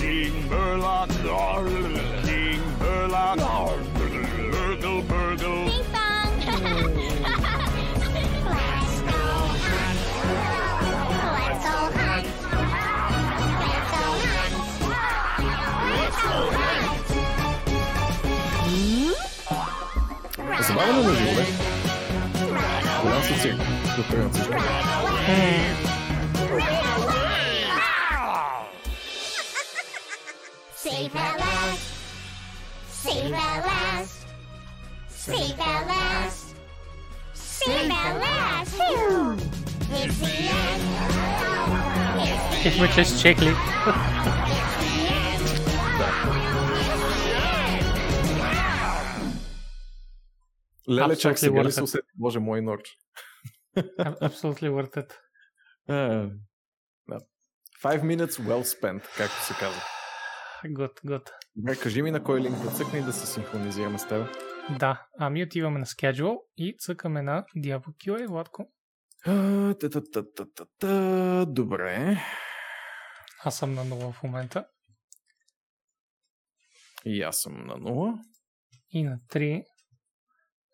King 0.00 0.48
Murlock, 0.48 1.10
King 2.24 2.62
Murlock, 2.78 3.38
Burgle 4.52 5.02
Burgle, 5.02 5.64
Bing 5.66 5.84
Bong. 5.92 6.99
você 20.70 20.76
vai 20.76 20.92
no 20.92 21.02
jogo, 21.02 21.14
né? 21.14 21.46
Nossa. 23.04 23.34
Save 30.76 31.16
at 31.16 31.38
last. 31.38 31.82
Save 32.88 33.34
at 33.34 33.66
last. 33.66 34.26
Save 35.08 35.60
at 35.60 35.86
last. 35.86 36.54
Save 37.34 37.90
at 37.90 38.18
last. 38.18 38.74
It's 39.92 40.18
the 40.18 40.30
end. 40.48 40.82
It's 42.64 42.78
Леле, 50.90 51.16
чак 51.16 51.38
сега 51.38 51.64
ли 51.64 51.72
се 51.72 51.82
усети? 51.82 52.08
Боже 52.14 52.38
мой 52.40 52.62
норч. 52.62 52.96
Absolutely 53.98 54.70
worth 54.70 54.96
it. 54.96 55.12
Е. 55.88 56.30
Five 57.82 58.02
minutes 58.02 58.30
well 58.30 58.62
spent, 58.62 59.16
както 59.16 59.44
се 59.44 59.54
казва. 59.54 59.82
Good, 60.64 61.04
good. 61.06 61.30
Добре, 61.56 61.76
кажи 61.76 62.02
ми 62.02 62.10
на 62.10 62.24
кой 62.24 62.40
линк 62.40 62.62
да 62.62 62.70
цъкне 62.70 62.98
и 62.98 63.02
да 63.02 63.12
се 63.12 63.26
синхронизираме 63.26 63.98
с 63.98 64.08
теб. 64.08 64.26
Да, 64.78 65.06
ами 65.18 65.42
отиваме 65.42 65.78
на 65.78 65.86
Schedule 65.86 66.38
и 66.56 66.76
цъкаме 66.78 67.22
на 67.22 67.44
Diablo 67.56 67.86
QA, 67.88 68.26
Владко. 68.26 68.72
А, 69.26 69.74
та-та-та-та-та-та. 69.74 71.44
Добре. 71.44 72.16
Аз 73.44 73.58
съм 73.58 73.74
на 73.74 73.84
нова 73.84 74.12
в 74.12 74.22
момента. 74.22 74.66
И 77.04 77.22
аз 77.22 77.40
съм 77.40 77.66
на 77.66 77.74
0. 77.74 78.18
И 78.90 79.02
на 79.02 79.18
3. 79.32 79.64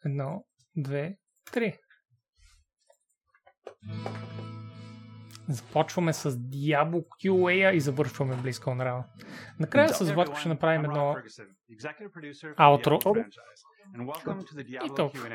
Едно, 0.04 0.44
две, 0.76 1.16
три. 1.52 1.78
Започваме 5.48 6.12
с 6.12 6.30
Diablo 6.32 7.04
QA 7.24 7.70
и 7.70 7.80
завършваме 7.80 8.36
близко 8.36 8.74
на. 8.74 9.04
Накрая 9.60 9.88
с 9.88 10.12
Владко 10.12 10.36
ще 10.36 10.48
направим 10.48 10.84
едно 10.84 11.16
аутро. 12.56 13.00
And 13.94 14.06
welcome 14.06 14.42
to 14.42 14.54
the 14.54 14.64
Diablo 14.64 14.96
толкова. 14.96 15.28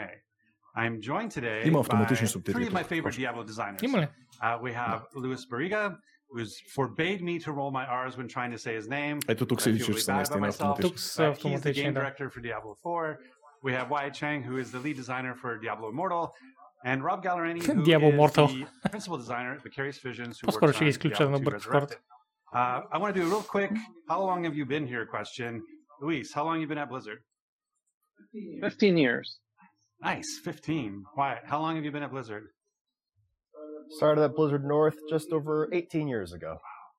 I'm 0.77 0.99
joined 0.99 1.29
today 1.29 1.67
Има 1.67 1.79
автоматични 1.79 2.27
субтитри 2.27 2.65
three 2.65 2.69
of 2.69 2.73
my 2.73 2.81
тук, 2.81 2.91
favorite 2.91 3.17
Diablo 3.17 3.45
designers. 3.45 3.83
Има 3.83 3.99
ли? 3.99 4.07
Uh, 4.43 4.61
we 4.61 4.73
have 4.73 5.01
Luis 5.15 5.45
Barriga, 5.51 5.97
who's 6.33 6.53
forbade 6.75 7.21
me 7.21 7.39
to 7.45 7.51
roll 7.51 7.71
my 7.71 7.85
R's 8.05 8.17
when 8.17 8.27
trying 8.27 8.51
to 8.51 8.57
say 8.57 8.73
his 8.81 8.88
name. 8.88 9.19
Ето 9.29 9.45
тук 9.45 9.61
се 9.61 9.71
вижда, 9.71 9.93
че 9.93 9.99
са 10.01 10.15
наистина 10.15 10.47
автоматични. 10.47 10.89
Тук 10.89 10.99
са 10.99 11.21
Uh, 11.21 11.35
he's 11.35 11.59
the 11.59 11.73
game 11.73 11.93
director 11.93 12.29
for 12.29 12.41
Diablo 12.41 12.75
4. 12.83 13.17
We 13.63 13.73
have 13.73 13.89
Wyatt 13.89 14.13
Chang, 14.13 14.41
who 14.41 14.57
is 14.57 14.71
the 14.71 14.79
lead 14.79 14.95
designer 14.95 15.35
for 15.35 15.57
Diablo 15.57 15.89
Immortal, 15.89 16.33
and 16.83 17.03
Rob 17.03 17.23
Gallerani, 17.23 17.63
who 17.63 17.83
Diablo 17.83 18.09
is 18.09 18.15
Mortal. 18.15 18.47
the 18.47 18.89
principal 18.89 19.17
designer 19.17 19.53
at 19.53 19.61
Vicarious 19.61 19.99
Visions, 19.99 20.39
who 20.39 20.47
works 20.47 20.81
on 20.81 20.91
Diablo 20.99 21.39
2 21.39 21.49
Resurrected. 21.51 21.97
Uh, 22.53 22.81
I 22.91 22.97
want 22.97 23.13
to 23.15 23.21
do 23.21 23.27
a 23.27 23.29
real 23.29 23.41
quick, 23.41 23.71
how 24.09 24.21
long 24.21 24.43
have 24.43 24.55
you 24.55 24.65
been 24.65 24.88
here 24.88 25.05
question. 25.05 25.61
Luis, 26.01 26.33
how 26.33 26.43
long 26.43 26.55
have 26.55 26.61
you 26.61 26.67
been 26.67 26.79
at 26.79 26.89
Blizzard? 26.89 27.19
15 28.61 28.97
years. 28.97 29.38
Nice, 30.01 30.39
15. 30.43 31.03
Wyatt, 31.15 31.43
how 31.45 31.59
long 31.59 31.75
have 31.75 31.85
you 31.85 31.91
been 31.91 32.03
at 32.03 32.11
Blizzard? 32.11 32.47
Started 33.89 34.23
at 34.23 34.35
Blizzard 34.35 34.65
North 34.65 34.95
just 35.09 35.31
over 35.31 35.69
18 35.71 36.07
years 36.07 36.33
ago. 36.33 36.57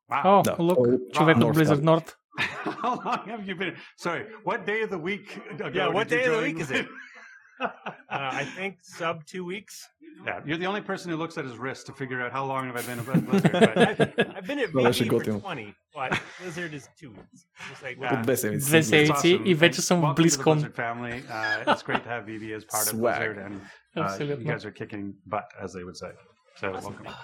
Wow. 0.09 0.23
Oh, 0.25 0.43
no. 0.47 0.65
look, 0.65 0.79
oh, 0.79 0.99
człowiek 1.13 1.37
od 1.37 1.55
Blizzard 1.55 1.83
North. 1.83 2.17
How 2.39 3.01
long 3.05 3.25
have 3.27 3.47
you 3.47 3.55
been? 3.55 3.77
Sorry, 3.97 4.27
what 4.45 4.65
day 4.67 4.83
of 4.83 4.91
the 4.91 4.99
week? 4.99 5.41
yeah, 5.73 5.89
what 5.89 6.09
day 6.09 6.25
of 6.25 6.37
the 6.37 6.43
week 6.43 6.61
is 6.61 6.71
it? 6.71 6.87
uh, 7.61 7.69
I 8.09 8.45
think 8.45 8.79
sub 8.83 9.25
two 9.27 9.45
weeks. 9.45 9.89
Yeah, 10.25 10.41
you're 10.45 10.57
the 10.57 10.67
only 10.67 10.81
person 10.81 11.11
who 11.11 11.17
looks 11.17 11.37
at 11.37 11.45
his 11.45 11.57
wrist 11.57 11.87
to 11.87 11.93
figure 11.93 12.23
out 12.23 12.33
how 12.33 12.45
long 12.45 12.67
have 12.67 12.77
I 12.77 12.83
been 12.83 12.99
a 12.99 13.03
Blizzard. 13.21 13.55
I've, 13.55 14.37
I've, 14.37 14.47
been 14.47 14.59
at 14.61 14.73
well, 14.73 14.93
for 14.93 15.05
20, 15.05 15.75
but 15.95 16.21
Blizzard 16.41 16.75
is 16.75 16.89
two 16.99 17.11
weeks. 17.11 17.47
Just 17.69 17.83
like 17.83 18.01
that. 18.01 18.27
Best 18.27 18.45
i 18.45 19.55
već 19.55 19.81
są 19.81 20.15
Blizzard 20.15 20.75
family. 20.75 21.23
Uh, 21.31 21.73
it's 21.73 21.83
great 21.83 22.03
to 22.03 22.09
have 22.09 22.25
VB 22.25 22.55
as 22.55 22.65
part 22.65 22.93
of 22.93 22.99
Blizzard, 22.99 23.39
and 23.39 23.61
uh, 23.97 24.17
you 24.25 24.37
guys 24.37 24.65
are 24.65 24.71
kicking 24.71 25.15
butt, 25.27 25.45
as 25.61 25.73
they 25.73 25.85
would 25.85 25.97
say. 25.97 26.13
So 26.57 26.73
awesome. 26.73 26.95
welcome. 26.95 27.15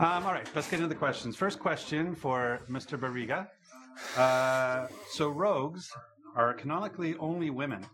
Um, 0.00 0.24
all 0.26 0.32
right, 0.32 0.48
let's 0.54 0.68
get 0.70 0.76
into 0.76 0.88
the 0.88 0.94
questions. 0.94 1.36
First 1.36 1.58
question 1.58 2.14
for 2.14 2.60
Mr. 2.70 2.98
Barriga. 2.98 3.46
Uh, 4.16 4.86
so 5.12 5.28
rogues 5.28 5.90
are 6.36 6.54
canonically 6.54 7.16
only 7.18 7.50
women. 7.50 7.84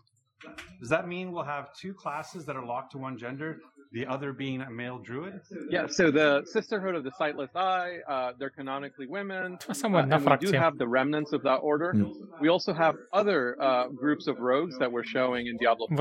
Does 0.79 0.89
that 0.89 1.07
mean 1.07 1.31
we'll 1.31 1.43
have 1.43 1.73
two 1.73 1.93
classes 1.93 2.45
that 2.45 2.55
are 2.55 2.65
locked 2.65 2.91
to 2.91 2.97
one 2.99 3.17
gender, 3.17 3.59
the 3.91 4.05
other 4.05 4.33
being 4.33 4.61
a 4.61 4.69
male 4.69 4.99
druid? 4.99 5.41
Yeah, 5.69 5.87
so 5.87 6.11
the 6.11 6.43
Sisterhood 6.45 6.93
of 6.93 7.03
the 7.03 7.11
Sightless 7.17 7.49
Eye—they're 7.55 8.47
uh, 8.47 8.55
canonically 8.55 9.07
women. 9.07 9.57
Uh, 9.95 9.97
and 10.15 10.23
we 10.25 10.29
do 10.37 10.51
have 10.59 10.77
the 10.77 10.87
remnants 10.87 11.33
of 11.33 11.41
that 11.43 11.55
order. 11.57 11.93
Mm. 11.95 12.13
We 12.39 12.49
also 12.49 12.73
have 12.73 12.95
other 13.13 13.59
uh, 13.59 13.87
groups 13.87 14.27
of 14.27 14.37
rogues 14.39 14.77
that 14.77 14.91
we're 14.91 15.03
showing 15.03 15.47
in 15.47 15.57
Diablo 15.57 15.87
4. 15.87 15.95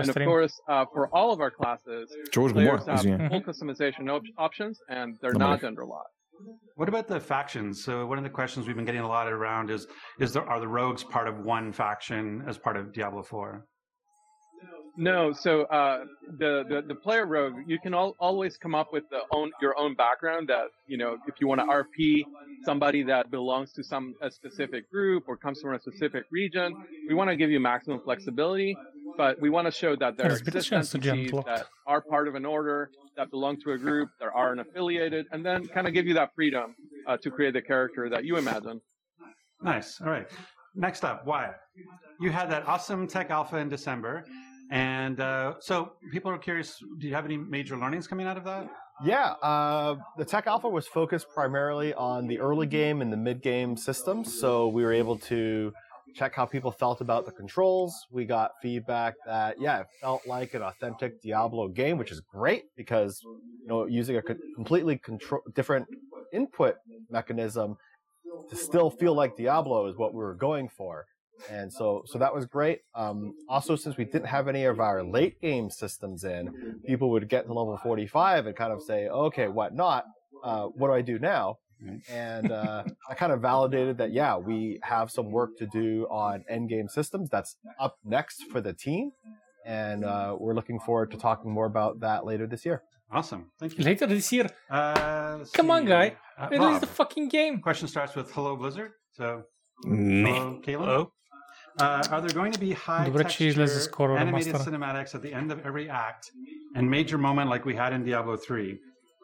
And 0.00 0.08
of 0.08 0.14
course, 0.26 0.60
uh, 0.68 0.84
for 0.92 1.08
all 1.08 1.32
of 1.32 1.40
our 1.40 1.50
classes, 1.50 2.14
George 2.32 2.52
players 2.54 2.86
more, 2.86 2.96
have 2.96 3.02
full 3.30 3.42
customization 3.42 4.08
op- 4.10 4.22
options, 4.38 4.80
and 4.88 5.18
they're 5.20 5.32
not 5.32 5.60
gender 5.60 5.84
locked. 5.84 6.10
What 6.74 6.88
about 6.88 7.08
the 7.08 7.20
factions? 7.20 7.82
So 7.84 8.06
one 8.06 8.18
of 8.18 8.24
the 8.24 8.30
questions 8.30 8.66
we've 8.66 8.76
been 8.76 8.84
getting 8.84 9.00
a 9.00 9.08
lot 9.08 9.32
around 9.32 9.70
is: 9.70 9.86
is 10.20 10.32
there 10.32 10.48
are 10.48 10.60
the 10.60 10.68
rogues 10.68 11.02
part 11.02 11.28
of 11.28 11.38
one 11.38 11.72
faction 11.72 12.44
as 12.46 12.58
part 12.58 12.76
of 12.76 12.92
Diablo 12.92 13.22
Four? 13.22 13.66
No, 14.96 15.32
so 15.32 15.62
uh, 15.64 16.04
the, 16.38 16.64
the, 16.68 16.82
the 16.86 16.94
player 16.94 17.26
rogue, 17.26 17.54
you 17.66 17.78
can 17.78 17.92
al- 17.94 18.16
always 18.18 18.56
come 18.56 18.74
up 18.74 18.92
with 18.92 19.04
the 19.10 19.20
own 19.30 19.50
your 19.60 19.78
own 19.78 19.94
background. 19.94 20.48
That 20.48 20.68
you 20.86 20.96
know, 20.96 21.18
if 21.26 21.34
you 21.40 21.46
want 21.46 21.60
to 21.60 21.66
RP 21.66 22.24
somebody 22.64 23.02
that 23.04 23.30
belongs 23.30 23.72
to 23.72 23.84
some 23.84 24.14
a 24.22 24.30
specific 24.30 24.90
group 24.90 25.24
or 25.28 25.36
comes 25.36 25.60
from 25.60 25.74
a 25.74 25.80
specific 25.80 26.24
region, 26.30 26.74
we 27.08 27.14
want 27.14 27.28
to 27.28 27.36
give 27.36 27.50
you 27.50 27.60
maximum 27.60 28.00
flexibility, 28.00 28.76
but 29.16 29.38
we 29.40 29.50
want 29.50 29.66
to 29.66 29.70
show 29.70 29.96
that 29.96 30.16
there 30.16 30.32
are 30.32 30.38
entities 30.72 31.30
that 31.44 31.66
are 31.86 32.00
part 32.00 32.26
of 32.26 32.34
an 32.34 32.46
order 32.46 32.90
that 33.16 33.30
belong 33.30 33.58
to 33.60 33.72
a 33.72 33.78
group 33.78 34.08
that 34.20 34.30
are 34.34 34.52
an 34.52 34.60
affiliated, 34.60 35.26
and 35.32 35.44
then 35.44 35.66
kind 35.68 35.86
of 35.86 35.92
give 35.94 36.06
you 36.06 36.14
that 36.14 36.34
freedom 36.34 36.74
uh, 37.06 37.16
to 37.18 37.30
create 37.30 37.52
the 37.52 37.62
character 37.62 38.08
that 38.08 38.24
you 38.24 38.36
imagine. 38.36 38.80
Nice. 39.62 40.00
All 40.00 40.08
right. 40.08 40.26
Next 40.74 41.04
up, 41.04 41.26
why 41.26 41.54
You 42.20 42.30
had 42.30 42.50
that 42.50 42.66
awesome 42.68 43.06
tech 43.06 43.30
alpha 43.30 43.56
in 43.56 43.68
December 43.70 44.24
and 44.70 45.20
uh, 45.20 45.54
so 45.60 45.92
people 46.12 46.30
are 46.30 46.38
curious. 46.38 46.82
Do 46.98 47.06
you 47.06 47.14
have 47.14 47.24
any 47.24 47.36
major 47.36 47.76
learnings 47.76 48.06
coming 48.06 48.26
out 48.26 48.36
of 48.36 48.44
that? 48.44 48.68
Yeah, 49.04 49.32
uh, 49.42 49.96
the 50.16 50.24
Tech 50.24 50.46
Alpha 50.46 50.68
was 50.68 50.86
focused 50.86 51.26
primarily 51.34 51.92
on 51.94 52.26
the 52.26 52.38
early 52.38 52.66
game 52.66 53.02
and 53.02 53.12
the 53.12 53.16
mid 53.16 53.42
game 53.42 53.76
systems. 53.76 54.34
So 54.34 54.68
we 54.68 54.82
were 54.82 54.92
able 54.92 55.18
to 55.18 55.72
check 56.14 56.34
how 56.34 56.46
people 56.46 56.72
felt 56.72 57.02
about 57.02 57.26
the 57.26 57.32
controls. 57.32 58.06
We 58.10 58.24
got 58.24 58.52
feedback 58.62 59.14
that, 59.26 59.60
yeah, 59.60 59.80
it 59.80 59.86
felt 60.00 60.22
like 60.26 60.54
an 60.54 60.62
authentic 60.62 61.20
Diablo 61.20 61.68
game, 61.68 61.98
which 61.98 62.10
is 62.10 62.20
great 62.20 62.64
because, 62.74 63.20
you 63.62 63.68
know, 63.68 63.84
using 63.84 64.16
a 64.16 64.22
co- 64.22 64.36
completely 64.54 64.98
different 65.54 65.86
input 66.32 66.76
mechanism 67.10 67.76
to 68.48 68.56
still 68.56 68.90
feel 68.90 69.14
like 69.14 69.36
Diablo 69.36 69.86
is 69.88 69.96
what 69.96 70.14
we 70.14 70.18
were 70.20 70.34
going 70.34 70.68
for. 70.68 71.04
And 71.50 71.72
so, 71.72 72.02
so 72.06 72.18
that 72.18 72.34
was 72.34 72.46
great. 72.46 72.80
Um, 72.94 73.34
also, 73.48 73.76
since 73.76 73.96
we 73.96 74.04
didn't 74.04 74.26
have 74.26 74.48
any 74.48 74.64
of 74.64 74.80
our 74.80 75.02
late 75.02 75.40
game 75.40 75.70
systems 75.70 76.24
in, 76.24 76.80
people 76.86 77.10
would 77.10 77.28
get 77.28 77.46
to 77.46 77.52
level 77.52 77.78
45 77.82 78.46
and 78.46 78.56
kind 78.56 78.72
of 78.72 78.82
say, 78.82 79.06
okay, 79.08 79.48
what 79.48 79.74
not? 79.74 80.04
Uh, 80.42 80.64
what 80.66 80.88
do 80.88 80.94
I 80.94 81.02
do 81.02 81.18
now? 81.18 81.56
And 82.10 82.50
uh, 82.50 82.84
I 83.10 83.14
kind 83.14 83.32
of 83.32 83.40
validated 83.42 83.98
that, 83.98 84.12
yeah, 84.12 84.36
we 84.36 84.80
have 84.82 85.10
some 85.10 85.30
work 85.30 85.56
to 85.58 85.66
do 85.66 86.06
on 86.10 86.44
end 86.48 86.68
game 86.70 86.88
systems. 86.88 87.28
That's 87.30 87.56
up 87.78 87.96
next 88.04 88.44
for 88.50 88.60
the 88.60 88.72
team. 88.72 89.10
And 89.66 90.04
uh, 90.04 90.36
we're 90.38 90.54
looking 90.54 90.78
forward 90.78 91.10
to 91.10 91.16
talking 91.18 91.50
more 91.50 91.66
about 91.66 92.00
that 92.00 92.24
later 92.24 92.46
this 92.46 92.64
year. 92.64 92.82
Awesome. 93.10 93.50
Thank 93.60 93.76
you. 93.78 93.84
Later 93.84 94.06
this 94.06 94.32
year. 94.32 94.48
Uh, 94.70 95.38
Come 95.52 95.70
on, 95.70 95.84
guy. 95.84 96.16
Uh, 96.38 96.48
Release 96.50 96.72
Rob. 96.72 96.80
the 96.80 96.86
fucking 96.86 97.28
game. 97.28 97.60
Question 97.60 97.88
starts 97.88 98.14
with 98.14 98.30
hello, 98.32 98.56
Blizzard. 98.56 98.92
So, 99.12 99.42
Me. 99.84 100.22
hello, 100.30 100.60
Caleb. 100.62 101.08
Uh, 101.79 102.03
are 102.13 102.21
there 102.21 102.35
going 102.39 102.51
to 102.57 102.59
be 102.67 102.71
high 102.87 103.05
Добре, 103.09 103.23
че 103.33 103.45
излезе 103.47 103.73
texture 103.73 103.89
скоро 103.91 104.11
animated 104.17 104.53
ремастъра. 104.53 104.63
cinematics 104.67 105.11
at 105.17 105.21
the 105.27 105.33
end 105.39 105.49
of 105.55 105.59
every 105.69 105.87
act 106.07 106.23
and 106.75 106.83
major 106.97 107.17
moment 107.27 107.47
like 107.53 107.63
we 107.71 107.75
had 107.83 107.91
in 107.97 108.01
Diablo 108.09 108.35
3? 108.37 108.79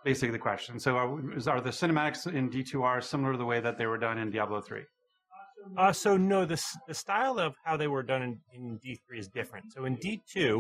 Basically, 0.10 0.32
the 0.40 0.44
question. 0.50 0.74
So, 0.86 0.90
are, 1.02 1.10
is- 1.40 1.48
are 1.54 1.62
the 1.70 1.74
cinematics 1.82 2.22
in 2.40 2.44
D2R 2.54 2.98
similar 3.12 3.32
to 3.36 3.40
the 3.44 3.50
way 3.54 3.60
that 3.68 3.76
they 3.80 3.88
were 3.92 4.02
done 4.08 4.18
in 4.24 4.28
Diablo 4.36 4.60
3? 4.62 4.82
Uh, 5.82 5.92
so 6.04 6.10
no, 6.34 6.40
the 6.54 6.60
s- 6.66 6.78
the 6.92 6.98
style 7.06 7.36
of 7.46 7.52
how 7.66 7.76
they 7.82 7.90
were 7.96 8.06
done 8.14 8.22
in, 8.28 8.32
in 8.58 8.64
D 8.84 8.86
three 9.04 9.20
is 9.24 9.28
different. 9.40 9.66
So 9.74 9.80
in 9.90 9.94
D 10.06 10.06
two, 10.36 10.54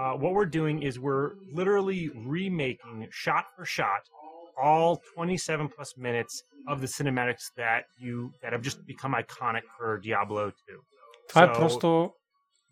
uh, 0.00 0.12
what 0.22 0.30
we're 0.36 0.52
doing 0.60 0.76
is 0.88 0.92
we're 1.08 1.28
literally 1.60 2.02
remaking 2.38 2.96
shot 3.10 3.44
for 3.54 3.64
shot 3.78 4.02
all 4.66 4.90
twenty 5.14 5.36
seven 5.48 5.66
plus 5.74 5.90
minutes 6.06 6.34
of 6.70 6.76
the 6.82 6.86
cinematics 6.96 7.44
that 7.62 7.82
you 8.04 8.14
that 8.42 8.50
have 8.54 8.62
just 8.68 8.78
become 8.92 9.12
iconic 9.22 9.64
for 9.76 9.88
Diablo 10.06 10.44
two. 10.66 10.78
Това 11.32 11.42
е 11.44 11.52
просто 11.52 12.12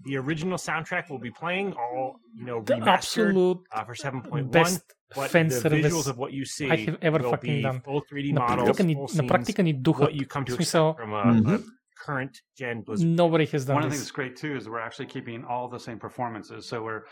The 0.08 0.16
original 0.24 0.58
soundtrack 0.68 1.04
will 1.10 1.22
be 1.28 1.32
playing 1.42 1.68
all 1.82 2.04
you 2.38 2.44
know 2.48 2.58
The 2.70 2.74
remastered 2.74 2.96
absolute 2.98 3.58
uh, 3.76 3.84
for 3.86 3.94
seven 4.04 4.20
point 4.30 4.44
one. 4.46 4.50
best 4.58 4.82
But 5.18 5.28
fan 5.34 5.46
the 5.48 5.58
service 5.64 5.86
visuals 5.86 6.08
of 6.12 6.16
what 6.22 6.30
you 6.38 6.44
see 6.56 6.68
I 6.74 6.76
have 6.88 6.98
ever 7.08 7.18
will 7.22 7.30
fucking 7.34 7.56
be 7.56 7.62
done. 7.68 7.78
full 7.88 8.02
3D 8.10 8.26
На 8.34 8.40
models, 8.40 8.64
практика 8.66 8.82
ни, 8.90 8.94
full 8.94 9.02
на 9.02 9.08
scenes, 9.22 9.28
практика 9.32 9.62
ни 9.68 9.72
духа. 9.86 10.02
what 10.04 10.14
you 10.20 10.26
come 10.34 10.44
to 10.48 10.52
В 10.52 10.56
смисъл, 10.56 10.86
expect 10.90 11.00
from 11.02 11.12
a, 11.14 11.54
a 11.54 11.58
current 12.06 12.34
gen 12.58 12.76
Blizzard. 12.86 13.08
Nobody 13.24 13.46
has 13.54 13.62
done 13.66 13.76
One 13.78 13.84
of 13.84 13.90
the 13.90 13.96
this. 13.96 13.96
things 13.96 14.04
that's 14.06 14.18
great 14.20 14.34
too 14.42 14.52
is 14.58 14.62
we're 14.72 14.84
actually 14.88 15.08
keeping 15.16 15.38
all 15.52 15.66
the 15.76 15.82
same 15.88 15.98
performances. 16.06 16.60
So 16.70 16.74
we're 16.86 17.02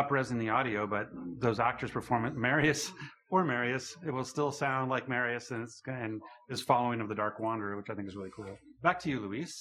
up-resing 0.00 0.38
the 0.44 0.50
audio, 0.58 0.80
but 0.96 1.04
those 1.46 1.58
actors 1.70 1.90
perform 1.98 2.22
it. 2.28 2.32
Marius 2.48 2.80
or 3.34 3.40
Marius, 3.52 3.84
it 4.08 4.12
will 4.16 4.28
still 4.34 4.52
sound 4.64 4.84
like 4.94 5.04
Marius 5.16 5.44
and, 5.54 5.60
it's, 5.66 5.76
and 6.02 6.12
his 6.52 6.60
following 6.70 6.98
of 7.04 7.08
the 7.12 7.18
Dark 7.22 7.36
Wanderer, 7.46 7.74
which 7.78 7.90
I 7.92 7.94
think 7.96 8.06
is 8.10 8.16
really 8.20 8.34
cool. 8.38 8.54
Back 8.86 8.98
to 9.02 9.08
you, 9.12 9.18
Luis. 9.26 9.52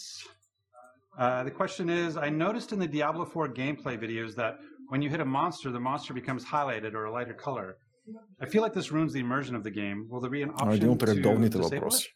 Uh, 1.18 1.44
the 1.44 1.50
question 1.50 1.88
is, 1.88 2.16
I 2.16 2.28
noticed 2.28 2.72
in 2.72 2.78
the 2.78 2.88
Diablo 2.88 3.24
4 3.24 3.48
gameplay 3.48 3.96
videos 3.98 4.34
that 4.36 4.58
when 4.88 5.00
you 5.00 5.08
hit 5.08 5.20
a 5.20 5.24
monster, 5.24 5.70
the 5.70 5.80
monster 5.80 6.12
becomes 6.12 6.44
highlighted 6.44 6.94
or 6.94 7.04
a 7.04 7.12
lighter 7.12 7.34
color. 7.34 7.76
I 8.40 8.46
feel 8.46 8.62
like 8.62 8.74
this 8.74 8.92
ruins 8.92 9.12
the 9.12 9.20
immersion 9.20 9.54
of 9.54 9.64
the 9.64 9.70
game. 9.70 10.06
Will 10.10 10.20
there 10.20 10.30
be 10.30 10.42
an 10.42 10.50
option 10.50 10.98
to 10.98 11.06
disable 11.48 11.88
it? 11.88 12.06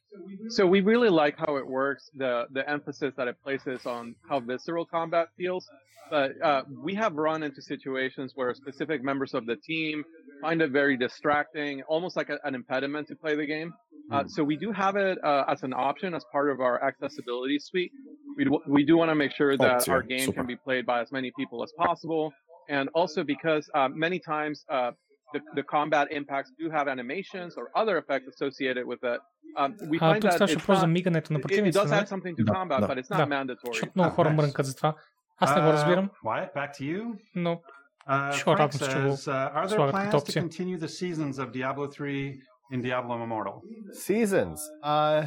So 0.51 0.67
we 0.67 0.81
really 0.81 1.09
like 1.09 1.37
how 1.39 1.57
it 1.57 1.67
works, 1.67 2.11
the 2.15 2.47
the 2.51 2.69
emphasis 2.69 3.15
that 3.17 3.29
it 3.29 3.37
places 3.43 3.87
on 3.87 4.15
how 4.29 4.41
visceral 4.41 4.85
combat 4.85 5.29
feels. 5.39 5.67
But 6.11 6.33
uh, 6.43 6.63
we 6.83 6.95
have 6.95 7.15
run 7.15 7.43
into 7.43 7.63
situations 7.63 8.33
where 8.35 8.53
specific 8.55 9.03
members 9.03 9.33
of 9.33 9.47
the 9.47 9.57
team 9.57 10.05
find 10.42 10.62
it 10.66 10.72
very 10.72 10.96
distracting, 10.98 11.74
almost 11.94 12.16
like 12.20 12.30
a, 12.30 12.38
an 12.48 12.54
impediment 12.62 13.08
to 13.12 13.16
play 13.24 13.36
the 13.36 13.46
game. 13.56 13.70
Uh, 14.12 14.24
so 14.28 14.40
we 14.52 14.58
do 14.66 14.70
have 14.84 14.96
it 14.96 15.18
uh, 15.24 15.46
as 15.54 15.60
an 15.64 15.74
option 15.90 16.10
as 16.14 16.24
part 16.36 16.48
of 16.54 16.58
our 16.68 16.76
accessibility 16.90 17.58
suite. 17.68 17.92
We 18.38 18.44
do, 18.46 18.60
we 18.78 18.84
do 18.90 18.94
want 19.02 19.10
to 19.14 19.16
make 19.24 19.32
sure 19.40 19.56
that 19.58 19.78
Opcja, 19.82 19.94
our 19.96 20.02
game 20.14 20.20
super. 20.28 20.38
can 20.38 20.46
be 20.54 20.58
played 20.68 20.86
by 20.86 20.98
as 21.04 21.10
many 21.18 21.32
people 21.40 21.58
as 21.64 21.72
possible, 21.86 22.24
and 22.70 22.86
also 23.00 23.24
because 23.24 23.64
uh, 23.74 23.88
many 24.06 24.20
times 24.20 24.66
uh, 24.70 24.92
the, 25.34 25.40
the 25.56 25.64
combat 25.64 26.06
impacts 26.20 26.52
do 26.62 26.70
have 26.78 26.86
animations 26.96 27.52
or 27.60 27.66
other 27.82 27.96
effects 28.02 28.28
associated 28.34 28.86
with 28.92 29.02
it. 29.14 29.20
Um, 29.58 29.70
we 29.92 29.98
А, 30.02 30.10
find 30.14 30.22
тук 30.22 30.32
that 30.32 30.36
ставаше 30.36 30.56
it's 30.56 30.60
въпрос 30.60 30.80
за 30.80 30.86
not, 30.88 30.92
мигането 30.92 31.34
на 31.34 31.40
it, 31.40 31.42
it 31.42 31.44
противниците, 31.44 31.80
does 31.86 31.90
нали? 31.90 32.02
add 32.06 32.08
something 32.10 32.36
to 32.38 32.44
Да, 32.44 32.54
combat, 32.54 32.80
да. 32.82 32.88
but 32.88 32.98
it's 33.02 33.10
not 33.12 33.18
Да. 33.18 33.28
mandatory. 33.36 33.74
Защото 33.74 33.92
много 33.96 34.12
хора 34.12 34.30
nice. 34.30 34.36
мрънкат 34.36 34.66
за 34.66 34.76
това. 34.76 34.96
Аз 35.40 35.56
не 35.56 35.62
го 35.62 35.68
Uh, 35.68 35.74
разбирам, 35.74 36.10
Wyatt, 36.26 36.54
back 36.56 36.70
to 36.72 36.82
you. 36.82 37.20
но 37.36 37.62
Uh, 38.10 38.32
ще 38.34 38.44
Frank 38.44 38.60
радвам 38.60 38.72
се, 38.72 38.80
че 38.80 38.96
го 39.02 39.08
says, 39.08 39.32
uh, 39.32 39.56
are 39.56 39.68
there 39.68 39.76
слагат 39.76 39.94
като 39.94 39.98
plans 39.98 40.12
to 40.12 40.18
опция. 40.18 40.44
continue 40.44 40.78
the 40.80 40.88
seasons 41.02 41.34
of 41.40 41.52
Diablo 41.52 41.88
3 41.88 42.40
in 42.74 42.82
Diablo 42.82 43.14
Immortal? 43.24 43.56
Seasons. 43.94 44.60
Uh, 44.84 45.26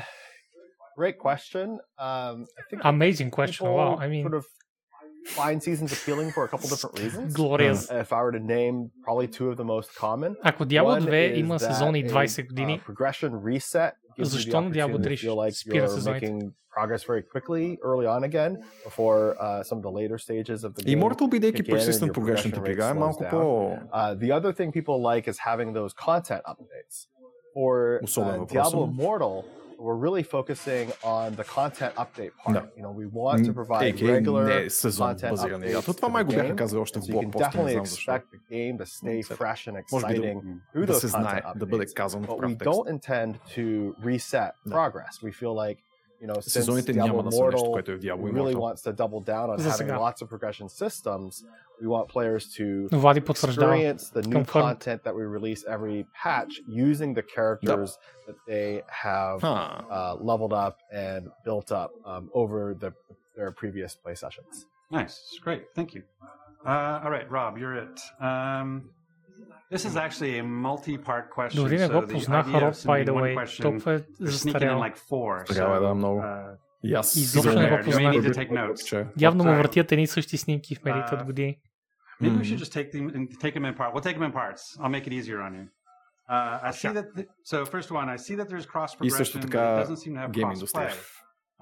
great 0.99 1.19
question. 1.19 1.67
Um, 1.99 2.37
I 2.61 2.63
think 2.71 2.81
Amazing 2.85 3.31
question. 3.31 3.63
people 3.67 3.77
Wow, 3.77 3.99
I 4.05 4.09
mean- 4.09 4.25
sort 4.29 4.35
of 4.41 4.45
find 5.41 5.59
seasons 5.69 5.91
appealing 5.97 6.29
for 6.37 6.43
a 6.45 6.49
couple 6.53 6.69
different 6.73 6.95
reasons. 7.05 7.29
Glorious. 7.35 7.81
Uh, 7.91 8.05
If 8.05 8.11
I 8.13 8.21
were 8.25 8.35
to 8.41 8.45
name 8.57 8.75
probably 9.07 9.29
two 9.39 9.49
of 9.53 9.57
the 9.63 9.69
most 9.75 9.89
common. 10.05 10.31
Ако 10.51 10.65
Diablo 10.65 10.93
One 10.95 11.03
2 11.07 11.33
is 11.33 11.39
има 11.39 11.55
that 11.59 11.73
сезони 11.73 12.01
a, 12.01 12.09
20 12.09 12.49
години, 12.49 12.81
uh, 12.81 12.85
progression 12.85 13.31
reset 13.51 13.93
gives 14.17 14.19
you 14.19 14.25
the 14.25 14.31
защо 14.31 14.61
на 14.61 14.71
Diablo 14.71 14.99
opportunity 14.99 15.17
3 15.17 15.17
to 15.17 15.21
feel 15.21 15.37
like 15.45 15.55
спира 15.55 15.87
you're 15.87 15.99
сезоните? 15.99 16.27
making 16.27 16.53
progress 16.77 17.03
very 17.05 17.23
quickly 17.23 17.79
early 17.83 18.07
on 18.07 18.23
again 18.31 18.53
before 18.85 19.21
uh, 19.41 19.63
some 19.69 19.79
of 19.81 19.85
the 19.89 19.95
later 20.01 20.19
stages 20.19 20.59
of 20.67 20.75
the 20.75 20.83
game. 20.83 20.99
Immortal, 20.99 21.29
бидейки 21.29 21.57
kick 21.57 21.69
in 21.69 21.75
and 21.75 21.79
persistent 21.79 22.09
your 22.09 22.15
progression 22.19 22.51
progression 22.51 22.73
игра, 22.73 22.89
е 22.89 22.93
rate 22.93 22.99
малко 22.99 23.25
slows 23.25 23.31
по... 23.31 23.37
down. 23.37 23.89
Uh, 24.01 24.15
the 24.25 24.31
other 24.39 24.53
thing 24.59 24.69
people 24.79 24.97
like 25.11 25.25
is 25.33 25.39
having 25.51 25.69
those 25.79 25.93
content 26.07 26.43
updates. 26.53 26.97
For 27.55 28.01
Особен 28.03 28.35
uh, 28.35 28.39
въпрос. 28.39 28.53
Diablo 28.53 28.83
Immortal, 28.91 29.37
we're 29.81 30.01
really 30.07 30.23
focusing 30.37 30.87
on 31.05 31.27
the 31.33 31.45
content 31.45 31.93
update 31.95 32.33
part. 32.43 32.53
Да. 32.53 32.63
You 32.77 32.83
know, 32.85 32.93
we 32.93 33.07
want 33.13 33.45
to 33.47 33.53
provide 33.53 33.95
AKA 33.95 34.21
regular 34.21 34.45
не 34.45 34.65
е 34.65 34.71
сезон 34.71 35.09
content 35.09 35.31
базиран 35.31 35.63
игра. 35.63 35.79
updates 35.79 35.85
То 35.87 35.95
това 35.95 36.09
to 36.09 36.13
май 36.13 36.23
the 36.23 36.27
го 36.27 36.33
бяха 36.33 36.49
game, 36.49 36.57
казали 36.57 36.81
още 36.81 36.99
and 36.99 37.03
в 37.03 37.07
so 37.07 37.11
you 37.11 37.15
can 37.15 37.31
блокпоста, 37.31 37.59
не 37.59 37.65
definitely 37.65 37.73
знам 37.73 37.87
защо. 37.87 38.13
expect 38.13 38.23
the 38.33 38.41
game 38.51 38.79
to 38.79 38.85
stay 38.85 39.37
fresh 39.37 39.73
and 39.73 39.83
Може 39.93 40.07
би 40.07 40.15
да- 40.15 40.21
exciting 40.21 40.43
through 40.75 40.87
да 40.87 40.93
those 40.93 40.99
се 40.99 41.07
знае, 41.09 41.43
content 41.43 41.59
да 41.59 41.67
бъде 41.67 41.85
updates. 41.87 41.95
казано 41.95 42.27
в 42.27 42.31
But 42.31 42.39
прав 42.39 42.51
we 42.51 42.59
текст. 42.59 42.71
don't 42.71 43.01
intend 43.01 43.35
to 43.57 43.95
reset 44.05 44.51
progress. 44.71 45.23
We 45.23 45.33
feel 45.33 45.55
like 45.55 45.79
you 46.22 46.28
know, 46.28 46.36
this 46.36 46.54
since 46.54 46.86
Diablo 46.86 47.28
Immortal 47.28 47.82
really 48.20 48.54
wants 48.54 48.84
to 48.84 48.94
double 48.94 49.22
down 49.22 49.50
on 49.50 49.60
having 49.60 49.88
lots 49.88 50.22
of 50.22 50.30
progression 50.30 50.70
systems, 50.70 51.44
we 51.82 51.88
want 51.88 52.08
players 52.10 52.54
to 52.54 52.88
experience 52.92 54.10
the 54.10 54.22
new 54.22 54.46
content 54.46 55.04
that 55.04 55.16
we 55.16 55.24
release 55.24 55.66
every 55.68 56.06
patch 56.14 56.62
using 56.68 57.16
the 57.16 57.24
characters 57.24 57.98
that 58.28 58.36
they 58.48 58.84
have 58.88 59.44
uh, 59.44 60.16
leveled 60.20 60.54
up 60.54 60.78
and 60.94 61.28
built 61.44 61.72
up 61.72 61.92
um, 62.06 62.30
over 62.36 62.76
the, 62.76 62.94
their 63.36 63.52
previous 63.52 63.96
play 63.96 64.14
sessions. 64.14 64.68
Nice. 64.92 65.40
Great. 65.42 65.66
Thank 65.74 65.96
you. 65.96 66.04
Uh, 66.64 67.02
all 67.04 67.10
right, 67.10 67.30
Rob, 67.32 67.58
you're 67.58 67.76
it. 67.78 68.00
Um, 68.20 68.92
This 69.71 69.85
is 69.85 69.97
actually 69.97 70.39
a 70.39 70.45
multi-part 70.45 71.25
question. 71.31 71.63
Дори 71.63 71.79
не 71.79 71.87
so 71.87 71.93
го 71.93 72.01
the 72.01 72.13
познаха 72.13 72.51
idea 72.51 72.57
of 72.57 72.63
Роб, 72.63 72.71
by 72.71 72.75
submitting 72.75 73.07
the 73.07 73.13
one 73.13 73.23
way. 73.23 73.35
question, 73.37 73.63
Толкова 73.63 73.93
е 73.93 73.99
you're 73.99 74.03
sneaking 74.03 74.23
in 74.23 74.31
застарял. 74.31 74.79
like 74.81 74.97
four. 74.97 75.45
Тогава 75.47 75.77
so, 75.77 75.81
да, 75.81 75.95
много. 75.95 76.21
uh, 76.21 76.57
И 76.85 76.95
аз 76.95 77.17
Изобщо 77.17 77.55
не 77.55 77.69
го 77.71 77.77
you 77.77 77.85
may 77.85 78.11
need 78.11 78.23
to 78.23 78.27
познах. 78.27 78.37
take 78.37 78.51
notes. 78.51 79.07
Явно 79.19 79.45
му 79.45 79.51
But, 79.51 79.55
uh, 79.55 79.57
въртят 79.59 79.93
едни 79.93 80.03
и 80.03 80.07
същи 80.07 80.37
снимки 80.39 80.75
в 80.75 80.85
медиите 80.85 81.15
от 81.15 81.25
години. 81.25 81.59
Maybe 82.23 82.39
we 82.39 82.45
should 82.45 82.59
just 82.59 82.73
take 82.73 82.93
them 82.93 83.07
and 83.15 83.29
take 83.39 83.55
them 83.55 83.65
in 83.65 83.77
part. 83.77 83.93
We'll 83.95 84.07
take 84.09 84.19
them 84.19 84.25
in 84.25 84.33
parts. 84.33 84.63
I'll 84.81 84.91
make 84.91 85.07
it 85.07 85.13
easier 85.13 85.41
on 85.41 85.53
you. 85.55 85.67
Uh, 86.29 86.69
I 86.69 86.73
see 86.73 86.93
that. 86.95 87.07
The, 87.17 87.25
so 87.45 87.57
first 87.67 87.89
one, 87.99 88.07
I 88.17 88.19
see 88.27 88.35
that 88.41 88.49
there's 88.51 88.67
cross 88.73 88.91
И 89.05 89.11
също 89.11 89.39
progression, 89.39 89.41
but 89.41 89.43
така 89.43 89.83
it 89.83 89.87
doesn't 89.87 89.97
seem 89.97 90.15
to 90.15 90.21
have 90.21 90.31
гейм 90.31 90.49
cross 90.49 90.55
индустрия. 90.55 90.89
play. 90.89 90.97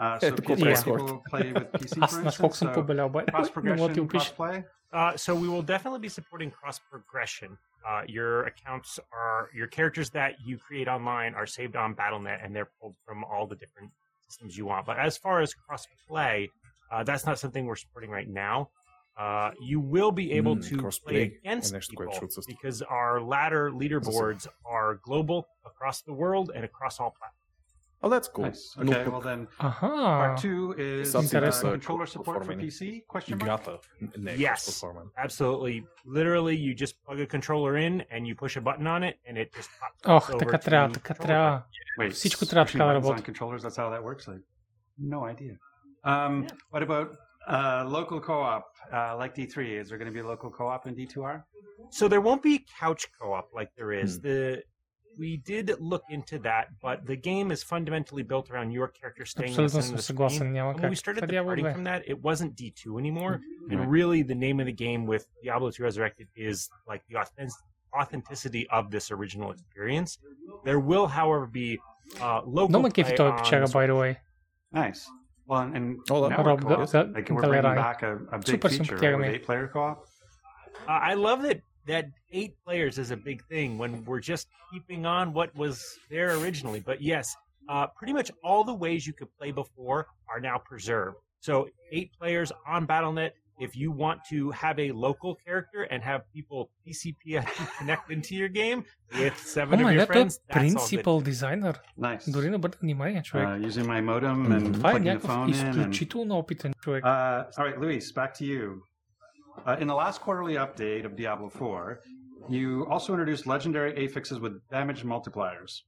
Uh, 0.00 0.18
so 0.20 0.26
Ето 0.26 0.42
колко 0.42 0.60
PC 0.62 0.66
е 0.70 0.74
people 0.74 0.76
скоро. 0.76 1.22
play 1.32 1.54
with 1.54 1.70
PC, 1.72 1.98
Аз 2.00 2.14
for 2.16 2.22
наскоко 2.24 2.54
instance. 2.54 2.58
съм 2.58 2.68
So 2.68 2.74
побелял, 2.74 3.08
бе. 3.08 3.18
cross 3.18 3.62
Не 3.64 3.70
мога 3.70 3.88
да 3.88 3.94
ти 3.94 4.00
progression, 4.00 4.04
опиша. 4.04 4.34
cross 4.34 4.36
play. 4.36 4.64
Uh, 4.94 5.12
so 5.16 5.30
we 5.34 5.48
will 5.52 5.66
definitely 5.74 6.02
be 6.08 6.12
supporting 6.18 6.50
cross 6.58 6.76
progression. 6.92 7.50
Uh, 7.87 8.01
your 8.07 8.43
accounts 8.43 8.99
are 9.13 9.49
your 9.53 9.67
characters 9.67 10.09
that 10.11 10.33
you 10.45 10.57
create 10.57 10.87
online 10.87 11.33
are 11.33 11.45
saved 11.45 11.75
on 11.75 11.93
Battle.net, 11.93 12.41
and 12.43 12.55
they're 12.55 12.69
pulled 12.81 12.95
from 13.05 13.23
all 13.23 13.47
the 13.47 13.55
different 13.55 13.91
systems 14.27 14.57
you 14.57 14.65
want. 14.65 14.85
But 14.85 14.99
as 14.99 15.17
far 15.17 15.41
as 15.41 15.53
crossplay, 15.53 16.49
uh, 16.91 17.03
that's 17.03 17.25
not 17.25 17.39
something 17.39 17.65
we're 17.65 17.75
supporting 17.75 18.09
right 18.09 18.27
now. 18.27 18.69
Uh, 19.17 19.51
you 19.59 19.81
will 19.81 20.11
be 20.11 20.31
able 20.31 20.55
mm, 20.55 20.65
to 20.65 20.89
play 21.05 21.23
against 21.23 21.73
people 21.89 22.07
because 22.47 22.81
our 22.83 23.21
ladder 23.21 23.69
leaderboards 23.69 24.47
are 24.65 24.99
global 25.03 25.45
across 25.65 26.01
the 26.03 26.13
world 26.13 26.51
and 26.55 26.63
across 26.63 27.01
all 27.01 27.13
platforms. 27.19 27.38
Oh, 28.06 28.10
that's 28.10 28.28
cool. 28.34 28.44
Nice. 28.50 28.84
Но 28.84 28.92
Okay, 28.92 29.04
пък 29.04 29.14
well 29.14 29.22
then, 29.24 29.46
Аха. 29.58 29.86
part 29.86 30.36
two 30.38 30.74
is 30.78 31.04
Сега 31.04 31.20
ти 31.28 31.36
uh, 31.36 31.40
да 31.40 31.52
са 31.52 31.66
controller 31.66 32.06
support 32.06 32.24
for 32.24 32.40
оформени. 32.40 32.62
PC? 32.70 33.06
Question 33.06 33.34
mark. 33.36 33.42
Играта 33.42 33.78
не 34.18 34.32
е 34.32 34.36
Yes, 34.38 34.54
кросплатформен. 34.54 35.06
absolutely. 35.24 35.84
Literally, 36.06 36.56
you 36.66 36.74
just 36.84 36.94
plug 37.06 37.20
a 37.20 37.26
controller 37.36 37.76
in 37.86 37.94
and 38.12 38.26
you 38.26 38.34
push 38.44 38.56
a 38.56 38.60
button 38.60 38.86
on 38.86 39.02
it, 39.10 39.14
and 39.28 39.36
it 39.42 39.48
just 39.58 39.70
pops 39.80 40.08
Ох, 40.08 40.28
over 40.30 40.38
така 40.38 40.58
to 40.58 40.64
трябва, 40.64 40.88
the 40.88 40.94
така 40.94 41.14
controller 41.14 41.26
трябва. 41.26 41.62
Wait, 42.00 42.10
Всичко 42.10 42.46
трябва 42.46 42.66
pushing 42.66 42.72
така 42.72 42.84
да 42.84 42.90
buttons 42.92 43.02
on 43.02 43.10
работи. 43.10 43.32
controllers. 43.32 43.62
That's 43.62 43.76
how 43.76 43.88
that 43.90 44.02
works. 44.02 44.28
Like, 44.28 44.42
no 44.98 45.20
idea. 45.34 45.54
Um, 46.04 46.46
What 46.72 46.82
about 46.90 47.08
uh, 47.48 47.84
local 47.98 48.20
co-op 48.20 48.64
uh, 48.92 49.16
like 49.22 49.32
D3? 49.38 49.56
Is 49.80 49.88
there 49.88 49.98
going 50.00 50.10
to 50.12 50.16
be 50.20 50.24
local 50.32 50.50
co-op 50.58 50.82
in 50.88 50.94
D2R? 50.98 51.36
So 51.98 52.02
there 52.12 52.20
won't 52.28 52.42
be 52.50 52.54
couch 52.80 53.02
co-op 53.18 53.46
like 53.58 53.70
there 53.78 53.92
is. 54.04 54.10
Hmm. 54.16 54.22
The 54.28 54.40
we 55.18 55.36
did 55.36 55.66
look 55.80 56.02
into 56.10 56.38
that, 56.40 56.64
but 56.82 57.06
the 57.06 57.14
game 57.16 57.52
is 57.52 57.62
fundamentally 57.62 58.24
built 58.24 58.50
around 58.50 58.72
your 58.72 58.88
character 58.88 59.24
staying 59.24 59.50
in 59.50 59.56
the 59.56 59.62
Абсолютно 59.62 59.82
center 59.82 59.86
съм 59.86 59.94
of 59.94 59.98
the 59.98 60.02
съгласен. 60.02 60.38
screen. 60.38 60.52
Няма 60.52 60.72
But 60.74 60.80
when 60.80 60.90
we 60.90 60.96
как. 60.96 61.04
started 61.04 61.20
Това 61.22 61.26
Diablo 61.32 61.54
departing 61.54 61.66
2. 61.66 61.74
from 61.76 61.84
that, 61.84 62.02
it 62.12 62.18
wasn't 62.28 62.50
D2 62.60 62.98
anymore. 62.98 63.32
Right. 63.40 63.72
And 63.72 63.90
really, 63.96 64.22
the 64.32 64.38
name 64.46 64.58
of 64.62 64.66
the 64.66 64.76
game 64.86 65.02
with 65.12 65.24
Diablo 65.44 65.70
2 65.70 65.82
Resurrected 65.88 66.26
is 66.36 66.56
like 66.92 67.02
the 67.10 67.16
authentic- 67.22 67.64
authenticity 68.00 68.62
of 68.70 68.90
this 68.94 69.06
original 69.16 69.48
experience. 69.56 70.10
There 70.68 70.80
will, 70.90 71.06
however, 71.20 71.46
be 71.46 71.68
uh, 72.20 72.40
local 72.58 72.68
Много 72.68 72.82
ме 72.82 72.90
кефи 72.90 73.10
play 73.12 73.16
този 73.16 73.30
on 73.32 73.38
печага, 73.38 73.66
by 73.78 73.86
the 73.90 73.96
way. 74.02 74.12
Nice. 74.82 75.00
Well, 75.48 75.60
and, 75.64 75.72
and 75.78 75.86
Oh, 76.10 76.20
that- 76.22 76.30
network 76.30 76.46
Роб 76.50 76.60
co-op, 76.62 76.90
Га- 76.92 77.04
Га- 77.04 77.12
like 77.16 77.28
we're 77.30 77.42
bringing 77.42 77.62
Галерай. 77.62 77.76
back 77.86 77.98
a, 78.02 78.12
a 78.36 78.38
big 78.38 78.46
Супер 78.52 78.68
feature 78.70 78.96
right, 78.96 79.02
симпатяга 79.02 79.16
with 79.20 79.28
ми. 79.28 79.34
eight-player 79.36 79.66
co-op. 79.74 79.98
Uh, 80.88 81.00
I 81.10 81.14
love 81.26 81.38
that 81.46 81.58
that 81.87 82.05
eight 82.31 82.53
players 82.65 82.97
is 82.97 83.11
a 83.11 83.17
big 83.17 83.43
thing 83.45 83.77
when 83.77 84.03
we're 84.05 84.19
just 84.19 84.47
keeping 84.71 85.05
on 85.05 85.33
what 85.33 85.55
was 85.55 85.83
there 86.09 86.37
originally. 86.39 86.79
But 86.79 87.01
yes, 87.01 87.35
uh, 87.67 87.87
pretty 87.87 88.13
much 88.13 88.31
all 88.43 88.63
the 88.63 88.73
ways 88.73 89.05
you 89.05 89.13
could 89.13 89.29
play 89.37 89.51
before 89.51 90.07
are 90.29 90.39
now 90.39 90.57
preserved. 90.57 91.17
So 91.39 91.69
eight 91.91 92.11
players 92.19 92.51
on 92.67 92.85
Battle.net. 92.85 93.33
If 93.59 93.75
you 93.75 93.91
want 93.91 94.21
to 94.29 94.51
have 94.51 94.79
a 94.79 94.89
local 94.93 95.35
character 95.35 95.83
and 95.91 96.01
have 96.01 96.21
people 96.33 96.69
PCP 96.87 97.45
connect 97.77 98.09
into 98.09 98.33
your 98.33 98.47
game 98.47 98.85
with 99.17 99.37
seven 99.37 99.83
oh 99.83 99.87
of 99.87 99.93
your 99.93 100.05
friends, 100.05 100.39
principal 100.49 101.19
designer. 101.19 101.75
Nice. 101.97 102.25
Dorino 102.27 102.57
brate, 102.57 102.79
внимание, 102.79 103.21
човек. 103.21 103.47
Uh, 103.47 103.67
using 103.67 103.85
my 103.85 103.99
modem 103.99 104.51
and 104.53 104.67
mm-hmm. 104.67 104.81
plugging 104.81 105.19
the 105.19 105.27
phone 105.27 105.49
in. 105.49 105.53
Това 105.53 105.67
е 105.67 105.69
някакъв 105.69 105.77
изключително 105.79 106.37
опитен 106.37 106.73
човек. 106.81 107.03
all 107.03 107.65
right, 107.65 107.77
Luis, 107.77 108.13
back 108.13 108.33
to 108.33 108.45
you. 108.45 108.81
Uh, 109.65 109.77
in 109.79 109.87
the 109.87 109.95
last 109.95 110.21
quarterly 110.21 110.55
update 110.55 111.05
of 111.05 111.15
Diablo 111.15 111.49
4, 111.49 111.99
you 112.49 112.85
also 112.89 113.13
introduced 113.13 113.45
legendary 113.45 114.05
affixes 114.05 114.39
with 114.39 114.61
damage 114.69 115.03
multipliers. 115.03 115.81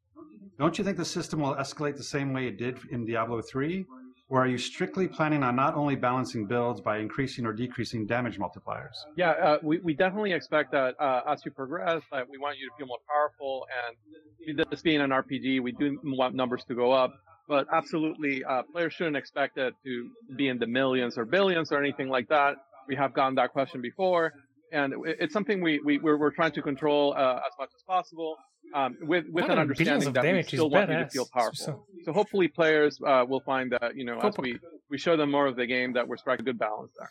Don't 0.60 0.78
you 0.78 0.84
think 0.84 0.98
the 0.98 1.06
system 1.06 1.40
will 1.40 1.56
escalate 1.56 1.98
the 1.98 2.04
same 2.04 2.34
way 2.34 2.48
it 2.48 2.58
did 2.58 2.78
in 2.92 3.06
Diablo 3.06 3.42
3? 3.42 3.86
Or 4.30 4.44
are 4.44 4.48
you 4.48 4.58
strictly 4.58 5.08
planning 5.10 5.44
on 5.44 5.58
not 5.58 5.76
only 5.76 5.96
balancing 5.96 6.46
builds 6.46 6.80
by 6.80 7.00
increasing 7.00 7.46
or 7.46 7.52
decreasing 7.52 8.06
damage 8.06 8.40
multipliers? 8.40 8.96
Yeah, 9.18 9.32
uh, 9.32 9.58
we, 9.62 9.80
we 9.80 9.94
definitely 9.94 10.32
expect 10.32 10.72
that 10.72 10.96
uh, 11.02 11.22
as 11.28 11.44
you 11.44 11.52
progress, 11.52 12.02
that 12.14 12.30
we 12.30 12.38
want 12.38 12.58
you 12.58 12.70
to 12.70 12.76
feel 12.78 12.88
more 12.88 13.00
powerful. 13.10 13.68
And 14.48 14.66
this 14.72 14.82
being 14.82 15.02
an 15.02 15.10
RPG, 15.10 15.62
we 15.62 15.74
do 15.74 16.00
want 16.04 16.34
numbers 16.34 16.64
to 16.66 16.76
go 16.76 16.94
up. 16.94 17.14
But 17.50 17.68
absolutely, 17.74 18.44
uh, 18.46 18.64
players 18.72 18.94
shouldn't 18.94 19.18
expect 19.18 19.58
it 19.58 19.74
to 19.84 20.10
be 20.38 20.48
in 20.48 20.58
the 20.60 20.68
millions 20.68 21.18
or 21.18 21.26
billions 21.26 21.74
or 21.74 21.84
anything 21.84 22.08
like 22.08 22.30
that. 22.30 22.56
We 22.88 22.96
have 22.96 23.14
gotten 23.14 23.36
that 23.36 23.52
question 23.52 23.82
before, 23.82 24.34
and 24.72 24.94
it's 25.06 25.34
something 25.34 25.62
we, 25.62 25.80
we 25.84 25.98
we're, 26.00 26.18
we're 26.18 26.32
trying 26.32 26.52
to 26.54 26.62
control 26.62 27.14
uh, 27.14 27.40
as 27.48 27.54
much 27.60 27.70
as 27.76 27.84
possible. 27.84 28.38
Um, 28.74 28.96
with 29.02 29.26
with 29.30 29.46
an 29.50 29.60
understanding 29.60 30.14
that 30.14 30.24
we 30.24 30.44
still 30.44 30.70
want 30.70 30.90
you 30.90 30.98
to 30.98 31.10
feel 31.10 31.28
powerful. 31.34 31.56
So, 31.56 31.86
so 32.06 32.14
hopefully, 32.14 32.48
players 32.48 33.00
uh, 33.06 33.26
will 33.28 33.42
find 33.42 33.72
that 33.72 33.96
you 33.96 34.06
know 34.06 34.20
as 34.20 34.38
we, 34.38 34.60
we 34.90 34.98
show 34.98 35.18
them 35.18 35.32
more 35.32 35.48
of 35.48 35.56
the 35.56 35.66
game 35.66 35.94
that 35.94 36.08
we're 36.08 36.18
striking 36.18 36.44
a 36.44 36.46
good 36.46 36.60
balance 36.60 36.92
there. 36.98 37.10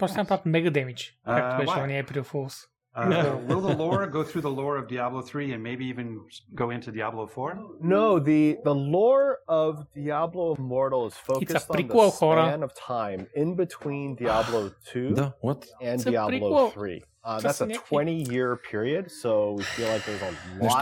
Nice. 0.00 0.16
Porção 0.16 0.46
mega 0.46 0.70
damage, 0.70 1.16
uh, 1.26 1.64
on 1.68 1.88
the 1.88 1.94
April 1.94 2.24
Fools. 2.24 2.66
Uh, 2.94 3.08
no. 3.08 3.36
will 3.46 3.60
the 3.60 3.76
lore 3.76 4.06
go 4.08 4.24
through 4.24 4.40
the 4.40 4.50
lore 4.50 4.76
of 4.76 4.88
Diablo 4.88 5.22
3 5.22 5.52
and 5.52 5.62
maybe 5.62 5.86
even 5.86 6.20
go 6.54 6.70
into 6.70 6.90
Diablo 6.90 7.26
4? 7.26 7.58
No, 7.80 8.18
the, 8.18 8.58
the 8.64 8.74
lore 8.74 9.38
of 9.46 9.86
Diablo 9.94 10.56
Immortal 10.56 11.06
is 11.06 11.14
focused 11.14 11.70
on 11.70 11.86
the 11.86 12.10
span 12.10 12.62
of 12.62 12.74
time 12.74 13.28
in 13.34 13.54
between 13.54 14.16
Diablo 14.16 14.72
2 14.92 15.14
the, 15.14 15.34
what? 15.40 15.66
and 15.80 16.02
Diablo 16.04 16.70
3. 16.70 17.04
Uh, 17.22 17.38
that's 17.38 17.60
a 17.60 17.66
20 17.66 18.30
year 18.30 18.56
period, 18.56 19.10
so 19.10 19.52
we 19.52 19.62
feel 19.62 19.88
like 19.88 20.04
there's 20.06 20.22
a 20.22 20.34
lot. 20.64 20.80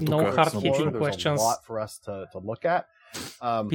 to 0.00 0.10
no 0.10 0.24
hard 0.24 0.94
questions. 0.94 1.40
a 1.40 1.44
lot 1.44 1.64
for 1.66 1.78
us 1.78 1.98
to, 2.06 2.26
to 2.32 2.38
look 2.38 2.64
at. 2.64 2.86
Um, 3.40 3.68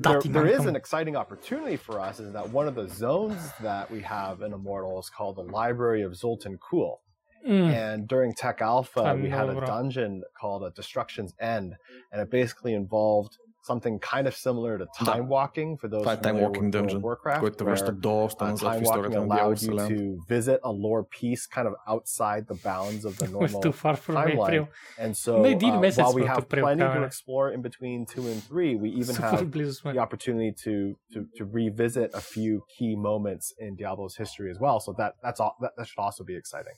there, 0.00 0.20
there 0.44 0.46
is 0.46 0.66
an 0.66 0.76
exciting 0.76 1.16
opportunity 1.16 1.76
for 1.76 2.00
us 2.00 2.20
is 2.20 2.32
that 2.32 2.50
one 2.50 2.66
of 2.66 2.74
the 2.74 2.88
zones 2.88 3.50
that 3.60 3.90
we 3.90 4.00
have 4.00 4.42
in 4.42 4.52
Immortal 4.52 4.98
is 4.98 5.10
called 5.10 5.36
the 5.36 5.42
Library 5.42 6.02
of 6.02 6.12
Zoltun 6.12 6.58
Kulle. 6.58 7.00
Mm. 7.46 7.72
And 7.72 8.08
during 8.08 8.34
Tech 8.34 8.60
Alpha, 8.60 9.18
we 9.20 9.30
had 9.30 9.48
a 9.48 9.60
dungeon 9.64 10.22
called 10.38 10.62
a 10.62 10.70
Destruction's 10.70 11.34
End, 11.40 11.74
and 12.12 12.20
it 12.20 12.30
basically 12.30 12.74
involved 12.74 13.38
something 13.71 13.99
kind 13.99 14.27
of 14.27 14.33
similar 14.47 14.77
to 14.81 14.85
time 15.11 15.27
walking 15.27 15.69
for 15.81 15.87
those 15.89 16.03
Това 16.03 16.13
е 16.13 16.17
Time 16.17 16.23
familiar 16.23 16.47
Walking 16.47 16.65
with 16.65 16.75
World 16.75 16.85
of 16.85 16.91
Dungeon, 16.91 17.01
Warcraft, 17.01 17.39
който 17.39 17.57
те 17.57 17.63
връща 17.63 17.85
where, 17.91 17.99
доста 17.99 18.45
uh, 18.45 18.49
назад 18.49 18.73
в 18.73 18.75
time 18.75 18.79
walking 18.79 18.83
историята 18.83 19.21
на 19.21 19.27
Дявол 19.35 19.51
allowed 19.51 19.55
you 19.55 19.57
Вселена. 19.57 19.89
to 19.89 20.17
visit 20.35 20.59
a 20.63 20.71
lore 20.85 21.03
piece 21.19 21.43
kind 21.55 21.67
of 21.71 21.73
outside 21.93 22.43
the 22.53 22.59
bounds 22.69 23.01
of 23.09 23.13
the 23.17 23.25
With 23.25 23.31
normal 23.31 23.61
too 23.61 23.71
far 23.83 23.95
from 24.05 24.15
timeline. 24.15 24.53
April. 24.53 24.65
And 25.03 25.11
so, 25.23 25.31
На 25.41 25.49
един 25.49 25.73
uh, 25.75 25.79
месец 25.79 26.03
while 26.03 26.13
we 26.13 26.21
сме 26.21 26.27
have 26.27 26.37
от 26.37 26.45
April 26.53 26.63
plenty 26.65 26.79
to 26.81 26.87
караме. 26.87 27.05
explore 27.11 27.47
in 27.55 27.61
between 27.69 27.99
two 28.15 28.25
and 28.33 28.39
three, 28.49 28.71
we 28.83 28.89
even 29.01 29.15
Супер 29.15 29.31
have 29.31 29.45
близо 29.51 29.73
сме. 29.73 29.93
the 29.93 29.99
opportunity 30.07 30.51
to, 30.65 30.73
to 31.13 31.19
to 31.37 31.43
revisit 31.59 32.09
a 32.21 32.23
few 32.35 32.53
key 32.77 32.93
moments 33.09 33.45
in 33.65 33.69
Diablo's 33.81 34.15
history 34.23 34.49
as 34.53 34.59
well. 34.65 34.77
So 34.85 34.89
that 35.01 35.11
that's 35.25 35.39
all 35.43 35.53
that, 35.63 35.71
that 35.77 35.85
should 35.89 36.01
also 36.07 36.23
be 36.31 36.35
exciting. 36.43 36.75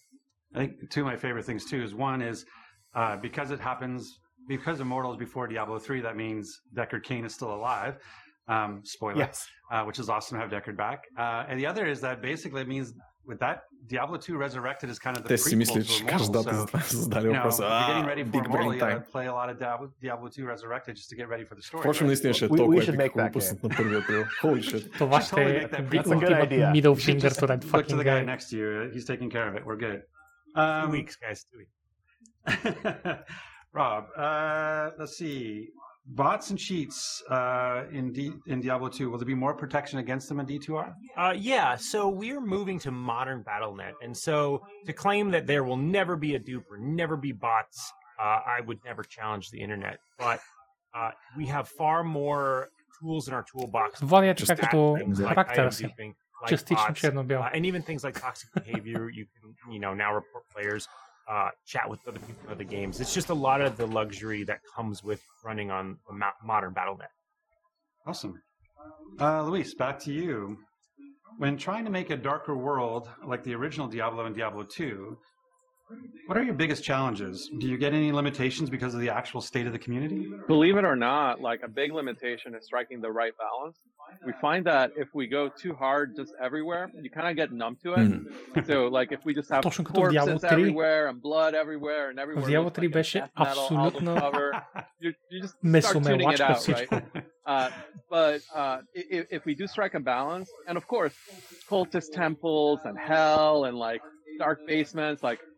I 0.55 0.57
think 0.61 0.71
two 0.93 1.01
of 1.03 1.07
my 1.13 1.17
favorite 1.25 1.45
things 1.49 1.63
too 1.71 1.81
is 1.88 1.91
one 2.09 2.19
is 2.31 2.38
uh, 2.99 3.15
because 3.27 3.49
it 3.55 3.59
happens 3.71 4.01
because 4.48 4.81
Immortals 4.81 5.16
before 5.16 5.47
Diablo 5.47 5.78
3, 5.78 6.01
that 6.01 6.16
means 6.16 6.60
Deckard 6.74 7.02
Cain 7.02 7.24
is 7.24 7.35
still 7.35 7.55
alive. 7.55 7.98
Um, 8.48 8.81
spoiler. 8.85 9.19
Yes. 9.19 9.47
Uh, 9.70 9.85
which 9.85 9.98
is 9.98 10.09
awesome 10.09 10.36
to 10.36 10.43
have 10.43 10.51
Deckard 10.51 10.77
back. 10.77 11.05
Uh, 11.16 11.44
and 11.48 11.59
the 11.59 11.66
other 11.66 11.86
is 11.86 12.01
that 12.01 12.20
basically 12.20 12.62
it 12.62 12.69
means 12.69 12.93
with 13.24 13.39
that, 13.40 13.62
Diablo 13.86 14.16
2 14.16 14.36
Resurrected 14.36 14.90
is 14.90 14.98
kind 14.98 15.16
of 15.16 15.23
the 15.23 15.28
Też 15.35 15.40
si 15.40 15.56
myslíš, 15.56 16.06
každá 16.06 16.43
so, 16.43 17.02
zdanie 17.06 17.40
proste, 17.40 17.62
Big 18.31 18.47
Time. 18.78 19.02
Play 19.10 19.27
a 19.27 19.32
lot 19.32 19.51
of 19.51 19.59
Diablo, 19.59 19.90
Diablo 20.01 20.28
2 20.28 20.44
Resurrected 20.44 20.97
just 20.97 21.10
to 21.10 21.16
get 21.16 21.28
ready 21.28 21.44
for 21.44 21.55
the 21.55 21.62
story. 21.62 21.82
Prečo 21.82 22.06
myslíš, 22.06 22.35
že 22.35 22.47
toľko 22.48 22.69
We 22.69 22.81
should. 22.82 22.98
na 22.98 23.31
1. 23.31 24.02
apríl? 24.02 24.23
Holy 24.43 24.62
shit. 24.62 24.90
To 24.98 25.06
máš 25.06 25.31
tie 25.31 25.66
ultimate 25.70 26.73
middle 26.73 26.94
finger 26.94 27.31
to 27.31 27.47
that 27.47 27.62
fucking. 27.62 27.78
Look 27.78 27.89
to 27.90 27.98
the 27.98 28.06
guy 28.06 28.23
next 28.23 28.51
to 28.51 28.56
you. 28.59 28.90
He's 28.90 29.06
taking 29.06 29.31
care 29.31 29.47
of 29.47 29.55
it. 29.55 29.62
We're 29.66 29.78
good. 29.78 30.02
Um, 30.55 30.90
two 30.90 30.98
weeks, 30.98 31.14
guys. 31.16 31.47
Two 31.47 31.62
weeks. 31.62 31.74
Rob, 33.72 34.06
uh, 34.16 34.90
let's 34.98 35.16
see. 35.16 35.68
Bots 36.04 36.50
and 36.50 36.58
cheats 36.58 37.22
uh, 37.30 37.84
in 37.92 38.12
D- 38.12 38.32
in 38.48 38.60
Diablo 38.60 38.88
2, 38.88 39.08
will 39.08 39.18
there 39.18 39.26
be 39.26 39.36
more 39.36 39.54
protection 39.54 40.00
against 40.00 40.28
them 40.28 40.40
in 40.40 40.46
D2R? 40.46 40.92
Uh, 41.16 41.32
yeah, 41.36 41.76
so 41.76 42.08
we're 42.08 42.40
moving 42.40 42.78
to 42.80 42.90
modern 42.90 43.42
Battle.net. 43.42 43.94
And 44.02 44.16
so 44.16 44.62
to 44.86 44.92
claim 44.92 45.30
that 45.30 45.46
there 45.46 45.62
will 45.62 45.76
never 45.76 46.16
be 46.16 46.34
a 46.34 46.40
dupe 46.40 46.64
or 46.70 46.76
never 46.76 47.16
be 47.16 47.30
bots, 47.30 47.92
uh, 48.20 48.40
I 48.56 48.60
would 48.66 48.80
never 48.84 49.04
challenge 49.04 49.50
the 49.50 49.60
internet. 49.60 49.98
But 50.18 50.40
uh, 50.92 51.12
we 51.36 51.46
have 51.46 51.68
far 51.68 52.02
more 52.02 52.70
tools 53.00 53.28
in 53.28 53.34
our 53.34 53.44
toolbox. 53.44 54.00
Ваня 54.02 54.34
чека 54.34 54.56
като 54.56 54.98
характера 55.28 55.72
си. 55.72 55.94
Частично. 56.48 57.24
And 57.54 57.64
even 57.64 57.82
things 57.82 58.02
like 58.02 58.18
toxic 58.20 58.48
behavior, 58.54 59.08
you 59.18 59.24
can, 59.34 59.44
you 59.74 59.78
know, 59.78 59.94
now 59.94 60.12
report 60.12 60.44
players 60.54 60.88
uh, 61.28 61.50
chat 61.66 61.88
with 61.88 62.00
other 62.06 62.18
people 62.18 62.46
in 62.46 62.52
other 62.52 62.64
games. 62.64 63.00
It's 63.00 63.14
just 63.14 63.30
a 63.30 63.34
lot 63.34 63.60
of 63.60 63.76
the 63.76 63.86
luxury 63.86 64.44
that 64.44 64.60
comes 64.74 65.02
with 65.02 65.22
running 65.44 65.70
on 65.70 65.98
a 66.10 66.12
mo- 66.12 66.26
modern 66.44 66.72
Battle.net. 66.72 67.10
Awesome. 68.06 68.40
Uh, 69.20 69.42
Luis, 69.42 69.74
back 69.74 69.98
to 70.00 70.12
you. 70.12 70.58
When 71.38 71.56
trying 71.56 71.84
to 71.84 71.90
make 71.90 72.10
a 72.10 72.16
darker 72.16 72.56
world 72.56 73.08
like 73.24 73.42
the 73.42 73.54
original 73.54 73.88
Diablo 73.88 74.26
and 74.26 74.34
Diablo 74.34 74.64
2, 74.64 75.16
what 76.27 76.38
are 76.38 76.43
your 76.43 76.53
biggest 76.53 76.84
challenges? 76.84 77.49
Do 77.59 77.65
you 77.67 77.77
get 77.77 77.93
any 77.93 78.11
limitations 78.11 78.69
because 78.69 78.93
of 78.93 78.99
the 78.99 79.09
actual 79.09 79.39
state 79.39 79.65
of 79.67 79.71
the 79.71 79.79
community? 79.79 80.27
Believe 80.47 80.75
it 80.75 80.84
or 80.84 80.97
not, 80.97 81.39
like 81.39 81.61
a 81.63 81.67
big 81.69 81.93
limitation 81.93 82.53
is 82.55 82.65
striking 82.65 82.99
the 82.99 83.09
right 83.11 83.31
balance. 83.45 83.77
We 84.25 84.34
find 84.41 84.65
that 84.65 84.91
if 84.97 85.09
we 85.13 85.27
go 85.27 85.49
too 85.63 85.73
hard 85.73 86.15
just 86.15 86.34
everywhere, 86.41 86.89
you 87.01 87.09
kind 87.09 87.27
of 87.29 87.35
get 87.38 87.51
numb 87.53 87.77
to 87.84 87.93
it. 88.01 88.65
So, 88.65 88.88
like, 88.88 89.11
if 89.11 89.21
we 89.25 89.34
just 89.34 89.49
have 89.49 89.61
Точно 89.63 89.84
като 89.84 90.01
в 90.01 90.09
Diablo 90.11 90.34
corpses 90.38 90.49
3. 90.49 90.61
everywhere 90.61 91.07
and 91.09 91.21
blood 91.21 91.53
everywhere 91.53 92.09
and 92.09 92.19
everywhere, 92.19 92.43
В 92.45 92.47
Diablo 92.49 92.69
looks 92.69 92.75
3 92.75 92.88
like 92.88 92.91
a 92.91 92.97
беше 92.99 93.19
death 93.19 93.31
metal 93.38 93.47
album 93.47 93.77
абсолютно 93.77 94.15
cover, 94.21 94.51
you, 95.01 95.11
you 95.31 95.41
just 95.41 95.55
start 95.55 95.63
месомелач 95.63 96.07
tuning 96.07 96.31
it 96.34 96.38
като 96.38 96.53
out, 96.53 96.57
всичко. 96.57 96.95
right? 96.95 97.23
Uh, 97.45 97.69
but 98.09 98.39
uh, 98.61 98.77
if, 99.17 99.23
if 99.38 99.41
we 99.45 99.53
do 99.61 99.65
strike 99.67 99.93
a 99.93 100.03
balance, 100.15 100.49
and 100.67 100.75
of 100.81 100.85
course, 100.93 101.15
cultist 101.71 102.09
temples 102.23 102.79
and 102.88 102.95
hell 103.11 103.55
and 103.67 103.75
like 103.88 104.01
dark 104.45 104.59
basements, 104.73 105.19
like 105.29 105.39
uh, 105.39 105.45
they're- 105.45 105.50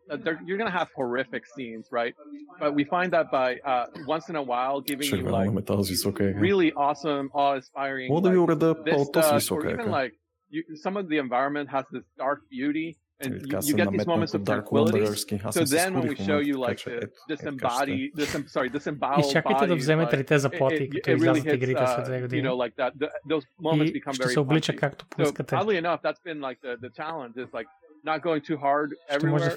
you're 0.46 0.58
gonna 0.58 0.78
have 0.80 0.88
horrific 1.00 1.44
scenes, 1.54 1.86
right? 1.92 2.14
But 2.62 2.70
we 2.78 2.84
find 2.84 3.08
that 3.16 3.26
by 3.30 3.48
uh, 3.72 3.86
once 4.14 4.24
in 4.28 4.36
a 4.36 4.44
while 4.52 4.76
giving 4.90 5.06
you 5.08 5.22
like 5.38 5.44
Червено 5.50 5.62
тази 5.62 5.92
висока 5.92 6.24
игра. 6.24 6.40
really 6.40 6.72
awesome, 6.72 7.28
awe-inspiring. 7.32 8.08
Мога 8.08 8.20
да 8.22 8.30
ви 8.30 8.36
like, 8.36 8.44
уреда 8.44 8.74
по-то 8.84 9.22
с 9.22 9.26
vistas, 9.26 9.32
or 9.32 9.34
висока 9.34 9.66
even 9.68 9.74
игра. 9.80 9.90
like 9.90 10.12
you, 10.54 10.62
some 10.84 10.96
of 10.96 11.04
the 11.08 11.18
environment 11.26 11.68
has 11.76 11.84
this 11.94 12.04
dark 12.18 12.40
beauty, 12.54 12.88
and 13.22 13.30
Нали, 13.30 13.40
you, 13.40 13.42
така 13.42 13.56
you 13.56 13.62
съм 13.62 13.78
get 13.80 13.88
these 13.90 14.06
наметнат 14.06 14.06
moments 14.06 14.34
of 14.34 14.40
от 14.40 14.46
Dark 14.46 14.64
tranquility. 14.64 15.02
Wandererски. 15.02 15.40
Аз 15.44 15.54
So 15.54 15.58
съм 15.58 15.66
се 15.66 15.76
then 15.76 15.90
when 15.94 15.94
we 15.94 16.00
скурих 16.00 16.18
в 16.18 16.22
show 16.22 16.28
момента, 16.28 16.50
you 16.50 16.60
така 16.60 16.72
like 16.72 16.76
че 16.76 16.90
the 16.90 16.96
ето, 16.96 17.06
ето 17.06 17.12
как 17.16 17.36
ще 17.36 17.46
disembodied, 17.46 18.14
disem, 18.14 18.42
sorry, 18.48 18.70
disemboweled 18.78 19.20
Изчакайте 19.20 19.66
да 19.66 19.74
bodies, 19.74 19.78
вземете 19.78 20.16
like, 20.16 20.18
ли 20.18 20.24
те 20.24 20.38
заплати, 20.38 20.74
it, 20.74 20.88
it, 20.88 20.94
като 20.94 21.10
it 21.10 21.14
really 21.14 21.16
излязат 21.16 21.44
hits, 21.44 21.54
игрите 21.54 21.86
след 21.86 22.04
две 22.04 22.14
uh, 22.14 22.18
you 22.18 22.20
години. 22.20 22.42
know, 22.48 22.54
like 22.64 22.74
that, 22.76 22.92
the, 22.98 23.08
those 23.30 23.44
moments 23.62 23.90
И 23.90 24.02
become 24.02 24.12
ще 24.14 24.22
very 24.24 24.28
се 24.32 24.40
облича 24.40 24.72
punchy. 24.72 24.76
както 24.76 25.04
So 25.04 25.08
поискате. 25.16 25.54
oddly 25.54 25.76
enough, 25.84 26.00
that's 26.02 26.22
been 26.24 26.40
like 26.40 26.58
the, 26.66 26.72
the 26.86 26.90
challenge 27.00 27.34
is 27.44 27.50
like 27.58 27.68
not 28.05 28.21
going 28.21 28.41
too 28.41 28.55
hard 28.55 28.95
everywhere 29.09 29.49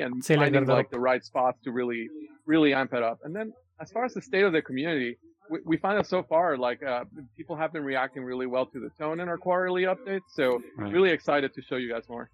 and 0.00 0.24
finding 0.24 0.66
like 0.66 0.90
the 0.90 1.00
right 1.00 1.24
spots 1.24 1.58
to 1.62 1.70
really, 1.70 2.08
really 2.46 2.74
amp 2.74 2.92
it 2.92 3.02
up. 3.02 3.18
And 3.24 3.34
then 3.34 3.52
as 3.80 3.90
far 3.90 4.04
as 4.04 4.12
the 4.12 4.20
state 4.20 4.44
of 4.44 4.52
the 4.52 4.60
community, 4.60 5.16
we, 5.48 5.60
we 5.64 5.76
find 5.76 5.98
that 5.98 6.06
so 6.06 6.22
far, 6.22 6.56
like 6.56 6.82
uh, 6.82 7.04
people 7.36 7.56
have 7.56 7.72
been 7.72 7.84
reacting 7.84 8.24
really 8.24 8.46
well 8.46 8.66
to 8.66 8.80
the 8.80 8.90
tone 8.98 9.20
in 9.20 9.28
our 9.28 9.38
quarterly 9.38 9.84
updates. 9.84 10.28
So 10.34 10.60
right. 10.76 10.92
really 10.92 11.10
excited 11.10 11.54
to 11.54 11.62
show 11.62 11.76
you 11.76 11.90
guys 11.90 12.08
more. 12.08 12.30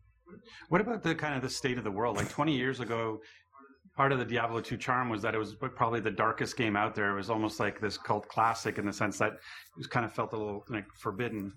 What 0.68 0.80
about 0.80 1.02
the 1.02 1.14
kind 1.14 1.34
of 1.34 1.42
the 1.42 1.48
state 1.50 1.78
of 1.78 1.84
the 1.84 1.90
world? 1.90 2.16
Like 2.16 2.28
20 2.28 2.54
years 2.54 2.80
ago, 2.80 3.20
part 3.96 4.12
of 4.12 4.18
the 4.18 4.24
Diablo 4.24 4.60
2 4.60 4.76
charm 4.76 5.08
was 5.08 5.22
that 5.22 5.34
it 5.34 5.38
was 5.38 5.54
probably 5.54 6.00
the 6.00 6.10
darkest 6.10 6.56
game 6.56 6.76
out 6.76 6.94
there. 6.94 7.10
It 7.10 7.16
was 7.16 7.30
almost 7.30 7.60
like 7.60 7.80
this 7.80 7.98
cult 7.98 8.28
classic 8.28 8.78
in 8.78 8.86
the 8.86 8.92
sense 8.92 9.18
that 9.18 9.32
it 9.32 9.38
was 9.76 9.86
kind 9.86 10.06
of 10.06 10.12
felt 10.12 10.32
a 10.32 10.36
little 10.36 10.64
like 10.68 10.86
forbidden 10.94 11.52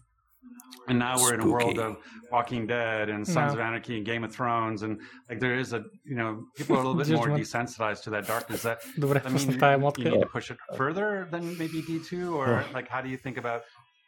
and 0.88 1.00
now 1.00 1.16
we're 1.16 1.30
Spooky. 1.30 1.42
in 1.42 1.48
a 1.48 1.52
world 1.52 1.80
of 1.80 1.98
Walking 2.32 2.68
Dead 2.68 3.10
and 3.10 3.26
Sons 3.26 3.54
no. 3.54 3.60
of 3.60 3.66
Anarchy 3.66 3.98
and 3.98 4.06
Game 4.06 4.24
of 4.24 4.34
Thrones, 4.34 4.84
and 4.84 5.00
like 5.30 5.40
there 5.40 5.58
is 5.58 5.74
a 5.74 5.84
you 6.04 6.16
know 6.16 6.46
people 6.56 6.76
are 6.76 6.84
a 6.84 6.88
little 6.88 6.96
bit 6.96 7.10
more 7.16 7.38
desensitized 7.38 8.04
to 8.04 8.10
that 8.12 8.28
darkness. 8.28 8.64
That 8.64 8.80
I 9.26 9.30
mean, 9.30 9.96
you 9.98 10.12
need 10.12 10.20
to 10.22 10.30
push 10.32 10.52
it 10.52 10.58
further 10.76 11.28
than 11.32 11.58
maybe 11.58 11.82
D 11.82 12.00
two, 12.04 12.36
or 12.36 12.66
like 12.74 12.88
how 12.88 13.02
do 13.02 13.10
you 13.10 13.18
think 13.18 13.38
about 13.38 13.64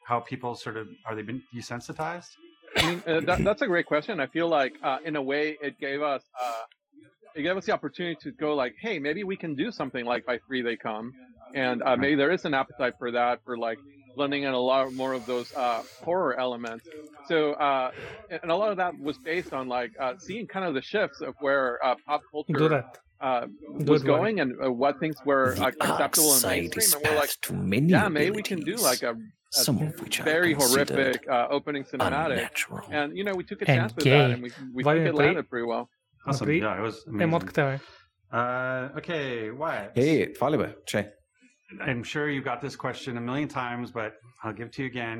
how 0.05 0.19
people 0.19 0.55
sort 0.55 0.77
of 0.77 0.87
are 1.05 1.15
they 1.15 1.21
been 1.21 1.41
desensitized? 1.55 2.29
I 2.75 2.89
mean, 2.89 3.03
uh, 3.05 3.19
that, 3.21 3.43
that's 3.43 3.61
a 3.61 3.67
great 3.67 3.85
question. 3.85 4.19
I 4.19 4.27
feel 4.27 4.47
like 4.47 4.73
uh, 4.81 4.97
in 5.05 5.15
a 5.15 5.21
way 5.21 5.57
it 5.61 5.79
gave 5.79 6.01
us. 6.01 6.23
Uh, 6.41 6.53
it 7.35 7.41
gave 7.41 7.57
us 7.57 7.65
the 7.65 7.71
opportunity 7.71 8.15
to 8.21 8.31
go 8.31 8.53
like, 8.53 8.75
hey, 8.79 8.99
maybe 8.99 9.23
we 9.23 9.35
can 9.35 9.55
do 9.55 9.71
something 9.71 10.05
like 10.05 10.23
by 10.23 10.37
three 10.45 10.61
they 10.61 10.75
come, 10.75 11.11
and 11.55 11.81
uh, 11.81 11.95
maybe 11.95 12.13
there 12.13 12.31
is 12.31 12.45
an 12.45 12.53
appetite 12.53 12.93
for 12.99 13.09
that 13.09 13.39
for 13.43 13.57
like 13.57 13.79
blending 14.15 14.43
in 14.43 14.53
a 14.53 14.59
lot 14.59 14.93
more 14.93 15.13
of 15.13 15.25
those 15.25 15.53
uh, 15.55 15.83
horror 16.03 16.39
elements. 16.39 16.87
So, 17.27 17.53
uh, 17.53 17.91
and 18.29 18.51
a 18.51 18.55
lot 18.55 18.71
of 18.71 18.77
that 18.77 18.99
was 18.99 19.17
based 19.17 19.53
on 19.53 19.67
like 19.67 19.91
uh, 19.99 20.13
seeing 20.17 20.47
kind 20.47 20.65
of 20.65 20.73
the 20.73 20.81
shifts 20.81 21.21
of 21.21 21.35
where 21.39 21.83
uh, 21.85 21.95
pop 22.05 22.21
culture 22.31 22.85
uh, 23.21 23.47
was 23.69 24.03
going 24.03 24.39
and 24.39 24.53
uh, 24.63 24.71
what 24.71 24.99
things 24.99 25.15
were 25.25 25.53
acceptable 25.61 26.33
and 26.33 26.43
mainstream. 26.43 27.01
And 27.03 27.13
we're 27.13 27.19
like, 27.19 27.51
many 27.51 27.87
yeah, 27.91 28.09
maybe 28.09 28.35
we 28.35 28.43
can 28.43 28.59
do 28.59 28.75
like 28.75 29.03
a, 29.03 29.15
a 29.67 29.93
very 30.23 30.53
horrific 30.53 31.25
opening 31.29 31.83
cinematic. 31.83 32.37
Unnatural. 32.37 32.87
And 32.91 33.17
you 33.17 33.23
know, 33.23 33.33
we 33.33 33.43
took 33.43 33.61
a 33.61 33.65
chance 33.65 33.95
with 33.95 34.05
that, 34.05 34.31
and 34.31 34.43
we 34.43 34.51
we 34.73 34.83
think 34.83 35.07
it 35.07 35.15
landed 35.15 35.49
pretty 35.49 35.65
well. 35.65 35.89
Awesome. 36.25 36.51
Yeah, 36.51 36.77
it 36.77 36.81
was 36.81 37.05
amazing. 37.05 37.21
okay, 38.33 39.51
why? 39.51 39.89
Hey, 39.93 40.33
fale, 40.33 40.73
check. 40.85 41.13
I'm 41.88 42.02
sure 42.02 42.28
you 42.30 42.40
got 42.42 42.60
this 42.66 42.76
question 42.76 43.16
a 43.16 43.20
million 43.20 43.48
times, 43.48 43.90
but 43.90 44.10
I'll 44.42 44.52
give 44.58 44.66
it 44.68 44.72
to 44.74 44.82
you 44.82 44.88
again. 44.88 45.18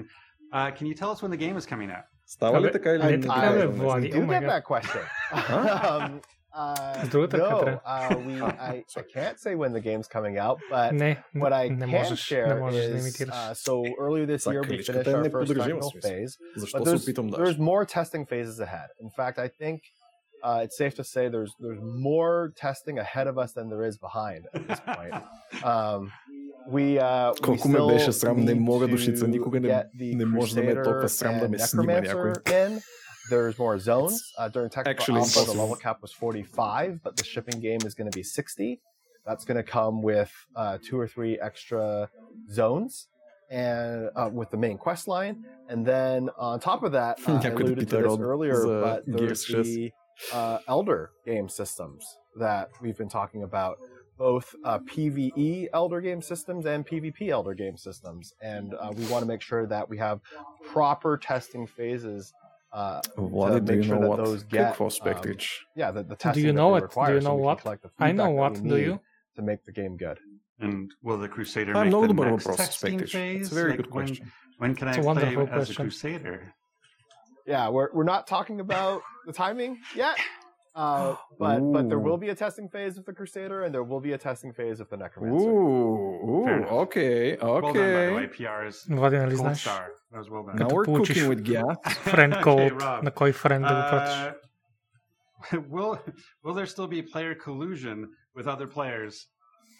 Uh, 0.52 0.70
can 0.76 0.86
you 0.86 0.94
tell 0.94 1.10
us 1.10 1.20
when 1.22 1.30
the 1.30 1.36
game 1.46 1.56
is 1.56 1.66
coming 1.66 1.90
out? 1.90 2.05
Става 2.26 2.59
ли 2.60 2.68
Абе, 2.68 2.72
така 2.72 2.90
или 2.94 3.02
не 3.05 3.16
не? 3.16 3.20
така, 3.22 3.40
Добре, 3.40 3.59
бе, 3.59 3.64
добре. 3.66 3.78
Влади. 3.84 4.06
We 4.09 4.12
do 4.12 4.22
Oh 4.22 4.26
my 4.26 4.34
get 4.34 4.42
God. 4.42 4.50
that 4.50 4.64
question. 4.64 5.02
um, 5.32 6.20
uh, 6.55 7.05
С 7.05 7.09
другата 7.09 7.36
no, 7.38 7.48
катера. 7.50 7.80
uh, 7.86 8.16
we, 8.26 8.40
I, 8.42 8.84
I 8.96 9.02
can't 9.14 9.38
say 9.38 9.55
when 9.55 9.72
the 9.72 9.80
game's 9.80 10.09
coming 10.09 10.38
out, 10.38 10.59
but 10.70 10.92
Не, 10.94 11.16
what 11.34 11.52
I 11.52 11.68
не 11.68 11.78
can 11.80 11.88
можеш, 11.90 12.30
не 12.30 12.36
share 12.36 12.59
можеш 12.59 12.86
да 12.86 12.96
is 12.98 13.02
имитираш. 13.05 13.34
uh, 13.34 13.55
so 13.55 13.74
earlier 13.98 14.26
this 14.26 14.46
year 14.46 14.60
we 14.62 14.66
Закриличката 14.66 15.05
finished 15.05 15.09
е 15.09 15.12
our 15.14 15.30
first 15.30 15.48
неподражима, 15.48 15.80
technical 15.80 15.90
смисъл. 15.90 16.10
phase. 16.10 16.32
Защо 16.56 16.78
But 16.78 16.84
се 16.84 16.90
there's, 16.90 17.02
опитам 17.02 17.30
there's 17.30 17.56
даже? 17.56 17.59
more 17.59 17.84
testing 17.86 18.24
phases 18.26 18.59
ahead. 18.60 18.88
In 19.05 19.10
fact, 19.18 19.36
I 19.38 19.48
think 19.62 19.78
uh, 20.48 20.64
it's 20.64 20.76
safe 20.82 20.94
to 21.00 21.05
say 21.14 21.22
there's 21.36 21.52
there's 21.64 21.82
more 22.12 22.36
testing 22.66 22.96
ahead 23.06 23.26
of 23.32 23.36
us 23.44 23.50
than 23.56 23.66
there 23.72 23.84
is 23.90 23.96
behind 24.09 24.40
at 24.56 24.62
this 24.70 24.80
point. 24.98 25.14
Um, 25.72 26.00
we 26.70 26.98
uh, 26.98 27.32
we 27.34 27.40
Колко 27.40 27.68
ме 27.68 27.78
still 27.78 27.86
беше 27.88 28.12
срам, 28.12 28.36
не 28.36 28.55
need 28.55 28.59
мога 28.59 28.86
to 28.86 28.90
душица, 28.90 29.28
никога 29.28 29.60
не- 29.60 29.68
get 29.68 29.84
the 30.00 30.16
не 30.16 30.24
може 30.24 30.55
да 30.55 30.62
ме 30.62 30.70
е 30.70 30.74
Crusader 30.74 30.84
толкова 30.84 31.09
срам 31.09 31.38
да 31.38 31.46
and 31.46 31.48
ме 31.50 31.59
снима 31.59 31.92
някой. 32.00 32.32
Necromancer 32.32 32.68
in. 32.68 32.80
There's 33.30 33.59
more 33.59 33.78
zones. 33.78 34.14
Uh, 34.38 34.48
during 34.55 34.70
technical 34.70 34.90
actually 34.92 35.20
alpha, 35.20 35.32
the 35.34 35.40
impossible. 35.40 35.62
level 35.62 35.76
cap 35.76 35.98
was 36.02 36.12
45, 36.12 37.02
but 37.05 37.12
the 37.16 37.24
shipping 37.24 37.60
game 37.60 37.82
is 37.88 37.94
going 37.94 38.10
to 38.10 38.16
be 38.20 38.22
60. 38.22 38.80
That's 39.26 39.44
going 39.44 39.60
to 39.64 39.68
come 39.78 39.96
with 40.02 40.30
uh, 40.56 40.78
two 40.86 40.98
or 41.02 41.06
three 41.14 41.34
extra 41.48 42.09
zones 42.50 43.09
and 43.50 44.09
uh, 44.16 44.30
with 44.32 44.50
the 44.50 44.56
main 44.56 44.78
quest 44.78 45.05
line. 45.09 45.44
And 45.68 45.84
then 45.86 46.30
on 46.38 46.59
top 46.60 46.82
of 46.82 46.92
that, 46.92 47.14
uh, 47.26 47.32
I 47.32 47.50
Някой 47.50 47.64
да 47.64 47.70
alluded 47.70 47.80
to 47.80 47.84
пита 47.86 47.96
this 47.96 48.06
Род 48.06 48.20
earlier, 48.20 48.55
за 48.55 48.80
but 48.86 49.00
there's 49.06 49.44
Gears 49.44 49.46
6. 49.46 49.68
the 49.68 49.92
uh, 50.32 50.59
Elder 50.74 51.10
game 51.26 51.48
systems 51.60 52.02
that 52.44 52.64
we've 52.82 52.96
been 53.02 53.10
talking 53.20 53.42
about. 53.42 53.74
both 54.18 54.56
uh, 54.64 54.80
PVE 54.80 55.68
Elder 55.73 56.02
Game 56.02 56.22
systems 56.22 56.65
and 56.65 56.85
PvP 56.85 57.30
Elder 57.30 57.53
Game 57.53 57.77
systems, 57.77 58.34
and 58.41 58.73
uh, 58.73 58.91
we 58.95 59.06
want 59.06 59.23
to 59.23 59.27
make 59.27 59.41
sure 59.41 59.65
that 59.68 59.90
we 59.90 59.98
have 59.98 60.22
proper 60.72 61.18
testing 61.18 61.68
phases. 61.68 62.34
Uh, 62.72 63.02
Wally, 63.18 63.60
to 63.60 63.76
make 63.76 63.85
sure 63.85 63.99
that 63.99 64.18
those 64.18 64.44
get 64.44 64.80
um, 64.81 65.38
yeah, 65.76 65.91
the, 65.91 66.03
the 66.03 66.15
testing. 66.15 66.41
Do 66.41 66.48
you 66.48 66.53
know 66.53 66.69
what? 66.69 66.84
Require, 66.84 67.10
do 67.10 67.15
you 67.15 67.22
know 67.22 67.38
so 67.38 67.65
what? 67.65 67.81
I 67.99 68.11
know 68.11 68.31
what. 68.31 68.61
Do 68.64 68.77
you? 68.77 68.99
To 69.35 69.41
make 69.41 69.64
the 69.64 69.72
game 69.72 69.98
good. 69.98 70.19
And 70.60 70.91
will 71.02 71.18
the 71.18 71.27
Crusader 71.27 71.76
I'm 71.76 71.90
make 71.90 72.07
the 72.07 72.14
next 72.14 72.45
testing 72.45 72.99
phase? 73.06 73.41
It's 73.41 73.52
a 73.52 73.56
very 73.56 73.72
like 73.72 73.77
good 73.77 73.91
when, 73.91 74.07
question. 74.07 74.31
When 74.57 74.76
can 74.76 74.88
it's 74.88 74.98
I 74.99 75.02
play 75.02 75.34
question. 75.34 75.60
as 75.60 75.69
a 75.69 75.76
Crusader? 75.76 76.53
Yeah, 77.45 77.69
we're 77.69 77.90
we're 77.94 78.03
not 78.03 78.27
talking 78.27 78.60
about 78.60 79.02
the 79.26 79.34
timing 79.34 79.80
yet. 79.95 80.18
Uh, 80.74 81.16
but 81.40 81.59
but 81.74 81.88
there 81.88 81.98
Ooh. 81.98 82.06
will 82.09 82.18
be 82.18 82.28
a 82.28 82.34
testing 82.44 82.68
phase 82.68 82.92
with 82.96 83.06
the 83.06 83.12
Crusader, 83.12 83.59
and 83.64 83.74
there 83.74 83.82
will 83.82 84.00
be 84.09 84.12
a 84.12 84.18
testing 84.18 84.52
phase 84.52 84.78
with 84.78 84.90
the 84.90 84.96
Necromancer. 84.96 85.48
Ooh, 85.50 86.30
ooh, 86.30 86.44
Fair 86.44 86.56
enough. 86.59 86.72
okay, 86.84 87.36
Well 87.42 87.60
done, 87.60 87.72
by 87.74 88.06
the 88.06 88.14
way. 88.18 88.24
okay. 88.26 88.44
PR 88.46 88.60
is 88.70 88.76
Влади, 88.88 89.16
нали 89.18 89.34
gold 89.34 89.40
знаеш? 89.46 89.60
star. 89.60 89.84
That 90.12 90.18
was 90.22 90.30
well 90.30 90.44
done. 90.46 90.56
Now 90.56 90.68
Като 90.68 90.74
we're 90.76 90.84
получиш 90.86 91.16
cooking 91.16 91.28
with 91.32 91.42
gas. 91.52 91.76
френд 92.12 92.34
Okay, 92.34 92.42
код, 92.42 92.72
Rob. 92.82 93.02
на 93.05 93.10
кой 93.10 93.32
френд 93.32 93.62
да 93.64 93.74
го 93.74 93.82
пратиш. 93.90 94.14
Uh, 94.14 94.32
will 95.74 95.92
will 96.44 96.55
there 96.59 96.66
still 96.74 96.88
be 96.96 97.00
player 97.12 97.34
collusion 97.46 97.96
with 98.36 98.46
other 98.55 98.66
players? 98.76 99.14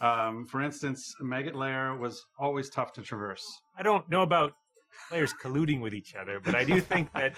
Um, 0.01 0.35
for 0.51 0.61
instance, 0.69 1.01
Maggot 1.33 1.57
Lair 1.63 1.85
was 2.05 2.15
always 2.45 2.67
tough 2.77 2.91
to 2.97 3.01
traverse. 3.11 3.45
I 3.81 3.83
don't 3.89 4.05
know 4.15 4.23
about 4.31 4.51
players 5.09 5.33
colluding 5.43 5.81
with 5.87 5.95
each 6.01 6.13
other, 6.21 6.37
but 6.47 6.55
I 6.55 6.65
do 6.73 6.77
think 6.93 7.05
that 7.21 7.33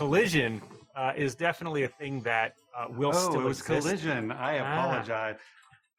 collision 0.00 0.50
uh, 0.95 1.13
is 1.15 1.35
definitely 1.35 1.83
a 1.83 1.87
thing 1.87 2.21
that 2.23 2.53
uh, 2.77 2.85
will 2.89 3.09
oh, 3.13 3.29
still 3.29 3.41
it 3.41 3.43
was 3.43 3.59
exist. 3.59 3.87
collision. 3.87 4.31
I 4.31 4.59
ah. 4.59 4.73
apologize. 4.73 5.37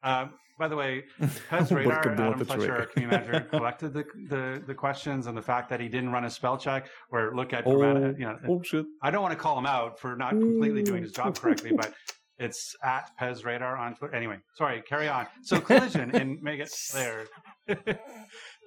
Ah. 0.03 0.21
Um, 0.21 0.33
by 0.59 0.67
the 0.67 0.75
way, 0.75 1.05
PezRadar, 1.49 2.19
Adam 2.19 2.45
Fletcher, 2.45 2.75
our 2.75 2.85
community 2.85 3.25
manager, 3.25 3.47
collected 3.51 3.93
the, 3.93 4.03
the, 4.29 4.61
the, 4.67 4.75
questions 4.75 5.25
and 5.25 5.35
the 5.35 5.41
fact 5.41 5.69
that 5.69 5.79
he 5.79 5.87
didn't 5.87 6.11
run 6.11 6.25
a 6.25 6.29
spell 6.29 6.55
check 6.55 6.87
or 7.09 7.35
look 7.35 7.51
at, 7.51 7.65
oh, 7.65 7.81
you 8.17 8.25
know, 8.25 8.37
oh, 8.47 8.61
shit. 8.61 8.85
I 9.01 9.09
don't 9.09 9.23
want 9.23 9.31
to 9.31 9.39
call 9.39 9.57
him 9.57 9.65
out 9.65 9.99
for 9.99 10.15
not 10.15 10.31
completely 10.31 10.83
doing 10.83 11.01
his 11.01 11.13
job 11.13 11.35
correctly, 11.35 11.71
but 11.75 11.93
it's 12.37 12.75
at 12.83 13.11
PezRadar 13.19 13.77
on 13.79 13.95
Twitter. 13.95 14.15
Anyway, 14.15 14.37
sorry, 14.55 14.81
carry 14.81 15.07
on. 15.07 15.27
So 15.43 15.59
collision 15.67 16.15
and 16.15 16.41
make 16.41 16.59
it 16.59 16.71
Slayer. 16.71 17.25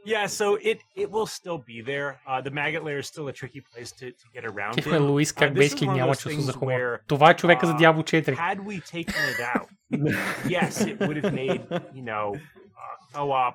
Yeah, 0.05 0.27
so 0.27 0.59
it 0.71 0.79
it 0.95 1.11
will 1.11 1.27
still 1.27 1.59
be 1.59 1.81
there. 1.81 2.21
Uh, 2.27 2.41
the 2.41 2.51
Maggot 2.51 2.85
Lair 2.85 2.99
is 2.99 3.07
still 3.07 3.29
a 3.29 3.33
tricky 3.33 3.63
place 3.73 3.91
to, 3.93 4.11
to 4.11 4.27
get 4.35 4.45
around. 4.45 4.75
Тихо, 4.75 5.01
Луис, 5.01 5.33
как 5.33 5.55
бейски 5.55 5.87
няма 5.89 6.17
чувство 6.17 6.41
за 6.41 6.53
хумор. 6.53 6.99
Това 7.07 7.31
е 7.31 7.37
човека 7.37 7.67
за 7.67 7.73
uh, 7.73 7.79
Дявол 7.79 8.03
4. 8.03 8.37
Had 8.37 8.61
we 8.61 8.81
taken 8.81 9.15
it 9.33 9.41
out, 9.55 9.69
yes, 10.57 10.81
it 10.81 10.99
would 11.01 11.25
have 11.25 11.33
made, 11.33 11.63
you 11.95 12.05
know, 12.11 12.35
uh, 12.35 12.97
co-op 13.15 13.55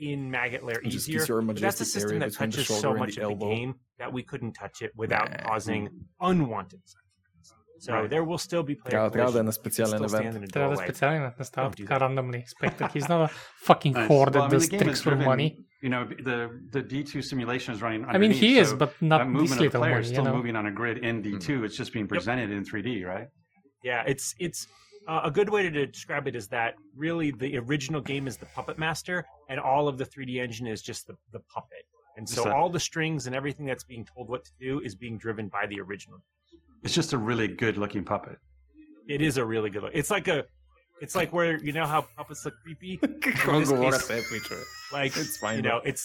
in 0.00 0.30
Maggot 0.30 0.62
Lair 0.64 0.80
easier. 0.84 1.20
That's 1.66 1.80
a 1.80 1.84
system 1.84 2.18
that 2.20 2.32
touches 2.32 2.66
so 2.84 2.94
much 2.94 3.18
of 3.18 3.28
the 3.28 3.46
game 3.46 3.74
that 4.00 4.10
we 4.16 4.22
couldn't 4.30 4.54
touch 4.62 4.76
it 4.86 4.90
without 5.02 5.28
nah. 5.30 5.48
causing 5.48 5.82
unwanted 6.20 6.82
So 7.84 7.92
right. 7.92 8.10
there 8.10 8.24
will 8.24 8.38
still 8.38 8.62
be 8.62 8.76
players. 8.76 9.12
трябва, 9.12 9.32
да 9.32 9.40
е 9.40 9.42
на 9.42 9.52
специален 9.52 10.04
евент. 10.04 10.52
Трябва 10.52 10.76
да 10.76 10.82
е 10.82 10.86
специален, 10.86 11.32
не 11.38 11.44
става 11.44 11.70
така 11.70 12.00
рандомни 12.00 12.44
спектакли. 12.46 12.98
Изнава 12.98 13.28
fucking 13.66 14.08
hoarded 14.08 14.50
the 14.50 14.80
tricks 14.80 15.02
for 15.02 15.26
money. 15.26 15.56
You 15.84 15.90
know, 15.90 16.04
the 16.06 16.38
the 16.70 16.82
D2 16.82 17.22
simulation 17.22 17.74
is 17.74 17.82
running. 17.82 18.06
I 18.06 18.16
mean, 18.16 18.30
he 18.30 18.58
underneath, 18.58 18.72
is, 18.72 18.72
but 18.72 18.94
not 19.02 19.18
that 19.18 19.38
this 19.38 19.52
of 19.52 19.58
the 19.58 19.64
little 19.64 19.80
player 19.80 19.92
money, 19.92 20.04
is 20.06 20.08
still 20.08 20.24
know? 20.24 20.34
moving 20.34 20.56
on 20.56 20.64
a 20.64 20.72
grid 20.72 21.04
in 21.04 21.22
D2. 21.22 21.62
It's 21.62 21.76
just 21.76 21.92
being 21.92 22.08
presented 22.08 22.50
in 22.50 22.64
3D, 22.64 23.04
right? 23.04 23.28
Yeah, 23.82 24.02
it's 24.06 24.34
it's 24.38 24.66
uh, 25.06 25.20
a 25.24 25.30
good 25.30 25.50
way 25.50 25.68
to 25.68 25.86
describe 25.86 26.26
it 26.26 26.34
is 26.34 26.48
that 26.48 26.76
really 26.96 27.32
the 27.32 27.58
original 27.58 28.00
game 28.00 28.26
is 28.26 28.38
the 28.38 28.46
puppet 28.46 28.78
master, 28.78 29.26
and 29.50 29.60
all 29.60 29.86
of 29.86 29.98
the 29.98 30.06
3D 30.06 30.42
engine 30.42 30.66
is 30.66 30.80
just 30.80 31.06
the, 31.06 31.14
the 31.32 31.40
puppet. 31.52 31.84
And 32.16 32.26
so 32.26 32.44
Just 32.44 32.46
a- 32.46 32.54
all 32.54 32.70
the 32.70 32.80
strings 32.80 33.26
and 33.26 33.36
everything 33.36 33.66
that's 33.66 33.84
being 33.84 34.06
told 34.06 34.30
what 34.30 34.42
to 34.46 34.52
do 34.58 34.80
is 34.80 34.94
being 34.94 35.18
driven 35.18 35.48
by 35.48 35.66
the 35.66 35.80
original. 35.80 36.18
It's 36.82 36.94
just 36.94 37.12
a 37.12 37.18
really 37.18 37.48
good 37.48 37.76
looking 37.76 38.04
puppet. 38.04 38.38
It 39.06 39.20
is 39.20 39.36
a 39.36 39.44
really 39.44 39.68
good 39.68 39.82
look. 39.82 39.92
It's 39.94 40.10
like 40.10 40.28
a, 40.28 40.44
it's 41.03 41.15
like 41.15 41.31
where 41.37 41.53
you 41.67 41.71
know 41.77 41.85
how 41.93 42.01
puppets 42.17 42.43
look 42.45 42.55
creepy. 42.63 42.93
In 43.01 43.19
Какво 43.19 43.59
this 43.59 43.69
case, 43.69 43.79
говорите, 43.79 44.21
пичове? 44.31 44.63
Like 44.91 45.13
It's 45.23 45.37
fine, 45.37 45.57
you 45.57 45.63
know, 45.69 45.79
bro. 45.81 45.89
it's 45.91 46.03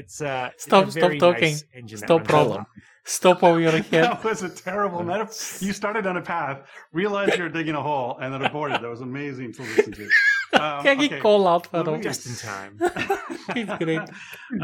it's 0.00 0.16
uh 0.20 0.50
it's 0.54 0.64
Stop, 0.64 0.84
a 0.88 0.90
stop 0.90 1.00
very 1.08 1.18
talking. 1.26 1.52
nice 1.54 1.64
engine 1.78 2.00
that 2.00 2.06
Stop, 2.08 2.20
runs 2.32 2.32
Rob. 2.32 2.50
on 2.52 2.56
top. 2.58 2.68
Stop 3.06 3.38
over 3.44 3.60
your 3.60 3.72
head. 3.72 4.04
That 4.04 4.24
was 4.24 4.42
a 4.42 4.48
terrible 4.48 5.02
metaphor. 5.04 5.36
You 5.66 5.72
started 5.82 6.04
on 6.10 6.16
a 6.16 6.22
path, 6.22 6.58
realized 7.00 7.36
you 7.38 7.42
were 7.46 7.54
digging 7.58 7.74
a 7.82 7.82
hole, 7.90 8.10
and 8.20 8.28
then 8.32 8.40
aborted. 8.50 8.78
That 8.82 8.88
was 8.96 9.02
amazing 9.02 9.52
to 9.56 9.62
listen 9.62 9.92
to. 10.00 10.04
Um, 10.54 10.82
Как 10.86 10.96
ги 11.02 11.06
okay. 11.10 11.20
call 11.20 11.46
out, 11.52 11.64
Федор? 11.70 11.94
Louis. 11.96 12.02
Just 12.10 12.22
in 12.30 12.34
time. 12.50 12.72
He's 13.56 13.68
great. 13.84 14.04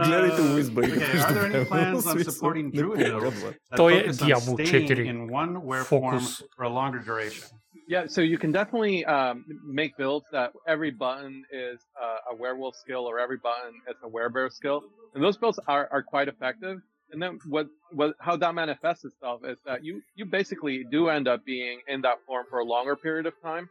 Гледайте 0.05 0.41
Uh, 0.41 0.49
Луис 0.51 0.69
Бейли 0.77 0.97
okay, 0.97 1.19
are 1.27 1.33
there 1.37 1.47
any 1.53 1.65
plans 1.73 2.07
on 2.07 2.17
supporting 2.31 2.67
Druid 2.79 3.01
though, 3.13 3.31
that 3.31 3.77
Той 3.81 3.93
е 3.95 4.03
focus 4.03 4.21
on 4.23 4.27
Diablo 4.29 4.55
staying 4.57 4.87
4. 4.87 5.11
in 5.13 5.19
one 5.41 5.53
wear 5.69 5.85
form 5.93 6.19
Focus. 6.21 6.43
for 6.57 6.63
a 6.71 6.73
longer 6.79 7.01
duration? 7.11 7.45
Yeah, 7.88 8.08
so 8.08 8.22
you 8.22 8.38
can 8.38 8.52
definitely 8.52 9.06
um, 9.06 9.46
make 9.64 9.96
builds 9.96 10.26
that 10.32 10.54
every 10.68 10.90
button 10.90 11.44
is 11.52 11.80
uh, 12.02 12.32
a 12.32 12.36
werewolf 12.36 12.76
skill 12.76 13.06
or 13.06 13.20
every 13.20 13.38
button 13.38 13.74
is 13.88 13.96
a 14.04 14.10
werebear 14.10 14.52
skill, 14.52 14.84
and 15.14 15.24
those 15.24 15.38
builds 15.38 15.60
are, 15.68 15.88
are 15.92 16.02
quite 16.02 16.28
effective. 16.28 16.80
And 17.12 17.22
then 17.22 17.40
what, 17.46 17.68
what 17.92 18.16
how 18.20 18.36
that 18.38 18.56
manifests 18.56 19.06
itself 19.06 19.42
is 19.46 19.58
that 19.66 19.84
you 19.86 20.02
you 20.16 20.26
basically 20.26 20.84
do 20.90 21.10
end 21.10 21.28
up 21.28 21.46
being 21.46 21.80
in 21.88 22.02
that 22.02 22.18
form 22.26 22.46
for 22.50 22.60
a 22.60 22.66
longer 22.66 22.96
period 22.96 23.28
of 23.28 23.40
time. 23.42 23.70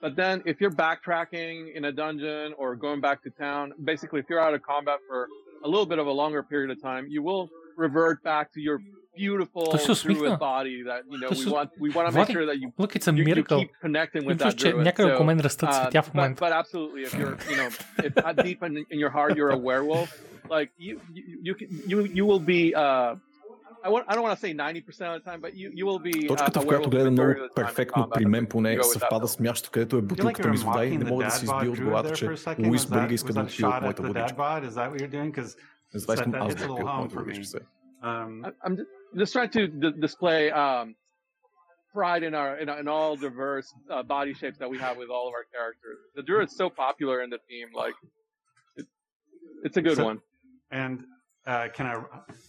But 0.00 0.16
then 0.16 0.42
if 0.44 0.60
you're 0.60 0.72
backtracking 0.72 1.76
in 1.76 1.84
a 1.84 1.92
dungeon 1.92 2.54
or 2.58 2.74
going 2.74 3.00
back 3.00 3.22
to 3.22 3.30
town, 3.30 3.72
basically 3.84 4.18
if 4.18 4.26
you're 4.28 4.40
out 4.40 4.52
of 4.52 4.62
combat 4.62 4.98
for 5.06 5.28
a 5.62 5.68
little 5.68 5.86
bit 5.86 6.00
of 6.00 6.08
a 6.08 6.12
longer 6.12 6.42
period 6.42 6.70
of 6.70 6.82
time, 6.82 7.06
you 7.08 7.22
will 7.22 7.48
revert 7.76 8.20
back 8.24 8.52
to 8.54 8.60
your 8.60 8.80
beautiful 9.19 9.71
То 9.71 9.77
се 9.77 9.91
усмихна. 9.91 10.27
druid 10.27 10.39
body 10.39 10.83
that 10.83 11.01
you 11.05 11.17
know 11.19 11.27
То 11.29 11.33
we 11.33 11.37
се- 11.37 11.49
want 11.49 11.69
we 11.81 11.89
want 11.89 12.05
to 12.07 12.11
make 12.11 12.13
Влади, 12.13 12.33
sure 12.33 12.45
that 12.45 12.57
you 12.61 12.71
Look, 12.79 12.91
it's 12.95 13.07
a 13.07 13.11
you, 13.11 13.17
you 13.17 13.25
miracle. 13.25 13.59
keep 13.59 13.71
connecting 13.85 14.21
with 14.21 14.23
Имам 14.23 14.37
that 14.37 14.43
чувство, 14.45 14.59
че 14.59 14.73
druid. 14.73 14.83
някъде 14.83 15.09
So, 15.09 15.13
около 15.13 15.25
мен 15.25 15.39
растат 15.39 15.69
uh, 15.69 15.81
цветя 15.83 16.01
в 16.03 16.07
but, 16.09 16.15
момента. 16.15 16.45
but 16.45 16.51
absolutely, 16.61 17.01
if 17.07 17.11
you're, 17.19 17.35
you 17.51 17.57
know, 17.59 17.69
if 18.07 18.13
uh, 18.17 18.33
deep 18.43 18.59
in, 18.67 18.73
in 18.93 18.99
your 19.03 19.13
heart 19.17 19.29
you're 19.37 19.53
a 19.59 19.61
werewolf, 19.69 20.09
like 20.57 20.69
you, 20.85 20.93
you, 21.15 21.23
you, 21.47 21.53
can- 21.59 21.69
you, 21.91 21.97
you 22.17 22.25
will 22.29 22.43
be. 22.53 22.61
Uh, 22.83 23.11
I, 23.87 23.89
want, 23.93 24.03
I 24.09 24.13
don't 24.15 24.25
want 24.27 24.35
to 24.39 24.41
say 24.45 24.51
90% 24.53 24.87
of 25.11 25.15
the 25.19 25.25
time, 25.29 25.39
but 25.45 25.51
you, 25.61 25.67
you 25.79 25.85
will 25.89 26.01
be. 26.09 26.15
Uh, 26.23 26.27
Точката, 26.27 26.59
a 26.59 26.61
в 26.61 26.65
която 26.65 26.89
werewolf 26.89 26.91
гледа 26.91 27.11
много 27.11 27.29
majority 27.29 27.37
of 27.37 27.41
the 27.41 27.49
time 27.49 27.51
in 27.51 27.65
перфектно 27.65 28.03
combat. 28.03 28.13
при 28.13 28.25
мен 28.25 28.45
поне 28.45 28.69
Go 28.69 28.79
with 28.79 28.79
that 28.79 28.93
съвпада 28.93 29.27
с 29.27 29.39
мястото, 29.39 29.71
където 29.71 29.95
е 29.95 29.99
I 29.99 30.01
feel 30.01 30.05
like 30.05 30.07
бутилката 30.07 30.47
ми 30.49 30.53
you're 30.53 30.59
с 30.59 30.63
вода 30.63 30.85
и 30.85 30.89
mocking 30.89 30.97
не 30.97 31.05
the 31.05 31.09
мога 31.09 31.23
да 31.23 31.29
dad 31.29 31.33
си 31.33 31.45
bod 31.45 31.55
избия 31.55 31.71
от 31.71 31.77
druid 31.77 31.83
главата, 31.83 32.09
there 32.09 32.15
че 32.15 32.25
for 32.27 32.33
a 32.33 32.37
second. 32.47 32.67
Луис 32.67 32.81
Was 32.81 32.89
Бърга 32.89 33.07
that, 33.07 33.13
иска 33.13 33.29
was 33.29 33.33
да 33.33 33.39
that 33.41 33.43
отпие 33.45 33.65
от 33.65 33.73
shot 33.73 33.77
at 33.77 33.81
моята 33.81 34.01
the 34.01 34.05
dad 34.05 34.13
водичка. 34.13 34.37
bod? 34.37 34.63
Is 34.63 34.73
that 34.73 34.91
what 34.91 35.01
you're 35.01 35.13
doing? 35.13 35.31
Because 35.31 35.55
Затова 35.93 36.15
that, 36.15 36.19
искам 36.19 36.31
that 36.33 36.45
аз 36.45 36.53
hits 36.53 36.57
да 36.57 36.65
a 36.65 36.71
отпия 36.71 36.75
little 36.77 36.83
от 36.83 36.89
home 36.89 36.97
моята 36.97 37.15
for 37.15 37.19
me. 37.19 37.23
водичка. 37.23 37.45
сега. 37.45 37.65
Um, 38.03 38.31
I- 38.43 38.55
I'm 38.65 38.73
just, 38.77 38.87
just 39.16 39.32
trying 39.32 39.50
to 39.50 39.66
d- 39.68 39.92
display 40.00 40.50
um, 40.50 40.94
pride 41.92 42.22
in 42.22 42.34
our 42.34 42.56
in, 42.58 42.68
in 42.68 42.88
all 42.88 43.16
diverse 43.16 43.72
uh, 43.90 44.02
body 44.02 44.34
shapes 44.34 44.58
that 44.58 44.70
we 44.70 44.78
have 44.78 44.96
with 44.96 45.10
all 45.10 45.28
of 45.28 45.34
our 45.34 45.44
characters. 45.52 45.98
The 46.14 46.22
druid's 46.22 46.56
so 46.56 46.70
popular 46.70 47.22
in 47.22 47.30
the 47.30 47.38
team, 47.48 47.68
like 47.74 47.94
it, 48.76 48.86
it's 49.64 49.76
a 49.76 49.82
good 49.82 49.96
So- 49.96 50.04
one. 50.04 50.20
And 50.70 51.04
uh, 51.47 51.67
can 51.75 51.85
I? 51.85 51.95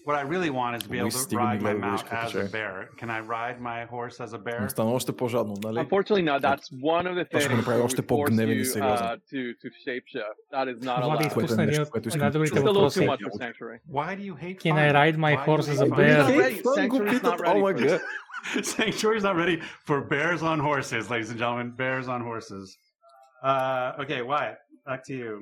What 0.07 0.17
I 0.17 0.23
really 0.33 0.51
want 0.51 0.73
is 0.77 0.83
to 0.83 0.89
be 0.89 0.99
able 0.99 1.05
Луис 1.05 1.15
to 1.15 1.19
стига 1.19 1.43
ми 1.43 1.49
ride 1.49 1.57
my 1.57 1.61
гледа 1.61 1.79
mount 1.79 1.91
водичката, 1.91 2.17
as 2.27 2.29
a 2.29 2.47
че. 2.47 2.53
bear. 2.53 2.89
Can 3.01 3.11
I 3.11 3.21
ride 3.21 3.59
my 3.61 3.81
horse 3.93 4.17
as 4.27 4.33
a 4.33 4.39
bear? 4.39 4.61
Но 4.63 4.69
стана 4.69 4.91
още 4.91 5.13
по-жадно, 5.17 5.55
нали? 5.65 5.79
Unfortunately, 5.79 6.23
no. 6.25 6.39
That's 6.41 6.69
one 6.97 7.07
of 7.07 7.15
the 7.15 7.25
Това 7.31 7.41
ще 7.41 7.49
го 7.49 7.55
things 7.55 7.59
направи 7.59 7.81
that 7.81 7.85
още 7.85 8.03
would 8.03 8.05
force 8.05 8.27
по-гневен 8.27 8.59
и 8.59 8.61
you 8.61 8.65
сериозен. 8.65 9.07
uh, 9.07 9.17
to 9.33 9.41
to 9.63 9.69
shapeshift. 9.85 10.37
That 10.53 10.67
is 10.75 10.79
not 10.85 11.05
Влади, 11.05 11.25
allowed. 11.25 11.27
изпусна 11.29 11.63
един 11.63 11.83
от 11.83 11.91
което 11.91 12.09
искам 12.09 12.19
да 12.19 12.25
най-добрите 12.25 12.55
It's 12.55 12.63
a 12.63 12.65
little 12.65 12.73
въпроси. 12.75 13.01
too 13.01 13.07
much 13.11 13.21
for 13.25 13.31
Sanctuary. 13.45 13.79
Why 13.99 14.17
do 14.19 14.23
you 14.31 14.35
hate 14.45 14.59
Can 14.65 14.75
fun? 14.77 14.79
I 14.79 14.93
ride 15.01 15.17
my 15.19 15.35
Why 15.37 15.45
do 15.45 15.51
horse 15.51 15.67
you 15.69 15.73
as 15.75 15.81
hate 15.81 15.87
a 15.87 15.89
fun? 15.89 15.97
bear? 16.01 16.19
Not 16.19 16.37
ready. 16.45 16.63
Sanctuary's 16.81 17.23
not 17.31 17.41
ready 17.41 17.61
Oh 17.61 17.63
my 17.69 17.73
for 17.73 17.89
god. 17.89 18.01
Sanctuary's 18.79 19.25
not 19.29 19.37
ready 19.43 19.57
for 19.89 19.97
bears 20.13 20.43
on 20.51 20.59
horses, 20.71 21.03
ladies 21.15 21.31
and 21.33 21.39
gentlemen. 21.43 21.67
Bears 21.83 22.07
on 22.15 22.21
horses. 22.31 22.67
Uh, 23.51 24.03
okay, 24.03 24.21
Wyatt, 24.31 24.59
back 24.89 25.01
to 25.09 25.13
you. 25.23 25.33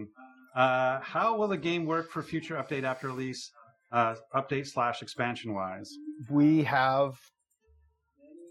Uh, 0.55 1.00
how 1.00 1.36
will 1.36 1.48
the 1.48 1.56
game 1.58 1.84
work 1.86 2.10
for 2.10 2.22
future 2.22 2.56
update 2.56 2.84
after 2.84 3.08
release? 3.08 3.50
Uh, 3.92 4.14
update 4.34 4.66
slash 4.66 5.00
expansion 5.02 5.55
wise. 5.55 5.90
we 6.30 6.64
have 6.64 7.12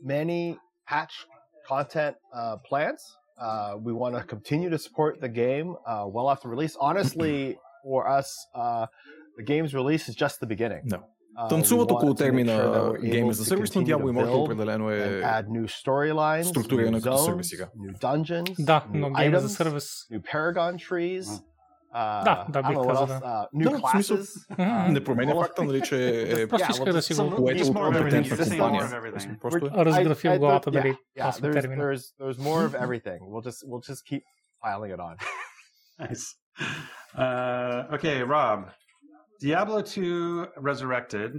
many 0.01 0.57
patch 0.87 1.13
content 1.67 2.15
uh, 2.33 2.57
plans. 2.57 3.01
Uh, 3.39 3.75
we 3.81 3.91
want 3.91 4.15
to 4.15 4.23
continue 4.23 4.69
to 4.69 4.77
support 4.79 5.19
the 5.19 5.27
game 5.27 5.75
uh, 5.85 6.05
well 6.07 6.29
after 6.29 6.47
release. 6.47 6.77
Honestly, 6.79 7.57
for 7.83 8.07
us, 8.07 8.33
uh, 8.55 8.85
the 9.37 9.43
game's 9.43 9.73
release 9.73 10.07
is 10.07 10.15
just 10.15 10.39
the 10.39 10.47
beginning. 10.47 10.83
Да. 10.87 10.99
Uh, 11.37 11.49
Танцуват 11.49 11.69
we 11.71 11.77
want 11.77 11.91
около 11.91 11.99
to 11.99 12.07
make 12.07 12.17
термина 12.17 12.55
sure 12.55 12.71
that 12.71 12.83
we're 12.91 12.97
Game 13.11 13.25
able 13.25 13.29
as 13.31 13.39
a 13.39 13.43
to 13.43 13.49
Service, 13.49 13.69
но 13.75 13.81
continue 13.81 13.85
Diablo 13.87 14.05
to 14.05 14.09
Immortal 14.13 14.33
build 14.35 14.45
определено 14.51 14.89
and 14.89 15.13
е 15.15 15.21
add 15.23 15.49
new 15.49 15.67
storylines, 15.67 16.43
структурирана 16.43 16.97
new 16.97 17.03
като 17.03 17.17
zones, 17.17 17.25
сервис 17.25 17.49
сега. 17.49 17.67
new 17.77 17.93
dungeons, 17.99 18.55
Да, 18.65 18.85
new 18.93 18.99
но 19.01 19.09
Game 19.09 19.33
as 19.35 19.43
a 19.43 19.47
items, 19.47 19.57
Service. 19.57 19.89
new 20.11 20.21
Paragon 20.31 20.77
trees. 20.77 21.25
Uh, 21.95 22.23
Да, 22.23 22.45
да, 22.49 22.59
I 22.59 22.63
don't 22.63 22.67
бих 22.67 22.77
know 22.77 22.83
what 22.83 22.87
казал, 22.87 23.07
else, 23.07 23.19
да. 23.19 23.47
uh, 23.53 23.59
new 23.59 23.71
Да, 23.71 23.87
в 23.87 23.91
смисъл, 23.91 24.17
classes. 24.17 24.83
Мгм. 24.83 24.93
не 24.93 25.03
променя 25.03 25.35
факта, 25.35 25.63
нали, 25.63 25.81
че 25.81 25.95
е 26.41 26.47
Просто 26.47 26.67
Yeah, 26.67 26.71
исках 26.71 26.87
well, 26.87 26.91
да 26.93 27.01
си 27.01 27.13
some- 27.13 27.29
го... 27.29 27.43
което 27.43 27.59
It's 27.59 27.69
от 27.69 27.75
more 27.75 27.79
of 27.79 27.91
everything. 27.91 28.01
компетентна 28.01 28.37
It's 28.37 28.49
more 28.49 28.59
компания. 28.59 28.81
of 28.83 29.01
everything. 29.01 29.39
Просто 29.39 29.65
е. 29.65 29.85
Разграфи 29.85 30.27
в 30.27 30.31
I- 30.31 30.35
I- 30.35 30.39
главата 30.39 30.69
yeah, 30.69 30.73
дали 30.73 30.91
yeah, 30.93 30.97
това 31.19 31.31
са 31.31 31.41
there's, 31.41 31.53
термина. 31.61 31.83
there's 31.83 32.01
there's 32.21 32.37
more 32.39 32.69
of 32.69 32.81
everything. 32.85 33.19
We'll 33.21 33.45
just 33.49 33.59
we'll 33.69 33.91
just 33.91 34.03
keep 34.09 34.21
piling 34.65 34.91
it 34.95 34.99
on. 34.99 35.15
Nice. 35.99 36.25
Uh, 37.17 37.95
okay, 37.95 38.23
Rob. 38.23 38.59
Diablo 39.41 39.81
2 39.81 40.47
Resurrected. 40.69 41.31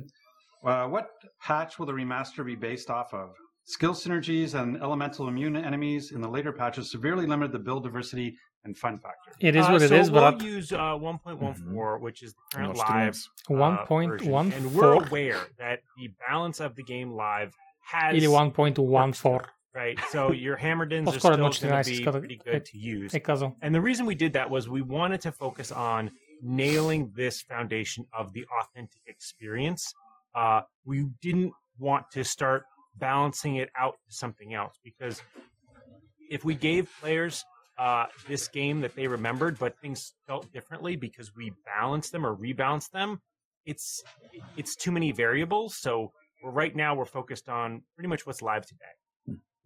Uh, 0.65 0.87
what 0.95 1.07
patch 1.47 1.79
will 1.79 1.87
the 1.87 1.93
remaster 2.03 2.43
be 2.45 2.57
based 2.69 2.89
off 2.91 3.13
of? 3.15 3.29
Skill 3.65 3.95
synergies 3.95 4.55
and 4.61 4.69
elemental 4.87 5.29
immune 5.29 5.57
enemies 5.57 6.13
in 6.13 6.21
the 6.21 6.29
later 6.37 6.53
patches 6.53 6.91
severely 6.91 7.27
limited 7.27 7.53
the 7.53 7.59
build 7.69 7.83
diversity 7.89 8.29
and 8.64 8.78
fun 8.78 8.98
factor. 8.98 9.32
It 9.40 9.56
is 9.56 9.66
uh, 9.66 9.72
what 9.72 9.82
uh, 9.82 9.86
it 9.86 9.90
so 9.90 9.96
is. 9.96 10.12
We'll 10.12 10.32
but 10.32 10.44
use 10.44 10.72
uh, 10.72 10.78
1.14, 10.78 11.40
mm-hmm. 11.40 12.04
which 12.04 12.24
is 12.24 12.34
the 12.34 12.58
current 12.58 12.78
live 12.78 13.18
uh, 13.50 13.54
1.14, 13.54 14.56
and 14.56 14.74
we're 14.74 14.94
aware 14.94 15.40
that 15.58 15.82
the 15.98 16.12
balance 16.28 16.60
of 16.60 16.76
the 16.76 16.84
game 16.84 17.12
live 17.14 17.54
has 17.82 18.16
81.14. 18.16 19.46
Right, 19.74 19.98
so 20.10 20.34
your 20.34 20.58
hammerdins 20.58 21.08
are 21.08 21.18
still 21.18 21.38
going 21.38 21.52
to 21.54 21.86
be 21.86 22.04
pretty 22.04 22.42
good 22.44 22.66
to 22.66 22.78
use. 22.78 23.16
And 23.62 23.74
the 23.74 23.80
reason 23.80 24.06
we 24.06 24.16
did 24.16 24.34
that 24.34 24.50
was 24.50 24.68
we 24.68 24.82
wanted 24.82 25.22
to 25.22 25.32
focus 25.32 25.72
on 25.72 26.12
nailing 26.42 27.14
this 27.16 27.42
foundation 27.42 28.06
of 28.12 28.34
the 28.34 28.46
authentic 28.62 29.02
experience. 29.08 29.94
Uh, 30.36 30.62
we 30.84 31.06
didn't 31.22 31.54
want 31.80 32.06
to 32.12 32.24
start 32.26 32.64
balancing 32.98 33.56
it 33.56 33.70
out 33.78 33.96
to 34.08 34.14
something 34.14 34.54
else 34.54 34.78
because 34.84 35.22
if 36.30 36.44
we 36.44 36.56
gave 36.56 36.90
players 37.00 37.44
uh, 37.81 38.07
this 38.29 38.49
game 38.49 38.81
that 38.81 38.95
they 38.97 39.07
remembered, 39.07 39.59
but 39.59 39.73
things 39.85 39.99
felt 40.29 40.45
differently 40.53 40.97
because 40.97 41.29
we 41.37 41.53
balanced 41.79 42.11
them 42.13 42.25
or 42.27 42.33
rebalanced 42.47 42.91
them, 42.93 43.11
it's 43.73 43.87
it's 44.57 44.75
too 44.85 44.93
many 44.93 45.13
variables. 45.13 45.71
So 45.85 45.93
we're, 46.43 46.55
right 46.63 46.75
now 46.85 46.91
we're 46.99 47.13
focused 47.21 47.49
on 47.49 47.83
pretty 47.97 48.09
much 48.09 48.23
what's 48.27 48.43
live 48.43 48.65
today. 48.73 48.95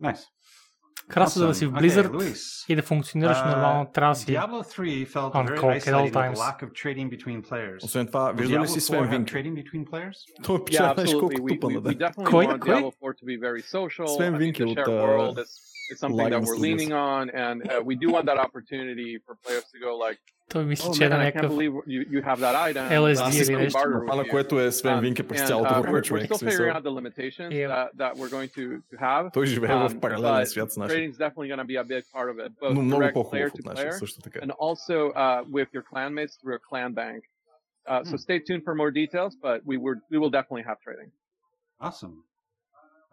Nice. 0.00 0.24
Красо 1.08 1.38
за 1.38 1.46
да 1.46 1.54
си 1.54 1.66
в 1.66 1.70
Awesome. 1.72 1.80
Blizzard 1.80 2.06
Okay, 2.06 2.32
Luis. 2.32 2.64
и 2.68 2.76
да 2.76 2.82
функционираш 2.82 3.36
Uh, 3.38 3.50
нормално, 3.50 3.86
трябва 3.92 4.14
да 4.14 4.20
си 4.20 4.26
Diablo 4.26 4.62
3 4.78 5.06
felt 5.06 5.32
on 5.34 5.46
very 5.46 5.58
clock 5.58 5.76
at 5.78 5.94
all 5.94 5.96
isolated 5.96 6.04
with 6.04 6.12
the 6.12 6.22
times. 6.22 6.38
lack 6.38 6.62
of 6.62 6.72
trading 6.74 7.10
between 7.10 7.42
players. 7.42 7.84
Освен 7.84 8.06
това, 8.06 8.32
Will 8.32 8.36
вижда 8.36 8.54
ли 8.54 8.58
Diablo 8.58 8.66
си 8.66 8.80
4 8.80 8.80
Свен 8.80 9.00
have 9.00 9.10
Винки? 9.10 9.32
trading 9.34 9.54
between 9.64 9.84
players? 9.86 10.42
Той 10.44 10.58
Yeah, 10.58 10.64
пича, 10.64 10.92
знаеш 10.94 11.10
absolutely. 11.10 11.20
колко 11.20 11.34
We, 11.34 11.40
we, 11.40 11.54
тупа 11.54 11.66
we 11.66 11.74
на 11.74 11.80
definitely 11.94 12.30
Кой? 12.30 12.46
want 12.46 12.58
Кой? 12.60 12.74
Diablo 12.74 12.92
4 13.00 13.14
to 13.14 13.24
be 13.24 13.36
very 13.40 13.62
social. 13.62 14.06
Sven 14.18 14.34
I 14.34 14.38
think 14.38 14.56
the 14.56 14.64
Winkel 14.64 14.74
shared 14.74 14.88
от, 14.88 14.88
а, 14.88 15.06
world 15.06 15.38
is 15.38 15.50
It's 15.92 16.00
something 16.04 16.30
that 16.30 16.42
we're 16.48 16.62
leaning 16.68 16.92
on, 16.92 17.22
and 17.44 17.56
uh, 17.62 17.82
we 17.88 17.94
do 18.02 18.06
want 18.14 18.24
that 18.30 18.38
opportunity 18.46 19.10
for 19.24 19.32
players 19.44 19.64
to 19.72 19.78
go 19.86 19.90
like, 20.06 20.20
Той 20.48 20.64
мисли, 20.64 20.88
oh 20.88 20.96
че 20.98 21.04
е 21.04 21.08
man, 21.08 21.10
на 21.18 21.24
I 21.24 21.32
can't 21.32 21.34
някакъв 21.34 21.52
believe 21.52 21.72
you, 21.86 22.00
you 22.14 22.22
have 22.24 22.38
that 22.40 22.54
item. 22.70 22.88
LSD 22.90 23.24
Let's 23.24 23.42
или 23.42 23.54
go 23.54 23.58
нещо. 23.58 23.78
barter 23.78 23.94
with 23.98 24.06
Това, 24.06 24.16
на 24.16 24.24
you. 24.24 24.30
което 24.30 24.60
е 24.60 24.72
Свен 24.72 24.96
Um, 24.98 25.00
Винке 25.00 25.28
през 25.28 25.40
and, 25.40 25.46
цялото 25.46 25.70
uh, 25.74 25.80
време, 25.82 25.98
we're, 25.98 26.00
we're 26.00 26.04
човек. 26.04 26.24
still 26.24 26.38
смисъл. 26.38 26.58
figuring 26.66 26.76
out 26.76 26.82
the 26.84 26.94
limitations 27.00 27.50
that, 27.52 27.88
that 27.96 28.12
we're 28.16 28.30
going 28.36 28.48
to, 28.58 28.64
to 28.92 28.96
have. 29.00 29.32
Той 29.32 29.46
живее 29.46 29.68
в 29.74 29.90
Um, 29.90 30.00
паралелен 30.00 30.42
but 30.42 30.44
свят 30.44 30.72
с 30.72 30.76
нашия. 30.76 30.96
Trading 30.98 31.10
is 31.12 31.18
definitely 31.18 31.48
going 31.48 31.62
to 31.66 31.70
be 31.74 31.76
a 31.76 31.84
big 31.84 32.04
part 32.14 32.28
of 32.32 32.38
it, 32.46 32.50
both 32.60 32.74
Но 32.74 32.82
много 32.82 33.02
direct 33.02 33.12
по-хубав 33.14 33.32
player 33.32 33.46
от 33.46 33.52
to 33.60 33.66
нашия, 33.66 33.90
player, 33.90 33.98
също 33.98 34.20
така. 34.22 34.38
and 34.40 34.50
also 34.52 35.12
uh, 35.14 35.44
with 35.56 35.68
your 35.74 35.82
clanmates 35.92 36.34
through 36.40 36.54
a 36.54 36.62
clan 36.70 36.92
bank. 36.94 37.20
Uh, 37.88 38.04
so 38.10 38.16
stay 38.26 38.38
tuned 38.48 38.62
for 38.66 38.74
more 38.82 38.90
details, 39.02 39.32
but 39.46 39.56
we 39.70 39.76
were 39.84 39.96
we 40.12 40.18
will 40.22 40.32
definitely 40.38 40.64
have 40.70 40.78
trading. 40.86 41.10
Awesome. 41.88 42.14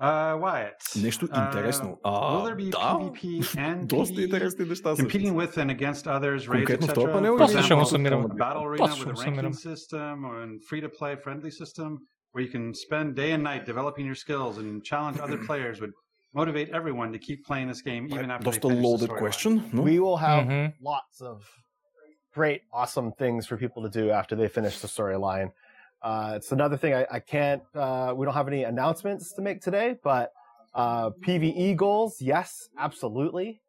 Uh, 0.02 0.38
Wyatt. 0.40 1.02
Нещо 1.04 1.26
uh, 1.28 1.46
интересно. 1.48 1.98
А, 2.04 2.12
will 2.12 2.46
there 2.46 2.56
be 2.56 2.70
да. 2.70 2.78
PvP 2.78 3.42
and 3.58 3.86
Доста 3.86 4.16
PvE? 4.16 4.24
интересни 4.26 4.66
неща 4.66 4.96
са. 4.96 5.02
Competing 5.04 5.34
with 5.34 5.58
and 5.58 5.72
against 5.80 6.06
others, 6.08 6.38
raids, 6.48 6.52
Конкретно 6.52 6.88
в 6.88 6.94
този 6.94 7.08
etc. 7.08 7.14
панел 7.14 7.34
For 7.34 7.38
или- 7.38 7.46
После 7.46 7.64
ще 7.64 7.74
го 7.76 7.82
example, 7.82 7.84
сумирам. 7.84 8.24
a 8.24 8.28
battle 8.28 8.64
arena 8.64 8.78
После 8.78 8.96
ще 8.96 9.06
with 9.06 9.14
го 9.14 9.22
a 9.22 9.24
сумирам. 9.24 9.54
ranking 9.54 9.76
system 9.76 10.14
or 10.26 10.36
a 10.44 10.60
free-to-play 10.70 11.16
friendly 11.26 11.52
system 11.62 11.90
where 12.34 12.44
you 12.46 12.52
can 12.56 12.66
spend 12.86 13.16
day 13.16 13.32
and 13.38 13.44
night 13.44 13.64
developing 13.74 14.06
your 14.12 14.20
skills 14.26 14.54
and 14.62 14.84
challenge 14.92 15.18
other 15.26 15.40
players 15.50 15.76
would 15.82 15.94
motivate 16.42 16.70
everyone 16.80 17.10
to 17.16 17.20
keep 17.28 17.40
playing 17.50 17.68
this 17.74 17.82
game 17.90 18.04
even 18.16 18.30
after 18.34 18.44
they 18.44 18.52
Доста 18.52 18.68
finish 18.68 18.82
the 18.82 18.88
loaded 18.88 19.10
storyline. 19.10 19.24
question, 19.26 19.52
no? 19.74 19.82
We 19.90 19.96
will 20.06 20.20
have 20.30 20.44
Mhm. 20.48 20.66
lots 20.94 21.16
of 21.32 21.36
great, 22.40 22.62
awesome 22.82 23.10
things 23.24 23.42
for 23.50 23.56
people 23.66 23.82
to 23.88 23.92
do 24.00 24.04
after 24.20 24.34
they 24.40 24.50
finish 24.60 24.76
the 24.84 24.90
storyline. 24.98 25.50
Uh, 26.03 26.33
it's 26.37 26.53
another 26.53 26.77
thing 26.77 26.95
I, 26.95 27.07
I 27.11 27.21
can't. 27.21 27.63
Uh, 27.75 28.13
we 28.17 28.25
don't 28.27 28.35
have 28.35 28.49
any 28.49 28.65
announcements 28.65 29.33
to 29.35 29.43
make 29.43 29.61
today, 29.61 29.97
but 30.03 30.33
uh, 30.75 31.11
PVE 31.25 31.77
goals, 31.77 32.21
yes, 32.21 32.69
absolutely. 32.79 33.61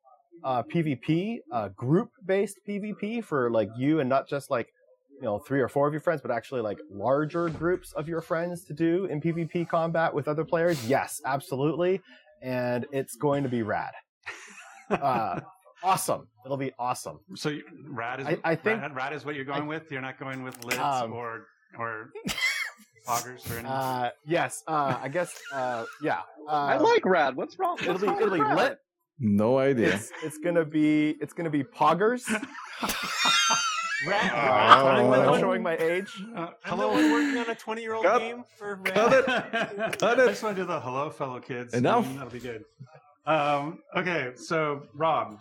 Uh, 0.44 0.64
PvP, 0.64 1.38
uh, 1.52 1.70
group-based 1.70 2.60
PvP 2.68 3.24
for 3.24 3.50
like 3.52 3.70
you 3.78 4.00
and 4.02 4.10
not 4.10 4.28
just 4.28 4.50
like 4.50 4.74
you 5.16 5.22
know 5.22 5.40
three 5.40 5.62
or 5.62 5.70
four 5.70 5.88
of 5.88 5.94
your 5.94 6.02
friends, 6.02 6.22
but 6.22 6.32
actually 6.32 6.60
like 6.62 6.80
larger 6.92 7.48
groups 7.50 7.94
of 7.94 8.10
your 8.10 8.20
friends 8.20 8.66
to 8.66 8.74
do 8.74 9.06
in 9.06 9.22
PvP 9.22 9.70
combat 9.70 10.14
with 10.14 10.28
other 10.28 10.44
players. 10.44 10.86
Yes, 10.88 11.22
absolutely, 11.26 12.02
and 12.42 12.86
it's 12.92 13.16
going 13.16 13.44
to 13.44 13.50
be 13.50 13.62
rad. 13.62 13.94
Uh, 14.90 15.40
awesome. 15.84 16.28
It'll 16.46 16.58
be 16.58 16.74
awesome. 16.78 17.20
So 17.36 17.58
rad 17.88 18.20
is 18.20 18.28
I- 18.28 18.40
I 18.44 18.56
think- 18.56 18.82
rad, 18.82 18.96
rad 18.96 19.14
is 19.14 19.24
what 19.24 19.36
you're 19.36 19.46
going 19.46 19.68
with. 19.68 19.92
You're 19.92 20.02
not 20.02 20.20
going 20.20 20.44
with 20.44 20.62
lids 20.66 20.80
Um, 20.82 21.14
or 21.14 21.46
or 21.78 22.12
poggers 23.08 23.46
or 23.50 23.54
anything. 23.54 23.66
Uh, 23.66 24.10
yes. 24.26 24.64
Uh, 24.68 24.98
I 25.02 25.10
guess. 25.10 25.34
Uh, 25.52 25.86
yeah. 26.02 26.20
Uh, 26.48 26.52
I 26.52 26.78
like 26.78 27.06
rad. 27.06 27.36
What's 27.36 27.58
wrong? 27.60 27.78
It'll 27.82 27.94
what's 27.94 28.02
be 28.02 28.08
wrong 28.08 28.18
it'll 28.18 28.30
with 28.32 28.40
be 28.40 28.44
rad? 28.46 28.58
lit. 28.58 28.80
No 29.20 29.58
idea. 29.60 29.96
It's 29.96 30.12
it's 30.24 30.38
gonna 30.40 30.66
be 30.66 31.12
it's 31.22 31.34
gonna 31.34 31.50
be 31.50 31.64
poggers. 31.64 32.24
Rat, 34.06 34.32
Oh. 34.34 34.88
I'm 34.88 35.14
I'm 35.14 35.40
showing 35.40 35.64
my 35.64 35.78
age. 35.78 36.12
Hello, 36.66 36.92
I'm 36.94 37.12
working 37.12 37.38
on 37.38 37.50
a 37.50 37.56
20 37.56 37.82
year 37.82 37.94
old 37.94 38.04
Cut. 38.06 38.20
game 38.20 38.44
for 38.58 38.76
Rat. 38.84 38.94
Cut 38.96 39.14
it. 39.30 40.00
Cut 40.00 40.20
I 40.20 40.24
it. 40.26 40.30
just 40.30 40.44
want 40.44 40.56
to 40.58 40.62
do 40.64 40.68
the 40.68 40.80
hello, 40.82 41.10
fellow 41.10 41.40
kids. 41.40 41.74
Enough. 41.74 42.06
and 42.08 42.18
That'll 42.18 42.30
be 42.32 42.40
good. 42.40 42.66
Um, 43.26 43.80
okay, 43.96 44.32
so 44.36 44.84
Rob, 44.94 45.40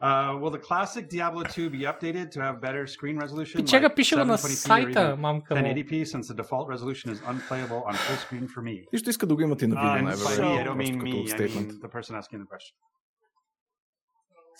uh, 0.00 0.36
will 0.40 0.50
the 0.50 0.58
classic 0.58 1.08
Diablo 1.08 1.42
2 1.42 1.70
be 1.70 1.80
updated 1.92 2.30
to 2.32 2.40
have 2.40 2.60
better 2.60 2.86
screen 2.86 3.18
resolution? 3.18 3.60
И 3.60 3.64
чака 3.64 3.86
like 3.86 3.96
пише 3.96 4.16
го 4.16 4.24
на 4.24 4.38
720p 4.38 4.44
or 4.44 4.48
сайта, 4.48 5.00
even 5.00 5.16
мамка 5.16 5.54
му. 5.54 5.60
1080p, 5.60 6.04
since 6.04 6.22
the 6.22 6.34
default 6.34 6.68
resolution 6.68 7.10
is 7.14 7.20
unplayable 7.22 7.82
on 7.88 7.94
full 7.94 8.16
screen 8.16 8.48
for 8.48 8.62
me. 8.62 8.84
Нищо 8.92 9.10
иска 9.10 9.26
да 9.26 9.34
го 9.34 9.42
имате 9.42 9.66
на 9.66 9.74
видео, 9.74 10.08
Uh, 10.08 10.14
and 10.14 10.16
by 10.16 10.38
най-вероятно. 10.38 10.44
me, 10.44 10.60
I 10.60 10.64
don't 10.64 10.76
просто 10.76 10.92
mean 10.92 10.98
като 10.98 11.06
me. 11.06 11.24
I 11.24 11.28
statement. 11.28 11.68
mean 11.72 11.80
the 11.80 11.88
person 11.88 12.14
asking 12.20 12.38
the 12.44 12.48
question. 12.54 12.76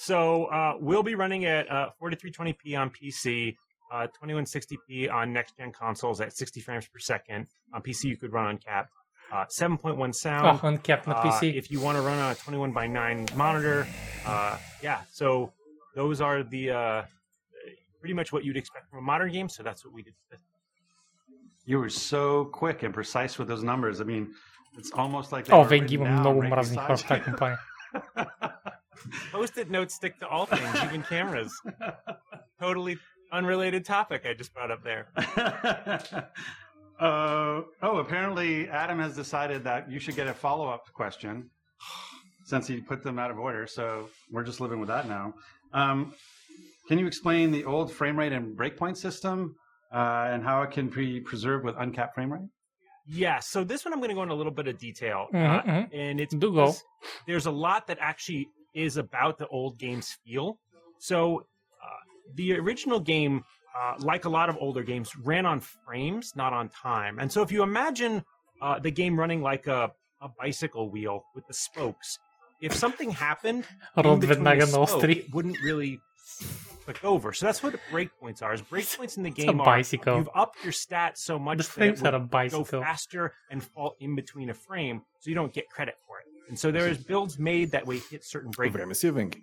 So 0.08 0.18
uh, 0.56 0.72
we'll 0.88 1.02
be 1.12 1.14
running 1.14 1.44
at 1.56 1.64
uh, 1.70 1.88
4320p 2.02 2.64
on 2.82 2.88
PC, 2.90 3.54
uh, 3.94 4.06
2160p 4.20 5.10
on 5.18 5.32
next 5.32 5.52
gen 5.58 5.72
consoles 5.72 6.20
at 6.20 6.30
60 6.36 6.60
frames 6.60 6.86
per 6.92 6.98
second. 6.98 7.46
On 7.74 7.80
PC, 7.82 8.00
you 8.12 8.16
could 8.20 8.32
run 8.32 8.46
uncapped. 8.52 8.92
Uh, 9.31 9.45
7.1 9.45 10.13
sound 10.13 10.59
oh, 10.61 10.67
on 10.67 10.75
uh, 10.75 10.79
PC. 10.79 11.55
If 11.55 11.71
you 11.71 11.79
want 11.79 11.97
to 11.97 12.01
run 12.01 12.19
on 12.19 12.31
a 12.33 12.35
21 12.35 12.73
by 12.73 12.85
9 12.85 13.27
monitor, 13.35 13.87
uh, 14.25 14.57
yeah. 14.83 15.01
So 15.11 15.53
those 15.95 16.19
are 16.19 16.43
the 16.43 16.71
uh, 16.71 17.03
pretty 18.01 18.13
much 18.13 18.33
what 18.33 18.43
you'd 18.43 18.57
expect 18.57 18.89
from 18.89 18.99
a 18.99 19.01
modern 19.01 19.31
game. 19.31 19.47
So 19.47 19.63
that's 19.63 19.85
what 19.85 19.93
we 19.93 20.03
did. 20.03 20.13
You 21.65 21.79
were 21.79 21.89
so 21.89 22.45
quick 22.45 22.83
and 22.83 22.93
precise 22.93 23.37
with 23.37 23.47
those 23.47 23.63
numbers. 23.63 24.01
I 24.01 24.03
mean, 24.03 24.33
it's 24.77 24.91
almost 24.91 25.31
like 25.31 25.49
oh, 25.51 25.63
Węgi 25.63 25.97
mam 25.99 26.19
mnogo 26.19 26.41
mraznych 26.49 26.87
w 26.87 27.03
takim 27.03 27.35
planie. 27.35 27.57
Post-it 29.31 29.69
notes 29.69 29.95
stick 29.95 30.19
to 30.19 30.27
all 30.27 30.45
things, 30.45 30.83
even 30.83 31.03
cameras. 31.03 31.53
Totally 32.59 32.97
unrelated 33.31 33.85
topic 33.85 34.25
I 34.25 34.33
just 34.33 34.53
brought 34.53 34.71
up 34.71 34.83
there. 34.83 35.07
Uh, 37.01 37.63
oh, 37.81 37.97
apparently 37.97 38.69
Adam 38.69 38.99
has 38.99 39.15
decided 39.15 39.63
that 39.63 39.89
you 39.91 39.99
should 39.99 40.15
get 40.15 40.27
a 40.27 40.33
follow 40.33 40.69
up 40.69 40.83
question 40.93 41.49
since 42.45 42.67
he 42.67 42.79
put 42.79 43.01
them 43.03 43.17
out 43.17 43.31
of 43.31 43.39
order. 43.39 43.65
So 43.65 44.07
we're 44.31 44.43
just 44.43 44.61
living 44.61 44.79
with 44.79 44.87
that 44.89 45.07
now. 45.07 45.33
Um, 45.73 46.13
can 46.87 46.99
you 46.99 47.07
explain 47.07 47.49
the 47.51 47.65
old 47.65 47.91
frame 47.91 48.17
rate 48.19 48.33
and 48.33 48.55
breakpoint 48.55 48.97
system 48.97 49.55
uh, 49.91 50.27
and 50.31 50.43
how 50.43 50.61
it 50.61 50.71
can 50.71 50.89
be 50.89 51.19
preserved 51.21 51.65
with 51.65 51.75
uncapped 51.77 52.13
frame 52.13 52.31
rate? 52.31 52.49
Yeah, 53.07 53.39
so 53.39 53.63
this 53.63 53.83
one 53.83 53.93
I'm 53.93 53.99
going 53.99 54.09
to 54.09 54.15
go 54.15 54.21
into 54.21 54.35
a 54.35 54.37
little 54.37 54.51
bit 54.53 54.67
of 54.67 54.77
detail, 54.77 55.27
uh, 55.33 55.37
Mhm, 55.37 55.65
mhm. 55.65 55.89
and 55.91 56.19
it's 56.21 56.35
Do 56.35 56.51
go. 56.53 56.65
because 56.67 56.83
there's 57.25 57.47
a 57.47 57.51
lot 57.51 57.87
that 57.87 57.97
actually 57.99 58.47
is 58.75 58.97
about 58.97 59.39
the 59.39 59.47
old 59.47 59.79
game's 59.79 60.15
feel. 60.23 60.59
So 60.99 61.39
uh, 61.83 61.87
the 62.35 62.53
original 62.59 62.99
game, 62.99 63.43
uh, 63.79 63.95
like 63.99 64.25
a 64.25 64.29
lot 64.29 64.49
of 64.49 64.57
older 64.59 64.83
games, 64.83 65.15
ran 65.15 65.45
on 65.45 65.59
frames, 65.59 66.33
not 66.35 66.51
on 66.51 66.67
time. 66.69 67.19
And 67.19 67.31
so 67.31 67.41
if 67.41 67.51
you 67.51 67.63
imagine 67.63 68.23
uh, 68.61 68.79
the 68.79 68.91
game 68.91 69.17
running 69.17 69.41
like 69.41 69.67
a, 69.67 69.91
a 70.21 70.27
bicycle 70.27 70.89
wheel 70.89 71.23
with 71.35 71.47
the 71.47 71.53
spokes, 71.53 72.19
if 72.61 72.73
something 72.75 73.09
happened, 73.09 73.63
spoke, 74.87 75.03
it 75.17 75.33
wouldn't 75.33 75.57
really 75.63 75.99
click 76.83 77.03
over. 77.03 77.33
So 77.33 77.45
that's 77.45 77.63
what 77.63 77.75
breakpoints 77.91 78.41
are. 78.41 78.53
Is 78.53 78.61
breakpoints 78.61 79.17
in 79.17 79.23
the 79.23 79.29
game 79.29 79.59
A 79.59 79.63
bicycle. 79.63 80.17
you've 80.17 80.29
upped 80.35 80.63
your 80.63 80.73
stats 80.73 81.17
so 81.17 81.39
much 81.39 81.57
the 81.59 81.63
that 82.01 82.13
it 82.13 82.19
would 82.19 82.29
bicycle. 82.29 82.63
go 82.63 82.81
faster 82.81 83.33
and 83.49 83.63
fall 83.63 83.95
in 83.99 84.15
between 84.15 84.49
a 84.49 84.53
frame, 84.53 85.01
so 85.19 85.29
you 85.29 85.35
don't 85.35 85.53
get 85.53 85.69
credit 85.69 85.95
for 86.07 86.19
it. 86.19 86.25
And 86.49 86.59
so 86.59 86.71
there 86.71 86.89
is 86.89 86.97
builds 86.97 87.39
made 87.39 87.71
that 87.71 87.87
way 87.87 87.99
hit 87.99 88.25
certain 88.25 88.51
breakpoints. 88.51 88.73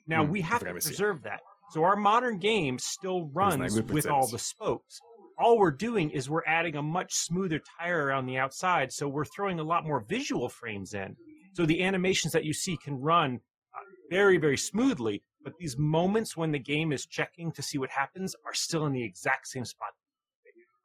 Now 0.07 0.23
we 0.25 0.43
have 0.43 0.61
to 0.61 0.73
preserve 0.73 1.23
that. 1.23 1.41
So 1.71 1.85
our 1.85 1.97
modern 1.97 2.39
game 2.39 2.79
still 2.79 3.27
runs 3.33 3.81
with 3.83 4.07
all 4.07 4.27
the 4.27 4.39
spokes. 4.39 5.01
All 5.39 5.59
we're 5.59 5.71
doing 5.71 6.11
is 6.11 6.29
we're 6.29 6.45
adding 6.47 6.77
a 6.77 6.83
much 6.83 7.15
smoother 7.15 7.61
tire 7.79 8.07
around 8.07 8.27
the 8.27 8.39
outside, 8.39 8.93
so 8.93 9.07
we're 9.09 9.25
throwing 9.25 9.61
a 9.61 9.63
lot 9.63 9.85
more 9.87 10.01
visual 10.01 10.49
frames 10.49 10.95
in. 10.95 11.17
So 11.53 11.67
the 11.67 11.83
animations 11.83 12.33
that 12.33 12.45
you 12.45 12.53
see 12.53 12.77
can 12.77 13.01
run 13.01 13.41
uh, 13.75 13.79
very, 14.11 14.39
very 14.39 14.57
smoothly, 14.57 15.23
but 15.45 15.53
these 15.59 15.77
moments 15.79 16.37
when 16.37 16.53
the 16.53 16.59
game 16.59 16.93
is 16.93 17.07
checking 17.07 17.53
to 17.53 17.63
see 17.63 17.79
what 17.79 17.91
happens 17.91 18.35
are 18.47 18.55
still 18.55 18.87
in 18.87 18.93
the 18.93 19.05
exact 19.05 19.47
same 19.47 19.65
spot. 19.65 19.91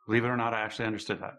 Believe 0.05 0.25
it 0.25 0.27
or 0.27 0.37
not, 0.37 0.53
I 0.53 0.61
actually 0.61 0.85
understood 0.85 1.19
that. 1.21 1.35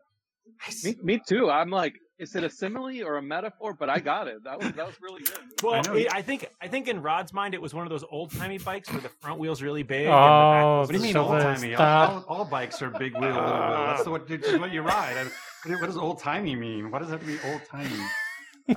Me, 0.85 0.97
me 1.03 1.21
too. 1.27 1.51
I'm 1.51 1.71
like, 1.71 1.95
is 2.19 2.35
it 2.37 2.45
a 2.45 2.51
simile 2.51 3.03
or 3.03 3.17
a 3.17 3.23
metaphor? 3.23 3.75
But 3.75 3.91
I 3.91 3.99
got 3.99 4.29
it. 4.29 4.45
That 4.45 4.59
was 4.59 4.73
that 4.73 4.87
was 4.87 4.97
really 5.01 5.23
good. 5.23 5.39
Well, 5.63 5.83
I, 5.89 6.07
I 6.11 6.23
think 6.23 6.47
I 6.61 6.69
think 6.69 6.89
in 6.89 7.01
Rod's 7.01 7.33
mind 7.33 7.55
it 7.55 7.63
was 7.63 7.73
one 7.73 7.87
of 7.87 7.91
those 7.91 8.05
old 8.11 8.31
timey 8.33 8.59
bikes 8.59 8.93
where 8.93 9.01
the 9.01 9.09
front 9.09 9.39
wheel's 9.39 9.63
really 9.63 9.83
big. 9.83 10.09
Oh, 10.09 10.81
what 10.81 10.91
do 10.91 10.97
you 10.97 11.03
mean 11.03 11.17
old 11.17 11.41
timey? 11.41 11.75
All, 11.75 11.87
all, 11.87 12.25
all, 12.29 12.45
bikes 12.45 12.83
are 12.83 12.91
big 12.91 13.17
wheel. 13.17 13.33
Uh, 13.33 13.97
that's 13.97 14.07
what, 14.07 14.29
what 14.29 14.73
you 14.73 14.83
ride. 14.83 15.17
I, 15.17 15.71
what 15.71 15.87
does 15.87 15.97
old 15.97 16.19
timey 16.19 16.55
mean? 16.55 16.91
What 16.91 17.01
does 17.01 17.11
that 17.11 17.25
mean? 17.27 17.39
Old 17.47 17.63
timey. 17.65 18.05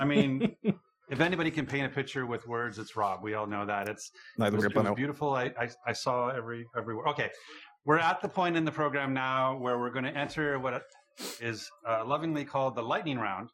I 0.00 0.04
mean, 0.04 0.56
if 1.10 1.20
anybody 1.20 1.50
can 1.50 1.66
paint 1.66 1.86
a 1.86 1.90
picture 1.90 2.24
with 2.24 2.46
words, 2.46 2.78
it's 2.78 2.96
Rob. 2.96 3.22
We 3.22 3.34
all 3.34 3.46
know 3.46 3.66
that. 3.66 3.88
It's 3.88 4.10
it 4.38 4.52
was, 4.52 4.64
it 4.64 4.74
was 4.74 4.94
beautiful. 4.94 5.34
I, 5.34 5.52
I, 5.58 5.68
I 5.86 5.92
saw 5.92 6.28
every 6.28 6.64
every. 6.76 6.94
Okay, 7.08 7.30
we're 7.84 7.98
at 7.98 8.20
the 8.20 8.28
point 8.28 8.56
in 8.56 8.64
the 8.64 8.72
program 8.72 9.14
now 9.14 9.56
where 9.56 9.78
we're 9.78 9.90
going 9.90 10.04
to 10.04 10.16
enter 10.16 10.58
what 10.58 10.82
is 11.40 11.70
uh, 11.86 12.04
lovingly 12.04 12.44
called 12.44 12.74
the 12.74 12.82
lightning 12.82 13.18
round. 13.18 13.50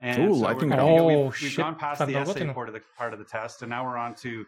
And 0.00 0.30
Ooh, 0.30 0.34
so 0.34 0.40
lightning 0.40 0.70
round. 0.70 1.06
We've, 1.06 1.42
we've 1.42 1.56
gone 1.56 1.76
past 1.76 2.04
the 2.06 2.16
essay 2.16 2.46
part 2.52 2.68
of 2.68 2.74
the, 2.74 2.82
part 2.96 3.12
of 3.12 3.18
the 3.18 3.24
test, 3.24 3.62
and 3.62 3.70
now 3.70 3.84
we're 3.84 3.96
on 3.96 4.14
to 4.16 4.44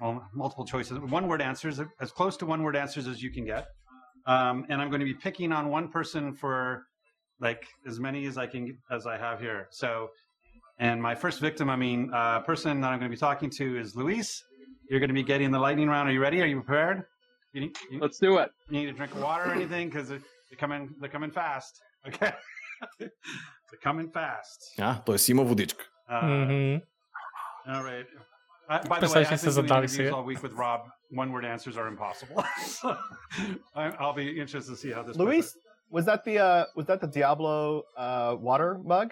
well, 0.00 0.28
multiple 0.34 0.64
choices. 0.64 0.98
One 0.98 1.28
word 1.28 1.40
answers, 1.40 1.80
as 2.00 2.12
close 2.12 2.36
to 2.38 2.46
one 2.46 2.62
word 2.62 2.76
answers 2.76 3.06
as 3.06 3.22
you 3.22 3.30
can 3.30 3.44
get. 3.44 3.68
Um, 4.26 4.66
and 4.68 4.80
I'm 4.80 4.88
going 4.88 5.00
to 5.00 5.06
be 5.06 5.14
picking 5.14 5.52
on 5.52 5.68
one 5.68 5.88
person 5.88 6.34
for 6.34 6.86
like 7.40 7.64
as 7.86 8.00
many 8.00 8.26
as 8.26 8.36
I 8.36 8.46
can 8.46 8.76
as 8.90 9.06
I 9.06 9.16
have 9.16 9.40
here. 9.40 9.68
So, 9.70 10.10
and 10.78 11.00
my 11.00 11.14
first 11.14 11.40
victim, 11.40 11.70
I 11.70 11.76
mean, 11.76 12.10
uh, 12.12 12.40
person 12.40 12.80
that 12.80 12.88
I'm 12.88 12.98
going 12.98 13.10
to 13.10 13.14
be 13.14 13.20
talking 13.20 13.50
to 13.50 13.78
is 13.78 13.94
Luis. 13.94 14.42
You're 14.90 15.00
going 15.00 15.08
to 15.08 15.14
be 15.14 15.22
getting 15.22 15.50
the 15.50 15.58
lightning 15.58 15.88
round. 15.88 16.08
Are 16.08 16.12
you 16.12 16.20
ready? 16.20 16.42
Are 16.42 16.46
you 16.46 16.60
prepared? 16.60 17.04
You 17.52 17.62
need, 17.62 17.76
you, 17.90 18.00
Let's 18.00 18.18
do 18.18 18.38
it. 18.38 18.50
You 18.68 18.80
need 18.80 18.88
a 18.88 18.92
drink 18.92 19.14
of 19.14 19.22
water 19.22 19.50
or 19.50 19.54
anything 19.54 19.88
because 19.88 20.10
they're 20.49 20.57
coming. 20.59 20.89
They're 20.99 21.09
coming 21.17 21.31
fast. 21.31 21.73
Okay, 22.07 22.31
they're 22.99 23.83
coming 23.83 24.09
fast. 24.11 24.59
А, 24.79 25.03
т.е. 25.05 25.17
има 25.31 25.43
водичка. 25.43 25.85
Uh, 26.11 26.23
Мгм. 26.23 26.81
All 27.67 27.83
right. 27.83 28.07
Uh, 28.69 28.79
by 28.87 28.99
the 28.99 29.07
way, 29.13 29.21
I 29.23 29.25
Представяш 29.25 29.31
ли 29.31 29.37
think 29.37 29.39
се 29.39 29.45
doing 29.49 29.51
задали 29.51 29.85
interviews 29.87 29.97
сега? 29.97 30.11
all 30.15 30.25
week 30.31 30.41
with 30.43 30.53
Rob, 30.63 30.81
one-word 31.23 31.45
answers 31.53 31.75
are 31.81 31.87
impossible. 31.95 32.37
so, 32.79 32.87
I, 33.75 33.83
I'll 34.01 34.17
be 34.23 34.27
interested 34.43 34.71
to 34.75 34.79
see 34.83 34.91
how 34.95 35.03
this. 35.03 35.15
Luis, 35.17 35.47
was 35.95 36.05
that 36.09 36.21
the 36.27 36.35
uh, 36.39 36.65
was 36.77 36.85
that 36.89 36.99
the 37.05 37.07
Diablo 37.17 37.53
uh, 38.05 38.35
water 38.49 38.71
mug? 38.93 39.09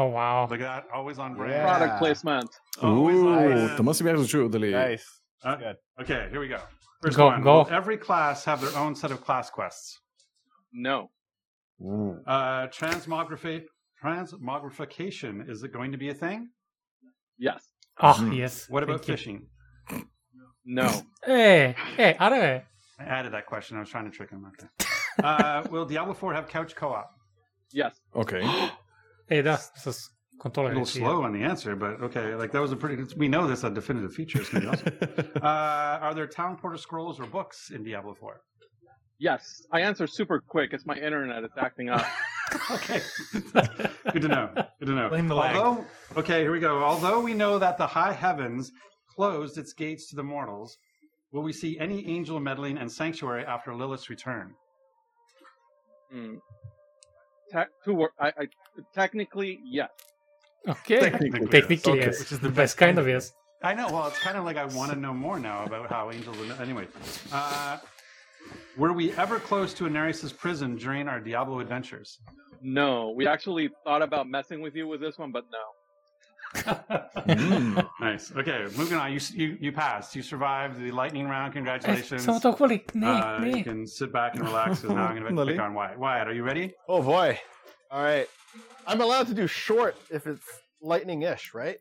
Oh, 0.00 0.08
wow. 0.18 0.46
Look 0.50 0.60
at 0.60 0.70
that, 0.74 0.84
always 0.96 1.18
on 1.24 1.30
brand. 1.38 1.52
Yeah. 1.52 1.66
Product 1.72 1.94
placement. 2.02 2.48
Always 2.82 3.20
on 3.20 3.26
Уу, 3.38 3.48
brand. 3.48 3.76
тама 3.76 3.94
си 3.94 4.02
бях 4.04 4.16
зачул 4.16 4.48
дали... 4.48 4.70
Nice. 4.72 5.06
Uh, 5.44 5.56
Good. 5.64 5.76
Okay, 6.02 6.20
here 6.32 6.40
we 6.44 6.48
go. 6.56 6.60
First 7.02 7.16
Go, 7.18 7.26
one. 7.26 7.42
go. 7.42 7.54
Will 7.58 7.68
every 7.80 7.98
class 8.06 8.36
have 8.48 8.58
their 8.64 8.74
own 8.82 8.92
set 9.02 9.10
of 9.14 9.18
class 9.26 9.46
quests? 9.50 10.00
No. 10.73 11.09
Mm. 11.81 12.21
Uh, 12.25 12.67
transmogrif- 12.67 13.65
transmogrification 14.03 15.49
is 15.49 15.63
it 15.63 15.73
going 15.73 15.91
to 15.91 15.97
be 15.97 16.09
a 16.09 16.13
thing? 16.13 16.49
Yes. 17.37 17.63
Oh, 18.01 18.17
mm. 18.19 18.35
yes. 18.35 18.69
What 18.69 18.83
about 18.83 19.05
Thank 19.05 19.17
fishing? 19.17 19.47
No. 20.65 20.87
hey, 21.25 21.65
eh, 21.65 21.73
hey, 21.95 22.13
eh, 22.13 22.15
I. 22.19 22.63
I 22.99 23.03
added 23.03 23.33
that 23.33 23.45
question. 23.45 23.77
I 23.77 23.79
was 23.79 23.89
trying 23.89 24.05
to 24.05 24.11
trick 24.11 24.29
him. 24.29 24.45
Okay. 24.45 24.67
uh, 25.23 25.63
will 25.71 25.85
Diablo 25.85 26.13
Four 26.13 26.33
have 26.33 26.47
couch 26.47 26.75
co-op? 26.75 27.09
Yes. 27.71 27.99
Okay. 28.15 28.41
hey, 29.29 29.41
that's, 29.41 29.69
that's 29.69 30.09
a 30.45 30.61
little 30.61 30.85
slow 30.85 31.23
on 31.23 31.33
the 31.33 31.43
answer, 31.43 31.75
but 31.75 32.01
okay. 32.01 32.35
Like 32.35 32.51
that 32.51 32.61
was 32.61 32.71
a 32.71 32.75
pretty. 32.75 33.03
We 33.17 33.27
know 33.27 33.47
this 33.47 33.63
a 33.63 33.69
definitive 33.69 34.13
feature. 34.13 34.41
uh, 35.41 35.45
are 35.45 36.13
there 36.13 36.27
town 36.27 36.57
porter 36.57 36.77
scrolls 36.77 37.19
or 37.19 37.25
books 37.25 37.71
in 37.71 37.83
Diablo 37.83 38.13
Four? 38.13 38.41
Yes, 39.19 39.67
I 39.71 39.81
answer 39.81 40.07
super 40.07 40.39
quick. 40.39 40.71
It's 40.71 40.85
my 40.85 40.95
internet. 40.95 41.43
It's 41.43 41.57
acting 41.57 41.89
up. 41.89 42.05
okay. 42.71 43.01
Good 44.13 44.21
to 44.21 44.27
know. 44.29 44.49
Good 44.79 44.85
to 44.85 44.91
know. 44.93 45.09
Blame 45.09 45.27
the. 45.27 45.35
Although, 45.35 45.85
okay, 46.15 46.41
here 46.41 46.53
we 46.53 46.61
go. 46.61 46.81
Although 46.81 47.19
we 47.19 47.33
know 47.33 47.59
that 47.59 47.77
the 47.77 47.85
high 47.85 48.13
heavens 48.13 48.71
closed 49.13 49.57
its 49.57 49.73
gates 49.73 50.09
to 50.09 50.15
the 50.15 50.23
mortals, 50.23 50.77
will 51.33 51.43
we 51.43 51.51
see 51.51 51.77
any 51.79 52.07
angel 52.07 52.39
meddling 52.39 52.77
and 52.77 52.89
sanctuary 52.89 53.43
after 53.43 53.75
Lilith's 53.75 54.09
return? 54.09 54.55
Hmm. 56.11 56.35
Te- 57.51 57.59
two 57.83 57.95
wor- 57.95 58.13
I, 58.19 58.27
I, 58.27 58.47
technically, 58.93 59.59
yes. 59.65 59.89
Okay. 60.67 60.99
Technically, 61.01 61.47
technically 61.47 61.97
yes. 61.97 62.05
yes. 62.05 62.15
Okay. 62.15 62.19
Which 62.19 62.31
is 62.31 62.39
the 62.39 62.49
best 62.49 62.77
kind 62.77 62.97
of 62.97 63.07
yes. 63.07 63.33
I 63.61 63.73
know. 63.73 63.87
Well, 63.91 64.07
it's 64.07 64.19
kind 64.19 64.37
of 64.37 64.45
like 64.45 64.55
I 64.55 64.63
want 64.65 64.93
to 64.93 64.97
know 64.97 65.13
more 65.13 65.39
now 65.39 65.65
about 65.65 65.89
how 65.89 66.09
angels. 66.11 66.37
Anyway, 66.61 66.87
uh, 67.33 67.77
were 68.77 68.93
we 68.93 69.11
ever 69.13 69.39
close 69.39 69.73
to 69.75 69.85
Inarius's 69.85 70.31
prison 70.31 70.75
during 70.75 71.07
our 71.07 71.19
Diablo 71.19 71.59
adventures? 71.59 72.19
No, 72.61 73.11
we 73.11 73.27
actually 73.27 73.69
thought 73.83 74.01
about 74.01 74.29
messing 74.29 74.61
with 74.61 74.75
you 74.75 74.87
with 74.87 75.01
this 75.01 75.17
one, 75.17 75.31
but 75.31 75.45
no. 75.51 75.59
mm. 76.55 77.89
Nice. 78.01 78.31
Okay, 78.35 78.65
moving 78.75 78.97
on. 78.97 79.13
You, 79.13 79.19
you 79.33 79.57
you 79.61 79.71
passed. 79.71 80.15
You 80.15 80.23
survived 80.23 80.79
the 80.79 80.91
lightning 80.91 81.27
round. 81.27 81.53
Congratulations. 81.53 82.23
Ne, 82.95 83.07
uh, 83.07 83.43
You 83.45 83.63
can 83.63 83.85
sit 83.85 84.11
back 84.11 84.35
and 84.35 84.43
relax. 84.43 84.81
Because 84.81 84.95
now 84.95 85.05
I'm 85.07 85.19
going 85.21 85.35
to 85.35 85.45
pick 85.45 85.59
on 85.59 85.75
Wyatt. 85.75 85.99
Wyatt, 85.99 86.27
are 86.27 86.33
you 86.33 86.43
ready? 86.43 86.73
Oh 86.87 87.03
boy. 87.03 87.39
All 87.91 88.01
right. 88.01 88.27
I'm 88.87 89.01
allowed 89.01 89.27
to 89.27 89.35
do 89.35 89.45
short 89.45 89.95
if 90.09 90.25
it's 90.25 90.43
lightning-ish, 90.81 91.53
right? 91.53 91.79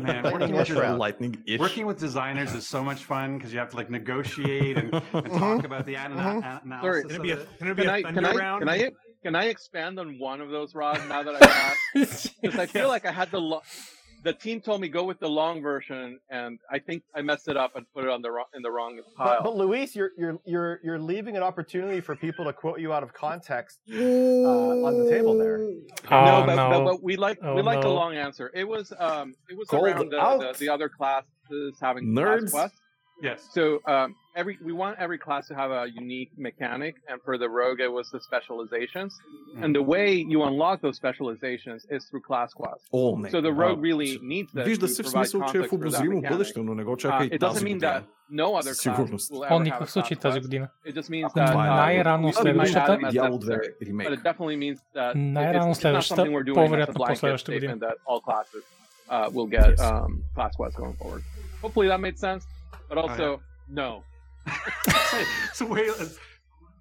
Man, 0.00 0.22
working 0.24 0.54
with. 0.54 0.70
Lightning-ish. 0.70 1.58
working 1.58 1.86
with 1.86 1.98
designers 1.98 2.54
is 2.54 2.66
so 2.66 2.82
much 2.84 3.04
fun 3.04 3.38
because 3.38 3.52
you 3.52 3.58
have 3.58 3.70
to 3.70 3.76
like 3.76 3.90
negotiate 3.90 4.76
and, 4.78 4.94
and 5.12 5.26
talk 5.32 5.64
about 5.64 5.84
the 5.86 5.96
ana- 5.96 6.14
Mhm. 6.14 6.20
ana- 6.44 6.60
analysis. 6.64 6.82
Sorry, 6.82 7.02
Can 7.04 7.16
it 7.16 7.22
be 7.22 7.30
a, 7.32 7.36
can 7.58 7.68
it 7.68 7.74
be 7.76 7.82
Can 7.82 7.90
a 7.90 7.92
I, 7.94 8.02
thunder 8.02 8.20
can 8.20 8.36
I, 8.36 8.58
can 8.58 8.68
I, 8.68 8.90
can 9.22 9.34
I 9.34 9.44
expand 9.46 9.98
on 9.98 10.18
one 10.18 10.40
of 10.40 10.50
those, 10.50 10.74
Rob? 10.74 10.98
Now 11.08 11.22
that 11.24 11.42
I 11.42 11.46
have, 11.50 11.76
because 12.40 12.58
I 12.58 12.66
feel 12.66 12.88
like 12.88 13.04
I 13.04 13.10
had 13.12 13.30
the 13.30 13.40
lo- 13.40 13.62
the 14.24 14.32
team 14.32 14.60
told 14.60 14.80
me 14.80 14.88
go 14.88 15.04
with 15.04 15.20
the 15.20 15.28
long 15.28 15.62
version, 15.62 16.18
and 16.30 16.58
I 16.70 16.78
think 16.78 17.02
I 17.14 17.22
messed 17.22 17.48
it 17.48 17.56
up 17.56 17.76
and 17.76 17.86
put 17.94 18.04
it 18.04 18.10
on 18.10 18.20
the 18.22 18.30
wrong 18.30 18.46
in 18.54 18.62
the 18.62 18.70
wrong 18.70 18.96
But, 19.16 19.24
pile. 19.24 19.42
but 19.44 19.56
Luis, 19.56 19.94
you're 19.94 20.10
you're 20.18 20.38
you're 20.44 20.80
you're 20.82 20.98
leaving 20.98 21.36
an 21.36 21.42
opportunity 21.42 22.00
for 22.00 22.16
people 22.16 22.44
to 22.44 22.52
quote 22.52 22.80
you 22.80 22.92
out 22.92 23.02
of 23.02 23.12
context 23.12 23.78
uh, 23.90 23.94
on 23.94 25.04
the 25.04 25.10
table 25.10 25.38
there. 25.38 25.58
Oh, 26.10 26.24
no, 26.24 26.44
but, 26.46 26.54
no. 26.56 26.68
but, 26.70 26.84
but 26.84 27.02
we 27.02 27.16
like 27.16 27.38
Oh, 27.42 27.54
we 27.54 27.62
like 27.62 27.80
the 27.80 27.86
no. 27.88 27.94
long 27.94 28.16
answer. 28.16 28.50
It 28.54 28.66
was 28.66 28.92
um 28.98 29.34
it 29.48 29.56
was 29.56 29.68
Called 29.68 29.84
around 29.84 30.10
the, 30.10 30.18
out. 30.20 30.40
the, 30.40 30.58
the 30.58 30.68
other 30.68 30.88
classes 30.88 31.76
having 31.80 32.06
Nerds. 32.06 32.50
class 32.50 32.70
quests. 32.72 32.78
Yes. 33.21 33.39
So 33.57 33.63
um, 33.93 34.15
every 34.35 34.55
we 34.67 34.73
want 34.73 34.93
every 35.05 35.19
class 35.25 35.43
to 35.47 35.55
have 35.61 35.71
a 35.71 35.83
unique 36.03 36.31
mechanic, 36.37 36.93
and 37.09 37.17
for 37.25 37.37
the 37.37 37.47
rogue, 37.59 37.79
it 37.87 37.91
was 37.99 38.05
the 38.15 38.19
specializations. 38.29 39.11
And 39.63 39.69
the 39.79 39.85
way 39.93 40.07
you 40.33 40.39
unlock 40.49 40.77
those 40.81 40.97
specializations 41.03 41.79
is 41.95 42.01
through 42.09 42.23
class 42.29 42.49
quests. 42.61 42.87
О, 42.91 43.17
не. 43.17 43.29
So 43.29 43.39
the 43.49 43.53
rogue 43.63 43.79
А, 43.79 43.81
really 43.89 44.11
needs 44.33 44.49
this 44.53 44.65
Вижда 44.65 44.87
to 44.87 44.89
се 44.89 45.03
в 45.03 45.05
provide 45.05 45.11
смисъл, 45.11 45.41
че 45.51 45.57
е 45.57 45.61
в 45.61 45.63
context 45.63 45.67
for 45.67 45.71
that 45.71 45.75
обозримо 45.75 46.21
mechanic. 46.21 46.29
бъдеще, 46.31 46.59
но 46.59 46.75
не 46.75 46.83
го 46.83 46.91
Uh, 46.91 46.97
чакай 46.97 47.29
it 47.29 47.39
тази 47.39 47.59
doesn't 47.59 47.67
mean 47.67 47.73
година. 47.73 47.91
that 47.91 48.03
no 48.33 48.47
other 48.59 48.61
Със 48.63 48.77
class 48.77 48.95
сигурност. 48.95 49.31
will 49.31 49.37
О, 49.37 49.45
ever 49.45 49.49
have 49.49 49.59
a 49.59 49.63
никакъв 49.63 49.91
случай 49.91 50.17
class 50.17 50.21
тази 50.21 50.39
quest. 50.39 50.41
година. 50.41 50.67
It 50.85 50.93
just 50.93 51.09
means 51.09 51.25
Ако 51.25 51.39
that 51.39 51.49
uh, 51.49 51.75
най-рано 51.75 52.27
we- 52.27 52.31
we 52.31 52.35
might 52.35 52.41
следващата- 52.41 52.91
add 52.91 52.99
them 52.99 53.07
as 53.07 53.11
Дявол 53.11 53.39
2 53.39 53.45
necessary. 53.57 53.87
ремейк. 53.87 54.09
But 54.09 54.13
it 54.13 54.23
definitely 54.23 54.57
means 54.57 54.77
that 54.95 55.15
it- 55.15 55.17
Най-рано 55.17 55.65
it's 55.65 55.69
not 55.69 55.73
следващата, 55.81 56.21
something 56.21 56.31
we're 56.35 56.43
doing 56.43 56.57
as 56.57 56.65
a 56.65 56.65
по-вероятно 56.67 56.93
blanket 56.93 57.07
по-следващата 57.07 57.51
година. 57.53 57.73
statement 57.73 57.79
that 57.89 57.95
all 58.07 58.21
classes 58.21 58.63
uh, 59.09 59.29
will 59.35 59.49
get 59.59 59.79
um, 59.79 60.11
class 60.35 60.53
quests 60.59 60.77
going 60.81 60.95
forward. 61.01 61.21
Hopefully 61.61 61.87
that 61.91 62.01
made 62.01 62.17
sense. 62.17 62.43
But 62.88 62.98
also, 62.98 63.40
no. 63.68 64.02
so 65.52 65.66
wait, 65.66 65.88
a 65.88 66.08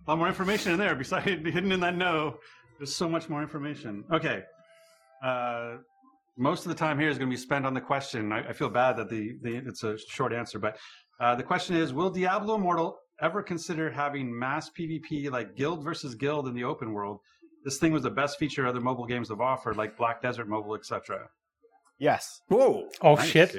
lot 0.07 0.17
more 0.17 0.27
information 0.27 0.71
in 0.71 0.79
there. 0.79 0.95
Besides 0.95 1.25
hidden 1.25 1.71
in 1.71 1.79
that 1.81 1.95
no, 1.95 2.37
there's 2.77 2.95
so 2.95 3.09
much 3.09 3.29
more 3.29 3.41
information. 3.41 4.03
Okay. 4.11 4.43
Uh, 5.23 5.77
most 6.37 6.65
of 6.65 6.69
the 6.69 6.75
time 6.75 6.99
here 6.99 7.09
is 7.09 7.17
going 7.17 7.29
to 7.29 7.33
be 7.33 7.39
spent 7.41 7.65
on 7.65 7.73
the 7.73 7.81
question. 7.81 8.31
I, 8.31 8.49
I 8.49 8.53
feel 8.53 8.69
bad 8.69 8.95
that 8.97 9.09
the, 9.09 9.37
the 9.41 9.55
it's 9.55 9.83
a 9.83 9.97
short 9.97 10.31
answer, 10.33 10.59
but 10.59 10.77
uh, 11.19 11.35
the 11.35 11.43
question 11.43 11.75
is: 11.75 11.93
Will 11.93 12.09
Diablo 12.09 12.55
Immortal 12.55 12.97
ever 13.21 13.41
consider 13.41 13.89
having 13.89 14.37
mass 14.37 14.69
PvP 14.69 15.31
like 15.31 15.55
guild 15.55 15.83
versus 15.83 16.15
guild 16.15 16.47
in 16.47 16.53
the 16.53 16.63
open 16.63 16.93
world? 16.93 17.19
This 17.65 17.79
thing 17.79 17.91
was 17.91 18.03
the 18.03 18.11
best 18.11 18.37
feature 18.37 18.65
other 18.65 18.79
mobile 18.79 19.05
games 19.05 19.29
have 19.29 19.41
offered, 19.41 19.75
like 19.75 19.97
Black 19.97 20.21
Desert 20.21 20.47
Mobile, 20.47 20.75
etc. 20.75 21.27
Yes. 21.99 22.41
Whoa. 22.47 22.87
Oh, 23.01 23.15
Nice. 23.15 23.27
shit. 23.27 23.57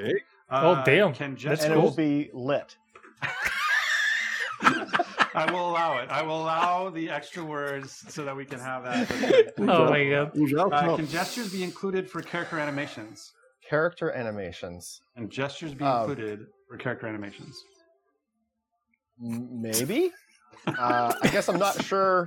Oh, 0.51 0.71
Uh, 0.73 0.83
damn. 0.83 1.13
Can 1.13 1.31
That's 1.31 1.41
just 1.43 1.63
and 1.63 1.73
it 1.73 1.77
will 1.77 1.91
be 1.91 2.29
lit. 2.33 2.75
I 4.61 5.49
will 5.51 5.69
allow 5.69 5.99
it. 5.99 6.09
I 6.09 6.23
will 6.23 6.41
allow 6.41 6.89
the 6.89 7.09
extra 7.09 7.43
words 7.43 8.03
so 8.09 8.25
that 8.25 8.35
we 8.35 8.45
can 8.45 8.59
have 8.59 8.83
that. 8.83 9.07
That's 9.07 9.19
great. 9.57 9.69
Oh 9.69 9.89
my 9.89 10.09
god. 10.09 10.31
Uh, 10.73 10.95
can 10.97 11.07
gestures 11.07 11.51
be 11.51 11.63
included 11.63 12.09
for 12.09 12.21
character 12.21 12.57
animations? 12.59 13.31
Character 13.67 14.11
animations. 14.11 15.01
And 15.15 15.29
gestures 15.29 15.73
be 15.75 15.85
Uh, 15.85 15.99
included 16.01 16.47
for 16.67 16.77
character 16.77 17.07
animations? 17.07 17.63
Maybe. 19.19 20.11
Uh, 20.66 21.12
I 21.22 21.28
guess 21.28 21.48
I'm 21.50 21.58
not 21.58 21.84
sure 21.84 22.26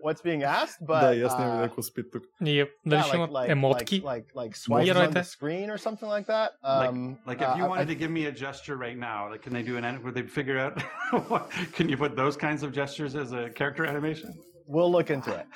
what's 0.00 0.22
being 0.22 0.42
asked, 0.42 0.80
but 0.86 1.00
Да, 1.00 1.14
и 1.14 1.22
аз 1.22 1.38
няма 1.38 1.52
uh, 1.54 1.60
да 1.60 1.68
какво 1.68 1.82
спит 1.82 2.06
тук. 2.12 2.22
Yep. 2.42 2.68
Дали 2.86 3.00
yeah, 3.00 3.06
ще 3.06 3.16
like, 3.16 3.16
имат 3.16 3.30
like, 3.30 3.48
емотки? 3.48 4.02
like, 4.02 4.04
like, 4.04 4.34
like 4.34 4.56
swipes 4.56 4.88
on 4.90 4.94
Героите? 4.94 5.12
the 5.12 5.24
screen 5.24 5.68
or 5.70 5.76
something 5.78 6.08
like 6.08 6.26
that. 6.26 6.48
Um, 6.64 7.18
like, 7.26 7.40
like 7.40 7.40
if 7.48 7.56
you 7.58 7.64
uh, 7.64 7.68
wanted 7.68 7.88
I- 7.88 7.92
to 7.94 7.98
give 8.02 8.10
me 8.10 8.24
a 8.26 8.32
gesture 8.32 8.76
right 8.76 8.96
now, 9.10 9.28
like, 9.30 9.42
can 9.42 9.52
they 9.52 9.62
do 9.70 9.76
an? 9.76 9.84
an- 9.84 10.02
Would 10.04 10.14
they 10.14 10.22
figure 10.38 10.58
out? 10.64 10.72
what, 11.30 11.50
can 11.76 11.88
you 11.90 11.96
put 12.04 12.16
those 12.16 12.36
kinds 12.46 12.62
of 12.62 12.72
gestures 12.72 13.14
as 13.22 13.32
a 13.32 13.50
character 13.50 13.84
animation? 13.92 14.30
We'll 14.66 14.92
look 14.96 15.10
into 15.16 15.30
it. 15.40 15.46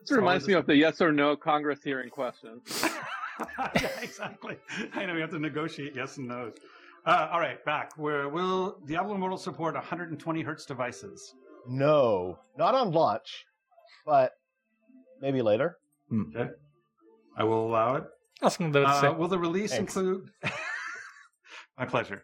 This 0.00 0.10
reminds 0.20 0.46
me 0.46 0.54
of 0.60 0.66
the 0.66 0.76
yes 0.76 1.00
or 1.00 1.12
no 1.12 1.28
Congress 1.34 1.80
hearing 1.82 2.10
question. 2.20 2.60
yeah, 3.82 3.88
exactly. 4.02 4.56
I 4.94 5.06
know 5.06 5.14
we 5.14 5.20
have 5.26 5.30
to 5.30 5.38
negotiate 5.38 5.92
yes 5.96 6.18
and 6.18 6.28
no's. 6.28 6.52
Uh, 7.05 7.29
all 7.31 7.39
right, 7.39 7.63
back. 7.65 7.91
Where 7.97 8.29
will 8.29 8.77
Diablo 8.85 9.15
Immortal 9.15 9.37
support 9.37 9.75
120 9.75 10.41
hertz 10.41 10.65
devices? 10.65 11.33
No, 11.67 12.39
not 12.57 12.75
on 12.75 12.91
launch, 12.91 13.45
but 14.05 14.33
maybe 15.21 15.41
later. 15.41 15.77
Hmm. 16.09 16.23
Okay, 16.35 16.49
I 17.37 17.43
will 17.43 17.67
allow 17.67 17.95
it. 17.95 18.03
Asking 18.41 18.75
uh, 18.75 19.13
will 19.17 19.27
the 19.27 19.39
release 19.39 19.71
Thanks. 19.71 19.95
include? 19.95 20.29
My 21.77 21.85
pleasure. 21.85 22.23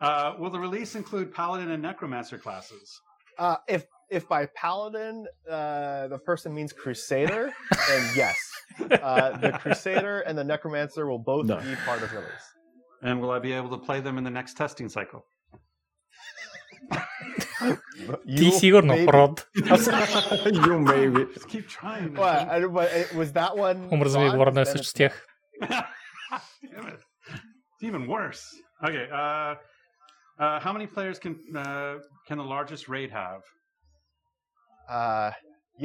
Uh, 0.00 0.34
will 0.38 0.50
the 0.50 0.58
release 0.60 0.94
include 0.94 1.34
Paladin 1.34 1.70
and 1.70 1.82
Necromancer 1.82 2.38
classes? 2.38 3.00
Uh, 3.38 3.56
if 3.66 3.86
if 4.10 4.28
by 4.28 4.46
Paladin 4.54 5.26
uh, 5.50 6.08
the 6.08 6.18
person 6.18 6.54
means 6.54 6.72
Crusader, 6.72 7.52
then 7.88 8.10
yes, 8.14 8.36
uh, 9.02 9.36
the 9.38 9.52
Crusader 9.52 10.20
and 10.20 10.36
the 10.36 10.44
Necromancer 10.44 11.06
will 11.06 11.18
both 11.18 11.46
no. 11.46 11.56
be 11.56 11.74
part 11.84 12.02
of 12.02 12.12
release. 12.12 12.54
And 13.01 13.19
will 13.21 13.31
I 13.31 13.39
be 13.39 13.51
able 13.59 13.69
to 13.77 13.81
play 13.87 13.99
them 14.01 14.17
in 14.19 14.23
the 14.23 14.35
next 14.39 14.53
testing 14.55 14.87
cycle? 14.89 15.21
Ти 18.37 18.51
сигурно, 18.51 18.95
Род. 19.11 19.47
you 19.55 20.79
maybe. 20.79 21.25
Just 21.33 21.47
keep 21.47 21.67
trying. 21.67 22.13
What? 22.15 22.47
I, 22.49 22.65
but 22.65 22.91
it, 22.91 23.13
was 23.15 23.31
that 23.33 23.55
one? 23.57 23.89
Омръзва 23.91 24.19
ми 24.19 24.29
gone? 24.29 24.33
говоря 24.33 24.51
Then 24.51 24.65
срещу 24.65 24.91
it's- 24.91 24.93
тях. 24.93 25.13
Damn 25.61 26.87
it. 26.93 26.99
It's 27.73 27.83
even 27.89 28.03
worse. 28.07 28.43
Okay. 28.87 29.05
Uh, 29.21 29.51
uh, 30.43 30.59
how 30.65 30.71
many 30.75 30.87
players 30.95 31.17
can 31.23 31.33
uh, 31.63 31.93
can 32.27 32.37
the 32.43 32.49
largest 32.55 32.83
raid 32.95 33.09
have? 33.21 33.41
Uh, 34.99 35.31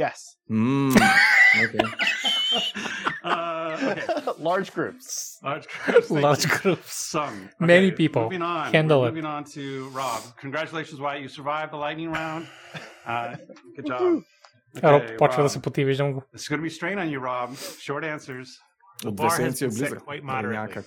yes. 0.02 0.18
Mm, 0.50 0.90
Okay. 1.61 1.79
Uh, 3.23 4.33
Large 4.37 4.73
groups. 4.73 5.39
Large 5.41 5.67
groups. 5.67 6.11
Large 6.11 6.49
groups. 6.49 6.93
Some. 6.93 7.33
Okay, 7.45 7.65
Many 7.65 7.91
people. 7.91 8.23
Moving 8.23 8.41
on. 8.41 8.71
Handle 8.73 9.05
it. 9.05 9.09
Moving 9.09 9.25
on 9.25 9.45
to 9.45 9.87
Rob. 9.89 10.21
Congratulations, 10.37 10.99
Wyatt. 10.99 11.21
You 11.21 11.29
survived 11.29 11.71
the 11.71 11.77
lightning 11.77 12.11
round. 12.11 12.47
Uh, 13.05 13.35
good 13.75 13.85
job. 13.85 14.23
Okay, 14.77 15.17
počeo 15.17 15.43
da 15.43 15.49
se 15.49 15.59
potivižem. 15.59 16.21
It's 16.33 16.47
going 16.47 16.59
to 16.59 16.63
be 16.63 16.69
strain 16.69 16.97
on 16.97 17.09
you, 17.09 17.19
Rob. 17.19 17.57
Short 17.57 18.05
answers. 18.05 18.57
The 19.01 19.11
bar 19.11 19.29
has 19.29 19.59
been 19.59 19.71
set 19.71 19.99
quite 19.99 20.23
moderately. 20.23 20.83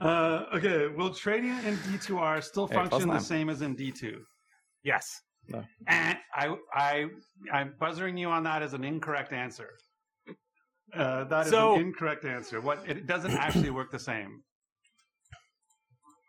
uh, 0.00 0.44
okay, 0.54 0.86
will 0.96 1.12
trading 1.12 1.58
in 1.66 1.76
D2R 1.78 2.40
still 2.44 2.68
function 2.68 3.10
hey, 3.10 3.16
the 3.16 3.24
same 3.24 3.50
as 3.50 3.62
in 3.62 3.74
D2? 3.74 4.14
Yes. 4.84 5.20
No. 5.48 5.64
And 5.86 6.18
I, 6.34 6.54
I, 6.72 7.06
I'm 7.52 7.74
buzzing 7.78 8.16
you 8.16 8.28
on 8.28 8.44
that 8.44 8.62
as 8.62 8.74
an 8.74 8.84
incorrect 8.84 9.32
answer. 9.32 9.70
Uh, 10.94 11.24
that 11.24 11.46
is 11.46 11.52
So- 11.52 11.74
an 11.74 11.80
incorrect 11.80 12.24
answer. 12.24 12.60
What 12.60 12.84
it 12.88 13.06
doesn't 13.06 13.32
actually 13.32 13.70
work 13.70 13.90
the 13.90 13.98
same. 13.98 14.42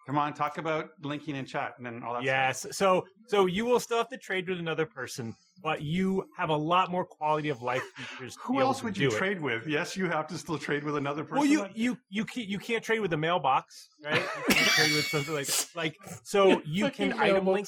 Come 0.06 0.18
on, 0.18 0.34
talk 0.34 0.58
about 0.58 0.90
linking 1.02 1.36
in 1.36 1.46
chat 1.46 1.76
and 1.78 1.86
then 1.86 2.04
all 2.04 2.14
that. 2.16 2.24
Yes. 2.24 2.66
So 2.72 3.06
so 3.28 3.46
you 3.46 3.66
will 3.66 3.80
still 3.80 3.98
have 3.98 4.10
to 4.10 4.18
trade 4.18 4.50
with 4.50 4.60
another 4.60 4.86
person, 4.86 5.34
but 5.62 5.82
you 5.82 6.28
have 6.36 6.50
a 6.50 6.56
lot 6.56 6.92
more 6.92 7.06
quality 7.06 7.50
of 7.50 7.62
life 7.62 7.84
features. 7.96 8.38
Who 8.42 8.60
else 8.60 8.84
would 8.84 8.98
you 8.98 9.10
trade 9.10 9.42
with? 9.42 9.68
Yes, 9.68 9.96
you 9.96 10.10
have 10.10 10.28
to 10.28 10.38
still 10.38 10.58
trade 10.58 10.84
with 10.84 10.98
another 10.98 11.24
person. 11.24 11.38
Well, 11.38 11.46
you 11.46 11.68
you 11.74 11.98
you 12.10 12.26
can't, 12.26 12.48
you 12.48 12.60
can't 12.60 12.84
trade 12.84 13.00
with 13.00 13.12
the 13.12 13.18
mailbox, 13.18 13.90
right? 14.04 14.22
You 14.48 14.56
can't 14.56 14.68
trade 14.78 14.92
with 14.94 15.08
something 15.08 15.34
like 15.34 15.48
that. 15.48 15.68
like 15.76 15.96
so 16.24 16.62
you 16.66 16.90
can 16.90 17.14
item 17.14 17.48
link 17.48 17.68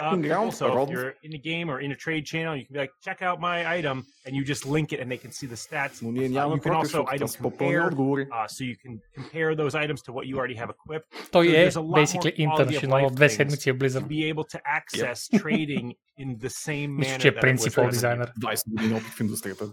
um, 0.00 0.32
also 0.32 0.82
if 0.82 0.90
you're 0.90 1.14
in 1.22 1.34
a 1.34 1.38
game 1.38 1.70
or 1.70 1.80
in 1.80 1.92
a 1.92 1.96
trade 1.96 2.24
channel, 2.24 2.56
you 2.56 2.64
can 2.64 2.72
be 2.72 2.78
like 2.80 2.90
check 3.02 3.22
out 3.22 3.40
my 3.40 3.70
item, 3.70 4.06
and 4.24 4.34
you 4.34 4.44
just 4.44 4.64
link 4.66 4.92
it, 4.92 5.00
and 5.00 5.10
they 5.10 5.18
can 5.18 5.30
see 5.30 5.46
the 5.46 5.54
stats. 5.54 6.02
Uh, 6.02 6.54
you 6.54 6.60
can 6.60 6.72
also 6.72 7.04
item 7.08 7.28
compare, 7.28 7.90
uh, 8.32 8.46
so 8.46 8.64
you 8.64 8.76
can 8.76 9.00
compare 9.14 9.54
those 9.54 9.74
items 9.74 10.02
to 10.02 10.12
what 10.12 10.26
you 10.26 10.38
already 10.38 10.54
have 10.54 10.70
equipped. 10.70 11.12
There's 11.32 11.76
a 11.76 11.80
lot 11.80 11.96
basically 11.96 12.30
international 12.32 13.06
of 13.06 13.18
life. 13.20 13.38
To 13.38 14.00
be 14.00 14.24
able 14.24 14.44
to 14.44 14.60
access 14.66 15.28
yep. 15.30 15.42
trading 15.42 15.94
in 16.16 16.38
the 16.38 16.50
same 16.50 16.96
manner 16.96 17.33
principal 17.40 17.88
designer. 17.88 18.30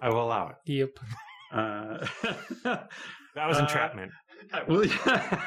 I 0.01 0.09
will 0.09 0.23
allow 0.23 0.49
it. 0.49 0.56
Yep. 0.65 0.99
Uh, 1.53 2.06
that 2.64 3.48
was 3.48 3.57
uh, 3.57 3.61
entrapment. 3.61 4.11
Uh, 4.53 4.61
will, 4.67 4.85
you, 4.85 4.93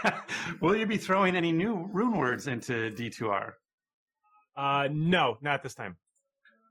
will 0.60 0.76
you 0.76 0.86
be 0.86 0.96
throwing 0.96 1.36
any 1.36 1.52
new 1.52 1.88
rune 1.92 2.16
words 2.16 2.46
into 2.46 2.90
D2R? 2.90 3.52
Uh, 4.56 4.88
no, 4.92 5.36
not 5.42 5.62
this 5.62 5.74
time. 5.74 5.96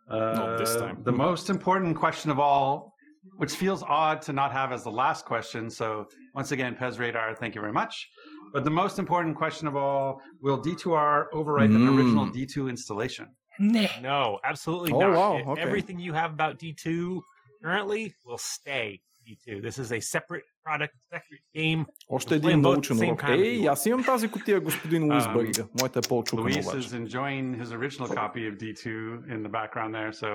Uh, 0.09 0.17
not 0.17 0.57
this 0.57 0.75
time. 0.75 0.99
The 1.03 1.11
most 1.11 1.49
important 1.49 1.97
question 1.97 2.31
of 2.31 2.39
all, 2.39 2.93
which 3.37 3.53
feels 3.53 3.83
odd 3.83 4.21
to 4.23 4.33
not 4.33 4.51
have 4.51 4.71
as 4.71 4.83
the 4.83 4.91
last 4.91 5.25
question. 5.25 5.69
So, 5.69 6.07
once 6.35 6.51
again, 6.51 6.75
PezRadar, 6.75 7.37
thank 7.37 7.55
you 7.55 7.61
very 7.61 7.73
much. 7.73 8.09
But 8.53 8.63
the 8.63 8.71
most 8.71 8.99
important 8.99 9.35
question 9.35 9.67
of 9.67 9.75
all 9.75 10.21
will 10.41 10.61
D2R 10.61 11.25
overwrite 11.33 11.71
mm. 11.71 11.75
an 11.75 11.87
original 11.87 12.27
D2 12.27 12.69
installation? 12.69 13.27
Не. 13.60 13.88
No, 14.02 14.38
absolutely 14.44 14.92
Oh, 14.92 15.00
not. 15.00 15.16
wow, 15.16 15.38
E- 15.38 15.44
okay. 15.50 15.62
Everything 15.66 15.98
you 16.06 16.12
have 16.14 16.30
about 16.38 16.54
D2 16.62 17.20
currently 17.64 18.02
will 18.26 18.38
stay 18.56 18.88
D2. 19.26 19.60
This 19.66 19.76
is 19.78 19.88
a 19.92 20.00
separate 20.14 20.44
product, 20.64 20.94
separate 21.14 21.44
game. 21.54 21.80
Още 22.08 22.30
We'll 22.30 22.40
play 22.40 22.50
един 22.50 22.50
them 22.50 22.62
both 22.62 22.74
научен 22.76 22.96
at 22.96 23.00
the 23.00 23.06
same 23.06 23.14
урок. 23.14 23.20
time 23.20 23.38
if 23.38 23.44
Ей, 23.44 23.58
you 23.58 23.64
want. 23.64 23.72
аз 23.72 23.86
имам 23.86 24.04
тази 24.04 24.28
котия, 24.30 24.60
господин 24.60 25.02
Луис 25.12 25.24
Um, 25.24 25.32
Бърига. 25.32 25.66
Моята 25.80 25.98
е 25.98 26.08
по-чукана 26.08 26.48
Luis 26.50 26.62
обаче. 26.68 26.78
is 26.88 27.06
enjoying 27.06 27.62
his 27.62 27.72
original 27.72 28.08
copy 28.08 28.42
of 28.50 28.54
D2 28.62 28.86
in 29.34 29.42
the 29.46 29.52
background 29.58 29.90
there, 29.94 30.12
so 30.22 30.28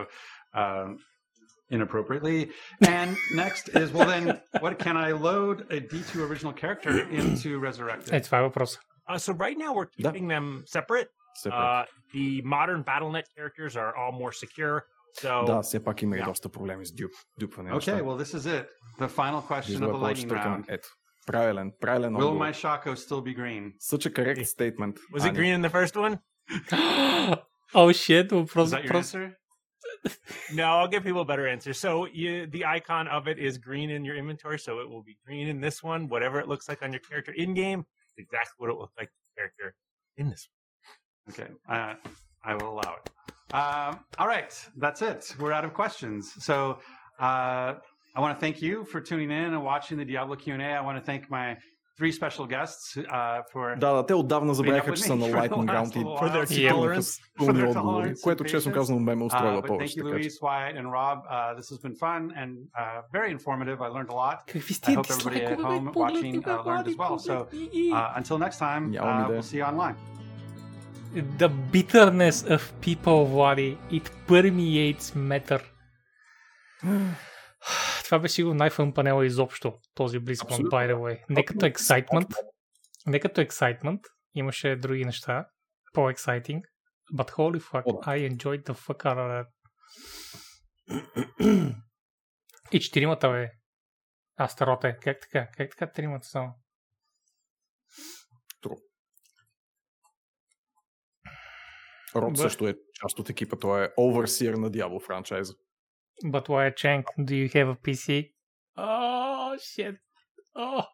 um, 0.62 0.98
inappropriately. 1.72 2.40
And 2.98 3.10
next 3.44 3.64
is 3.82 3.92
well, 3.94 4.08
then 4.16 4.26
what 4.64 4.74
can 4.80 4.96
I 4.98 5.12
load 5.30 5.56
a 5.72 5.80
D2 5.92 6.12
original 6.30 6.54
character 6.54 6.92
into 7.20 7.60
Resurrected? 7.60 8.14
Е, 8.14 8.22
това 8.22 8.38
е 8.38 8.42
въпрос. 8.42 8.80
Uh, 9.10 9.18
so 9.18 9.34
right 9.34 9.58
now 9.58 9.72
we're 9.78 9.92
keeping 9.98 10.28
them 10.28 10.46
separate. 10.78 11.08
Uh, 11.47 11.85
the 12.13 12.43
modern 12.43 12.83
Battle.net 12.83 13.29
characters 13.35 13.77
are 13.77 13.95
all 13.97 14.13
more 14.13 14.33
secure. 14.33 14.87
So, 15.15 15.45
да, 15.47 15.63
все 15.63 15.81
пак 15.81 16.03
yeah. 16.03 16.17
и 16.17 16.25
доста. 16.25 16.49
Okay, 16.49 18.03
well 18.03 18.17
this 18.17 18.35
is 18.35 18.47
it. 18.47 18.69
The 18.99 19.09
final 19.09 19.43
question 19.43 19.83
of 19.83 19.93
the 19.93 19.99
lightning 19.99 20.29
round. 20.29 20.67
Will 21.31 22.35
my 22.35 22.53
Shako 22.53 22.95
still 22.95 23.21
be 23.21 23.35
green? 23.35 23.75
Such 23.79 24.07
a 24.07 24.11
correct 24.11 24.47
statement. 24.47 24.99
Was 25.13 25.25
it 25.25 25.35
green 25.35 25.53
in 25.53 25.63
the 25.63 25.71
first 25.71 25.97
one? 25.97 26.21
oh 27.75 27.93
shit. 27.93 28.31
Въпрос, 28.31 28.65
is 28.65 28.71
that 28.71 28.85
your 28.85 28.97
answer? 28.97 29.37
no, 30.55 30.65
I'll 30.65 30.89
give 30.89 31.03
people 31.05 31.23
a 31.23 31.25
better 31.25 31.47
answer. 31.47 31.73
So 31.73 32.07
you, 32.07 32.47
the 32.47 32.65
icon 32.65 33.09
of 33.09 33.29
it 33.29 33.39
is 33.39 33.59
green 33.59 33.91
in 33.91 34.05
your 34.05 34.17
inventory, 34.17 34.59
so 34.59 34.81
it 34.81 34.89
will 34.89 35.03
be 35.03 35.19
green 35.25 35.49
in 35.49 35.61
this 35.61 35.83
one. 35.83 36.09
Whatever 36.09 36.41
it 36.41 36.49
looks 36.49 36.69
like 36.69 36.83
on 36.83 36.93
your 36.93 37.01
character 37.01 37.33
in 37.33 37.55
game, 37.55 37.85
exactly 38.17 38.55
what 38.59 38.71
it 38.71 38.79
looks 38.79 38.95
like 38.99 39.11
character 39.37 39.75
in 40.17 40.31
this 40.31 40.49
one. 40.51 40.58
Okay, 41.30 41.48
uh, 41.70 41.94
I 42.46 42.56
will 42.56 42.70
allow 42.76 42.94
it. 43.00 43.06
Um, 43.54 44.00
all 44.20 44.28
right, 44.28 44.52
that's 44.78 45.02
it. 45.02 45.36
We're 45.40 45.54
out 45.58 45.66
of 45.66 45.74
questions. 45.74 46.34
So 46.48 46.56
uh, 47.20 47.70
I 48.16 48.20
want 48.24 48.36
to 48.36 48.40
thank 48.42 48.62
you 48.62 48.84
for 48.92 49.00
tuning 49.00 49.32
in 49.32 49.54
and 49.54 49.64
watching 49.64 49.98
the 49.98 50.06
Diablo 50.06 50.36
Q 50.36 50.54
and 50.54 50.62
A. 50.62 50.72
I 50.80 50.82
want 50.82 50.98
to 51.00 51.04
thank 51.10 51.30
my 51.30 51.48
three 51.98 52.12
special 52.12 52.46
guests 52.48 52.98
uh, 52.98 53.42
for 53.54 53.76
Да, 53.80 53.94
да, 53.94 54.06
те 54.06 54.14
отдавна 54.14 54.54
забравяха, 54.54 54.92
with 54.92 54.96
че 54.96 55.04
me 55.04 55.08
са 55.08 55.16
на 55.16 55.26
for 55.26 55.32
the 55.32 55.50
Lightning 55.50 55.66
last 55.70 55.94
Round 55.94 55.96
и 55.96 56.04
little 56.04 56.18
For 56.20 56.30
their 56.30 56.46
while. 56.46 56.62
имаха 56.62 56.76
tolerance. 56.76 57.20
For 57.40 57.46
пълни 57.46 57.60
their 57.62 57.68
отговори, 57.70 58.04
tolerance 58.14 58.24
което 58.24 58.44
and 58.44 58.48
честно 58.50 58.72
patience. 58.72 58.76
казано 58.76 59.00
ме 59.00 59.16
ме 59.16 59.22
Uh, 59.22 59.26
устроила 59.26 59.62
but 59.62 59.66
thank 59.66 59.68
повече. 59.68 60.00
you, 60.00 60.04
Така 60.10 60.22
че. 60.22 60.30
Luis, 60.30 60.42
Wyatt, 60.42 60.76
and 60.78 60.88
Rob. 60.92 61.18
Uh, 61.30 61.58
this 61.60 61.68
has 61.74 61.80
been 61.86 61.96
fun 62.06 62.22
and 62.42 62.52
uh, 62.82 63.02
very 63.18 63.32
informative. 63.38 63.78
I 63.82 63.90
learned 63.96 64.10
a 64.10 64.16
lot. 64.24 64.38
Какви 64.48 64.74
I 64.74 64.78
сте 64.78 64.94
hope 64.96 65.10
everybody 65.12 65.40
at 65.46 65.60
home 65.68 65.86
watching 65.96 66.36
uh, 66.48 66.66
learned 66.70 66.88
as 66.92 66.98
well. 67.04 67.16
So 67.30 67.34
uh, 67.98 68.20
until 68.20 68.38
next 68.46 68.58
time, 68.68 68.84
Нямам 68.92 69.18
uh, 69.18 69.26
идея. 69.26 69.34
we'll 69.36 69.48
see 69.52 69.58
you 69.62 69.66
online. 69.74 69.96
The 71.13 71.49
bitterness 71.49 72.45
of 72.45 72.61
people, 72.81 73.25
Влади, 73.25 73.79
it 73.91 74.11
permeates 74.27 75.15
matter. 75.15 75.63
Това 78.05 78.19
беше 78.19 78.35
сигурно 78.35 78.55
най-фън 78.55 78.95
панела 78.95 79.27
изобщо, 79.27 79.79
този 79.95 80.21
BlizzCon, 80.21 80.63
by 80.63 80.93
the 80.93 80.95
way. 80.95 81.25
Не 81.31 81.45
като 81.45 81.67
excitement, 81.67 82.35
не 83.07 83.21
като 83.21 83.41
excitement, 83.41 84.01
имаше 84.35 84.77
други 84.77 85.05
неща, 85.05 85.49
по-exciting, 85.93 86.61
but 87.15 87.31
holy 87.31 87.61
fuck. 87.61 87.85
I 87.85 88.31
enjoyed 88.31 88.65
the 88.65 88.75
fuck 88.75 89.05
out 89.05 89.19
of 89.19 89.29
that. 89.35 89.47
И 92.73 92.81
четиримата, 92.81 93.31
бе. 93.31 93.51
Астароте, 94.37 94.97
как 95.03 95.21
така? 95.21 95.49
Как 95.57 95.71
така 95.71 95.93
тримата 95.93 96.27
само? 96.27 96.55
Роб 102.17 102.33
Бе. 102.33 102.39
също 102.39 102.69
е 102.69 102.75
част 102.95 103.19
от 103.19 103.31
екипа. 103.31 103.57
Той 103.57 103.85
е 103.85 103.89
оверсир 103.97 104.55
на 104.55 104.71
Diablo 104.71 105.07
франчайза. 105.07 105.55
But 106.25 106.49
why 106.49 106.75
Chang, 106.75 107.05
do 107.19 107.33
you 107.33 107.49
have 107.55 107.77
a 107.77 107.79
PC? 107.81 108.33
Oh, 108.79 109.57
shit. 109.59 109.99
Oh. 110.57 110.87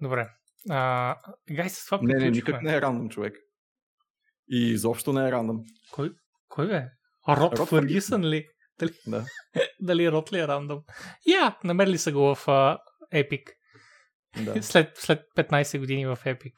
Добре. 0.00 0.28
А, 0.70 1.16
гай, 1.50 1.68
с 1.70 1.84
това 1.84 1.98
Не, 2.02 2.14
не, 2.14 2.30
никак 2.30 2.62
не 2.62 2.76
е 2.76 2.80
рандом 2.80 3.08
човек. 3.08 3.36
И 4.50 4.70
изобщо 4.72 5.12
не 5.12 5.28
е 5.28 5.32
рандом. 5.32 5.64
Кой, 5.92 6.12
кой 6.48 6.66
бе? 6.66 6.88
А, 7.26 7.36
Род 7.36 7.58
Род 7.58 7.68
Фъргюсън 7.68 8.24
ли? 8.24 8.48
Дали, 8.78 8.92
Да. 9.06 9.24
дали 9.80 10.10
Род 10.10 10.32
ли 10.32 10.38
е 10.38 10.48
рандом? 10.48 10.82
Я, 11.26 11.58
намерили 11.64 11.98
са 11.98 12.12
го 12.12 12.20
в 12.34 12.46
uh, 12.46 12.78
Epic. 13.14 13.44
Да. 14.44 14.62
След, 14.62 14.96
след 14.96 15.20
15 15.36 15.78
години 15.78 16.06
в 16.06 16.18
Epic. 16.24 16.52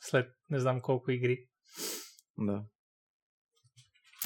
След 0.00 0.28
не 0.50 0.60
знам 0.60 0.80
колко 0.80 1.10
игри. 1.10 1.38
Да. 2.38 2.62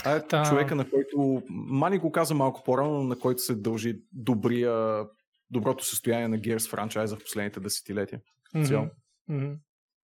А 0.05 0.13
е 0.13 0.27
Та- 0.27 0.45
човека, 0.45 0.75
на 0.75 0.91
който, 0.91 1.43
Мани 1.51 1.99
го 1.99 2.13
каза 2.13 2.35
малко 2.35 2.63
по-рано, 2.65 2.91
но 2.95 3.03
на 3.03 3.19
който 3.19 3.43
се 3.43 3.55
дължи 3.55 4.01
добрия, 4.13 5.05
доброто 5.51 5.85
състояние 5.85 6.29
на 6.29 6.39
Gears 6.39 6.71
франчайза 6.71 7.17
в 7.17 7.19
последните 7.19 7.61
десетилетия. 7.61 8.21
Цяло. 8.67 8.87
Мгм. 9.29 9.53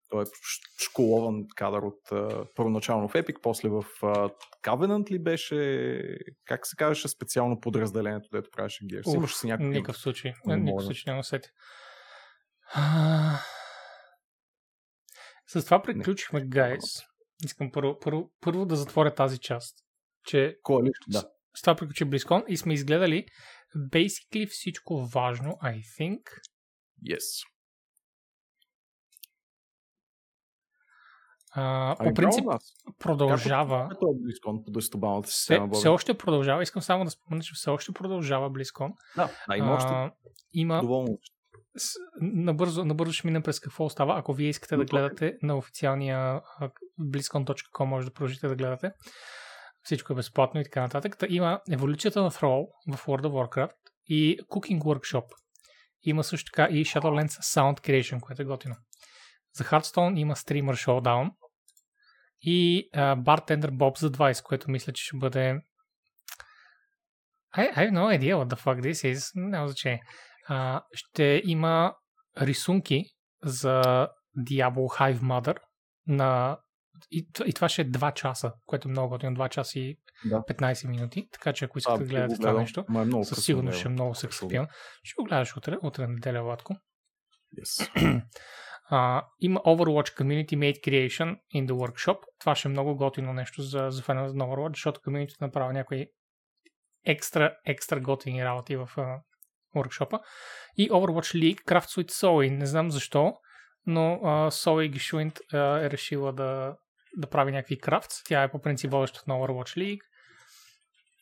Той 0.08 0.22
е 0.22 0.26
школован 0.84 1.46
кадър 1.56 1.82
от 1.82 2.08
uh, 2.10 2.54
първоначално 2.54 3.08
в 3.08 3.12
Epic, 3.12 3.36
после 3.42 3.68
в 3.68 3.84
uh, 4.00 4.34
Covenant 4.62 5.10
ли 5.10 5.18
беше, 5.18 6.18
как 6.44 6.66
се 6.66 6.76
казваше 6.76 7.08
специално 7.08 7.60
подразделението, 7.60 8.28
дето 8.32 8.50
правеше 8.50 8.84
Gears. 8.84 9.08
Уф, 9.08 9.14
Имаше 9.14 9.36
си 9.36 9.46
някакъв. 9.46 9.68
Никакъв 9.68 9.96
случай. 9.96 10.32
Не 10.46 10.56
Никакъв 10.56 10.84
случай 10.84 11.12
няма 11.12 11.24
сети. 11.24 11.48
А, 12.74 13.38
С 15.46 15.64
това 15.64 15.82
приключихме, 15.82 16.44
гайс. 16.46 17.11
Искам 17.44 17.70
първо, 17.72 17.98
първо, 17.98 18.30
първо 18.40 18.66
да 18.66 18.76
затворя 18.76 19.14
тази 19.14 19.38
част. 19.38 19.78
Че 20.24 20.58
Кой 20.62 20.82
е? 20.88 20.90
Да. 21.08 21.22
с 21.56 21.60
това 21.60 21.74
приключи 21.74 22.04
Близкон 22.04 22.44
и 22.48 22.56
сме 22.56 22.74
изгледали 22.74 23.26
basically 23.76 24.46
всичко 24.48 25.06
важно, 25.06 25.50
I 25.62 25.80
think. 25.98 26.20
Yes. 27.10 27.46
А, 31.54 31.96
Ами, 31.98 32.10
по 32.10 32.14
принцип, 32.14 32.44
продължава. 32.98 33.88
Как 33.88 33.98
е 34.02 34.04
BlizzCon 34.04 34.64
по 34.64 34.70
10-балната 34.70 35.28
Все, 35.28 35.36
система, 35.36 35.66
Боби? 35.66 35.78
все 35.78 35.88
още 35.88 36.18
продължава. 36.18 36.62
Искам 36.62 36.82
само 36.82 37.04
да 37.04 37.10
спомена, 37.10 37.42
че 37.42 37.52
все 37.54 37.70
още 37.70 37.92
продължава 37.92 38.50
BlizzCon. 38.50 38.92
Да, 39.16 39.30
да, 39.48 39.56
има 39.56 39.72
още. 39.72 40.16
Има 40.52 40.80
Доволно. 40.80 41.18
Набързо, 42.20 42.84
набързо 42.84 43.12
ще 43.12 43.26
минем 43.26 43.42
през 43.42 43.60
какво 43.60 43.84
остава. 43.84 44.18
Ако 44.18 44.34
вие 44.34 44.48
искате 44.48 44.76
да 44.76 44.84
гледате 44.84 45.36
на 45.42 45.56
официалния 45.56 46.40
blizzcon.com, 47.00 47.84
може 47.84 48.06
да 48.06 48.12
продължите 48.12 48.48
да 48.48 48.56
гледате. 48.56 48.92
Всичко 49.82 50.12
е 50.12 50.16
безплатно 50.16 50.60
и 50.60 50.64
така 50.64 50.80
нататък. 50.80 51.18
Та 51.18 51.26
има 51.30 51.60
еволюцията 51.70 52.22
на 52.22 52.30
Thrall 52.30 52.66
в 52.94 53.06
World 53.06 53.22
of 53.22 53.48
Warcraft 53.48 53.74
и 54.06 54.38
Cooking 54.50 54.80
Workshop. 54.80 55.24
Има 56.02 56.24
също 56.24 56.50
така 56.52 56.72
и 56.72 56.84
Shadowlands 56.84 57.26
Sound 57.26 57.80
Creation, 57.80 58.20
което 58.20 58.42
е 58.42 58.44
готино. 58.44 58.76
За 59.54 59.64
Hearthstone 59.64 60.18
има 60.18 60.34
Streamer 60.34 60.86
Showdown 60.86 61.30
и 62.40 62.88
а, 62.92 63.16
Bartender 63.16 63.70
Bob 63.70 63.98
за 63.98 64.10
20, 64.10 64.42
което 64.42 64.70
мисля, 64.70 64.92
че 64.92 65.04
ще 65.04 65.16
бъде 65.16 65.60
I, 67.56 67.74
I 67.74 67.76
have 67.76 67.90
no 67.90 68.18
idea 68.18 68.36
what 68.36 68.48
the 68.48 68.56
fuck 68.56 68.80
this 68.80 69.14
is. 69.14 69.32
Няма 69.34 69.68
значение. 69.68 70.02
А, 70.48 70.82
ще 70.92 71.42
има 71.44 71.94
рисунки 72.40 73.04
за 73.44 74.08
Diablo 74.38 74.98
Hive 74.98 75.20
Mother 75.20 75.56
на 76.06 76.58
и, 77.10 77.28
и 77.46 77.52
това 77.52 77.68
ще 77.68 77.82
е 77.82 77.90
2 77.90 78.14
часа, 78.14 78.52
което 78.66 78.88
е 78.88 78.90
много 78.90 79.08
готино. 79.08 79.36
2 79.36 79.48
часа 79.48 79.78
и 79.78 79.98
Да. 80.24 80.40
15 80.40 80.88
минути. 80.88 81.28
Така 81.32 81.52
че 81.52 81.64
ако 81.64 81.78
искате 81.78 82.02
да 82.02 82.08
гледате 82.08 82.36
това 82.36 82.52
нещо, 82.52 82.84
е 82.88 82.92
много 82.92 83.24
със 83.24 83.44
сигурност 83.44 83.78
ще 83.78 83.88
е 83.88 83.90
много 83.90 84.14
сексапилно. 84.14 84.68
Ще 85.02 85.14
го 85.22 85.24
гледаш 85.24 85.56
утре, 85.56 85.76
утре 85.82 86.06
неделя, 86.06 86.42
Владко. 86.42 86.76
Yes. 87.58 88.22
А, 88.94 89.26
има 89.40 89.60
Overwatch 89.60 90.20
Community 90.20 90.56
Made 90.56 90.80
Creation 90.88 91.36
in 91.54 91.66
the 91.66 91.72
Workshop. 91.72 92.18
Това 92.38 92.54
ще 92.54 92.68
е 92.68 92.70
много 92.70 92.96
готино 92.96 93.32
нещо 93.32 93.62
за, 93.62 93.86
за 93.90 94.02
феновете 94.02 94.36
на 94.36 94.44
Overwatch, 94.44 94.76
защото 94.76 95.00
комьюнитито 95.00 95.44
направи 95.44 95.74
някои 95.74 96.06
екстра, 97.06 97.54
екстра 97.66 98.00
готини 98.00 98.44
работи 98.44 98.76
в 98.76 98.90
workshop 99.76 100.20
И 100.76 100.90
Overwatch 100.90 101.34
League 101.34 101.64
Craft 101.64 102.02
with 102.02 102.10
Zoe. 102.10 102.50
Не 102.50 102.66
знам 102.66 102.90
защо, 102.90 103.34
но 103.86 104.00
uh, 104.00 104.50
Zoe 104.50 104.88
Гишуинт 104.88 105.38
uh, 105.38 105.86
е 105.86 105.90
решила 105.90 106.32
да, 106.32 106.76
да 107.16 107.26
прави 107.26 107.52
някакви 107.52 107.78
крафтс. 107.78 108.24
Тя 108.24 108.42
е 108.42 108.50
по 108.50 108.58
принцип 108.58 108.90
водещата 108.90 109.24
на 109.28 109.34
Overwatch 109.34 109.78
League. 109.78 110.00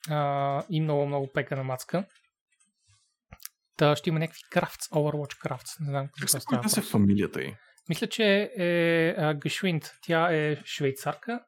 Uh, 0.08 0.66
и 0.70 0.80
много, 0.80 1.06
много 1.06 1.32
пека 1.32 1.56
на 1.56 1.64
мацка. 1.64 2.04
Та 3.76 3.96
ще 3.96 4.08
има 4.10 4.18
някакви 4.18 4.40
крафтс, 4.50 4.88
Overwatch 4.88 5.38
крафтс. 5.38 5.80
Не 5.80 5.90
знам 5.90 6.06
Как 6.06 6.14
какво 6.14 6.28
се 6.28 6.40
става. 6.40 6.60
произнася 6.62 6.80
въпрос. 6.80 6.92
фамилията 6.92 7.42
й? 7.42 7.54
Мисля, 7.88 8.06
че 8.06 8.52
е 8.56 9.14
а, 9.18 9.34
Гешвинт. 9.34 9.92
Тя 10.02 10.32
е 10.32 10.56
швейцарка. 10.64 11.40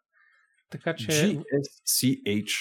Така 0.70 0.94
че... 0.94 1.06
G-S-C-H. 1.06 2.52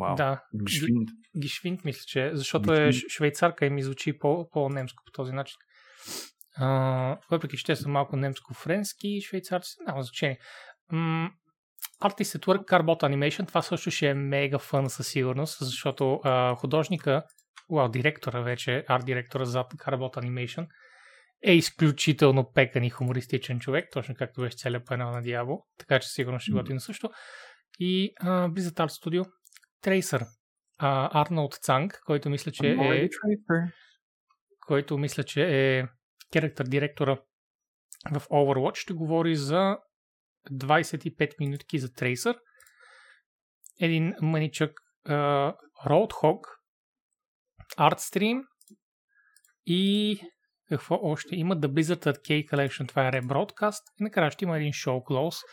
Вау. 0.00 0.14
Да. 0.16 0.42
Гшвинд. 0.64 1.08
Гишвинт, 1.40 1.84
мисля, 1.84 2.02
че 2.06 2.26
е, 2.26 2.36
защото 2.36 2.72
е 2.74 2.86
Гишвинт. 2.86 3.10
ш- 3.10 3.14
швейцарка 3.16 3.66
и 3.66 3.70
ми 3.70 3.82
звучи 3.82 4.18
по- 4.18 4.48
по-немско 4.50 5.02
по 5.06 5.12
този 5.12 5.32
начин. 5.32 5.56
А, 6.56 7.18
въпреки, 7.30 7.56
че 7.56 7.64
те 7.64 7.76
са 7.76 7.88
малко 7.88 8.16
немско-френски 8.16 9.06
и 9.06 9.20
швейцарци, 9.20 9.76
няма 9.86 10.02
значение. 10.02 10.38
М- 10.92 11.30
Artist 12.02 12.38
at 12.38 12.46
Work 12.46 12.64
Carbot 12.64 13.02
Animation, 13.02 13.48
това 13.48 13.62
също 13.62 13.90
ще 13.90 14.06
е 14.08 14.14
мега 14.14 14.58
фън 14.58 14.90
със 14.90 15.08
сигурност, 15.08 15.58
защото 15.60 16.20
а, 16.24 16.54
художника, 16.54 17.22
уау, 17.68 17.88
директора 17.88 18.40
вече, 18.40 18.84
арт 18.88 19.04
директора 19.06 19.44
зад 19.44 19.72
Carbot 19.72 20.16
Animation, 20.16 20.66
е 21.46 21.52
изключително 21.54 22.52
пекан 22.52 22.84
и 22.84 22.90
хумористичен 22.90 23.60
човек, 23.60 23.88
точно 23.92 24.14
както 24.14 24.40
беше 24.40 24.56
целият 24.56 24.86
панел 24.86 25.10
на 25.10 25.22
Диабо, 25.22 25.58
така 25.78 25.98
че 26.00 26.08
сигурно 26.08 26.38
ще 26.40 26.52
готино 26.52 26.80
също. 26.80 27.10
И 27.78 28.12
а, 28.20 28.48
Blizzard 28.48 28.86
Art 28.86 29.04
Studio, 29.04 29.30
Tracer, 29.82 30.26
а, 30.78 31.22
Арнолд 31.22 31.54
Цанг, 31.54 32.02
който 32.06 32.30
мисля, 32.30 32.52
че 32.52 32.66
е 32.66 33.08
който 34.66 34.98
мисля, 34.98 35.24
че 35.24 35.42
е 35.42 35.86
character 36.34 36.68
директора 36.68 37.16
в 38.12 38.20
Overwatch, 38.20 38.74
ще 38.74 38.92
говори 38.92 39.36
за 39.36 39.78
25 40.50 41.34
минутки 41.40 41.78
за 41.78 41.88
Tracer, 41.88 42.38
един 43.80 44.14
маничък 44.22 44.80
uh, 45.08 45.54
Roadhog, 45.86 46.40
Artstream 47.78 48.42
и 49.66 50.20
какво 50.68 50.98
още? 51.02 51.36
Има 51.36 51.56
The 51.56 51.66
Blizzard 51.66 52.18
K 52.18 52.48
Collection, 52.50 52.88
това 52.88 53.08
е 53.08 53.12
rebroadcast. 53.12 53.82
И 54.00 54.04
накрая 54.04 54.30
ще 54.30 54.44
има 54.44 54.56
един 54.56 54.72
show 54.72 55.02
close 55.02 55.44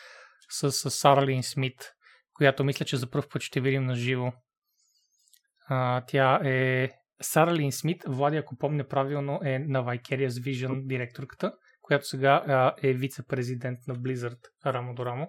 с, 0.50 0.72
с 0.72 0.92
Сара 0.92 1.26
Лин 1.26 1.44
Смит, 1.44 1.94
която 2.38 2.64
мисля, 2.64 2.86
че 2.86 2.98
за 2.98 3.10
първ 3.10 3.28
път 3.34 3.42
ще 3.42 3.62
видим 3.62 3.86
на 3.86 3.96
живо. 3.96 4.32
Тя 6.08 6.40
е 6.44 6.92
Сара 7.22 7.54
Лин 7.56 7.72
Смит, 7.72 8.04
Влади, 8.08 8.38
ако 8.38 8.58
помня 8.58 8.88
правилно, 8.88 9.40
е 9.44 9.60
на 9.60 9.84
Vicarious 9.84 10.28
Vision 10.28 10.88
директорката, 10.88 11.54
която 11.82 12.06
сега 12.06 12.44
а, 12.48 12.76
е 12.84 12.94
вице-президент 12.94 13.80
на 13.88 13.96
Blizzard 13.96 14.40
рамо 14.66 14.94
до 14.94 15.06
рамо. 15.06 15.28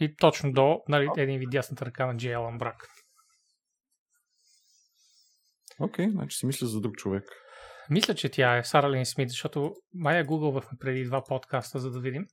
И 0.00 0.16
точно 0.16 0.52
до 0.52 0.82
нали, 0.88 1.08
един 1.16 1.38
вид 1.38 1.50
дясната 1.50 1.86
ръка 1.86 2.06
на 2.06 2.16
Джей 2.16 2.34
Алан 2.34 2.58
Брак. 2.58 2.88
Окей, 5.80 6.10
значи 6.10 6.36
си 6.36 6.46
мисля 6.46 6.66
за 6.66 6.80
друг 6.80 6.96
човек. 6.96 7.24
Мисля, 7.90 8.14
че 8.14 8.28
тя 8.28 8.56
е 8.56 8.64
Сара 8.64 8.90
Лин 8.90 9.06
Смит, 9.06 9.28
защото 9.28 9.74
май 9.94 10.16
я 10.16 10.24
гугълвахме 10.24 10.78
преди 10.80 11.04
два 11.04 11.24
подкаста, 11.24 11.78
за 11.78 11.90
да 11.90 12.00
видим. 12.00 12.26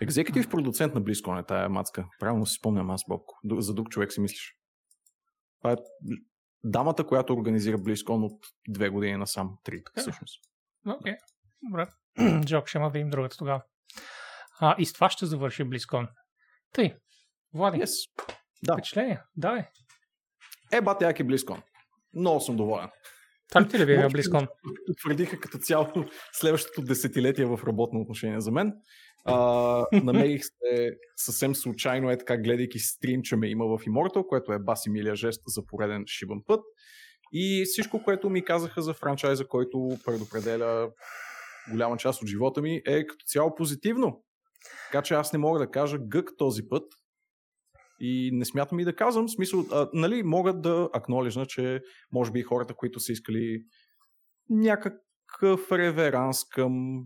Екзекутив 0.00 0.48
продуцент 0.48 0.94
на 0.94 1.02
BlizzCon 1.02 1.40
е 1.40 1.46
тая 1.46 1.68
мацка. 1.68 2.06
Правилно 2.18 2.46
си 2.46 2.54
спомням 2.58 2.90
аз, 2.90 3.02
Бобко. 3.08 3.38
За 3.58 3.74
друг 3.74 3.88
човек 3.88 4.12
си 4.12 4.20
мислиш. 4.20 4.56
Това 5.58 5.72
е 5.72 5.76
дамата, 6.64 7.06
която 7.06 7.32
организира 7.32 7.78
BlizzCon 7.78 8.24
от 8.24 8.46
две 8.68 8.88
години 8.88 9.16
насам. 9.16 9.58
Три, 9.64 9.82
всъщност. 9.96 10.40
Окей, 10.86 11.14
добре. 11.62 11.86
Джок, 12.44 12.68
ще 12.68 12.78
има 12.78 12.86
да 12.86 12.92
видим 12.92 13.10
другата 13.10 13.36
тогава. 13.36 13.62
А, 14.60 14.74
и 14.78 14.86
с 14.86 14.92
това 14.92 15.10
ще 15.10 15.26
завърши 15.26 15.64
BlizzCon. 15.64 16.08
Тъй, 16.72 16.94
Влади, 17.54 17.78
yes. 17.78 18.10
да. 18.62 18.72
впечатление, 18.72 19.20
давай. 19.36 19.64
Е, 20.72 20.80
бате, 20.80 21.04
як 21.04 21.20
е 21.20 21.24
BlizzCon. 21.24 21.62
Много 22.14 22.40
съм 22.40 22.56
доволен. 22.56 22.88
Това 23.48 23.60
ли 23.62 23.68
ти 23.68 23.78
ли 23.78 23.96
Може 23.96 24.08
би 24.08 24.22
BlizzCon? 24.22 24.48
Потвърдиха 24.86 25.40
като 25.40 25.58
цяло 25.58 25.86
следващото 26.32 26.82
десетилетие 26.82 27.44
в 27.44 27.60
работно 27.66 28.00
отношение 28.00 28.40
за 28.40 28.50
мен. 28.50 28.72
А, 29.24 29.86
намерих 29.92 30.42
се 30.44 30.96
съвсем 31.16 31.54
случайно 31.54 32.10
е 32.10 32.18
така, 32.18 32.36
гледайки 32.36 32.78
стрим, 32.78 33.22
че 33.22 33.36
ме 33.36 33.48
има 33.48 33.64
в 33.64 33.84
Immortal, 33.84 34.26
което 34.26 34.52
е 34.52 34.58
баси 34.58 34.90
милия 34.90 35.16
жест 35.16 35.42
за 35.46 35.66
пореден 35.66 36.04
шибан 36.06 36.42
път. 36.46 36.60
И 37.32 37.64
всичко, 37.66 38.02
което 38.02 38.30
ми 38.30 38.44
казаха 38.44 38.82
за 38.82 38.94
франчайза, 38.94 39.48
който 39.48 39.88
предопределя 40.04 40.90
голяма 41.70 41.96
част 41.96 42.22
от 42.22 42.28
живота 42.28 42.62
ми, 42.62 42.82
е 42.86 43.06
като 43.06 43.24
цяло 43.26 43.54
позитивно. 43.54 44.24
Така 44.90 45.02
че 45.02 45.14
аз 45.14 45.32
не 45.32 45.38
мога 45.38 45.58
да 45.58 45.70
кажа 45.70 45.98
гък 46.00 46.30
този 46.38 46.68
път. 46.68 46.92
И 48.00 48.30
не 48.32 48.44
смятам 48.44 48.80
и 48.80 48.84
да 48.84 48.96
казвам, 48.96 49.28
смисъл, 49.28 49.64
а, 49.72 49.88
нали, 49.92 50.22
могат 50.22 50.62
да 50.62 50.88
акнолижна, 50.92 51.46
че 51.46 51.80
може 52.12 52.32
би 52.32 52.42
хората, 52.42 52.74
които 52.74 53.00
са 53.00 53.12
искали 53.12 53.64
някакъв 54.50 55.72
реверанс 55.72 56.44
към 56.44 57.02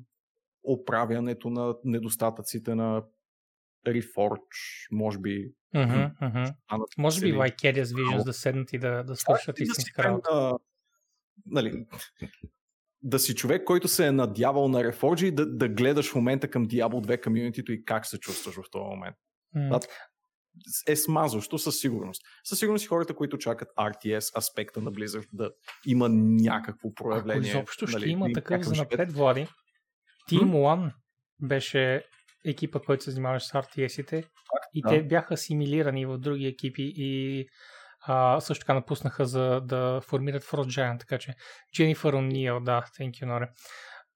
оправянето 0.66 1.50
на 1.50 1.74
недостатъците 1.84 2.74
на 2.74 3.02
Reforge, 3.86 4.88
може 4.90 5.18
би. 5.18 5.52
Мгм. 5.74 6.04
станат 6.64 6.88
Може 6.98 7.20
би. 7.20 7.32
Vicarious 7.32 7.84
Visions 7.84 8.24
да 8.24 8.32
седнат 8.32 8.72
и 8.72 8.78
да, 8.78 9.02
да 9.02 9.16
свършат 9.16 9.60
истинска 9.60 10.04
работа. 10.04 10.28
да, 10.32 10.58
нали, 11.46 11.86
да 13.02 13.18
си 13.18 13.34
човек, 13.34 13.64
който 13.64 13.88
се 13.88 14.06
е 14.06 14.12
надявал 14.12 14.68
на 14.68 14.82
Reforge 14.82 15.24
и 15.24 15.30
да, 15.30 15.56
да 15.56 15.68
гледаш 15.68 16.10
в 16.10 16.14
момента 16.14 16.48
към 16.48 16.66
Diablo 16.66 17.06
2 17.06 17.22
комьюнитито 17.22 17.72
и 17.72 17.84
как 17.84 18.06
се 18.06 18.18
чувстваш 18.18 18.54
в 18.54 18.62
този 18.70 18.84
момент. 18.84 19.16
Това 19.52 19.80
е 20.88 20.96
смазващо 20.96 21.58
със 21.58 21.78
сигурност. 21.78 22.22
Със 22.44 22.58
сигурност 22.58 22.84
и 22.84 22.88
хората, 22.88 23.14
които 23.14 23.38
чакат 23.38 23.68
RTS 23.78 24.38
аспекта 24.38 24.80
на 24.80 24.92
Blizzard 24.92 25.28
да 25.32 25.50
има 25.86 26.08
някакво 26.08 26.88
Ако 26.88 26.94
проявление. 26.94 27.50
изобщо 27.50 27.86
ще 27.86 27.98
нали, 27.98 28.10
има 28.10 28.32
такъв 28.34 28.62
за 28.62 28.74
напред, 28.74 29.12
Влади. 29.12 29.46
Team 30.30 30.50
One 30.50 30.92
беше 31.42 32.04
екипа, 32.44 32.80
който 32.80 33.04
се 33.04 33.10
занимаваше 33.10 33.46
с 33.46 33.52
RTS-ите 33.52 34.24
и 34.74 34.82
да. 34.82 34.88
те 34.88 35.02
бяха 35.02 35.34
асимилирани 35.34 36.06
в 36.06 36.18
други 36.18 36.46
екипи 36.46 36.92
и 36.96 37.44
а, 38.06 38.40
също 38.40 38.62
така 38.62 38.74
напуснаха 38.74 39.26
за 39.26 39.60
да 39.60 40.00
формират 40.00 40.44
Frost 40.44 40.68
Giant, 40.68 41.00
така 41.00 41.18
че 41.18 41.34
Jennifer 41.76 42.14
O'Neill, 42.14 42.64
да, 42.64 42.84
thank 42.98 43.10
you, 43.10 43.24
Норе. 43.24 43.48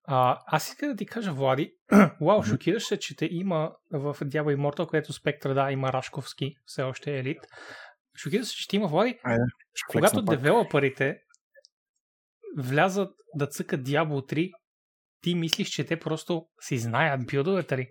А, 0.04 0.38
аз 0.46 0.68
искам 0.68 0.88
да 0.88 0.96
ти 0.96 1.06
кажа, 1.06 1.32
Влади, 1.32 1.72
вау, 2.20 2.42
шокираш 2.42 2.86
се, 2.86 2.98
че 2.98 3.16
те 3.16 3.28
има 3.30 3.72
в 3.92 4.16
Diablo 4.20 4.56
Immortal, 4.56 4.90
където 4.90 5.12
Спектра, 5.12 5.54
да, 5.54 5.72
има 5.72 5.92
Рашковски, 5.92 6.54
все 6.64 6.82
още 6.82 7.14
е 7.14 7.18
елит. 7.18 7.46
Шокираш 8.22 8.46
се, 8.46 8.54
че 8.54 8.68
ти 8.68 8.76
има, 8.76 8.86
Влади, 8.86 9.18
Айде, 9.24 9.42
когато 9.90 10.22
девелоперите 10.22 11.18
влязат 12.56 13.10
да 13.34 13.46
цъкат 13.46 13.80
Diablo 13.80 14.32
3, 14.32 14.50
ти 15.22 15.34
мислиш, 15.34 15.68
че 15.68 15.84
те 15.84 15.98
просто 15.98 16.46
си 16.60 16.78
знаят 16.78 17.26
билдовете 17.26 17.78
ли? 17.78 17.88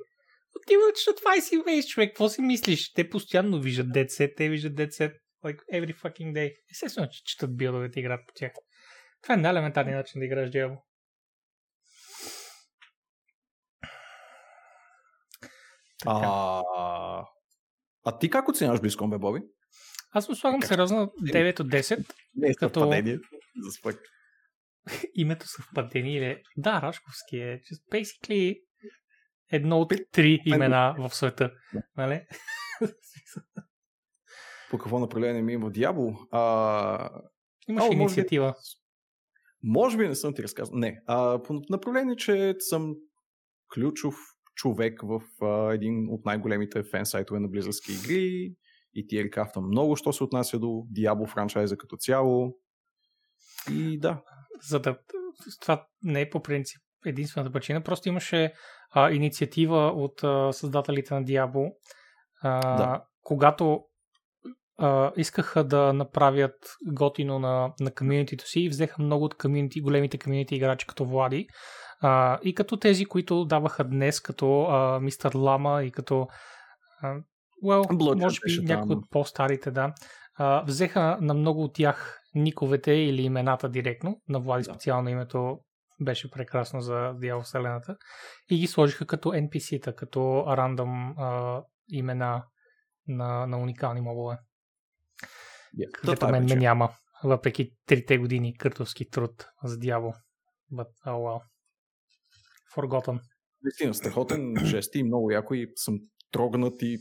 Ти 0.67 0.75
защото 0.95 1.17
това 1.19 1.41
си 1.41 1.61
вейс, 1.65 1.87
човек. 1.87 2.09
Какво 2.09 2.29
си 2.29 2.41
мислиш? 2.41 2.93
Те 2.93 3.09
постоянно 3.09 3.61
виждат 3.61 3.87
Dead 3.87 4.35
те 4.37 4.49
виждат 4.49 4.73
Dead 4.73 5.13
like 5.45 5.59
every 5.73 5.95
fucking 5.95 6.33
day. 6.33 6.55
Естествено, 6.71 7.09
че 7.11 7.23
четат 7.23 7.57
билдовете 7.57 7.99
и 7.99 8.01
играят 8.01 8.21
по 8.27 8.33
тях. 8.35 8.51
Това 9.21 9.35
е 9.35 9.37
най-елементарният 9.37 9.97
начин 9.97 10.19
да 10.19 10.25
играеш 10.25 10.49
Diablo. 10.49 10.77
А, 16.05 16.63
а 18.05 18.17
ти 18.19 18.29
как 18.29 18.49
оценяваш 18.49 18.79
BlizzCon, 18.79 19.09
бе, 19.09 19.17
Боби? 19.17 19.39
Аз 20.11 20.29
му 20.29 20.35
слагам 20.35 20.63
сериозно 20.63 21.11
9 21.23 21.59
от 21.59 21.67
10. 21.67 22.13
Не 22.35 22.49
е 22.49 22.53
като 22.53 22.91
за 23.63 23.71
спък. 23.71 23.99
името 25.15 25.47
съвпадение 25.47 26.17
или... 26.17 26.43
Да, 26.57 26.81
Рашковски 26.81 27.37
е. 27.37 27.59
Just 27.59 27.91
basically 27.91 28.61
едно 29.51 29.79
от 29.79 29.93
три 30.11 30.41
имена 30.45 30.95
в 30.99 31.15
света. 31.15 31.51
Нали? 31.97 32.21
По 34.69 34.77
какво 34.77 34.99
направление 34.99 35.41
ми 35.41 35.53
има 35.53 35.71
Диабло? 35.71 36.13
А... 36.31 37.21
Имаш 37.67 37.83
О, 37.83 37.85
може 37.85 37.95
би- 37.95 38.01
инициатива. 38.01 38.55
Може 39.63 39.97
би 39.97 40.07
не 40.07 40.15
съм 40.15 40.33
ти 40.33 40.43
разказал. 40.43 40.75
Не. 40.75 41.01
А, 41.05 41.43
по 41.43 41.61
направление, 41.69 42.15
че 42.15 42.55
съм 42.59 42.95
ключов 43.73 44.15
човек 44.55 45.01
в 45.03 45.21
а, 45.45 45.73
един 45.73 46.07
от 46.09 46.25
най-големите 46.25 46.83
фен 46.83 47.05
сайтове 47.05 47.39
на 47.39 47.47
близърски 47.47 47.91
игри 47.91 48.53
и 48.93 49.07
ти 49.07 49.23
рекафтам 49.23 49.67
много, 49.67 49.95
що 49.95 50.13
се 50.13 50.23
отнася 50.23 50.59
до 50.59 50.67
Diablo 50.67 51.27
франчайза 51.27 51.77
като 51.77 51.97
цяло. 51.97 52.57
И 53.71 53.99
да. 53.99 54.21
За 54.61 54.79
да... 54.79 54.97
Това 55.61 55.85
не 56.03 56.21
е 56.21 56.29
по 56.29 56.41
принцип 56.41 56.81
единствената 57.05 57.51
причина. 57.51 57.81
Просто 57.81 58.09
имаше 58.09 58.53
а, 58.91 59.11
инициатива 59.11 59.87
от 59.87 60.23
а, 60.23 60.53
създателите 60.53 61.13
на 61.13 61.23
Diablo, 61.23 61.71
а, 62.43 62.77
Да. 62.77 63.03
когато 63.21 63.81
а, 64.77 65.11
искаха 65.17 65.63
да 65.63 65.93
направят 65.93 66.55
готино 66.87 67.39
на, 67.39 67.73
на 67.79 67.91
комьюнитито 67.91 68.47
си 68.47 68.59
и 68.59 68.69
взеха 68.69 69.01
много 69.01 69.25
от 69.25 69.37
комьюнити, 69.37 69.81
големите 69.81 70.17
комьюнити 70.17 70.55
играчи 70.55 70.87
като 70.87 71.05
Влади 71.05 71.47
а, 72.01 72.39
и 72.43 72.55
като 72.55 72.77
тези, 72.77 73.05
които 73.05 73.45
даваха 73.45 73.83
днес, 73.83 74.19
като 74.19 74.61
а, 74.61 74.99
Мистер 74.99 75.31
Лама 75.35 75.83
и 75.83 75.91
като 75.91 76.27
а, 77.01 77.15
well, 77.63 78.15
може 78.21 78.39
би 78.45 78.65
някои 78.65 78.95
от 78.95 79.09
по-старите, 79.09 79.71
да. 79.71 79.93
А, 80.41 80.63
взеха 80.63 81.17
на 81.21 81.33
много 81.33 81.63
от 81.63 81.73
тях 81.73 82.21
никовете 82.35 82.91
или 82.91 83.21
имената 83.21 83.69
директно. 83.69 84.21
На 84.29 84.39
Влади 84.39 84.63
специално 84.63 85.09
името 85.09 85.59
беше 86.01 86.31
прекрасно 86.31 86.81
за 86.81 87.13
Дявол 87.13 87.43
Вселената. 87.43 87.97
И 88.49 88.57
ги 88.57 88.67
сложиха 88.67 89.05
като 89.05 89.29
NPC-та, 89.29 89.95
като 89.95 90.45
рандъм 90.47 91.15
а, 91.17 91.61
имена 91.89 92.43
на, 93.07 93.47
на 93.47 93.57
уникални 93.57 94.01
мобове. 94.01 94.37
Yeah. 95.77 95.91
Където 95.91 96.27
мен 96.27 96.45
ме 96.45 96.55
няма, 96.55 96.89
въпреки 97.23 97.71
трите 97.85 98.17
години 98.17 98.57
къртовски 98.57 99.09
труд 99.09 99.47
за 99.63 99.77
Дявол. 99.77 100.13
But, 100.73 100.87
oh 101.05 101.13
well. 101.13 101.41
Forgotten. 102.75 103.19
Наистина, 103.63 103.93
страхотен 103.93 104.53
жест 104.65 104.95
и 104.95 105.03
много 105.03 105.31
яко 105.31 105.53
и 105.53 105.71
съм 105.75 105.99
трогнат 106.31 106.81
и 106.81 106.97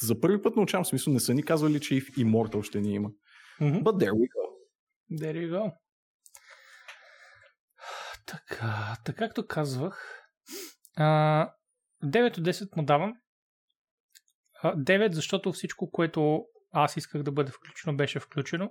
за 0.00 0.20
първи 0.20 0.42
път 0.42 0.56
научавам 0.56 0.84
смисъл, 0.84 1.12
не 1.12 1.20
са 1.20 1.34
ни 1.34 1.42
казвали, 1.42 1.80
че 1.80 1.94
и 1.94 2.00
в 2.00 2.06
Immortal 2.06 2.62
ще 2.62 2.80
ни 2.80 2.94
има. 2.94 3.10
Mm-hmm. 3.60 3.82
But 3.82 4.04
there 4.04 4.12
we 4.12 4.28
go. 4.28 4.46
There 5.12 5.46
you 5.46 5.50
go. 5.50 5.72
Така, 8.26 8.96
така 9.04 9.18
както 9.18 9.46
казвах, 9.46 10.26
а, 10.96 11.50
9 12.04 12.38
от 12.38 12.44
10 12.44 12.76
му 12.76 12.84
давам. 12.84 13.14
А, 14.62 14.76
9, 14.76 15.12
защото 15.12 15.52
всичко, 15.52 15.90
което 15.90 16.44
аз 16.72 16.96
исках 16.96 17.22
да 17.22 17.32
бъде 17.32 17.52
включено, 17.52 17.96
беше 17.96 18.20
включено. 18.20 18.70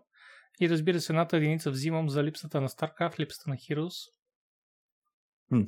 И 0.61 0.69
разбира 0.69 0.99
се, 0.99 1.13
едната 1.13 1.37
единица 1.37 1.71
взимам 1.71 2.09
за 2.09 2.23
липсата 2.23 2.61
на 2.61 2.69
StarCraft, 2.69 3.19
липсата 3.19 3.49
на 3.49 3.55
Heroes. 3.55 4.11
Хм. 5.49 5.61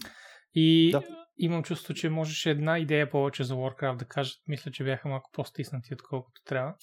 И 0.54 0.92
да. 0.92 1.27
Имам 1.38 1.64
чувство, 1.64 1.94
че 1.94 2.10
можеше 2.10 2.50
една 2.50 2.80
идея 2.80 3.10
повече 3.10 3.44
за 3.44 3.54
Warcraft 3.54 3.96
да 3.96 4.06
кажат. 4.06 4.38
Мисля, 4.48 4.72
че 4.72 4.84
бяха 4.84 5.10
малко 5.10 5.30
по-стиснати, 5.34 5.94
отколкото 5.94 6.42
трябва. 6.46 6.74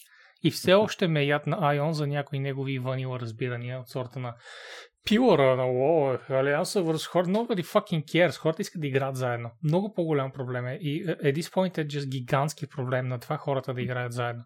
И 0.43 0.51
все 0.51 0.75
още 0.75 1.09
ме 1.09 1.25
яд 1.25 1.47
на 1.47 1.57
Ion 1.57 1.91
за 1.91 2.07
някои 2.07 2.39
негови 2.39 2.79
ванила 2.79 3.21
разбирания 3.21 3.81
от 3.81 3.89
сорта 3.89 4.19
на 4.19 4.35
Пилора 5.05 5.57
на 5.57 5.63
WoW, 5.63 6.31
Алианса 6.31 6.83
върху 6.83 7.11
хора. 7.11 7.27
Nobody 7.27 7.63
fucking 7.63 8.05
cares. 8.05 8.39
Хората 8.39 8.63
искат 8.63 8.81
да 8.81 8.87
играят 8.87 9.17
заедно. 9.17 9.51
Много 9.63 9.95
по-голям 9.95 10.33
проблем 10.33 10.67
е. 10.67 10.75
И 10.75 11.07
at 11.07 11.35
this 11.35 11.55
point 11.55 11.79
е 11.79 11.87
just 11.87 12.09
гигантски 12.09 12.67
проблем 12.67 13.09
на 13.09 13.21
това 13.21 13.37
хората 13.37 13.75
да 13.75 13.83
играят 13.83 14.13
заедно. 14.13 14.45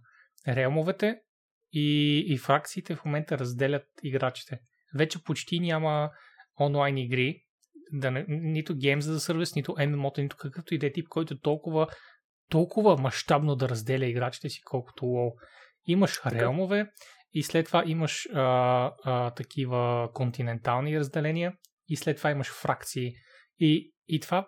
Реалмовете 0.49 1.17
и, 1.73 2.19
и 2.29 2.39
фракциите 2.39 2.97
в 2.97 3.05
момента 3.05 3.39
разделят 3.39 3.85
играчите. 4.03 4.59
Вече 4.95 5.25
почти 5.25 5.61
няма 5.61 6.11
онлайн 6.61 6.99
игри, 6.99 7.43
да 7.93 8.11
не, 8.11 8.25
нито 8.29 8.75
Games 8.75 8.99
за 8.99 9.21
сервис, 9.21 9.55
нито 9.55 9.73
MMO, 9.73 10.19
нито 10.19 10.37
какъвто 10.37 10.75
и 10.75 10.79
да 10.79 10.87
е 10.87 10.93
тип, 10.93 11.09
който 11.09 11.39
толкова, 11.39 11.87
толкова 12.51 12.97
мащабно 12.97 13.57
да 13.57 13.69
разделя 13.69 14.07
играчите 14.07 14.49
си, 14.49 14.61
колкото 14.65 15.05
WoW. 15.05 15.33
Имаш 15.87 16.21
реалмове 16.27 16.91
и 17.33 17.43
след 17.43 17.67
това 17.67 17.83
имаш 17.87 18.29
а, 18.35 18.43
а, 19.05 19.31
такива 19.31 20.11
континентални 20.15 20.99
разделения 20.99 21.53
и 21.89 21.97
след 21.97 22.17
това 22.17 22.31
имаш 22.31 22.53
фракции. 22.53 23.13
И, 23.59 23.93
и 24.09 24.21
това 24.21 24.47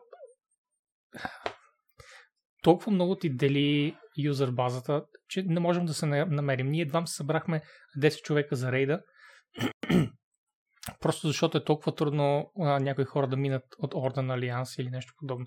толкова 2.62 2.92
много 2.92 3.16
ти 3.16 3.30
дели 3.30 3.96
юзър 4.18 4.50
базата, 4.50 5.04
че 5.28 5.42
не 5.42 5.60
можем 5.60 5.84
да 5.84 5.94
се 5.94 6.06
на- 6.06 6.26
намерим. 6.26 6.70
Ние 6.70 6.82
едва 6.82 7.06
се 7.06 7.14
събрахме 7.14 7.62
10 7.98 8.22
човека 8.22 8.56
за 8.56 8.72
рейда, 8.72 9.00
просто 11.00 11.26
защото 11.26 11.58
е 11.58 11.64
толкова 11.64 11.94
трудно 11.94 12.52
а, 12.60 12.80
някои 12.80 13.04
хора 13.04 13.26
да 13.26 13.36
минат 13.36 13.64
от 13.78 13.94
Орден 13.94 14.30
Алианс 14.30 14.78
или 14.78 14.90
нещо 14.90 15.14
подобно. 15.18 15.46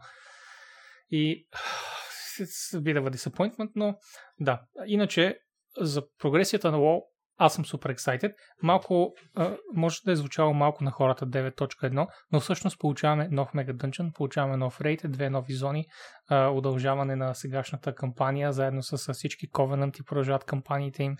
И 1.09 1.47
it's 2.39 2.77
a 2.79 3.09
disappointment, 3.09 3.71
но 3.75 3.95
да. 4.39 4.61
Иначе, 4.85 5.39
за 5.77 6.03
прогресията 6.19 6.71
на 6.71 6.77
WoW 6.77 7.01
аз 7.37 7.53
съм 7.53 7.65
супер 7.65 7.95
excited. 7.95 8.33
Малко, 8.61 9.13
а, 9.35 9.57
може 9.73 9.99
да 10.05 10.11
е 10.11 10.15
звучало 10.15 10.53
малко 10.53 10.83
на 10.83 10.91
хората 10.91 11.27
9.1, 11.27 12.07
но 12.31 12.39
всъщност 12.39 12.79
получаваме 12.79 13.27
нов 13.31 13.53
Мега 13.53 13.73
Dungeon, 13.73 14.13
получаваме 14.13 14.57
нов 14.57 14.81
рейд, 14.81 15.01
две 15.03 15.29
нови 15.29 15.53
зони, 15.53 15.85
а, 16.29 16.49
удължаване 16.49 17.15
на 17.15 17.33
сегашната 17.33 17.95
кампания, 17.95 18.53
заедно 18.53 18.83
с, 18.83 18.97
с 18.97 19.13
всички 19.13 19.51
Covenant 19.51 20.01
и 20.01 20.05
продължават 20.05 20.43
кампаниите 20.43 21.03
им. 21.03 21.17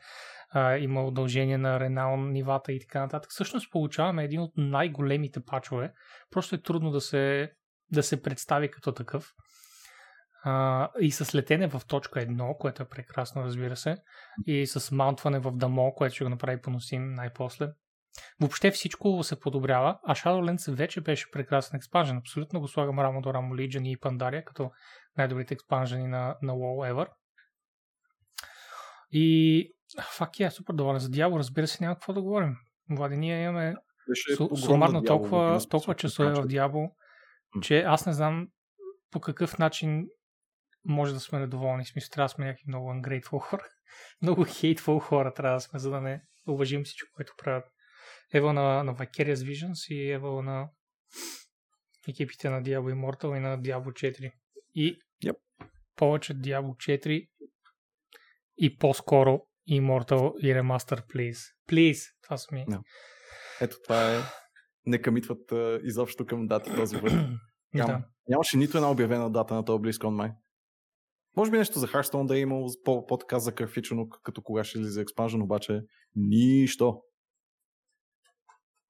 А, 0.55 0.77
има 0.77 1.03
удължение 1.03 1.57
на 1.57 1.79
Ренаун 1.79 2.31
нивата 2.31 2.73
и 2.73 2.79
така 2.79 2.99
нататък. 2.99 3.31
Всъщност 3.31 3.71
получаваме 3.71 4.23
един 4.23 4.39
от 4.39 4.51
най-големите 4.57 5.39
пачове. 5.45 5.93
Просто 6.31 6.55
е 6.55 6.61
трудно 6.61 6.91
да 6.91 7.01
се, 7.01 7.51
да 7.91 8.03
се 8.03 8.21
представи 8.21 8.71
като 8.71 8.91
такъв. 8.91 9.33
А, 10.43 10.89
и 10.99 11.11
с 11.11 11.35
летене 11.35 11.67
в 11.67 11.81
точка 11.87 12.19
1, 12.19 12.57
което 12.57 12.83
е 12.83 12.89
прекрасно, 12.89 13.43
разбира 13.43 13.75
се, 13.75 13.97
и 14.45 14.67
с 14.67 14.91
маунтване 14.91 15.39
в 15.39 15.51
Дамо, 15.51 15.93
което 15.95 16.15
ще 16.15 16.23
го 16.23 16.29
направи 16.29 16.61
поносим 16.61 17.13
най-после. 17.13 17.69
Въобще 18.39 18.71
всичко 18.71 19.23
се 19.23 19.39
подобрява, 19.39 19.99
а 20.03 20.15
Shadowlands 20.15 20.71
вече 20.71 21.01
беше 21.01 21.31
прекрасен 21.31 21.77
експанжен. 21.77 22.17
Абсолютно 22.17 22.59
го 22.59 22.67
слагам 22.67 22.99
рамо 22.99 23.21
до 23.21 23.33
рамо 23.33 23.55
Legion 23.55 23.87
и 23.87 23.97
Pandaria, 23.97 24.43
като 24.43 24.71
най-добрите 25.17 25.53
експанжени 25.53 26.07
на, 26.07 26.37
на 26.41 26.53
WoW 26.53 26.93
ever. 26.93 27.07
И 29.11 29.69
фак 30.01 30.39
е, 30.39 30.49
супер 30.49 30.73
доволен 30.73 30.99
за 30.99 31.09
дявол, 31.09 31.37
разбира 31.37 31.67
се, 31.67 31.83
няма 31.83 31.95
какво 31.95 32.13
да 32.13 32.21
говорим. 32.21 32.55
Влади, 32.89 33.17
ние 33.17 33.43
имаме 33.43 33.75
су- 34.37 34.55
сумарно 34.55 35.03
толкова, 35.03 35.61
толкова 35.69 35.95
часове 35.95 36.33
в 36.33 36.47
дявол, 36.47 36.89
че 37.61 37.81
аз 37.81 38.05
не 38.05 38.13
знам 38.13 38.47
по 39.11 39.19
какъв 39.19 39.57
начин 39.57 40.07
може 40.85 41.13
да 41.13 41.19
сме 41.19 41.39
недоволни. 41.39 41.83
В 41.83 41.87
смисъл, 41.87 42.09
трябва 42.11 42.25
да 42.25 42.29
сме 42.29 42.45
някакви 42.45 42.63
много 42.67 42.89
ungrateful 42.89 43.39
хора. 43.39 43.63
много 44.21 44.45
hateful 44.45 44.99
хора 44.99 45.33
трябва 45.33 45.57
да 45.57 45.61
сме, 45.61 45.79
за 45.79 45.89
да 45.89 46.01
не 46.01 46.21
уважим 46.47 46.83
всичко, 46.83 47.09
което 47.15 47.33
правят. 47.37 47.65
Ево 48.33 48.53
на, 48.53 48.83
на 48.83 48.95
Vicarious 48.95 49.33
Visions 49.33 49.93
и 49.93 50.11
ево 50.11 50.41
на 50.41 50.69
екипите 52.07 52.49
на 52.49 52.63
Diablo 52.63 52.93
Immortal 52.93 53.37
и 53.37 53.39
на 53.39 53.59
Diablo 53.59 53.91
4. 53.91 54.31
И 54.75 54.97
yep. 55.25 55.37
повече 55.95 56.35
Diablo 56.35 56.75
4 56.75 57.29
и 58.57 58.77
по-скоро 58.77 59.41
Immortal 59.69 60.37
и 60.39 60.53
Remaster, 60.55 61.01
please. 61.15 61.39
Please! 61.69 62.01
Това 62.23 62.37
са 62.37 62.55
ми. 62.55 62.65
No. 62.65 62.81
Ето 63.61 63.77
това 63.83 64.15
е. 64.15 64.19
Не 64.85 65.01
къмитват 65.01 65.51
а, 65.51 65.79
изобщо 65.83 66.25
към 66.25 66.47
дати 66.47 66.75
този 66.75 66.97
път. 67.01 67.11
Ням, 67.73 67.87
Да. 67.87 68.03
Нямаше 68.27 68.57
нито 68.57 68.77
една 68.77 68.91
обявена 68.91 69.31
дата 69.31 69.53
на 69.53 69.65
този 69.65 69.81
BlizzCon 69.81 70.09
май. 70.09 70.31
Може 71.37 71.51
би 71.51 71.57
нещо 71.57 71.79
за 71.79 71.87
Hearthstone 71.87 72.25
да 72.25 72.37
е 72.37 72.41
имало 72.41 72.69
по- 72.83 73.05
по-така 73.05 73.39
закърфичено, 73.39 74.09
като 74.09 74.41
кога 74.41 74.63
ще 74.63 74.79
излиза 74.79 75.01
експанжен, 75.01 75.41
обаче 75.41 75.81
нищо. 76.15 77.01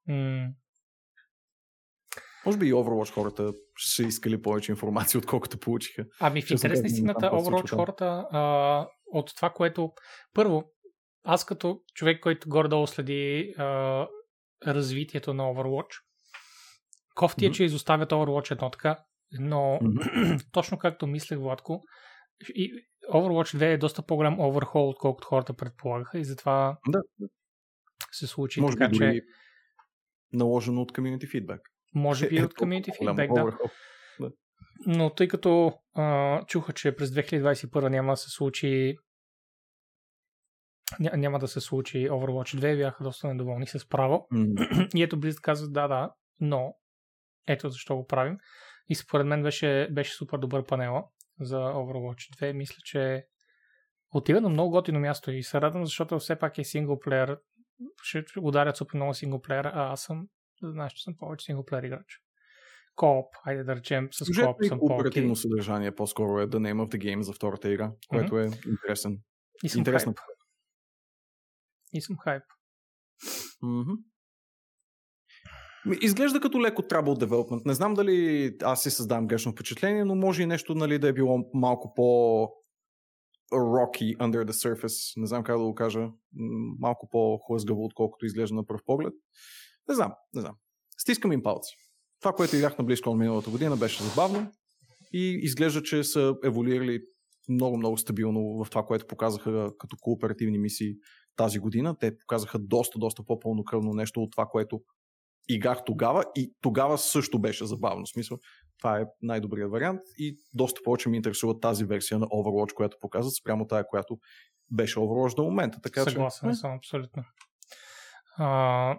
М. 0.08 0.48
Може 2.45 2.58
би 2.58 2.68
и 2.68 2.74
Overwatch 2.74 3.14
хората 3.14 3.53
ще 3.76 4.03
искали 4.03 4.42
повече 4.42 4.72
информация, 4.72 5.19
отколкото 5.19 5.58
получиха. 5.60 6.06
Ами 6.19 6.42
в 6.42 6.52
интерес 6.52 6.82
на 6.82 6.88
истината, 6.88 7.26
Overwatch 7.26 7.76
хората 7.76 8.06
а, 8.32 8.88
от 9.14 9.35
това, 9.35 9.50
което... 9.50 9.93
Първо, 10.33 10.72
аз 11.24 11.45
като 11.45 11.82
човек, 11.93 12.24
който 12.24 12.50
горе-долу 12.50 12.88
следи 12.88 13.53
а, 13.58 14.08
развитието 14.67 15.33
на 15.33 15.43
Overwatch, 15.43 16.01
кофти 17.16 17.45
е, 17.45 17.51
че 17.51 17.64
изоставят 17.64 18.11
Overwatch 18.11 18.51
едно 18.51 18.69
така, 18.69 19.00
но 19.40 19.80
точно 20.51 20.77
както 20.77 21.08
мислех, 21.08 21.40
Владко, 21.40 21.83
и 22.56 22.72
Overwatch 23.14 23.58
2 23.58 23.61
е 23.61 23.77
доста 23.77 24.01
по-голям 24.01 24.38
overhaul, 24.38 24.90
отколкото 24.90 25.27
хората 25.27 25.53
предполагаха 25.53 26.19
и 26.19 26.24
затова 26.24 26.77
да. 26.88 27.01
се 28.11 28.27
случи 28.27 28.61
Може 28.61 28.75
би 28.75 28.80
така, 28.80 28.92
дори 28.92 29.14
че 29.16 29.22
наложено 30.33 30.82
от 30.82 30.92
community 30.92 31.25
feedback. 31.25 31.59
може 31.93 32.30
би 32.30 32.38
Е, 32.40 32.45
от 32.45 32.53
community 32.53 32.90
feedback, 33.01 33.33
да. 33.33 33.58
Да. 34.19 34.32
Но 34.85 35.14
тъй 35.14 35.27
като 35.27 35.74
а, 35.94 36.46
чуха, 36.46 36.74
че 36.74 36.96
през 36.96 37.10
2021 37.10 37.90
няма 37.90 38.14
да 38.14 38.18
се 38.18 38.30
случи 38.30 38.98
ня, 41.00 41.12
няма 41.18 41.40
да 41.40 41.48
се 41.48 41.62
случи 41.62 42.10
Overwatch 42.10 42.60
2, 42.60 42.78
бяха 42.78 43.04
доста 43.04 43.28
недоволни 43.28 43.68
с 43.68 43.90
право. 43.90 44.28
и 44.96 45.04
ето 45.04 45.20
Blizzard 45.20 45.42
казва, 45.42 45.68
да, 45.68 45.88
да, 45.88 46.14
но 46.40 46.76
ето 47.48 47.70
защо 47.70 47.96
го 47.96 48.08
правим. 48.08 48.38
И 48.90 48.96
според 48.96 49.28
мен 49.28 49.44
беше, 49.44 49.88
беше 49.92 50.14
супер 50.14 50.38
добър 50.38 50.66
панела 50.66 51.04
за 51.40 51.58
Overwatch 51.58 52.42
2. 52.42 52.54
Мисля, 52.54 52.78
че 52.84 53.26
отива 54.14 54.42
на 54.42 54.50
много 54.50 54.72
готино 54.72 55.00
място 55.00 55.32
и 55.32 55.44
се 55.44 55.62
радвам, 55.62 55.86
защото 55.86 56.20
все 56.20 56.40
пак 56.40 56.58
е 56.58 56.64
синглплеер. 56.64 57.38
Ще 58.04 58.24
ударят 58.42 58.78
супер 58.78 58.96
много 58.96 59.14
синглплеера, 59.14 59.72
а 59.76 59.92
аз 59.92 60.02
съм, 60.02 60.28
знаеш, 60.64 60.94
че 60.94 61.04
съм 61.04 61.16
повече 61.18 61.46
синглплеер 61.46 61.84
играч. 61.84 62.22
Кооп, 62.96 63.26
айде 63.46 63.64
да 63.64 63.76
речем, 63.76 64.10
с 64.12 64.26
Сюжетно 64.26 64.54
кооп 64.54 64.66
съм 64.66 64.80
по-окей. 64.80 64.96
оперативно 64.96 65.36
съдържание 65.36 65.96
по-скоро 65.96 66.40
е 66.40 66.48
The 66.48 66.56
Name 66.56 66.86
of 66.86 66.96
the 66.96 66.98
Game 66.98 67.22
за 67.22 67.34
втората 67.34 67.72
игра, 67.72 67.92
което 68.08 68.40
е 68.40 68.50
интересен. 68.68 69.20
И 69.64 69.70
съм 69.70 69.80
Интересна. 69.80 70.14
хайп. 70.18 70.18
И 71.94 72.02
съм 72.02 72.18
хайп. 72.18 72.44
Ми, 75.86 75.98
Изглежда 76.02 76.40
като 76.40 76.62
леко 76.62 76.82
Trouble 76.82 77.26
Development. 77.26 77.66
Не 77.66 77.74
знам 77.74 77.94
дали 77.94 78.52
аз 78.64 78.84
си 78.84 78.92
създавам 78.92 79.28
грешно 79.28 79.52
впечатление, 79.52 80.06
но 80.06 80.16
може 80.16 80.44
и 80.44 80.46
нещо 80.46 80.76
нали, 80.76 81.00
да 81.00 81.08
е 81.08 81.14
било 81.14 81.50
малко 81.54 81.94
по 81.94 82.04
rocky 83.54 84.18
under 84.18 84.46
the 84.46 84.52
surface. 84.52 85.22
Не 85.22 85.28
знам 85.28 85.44
как 85.44 85.58
да 85.58 85.64
го 85.64 85.76
кажа. 85.76 86.10
Малко 86.80 87.10
по-хлъзгаво, 87.12 87.86
отколкото 87.86 88.26
изглежда 88.26 88.56
на 88.56 88.66
пръв 88.66 88.82
поглед. 88.86 89.14
Не 89.90 89.96
знам, 89.96 90.14
не 90.34 90.42
знам. 90.42 90.56
Стискам 90.98 91.32
им 91.32 91.44
палци. 91.44 91.76
Това, 92.24 92.34
което 92.34 92.56
играх 92.56 92.77
на 92.77 92.85
BlizzCon 92.85 93.18
миналата 93.18 93.50
година, 93.50 93.77
беше 93.77 94.03
забавно 94.03 94.52
и 95.14 95.40
изглежда, 95.42 95.84
че 95.84 96.03
са 96.03 96.35
еволюирали 96.43 97.02
много-много 97.50 97.98
стабилно 97.98 98.64
в 98.64 98.69
това, 98.69 98.85
което 98.85 99.08
показаха 99.08 99.72
като 99.80 99.98
кооперативни 100.02 100.58
мисии 100.58 100.95
тази 101.35 101.60
година. 101.60 101.98
Те 102.00 102.18
показаха 102.18 102.60
доста, 102.60 103.00
доста 103.00 103.24
по-пълнокръвно 103.26 103.93
нещо 103.93 104.22
от 104.22 104.32
това, 104.32 104.45
което 104.45 104.82
играх 105.50 105.84
тогава 105.85 106.26
и 106.35 106.53
тогава 106.61 106.98
също 106.98 107.40
беше 107.40 107.66
забавно. 107.66 108.06
В 108.06 108.10
смисъл, 108.10 108.38
това 108.77 109.00
е 109.00 109.06
най-добрият 109.22 109.72
вариант 109.72 110.02
и 110.18 110.38
доста 110.53 110.82
повече 110.84 111.10
ми 111.10 111.18
интересува 111.18 111.60
тази 111.60 111.85
версия 111.85 112.19
на 112.19 112.26
Overwatch, 112.26 112.74
която 112.74 112.98
показват, 113.02 113.35
спрямо 113.35 113.68
тая, 113.68 113.88
която 113.88 114.18
беше 114.72 115.00
Overwatch 115.00 115.35
до 115.35 115.43
момента. 115.43 115.80
Така, 115.82 116.03
Съгласен 116.03 116.50
че, 116.50 116.56
съм, 116.56 116.72
абсолютно. 116.72 117.24
А, 118.38 118.98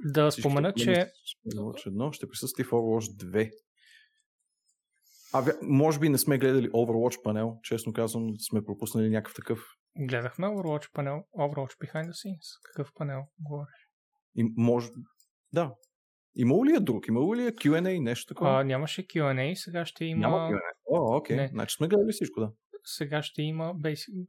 да 0.00 0.30
Всички 0.30 0.42
спомена, 0.42 0.72
че 0.72 1.10
Overwatch 1.54 1.88
1, 1.88 2.12
ще 2.12 2.28
присъства 2.28 2.60
и 2.62 2.64
в 2.64 2.70
Overwatch 2.70 3.24
2. 3.32 3.50
А, 5.32 5.52
може 5.62 5.98
би 5.98 6.08
не 6.08 6.18
сме 6.18 6.38
гледали 6.38 6.70
Overwatch 6.70 7.22
панел, 7.22 7.58
честно 7.62 7.92
казвам, 7.92 8.34
сме 8.38 8.64
пропуснали 8.64 9.10
някакъв 9.10 9.34
такъв. 9.34 9.58
гледахме 9.98 10.46
Overwatch 10.46 10.92
панел, 10.92 11.24
Overwatch 11.38 11.78
Behind 11.78 12.04
the 12.04 12.10
Scenes. 12.10 12.60
Какъв 12.64 12.92
панел 12.94 13.22
говориш? 13.40 13.88
И 14.36 14.52
може... 14.56 14.88
Да. 15.52 15.74
Имало 16.36 16.66
ли 16.66 16.74
е 16.76 16.80
друг? 16.80 17.08
Имало 17.08 17.36
ли 17.36 17.46
е 17.46 17.52
Q&A, 17.52 17.98
нещо 18.02 18.34
такова? 18.34 18.60
А, 18.60 18.64
нямаше 18.64 19.06
Q&A, 19.06 19.54
сега 19.54 19.86
ще 19.86 20.04
има... 20.04 20.20
Няма 20.20 20.36
Q&A. 20.36 20.60
О, 20.90 21.16
окей. 21.16 21.36
Не. 21.36 21.48
Значи 21.48 21.74
сме 21.76 21.88
гледали 21.88 22.12
всичко, 22.12 22.40
да. 22.40 22.52
Сега 22.84 23.22
ще 23.22 23.42
има 23.42 23.74
Basic... 23.74 24.26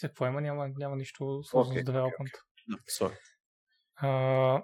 Какво 0.00 0.26
има? 0.26 0.40
Няма, 0.40 0.68
няма 0.78 0.96
нищо 0.96 1.42
свързано 1.42 1.72
Окей, 1.72 1.82
с 1.82 1.86
development. 1.86 2.32
Да, 2.68 2.76
sorry. 3.00 3.16
А, 3.96 4.62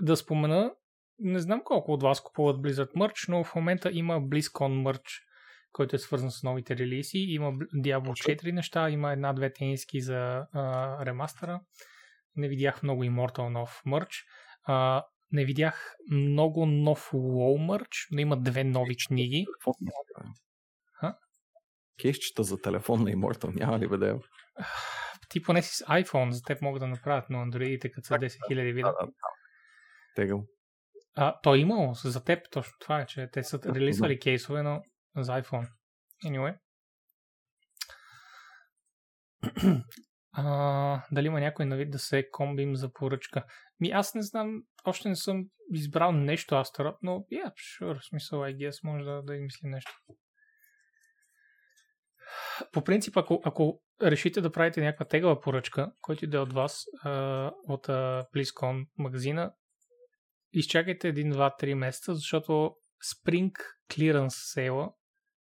да 0.00 0.16
спомена, 0.16 0.74
не 1.18 1.38
знам 1.38 1.62
колко 1.64 1.92
от 1.92 2.02
вас 2.02 2.22
купуват 2.22 2.56
Blizzard 2.56 2.92
Merch, 2.92 3.28
но 3.28 3.44
в 3.44 3.54
момента 3.54 3.90
има 3.92 4.20
BlizzCon 4.20 4.82
Merch, 4.82 5.22
който 5.72 5.96
е 5.96 5.98
свързан 5.98 6.30
с 6.30 6.42
новите 6.42 6.76
релиси. 6.76 7.18
Има 7.18 7.52
Bl- 7.52 7.82
Diablo 7.82 8.38
4 8.42 8.52
неща, 8.52 8.90
има 8.90 9.12
една-две 9.12 9.52
тениски 9.52 10.00
за 10.00 10.46
а, 10.52 11.06
ремастера. 11.06 11.60
Не 12.36 12.48
видях 12.48 12.82
много 12.82 13.04
Immortal 13.04 13.48
нов 13.48 13.82
мърч. 13.86 14.24
А, 14.62 15.04
не 15.32 15.44
видях 15.44 15.94
много 16.10 16.66
нов 16.66 17.10
WoW 17.12 17.66
мърч, 17.66 18.08
но 18.10 18.20
има 18.20 18.36
две 18.36 18.64
нови 18.64 18.96
книги. 19.06 19.46
Кейсчета 22.02 22.42
за 22.42 22.60
телефон 22.60 23.02
на 23.02 23.10
Immortal 23.10 23.60
няма 23.60 23.78
ли 23.78 23.88
бе 23.88 24.14
Ти 25.28 25.42
поне 25.42 25.62
си 25.62 25.76
с 25.76 25.84
iPhone, 25.84 26.30
за 26.30 26.42
теб 26.42 26.62
могат 26.62 26.80
да 26.80 26.86
направят, 26.86 27.24
но 27.30 27.38
андроидите 27.38 27.90
като 27.90 28.06
са 28.06 28.14
10 28.14 28.28
000 28.50 28.72
вида. 28.74 28.94
Тегъл. 30.14 30.44
А, 31.16 31.40
то 31.40 31.54
е 31.54 31.58
имало 31.58 31.94
за 31.94 32.24
теб, 32.24 32.50
точно 32.50 32.72
това 32.80 33.00
е, 33.00 33.06
че 33.06 33.28
те 33.32 33.42
са 33.42 33.60
релизвали 33.74 34.18
кейсове, 34.18 34.62
но 34.62 34.82
за 35.16 35.42
iPhone. 35.42 35.68
Anyway. 36.24 36.58
А, 40.36 41.02
дали 41.12 41.26
има 41.26 41.40
някой 41.40 41.66
на 41.66 41.76
вид 41.76 41.90
да 41.90 41.98
се 41.98 42.30
комбим 42.30 42.76
за 42.76 42.92
поръчка? 42.92 43.44
Ми 43.80 43.90
аз 43.90 44.14
не 44.14 44.22
знам, 44.22 44.62
още 44.84 45.08
не 45.08 45.16
съм 45.16 45.44
избрал 45.72 46.12
нещо 46.12 46.54
Астерот, 46.54 46.96
но 47.02 47.12
yeah, 47.12 47.52
sure, 47.52 48.00
в 48.00 48.04
смисъл, 48.04 48.40
I 48.40 48.56
guess, 48.56 48.84
може 48.84 49.04
да, 49.04 49.22
да 49.22 49.34
измислим 49.34 49.70
нещо. 49.70 49.92
По 52.72 52.84
принцип, 52.84 53.16
ако, 53.16 53.42
ако 53.44 53.80
решите 54.02 54.40
да 54.40 54.52
правите 54.52 54.80
някаква 54.80 55.04
тегава 55.04 55.40
поръчка, 55.40 55.92
който 56.00 56.24
иде 56.24 56.38
от 56.38 56.52
вас, 56.52 56.84
а, 57.02 57.50
от 57.68 57.88
а, 57.88 58.26
BlizzCon 58.34 58.86
магазина, 58.98 59.52
изчакайте 60.54 61.14
1-2-3 61.14 61.74
месеца, 61.74 62.14
защото 62.14 62.76
Spring 63.04 63.52
Clearance 63.90 64.28
Sale 64.28 64.92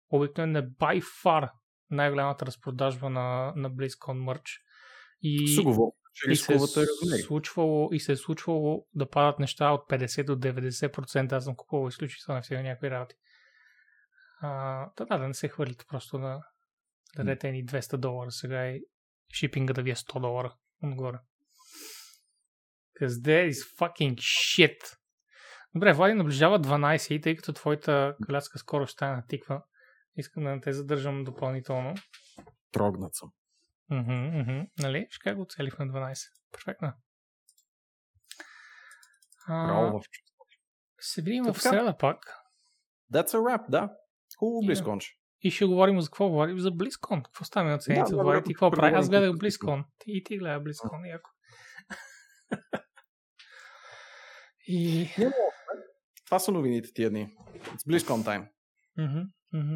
обикновено 0.09 0.59
е 0.59 0.61
by 0.61 1.01
far 1.01 1.49
най-голямата 1.89 2.45
разпродажба 2.45 3.09
на, 3.09 3.53
на 3.55 3.71
BlizzCon 3.71 4.23
Merch. 4.23 4.49
И, 5.21 5.55
че 6.13 6.31
и 6.31 6.35
се, 6.35 6.53
е 6.53 6.59
случвало, 7.17 7.89
и 7.91 7.99
се 7.99 8.11
е 8.11 8.15
случвало 8.15 8.85
да 8.95 9.09
падат 9.09 9.39
неща 9.39 9.71
от 9.71 9.89
50 9.89 10.23
до 10.23 10.35
90%. 10.35 11.31
Аз 11.31 11.43
съм 11.43 11.55
купувал 11.55 11.87
изключително 11.87 12.41
всеки 12.41 12.61
някои 12.61 12.89
работи. 12.89 13.15
А, 14.41 14.49
да, 14.97 15.05
да, 15.05 15.17
да 15.17 15.27
не 15.27 15.33
се 15.33 15.47
хвърлите 15.47 15.85
просто 15.87 16.17
да 16.17 16.41
дадете 17.15 17.51
ни 17.51 17.65
200 17.65 17.97
долара 17.97 18.31
сега 18.31 18.67
и 18.67 18.81
шипинга 19.33 19.73
да 19.73 19.81
ви 19.81 19.91
е 19.91 19.95
100 19.95 20.21
долара 20.21 20.55
отгоре. 20.83 21.17
Because 22.97 23.21
that 23.21 23.49
is 23.49 23.77
fucking 23.79 24.15
shit. 24.15 24.97
Добре, 25.75 25.93
Влади 25.93 26.13
наближава 26.13 26.59
12 26.59 27.13
и 27.13 27.21
тъй 27.21 27.35
като 27.35 27.53
твоята 27.53 28.15
коляска 28.25 28.59
скоро 28.59 28.87
ще 28.87 29.05
на 29.05 29.23
тиква, 29.27 29.63
искам 30.15 30.43
да 30.43 30.49
не 30.49 30.61
те 30.61 30.73
задържам 30.73 31.23
допълнително. 31.23 31.95
Трогнат 32.71 33.15
съм. 33.15 33.29
Мгм, 33.89 34.13
мгм. 34.13 34.61
Нали? 34.79 35.07
Ще 35.09 35.33
го 35.33 35.45
целих 35.49 35.79
на 35.79 35.87
12. 35.87 36.17
Перфектно. 36.51 36.93
Браво 39.47 39.99
в 39.99 40.03
се 40.99 41.21
видим 41.21 41.43
в 41.43 41.61
среда 41.61 41.97
пак. 41.97 42.37
That's 43.13 43.27
a 43.27 43.37
wrap, 43.37 43.69
да. 43.69 43.93
Хубаво 44.39 44.65
близконче. 44.65 45.13
И 45.41 45.51
ще 45.51 45.65
говорим 45.65 46.01
за 46.01 46.07
какво 46.07 46.29
говорим? 46.29 46.59
За 46.59 46.71
BlizzCon. 46.71 47.23
Какво 47.23 47.45
стане 47.45 47.73
от 47.73 47.83
седмица? 47.83 48.15
Да, 48.15 48.23
да, 48.23 48.31
да, 48.31 48.43
ти 48.43 48.53
какво 48.53 48.71
прави? 48.71 48.95
Аз 48.95 49.09
гледах. 49.09 49.31
Ти 49.97 50.11
и 50.11 50.23
ти 50.23 50.37
гледа 50.37 50.63
BlizzCon. 50.63 51.09
Яко. 51.11 51.29
И... 54.67 55.09
Това 56.25 56.39
са 56.39 56.51
новините 56.51 56.93
тия 56.93 57.09
дни. 57.09 57.35
It's 57.53 57.87
BlizzCon 57.87 58.23
time. 58.25 58.47
Мгм, 58.97 59.19
мгм. 59.53 59.75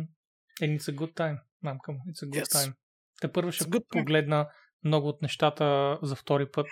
And 0.62 0.78
it's 0.78 0.92
a 0.92 0.96
good 0.96 1.14
time, 1.14 1.42
мамка 1.62 1.92
му. 1.92 2.00
It's 2.08 2.26
a 2.26 2.30
good 2.30 2.44
Yes. 2.44 2.68
time. 2.68 2.74
Те 3.22 3.32
първо 3.32 3.52
ще 3.52 3.66
погледна 3.90 4.50
много 4.84 5.08
от 5.08 5.22
нещата 5.22 6.00
за 6.02 6.16
втори 6.16 6.52
път. 6.52 6.68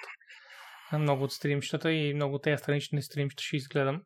Много 0.93 1.23
от 1.23 1.33
стримщата 1.33 1.91
и 1.91 2.13
много 2.13 2.35
от 2.35 2.43
тези 2.43 2.57
странични 2.57 3.01
стримща 3.01 3.43
ще 3.43 3.55
изгледам. 3.55 4.03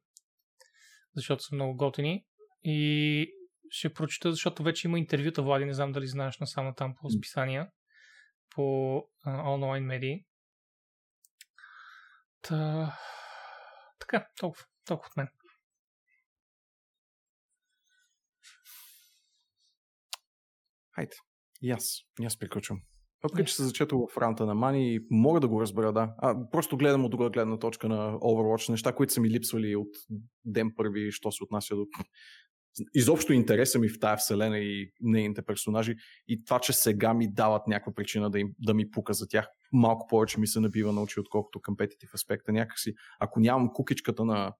Защото 1.15 1.43
са 1.43 1.55
много 1.55 1.75
готини. 1.77 2.25
И 2.63 3.27
ще 3.69 3.93
прочета, 3.93 4.31
защото 4.31 4.63
вече 4.63 4.87
има 4.87 4.99
интервюта, 4.99 5.41
Влади, 5.41 5.65
не 5.65 5.73
знам 5.73 5.91
дали 5.91 6.07
знаеш, 6.07 6.37
но 6.39 6.47
само 6.47 6.73
там 6.75 6.95
по 7.01 7.09
списания, 7.09 7.67
по 8.49 8.97
а, 9.25 9.51
онлайн 9.51 9.83
медии. 9.83 10.25
Та... 12.41 12.97
Така, 14.03 14.27
толкова. 14.39 14.63
Толкова 14.85 15.07
от 15.11 15.17
мен. 15.17 15.27
Хайде. 20.95 21.15
И 21.61 21.71
аз. 21.71 22.01
И 22.21 22.25
аз 22.25 22.39
приключвам. 22.39 22.81
Въпреки, 23.23 23.47
че 23.47 23.55
се 23.55 23.63
зачето 23.63 24.07
в 24.13 24.17
ранта 24.17 24.45
на 24.45 24.55
Мани, 24.55 24.99
мога 25.11 25.39
да 25.39 25.47
го 25.47 25.61
разбера, 25.61 25.93
да. 25.93 26.15
А, 26.17 26.49
просто 26.51 26.77
гледам 26.77 27.05
от 27.05 27.11
друга 27.11 27.29
гледна 27.29 27.59
точка 27.59 27.89
на 27.89 28.13
Overwatch, 28.13 28.69
неща, 28.69 28.95
които 28.95 29.13
са 29.13 29.21
ми 29.21 29.29
липсвали 29.29 29.75
от 29.75 29.89
ден 30.45 30.73
първи, 30.75 31.11
що 31.11 31.31
се 31.31 31.43
отнася 31.43 31.75
до 31.75 31.85
изобщо 32.93 33.33
интереса 33.33 33.79
ми 33.79 33.89
в 33.89 33.99
тая 33.99 34.17
вселена 34.17 34.59
и 34.59 34.91
нейните 35.01 35.41
персонажи 35.41 35.95
и 36.27 36.43
това, 36.45 36.59
че 36.59 36.73
сега 36.73 37.13
ми 37.13 37.33
дават 37.33 37.67
някаква 37.67 37.93
причина 37.93 38.29
да, 38.29 38.39
им, 38.39 38.49
да 38.59 38.73
ми 38.73 38.91
пука 38.91 39.13
за 39.13 39.27
тях, 39.27 39.47
малко 39.71 40.07
повече 40.07 40.39
ми 40.39 40.47
се 40.47 40.59
набива 40.59 40.93
на 40.93 41.01
очи, 41.01 41.19
отколкото 41.19 41.61
компетитив 41.61 42.13
аспекта. 42.13 42.51
Някакси, 42.51 42.93
ако 43.19 43.39
нямам 43.39 43.69
кукичката 43.73 44.25
на 44.25 44.53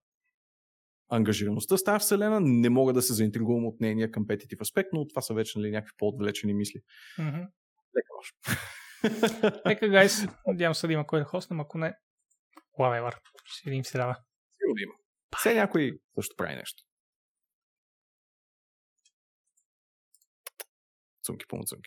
ангажираността 1.10 1.76
с 1.76 1.84
тази 1.84 2.02
вселена, 2.02 2.40
не 2.40 2.70
мога 2.70 2.92
да 2.92 3.02
се 3.02 3.14
заинтригувам 3.14 3.66
от 3.66 3.80
нейния 3.80 4.10
компетитив 4.10 4.60
аспект, 4.60 4.88
но 4.92 5.08
това 5.08 5.22
са 5.22 5.34
вече 5.34 5.58
нали, 5.58 5.70
някакви 5.70 5.94
по-отвлечени 5.98 6.54
мисли. 6.54 6.80
Mm-hmm. 7.18 7.46
Лека 7.96 8.08
лош. 8.16 8.32
Нека, 9.66 9.88
гайс, 9.88 10.26
надявам 10.46 10.74
се 10.74 10.86
да 10.86 10.92
има 10.92 11.06
кой 11.06 11.18
да 11.18 11.24
хостнем, 11.24 11.60
ако 11.60 11.78
не, 11.78 11.94
whatever, 12.78 13.14
ще 13.44 13.70
видим 13.70 13.84
се 13.84 13.98
дава. 13.98 14.16
Сигурно 14.60 14.82
има. 14.82 14.94
Все 15.38 15.54
някой 15.54 15.92
също 16.14 16.34
прави 16.36 16.56
нещо. 16.56 16.82
Zunk, 21.24 21.46
Punkt, 21.48 21.68
Zunk. 21.68 21.86